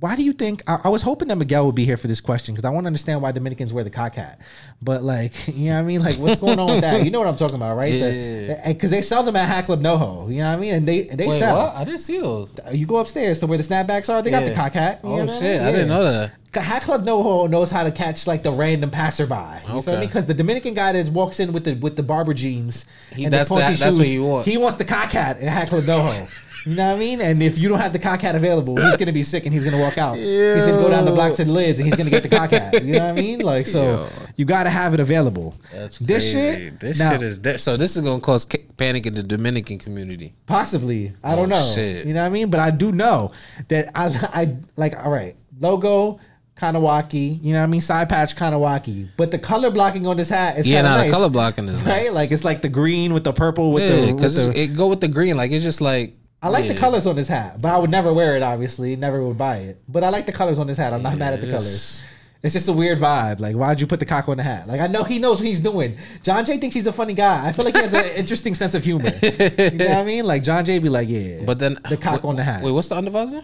why 0.01 0.15
do 0.15 0.23
you 0.23 0.33
think? 0.33 0.63
I, 0.67 0.79
I 0.85 0.89
was 0.89 1.03
hoping 1.03 1.27
that 1.27 1.35
Miguel 1.37 1.67
would 1.67 1.75
be 1.75 1.85
here 1.85 1.95
for 1.95 2.07
this 2.07 2.19
question 2.19 2.55
because 2.55 2.65
I 2.65 2.71
want 2.71 2.85
to 2.85 2.87
understand 2.87 3.21
why 3.21 3.31
Dominicans 3.31 3.71
wear 3.71 3.83
the 3.83 3.91
cock 3.91 4.15
hat. 4.15 4.41
But 4.81 5.03
like, 5.03 5.31
you 5.47 5.65
know 5.69 5.75
what 5.75 5.79
I 5.79 5.83
mean? 5.83 6.01
Like, 6.03 6.15
what's 6.15 6.41
going 6.41 6.57
on 6.57 6.71
with 6.71 6.81
that? 6.81 7.05
You 7.05 7.11
know 7.11 7.19
what 7.19 7.27
I'm 7.27 7.35
talking 7.35 7.55
about, 7.55 7.77
right? 7.77 7.93
Yeah. 7.93 8.61
Eh, 8.63 8.73
because 8.73 8.89
they 8.89 9.03
sell 9.03 9.21
them 9.21 9.35
at 9.35 9.47
Hat 9.47 9.65
Club 9.65 9.79
NoHo. 9.79 10.31
You 10.31 10.39
know 10.39 10.49
what 10.49 10.57
I 10.57 10.59
mean? 10.59 10.73
And 10.73 10.87
they 10.87 11.03
they 11.03 11.29
sell. 11.29 11.67
I 11.75 11.83
didn't 11.83 12.01
see 12.01 12.19
those. 12.19 12.53
Uh, 12.65 12.71
you 12.71 12.87
go 12.87 12.95
upstairs 12.97 13.39
to 13.41 13.47
where 13.47 13.59
the 13.59 13.63
snapbacks 13.63 14.09
are. 14.09 14.23
They 14.23 14.31
got 14.31 14.43
the 14.43 14.55
cock 14.55 14.73
hat. 14.73 15.01
Oh 15.03 15.11
what 15.17 15.29
I 15.29 15.33
shit, 15.39 15.59
mean? 15.59 15.67
I 15.67 15.71
didn't 15.71 15.89
know 15.89 16.03
that. 16.03 16.31
Hat 16.59 16.81
Club 16.81 17.05
NoHo 17.05 17.47
knows 17.49 17.69
how 17.69 17.83
to 17.83 17.91
catch 17.91 18.25
like 18.25 18.41
the 18.41 18.51
random 18.51 18.89
passerby. 18.89 19.35
You 19.35 19.67
feel 19.67 19.93
Okay. 19.93 19.99
me? 19.99 20.07
Because 20.07 20.25
the 20.25 20.33
Dominican 20.33 20.73
guy 20.73 20.91
that 20.93 21.09
walks 21.09 21.39
in 21.39 21.53
with 21.53 21.63
the 21.63 21.75
with 21.75 21.95
the 21.95 22.03
barber 22.03 22.33
jeans 22.33 22.87
He- 23.15 23.23
and 23.25 23.31
that's 23.31 23.49
the 23.49 23.55
the- 23.55 23.61
that's 23.61 23.81
shoes, 23.83 23.97
what 23.99 24.07
he 24.07 24.19
want. 24.19 24.47
He 24.47 24.57
wants 24.57 24.77
the 24.77 24.83
cock 24.85 25.11
hat 25.11 25.37
at 25.37 25.47
Hat 25.47 25.69
Club 25.69 25.83
NoHo. 25.83 26.27
You 26.65 26.75
know 26.75 26.89
what 26.89 26.95
I 26.95 26.99
mean? 26.99 27.21
And 27.21 27.41
if 27.41 27.57
you 27.57 27.69
don't 27.69 27.79
have 27.79 27.91
the 27.93 27.99
cock 27.99 28.21
hat 28.21 28.35
available, 28.35 28.75
he's 28.79 28.95
gonna 28.97 29.11
be 29.11 29.23
sick 29.23 29.45
and 29.45 29.53
he's 29.53 29.65
gonna 29.65 29.79
walk 29.79 29.97
out. 29.97 30.15
He's 30.15 30.65
gonna 30.65 30.73
go 30.81 30.89
down 30.91 31.05
the 31.05 31.11
block 31.11 31.33
to 31.35 31.43
the 31.45 31.51
lids 31.51 31.79
and 31.79 31.87
he's 31.87 31.95
gonna 31.95 32.09
get 32.11 32.21
the 32.23 32.29
cock 32.29 32.51
hat. 32.51 32.83
You 32.83 32.93
know 32.93 32.99
what 32.99 33.17
I 33.17 33.21
mean? 33.21 33.39
Like 33.39 33.65
so, 33.67 33.83
Yo. 33.83 34.09
you 34.35 34.45
gotta 34.45 34.69
have 34.69 34.93
it 34.93 34.99
available. 34.99 35.55
That's 35.73 35.97
this 35.97 36.31
crazy. 36.31 36.37
shit. 36.69 36.79
This 36.79 36.99
now, 36.99 37.11
shit 37.13 37.21
is 37.23 37.37
de- 37.39 37.57
so. 37.57 37.77
This 37.77 37.95
is 37.95 38.03
gonna 38.03 38.21
cause 38.21 38.45
panic 38.77 39.05
in 39.07 39.15
the 39.15 39.23
Dominican 39.23 39.79
community. 39.79 40.33
Possibly. 40.45 41.13
I 41.23 41.35
don't 41.35 41.51
Oh, 41.51 41.57
know. 41.57 41.71
shit. 41.73 42.05
You 42.05 42.13
know 42.13 42.21
what 42.21 42.27
I 42.27 42.29
mean? 42.29 42.49
But 42.51 42.59
I 42.59 42.69
do 42.69 42.91
know 42.91 43.31
that 43.69 43.89
I 43.95 44.05
I 44.33 44.57
like 44.77 44.95
all 45.03 45.11
right. 45.11 45.35
Logo 45.59 46.19
kind 46.55 46.77
of 46.77 46.83
wacky, 46.83 47.43
you 47.43 47.53
know 47.53 47.59
what 47.59 47.63
I 47.63 47.67
mean? 47.67 47.81
Side 47.81 48.07
patch 48.07 48.35
kind 48.35 48.53
of 48.53 48.61
wacky. 48.61 49.09
But 49.17 49.31
the 49.31 49.39
color 49.39 49.71
blocking 49.71 50.05
on 50.05 50.15
this 50.17 50.29
hat 50.29 50.59
is 50.59 50.67
Yeah, 50.67 50.77
kind 50.83 50.87
of 50.87 50.91
nah, 50.91 50.97
the 50.97 51.03
nice. 51.05 51.11
color 51.11 51.29
blocking 51.29 51.67
is 51.67 51.81
right? 51.81 52.03
nice. 52.05 52.13
Like 52.13 52.31
it's 52.31 52.45
like 52.45 52.61
the 52.61 52.69
green 52.69 53.13
with 53.15 53.23
the 53.23 53.33
purple 53.33 53.71
with 53.71 53.89
yeah, 53.89 54.05
the, 54.05 54.13
because 54.13 54.35
the 54.47 54.59
it 54.59 54.75
go 54.75 54.87
with 54.87 55.01
the 55.01 55.07
green. 55.07 55.37
Like 55.37 55.49
it's 55.51 55.63
just 55.63 55.81
like 55.81 56.15
I 56.41 56.49
like 56.49 56.67
the 56.67 56.75
colors 56.75 57.05
on 57.05 57.15
this 57.15 57.27
hat, 57.27 57.61
but 57.61 57.73
I 57.73 57.77
would 57.77 57.91
never 57.91 58.11
wear 58.11 58.35
it 58.35 58.41
obviously, 58.43 58.95
never 58.95 59.21
would 59.25 59.37
buy 59.37 59.57
it. 59.57 59.81
But 59.87 60.03
I 60.03 60.09
like 60.09 60.25
the 60.25 60.31
colors 60.31 60.57
on 60.59 60.67
this 60.67 60.77
hat. 60.77 60.93
I'm 60.93 61.03
not 61.03 61.17
mad 61.17 61.33
at 61.33 61.41
the 61.41 61.47
colors. 61.47 62.03
It's 62.43 62.53
just 62.53 62.67
a 62.67 62.73
weird 62.73 62.97
vibe. 62.97 63.39
Like, 63.39 63.55
why'd 63.55 63.79
you 63.79 63.85
put 63.85 63.99
the 63.99 64.05
cock 64.07 64.27
on 64.27 64.37
the 64.37 64.43
hat? 64.43 64.67
Like, 64.67 64.81
I 64.81 64.87
know 64.87 65.03
he 65.03 65.19
knows 65.19 65.37
what 65.37 65.45
he's 65.45 65.59
doing. 65.59 65.99
John 66.23 66.43
Jay 66.43 66.57
thinks 66.57 66.73
he's 66.73 66.87
a 66.87 66.91
funny 66.93 67.13
guy. 67.13 67.47
I 67.47 67.51
feel 67.51 67.65
like 67.65 67.75
he 67.75 67.81
has 67.81 67.93
an 67.93 68.05
interesting 68.15 68.55
sense 68.55 68.73
of 68.73 68.83
humor. 68.83 69.11
You 69.21 69.29
know 69.71 69.87
what 69.87 69.97
I 69.97 70.03
mean? 70.03 70.25
Like, 70.25 70.41
John 70.41 70.65
Jay 70.65 70.79
be 70.79 70.89
like, 70.89 71.07
yeah. 71.07 71.43
But 71.45 71.59
then 71.59 71.77
the 71.87 71.97
cock 71.97 72.25
on 72.25 72.37
the 72.37 72.43
hat. 72.43 72.63
Wait, 72.63 72.71
what's 72.71 72.87
the 72.87 72.95
undervisor? 72.95 73.43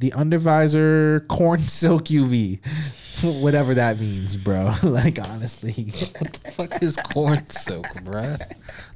the 0.00 0.10
undervisor 0.12 1.26
corn 1.28 1.60
silk 1.60 2.04
UV, 2.04 2.58
whatever 3.42 3.74
that 3.74 3.98
means, 4.00 4.36
bro. 4.36 4.72
like 4.82 5.18
honestly, 5.18 5.92
What 6.18 6.32
the 6.42 6.50
fuck 6.50 6.82
is 6.82 6.96
corn 6.96 7.48
silk, 7.50 7.86
bro? 8.04 8.36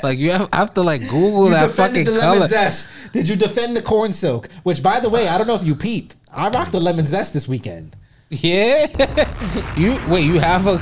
Like 0.02 0.18
you 0.18 0.30
have, 0.32 0.48
I 0.52 0.56
have 0.59 0.74
to 0.74 0.82
like 0.82 1.02
Google 1.02 1.44
you 1.46 1.51
that 1.51 1.70
fucking 1.70 2.05
the 2.05 2.10
lemon 2.12 2.34
color. 2.38 2.46
zest. 2.48 2.90
Did 3.12 3.28
you 3.28 3.36
defend 3.36 3.76
the 3.76 3.82
corn 3.82 4.12
silk? 4.12 4.48
Which, 4.62 4.82
by 4.82 5.01
the 5.01 5.09
way, 5.09 5.28
I 5.28 5.38
don't 5.38 5.46
know 5.46 5.55
if 5.55 5.64
you 5.64 5.74
peeped. 5.74 6.16
I 6.32 6.48
rocked 6.48 6.72
the 6.72 6.80
lemon 6.80 7.06
zest 7.06 7.32
this 7.32 7.46
weekend. 7.46 7.96
Yeah, 8.30 8.86
you 9.76 10.01
wait. 10.09 10.24
You 10.24 10.40
have 10.40 10.66
a, 10.66 10.72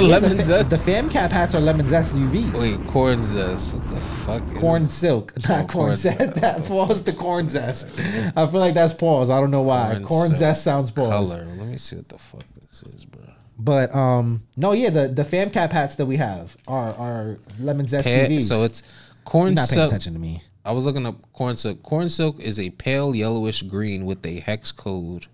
lemon 0.00 0.30
the, 0.30 0.36
fa- 0.36 0.44
zest. 0.44 0.70
The 0.70 0.76
fam 0.76 1.08
cap 1.08 1.30
hats 1.32 1.54
are 1.54 1.60
lemon 1.60 1.86
zest 1.86 2.14
UVs. 2.14 2.52
wait, 2.60 2.86
corn 2.88 3.24
zest. 3.24 3.74
What 3.74 3.88
the 3.88 4.00
fuck? 4.00 4.42
Is 4.52 4.58
Corn 4.58 4.86
silk, 4.86 5.32
oh, 5.38 5.40
not 5.48 5.64
Oh, 5.64 5.66
corn, 5.68 5.96
zest. 5.96 6.18
zest. 6.18 6.34
That 6.40 6.66
falls 6.66 7.00
to 7.02 7.12
corn 7.12 7.48
zest. 7.48 7.98
I 8.36 8.44
feel 8.46 8.60
like 8.60 8.74
that's 8.74 8.92
pause. 8.92 9.30
I 9.30 9.40
don't 9.40 9.50
know 9.52 9.62
why. 9.62 9.92
Corn, 9.92 10.04
Corn 10.04 10.34
zest 10.34 10.62
sounds 10.64 10.90
pause. 10.90 11.30
color? 11.30 11.46
Let 11.70 11.74
me 11.74 11.78
see 11.78 11.96
what 11.96 12.08
the 12.08 12.18
fuck 12.18 12.44
this 12.60 12.82
is, 12.94 13.04
bro. 13.04 13.22
But 13.58 13.94
um, 13.94 14.42
no, 14.56 14.72
yeah, 14.72 14.90
the 14.90 15.08
the 15.08 15.24
fam 15.24 15.50
cap 15.50 15.70
hats 15.72 15.94
that 15.96 16.06
we 16.06 16.16
have 16.16 16.56
are 16.66 16.88
are 16.96 17.38
lemon 17.60 17.86
zest 17.86 18.08
UVs. 18.08 18.42
so 18.42 18.64
it's 18.64 18.82
corn 19.24 19.48
You're 19.48 19.54
not 19.56 19.68
paying 19.68 19.78
silk. 19.78 19.88
attention 19.88 20.12
to 20.14 20.18
me. 20.18 20.42
I 20.64 20.72
was 20.72 20.84
looking 20.84 21.06
up 21.06 21.16
corn 21.32 21.56
silk. 21.56 21.82
Corn 21.82 22.08
silk 22.08 22.40
is 22.40 22.58
a 22.58 22.70
pale 22.70 23.14
yellowish 23.14 23.62
green 23.62 24.04
with 24.06 24.24
a 24.26 24.40
hex 24.40 24.72
code 24.72 25.26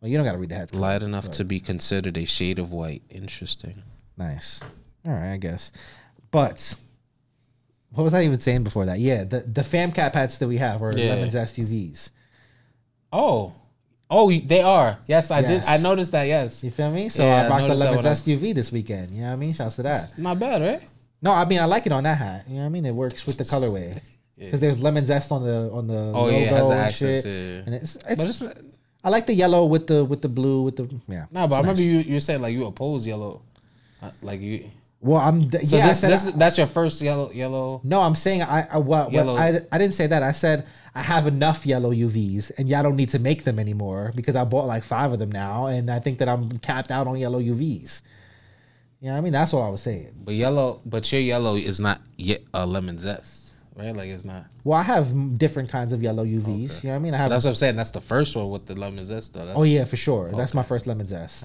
Well, 0.00 0.10
you 0.10 0.16
don't 0.16 0.24
got 0.26 0.32
to 0.32 0.38
read 0.38 0.50
the 0.50 0.56
hats. 0.56 0.74
light 0.74 1.02
enough 1.02 1.30
to 1.32 1.44
be 1.44 1.60
considered 1.60 2.16
a 2.16 2.24
shade 2.24 2.58
of 2.58 2.70
white. 2.72 3.02
Interesting. 3.10 3.82
Nice. 4.16 4.62
All 5.06 5.12
right, 5.12 5.32
I 5.32 5.36
guess. 5.36 5.70
But 6.30 6.74
what 7.90 8.02
was 8.04 8.14
I 8.14 8.22
even 8.24 8.38
saying 8.40 8.62
before 8.64 8.86
that? 8.86 8.98
Yeah, 9.00 9.24
the 9.24 9.40
the 9.40 9.62
fam 9.64 9.90
cap 9.92 10.14
hats 10.14 10.38
that 10.38 10.48
we 10.48 10.58
have 10.58 10.80
are 10.82 10.96
Yeah. 10.96 11.10
lemon 11.10 11.30
zest 11.30 11.56
UVs. 11.56 12.10
Oh, 13.12 13.52
Oh, 14.08 14.30
they 14.30 14.62
are. 14.62 14.98
Yes, 15.06 15.30
I 15.30 15.42
did. 15.42 15.64
I 15.64 15.78
noticed 15.78 16.12
that. 16.12 16.24
Yes, 16.24 16.62
You 16.62 16.70
feel 16.70 16.90
me? 16.90 17.08
So 17.08 17.24
Yeah, 17.24 17.46
I 17.46 17.48
rocked 17.48 17.62
the 17.62 17.68
noticed 17.68 17.78
that 17.80 17.84
lemon 17.90 18.04
when 18.04 18.26
UV 18.26 18.54
this 18.54 18.70
weekend. 18.70 19.10
You 19.10 19.22
know 19.22 19.26
what 19.28 19.32
I 19.32 19.36
mean? 19.36 19.52
Shouts 19.52 19.76
to 19.76 19.82
that. 19.82 20.16
not 20.18 20.38
bad, 20.38 20.62
right? 20.62 20.82
No, 21.22 21.32
I 21.32 21.44
mean 21.44 21.58
I 21.58 21.64
like 21.64 21.86
it 21.86 21.92
on 21.92 22.04
that 22.04 22.18
hat. 22.18 22.44
You 22.46 22.54
know 22.54 22.60
what 22.60 22.66
I 22.66 22.68
mean? 22.68 22.86
It 22.86 22.94
works 22.94 23.26
with 23.26 23.36
the 23.36 23.44
colorway. 23.52 24.00
Because 24.38 24.60
there's 24.60 24.80
lemon 24.82 25.04
zest 25.06 25.32
on 25.32 25.42
the 25.42 25.70
on 25.72 25.86
the 25.86 25.96
Oh, 26.14 26.26
logo 26.26 26.38
yeah, 26.38 26.50
has 26.50 26.68
and 26.68 26.94
shit. 26.94 27.24
yeah. 27.24 27.62
And 27.66 27.74
it's, 27.74 27.96
it's, 28.08 28.42
it's 28.42 28.42
I 29.02 29.08
like 29.08 29.26
the 29.26 29.34
yellow 29.34 29.64
with 29.64 29.86
the 29.86 30.04
with 30.04 30.20
the 30.20 30.28
blue 30.28 30.62
with 30.62 30.76
the 30.76 30.84
yeah. 31.08 31.24
no. 31.32 31.48
But 31.48 31.56
I 31.56 31.60
remember 31.60 31.80
nice. 31.80 31.86
you 31.88 31.98
you 32.14 32.20
said 32.20 32.40
like 32.40 32.52
you 32.52 32.66
oppose 32.66 33.06
yellow, 33.06 33.42
Uh, 34.02 34.10
like 34.22 34.40
you. 34.40 34.70
Well, 35.00 35.20
I'm 35.20 35.48
th- 35.50 35.66
So 35.66 35.76
yeah. 35.76 35.88
This, 35.88 36.00
this 36.00 36.26
I- 36.26 36.30
that's 36.32 36.58
your 36.58 36.66
first 36.66 37.00
yellow 37.02 37.30
yellow. 37.30 37.80
no, 37.84 38.00
I'm 38.00 38.14
saying 38.14 38.42
I, 38.42 38.66
I 38.72 38.78
what, 38.78 39.12
what. 39.12 39.28
I, 39.28 39.60
I 39.70 39.78
didn't 39.78 39.94
say 39.94 40.06
that. 40.06 40.22
I 40.22 40.32
said 40.32 40.66
I 40.94 41.02
have 41.02 41.26
enough 41.26 41.66
yellow 41.66 41.92
UVs, 41.92 42.50
and 42.56 42.68
y'all 42.68 42.82
don't 42.82 42.96
need 42.96 43.10
to 43.10 43.18
make 43.18 43.44
them 43.44 43.58
anymore 43.58 44.12
because 44.16 44.34
I 44.36 44.44
bought 44.44 44.66
like 44.66 44.84
five 44.84 45.12
of 45.12 45.18
them 45.18 45.30
now, 45.30 45.66
and 45.66 45.90
I 45.90 45.98
think 46.00 46.18
that 46.18 46.28
I'm 46.28 46.58
capped 46.60 46.90
out 46.90 47.06
on 47.06 47.16
yellow 47.18 47.40
UVs. 47.40 48.00
You 49.00 49.10
know 49.10 49.18
I 49.18 49.20
mean? 49.20 49.34
That's 49.34 49.52
what 49.52 49.60
I 49.60 49.68
was 49.68 49.82
saying. 49.82 50.14
But 50.24 50.34
yellow, 50.34 50.80
but 50.86 51.12
your 51.12 51.20
yellow 51.20 51.54
is 51.56 51.78
not 51.78 52.00
yet 52.16 52.42
a 52.54 52.66
lemon 52.66 52.98
zest, 52.98 53.52
right? 53.76 53.94
Like 53.94 54.08
it's 54.08 54.24
not. 54.24 54.46
Well, 54.64 54.78
I 54.78 54.82
have 54.82 55.36
different 55.38 55.68
kinds 55.68 55.92
of 55.92 56.02
yellow 56.02 56.24
UVs. 56.24 56.82
You 56.82 56.88
know 56.88 56.94
what 56.94 56.96
I 56.96 56.98
mean? 57.00 57.14
I 57.14 57.18
have. 57.18 57.30
That's 57.30 57.44
what 57.44 57.50
I'm 57.50 57.56
saying. 57.56 57.76
That's 57.76 57.90
the 57.90 58.00
first 58.00 58.34
one 58.34 58.48
with 58.48 58.64
the 58.64 58.74
lemon 58.74 59.04
zest, 59.04 59.34
though. 59.34 59.44
That's, 59.44 59.58
oh 59.58 59.64
yeah, 59.64 59.84
for 59.84 59.96
sure. 59.96 60.32
That's 60.34 60.54
my 60.54 60.62
first 60.62 60.86
lemon 60.86 61.06
zest. 61.06 61.44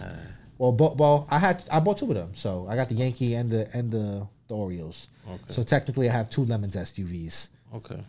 Well, 0.61 0.71
but, 0.71 0.97
well, 0.97 1.25
I 1.31 1.39
had 1.39 1.65
I 1.71 1.79
bought 1.79 1.97
two 1.97 2.05
of 2.11 2.13
them, 2.13 2.33
so 2.35 2.67
I 2.69 2.75
got 2.75 2.87
the 2.87 2.93
Yankee 2.93 3.33
and 3.33 3.49
the 3.49 3.67
and 3.75 3.89
the, 3.89 4.27
the 4.47 4.53
Orioles. 4.53 5.07
Okay. 5.27 5.53
So 5.53 5.63
technically, 5.63 6.07
I 6.07 6.11
have 6.13 6.29
two 6.29 6.45
lemon 6.45 6.69
zest 6.69 7.01
UVs. 7.01 7.47
Okay. 7.73 7.95
You 7.95 8.03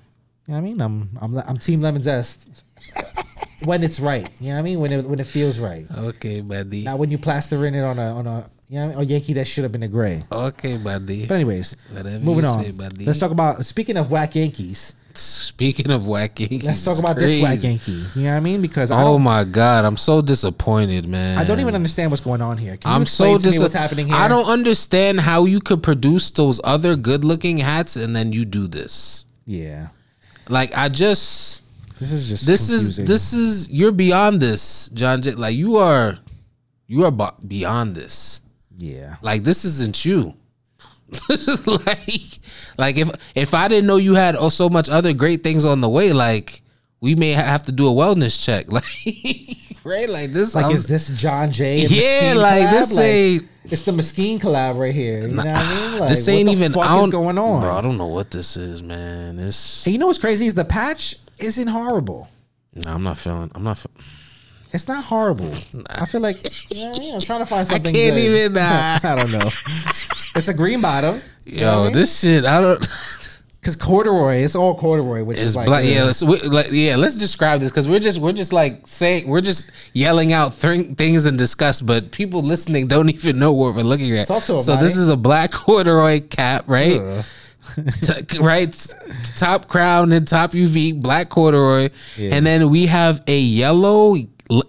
know 0.49 0.55
what 0.55 0.59
I 0.59 0.61
mean? 0.61 0.81
I'm 0.83 1.09
I'm 1.23 1.39
I'm 1.39 1.57
team 1.57 1.81
lemon 1.81 2.03
zest 2.03 2.47
when 3.65 3.83
it's 3.83 3.99
right. 3.99 4.29
You 4.39 4.49
know 4.49 4.57
what 4.57 4.59
I 4.59 4.63
mean? 4.65 4.81
When 4.81 4.93
it 4.93 5.09
when 5.09 5.19
it 5.19 5.27
feels 5.27 5.59
right. 5.59 5.87
Okay, 5.97 6.43
buddy. 6.43 6.85
Not 6.85 6.99
when 6.99 7.11
you 7.11 7.17
plaster 7.17 7.65
in 7.65 7.75
it 7.75 7.81
on 7.81 7.99
a 7.99 8.13
on 8.19 8.27
a 8.27 8.51
you 8.69 8.81
know 8.81 8.87
what 8.89 8.97
I 8.97 8.99
mean? 9.01 9.09
a 9.09 9.13
Yankee 9.13 9.33
that 9.33 9.47
should 9.47 9.63
have 9.65 9.73
been 9.73 9.85
a 9.85 9.89
gray. 9.89 10.23
Okay, 10.31 10.77
buddy. 10.77 11.25
But 11.25 11.37
anyways, 11.37 11.75
Whatever 11.89 12.21
moving 12.21 12.45
you 12.45 12.51
on. 12.51 12.65
say, 12.65 12.71
buddy. 12.73 13.07
Let's 13.07 13.19
talk 13.19 13.31
about 13.31 13.65
speaking 13.65 13.97
of 13.97 14.11
whack 14.11 14.35
Yankees. 14.35 14.93
Speaking 15.19 15.91
of 15.91 16.07
whack 16.07 16.39
Yankees, 16.41 16.65
Let's 16.65 16.85
talk 16.85 16.99
about 16.99 17.17
this 17.17 17.41
whack 17.43 17.61
crazy. 17.61 17.69
Yankee. 17.69 17.93
You 18.15 18.25
know 18.25 18.31
what 18.31 18.37
I 18.37 18.41
mean? 18.41 18.63
Because 18.63 18.91
I 18.91 19.03
Oh 19.03 19.19
my 19.19 19.45
god, 19.45 19.85
I'm 19.85 19.97
so 19.97 20.23
disappointed, 20.23 21.07
man. 21.09 21.39
I 21.39 21.45
don't 21.45 21.61
even 21.61 21.75
understand 21.75 22.11
what's 22.11 22.23
going 22.23 22.41
on 22.43 22.59
here. 22.59 22.77
Can 22.77 22.91
I'm 22.91 23.07
so 23.07 23.39
to 23.39 23.45
me 23.47 23.51
dis- 23.53 23.61
what's 23.61 23.75
happening 23.75 24.07
here? 24.07 24.17
I 24.17 24.29
don't 24.29 24.47
understand 24.47 25.21
how 25.21 25.45
you 25.45 25.61
could 25.61 25.83
produce 25.83 26.31
those 26.31 26.61
other 26.65 26.97
good-looking 26.97 27.59
hats 27.59 27.97
and 27.97 28.15
then 28.15 28.33
you 28.33 28.45
do 28.45 28.67
this. 28.67 29.25
Yeah. 29.47 29.89
Like 30.49 30.77
I 30.77 30.89
just 30.89 31.63
This 31.99 32.13
is 32.13 32.29
just 32.29 32.47
this 32.47 32.71
is 32.71 32.97
this 32.97 33.33
is 33.33 33.71
you're 33.71 33.93
beyond 33.93 34.41
this, 34.41 34.89
John. 34.95 35.23
J- 35.23 35.33
Like 35.33 35.55
you 35.55 35.77
are 35.77 36.17
you 36.87 37.05
are 37.05 37.33
beyond 37.47 37.95
this. 37.95 38.41
Yeah. 38.77 39.17
Like 39.23 39.45
this 39.45 39.65
isn't 39.65 40.05
you. 40.05 40.35
this 41.29 41.47
is 41.47 41.67
like 41.67 42.39
like 42.79 42.97
if 42.97 43.11
if 43.35 43.55
I 43.55 43.69
didn't 43.69 43.87
know 43.87 43.97
you 43.97 44.15
had 44.15 44.37
oh 44.37 44.49
so 44.49 44.69
much 44.69 44.89
other 44.89 45.13
great 45.13 45.43
things 45.43 45.65
on 45.65 45.81
the 45.81 45.89
way, 45.89 46.13
like 46.13 46.63
we 47.01 47.15
may 47.15 47.31
have 47.33 47.63
to 47.65 47.73
do 47.73 47.89
a 47.89 47.91
wellness 47.91 48.43
check, 48.45 48.71
like 48.73 48.85
right, 49.85 50.09
like 50.09 50.33
this. 50.33 50.55
Like 50.55 50.67
I'm- 50.67 50.75
is 50.75 50.87
this 50.87 51.09
John 51.09 51.51
Jay? 51.51 51.83
And 51.83 51.91
Yeah, 51.91 52.35
Mesquite 52.35 52.37
like, 52.37 52.63
collab? 52.69 52.71
this 52.73 52.99
ain't- 52.99 53.49
It's 53.65 53.83
the 53.83 53.93
Mesquite 53.93 54.41
collab 54.41 54.79
right 54.79 54.95
here. 54.95 55.21
You 55.23 55.29
know 55.29 55.45
what 55.45 55.57
I 55.57 55.91
mean? 55.91 56.01
Like, 56.01 56.09
this 56.09 56.27
what 56.27 56.33
ain't 56.35 56.47
the 56.47 56.53
even 56.53 56.73
Fuck 56.73 56.85
I 56.85 56.95
is 56.97 57.01
don't- 57.03 57.11
going 57.11 57.39
on? 57.39 57.61
bro. 57.63 57.75
I 57.75 57.81
don't 57.81 57.99
know 57.99 58.07
what 58.07 58.31
this 58.31 58.57
is, 58.57 58.83
man. 58.83 59.39
It's 59.39 59.85
And 59.87 59.93
you 59.93 59.99
know 59.99 60.07
what's 60.07 60.19
crazy 60.19 60.47
is 60.47 60.55
the 60.55 60.65
patch 60.65 61.17
isn't 61.39 61.69
horrible. 61.69 62.29
no, 62.75 62.91
I'm 62.93 63.03
not 63.03 63.19
feeling. 63.19 63.51
I'm 63.55 63.65
not. 63.65 63.79
Fe- 63.79 63.89
It's 64.73 64.89
not 64.89 65.05
horrible. 65.05 65.53
I 65.91 66.07
feel 66.07 66.21
like 66.23 66.37
you 66.71 66.85
know 66.89 66.99
mean? 66.99 67.15
I'm 67.15 67.21
trying 67.21 67.41
to 67.41 67.47
find 67.47 67.67
something. 67.67 67.95
I 67.95 67.99
can't 67.99 68.17
good. 68.17 68.25
even, 68.25 68.57
uh, 68.57 68.99
I 69.03 69.15
don't 69.17 69.33
know. 69.33 69.47
It's 70.35 70.49
a 70.49 70.55
green 70.55 70.81
bottom. 70.81 71.21
Yo, 71.45 71.91
this 71.91 72.21
shit. 72.21 72.45
I 72.47 72.61
don't. 72.61 72.79
because 73.61 73.77
corduroy. 73.77 74.37
It's 74.37 74.55
all 74.57 74.75
corduroy, 74.75 75.25
which 75.25 75.37
It's 75.39 75.49
is 75.49 75.57
like 75.57 75.67
black. 75.67 75.85
Yeah, 75.85 76.03
uh, 76.03 76.07
let's 76.07 76.23
we, 76.23 76.41
like, 76.41 76.69
yeah. 76.71 76.97
Let's 76.97 77.17
describe 77.19 77.61
this 77.61 77.71
because 77.71 77.87
we're 77.87 77.99
just 77.99 78.19
we're 78.19 78.33
just 78.33 78.53
like 78.53 78.87
saying 78.87 79.29
we're 79.29 79.43
just 79.43 79.71
yelling 79.93 80.33
out 80.33 80.55
th- 80.55 80.97
things 80.97 81.27
in 81.27 81.37
disgust, 81.37 81.85
but 81.85 82.11
people 82.11 82.43
listening 82.43 82.87
don't 82.87 83.11
even 83.11 83.39
know 83.39 83.53
what 83.53 83.75
we're 83.75 83.83
looking 83.83 84.17
at. 84.17 84.27
Talk 84.27 84.45
to 84.45 84.61
so 84.61 84.77
this 84.77 84.97
is 84.97 85.09
a 85.11 85.17
black 85.17 85.51
corduroy 85.53 86.21
cap, 86.21 86.65
right? 86.67 87.25
T- 88.03 88.39
right, 88.41 88.95
top 89.37 89.69
crown 89.69 90.13
and 90.13 90.27
top 90.27 90.51
UV, 90.51 91.01
black 91.01 91.29
corduroy, 91.29 91.91
Yeah. 92.17 92.35
and 92.35 92.45
then 92.45 92.71
we 92.71 92.87
have 92.87 93.23
a 93.29 93.39
yellow 93.39 94.17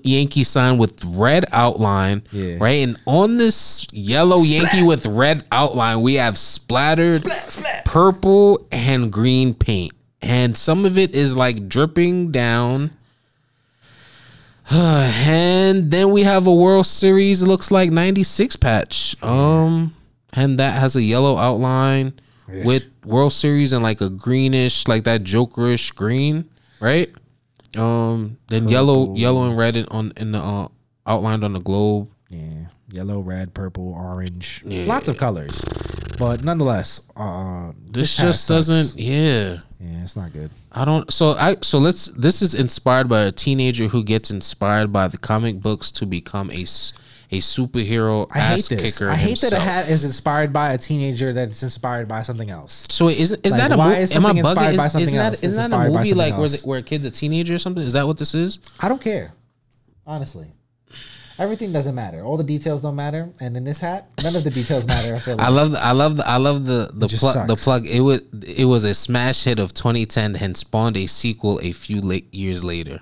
Yankee 0.03 0.43
sign 0.43 0.77
with 0.77 1.03
red 1.05 1.45
outline, 1.51 2.23
Yeah. 2.31 2.57
right? 2.59 2.83
And 2.87 2.97
on 3.05 3.37
this 3.37 3.87
yellow 3.91 4.41
Yankee 4.41 4.83
with 4.83 5.05
red 5.05 5.43
outline, 5.51 6.01
we 6.01 6.15
have 6.15 6.37
splattered 6.37 7.23
purple 7.85 8.65
and 8.71 9.11
green 9.11 9.53
paint, 9.53 9.93
and 10.21 10.57
some 10.57 10.85
of 10.85 10.97
it 10.97 11.15
is 11.15 11.35
like 11.35 11.67
dripping 11.67 12.31
down. 12.31 12.91
and 14.71 15.91
then 15.91 16.11
we 16.11 16.23
have 16.23 16.47
a 16.47 16.53
World 16.53 16.85
Series 16.85 17.41
looks 17.43 17.69
like 17.71 17.91
96 17.91 18.55
patch. 18.55 19.15
Um 19.21 19.95
and 20.35 20.57
that 20.59 20.79
has 20.79 20.95
a 20.95 21.01
yellow 21.01 21.37
outline 21.37 22.13
with 22.47 22.85
World 23.05 23.33
Series 23.33 23.71
and 23.73 23.83
like 23.83 24.01
a 24.01 24.09
greenish 24.09 24.87
like 24.87 25.03
that 25.03 25.23
jokerish 25.23 25.93
green, 25.93 26.49
right? 26.79 27.09
Um 27.77 28.37
then 28.47 28.67
yellow 28.67 29.15
yellow 29.15 29.47
and 29.49 29.57
red 29.57 29.75
in- 29.75 29.87
on 29.87 30.13
in 30.17 30.31
the 30.31 30.39
uh, 30.39 30.67
outlined 31.07 31.43
on 31.43 31.53
the 31.53 31.59
globe. 31.59 32.09
yeah, 32.29 32.67
yellow, 32.91 33.19
red, 33.19 33.53
purple, 33.53 33.93
orange, 33.93 34.61
lots 34.65 35.07
of 35.07 35.17
colors. 35.17 35.63
But 36.17 36.43
nonetheless, 36.43 37.01
uh, 37.15 37.71
This 37.89 38.15
hat 38.17 38.25
just 38.27 38.47
doesn't 38.47 38.99
yeah. 38.99 39.59
Yeah, 39.79 40.03
it's 40.03 40.15
not 40.15 40.31
good. 40.31 40.49
I 40.71 40.85
don't. 40.85 41.11
So 41.11 41.31
I. 41.33 41.57
So 41.61 41.77
let's. 41.79 42.05
This 42.05 42.41
is 42.41 42.53
inspired 42.55 43.09
by 43.09 43.23
a 43.23 43.31
teenager 43.33 43.87
who 43.89 44.01
gets 44.03 44.31
inspired 44.31 44.93
by 44.93 45.07
the 45.09 45.17
comic 45.17 45.59
books 45.59 45.91
to 45.93 46.05
become 46.05 46.49
a 46.51 46.63
a 47.33 47.39
superhero 47.39 48.27
I 48.31 48.39
ass 48.39 48.67
hate 48.67 48.77
this. 48.79 48.97
kicker. 48.97 49.09
I 49.11 49.15
hate 49.15 49.39
that 49.41 49.53
a 49.53 49.59
hat 49.59 49.89
is 49.89 50.03
inspired 50.03 50.53
by 50.53 50.73
a 50.73 50.77
teenager 50.77 51.33
that's 51.33 51.63
inspired 51.63 52.07
by 52.07 52.21
something 52.21 52.49
else. 52.49 52.85
So 52.89 53.09
isn't 53.09 53.45
is 53.45 53.51
Like, 53.53 53.61
that 53.61 53.71
a 53.71 53.77
movie? 53.77 53.99
is 54.01 54.15
Am 54.15 54.25
I 54.25 54.33
bugging? 54.33 54.53
by 54.53 54.71
Is, 54.71 54.79
else 54.95 55.11
that 55.11 55.43
isn't 55.43 55.71
that 55.71 55.87
a 55.87 55.89
movie 55.89 56.13
like 56.13 56.37
where, 56.37 56.49
the, 56.49 56.57
where 56.65 56.79
a 56.79 56.83
kid's 56.83 57.05
a 57.05 57.11
teenager 57.11 57.55
or 57.55 57.59
something? 57.59 57.83
Is 57.83 57.93
that 57.93 58.05
what 58.07 58.17
this 58.17 58.33
is? 58.35 58.59
I 58.79 58.87
don't 58.89 59.01
care. 59.01 59.33
Honestly. 60.05 60.47
Everything 61.39 61.71
doesn't 61.73 61.95
matter. 61.95 62.21
All 62.23 62.37
the 62.37 62.43
details 62.43 62.83
don't 62.83 62.95
matter. 62.95 63.27
And 63.39 63.57
in 63.57 63.63
this 63.63 63.79
hat, 63.79 64.07
none 64.23 64.35
of 64.35 64.43
the 64.43 64.51
details 64.51 64.85
matter. 64.85 65.15
I 65.15 65.19
feel 65.19 65.35
like. 65.37 65.47
I 65.47 65.49
love. 65.49 65.71
The, 65.71 65.79
I 65.83 65.91
love. 65.91 66.17
The, 66.17 66.27
I 66.29 66.37
love 66.37 66.65
the 66.67 66.91
the 66.93 67.07
plug. 67.07 67.47
The 67.47 67.55
plug. 67.55 67.87
It 67.87 68.01
was. 68.01 68.21
It 68.47 68.65
was 68.65 68.83
a 68.83 68.93
smash 68.93 69.43
hit 69.43 69.57
of 69.57 69.73
2010 69.73 70.35
and 70.35 70.55
spawned 70.55 70.95
a 70.95 71.07
sequel 71.07 71.59
a 71.63 71.71
few 71.71 72.01
late 72.01 72.31
years 72.31 72.63
later. 72.63 72.99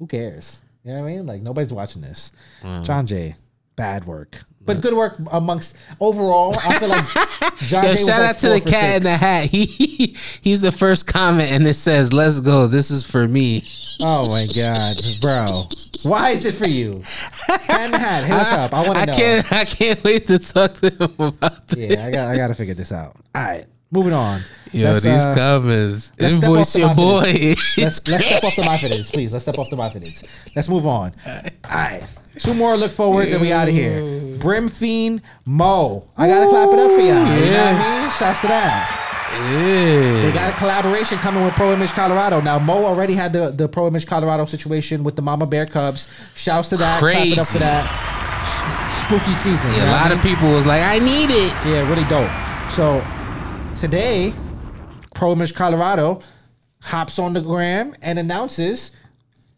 Who 0.00 0.08
cares? 0.08 0.58
You 0.84 0.92
know 0.94 1.02
what 1.02 1.08
I 1.08 1.12
mean? 1.12 1.26
Like 1.26 1.42
nobody's 1.42 1.72
watching 1.72 2.02
this. 2.02 2.32
Mm. 2.62 2.84
John 2.84 3.06
Jay, 3.06 3.36
bad 3.78 4.04
work. 4.04 4.42
But 4.66 4.82
good 4.82 4.92
work 4.92 5.16
amongst 5.30 5.78
overall. 5.98 6.54
I 6.58 6.78
feel 6.78 6.88
like 6.88 7.56
John 7.60 7.84
Yo, 7.84 7.96
shout 7.96 8.20
like 8.20 8.30
out 8.30 8.38
to 8.40 8.48
the 8.50 8.60
cat 8.60 8.96
in 8.96 9.02
the 9.04 9.16
hat. 9.16 9.46
He 9.46 9.66
he's 10.42 10.60
the 10.60 10.70
first 10.72 11.06
comment, 11.06 11.50
and 11.50 11.66
it 11.66 11.72
says, 11.72 12.12
"Let's 12.12 12.40
go. 12.40 12.66
This 12.66 12.90
is 12.90 13.06
for 13.06 13.26
me." 13.26 13.62
Oh 14.02 14.28
my 14.28 14.46
god, 14.54 14.96
bro! 15.22 15.46
Why 16.02 16.30
is 16.30 16.44
it 16.44 16.52
for 16.52 16.68
you? 16.68 17.02
Cat 17.46 17.86
in 17.86 17.92
the 17.92 17.98
hat, 17.98 18.24
hit 18.24 18.34
us 18.34 18.52
up. 18.58 18.74
I 18.74 18.82
want 18.82 18.96
to 18.96 19.00
I 19.00 19.04
know. 19.06 19.12
can't. 19.14 19.52
I 19.52 19.64
can't 19.64 20.04
wait 20.04 20.26
to 20.26 20.38
talk 20.38 20.74
to 20.74 20.90
him 20.90 21.14
about 21.18 21.66
this. 21.68 21.92
Yeah, 21.92 22.04
I 22.04 22.10
got. 22.10 22.28
I 22.28 22.36
got 22.36 22.48
to 22.48 22.54
figure 22.54 22.74
this 22.74 22.92
out. 22.92 23.16
All 23.34 23.42
right, 23.42 23.64
moving 23.90 24.12
on. 24.12 24.42
Yo, 24.72 24.92
Let's, 24.92 25.02
these 25.02 25.24
uh, 25.24 25.34
comments. 25.34 26.12
Invoice 26.18 26.76
your 26.76 26.94
boy. 26.94 27.54
Let's, 27.78 28.06
let's 28.06 28.26
step 28.26 28.44
off 28.44 28.54
the 28.54 28.62
confidence, 28.64 29.10
please. 29.10 29.32
Let's 29.32 29.44
step 29.46 29.58
off 29.58 29.70
the 29.70 29.76
confidence. 29.76 30.24
Let's 30.54 30.68
move 30.68 30.86
on. 30.86 31.14
All 31.26 31.40
right, 31.72 32.04
two 32.38 32.54
more 32.54 32.76
look 32.76 32.92
forwards 32.92 33.32
and 33.32 33.40
we 33.40 33.52
out 33.52 33.68
of 33.68 33.74
here. 33.74 34.36
Brim 34.38 34.68
Fiend 34.68 35.22
Mo. 35.44 36.06
I 36.16 36.28
gotta 36.28 36.48
clap 36.48 36.72
it 36.72 36.78
up 36.78 36.90
for 36.92 37.00
y'all. 37.00 37.08
You 37.08 37.50
know 37.50 37.64
what 37.64 37.74
I 37.80 38.00
mean? 38.02 38.10
Shouts 38.12 38.40
to 38.42 38.46
that. 38.48 39.04
They 40.22 40.32
got 40.32 40.52
a 40.54 40.56
collaboration 40.56 41.18
coming 41.18 41.44
with 41.44 41.54
Pro 41.54 41.72
Image 41.72 41.90
Colorado. 41.90 42.40
Now 42.40 42.58
Mo 42.58 42.84
already 42.84 43.14
had 43.14 43.32
the, 43.32 43.50
the 43.50 43.68
Pro 43.68 43.86
Image 43.86 44.06
Colorado 44.06 44.44
situation 44.46 45.04
with 45.04 45.16
the 45.16 45.22
Mama 45.22 45.46
Bear 45.46 45.66
Cubs. 45.66 46.08
Shouts 46.34 46.68
to 46.70 46.76
that. 46.78 46.98
Clap 47.00 47.14
it 47.26 47.38
up 47.38 47.46
for 47.46 47.52
Crazy. 47.52 47.58
that. 47.58 48.14
S- 48.42 49.04
spooky 49.06 49.34
season. 49.34 49.70
you 49.72 49.76
Yeah, 49.78 49.82
a 49.84 49.86
what 49.86 49.94
I 49.94 50.00
lot 50.02 50.08
mean? 50.10 50.18
of 50.18 50.24
people 50.24 50.52
was 50.52 50.66
like, 50.66 50.82
"I 50.82 50.98
need 50.98 51.30
it." 51.30 51.52
Yeah, 51.66 51.88
really 51.88 52.04
dope. 52.08 52.30
So 52.70 53.04
today, 53.74 54.32
Pro 55.14 55.32
Image 55.32 55.54
Colorado 55.54 56.22
hops 56.80 57.18
on 57.18 57.32
the 57.32 57.40
gram 57.40 57.94
and 58.02 58.18
announces 58.18 58.92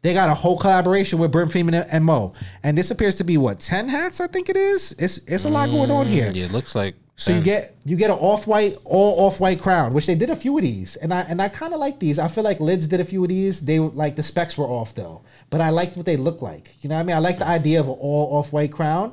they 0.02 0.14
got 0.14 0.30
a 0.30 0.34
whole 0.34 0.56
collaboration 0.58 1.18
with 1.18 1.30
Brim 1.30 1.48
Freeman 1.48 1.74
and- 1.74 1.90
and 1.90 2.04
Mo. 2.04 2.32
And 2.62 2.76
this 2.78 2.90
appears 2.90 3.16
to 3.16 3.24
be 3.24 3.36
what 3.36 3.60
ten 3.60 3.88
hats? 3.88 4.20
I 4.20 4.26
think 4.26 4.48
it 4.48 4.56
is. 4.56 4.94
It's 4.98 5.18
it's 5.26 5.44
a 5.44 5.48
lot 5.50 5.70
going 5.70 5.90
on 5.90 6.06
here. 6.06 6.30
Yeah, 6.32 6.46
it 6.46 6.52
looks 6.52 6.74
like 6.74 6.94
So 7.16 7.32
you 7.34 7.42
get 7.42 7.74
you 7.84 7.96
get 7.96 8.08
an 8.08 8.16
off 8.16 8.46
white, 8.46 8.78
all 8.86 9.26
off 9.26 9.40
white 9.40 9.60
crown, 9.60 9.92
which 9.92 10.06
they 10.06 10.14
did 10.14 10.30
a 10.30 10.36
few 10.36 10.56
of 10.56 10.62
these, 10.62 10.96
and 10.96 11.12
I 11.12 11.20
and 11.20 11.42
I 11.42 11.48
kind 11.50 11.74
of 11.74 11.80
like 11.80 11.98
these. 12.00 12.18
I 12.18 12.28
feel 12.28 12.44
like 12.44 12.60
Lids 12.60 12.86
did 12.86 12.98
a 13.00 13.04
few 13.04 13.22
of 13.22 13.28
these. 13.28 13.60
They 13.60 13.78
like 13.78 14.16
the 14.16 14.22
specs 14.22 14.56
were 14.56 14.64
off 14.66 14.94
though, 14.94 15.20
but 15.50 15.60
I 15.60 15.68
liked 15.68 15.96
what 15.98 16.06
they 16.06 16.16
look 16.16 16.40
like. 16.40 16.74
You 16.80 16.88
know 16.88 16.94
what 16.94 17.02
I 17.02 17.04
mean? 17.04 17.16
I 17.16 17.18
like 17.18 17.38
the 17.38 17.46
idea 17.46 17.78
of 17.80 17.88
an 17.88 17.96
all 18.00 18.38
off 18.38 18.52
white 18.54 18.72
crown 18.72 19.12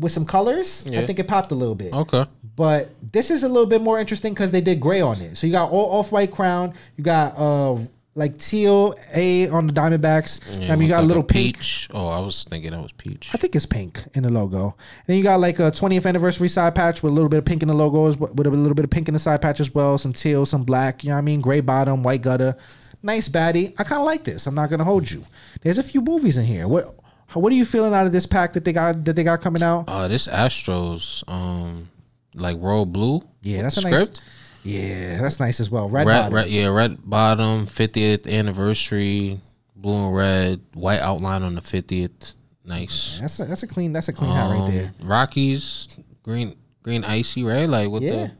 with 0.00 0.12
some 0.12 0.24
colors. 0.24 0.86
I 0.90 1.04
think 1.06 1.18
it 1.18 1.26
popped 1.28 1.50
a 1.50 1.54
little 1.54 1.74
bit. 1.74 1.92
Okay. 1.92 2.24
But 2.56 2.92
this 3.12 3.30
is 3.30 3.42
a 3.42 3.48
little 3.48 3.66
bit 3.66 3.82
more 3.82 4.00
interesting 4.00 4.32
because 4.32 4.50
they 4.50 4.60
did 4.60 4.80
gray 4.80 5.00
on 5.00 5.20
it. 5.20 5.36
So 5.36 5.46
you 5.46 5.52
got 5.52 5.70
all 5.70 5.98
off 5.98 6.10
white 6.12 6.30
crown. 6.32 6.72
You 6.96 7.04
got 7.04 7.36
uh 7.36 7.76
like 8.18 8.36
teal 8.36 8.94
A 9.14 9.48
on 9.48 9.68
the 9.68 9.72
Diamondbacks. 9.72 10.56
I 10.68 10.74
mean, 10.74 10.82
you 10.82 10.88
got 10.88 11.04
a 11.04 11.06
little 11.06 11.22
pink. 11.22 11.56
peach. 11.56 11.88
Oh, 11.94 12.08
I 12.08 12.20
was 12.20 12.44
thinking 12.44 12.72
it 12.72 12.82
was 12.82 12.92
peach. 12.92 13.30
I 13.32 13.38
think 13.38 13.54
it's 13.54 13.64
pink 13.64 14.02
in 14.14 14.24
the 14.24 14.28
logo. 14.30 14.64
And 14.64 15.06
then 15.06 15.16
you 15.16 15.22
got 15.22 15.38
like 15.40 15.60
a 15.60 15.70
20th 15.70 16.04
anniversary 16.04 16.48
side 16.48 16.74
patch 16.74 17.02
with 17.02 17.12
a 17.12 17.14
little 17.14 17.28
bit 17.28 17.38
of 17.38 17.44
pink 17.44 17.62
in 17.62 17.68
the 17.68 17.74
logo, 17.74 18.06
as 18.06 18.18
with 18.18 18.46
a 18.46 18.50
little 18.50 18.74
bit 18.74 18.84
of 18.84 18.90
pink 18.90 19.08
in 19.08 19.14
the 19.14 19.20
side 19.20 19.40
patch 19.40 19.60
as 19.60 19.72
well. 19.72 19.96
Some 19.98 20.12
teal, 20.12 20.44
some 20.44 20.64
black. 20.64 21.04
You 21.04 21.10
know 21.10 21.14
what 21.14 21.20
I 21.20 21.22
mean? 21.22 21.40
Gray 21.40 21.60
bottom, 21.60 22.02
white 22.02 22.22
gutter. 22.22 22.56
Nice 23.02 23.28
baddie. 23.28 23.74
I 23.78 23.84
kind 23.84 24.00
of 24.00 24.06
like 24.06 24.24
this. 24.24 24.46
I'm 24.48 24.56
not 24.56 24.68
gonna 24.68 24.84
hold 24.84 25.08
you. 25.08 25.24
There's 25.62 25.78
a 25.78 25.82
few 25.84 26.00
movies 26.00 26.36
in 26.36 26.44
here. 26.44 26.66
What 26.66 26.96
what 27.34 27.52
are 27.52 27.56
you 27.56 27.64
feeling 27.64 27.94
out 27.94 28.06
of 28.06 28.12
this 28.12 28.26
pack 28.26 28.54
that 28.54 28.64
they 28.64 28.72
got 28.72 29.04
that 29.04 29.14
they 29.14 29.22
got 29.22 29.40
coming 29.40 29.62
out? 29.62 29.84
Uh, 29.86 30.08
this 30.08 30.26
Astros, 30.26 31.22
um, 31.28 31.88
like 32.34 32.56
royal 32.58 32.86
blue. 32.86 33.22
Yeah, 33.42 33.62
that's 33.62 33.76
a 33.76 33.82
nice. 33.82 33.94
script. 33.94 34.22
Yeah, 34.64 35.20
that's 35.20 35.40
nice 35.40 35.60
as 35.60 35.70
well. 35.70 35.88
Red, 35.88 36.06
Red, 36.06 36.20
bottom. 36.22 36.34
red, 36.34 36.48
yeah, 36.48 36.68
red 36.68 36.98
bottom, 37.08 37.66
50th 37.66 38.26
anniversary, 38.30 39.40
blue 39.76 40.06
and 40.06 40.14
red, 40.16 40.60
white 40.74 41.00
outline 41.00 41.42
on 41.42 41.54
the 41.54 41.60
50th. 41.60 42.34
Nice. 42.64 43.18
That's 43.20 43.40
a, 43.40 43.44
that's 43.46 43.62
a 43.62 43.66
clean 43.66 43.92
that's 43.94 44.08
a 44.08 44.12
clean 44.12 44.30
hat 44.30 44.50
right 44.50 44.60
Um, 44.60 44.70
there. 44.74 44.92
Rockies, 45.02 45.88
green, 46.22 46.54
green 46.82 47.02
icy, 47.04 47.42
right? 47.44 47.68
Like 47.68 47.88
what 47.88 48.02
the? 48.02 48.32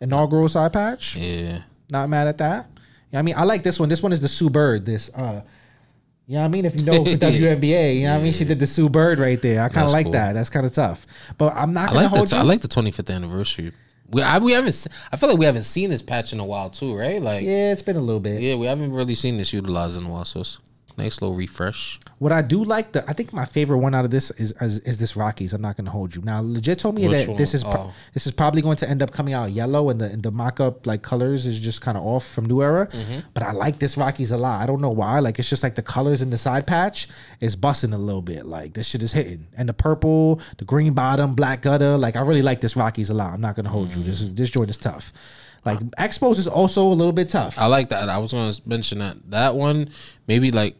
Inaugural 0.00 0.48
side 0.48 0.72
patch. 0.72 1.16
Yeah. 1.16 1.62
Not 1.90 2.08
mad 2.08 2.26
at 2.28 2.38
that. 2.38 2.68
Yeah, 3.10 3.18
I 3.18 3.22
mean, 3.22 3.34
I 3.36 3.44
like 3.44 3.62
this 3.62 3.78
one. 3.78 3.88
This 3.88 4.02
one 4.02 4.12
is 4.12 4.20
the 4.20 4.28
Sue 4.28 4.50
Bird. 4.50 4.84
This, 4.86 5.10
uh, 5.14 5.42
you 6.26 6.34
know 6.34 6.40
what 6.40 6.44
I 6.46 6.48
mean? 6.48 6.64
If 6.64 6.74
you 6.76 6.84
know 6.84 7.04
the 7.04 7.16
WNBA, 7.16 7.96
you 7.96 8.02
know 8.04 8.14
what 8.14 8.20
I 8.20 8.22
mean? 8.22 8.32
She 8.32 8.44
did 8.44 8.58
the 8.58 8.66
Sue 8.66 8.88
Bird 8.88 9.18
right 9.18 9.40
there. 9.40 9.62
I 9.62 9.68
kind 9.68 9.86
of 9.86 9.92
like 9.92 10.06
cool. 10.06 10.12
that. 10.12 10.32
That's 10.34 10.50
kind 10.50 10.66
of 10.66 10.72
tough. 10.72 11.06
But 11.38 11.54
I'm 11.54 11.72
not 11.72 11.88
gonna 11.88 12.00
like 12.00 12.10
the 12.10 12.16
hold 12.16 12.32
you. 12.32 12.38
I 12.38 12.42
like 12.42 12.60
the 12.62 12.68
25th 12.68 13.14
anniversary. 13.14 13.72
We 14.10 14.22
I, 14.22 14.38
we 14.38 14.52
haven't. 14.52 14.86
I 15.12 15.16
feel 15.16 15.28
like 15.28 15.38
we 15.38 15.46
haven't 15.46 15.64
seen 15.64 15.90
this 15.90 16.02
patch 16.02 16.32
in 16.32 16.40
a 16.40 16.44
while 16.44 16.70
too, 16.70 16.96
right? 16.96 17.20
Like 17.20 17.44
yeah, 17.44 17.72
it's 17.72 17.82
been 17.82 17.96
a 17.96 18.00
little 18.00 18.20
bit. 18.20 18.40
Yeah, 18.40 18.54
we 18.54 18.66
haven't 18.66 18.92
really 18.92 19.14
seen 19.14 19.36
this 19.36 19.52
utilized 19.52 19.98
in 19.98 20.04
a 20.04 20.08
while. 20.08 20.24
So 20.24 20.40
it's 20.40 20.58
nice 20.98 21.20
little 21.20 21.36
refresh. 21.36 22.00
What 22.18 22.32
I 22.32 22.40
do 22.42 22.64
like 22.64 22.92
the, 22.92 23.08
I 23.08 23.12
think 23.12 23.32
my 23.32 23.44
favorite 23.44 23.78
one 23.78 23.94
out 23.94 24.04
of 24.04 24.10
this 24.10 24.30
is 24.32 24.52
is, 24.60 24.78
is 24.80 24.98
this 24.98 25.16
Rockies. 25.16 25.52
I'm 25.52 25.60
not 25.60 25.76
gonna 25.76 25.90
hold 25.90 26.14
you. 26.16 26.22
Now, 26.22 26.40
legit 26.42 26.78
told 26.78 26.94
me 26.94 27.06
Which 27.06 27.26
that 27.26 27.36
this 27.36 27.52
one? 27.52 27.56
is 27.56 27.64
pro- 27.64 27.72
Oh. 27.86 27.92
this 28.14 28.26
is 28.26 28.32
probably 28.32 28.62
going 28.62 28.76
to 28.78 28.88
end 28.88 29.02
up 29.02 29.10
coming 29.12 29.34
out 29.34 29.50
yellow, 29.52 29.90
and 29.90 30.00
the 30.00 30.06
and 30.06 30.22
the 30.22 30.30
mock 30.30 30.60
up 30.60 30.86
like 30.86 31.02
colors 31.02 31.46
is 31.46 31.58
just 31.58 31.80
kind 31.82 31.98
of 31.98 32.04
off 32.04 32.26
from 32.26 32.46
New 32.46 32.62
Era. 32.62 32.86
Mm-hmm. 32.86 33.18
But 33.34 33.42
I 33.42 33.52
like 33.52 33.78
this 33.78 33.96
Rockies 33.96 34.30
a 34.30 34.38
lot. 34.38 34.62
I 34.62 34.66
don't 34.66 34.80
know 34.80 34.90
why. 34.90 35.18
Like 35.20 35.38
it's 35.38 35.48
just 35.50 35.62
like 35.62 35.74
the 35.74 35.82
colors 35.82 36.22
in 36.22 36.30
the 36.30 36.38
side 36.38 36.66
patch 36.66 37.08
is 37.40 37.54
busting 37.56 37.92
a 37.92 37.98
little 37.98 38.22
bit. 38.22 38.46
Like 38.46 38.72
this 38.74 38.88
shit 38.88 39.02
is 39.02 39.12
hitting, 39.12 39.46
and 39.56 39.68
the 39.68 39.74
purple, 39.74 40.40
the 40.58 40.64
green 40.64 40.94
bottom, 40.94 41.34
black 41.34 41.62
gutter. 41.62 41.96
Like 41.98 42.16
I 42.16 42.22
really 42.22 42.42
like 42.42 42.60
this 42.60 42.76
Rockies 42.76 43.10
a 43.10 43.14
lot. 43.14 43.32
I'm 43.34 43.40
not 43.40 43.56
gonna 43.56 43.68
hold 43.68 43.90
you. 43.94 44.02
This 44.02 44.22
is 44.22 44.34
this 44.34 44.50
joint 44.50 44.70
is 44.70 44.78
tough. 44.78 45.12
Like 45.66 45.80
Expos 45.98 46.38
is 46.38 46.46
also 46.46 46.86
a 46.86 46.94
little 46.94 47.12
bit 47.12 47.28
tough. 47.28 47.58
I 47.58 47.66
like 47.66 47.88
that. 47.88 48.08
I 48.08 48.18
was 48.18 48.32
going 48.32 48.52
to 48.52 48.62
mention 48.66 49.00
that 49.00 49.16
that 49.32 49.56
one 49.56 49.90
maybe 50.28 50.52
like 50.52 50.76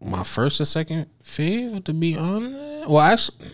my 0.00 0.22
first 0.22 0.60
or 0.60 0.64
second 0.64 1.06
fave 1.22 1.84
to 1.84 1.92
be 1.92 2.16
honest. 2.16 2.88
Well, 2.88 3.00
actually, 3.00 3.48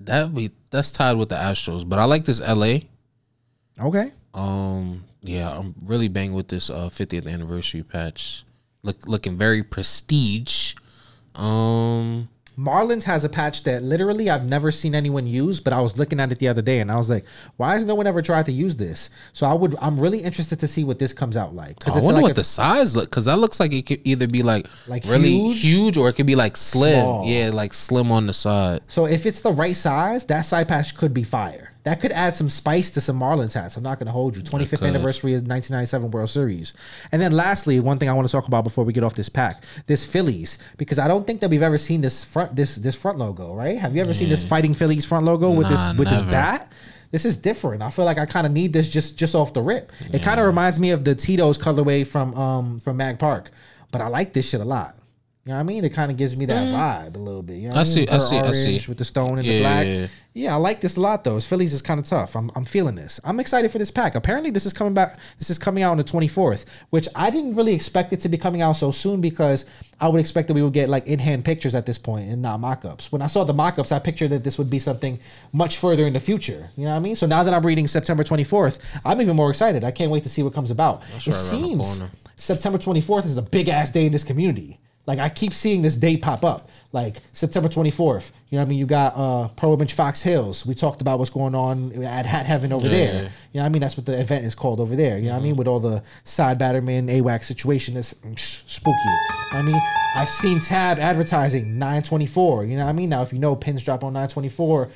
that 0.00 0.34
be 0.34 0.50
that's 0.70 0.90
tied 0.90 1.16
with 1.16 1.28
the 1.28 1.36
Astros, 1.36 1.88
but 1.88 1.98
I 1.98 2.04
like 2.04 2.24
this 2.24 2.40
LA. 2.40 2.78
Okay. 3.80 4.12
Um, 4.34 5.04
yeah, 5.22 5.50
I'm 5.56 5.74
really 5.82 6.08
bang 6.08 6.32
with 6.32 6.48
this 6.48 6.70
uh 6.70 6.88
50th 6.88 7.30
anniversary 7.30 7.82
patch. 7.82 8.44
Look, 8.82 9.06
looking 9.06 9.36
very 9.36 9.62
prestige. 9.62 10.74
Um, 11.34 12.28
Marlins 12.58 13.04
has 13.04 13.24
a 13.24 13.28
patch 13.28 13.62
that 13.64 13.82
literally 13.82 14.28
I've 14.28 14.44
never 14.44 14.70
seen 14.70 14.94
anyone 14.94 15.26
use, 15.26 15.60
but 15.60 15.72
I 15.72 15.80
was 15.80 15.98
looking 15.98 16.20
at 16.20 16.30
it 16.32 16.38
the 16.38 16.48
other 16.48 16.62
day 16.62 16.80
and 16.80 16.90
I 16.92 16.96
was 16.96 17.08
like, 17.08 17.24
why 17.56 17.72
has 17.74 17.84
no 17.84 17.94
one 17.94 18.06
ever 18.06 18.20
tried 18.22 18.46
to 18.46 18.52
use 18.52 18.76
this? 18.76 19.08
So 19.32 19.46
I 19.46 19.54
would 19.54 19.76
I'm 19.80 19.98
really 19.98 20.18
interested 20.22 20.60
to 20.60 20.68
see 20.68 20.84
what 20.84 20.98
this 20.98 21.12
comes 21.12 21.36
out 21.36 21.54
like. 21.54 21.76
I 21.88 21.98
wonder 22.00 22.20
what 22.20 22.34
the 22.34 22.44
size 22.44 22.94
look 22.96 23.08
because 23.08 23.24
that 23.24 23.38
looks 23.38 23.60
like 23.60 23.72
it 23.72 23.86
could 23.86 24.00
either 24.04 24.26
be 24.26 24.42
like, 24.42 24.66
Like 24.86 25.04
really 25.06 25.30
huge? 25.30 25.60
huge? 25.62 25.96
or 25.96 26.08
it 26.08 26.14
could 26.14 26.26
be 26.26 26.34
like 26.36 26.56
slim. 26.56 27.00
Small. 27.02 27.26
Yeah, 27.26 27.50
like 27.52 27.72
slim 27.72 28.12
on 28.12 28.26
the 28.26 28.32
side. 28.34 28.80
so 28.88 29.06
if 29.06 29.26
it's 29.26 29.40
the 29.40 29.52
right 29.52 29.76
size, 29.76 30.24
that 30.26 30.42
side 30.42 30.68
patch 30.68 30.94
could 30.96 31.14
be 31.14 31.22
fire. 31.24 31.69
That 31.84 32.00
could 32.00 32.12
add 32.12 32.36
some 32.36 32.50
spice 32.50 32.90
to 32.90 33.00
some 33.00 33.18
Marlins 33.18 33.54
hats. 33.54 33.76
I'm 33.76 33.82
not 33.82 33.98
going 33.98 34.06
to 34.06 34.12
hold 34.12 34.36
you. 34.36 34.42
25th 34.42 34.86
anniversary 34.86 35.32
of 35.32 35.42
1997 35.46 36.10
World 36.10 36.28
Series. 36.28 36.74
And 37.10 37.22
then 37.22 37.32
lastly, 37.32 37.80
one 37.80 37.98
thing 37.98 38.08
I 38.08 38.12
want 38.12 38.28
to 38.28 38.32
talk 38.32 38.46
about 38.48 38.64
before 38.64 38.84
we 38.84 38.92
get 38.92 39.02
off 39.02 39.14
this 39.14 39.28
pack, 39.30 39.64
this 39.86 40.04
Phillies, 40.04 40.58
because 40.76 40.98
I 40.98 41.08
don't 41.08 41.26
think 41.26 41.40
that 41.40 41.48
we've 41.48 41.62
ever 41.62 41.78
seen 41.78 42.02
this 42.02 42.22
front 42.22 42.54
this 42.54 42.76
this 42.76 42.94
front 42.94 43.18
logo, 43.18 43.54
right? 43.54 43.78
Have 43.78 43.94
you 43.94 44.02
ever 44.02 44.12
seen 44.12 44.28
this 44.28 44.46
Fighting 44.46 44.74
Phillies 44.74 45.04
front 45.06 45.24
logo 45.24 45.50
with 45.50 45.70
Nah, 45.70 45.88
this 45.92 45.98
with 45.98 46.08
this 46.10 46.22
bat? 46.22 46.70
This 47.12 47.24
is 47.24 47.36
different. 47.36 47.82
I 47.82 47.90
feel 47.90 48.04
like 48.04 48.18
I 48.18 48.26
kind 48.26 48.46
of 48.46 48.52
need 48.52 48.72
this 48.72 48.88
just 48.88 49.16
just 49.18 49.34
off 49.34 49.52
the 49.54 49.62
rip. 49.62 49.90
It 50.12 50.22
kind 50.22 50.38
of 50.38 50.46
reminds 50.46 50.78
me 50.78 50.90
of 50.90 51.04
the 51.04 51.14
Tito's 51.14 51.56
colorway 51.58 52.06
from 52.06 52.34
um 52.34 52.80
from 52.80 52.98
Mag 52.98 53.18
Park, 53.18 53.50
but 53.90 54.00
I 54.02 54.08
like 54.08 54.32
this 54.34 54.48
shit 54.50 54.60
a 54.60 54.64
lot. 54.64 54.96
You 55.50 55.54
know 55.54 55.62
what 55.62 55.72
I 55.72 55.74
mean? 55.74 55.84
It 55.84 55.92
kind 55.92 56.12
of 56.12 56.16
gives 56.16 56.36
me 56.36 56.46
that 56.46 56.68
mm-hmm. 56.68 56.76
vibe 56.76 57.16
a 57.16 57.18
little 57.18 57.42
bit. 57.42 57.56
You 57.56 57.62
know 57.62 57.68
what 57.70 57.78
I 57.78 57.80
I, 57.80 57.82
see- 57.82 58.00
mean? 58.02 58.08
I 58.10 58.18
see- 58.18 58.38
I 58.38 58.52
see. 58.52 58.68
orange 58.68 58.88
With 58.88 58.98
the 58.98 59.04
stone 59.04 59.36
and 59.40 59.48
the 59.48 59.60
black. 59.62 59.84
yeah, 59.84 59.92
yeah. 59.92 60.06
Yeah, 60.32 60.54
I 60.54 60.58
like 60.58 60.80
this 60.80 60.96
a 60.96 61.00
lot 61.00 61.24
though. 61.24 61.40
Phillies 61.40 61.74
is 61.74 61.82
kind 61.82 61.98
of 61.98 62.06
tough. 62.06 62.36
I'm, 62.36 62.52
I'm 62.54 62.64
feeling 62.64 62.94
this. 62.94 63.18
I'm 63.24 63.40
excited 63.40 63.72
for 63.72 63.78
this 63.78 63.90
pack. 63.90 64.14
Apparently, 64.14 64.50
this 64.50 64.64
is 64.64 64.72
coming 64.72 64.94
back. 64.94 65.18
This 65.38 65.50
is 65.50 65.58
coming 65.58 65.82
out 65.82 65.90
on 65.90 65.96
the 65.96 66.04
24th, 66.04 66.66
which 66.90 67.08
I 67.16 67.30
didn't 67.30 67.56
really 67.56 67.74
expect 67.74 68.12
it 68.12 68.20
to 68.20 68.28
be 68.28 68.38
coming 68.38 68.62
out 68.62 68.74
so 68.74 68.92
soon 68.92 69.20
because 69.20 69.64
I 70.00 70.06
would 70.06 70.20
expect 70.20 70.46
that 70.46 70.54
we 70.54 70.62
would 70.62 70.72
get 70.72 70.88
like 70.88 71.08
in 71.08 71.18
hand 71.18 71.44
pictures 71.44 71.74
at 71.74 71.84
this 71.84 71.98
point 71.98 72.30
and 72.30 72.40
not 72.40 72.60
mock 72.60 72.84
ups. 72.84 73.10
When 73.10 73.20
I 73.20 73.26
saw 73.26 73.42
the 73.42 73.52
mock 73.52 73.76
ups, 73.80 73.90
I 73.90 73.98
pictured 73.98 74.30
that 74.30 74.44
this 74.44 74.56
would 74.56 74.70
be 74.70 74.78
something 74.78 75.18
much 75.52 75.78
further 75.78 76.06
in 76.06 76.12
the 76.12 76.20
future. 76.20 76.70
You 76.76 76.84
know 76.84 76.92
what 76.92 76.98
I 76.98 77.00
mean? 77.00 77.16
So 77.16 77.26
now 77.26 77.42
that 77.42 77.52
I'm 77.52 77.66
reading 77.66 77.88
September 77.88 78.22
24th, 78.22 78.78
I'm 79.04 79.20
even 79.20 79.34
more 79.34 79.50
excited. 79.50 79.82
I 79.82 79.90
can't 79.90 80.12
wait 80.12 80.22
to 80.22 80.28
see 80.28 80.44
what 80.44 80.54
comes 80.54 80.70
about. 80.70 81.02
it 81.16 81.26
right 81.26 81.34
seems. 81.34 82.02
September 82.36 82.78
24th 82.78 83.24
is 83.24 83.36
a 83.36 83.42
big 83.42 83.68
ass 83.68 83.90
day 83.90 84.06
in 84.06 84.12
this 84.12 84.22
community. 84.22 84.78
Like 85.10 85.18
I 85.18 85.28
keep 85.28 85.52
seeing 85.52 85.82
this 85.82 85.96
date 85.96 86.22
pop 86.22 86.44
up. 86.44 86.68
Like 86.92 87.16
September 87.32 87.68
24th. 87.68 88.30
You 88.48 88.56
know 88.56 88.62
what 88.62 88.66
I 88.66 88.68
mean? 88.70 88.78
You 88.78 88.86
got 88.86 89.16
uh 89.16 89.48
Pro 89.48 89.74
Image 89.74 89.92
Fox 89.94 90.22
Hills. 90.22 90.64
We 90.64 90.74
talked 90.74 91.00
about 91.00 91.18
what's 91.18 91.30
going 91.30 91.56
on 91.56 92.04
at 92.04 92.26
Hat 92.26 92.46
Heaven 92.46 92.72
over 92.72 92.86
Yeah, 92.86 92.92
there. 92.92 93.12
yeah. 93.12 93.20
You 93.20 93.24
know 93.24 93.30
what 93.62 93.64
I 93.64 93.68
mean? 93.70 93.80
That's 93.80 93.96
what 93.96 94.06
the 94.06 94.20
event 94.20 94.44
is 94.46 94.54
called 94.54 94.78
over 94.78 94.94
there. 94.94 95.18
You 95.18 95.26
know 95.26 95.32
what 95.32 95.40
I 95.40 95.42
mean? 95.42 95.56
With 95.56 95.66
all 95.66 95.80
the 95.80 96.02
side 96.22 96.60
batterman 96.60 97.08
AWAC 97.10 97.42
situation 97.42 97.94
mm, 97.96 98.38
spooky. 98.38 98.96
I 99.52 99.62
mean, 99.62 99.80
I've 100.14 100.28
seen 100.28 100.58
Taz 100.58 100.98
advertising 100.98 101.76
924. 101.78 102.66
You 102.66 102.76
know 102.76 102.84
what 102.84 102.90
I 102.90 102.92
mean? 102.92 103.08
Now 103.08 103.22
if 103.22 103.32
you 103.32 103.40
know 103.40 103.56
pins 103.56 103.82
drop 103.84 104.04
on 104.04 104.12
924 104.12 104.90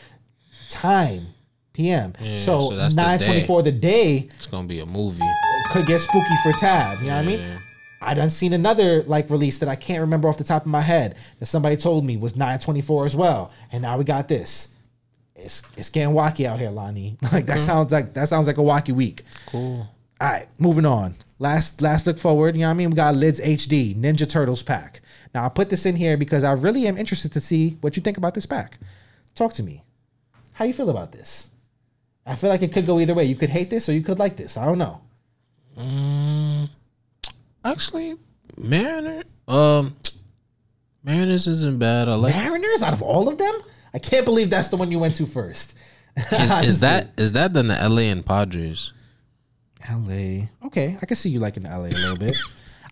time 0.68 1.26
PM. 1.72 2.14
so 2.38 2.70
so 2.70 2.76
that's 2.76 2.94
the 2.94 3.00
924 3.02 3.62
the 3.64 3.72
day 3.72 4.28
It's 4.34 4.46
gonna 4.46 4.68
be 4.68 4.78
a 4.80 4.86
movie. 4.86 5.22
could 5.72 5.86
get 5.86 6.00
spooky 6.00 6.36
for 6.44 6.52
Taz. 6.52 7.00
You 7.00 7.08
know 7.08 7.16
what 7.16 7.24
I 7.24 7.26
mean? 7.26 7.58
I 8.04 8.14
done 8.14 8.30
seen 8.30 8.52
another 8.52 9.02
like 9.04 9.30
release 9.30 9.58
that 9.58 9.68
I 9.68 9.76
can't 9.76 10.00
remember 10.00 10.28
off 10.28 10.38
the 10.38 10.44
top 10.44 10.62
of 10.62 10.70
my 10.70 10.82
head 10.82 11.16
that 11.38 11.46
somebody 11.46 11.76
told 11.76 12.04
me 12.04 12.16
was 12.16 12.36
924 12.36 13.06
as 13.06 13.16
well. 13.16 13.50
And 13.72 13.82
now 13.82 13.96
we 13.96 14.04
got 14.04 14.28
this. 14.28 14.74
It's 15.34 15.62
it's 15.76 15.90
getting 15.90 16.14
wacky 16.14 16.46
out 16.46 16.58
here, 16.58 16.70
Lani. 16.70 17.16
Like 17.32 17.46
that 17.46 17.56
mm-hmm. 17.56 17.66
sounds 17.66 17.92
like 17.92 18.14
that 18.14 18.28
sounds 18.28 18.46
like 18.46 18.58
a 18.58 18.62
wacky 18.62 18.94
week. 18.94 19.22
Cool. 19.46 19.88
All 20.20 20.28
right, 20.28 20.46
moving 20.58 20.86
on. 20.86 21.16
Last 21.38 21.82
last 21.82 22.06
look 22.06 22.18
forward. 22.18 22.54
You 22.54 22.62
know 22.62 22.68
what 22.68 22.72
I 22.72 22.74
mean? 22.74 22.90
We 22.90 22.96
got 22.96 23.16
Lids 23.16 23.40
HD 23.40 23.96
Ninja 23.96 24.28
Turtles 24.28 24.62
pack. 24.62 25.00
Now 25.34 25.44
I 25.44 25.48
put 25.48 25.70
this 25.70 25.86
in 25.86 25.96
here 25.96 26.16
because 26.16 26.44
I 26.44 26.52
really 26.52 26.86
am 26.86 26.96
interested 26.96 27.32
to 27.32 27.40
see 27.40 27.78
what 27.80 27.96
you 27.96 28.02
think 28.02 28.18
about 28.18 28.34
this 28.34 28.46
pack. 28.46 28.78
Talk 29.34 29.54
to 29.54 29.62
me. 29.62 29.82
How 30.52 30.64
you 30.64 30.72
feel 30.72 30.90
about 30.90 31.10
this? 31.10 31.50
I 32.24 32.36
feel 32.36 32.48
like 32.48 32.62
it 32.62 32.72
could 32.72 32.86
go 32.86 33.00
either 33.00 33.14
way. 33.14 33.24
You 33.24 33.34
could 33.34 33.50
hate 33.50 33.70
this 33.70 33.88
or 33.88 33.92
you 33.92 34.02
could 34.02 34.18
like 34.18 34.36
this. 34.36 34.56
I 34.56 34.64
don't 34.64 34.78
know. 34.78 35.00
Mm. 35.76 36.53
Actually, 37.64 38.16
Mariner. 38.58 39.22
Um, 39.48 39.96
Mariners 41.02 41.46
isn't 41.46 41.78
bad. 41.78 42.08
I 42.08 42.14
like. 42.14 42.34
Mariners 42.34 42.82
out 42.82 42.92
of 42.92 43.02
all 43.02 43.28
of 43.28 43.38
them? 43.38 43.54
I 43.92 43.98
can't 43.98 44.24
believe 44.24 44.50
that's 44.50 44.68
the 44.68 44.76
one 44.76 44.90
you 44.90 44.98
went 44.98 45.16
to 45.16 45.26
first. 45.26 45.74
Is, 46.16 46.50
is 46.64 46.80
that 46.86 47.08
is 47.18 47.32
that 47.32 47.52
than 47.52 47.68
the 47.68 47.74
LA 47.88 48.02
and 48.02 48.24
Padres? 48.24 48.92
LA? 49.90 50.46
Okay, 50.66 50.96
I 51.00 51.06
can 51.06 51.16
see 51.16 51.28
you 51.30 51.38
liking 51.40 51.64
the 51.64 51.68
LA 51.70 51.86
a 51.86 51.90
little 51.90 52.16
bit. 52.16 52.36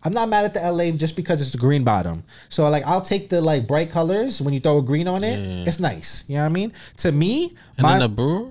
I'm 0.05 0.12
not 0.12 0.28
mad 0.28 0.44
at 0.44 0.53
the 0.55 0.61
LA 0.70 0.90
just 0.90 1.15
because 1.16 1.40
it's 1.40 1.53
the 1.53 1.59
green 1.59 1.85
bottom. 1.85 2.24
So 2.49 2.69
like 2.69 2.85
I'll 2.85 3.01
take 3.01 3.28
the 3.28 3.40
like 3.40 3.66
bright 3.69 3.90
colors 3.90 4.40
when 4.40 4.53
you 4.53 4.61
throw 4.61 4.78
a 4.78 4.82
green 4.82 5.07
on 5.09 5.23
it. 5.24 5.66
It's 5.69 5.78
nice. 5.81 6.24
You 6.28 6.36
know 6.36 6.43
what 6.43 6.47
I 6.51 6.53
mean? 6.53 6.73
To 6.99 7.12
me, 7.12 7.55
And 7.78 7.82
my 7.85 7.93
then 7.93 8.01
the 8.01 8.09
Brewer. 8.09 8.49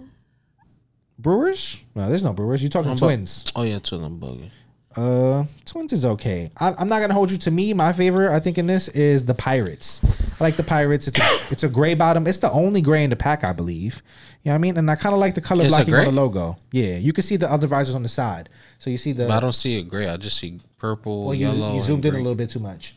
Brewers? 1.20 1.80
No, 1.94 2.08
there's 2.10 2.24
no 2.24 2.34
Brewers. 2.34 2.64
You're 2.64 2.70
talking 2.70 2.92
I'm 2.92 2.96
bu- 2.96 3.06
Twins. 3.06 3.52
Oh 3.56 3.64
yeah, 3.64 3.80
them 3.80 4.20
bugging. 4.20 4.50
Uh, 4.96 5.46
Twins 5.66 5.94
is 5.94 6.04
okay. 6.04 6.52
I, 6.58 6.74
I'm 6.78 6.90
not 6.90 7.00
gonna 7.00 7.14
hold 7.14 7.32
you 7.32 7.38
to 7.38 7.52
me. 7.52 7.74
My 7.74 7.94
favorite, 7.94 8.34
I 8.34 8.40
think, 8.40 8.58
in 8.58 8.68
this 8.68 8.88
is 8.90 9.26
the 9.26 9.34
Pirates, 9.34 10.04
I 10.40 10.44
like 10.44 10.58
the 10.58 10.64
Pirates. 10.64 11.08
It's 11.08 11.20
a, 11.20 11.24
it's 11.52 11.64
a 11.64 11.70
gray 11.70 11.94
bottom. 11.94 12.28
It's 12.28 12.40
the 12.40 12.52
only 12.52 12.82
gray 12.82 13.04
in 13.04 13.10
the 13.10 13.16
pack, 13.16 13.44
I 13.44 13.54
believe. 13.54 14.02
You 14.44 14.50
know 14.50 14.54
what 14.54 14.56
I 14.56 14.58
mean? 14.60 14.78
And 14.78 14.90
I 14.90 14.96
kind 14.96 15.14
of 15.14 15.20
like 15.20 15.36
the 15.36 15.42
color 15.42 15.64
It's 15.64 15.74
blocking 15.74 15.94
on 15.94 16.06
the 16.06 16.12
logo. 16.12 16.58
Yeah, 16.72 16.98
you 16.98 17.14
can 17.14 17.24
see 17.24 17.38
the 17.38 17.52
other 17.52 17.68
visors 17.68 17.96
on 17.96 18.04
the 18.04 18.10
side. 18.10 18.50
So 18.80 18.90
you 18.90 18.98
see 18.98 19.14
the. 19.14 19.28
But 19.28 19.38
I 19.38 19.40
don't 19.40 19.54
see 19.54 19.80
a 19.80 19.84
gray. 19.84 20.10
I 20.10 20.18
just 20.18 20.38
see 20.38 20.60
purple, 20.78 21.26
well, 21.26 21.36
you, 21.36 21.48
yellow. 21.48 21.76
you 21.76 21.82
zoomed 21.82 22.06
in 22.06 22.16
a 22.16 22.18
little 22.18 22.36
bit 22.36 22.50
too 22.50 22.60
much. 22.60 22.96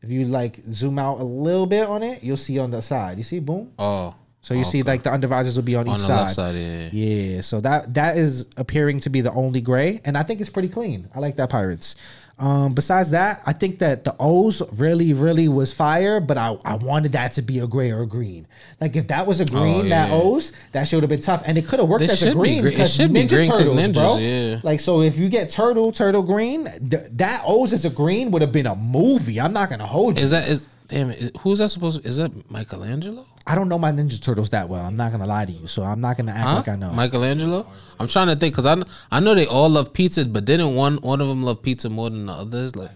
If 0.00 0.10
you 0.10 0.24
like 0.26 0.60
zoom 0.70 0.98
out 0.98 1.18
a 1.18 1.24
little 1.24 1.66
bit 1.66 1.88
on 1.88 2.02
it, 2.02 2.22
you'll 2.22 2.36
see 2.36 2.58
on 2.58 2.70
the 2.70 2.80
side. 2.80 3.18
You 3.18 3.24
see, 3.24 3.40
boom. 3.40 3.72
Oh, 3.78 4.14
So 4.46 4.54
you 4.54 4.62
see, 4.62 4.80
okay. 4.82 4.92
like 4.92 5.02
the 5.02 5.10
undervisors 5.10 5.56
will 5.56 5.64
be 5.64 5.74
on, 5.74 5.88
on 5.88 5.96
each 5.96 6.02
the 6.02 6.24
side. 6.26 6.30
side. 6.30 6.54
Yeah. 6.54 6.88
Yeah, 6.92 7.40
so 7.40 7.60
that 7.62 7.94
that 7.94 8.16
is 8.16 8.46
appearing 8.56 9.00
to 9.00 9.10
be 9.10 9.20
the 9.20 9.32
only 9.32 9.60
gray, 9.60 10.00
and 10.04 10.16
I 10.16 10.22
think 10.22 10.40
it's 10.40 10.50
pretty 10.50 10.68
clean. 10.68 11.08
I 11.16 11.18
like 11.18 11.34
that 11.38 11.50
Pirates. 11.50 11.96
Um, 12.38 12.72
besides 12.72 13.10
that, 13.10 13.42
I 13.44 13.52
think 13.52 13.80
that 13.80 14.04
the 14.04 14.14
O's 14.20 14.62
really, 14.78 15.14
really 15.14 15.48
was 15.48 15.72
fire, 15.72 16.20
but 16.20 16.38
I, 16.38 16.56
I 16.64 16.76
wanted 16.76 17.10
that 17.12 17.32
to 17.32 17.42
be 17.42 17.58
a 17.58 17.66
gray 17.66 17.90
or 17.90 18.02
a 18.02 18.06
green. 18.06 18.46
Like 18.80 18.94
if 18.94 19.08
that 19.08 19.26
was 19.26 19.40
a 19.40 19.46
green, 19.46 19.88
that 19.88 20.12
Oh, 20.12 20.16
yeah. 20.16 20.22
O's, 20.22 20.52
that 20.70 20.86
should 20.86 21.02
have 21.02 21.10
been 21.10 21.22
tough, 21.22 21.42
and 21.44 21.58
it 21.58 21.66
could 21.66 21.80
have 21.80 21.88
worked 21.88 22.04
It 22.04 22.10
as 22.10 22.22
a 22.22 22.32
green 22.32 22.60
green. 22.60 22.66
It 22.68 22.76
because 22.76 22.94
should 22.94 23.12
be 23.12 23.24
Ninja 23.24 23.48
Turtles, 23.48 23.70
ninjas, 23.70 23.94
bro. 23.94 24.18
yeah. 24.18 24.60
Like 24.62 24.78
so, 24.78 25.00
if 25.02 25.18
you 25.18 25.28
get 25.28 25.50
turtle, 25.50 25.90
turtle 25.90 26.22
green, 26.22 26.66
th- 26.88 27.10
that 27.14 27.42
O's 27.44 27.72
as 27.72 27.84
a 27.84 27.90
green 27.90 28.30
would 28.30 28.42
have 28.42 28.52
been 28.52 28.68
a 28.68 28.76
movie. 28.76 29.40
I'm 29.40 29.52
not 29.52 29.70
gonna 29.70 29.88
hold 29.88 30.18
you. 30.18 30.22
Is 30.22 30.30
that 30.30 30.46
is 30.46 30.68
damn 30.86 31.10
it? 31.10 31.36
Who's 31.38 31.58
that 31.58 31.70
supposed? 31.70 32.00
to 32.00 32.08
Is 32.08 32.16
that 32.18 32.48
Michelangelo? 32.48 33.26
I 33.48 33.54
don't 33.54 33.68
know 33.68 33.78
my 33.78 33.92
Ninja 33.92 34.20
Turtles 34.20 34.50
that 34.50 34.68
well. 34.68 34.84
I'm 34.84 34.96
not 34.96 35.12
gonna 35.12 35.26
lie 35.26 35.44
to 35.44 35.52
you, 35.52 35.66
so 35.68 35.84
I'm 35.84 36.00
not 36.00 36.16
gonna 36.16 36.32
act 36.32 36.40
Huh? 36.40 36.54
like 36.56 36.68
I 36.68 36.76
know. 36.76 36.92
Michelangelo. 36.92 37.66
I'm 38.00 38.08
trying 38.08 38.26
to 38.26 38.36
think 38.36 38.54
because 38.56 38.66
I 38.66 38.82
I 39.10 39.20
know 39.20 39.34
they 39.34 39.46
all 39.46 39.68
love 39.68 39.92
pizza, 39.92 40.24
but 40.24 40.44
didn't 40.44 40.74
one 40.74 40.96
one 40.96 41.20
of 41.20 41.28
them 41.28 41.42
love 41.42 41.62
pizza 41.62 41.88
more 41.88 42.10
than 42.10 42.26
the 42.26 42.32
others? 42.32 42.74
Like 42.74 42.90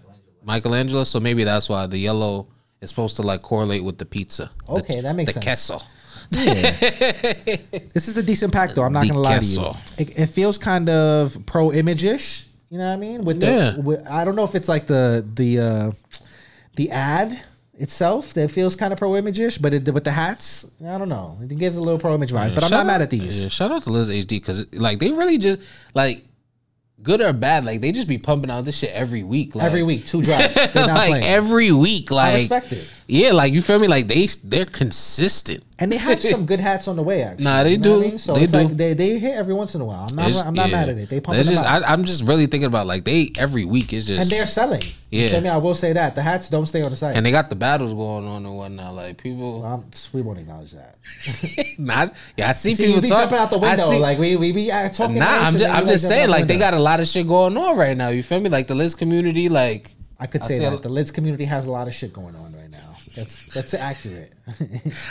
Michelangelo. 0.44 1.04
So 1.04 1.20
maybe 1.20 1.44
that's 1.44 1.68
why 1.68 1.86
the 1.86 1.98
yellow 1.98 2.48
is 2.80 2.88
supposed 2.90 3.16
to 3.16 3.22
like 3.22 3.42
correlate 3.42 3.84
with 3.84 3.98
the 3.98 4.06
pizza. 4.06 4.50
The- 4.66 4.72
Okay, 4.72 5.00
that 5.00 5.14
makes 5.14 5.34
the 5.34 5.40
sense. 5.40 5.68
queso. 5.68 5.82
This 7.92 8.08
is 8.08 8.16
a 8.16 8.22
decent 8.22 8.52
pack, 8.52 8.74
though. 8.74 8.82
I'm 8.82 8.92
not 8.92 9.02
The 9.02 9.08
gonna 9.10 9.20
lie 9.20 9.38
to 9.38 9.44
you. 9.44 9.70
It, 9.98 10.18
it 10.18 10.26
feels 10.26 10.58
kind 10.58 10.88
of 10.88 11.36
pro 11.46 11.72
image 11.72 12.04
ish. 12.04 12.46
You 12.70 12.78
know 12.78 12.86
what 12.86 12.92
I 12.92 12.96
mean? 12.96 13.22
With 13.24 13.40
the, 13.40 13.46
Yeah. 13.46 13.76
with, 13.78 14.06
I 14.06 14.24
don't 14.24 14.36
know 14.36 14.44
if 14.44 14.54
it's 14.54 14.68
like 14.68 14.86
the 14.86 15.26
the 15.34 15.58
uh, 15.58 15.90
the 16.76 16.90
ad 16.90 17.40
itself 17.80 18.34
that 18.34 18.50
feels 18.50 18.76
kind 18.76 18.92
of 18.92 18.98
pro 18.98 19.16
image 19.16 19.40
ish, 19.40 19.58
but 19.58 19.72
it, 19.74 19.92
with 19.92 20.04
the 20.04 20.10
hats, 20.12 20.70
I 20.86 20.98
don't 20.98 21.08
know. 21.08 21.38
It 21.42 21.56
gives 21.58 21.76
a 21.76 21.80
little 21.80 21.98
pro 21.98 22.14
image 22.14 22.30
vibes. 22.30 22.54
But 22.54 22.64
I'm 22.64 22.70
not 22.70 22.86
mad 22.86 23.02
at 23.02 23.10
these. 23.10 23.42
yeah, 23.42 23.48
shout 23.48 23.70
out 23.70 23.82
to 23.84 23.90
Lids 23.90 24.10
HD 24.10 24.28
because 24.28 24.72
like 24.74 24.98
they 24.98 25.10
really 25.12 25.38
just 25.38 25.60
like 25.94 26.24
good 27.02 27.20
or 27.22 27.32
bad, 27.32 27.64
like 27.64 27.80
they 27.80 27.92
just 27.92 28.06
be 28.08 28.18
pumping 28.18 28.50
out 28.50 28.64
this 28.66 28.76
shit 28.78 28.90
every 28.92 29.22
week. 29.22 29.54
Like, 29.54 29.64
Every 29.66 29.82
week, 29.82 30.06
two 30.06 30.22
drops. 30.26 30.74
Not 30.74 30.88
like 30.88 31.10
playing. 31.10 31.24
every 31.24 31.72
week, 31.72 32.10
like 32.10 32.34
I 32.34 32.38
respect 32.40 32.72
it. 32.72 32.94
Yeah, 33.12 33.32
like 33.32 33.52
you 33.52 33.60
feel 33.60 33.78
me? 33.80 33.88
Like 33.88 34.06
they 34.06 34.26
they're 34.44 34.64
consistent. 34.66 35.64
and 35.80 35.90
they 35.92 35.96
have 35.96 36.20
some 36.22 36.46
good 36.46 36.60
hats 36.60 36.86
on 36.86 36.94
the 36.96 37.02
way. 37.02 37.22
Actually, 37.22 37.44
Nah, 37.44 37.62
they 37.64 37.72
You 37.72 37.78
know 37.78 38.02
do. 38.02 38.18
So 38.18 38.34
They 38.34 38.42
it's 38.44 38.52
do. 38.52 38.58
like 38.58 38.76
they 38.76 38.92
they 38.92 39.18
hit 39.18 39.34
every 39.34 39.52
once 39.54 39.74
in 39.74 39.80
a 39.80 39.84
while. 39.84 40.06
I'm 40.08 40.14
not 40.14 40.28
It's- 40.28 40.44
I'm 40.46 40.54
not 40.54 40.68
yeah. 40.70 40.76
mad 40.76 40.88
at 40.90 40.98
it. 40.98 41.08
They 41.08 41.20
pump 41.20 41.36
just 41.38 41.64
out. 41.64 41.82
I, 41.82 41.92
I'm 41.92 42.04
just 42.04 42.22
really 42.26 42.46
thinking 42.46 42.66
about 42.68 42.86
like 42.86 43.04
they 43.04 43.32
every 43.36 43.64
week 43.64 43.92
is 43.92 44.06
just 44.06 44.20
and 44.22 44.30
they're 44.30 44.46
selling. 44.46 44.82
Yeah. 45.10 45.26
feel 45.28 45.40
me? 45.40 45.48
I 45.48 45.56
will 45.56 45.74
say 45.74 45.92
that 45.92 46.14
the 46.14 46.22
hats 46.22 46.48
don't 46.48 46.66
stay 46.66 46.82
on 46.82 46.90
the 46.92 46.96
site. 46.96 47.16
and 47.16 47.26
they 47.26 47.32
got 47.32 47.50
the 47.50 47.56
battles 47.56 47.94
going 47.94 48.26
on 48.28 48.46
and 48.46 48.56
whatnot. 48.56 48.94
Like 48.94 49.16
people, 49.18 49.64
um, 49.64 49.84
we 50.12 50.22
won't 50.22 50.38
acknowledge 50.38 50.72
that. 50.72 50.96
not 51.78 52.14
yeah. 52.36 52.50
I 52.50 52.52
see, 52.52 52.74
See, 52.74 52.84
people 52.84 52.96
you 52.96 53.02
be 53.02 53.08
talk, 53.08 53.22
jumping 53.22 53.38
out 53.38 53.50
the 53.50 53.58
I 53.58 53.70
window 53.70 53.90
see- 53.90 53.98
like 53.98 54.18
we 54.18 54.36
we 54.36 54.52
be 54.52 54.70
uh, 54.70 54.88
talking. 54.90 55.16
Nah, 55.18 55.24
nice 55.24 55.46
I'm 55.54 55.58
just, 55.58 55.74
I'm 55.74 55.86
just 55.88 56.06
saying 56.06 56.28
like 56.30 56.46
they 56.46 56.58
got 56.58 56.74
a 56.74 56.78
lot 56.78 57.00
of 57.00 57.08
shit 57.08 57.26
going 57.26 57.56
on 57.56 57.76
right 57.76 57.96
now. 57.96 58.08
You 58.10 58.22
feel 58.22 58.38
me? 58.38 58.50
Like 58.50 58.68
the 58.68 58.74
Lids 58.76 58.94
community, 58.94 59.48
like 59.48 59.90
I 60.20 60.26
could 60.26 60.44
say 60.44 60.58
that 60.60 60.82
the 60.82 60.88
Lids 60.90 61.10
community 61.10 61.46
has 61.46 61.66
a 61.66 61.72
lot 61.72 61.88
of 61.88 61.94
shit 61.94 62.12
going 62.12 62.36
on 62.36 62.52
right. 62.52 62.59
That's 63.14 63.42
that's 63.54 63.74
accurate. 63.74 64.32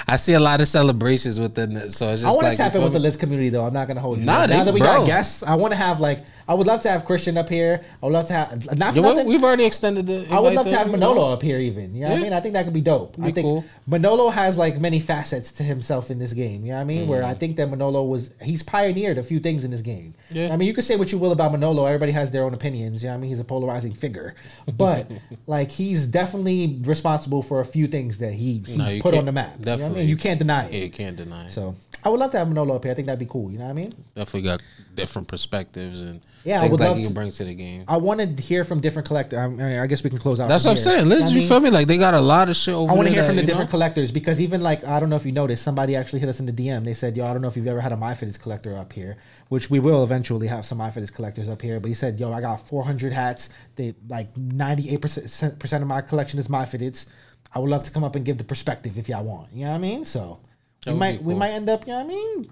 I 0.07 0.15
see 0.17 0.33
a 0.33 0.39
lot 0.39 0.61
of 0.61 0.67
celebrations 0.67 1.39
within 1.39 1.75
it. 1.75 1.91
So 1.91 2.11
it's 2.11 2.21
just 2.21 2.25
I 2.25 2.31
want 2.31 2.43
like 2.43 2.57
to 2.57 2.57
tap 2.57 2.75
in 2.75 2.81
with 2.81 2.93
the? 2.93 2.99
Lids 2.99 3.15
community 3.15 3.49
though. 3.49 3.65
I'm 3.65 3.73
not 3.73 3.87
gonna 3.87 4.01
hold 4.01 4.19
you. 4.19 4.25
Nah, 4.25 4.45
now 4.45 4.63
that 4.63 4.73
we 4.73 4.79
bro. 4.79 4.99
got 4.99 5.05
guests, 5.07 5.43
I 5.43 5.55
want 5.55 5.71
to 5.71 5.77
have 5.77 5.99
like 5.99 6.23
I 6.47 6.53
would 6.53 6.67
love 6.67 6.81
to 6.81 6.89
have 6.89 7.05
Christian 7.05 7.37
up 7.37 7.47
here. 7.47 7.81
I 8.01 8.05
would 8.05 8.13
love 8.13 8.25
to 8.25 8.33
have 8.33 8.77
not 8.77 8.93
for 8.93 8.99
Yeah, 8.99 9.05
nothing. 9.07 9.27
We've 9.27 9.43
already 9.43 9.65
extended 9.65 10.07
the. 10.07 10.27
I 10.29 10.39
would 10.39 10.53
love 10.53 10.67
to 10.67 10.77
have 10.77 10.89
Manolo 10.89 11.31
up 11.31 11.41
here, 11.41 11.59
even. 11.59 11.95
You 11.95 12.01
know 12.01 12.09
what 12.09 12.19
I 12.19 12.21
mean? 12.23 12.33
I 12.33 12.39
think 12.39 12.53
that 12.53 12.65
could 12.65 12.73
be 12.73 12.81
dope. 12.81 13.15
I 13.21 13.31
think 13.31 13.45
cool. 13.45 13.65
Manolo 13.87 14.29
has 14.29 14.57
like 14.57 14.79
many 14.79 14.99
facets 14.99 15.51
to 15.53 15.63
himself 15.63 16.11
in 16.11 16.19
this 16.19 16.33
game. 16.33 16.65
You 16.65 16.71
know 16.71 16.77
what 16.77 16.81
I 16.81 16.85
mean? 16.85 17.07
Where 17.07 17.21
mm-hmm. 17.21 17.31
I 17.31 17.35
think 17.35 17.55
that 17.57 17.69
Manolo 17.69 18.03
was 18.03 18.31
he's 18.41 18.63
pioneered 18.63 19.17
a 19.17 19.23
few 19.23 19.39
things 19.39 19.63
in 19.63 19.71
this 19.71 19.81
game. 19.81 20.13
Yeah. 20.29 20.53
I 20.53 20.57
mean, 20.57 20.67
you 20.67 20.73
can 20.73 20.83
say 20.83 20.95
what 20.95 21.11
you 21.11 21.17
will 21.17 21.31
about 21.31 21.51
Manolo. 21.51 21.85
Everybody 21.85 22.11
has 22.11 22.31
their 22.31 22.43
own 22.43 22.53
opinions. 22.53 23.03
You 23.03 23.09
know 23.09 23.13
what 23.13 23.19
I 23.19 23.21
mean? 23.21 23.29
He's 23.29 23.39
a 23.39 23.45
polarizing 23.45 23.93
figure, 23.93 24.35
but 24.77 25.09
like 25.47 25.71
he's 25.71 26.07
definitely 26.07 26.79
responsible 26.83 27.41
for 27.41 27.59
a 27.59 27.65
few 27.65 27.87
things 27.87 28.17
that 28.19 28.33
he, 28.33 28.63
he 28.65 28.77
No, 28.77 28.99
put 28.99 29.13
on 29.19 29.25
the 29.25 29.31
map. 29.31 29.55
You, 29.59 29.65
know 29.65 29.71
I 29.73 29.75
definitely. 29.75 29.99
mean? 30.01 30.09
you 30.09 30.17
can't 30.17 30.39
deny 30.39 30.65
it. 30.65 30.73
Yeah, 30.73 30.83
you 30.85 30.91
can't 30.91 31.15
deny 31.15 31.45
it. 31.45 31.51
So 31.51 31.75
I 32.03 32.09
would 32.09 32.19
love 32.19 32.31
to 32.31 32.37
have 32.37 32.47
Manolo 32.47 32.75
up 32.75 32.83
here. 32.83 32.91
I 32.91 32.95
think 32.95 33.07
that'd 33.07 33.19
be 33.19 33.25
cool. 33.25 33.51
You 33.51 33.57
know 33.57 33.65
what 33.65 33.71
I 33.71 33.73
mean? 33.73 33.93
Definitely 34.15 34.43
got 34.43 34.61
different 34.95 35.27
perspectives 35.27 36.01
and 36.01 36.21
Yeah, 36.45 36.61
I 36.61 36.67
would 36.67 36.79
like 36.79 36.89
love 36.89 37.01
to- 37.01 37.13
bring 37.13 37.31
to 37.31 37.43
the 37.43 37.53
game. 37.53 37.83
I 37.87 37.97
want 37.97 38.19
to 38.21 38.41
hear 38.41 38.63
from 38.63 38.79
different 38.79 39.07
collectors. 39.07 39.37
I, 39.37 39.47
mean, 39.47 39.61
I 39.61 39.85
guess 39.87 40.01
we 40.03 40.09
can 40.09 40.19
close 40.19 40.39
out. 40.39 40.47
That's 40.47 40.63
what 40.63 40.71
I'm 40.71 40.77
here. 40.77 40.83
saying. 40.83 41.09
You 41.09 41.19
know 41.19 41.27
you 41.27 41.39
mean? 41.39 41.47
feel 41.47 41.59
me? 41.59 41.69
Like 41.69 41.87
they 41.87 41.97
got 41.97 42.13
a 42.13 42.21
lot 42.21 42.49
of 42.49 42.55
shit 42.55 42.73
over 42.73 42.91
I 42.91 42.95
want 42.95 43.07
to 43.09 43.13
hear 43.13 43.23
from 43.25 43.35
the 43.35 43.43
different 43.43 43.69
know? 43.69 43.71
collectors 43.71 44.11
because 44.11 44.39
even 44.39 44.61
like 44.61 44.83
I 44.85 44.99
don't 44.99 45.09
know 45.09 45.17
if 45.17 45.25
you 45.25 45.33
noticed, 45.33 45.61
somebody 45.63 45.95
actually 45.97 46.19
hit 46.19 46.29
us 46.29 46.39
in 46.39 46.45
the 46.45 46.53
DM. 46.53 46.85
They 46.85 46.93
said, 46.93 47.17
"Yo, 47.17 47.25
I 47.25 47.33
don't 47.33 47.41
know 47.41 47.49
if 47.49 47.57
you've 47.57 47.67
ever 47.67 47.81
had 47.81 47.91
a 47.91 47.97
MyFitteds 47.97 48.39
collector 48.39 48.77
up 48.77 48.93
here," 48.93 49.17
which 49.49 49.69
we 49.69 49.79
will 49.79 50.03
eventually 50.03 50.47
have 50.47 50.65
some 50.65 50.77
MyFitteds 50.79 51.13
collectors 51.13 51.49
up 51.49 51.61
here. 51.61 51.81
But 51.81 51.89
he 51.89 51.93
said, 51.95 52.17
"Yo, 52.19 52.31
I 52.31 52.39
got 52.39 52.65
400 52.65 53.11
hats. 53.11 53.49
They 53.75 53.95
like 54.07 54.35
98 54.37 55.01
percent 55.01 55.61
of 55.83 55.87
my 55.87 55.99
collection 56.01 56.39
is 56.39 56.47
MyFitteds. 56.47 57.07
I 57.53 57.59
would 57.59 57.69
love 57.69 57.83
to 57.83 57.91
come 57.91 58.03
up 58.03 58.15
and 58.15 58.25
give 58.25 58.37
the 58.37 58.43
perspective 58.43 58.97
if 58.97 59.09
y'all 59.09 59.23
want. 59.23 59.49
You 59.53 59.65
know 59.65 59.71
what 59.71 59.77
I 59.77 59.79
mean? 59.79 60.05
So 60.05 60.39
we 60.85 60.91
would 60.91 60.95
be 60.95 60.99
might 60.99 61.23
we 61.23 61.33
might 61.33 61.51
end 61.51 61.69
up. 61.69 61.87
You 61.87 61.93
know 61.93 62.03
what 62.03 62.05
I 62.05 62.07
mean? 62.07 62.49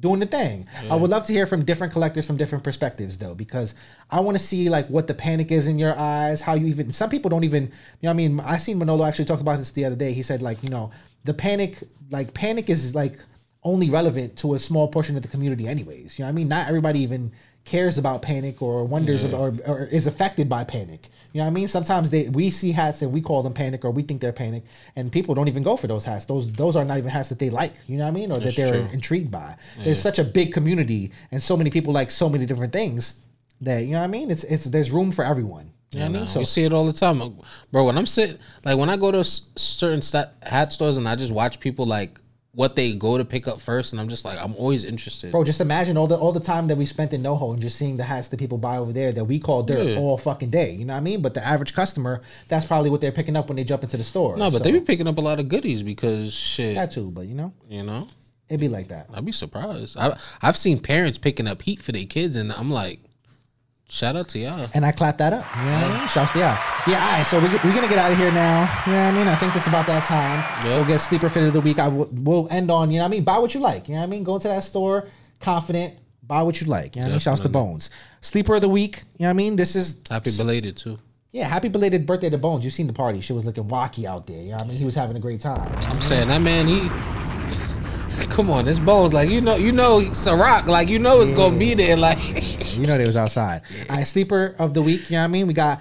doing 0.00 0.20
the 0.20 0.26
thing. 0.26 0.66
I 0.90 0.96
would 0.96 1.10
love 1.10 1.24
to 1.24 1.32
hear 1.32 1.46
from 1.46 1.64
different 1.64 1.92
collectors 1.92 2.26
from 2.26 2.36
different 2.36 2.64
perspectives 2.64 3.18
though, 3.18 3.34
because 3.34 3.74
I 4.10 4.20
want 4.20 4.38
to 4.38 4.42
see 4.42 4.68
like 4.70 4.88
what 4.88 5.06
the 5.06 5.14
panic 5.14 5.52
is 5.52 5.66
in 5.66 5.78
your 5.78 5.98
eyes, 5.98 6.40
how 6.40 6.54
you 6.54 6.66
even 6.66 6.92
some 6.92 7.10
people 7.10 7.28
don't 7.28 7.44
even 7.44 7.64
you 7.64 7.68
know 7.68 8.08
what 8.08 8.10
I 8.10 8.14
mean, 8.14 8.40
I 8.40 8.56
seen 8.56 8.78
Manolo 8.78 9.04
actually 9.04 9.26
talked 9.26 9.42
about 9.42 9.58
this 9.58 9.72
the 9.72 9.84
other 9.84 9.96
day. 9.96 10.12
He 10.12 10.22
said 10.22 10.42
like, 10.42 10.62
you 10.62 10.70
know, 10.70 10.90
the 11.24 11.34
panic 11.34 11.78
like 12.10 12.32
panic 12.34 12.70
is 12.70 12.94
like 12.94 13.18
only 13.64 13.90
relevant 13.90 14.36
to 14.38 14.54
a 14.54 14.58
small 14.58 14.88
portion 14.88 15.16
of 15.16 15.22
the 15.22 15.28
community 15.28 15.68
anyways. 15.68 16.18
You 16.18 16.24
know 16.24 16.26
what 16.26 16.30
I 16.30 16.32
mean? 16.32 16.48
Not 16.48 16.68
everybody 16.68 17.00
even 17.00 17.32
cares 17.64 17.96
about 17.96 18.22
panic 18.22 18.60
or 18.60 18.84
wonders 18.84 19.22
about, 19.24 19.40
or, 19.40 19.54
or 19.66 19.84
is 19.84 20.06
affected 20.06 20.48
by 20.48 20.64
panic. 20.64 21.08
You 21.32 21.38
know 21.38 21.44
what 21.44 21.50
I 21.50 21.54
mean? 21.54 21.68
Sometimes 21.68 22.10
they 22.10 22.28
we 22.28 22.50
see 22.50 22.72
hats 22.72 23.02
and 23.02 23.12
we 23.12 23.20
call 23.20 23.42
them 23.42 23.54
panic 23.54 23.84
or 23.84 23.90
we 23.90 24.02
think 24.02 24.20
they're 24.20 24.32
panic 24.32 24.64
and 24.96 25.10
people 25.12 25.34
don't 25.34 25.48
even 25.48 25.62
go 25.62 25.76
for 25.76 25.86
those 25.86 26.04
hats. 26.04 26.24
Those 26.24 26.52
those 26.52 26.74
are 26.76 26.84
not 26.84 26.98
even 26.98 27.10
hats 27.10 27.28
that 27.28 27.38
they 27.38 27.50
like. 27.50 27.74
You 27.86 27.98
know 27.98 28.04
what 28.04 28.08
I 28.08 28.12
mean? 28.12 28.32
Or 28.32 28.38
That's 28.38 28.56
that 28.56 28.62
they're 28.70 28.82
true. 28.82 28.92
intrigued 28.92 29.30
by. 29.30 29.56
There's 29.82 30.00
such 30.00 30.18
a 30.18 30.24
big 30.24 30.52
community 30.52 31.12
and 31.30 31.42
so 31.42 31.56
many 31.56 31.70
people 31.70 31.92
like 31.92 32.10
so 32.10 32.28
many 32.28 32.46
different 32.46 32.72
things 32.72 33.20
that 33.60 33.80
you 33.84 33.92
know 33.92 33.98
what 34.00 34.04
I 34.04 34.08
mean. 34.08 34.30
It's 34.30 34.44
it's 34.44 34.64
there's 34.64 34.90
room 34.90 35.10
for 35.12 35.24
everyone. 35.24 35.70
You 35.92 36.00
know 36.00 36.06
what 36.06 36.16
I 36.16 36.18
mean? 36.20 36.26
So 36.26 36.40
you 36.40 36.46
see 36.46 36.64
it 36.64 36.72
all 36.72 36.86
the 36.86 36.92
time, 36.94 37.18
bro. 37.70 37.84
When 37.84 37.98
I'm 37.98 38.06
sitting, 38.06 38.38
like 38.64 38.78
when 38.78 38.88
I 38.88 38.96
go 38.96 39.12
to 39.12 39.18
s- 39.18 39.50
certain 39.56 40.00
stat, 40.00 40.32
hat 40.42 40.72
stores 40.72 40.96
and 40.96 41.06
I 41.06 41.16
just 41.16 41.30
watch 41.32 41.60
people 41.60 41.84
like 41.86 42.18
what 42.54 42.76
they 42.76 42.94
go 42.94 43.16
to 43.16 43.24
pick 43.24 43.48
up 43.48 43.58
first, 43.60 43.92
and 43.92 44.00
I'm 44.00 44.08
just 44.08 44.26
like, 44.26 44.38
I'm 44.38 44.54
always 44.56 44.84
interested. 44.84 45.32
Bro, 45.32 45.44
just 45.44 45.60
imagine 45.62 45.96
all 45.96 46.06
the 46.06 46.16
all 46.16 46.32
the 46.32 46.40
time 46.40 46.66
that 46.68 46.76
we 46.76 46.84
spent 46.84 47.12
in 47.14 47.22
NoHo 47.22 47.52
and 47.54 47.62
just 47.62 47.76
seeing 47.78 47.96
the 47.96 48.04
hats 48.04 48.28
that 48.28 48.36
people 48.38 48.58
buy 48.58 48.76
over 48.76 48.92
there 48.92 49.10
that 49.12 49.24
we 49.24 49.38
call 49.38 49.62
dirt 49.62 49.86
Yeah. 49.86 49.96
all 49.96 50.18
fucking 50.18 50.50
day. 50.50 50.72
You 50.72 50.84
know 50.84 50.92
what 50.92 50.98
I 50.98 51.02
mean? 51.02 51.22
But 51.22 51.32
the 51.34 51.42
average 51.44 51.72
customer, 51.74 52.20
that's 52.48 52.66
probably 52.66 52.90
what 52.90 53.00
they're 53.00 53.10
picking 53.12 53.36
up 53.36 53.48
when 53.48 53.56
they 53.56 53.64
jump 53.64 53.82
into 53.84 53.96
the 53.96 54.04
store. 54.04 54.36
no, 54.36 54.50
but 54.50 54.58
So, 54.58 54.64
they 54.64 54.72
be 54.72 54.80
picking 54.80 55.08
up 55.08 55.16
a 55.16 55.22
lot 55.22 55.40
of 55.40 55.48
goodies 55.48 55.82
because 55.82 56.34
shit, 56.34 56.74
that 56.74 56.90
too. 56.92 57.10
But 57.10 57.26
you 57.26 57.34
know, 57.34 57.54
you 57.70 57.82
know, 57.84 58.08
it'd 58.50 58.60
be 58.60 58.68
like 58.68 58.88
that. 58.88 59.06
I'd 59.14 59.24
be 59.24 59.32
surprised. 59.32 59.96
I 59.98 60.16
I've 60.42 60.56
seen 60.58 60.78
parents 60.78 61.16
picking 61.16 61.48
up 61.48 61.62
heat 61.62 61.80
for 61.80 61.92
their 61.92 62.04
kids, 62.04 62.36
and 62.36 62.52
I'm 62.52 62.70
like, 62.70 63.00
shout 63.92 64.16
out 64.16 64.28
to 64.30 64.38
y'all. 64.38 64.68
And 64.74 64.84
I 64.86 64.92
clap 64.92 65.18
that 65.18 65.32
up. 65.32 65.44
You 65.56 65.64
know 65.64 65.72
what 65.72 65.84
I 65.84 65.98
mean? 65.98 66.08
Shouts 66.08 66.32
to 66.32 66.38
y'all. 66.38 66.58
Yeah, 66.86 67.04
all 67.04 67.12
right. 67.12 67.22
So 67.26 67.38
we, 67.38 67.48
we're 67.48 67.74
going 67.76 67.82
to 67.82 67.88
get 67.88 67.98
out 67.98 68.10
of 68.10 68.18
here 68.18 68.32
now. 68.32 68.62
You 68.86 68.92
know 68.92 68.98
what 69.04 69.14
I 69.14 69.18
mean? 69.18 69.28
I 69.28 69.36
think 69.36 69.54
it's 69.54 69.66
about 69.66 69.86
that 69.86 70.04
time. 70.04 70.38
Yeah. 70.64 70.76
We'll 70.76 70.86
get 70.86 70.98
Sleeper 70.98 71.28
Fit 71.28 71.44
of 71.44 71.52
the 71.52 71.60
Week. 71.60 71.78
I 71.78 71.88
will, 71.88 72.08
we'll 72.12 72.48
end 72.50 72.70
on, 72.70 72.90
you 72.90 72.98
know 72.98 73.04
what 73.04 73.08
I 73.08 73.10
mean? 73.10 73.24
Buy 73.24 73.38
what 73.38 73.54
you 73.54 73.60
like. 73.60 73.88
You 73.88 73.94
know 73.94 74.00
what 74.00 74.06
I 74.06 74.10
mean? 74.10 74.24
Go 74.24 74.34
into 74.36 74.48
that 74.48 74.64
store, 74.64 75.08
confident, 75.40 75.98
buy 76.22 76.42
what 76.42 76.60
you 76.60 76.66
like. 76.66 76.96
You 76.96 77.02
know 77.02 77.06
what 77.06 77.10
I 77.10 77.12
mean? 77.12 77.20
Shouts 77.20 77.40
to. 77.42 77.48
Bones. 77.48 77.90
Sleeper 78.22 78.54
of 78.54 78.62
the 78.62 78.68
Week. 78.68 79.02
You 79.18 79.24
know 79.24 79.26
what 79.26 79.30
I 79.30 79.34
mean? 79.34 79.56
This 79.56 79.76
is, 79.76 80.00
Happy 80.10 80.30
belated 80.36 80.76
too. 80.76 80.98
yeah, 81.32 81.46
happy 81.46 81.68
belated 81.68 82.06
birthday 82.06 82.30
to 82.30 82.38
Bones. 82.38 82.64
You've 82.64 82.74
seen 82.74 82.86
the 82.86 82.92
party. 82.92 83.20
She 83.20 83.32
was 83.34 83.44
looking 83.44 83.64
wacky 83.64 84.06
out 84.06 84.26
there. 84.26 84.40
You 84.40 84.50
know 84.50 84.56
what 84.56 84.64
I 84.64 84.68
mean? 84.68 84.78
He 84.78 84.84
was 84.84 84.94
having 84.94 85.16
a 85.16 85.20
great 85.20 85.40
time. 85.40 85.70
I'm 85.86 86.00
saying 86.00 86.28
that 86.28 86.40
man, 86.40 86.66
he. 86.66 86.88
Come 88.30 88.50
on, 88.50 88.64
this 88.64 88.78
Bones 88.78 89.12
like 89.12 89.28
you 89.30 89.40
know, 89.40 89.56
you 89.56 89.72
know, 89.72 90.00
Ciroc, 90.00 90.66
like 90.66 90.88
you 90.88 90.98
know, 90.98 91.20
it's 91.20 91.32
gonna 91.32 91.58
be 91.58 91.74
there. 91.74 91.96
Like, 91.96 92.18
You 92.76 92.86
know 92.86 92.98
they 92.98 93.06
was 93.06 93.16
outside. 93.16 93.62
All 93.88 93.96
right, 93.96 94.06
sleeper 94.06 94.54
of 94.58 94.74
the 94.74 94.82
week. 94.82 95.10
You 95.10 95.16
know 95.16 95.22
what 95.22 95.24
I 95.24 95.28
mean? 95.28 95.46
We 95.46 95.54
got 95.54 95.80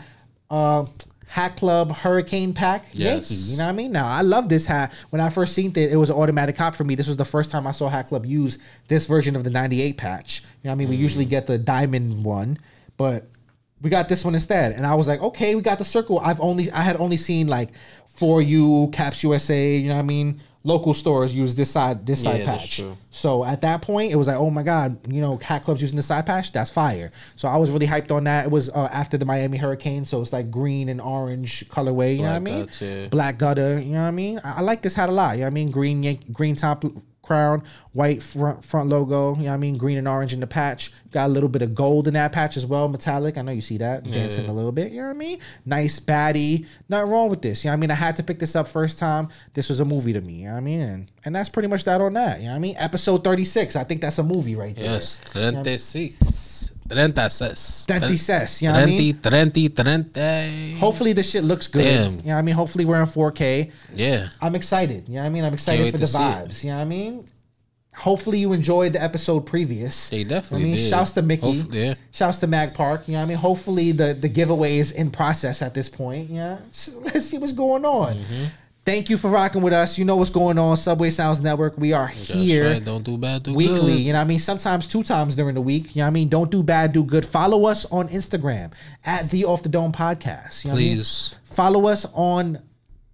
uh 0.49 0.85
Hat 1.27 1.55
Club 1.55 1.93
Hurricane 1.93 2.53
Pack 2.53 2.85
Yes. 2.91 3.31
Yankee. 3.31 3.51
You 3.51 3.57
know 3.57 3.63
what 3.65 3.69
I 3.69 3.73
mean? 3.73 3.91
Now 3.93 4.07
I 4.07 4.21
love 4.21 4.49
this 4.49 4.65
hat. 4.65 4.93
When 5.11 5.21
I 5.21 5.29
first 5.29 5.53
seen 5.53 5.71
it, 5.75 5.91
it 5.91 5.95
was 5.95 6.09
an 6.09 6.17
automatic 6.17 6.55
cop 6.57 6.75
for 6.75 6.83
me. 6.83 6.95
This 6.95 7.07
was 7.07 7.17
the 7.17 7.25
first 7.25 7.51
time 7.51 7.65
I 7.65 7.71
saw 7.71 7.87
Hat 7.89 8.07
Club 8.07 8.25
use 8.25 8.59
this 8.87 9.05
version 9.05 9.35
of 9.35 9.43
the 9.43 9.49
'98 9.49 9.97
patch. 9.97 10.41
You 10.41 10.47
know 10.65 10.69
what 10.69 10.73
I 10.73 10.75
mean? 10.75 10.89
We 10.89 10.95
usually 10.97 11.25
get 11.25 11.47
the 11.47 11.57
diamond 11.57 12.23
one, 12.25 12.57
but 12.97 13.27
we 13.81 13.89
got 13.89 14.09
this 14.09 14.23
one 14.25 14.33
instead. 14.35 14.73
And 14.73 14.85
I 14.85 14.93
was 14.95 15.07
like, 15.07 15.21
okay, 15.21 15.55
we 15.55 15.61
got 15.61 15.79
the 15.79 15.85
circle. 15.85 16.19
I've 16.19 16.39
only 16.41 16.69
I 16.71 16.81
had 16.81 16.97
only 16.97 17.17
seen 17.17 17.47
like 17.47 17.69
4U, 18.19 18.91
Caps 18.93 19.23
USA, 19.23 19.75
you 19.77 19.87
know 19.89 19.95
what 19.95 19.99
I 20.01 20.03
mean? 20.03 20.41
Local 20.63 20.93
stores 20.93 21.33
use 21.33 21.55
this 21.55 21.71
side 21.71 22.05
this 22.05 22.21
side 22.21 22.41
Yeah, 22.41 22.45
patch. 22.57 22.81
So 23.09 23.43
at 23.43 23.61
that 23.61 23.81
point, 23.81 24.11
it 24.11 24.15
was 24.15 24.27
like, 24.27 24.37
oh 24.37 24.51
my 24.51 24.61
god, 24.61 24.99
you 25.11 25.19
know, 25.19 25.37
Hat 25.37 25.63
Club's 25.63 25.81
using 25.81 25.95
the 25.95 26.03
side 26.03 26.25
patch, 26.27 26.51
that's 26.51 26.69
fire. 26.69 27.11
So 27.35 27.47
I 27.47 27.57
was 27.57 27.71
really 27.71 27.87
hyped 27.87 28.11
on 28.11 28.25
that. 28.25 28.45
It 28.45 28.51
was 28.51 28.69
uh, 28.69 28.87
after 28.91 29.17
the 29.17 29.25
Miami 29.25 29.57
Hurricane, 29.57 30.05
so 30.05 30.21
it's 30.21 30.31
like 30.31 30.51
green 30.51 30.87
and 30.89 31.01
orange 31.01 31.67
colorway. 31.69 32.15
You 32.15 32.23
know 32.23 32.29
what 32.29 32.35
I 32.35 32.39
mean? 32.39 32.69
yeah. 32.79 33.07
Black 33.07 33.39
gutter. 33.39 33.79
You 33.79 33.93
know 33.93 34.01
what 34.01 34.07
I 34.07 34.11
mean? 34.11 34.39
I, 34.43 34.57
I 34.57 34.61
like 34.61 34.83
this 34.83 34.93
hat 34.93 35.09
a 35.09 35.11
lot. 35.11 35.31
You 35.31 35.39
know 35.39 35.45
what 35.45 35.47
I 35.47 35.53
mean? 35.53 35.71
Green 35.71 36.03
yank, 36.03 36.31
green 36.31 36.55
top 36.55 36.85
crown, 37.21 37.63
white 37.93 38.23
front 38.23 38.63
front 38.63 38.89
logo. 38.89 39.35
You 39.35 39.43
know 39.43 39.49
what 39.49 39.53
I 39.53 39.57
mean? 39.57 39.77
Green 39.77 39.97
and 39.97 40.07
orange 40.07 40.33
in 40.33 40.39
the 40.39 40.47
patch. 40.47 40.91
Got 41.11 41.27
a 41.27 41.33
little 41.33 41.49
bit 41.49 41.61
of 41.61 41.75
gold 41.75 42.07
in 42.07 42.13
that 42.15 42.31
patch 42.31 42.57
as 42.57 42.65
well, 42.65 42.87
metallic. 42.87 43.37
I 43.37 43.41
know 43.41 43.51
you 43.51 43.61
see 43.61 43.77
that 43.77 44.03
dancing 44.03 44.47
a 44.47 44.53
little 44.53 44.71
bit. 44.71 44.91
You 44.91 45.01
know 45.01 45.07
what 45.07 45.15
I 45.15 45.17
mean? 45.17 45.39
Nice 45.65 45.99
baddie. 45.99 46.65
Nothing 46.89 47.11
wrong 47.11 47.29
with 47.29 47.41
this. 47.41 47.63
You 47.63 47.69
know 47.69 47.73
what 47.73 47.77
I 47.77 47.81
mean? 47.81 47.91
I 47.91 47.95
had 47.95 48.15
to 48.17 48.23
pick 48.23 48.39
this 48.39 48.55
up 48.55 48.67
first 48.67 48.97
time. 48.97 49.29
This 49.53 49.69
was 49.69 49.79
a 49.79 49.85
movie 49.85 50.13
to 50.13 50.21
me. 50.21 50.33
You 50.33 50.45
know 50.45 50.51
what 50.53 50.57
I 50.57 50.61
mean? 50.61 50.81
And, 50.81 51.11
and 51.25 51.35
that's 51.35 51.49
pretty 51.49 51.67
much 51.67 51.83
that 51.83 52.01
on 52.01 52.13
that. 52.13 52.39
You 52.39 52.45
know 52.45 52.51
what 52.51 52.57
I 52.57 52.59
mean? 52.59 52.75
Episode 52.77 53.23
36. 53.23 53.75
I 53.75 53.83
think 53.83 54.01
that's 54.01 54.19
a 54.19 54.23
movie 54.23 54.55
right 54.55 54.75
there. 54.75 54.85
Yes, 54.85 55.19
36. 55.19 56.71
36. 56.91 57.85
36, 57.87 58.61
you 58.61 58.67
know 58.67 58.73
what 58.75 58.83
I 58.83 58.85
mean? 58.85 59.17
30, 59.17 59.67
30, 59.69 60.03
30. 60.03 60.73
Hopefully 60.75 61.13
this 61.13 61.29
shit 61.29 61.43
looks 61.43 61.67
good. 61.67 61.83
Damn. 61.83 62.17
You 62.17 62.23
know 62.27 62.37
I 62.37 62.41
mean? 62.41 62.55
Hopefully 62.55 62.85
we're 62.85 62.99
in 62.99 63.07
4K. 63.07 63.71
Yeah. 63.95 64.27
I'm 64.41 64.55
excited. 64.55 65.07
You 65.07 65.15
know 65.15 65.21
what 65.21 65.25
I 65.27 65.29
mean? 65.29 65.45
I'm 65.45 65.53
excited 65.53 65.91
for 65.91 65.97
the 65.97 66.05
vibes. 66.05 66.63
You 66.63 66.71
know 66.71 66.77
what 66.77 66.81
I 66.81 66.85
mean? 66.85 67.25
Hopefully 67.95 68.39
you 68.39 68.53
enjoyed 68.53 68.93
the 68.93 69.03
episode 69.03 69.41
previous. 69.41 70.09
They 70.09 70.23
definitely 70.23 70.61
I 70.61 70.63
mean, 70.69 70.75
did. 70.77 70.89
shouts 70.89 71.11
to 71.13 71.21
Mickey. 71.21 71.57
Hopefully, 71.57 71.87
yeah. 71.87 71.93
Shouts 72.11 72.39
to 72.39 72.47
Mag 72.47 72.73
Park. 72.73 73.07
You 73.07 73.13
know 73.13 73.19
what 73.19 73.25
I 73.25 73.27
mean? 73.27 73.37
Hopefully 73.37 73.91
the 73.91 74.13
the 74.13 74.29
giveaway 74.29 74.77
is 74.77 74.91
in 74.91 75.11
process 75.11 75.61
at 75.61 75.73
this 75.73 75.89
point. 75.89 76.29
Yeah. 76.29 76.57
Let's 77.01 77.25
see 77.25 77.37
what's 77.37 77.51
going 77.51 77.83
on. 77.83 78.15
Mm-hmm. 78.15 78.45
Thank 78.83 79.11
you 79.11 79.17
for 79.17 79.29
rocking 79.29 79.61
with 79.61 79.73
us. 79.73 79.99
You 79.99 80.05
know 80.05 80.15
what's 80.15 80.31
going 80.31 80.57
on. 80.57 80.75
Subway 80.75 81.11
Sounds 81.11 81.39
Network. 81.39 81.77
We 81.77 81.93
are 81.93 82.07
here 82.07 82.71
right. 82.71 82.83
Don't 82.83 83.03
do 83.03 83.15
bad, 83.17 83.43
do 83.43 83.53
weekly. 83.53 83.79
good. 83.93 83.99
You 83.99 84.13
know 84.13 84.19
what 84.19 84.25
I 84.25 84.27
mean? 84.27 84.39
Sometimes 84.39 84.87
two 84.87 85.03
times 85.03 85.35
during 85.35 85.53
the 85.53 85.61
week. 85.61 85.95
You 85.95 85.99
know 86.01 86.05
what 86.05 86.07
I 86.07 86.11
mean? 86.13 86.29
Don't 86.29 86.49
do 86.49 86.63
bad, 86.63 86.91
do 86.91 87.03
good. 87.03 87.23
Follow 87.23 87.65
us 87.65 87.85
on 87.91 88.09
Instagram 88.09 88.71
at 89.05 89.29
the 89.29 89.45
Off 89.45 89.61
the 89.61 89.69
Dome 89.69 89.91
Podcast. 89.91 90.63
You 90.65 90.69
know 90.69 90.73
what 90.75 90.79
I 90.81 90.83
mean? 90.83 90.97
Please. 90.97 91.35
Follow 91.45 91.85
us 91.87 92.05
on 92.13 92.59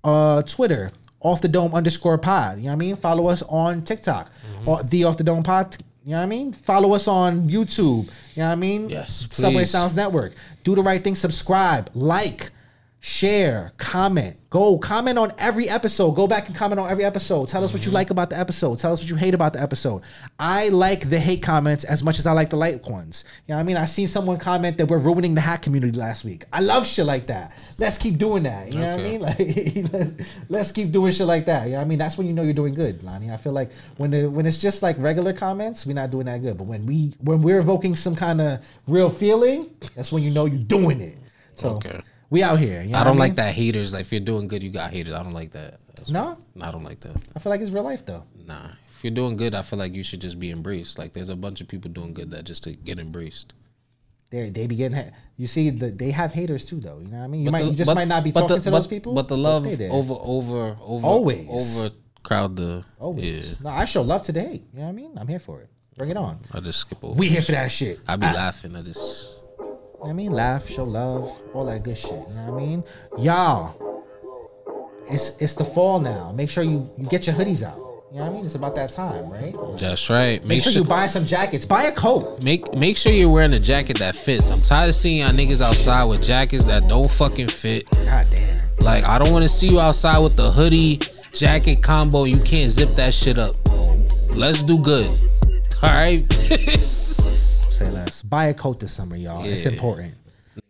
uh, 0.06 0.42
Twitter, 0.44 0.90
off 1.20 1.42
the 1.42 1.50
dome 1.50 1.74
underscore 1.76 2.18
pod. 2.18 2.58
You 2.60 2.64
know 2.64 2.68
what 2.70 2.74
I 2.74 2.76
mean? 2.78 2.96
Follow 2.96 3.28
us 3.28 3.42
on 3.44 3.84
TikTok, 3.84 4.30
Mm-hmm. 4.30 4.70
or 4.70 4.84
the 4.84 5.04
off 5.04 5.18
the 5.18 5.24
dome 5.26 5.44
pod. 5.44 5.76
You 6.06 6.12
know 6.12 6.18
what 6.20 6.24
I 6.24 6.28
mean? 6.28 6.54
Follow 6.54 6.94
us 6.94 7.10
on 7.10 7.50
YouTube. 7.50 8.06
You 8.38 8.44
know 8.44 8.48
what 8.48 8.52
I 8.54 8.56
mean? 8.56 8.90
Yes, 8.90 9.28
Subway. 9.32 9.66
Sounds 9.66 9.94
Network. 9.94 10.34
Do 10.64 10.76
the 10.76 10.82
right 10.82 11.04
thing. 11.04 11.16
Subscribe, 11.16 11.90
like, 11.94 12.52
share, 13.00 13.74
comment. 13.78 14.38
Go 14.50 14.78
comment 14.78 15.18
on 15.18 15.34
every 15.38 15.70
episode. 15.70 16.12
Go 16.12 16.26
back 16.26 16.48
and 16.48 16.56
comment 16.56 16.80
on 16.80 16.90
every 16.90 17.04
episode. 17.04 17.50
Tell 17.50 17.64
us 17.64 17.74
what 17.74 17.82
you 17.82 17.88
mm-hmm. 17.90 17.96
like 17.96 18.10
about 18.10 18.30
the 18.30 18.40
episode. 18.40 18.80
Tell 18.80 18.94
us 18.94 19.00
what 19.02 19.10
you 19.10 19.16
hate 19.16 19.34
about 19.34 19.54
the 19.54 19.62
episode. 19.62 20.02
I 20.40 20.70
like 20.70 21.10
the 21.10 21.20
hate 21.20 21.44
comments 21.44 21.84
as 21.84 22.02
much 22.02 22.18
as 22.18 22.26
I 22.26 22.32
like 22.32 22.50
the 22.50 22.56
like 22.56 22.90
ones. 22.90 23.26
You 23.46 23.52
know 23.52 23.58
what 23.58 23.62
I 23.62 23.64
mean? 23.64 23.78
I 23.78 23.86
seen 23.86 24.08
someone 24.08 24.40
comment 24.40 24.78
that 24.78 24.88
we're 24.88 25.00
ruining 25.00 25.36
the 25.36 25.42
hat 25.42 25.62
community 25.62 25.98
last 25.98 26.24
week. 26.24 26.46
I 26.52 26.62
love 26.62 26.88
shit 26.88 27.06
like 27.06 27.28
that. 27.28 27.56
Let's 27.78 27.98
keep 27.98 28.18
doing 28.18 28.44
that. 28.44 28.74
You 28.74 28.80
know 28.80 28.96
what 28.96 29.00
I 29.00 29.04
mean? 29.04 29.22
Like 29.28 29.40
let's- 29.92 30.30
let's 30.48 30.72
keep 30.72 30.92
doing 30.92 31.12
shit 31.12 31.28
like 31.28 31.46
that. 31.48 31.66
You 31.66 31.72
know 31.72 31.78
what 31.80 31.86
I 31.86 31.88
mean? 31.88 31.98
That's 31.98 32.18
when 32.18 32.28
you 32.28 32.34
know 32.34 32.44
you're 32.44 32.54
doing 32.54 32.74
good, 32.74 33.04
Lani. 33.04 33.32
I 33.32 33.38
feel 33.38 33.52
like 33.52 33.72
when 33.98 34.12
the, 34.12 34.28
when 34.28 34.46
it's 34.46 34.58
just 34.58 34.82
like 34.82 34.96
regular 35.00 35.34
comments, 35.34 35.86
we're 35.86 35.94
not 35.94 36.12
doing 36.12 36.26
that 36.28 36.42
good. 36.42 36.58
But 36.58 36.68
when 36.68 36.86
we 36.86 37.14
when 37.20 37.42
we're 37.42 37.60
evoking 37.60 37.96
some 37.96 38.16
kind 38.16 38.40
of 38.40 38.60
real 38.88 39.10
feeling, 39.10 39.72
that's 39.96 40.12
when 40.12 40.24
you 40.24 40.32
know 40.32 40.46
you're 40.46 40.58
doing 40.58 41.02
it. 41.02 41.18
So 41.56 41.76
Okay. 41.76 42.00
We 42.30 42.44
out 42.44 42.60
here. 42.60 42.82
You 42.82 42.90
know 42.90 43.00
I 43.00 43.04
don't 43.04 43.14
mean? 43.14 43.20
like 43.20 43.36
that 43.38 43.54
haters. 43.54 43.94
Like 43.94 44.02
if 44.02 44.12
you're 44.12 44.22
doing 44.22 44.48
good, 44.48 44.64
you 44.64 44.70
got 44.70 44.92
haters. 44.92 45.14
I 45.14 45.24
don't 45.24 45.34
like 45.34 45.52
that. 45.52 45.80
That's- 45.88 46.10
No, 46.10 46.38
I 46.62 46.72
don't 46.72 46.84
like 46.84 47.00
that. 47.02 47.16
I 47.36 47.40
feel 47.40 47.50
like 47.52 47.62
it's 47.62 47.72
real 47.72 47.84
life 47.84 48.06
though. 48.06 48.24
Nah. 48.46 48.70
If 48.90 49.04
you're 49.04 49.14
doing 49.14 49.38
good, 49.38 49.54
I 49.54 49.62
feel 49.62 49.78
like 49.80 49.94
you 49.94 50.04
should 50.04 50.22
just 50.22 50.40
be 50.40 50.50
embraced. 50.52 50.98
Like 50.98 51.14
there's 51.14 51.30
a 51.30 51.36
bunch 51.36 51.62
of 51.62 51.68
people 51.68 51.92
doing 51.92 52.14
good 52.14 52.32
that 52.32 52.46
just 52.46 52.64
to 52.64 52.74
get 52.74 53.00
embraced. 53.00 53.54
They 54.30 54.50
they 54.50 54.68
be 54.68 54.76
getting 54.76 54.98
ha- 54.98 55.12
you 55.38 55.48
see 55.48 55.70
the, 55.70 55.90
they 55.90 56.12
have 56.12 56.34
haters 56.34 56.66
too 56.66 56.80
though. 56.82 57.00
You 57.00 57.08
know 57.08 57.18
what 57.20 57.24
I 57.24 57.28
mean? 57.28 57.42
You 57.42 57.46
But 57.48 57.52
might 57.52 57.62
the- 57.64 57.70
you 57.70 57.76
just 57.76 57.88
but- 57.88 57.96
might 57.96 58.08
not 58.08 58.24
be 58.24 58.32
talking 58.32 58.48
the- 58.58 58.62
to 58.64 58.72
but- 58.72 58.78
those 58.80 58.88
people. 58.88 59.14
But 59.14 59.28
the 59.30 59.38
love 59.38 59.64
they 59.78 59.88
over 59.90 60.16
over 60.20 60.76
over 60.82 61.06
Always. 61.06 61.48
over 61.50 61.94
crowd 62.24 62.58
the 62.58 62.84
always. 63.00 63.52
yeah. 63.52 63.56
No, 63.62 63.70
I 63.70 63.86
show 63.86 64.02
love 64.02 64.24
today. 64.24 64.64
You 64.74 64.80
know 64.80 64.84
what 64.84 64.90
I 64.90 64.92
mean? 64.92 65.12
I'm 65.18 65.28
here 65.30 65.40
for 65.40 65.62
it. 65.62 65.70
Bring 65.98 66.12
it 66.12 66.18
on. 66.18 66.40
I 66.52 66.60
just 66.60 66.80
skip 66.80 67.02
over. 67.04 67.14
We 67.14 67.30
here 67.30 67.42
for 67.42 67.54
that 67.54 67.72
shit. 67.72 68.00
I 68.08 68.18
be 68.18 68.26
Ah. 68.28 68.34
laughing. 68.34 68.76
I 68.76 68.82
just 68.82 68.98
what 68.98 69.37
I 70.06 70.14
mean, 70.14 70.32
laugh, 70.32 70.70
show 70.70 70.84
love, 70.84 71.42
all 71.54 71.66
that 71.66 71.84
good 71.84 71.98
shit. 71.98 72.12
You 72.12 72.18
know 72.36 72.52
what 72.52 72.62
I 72.62 72.66
mean, 72.66 72.84
y'all. 73.18 74.04
It's 75.10 75.38
it's 75.40 75.54
the 75.56 75.64
fall 75.64 76.00
now. 76.00 76.32
Make 76.34 76.50
sure 76.50 76.64
you 76.64 76.90
you 76.98 77.06
get 77.08 77.28
your 77.28 77.36
hoodies 77.36 77.64
out. 77.64 77.78
You 78.12 78.20
know 78.20 78.24
what 78.24 78.30
I 78.30 78.34
mean? 78.34 78.46
It's 78.46 78.56
about 78.56 78.76
that 78.76 78.90
time, 78.90 79.30
right? 79.30 79.56
that's 79.78 80.10
right. 80.10 80.44
Make 80.46 80.64
sure 80.64 80.72
you 80.72 80.84
buy 80.84 81.08
some 81.08 81.26
jackets. 81.26 81.66
Buy 81.66 81.84
a 81.84 81.92
coat. 81.92 82.44
Make 82.44 82.74
make 82.74 82.98
sure 82.98 83.12
you're 83.12 83.32
wearing 83.32 83.54
a 83.54 83.60
jacket 83.60 83.98
that 84.00 84.16
fits. 84.16 84.50
I'm 84.50 84.62
tired 84.62 84.90
of 84.90 84.96
seeing 84.96 85.20
y'all 85.20 85.30
niggas 85.30 85.62
outside 85.62 86.04
with 86.06 86.24
jackets 86.24 86.64
that 86.66 86.88
don't 86.88 87.10
fucking 87.10 87.48
fit. 87.48 87.90
God 87.92 88.28
damn. 88.32 88.62
Like 88.80 89.06
I 89.06 89.18
don't 89.20 89.32
want 89.32 89.44
to 89.44 89.50
see 89.50 89.68
you 89.68 89.80
outside 89.80 90.20
with 90.20 90.36
the 90.36 90.52
hoodie 90.52 91.00
jacket 91.34 91.82
combo. 91.82 92.26
You 92.26 92.40
can't 92.40 92.72
zip 92.72 92.90
that 92.96 93.14
shit 93.14 93.38
up. 93.38 93.56
Let's 94.36 94.62
do 94.62 94.80
good. 94.80 95.12
All 95.82 95.90
right. 95.90 96.26
Say 97.78 97.92
less. 97.92 98.24
Buy 98.24 98.46
a 98.46 98.56
coat 98.56 98.80
this 98.80 98.92
summer, 98.92 99.16
y'all. 99.16 99.46
It's 99.46 99.68
important. 99.68 100.16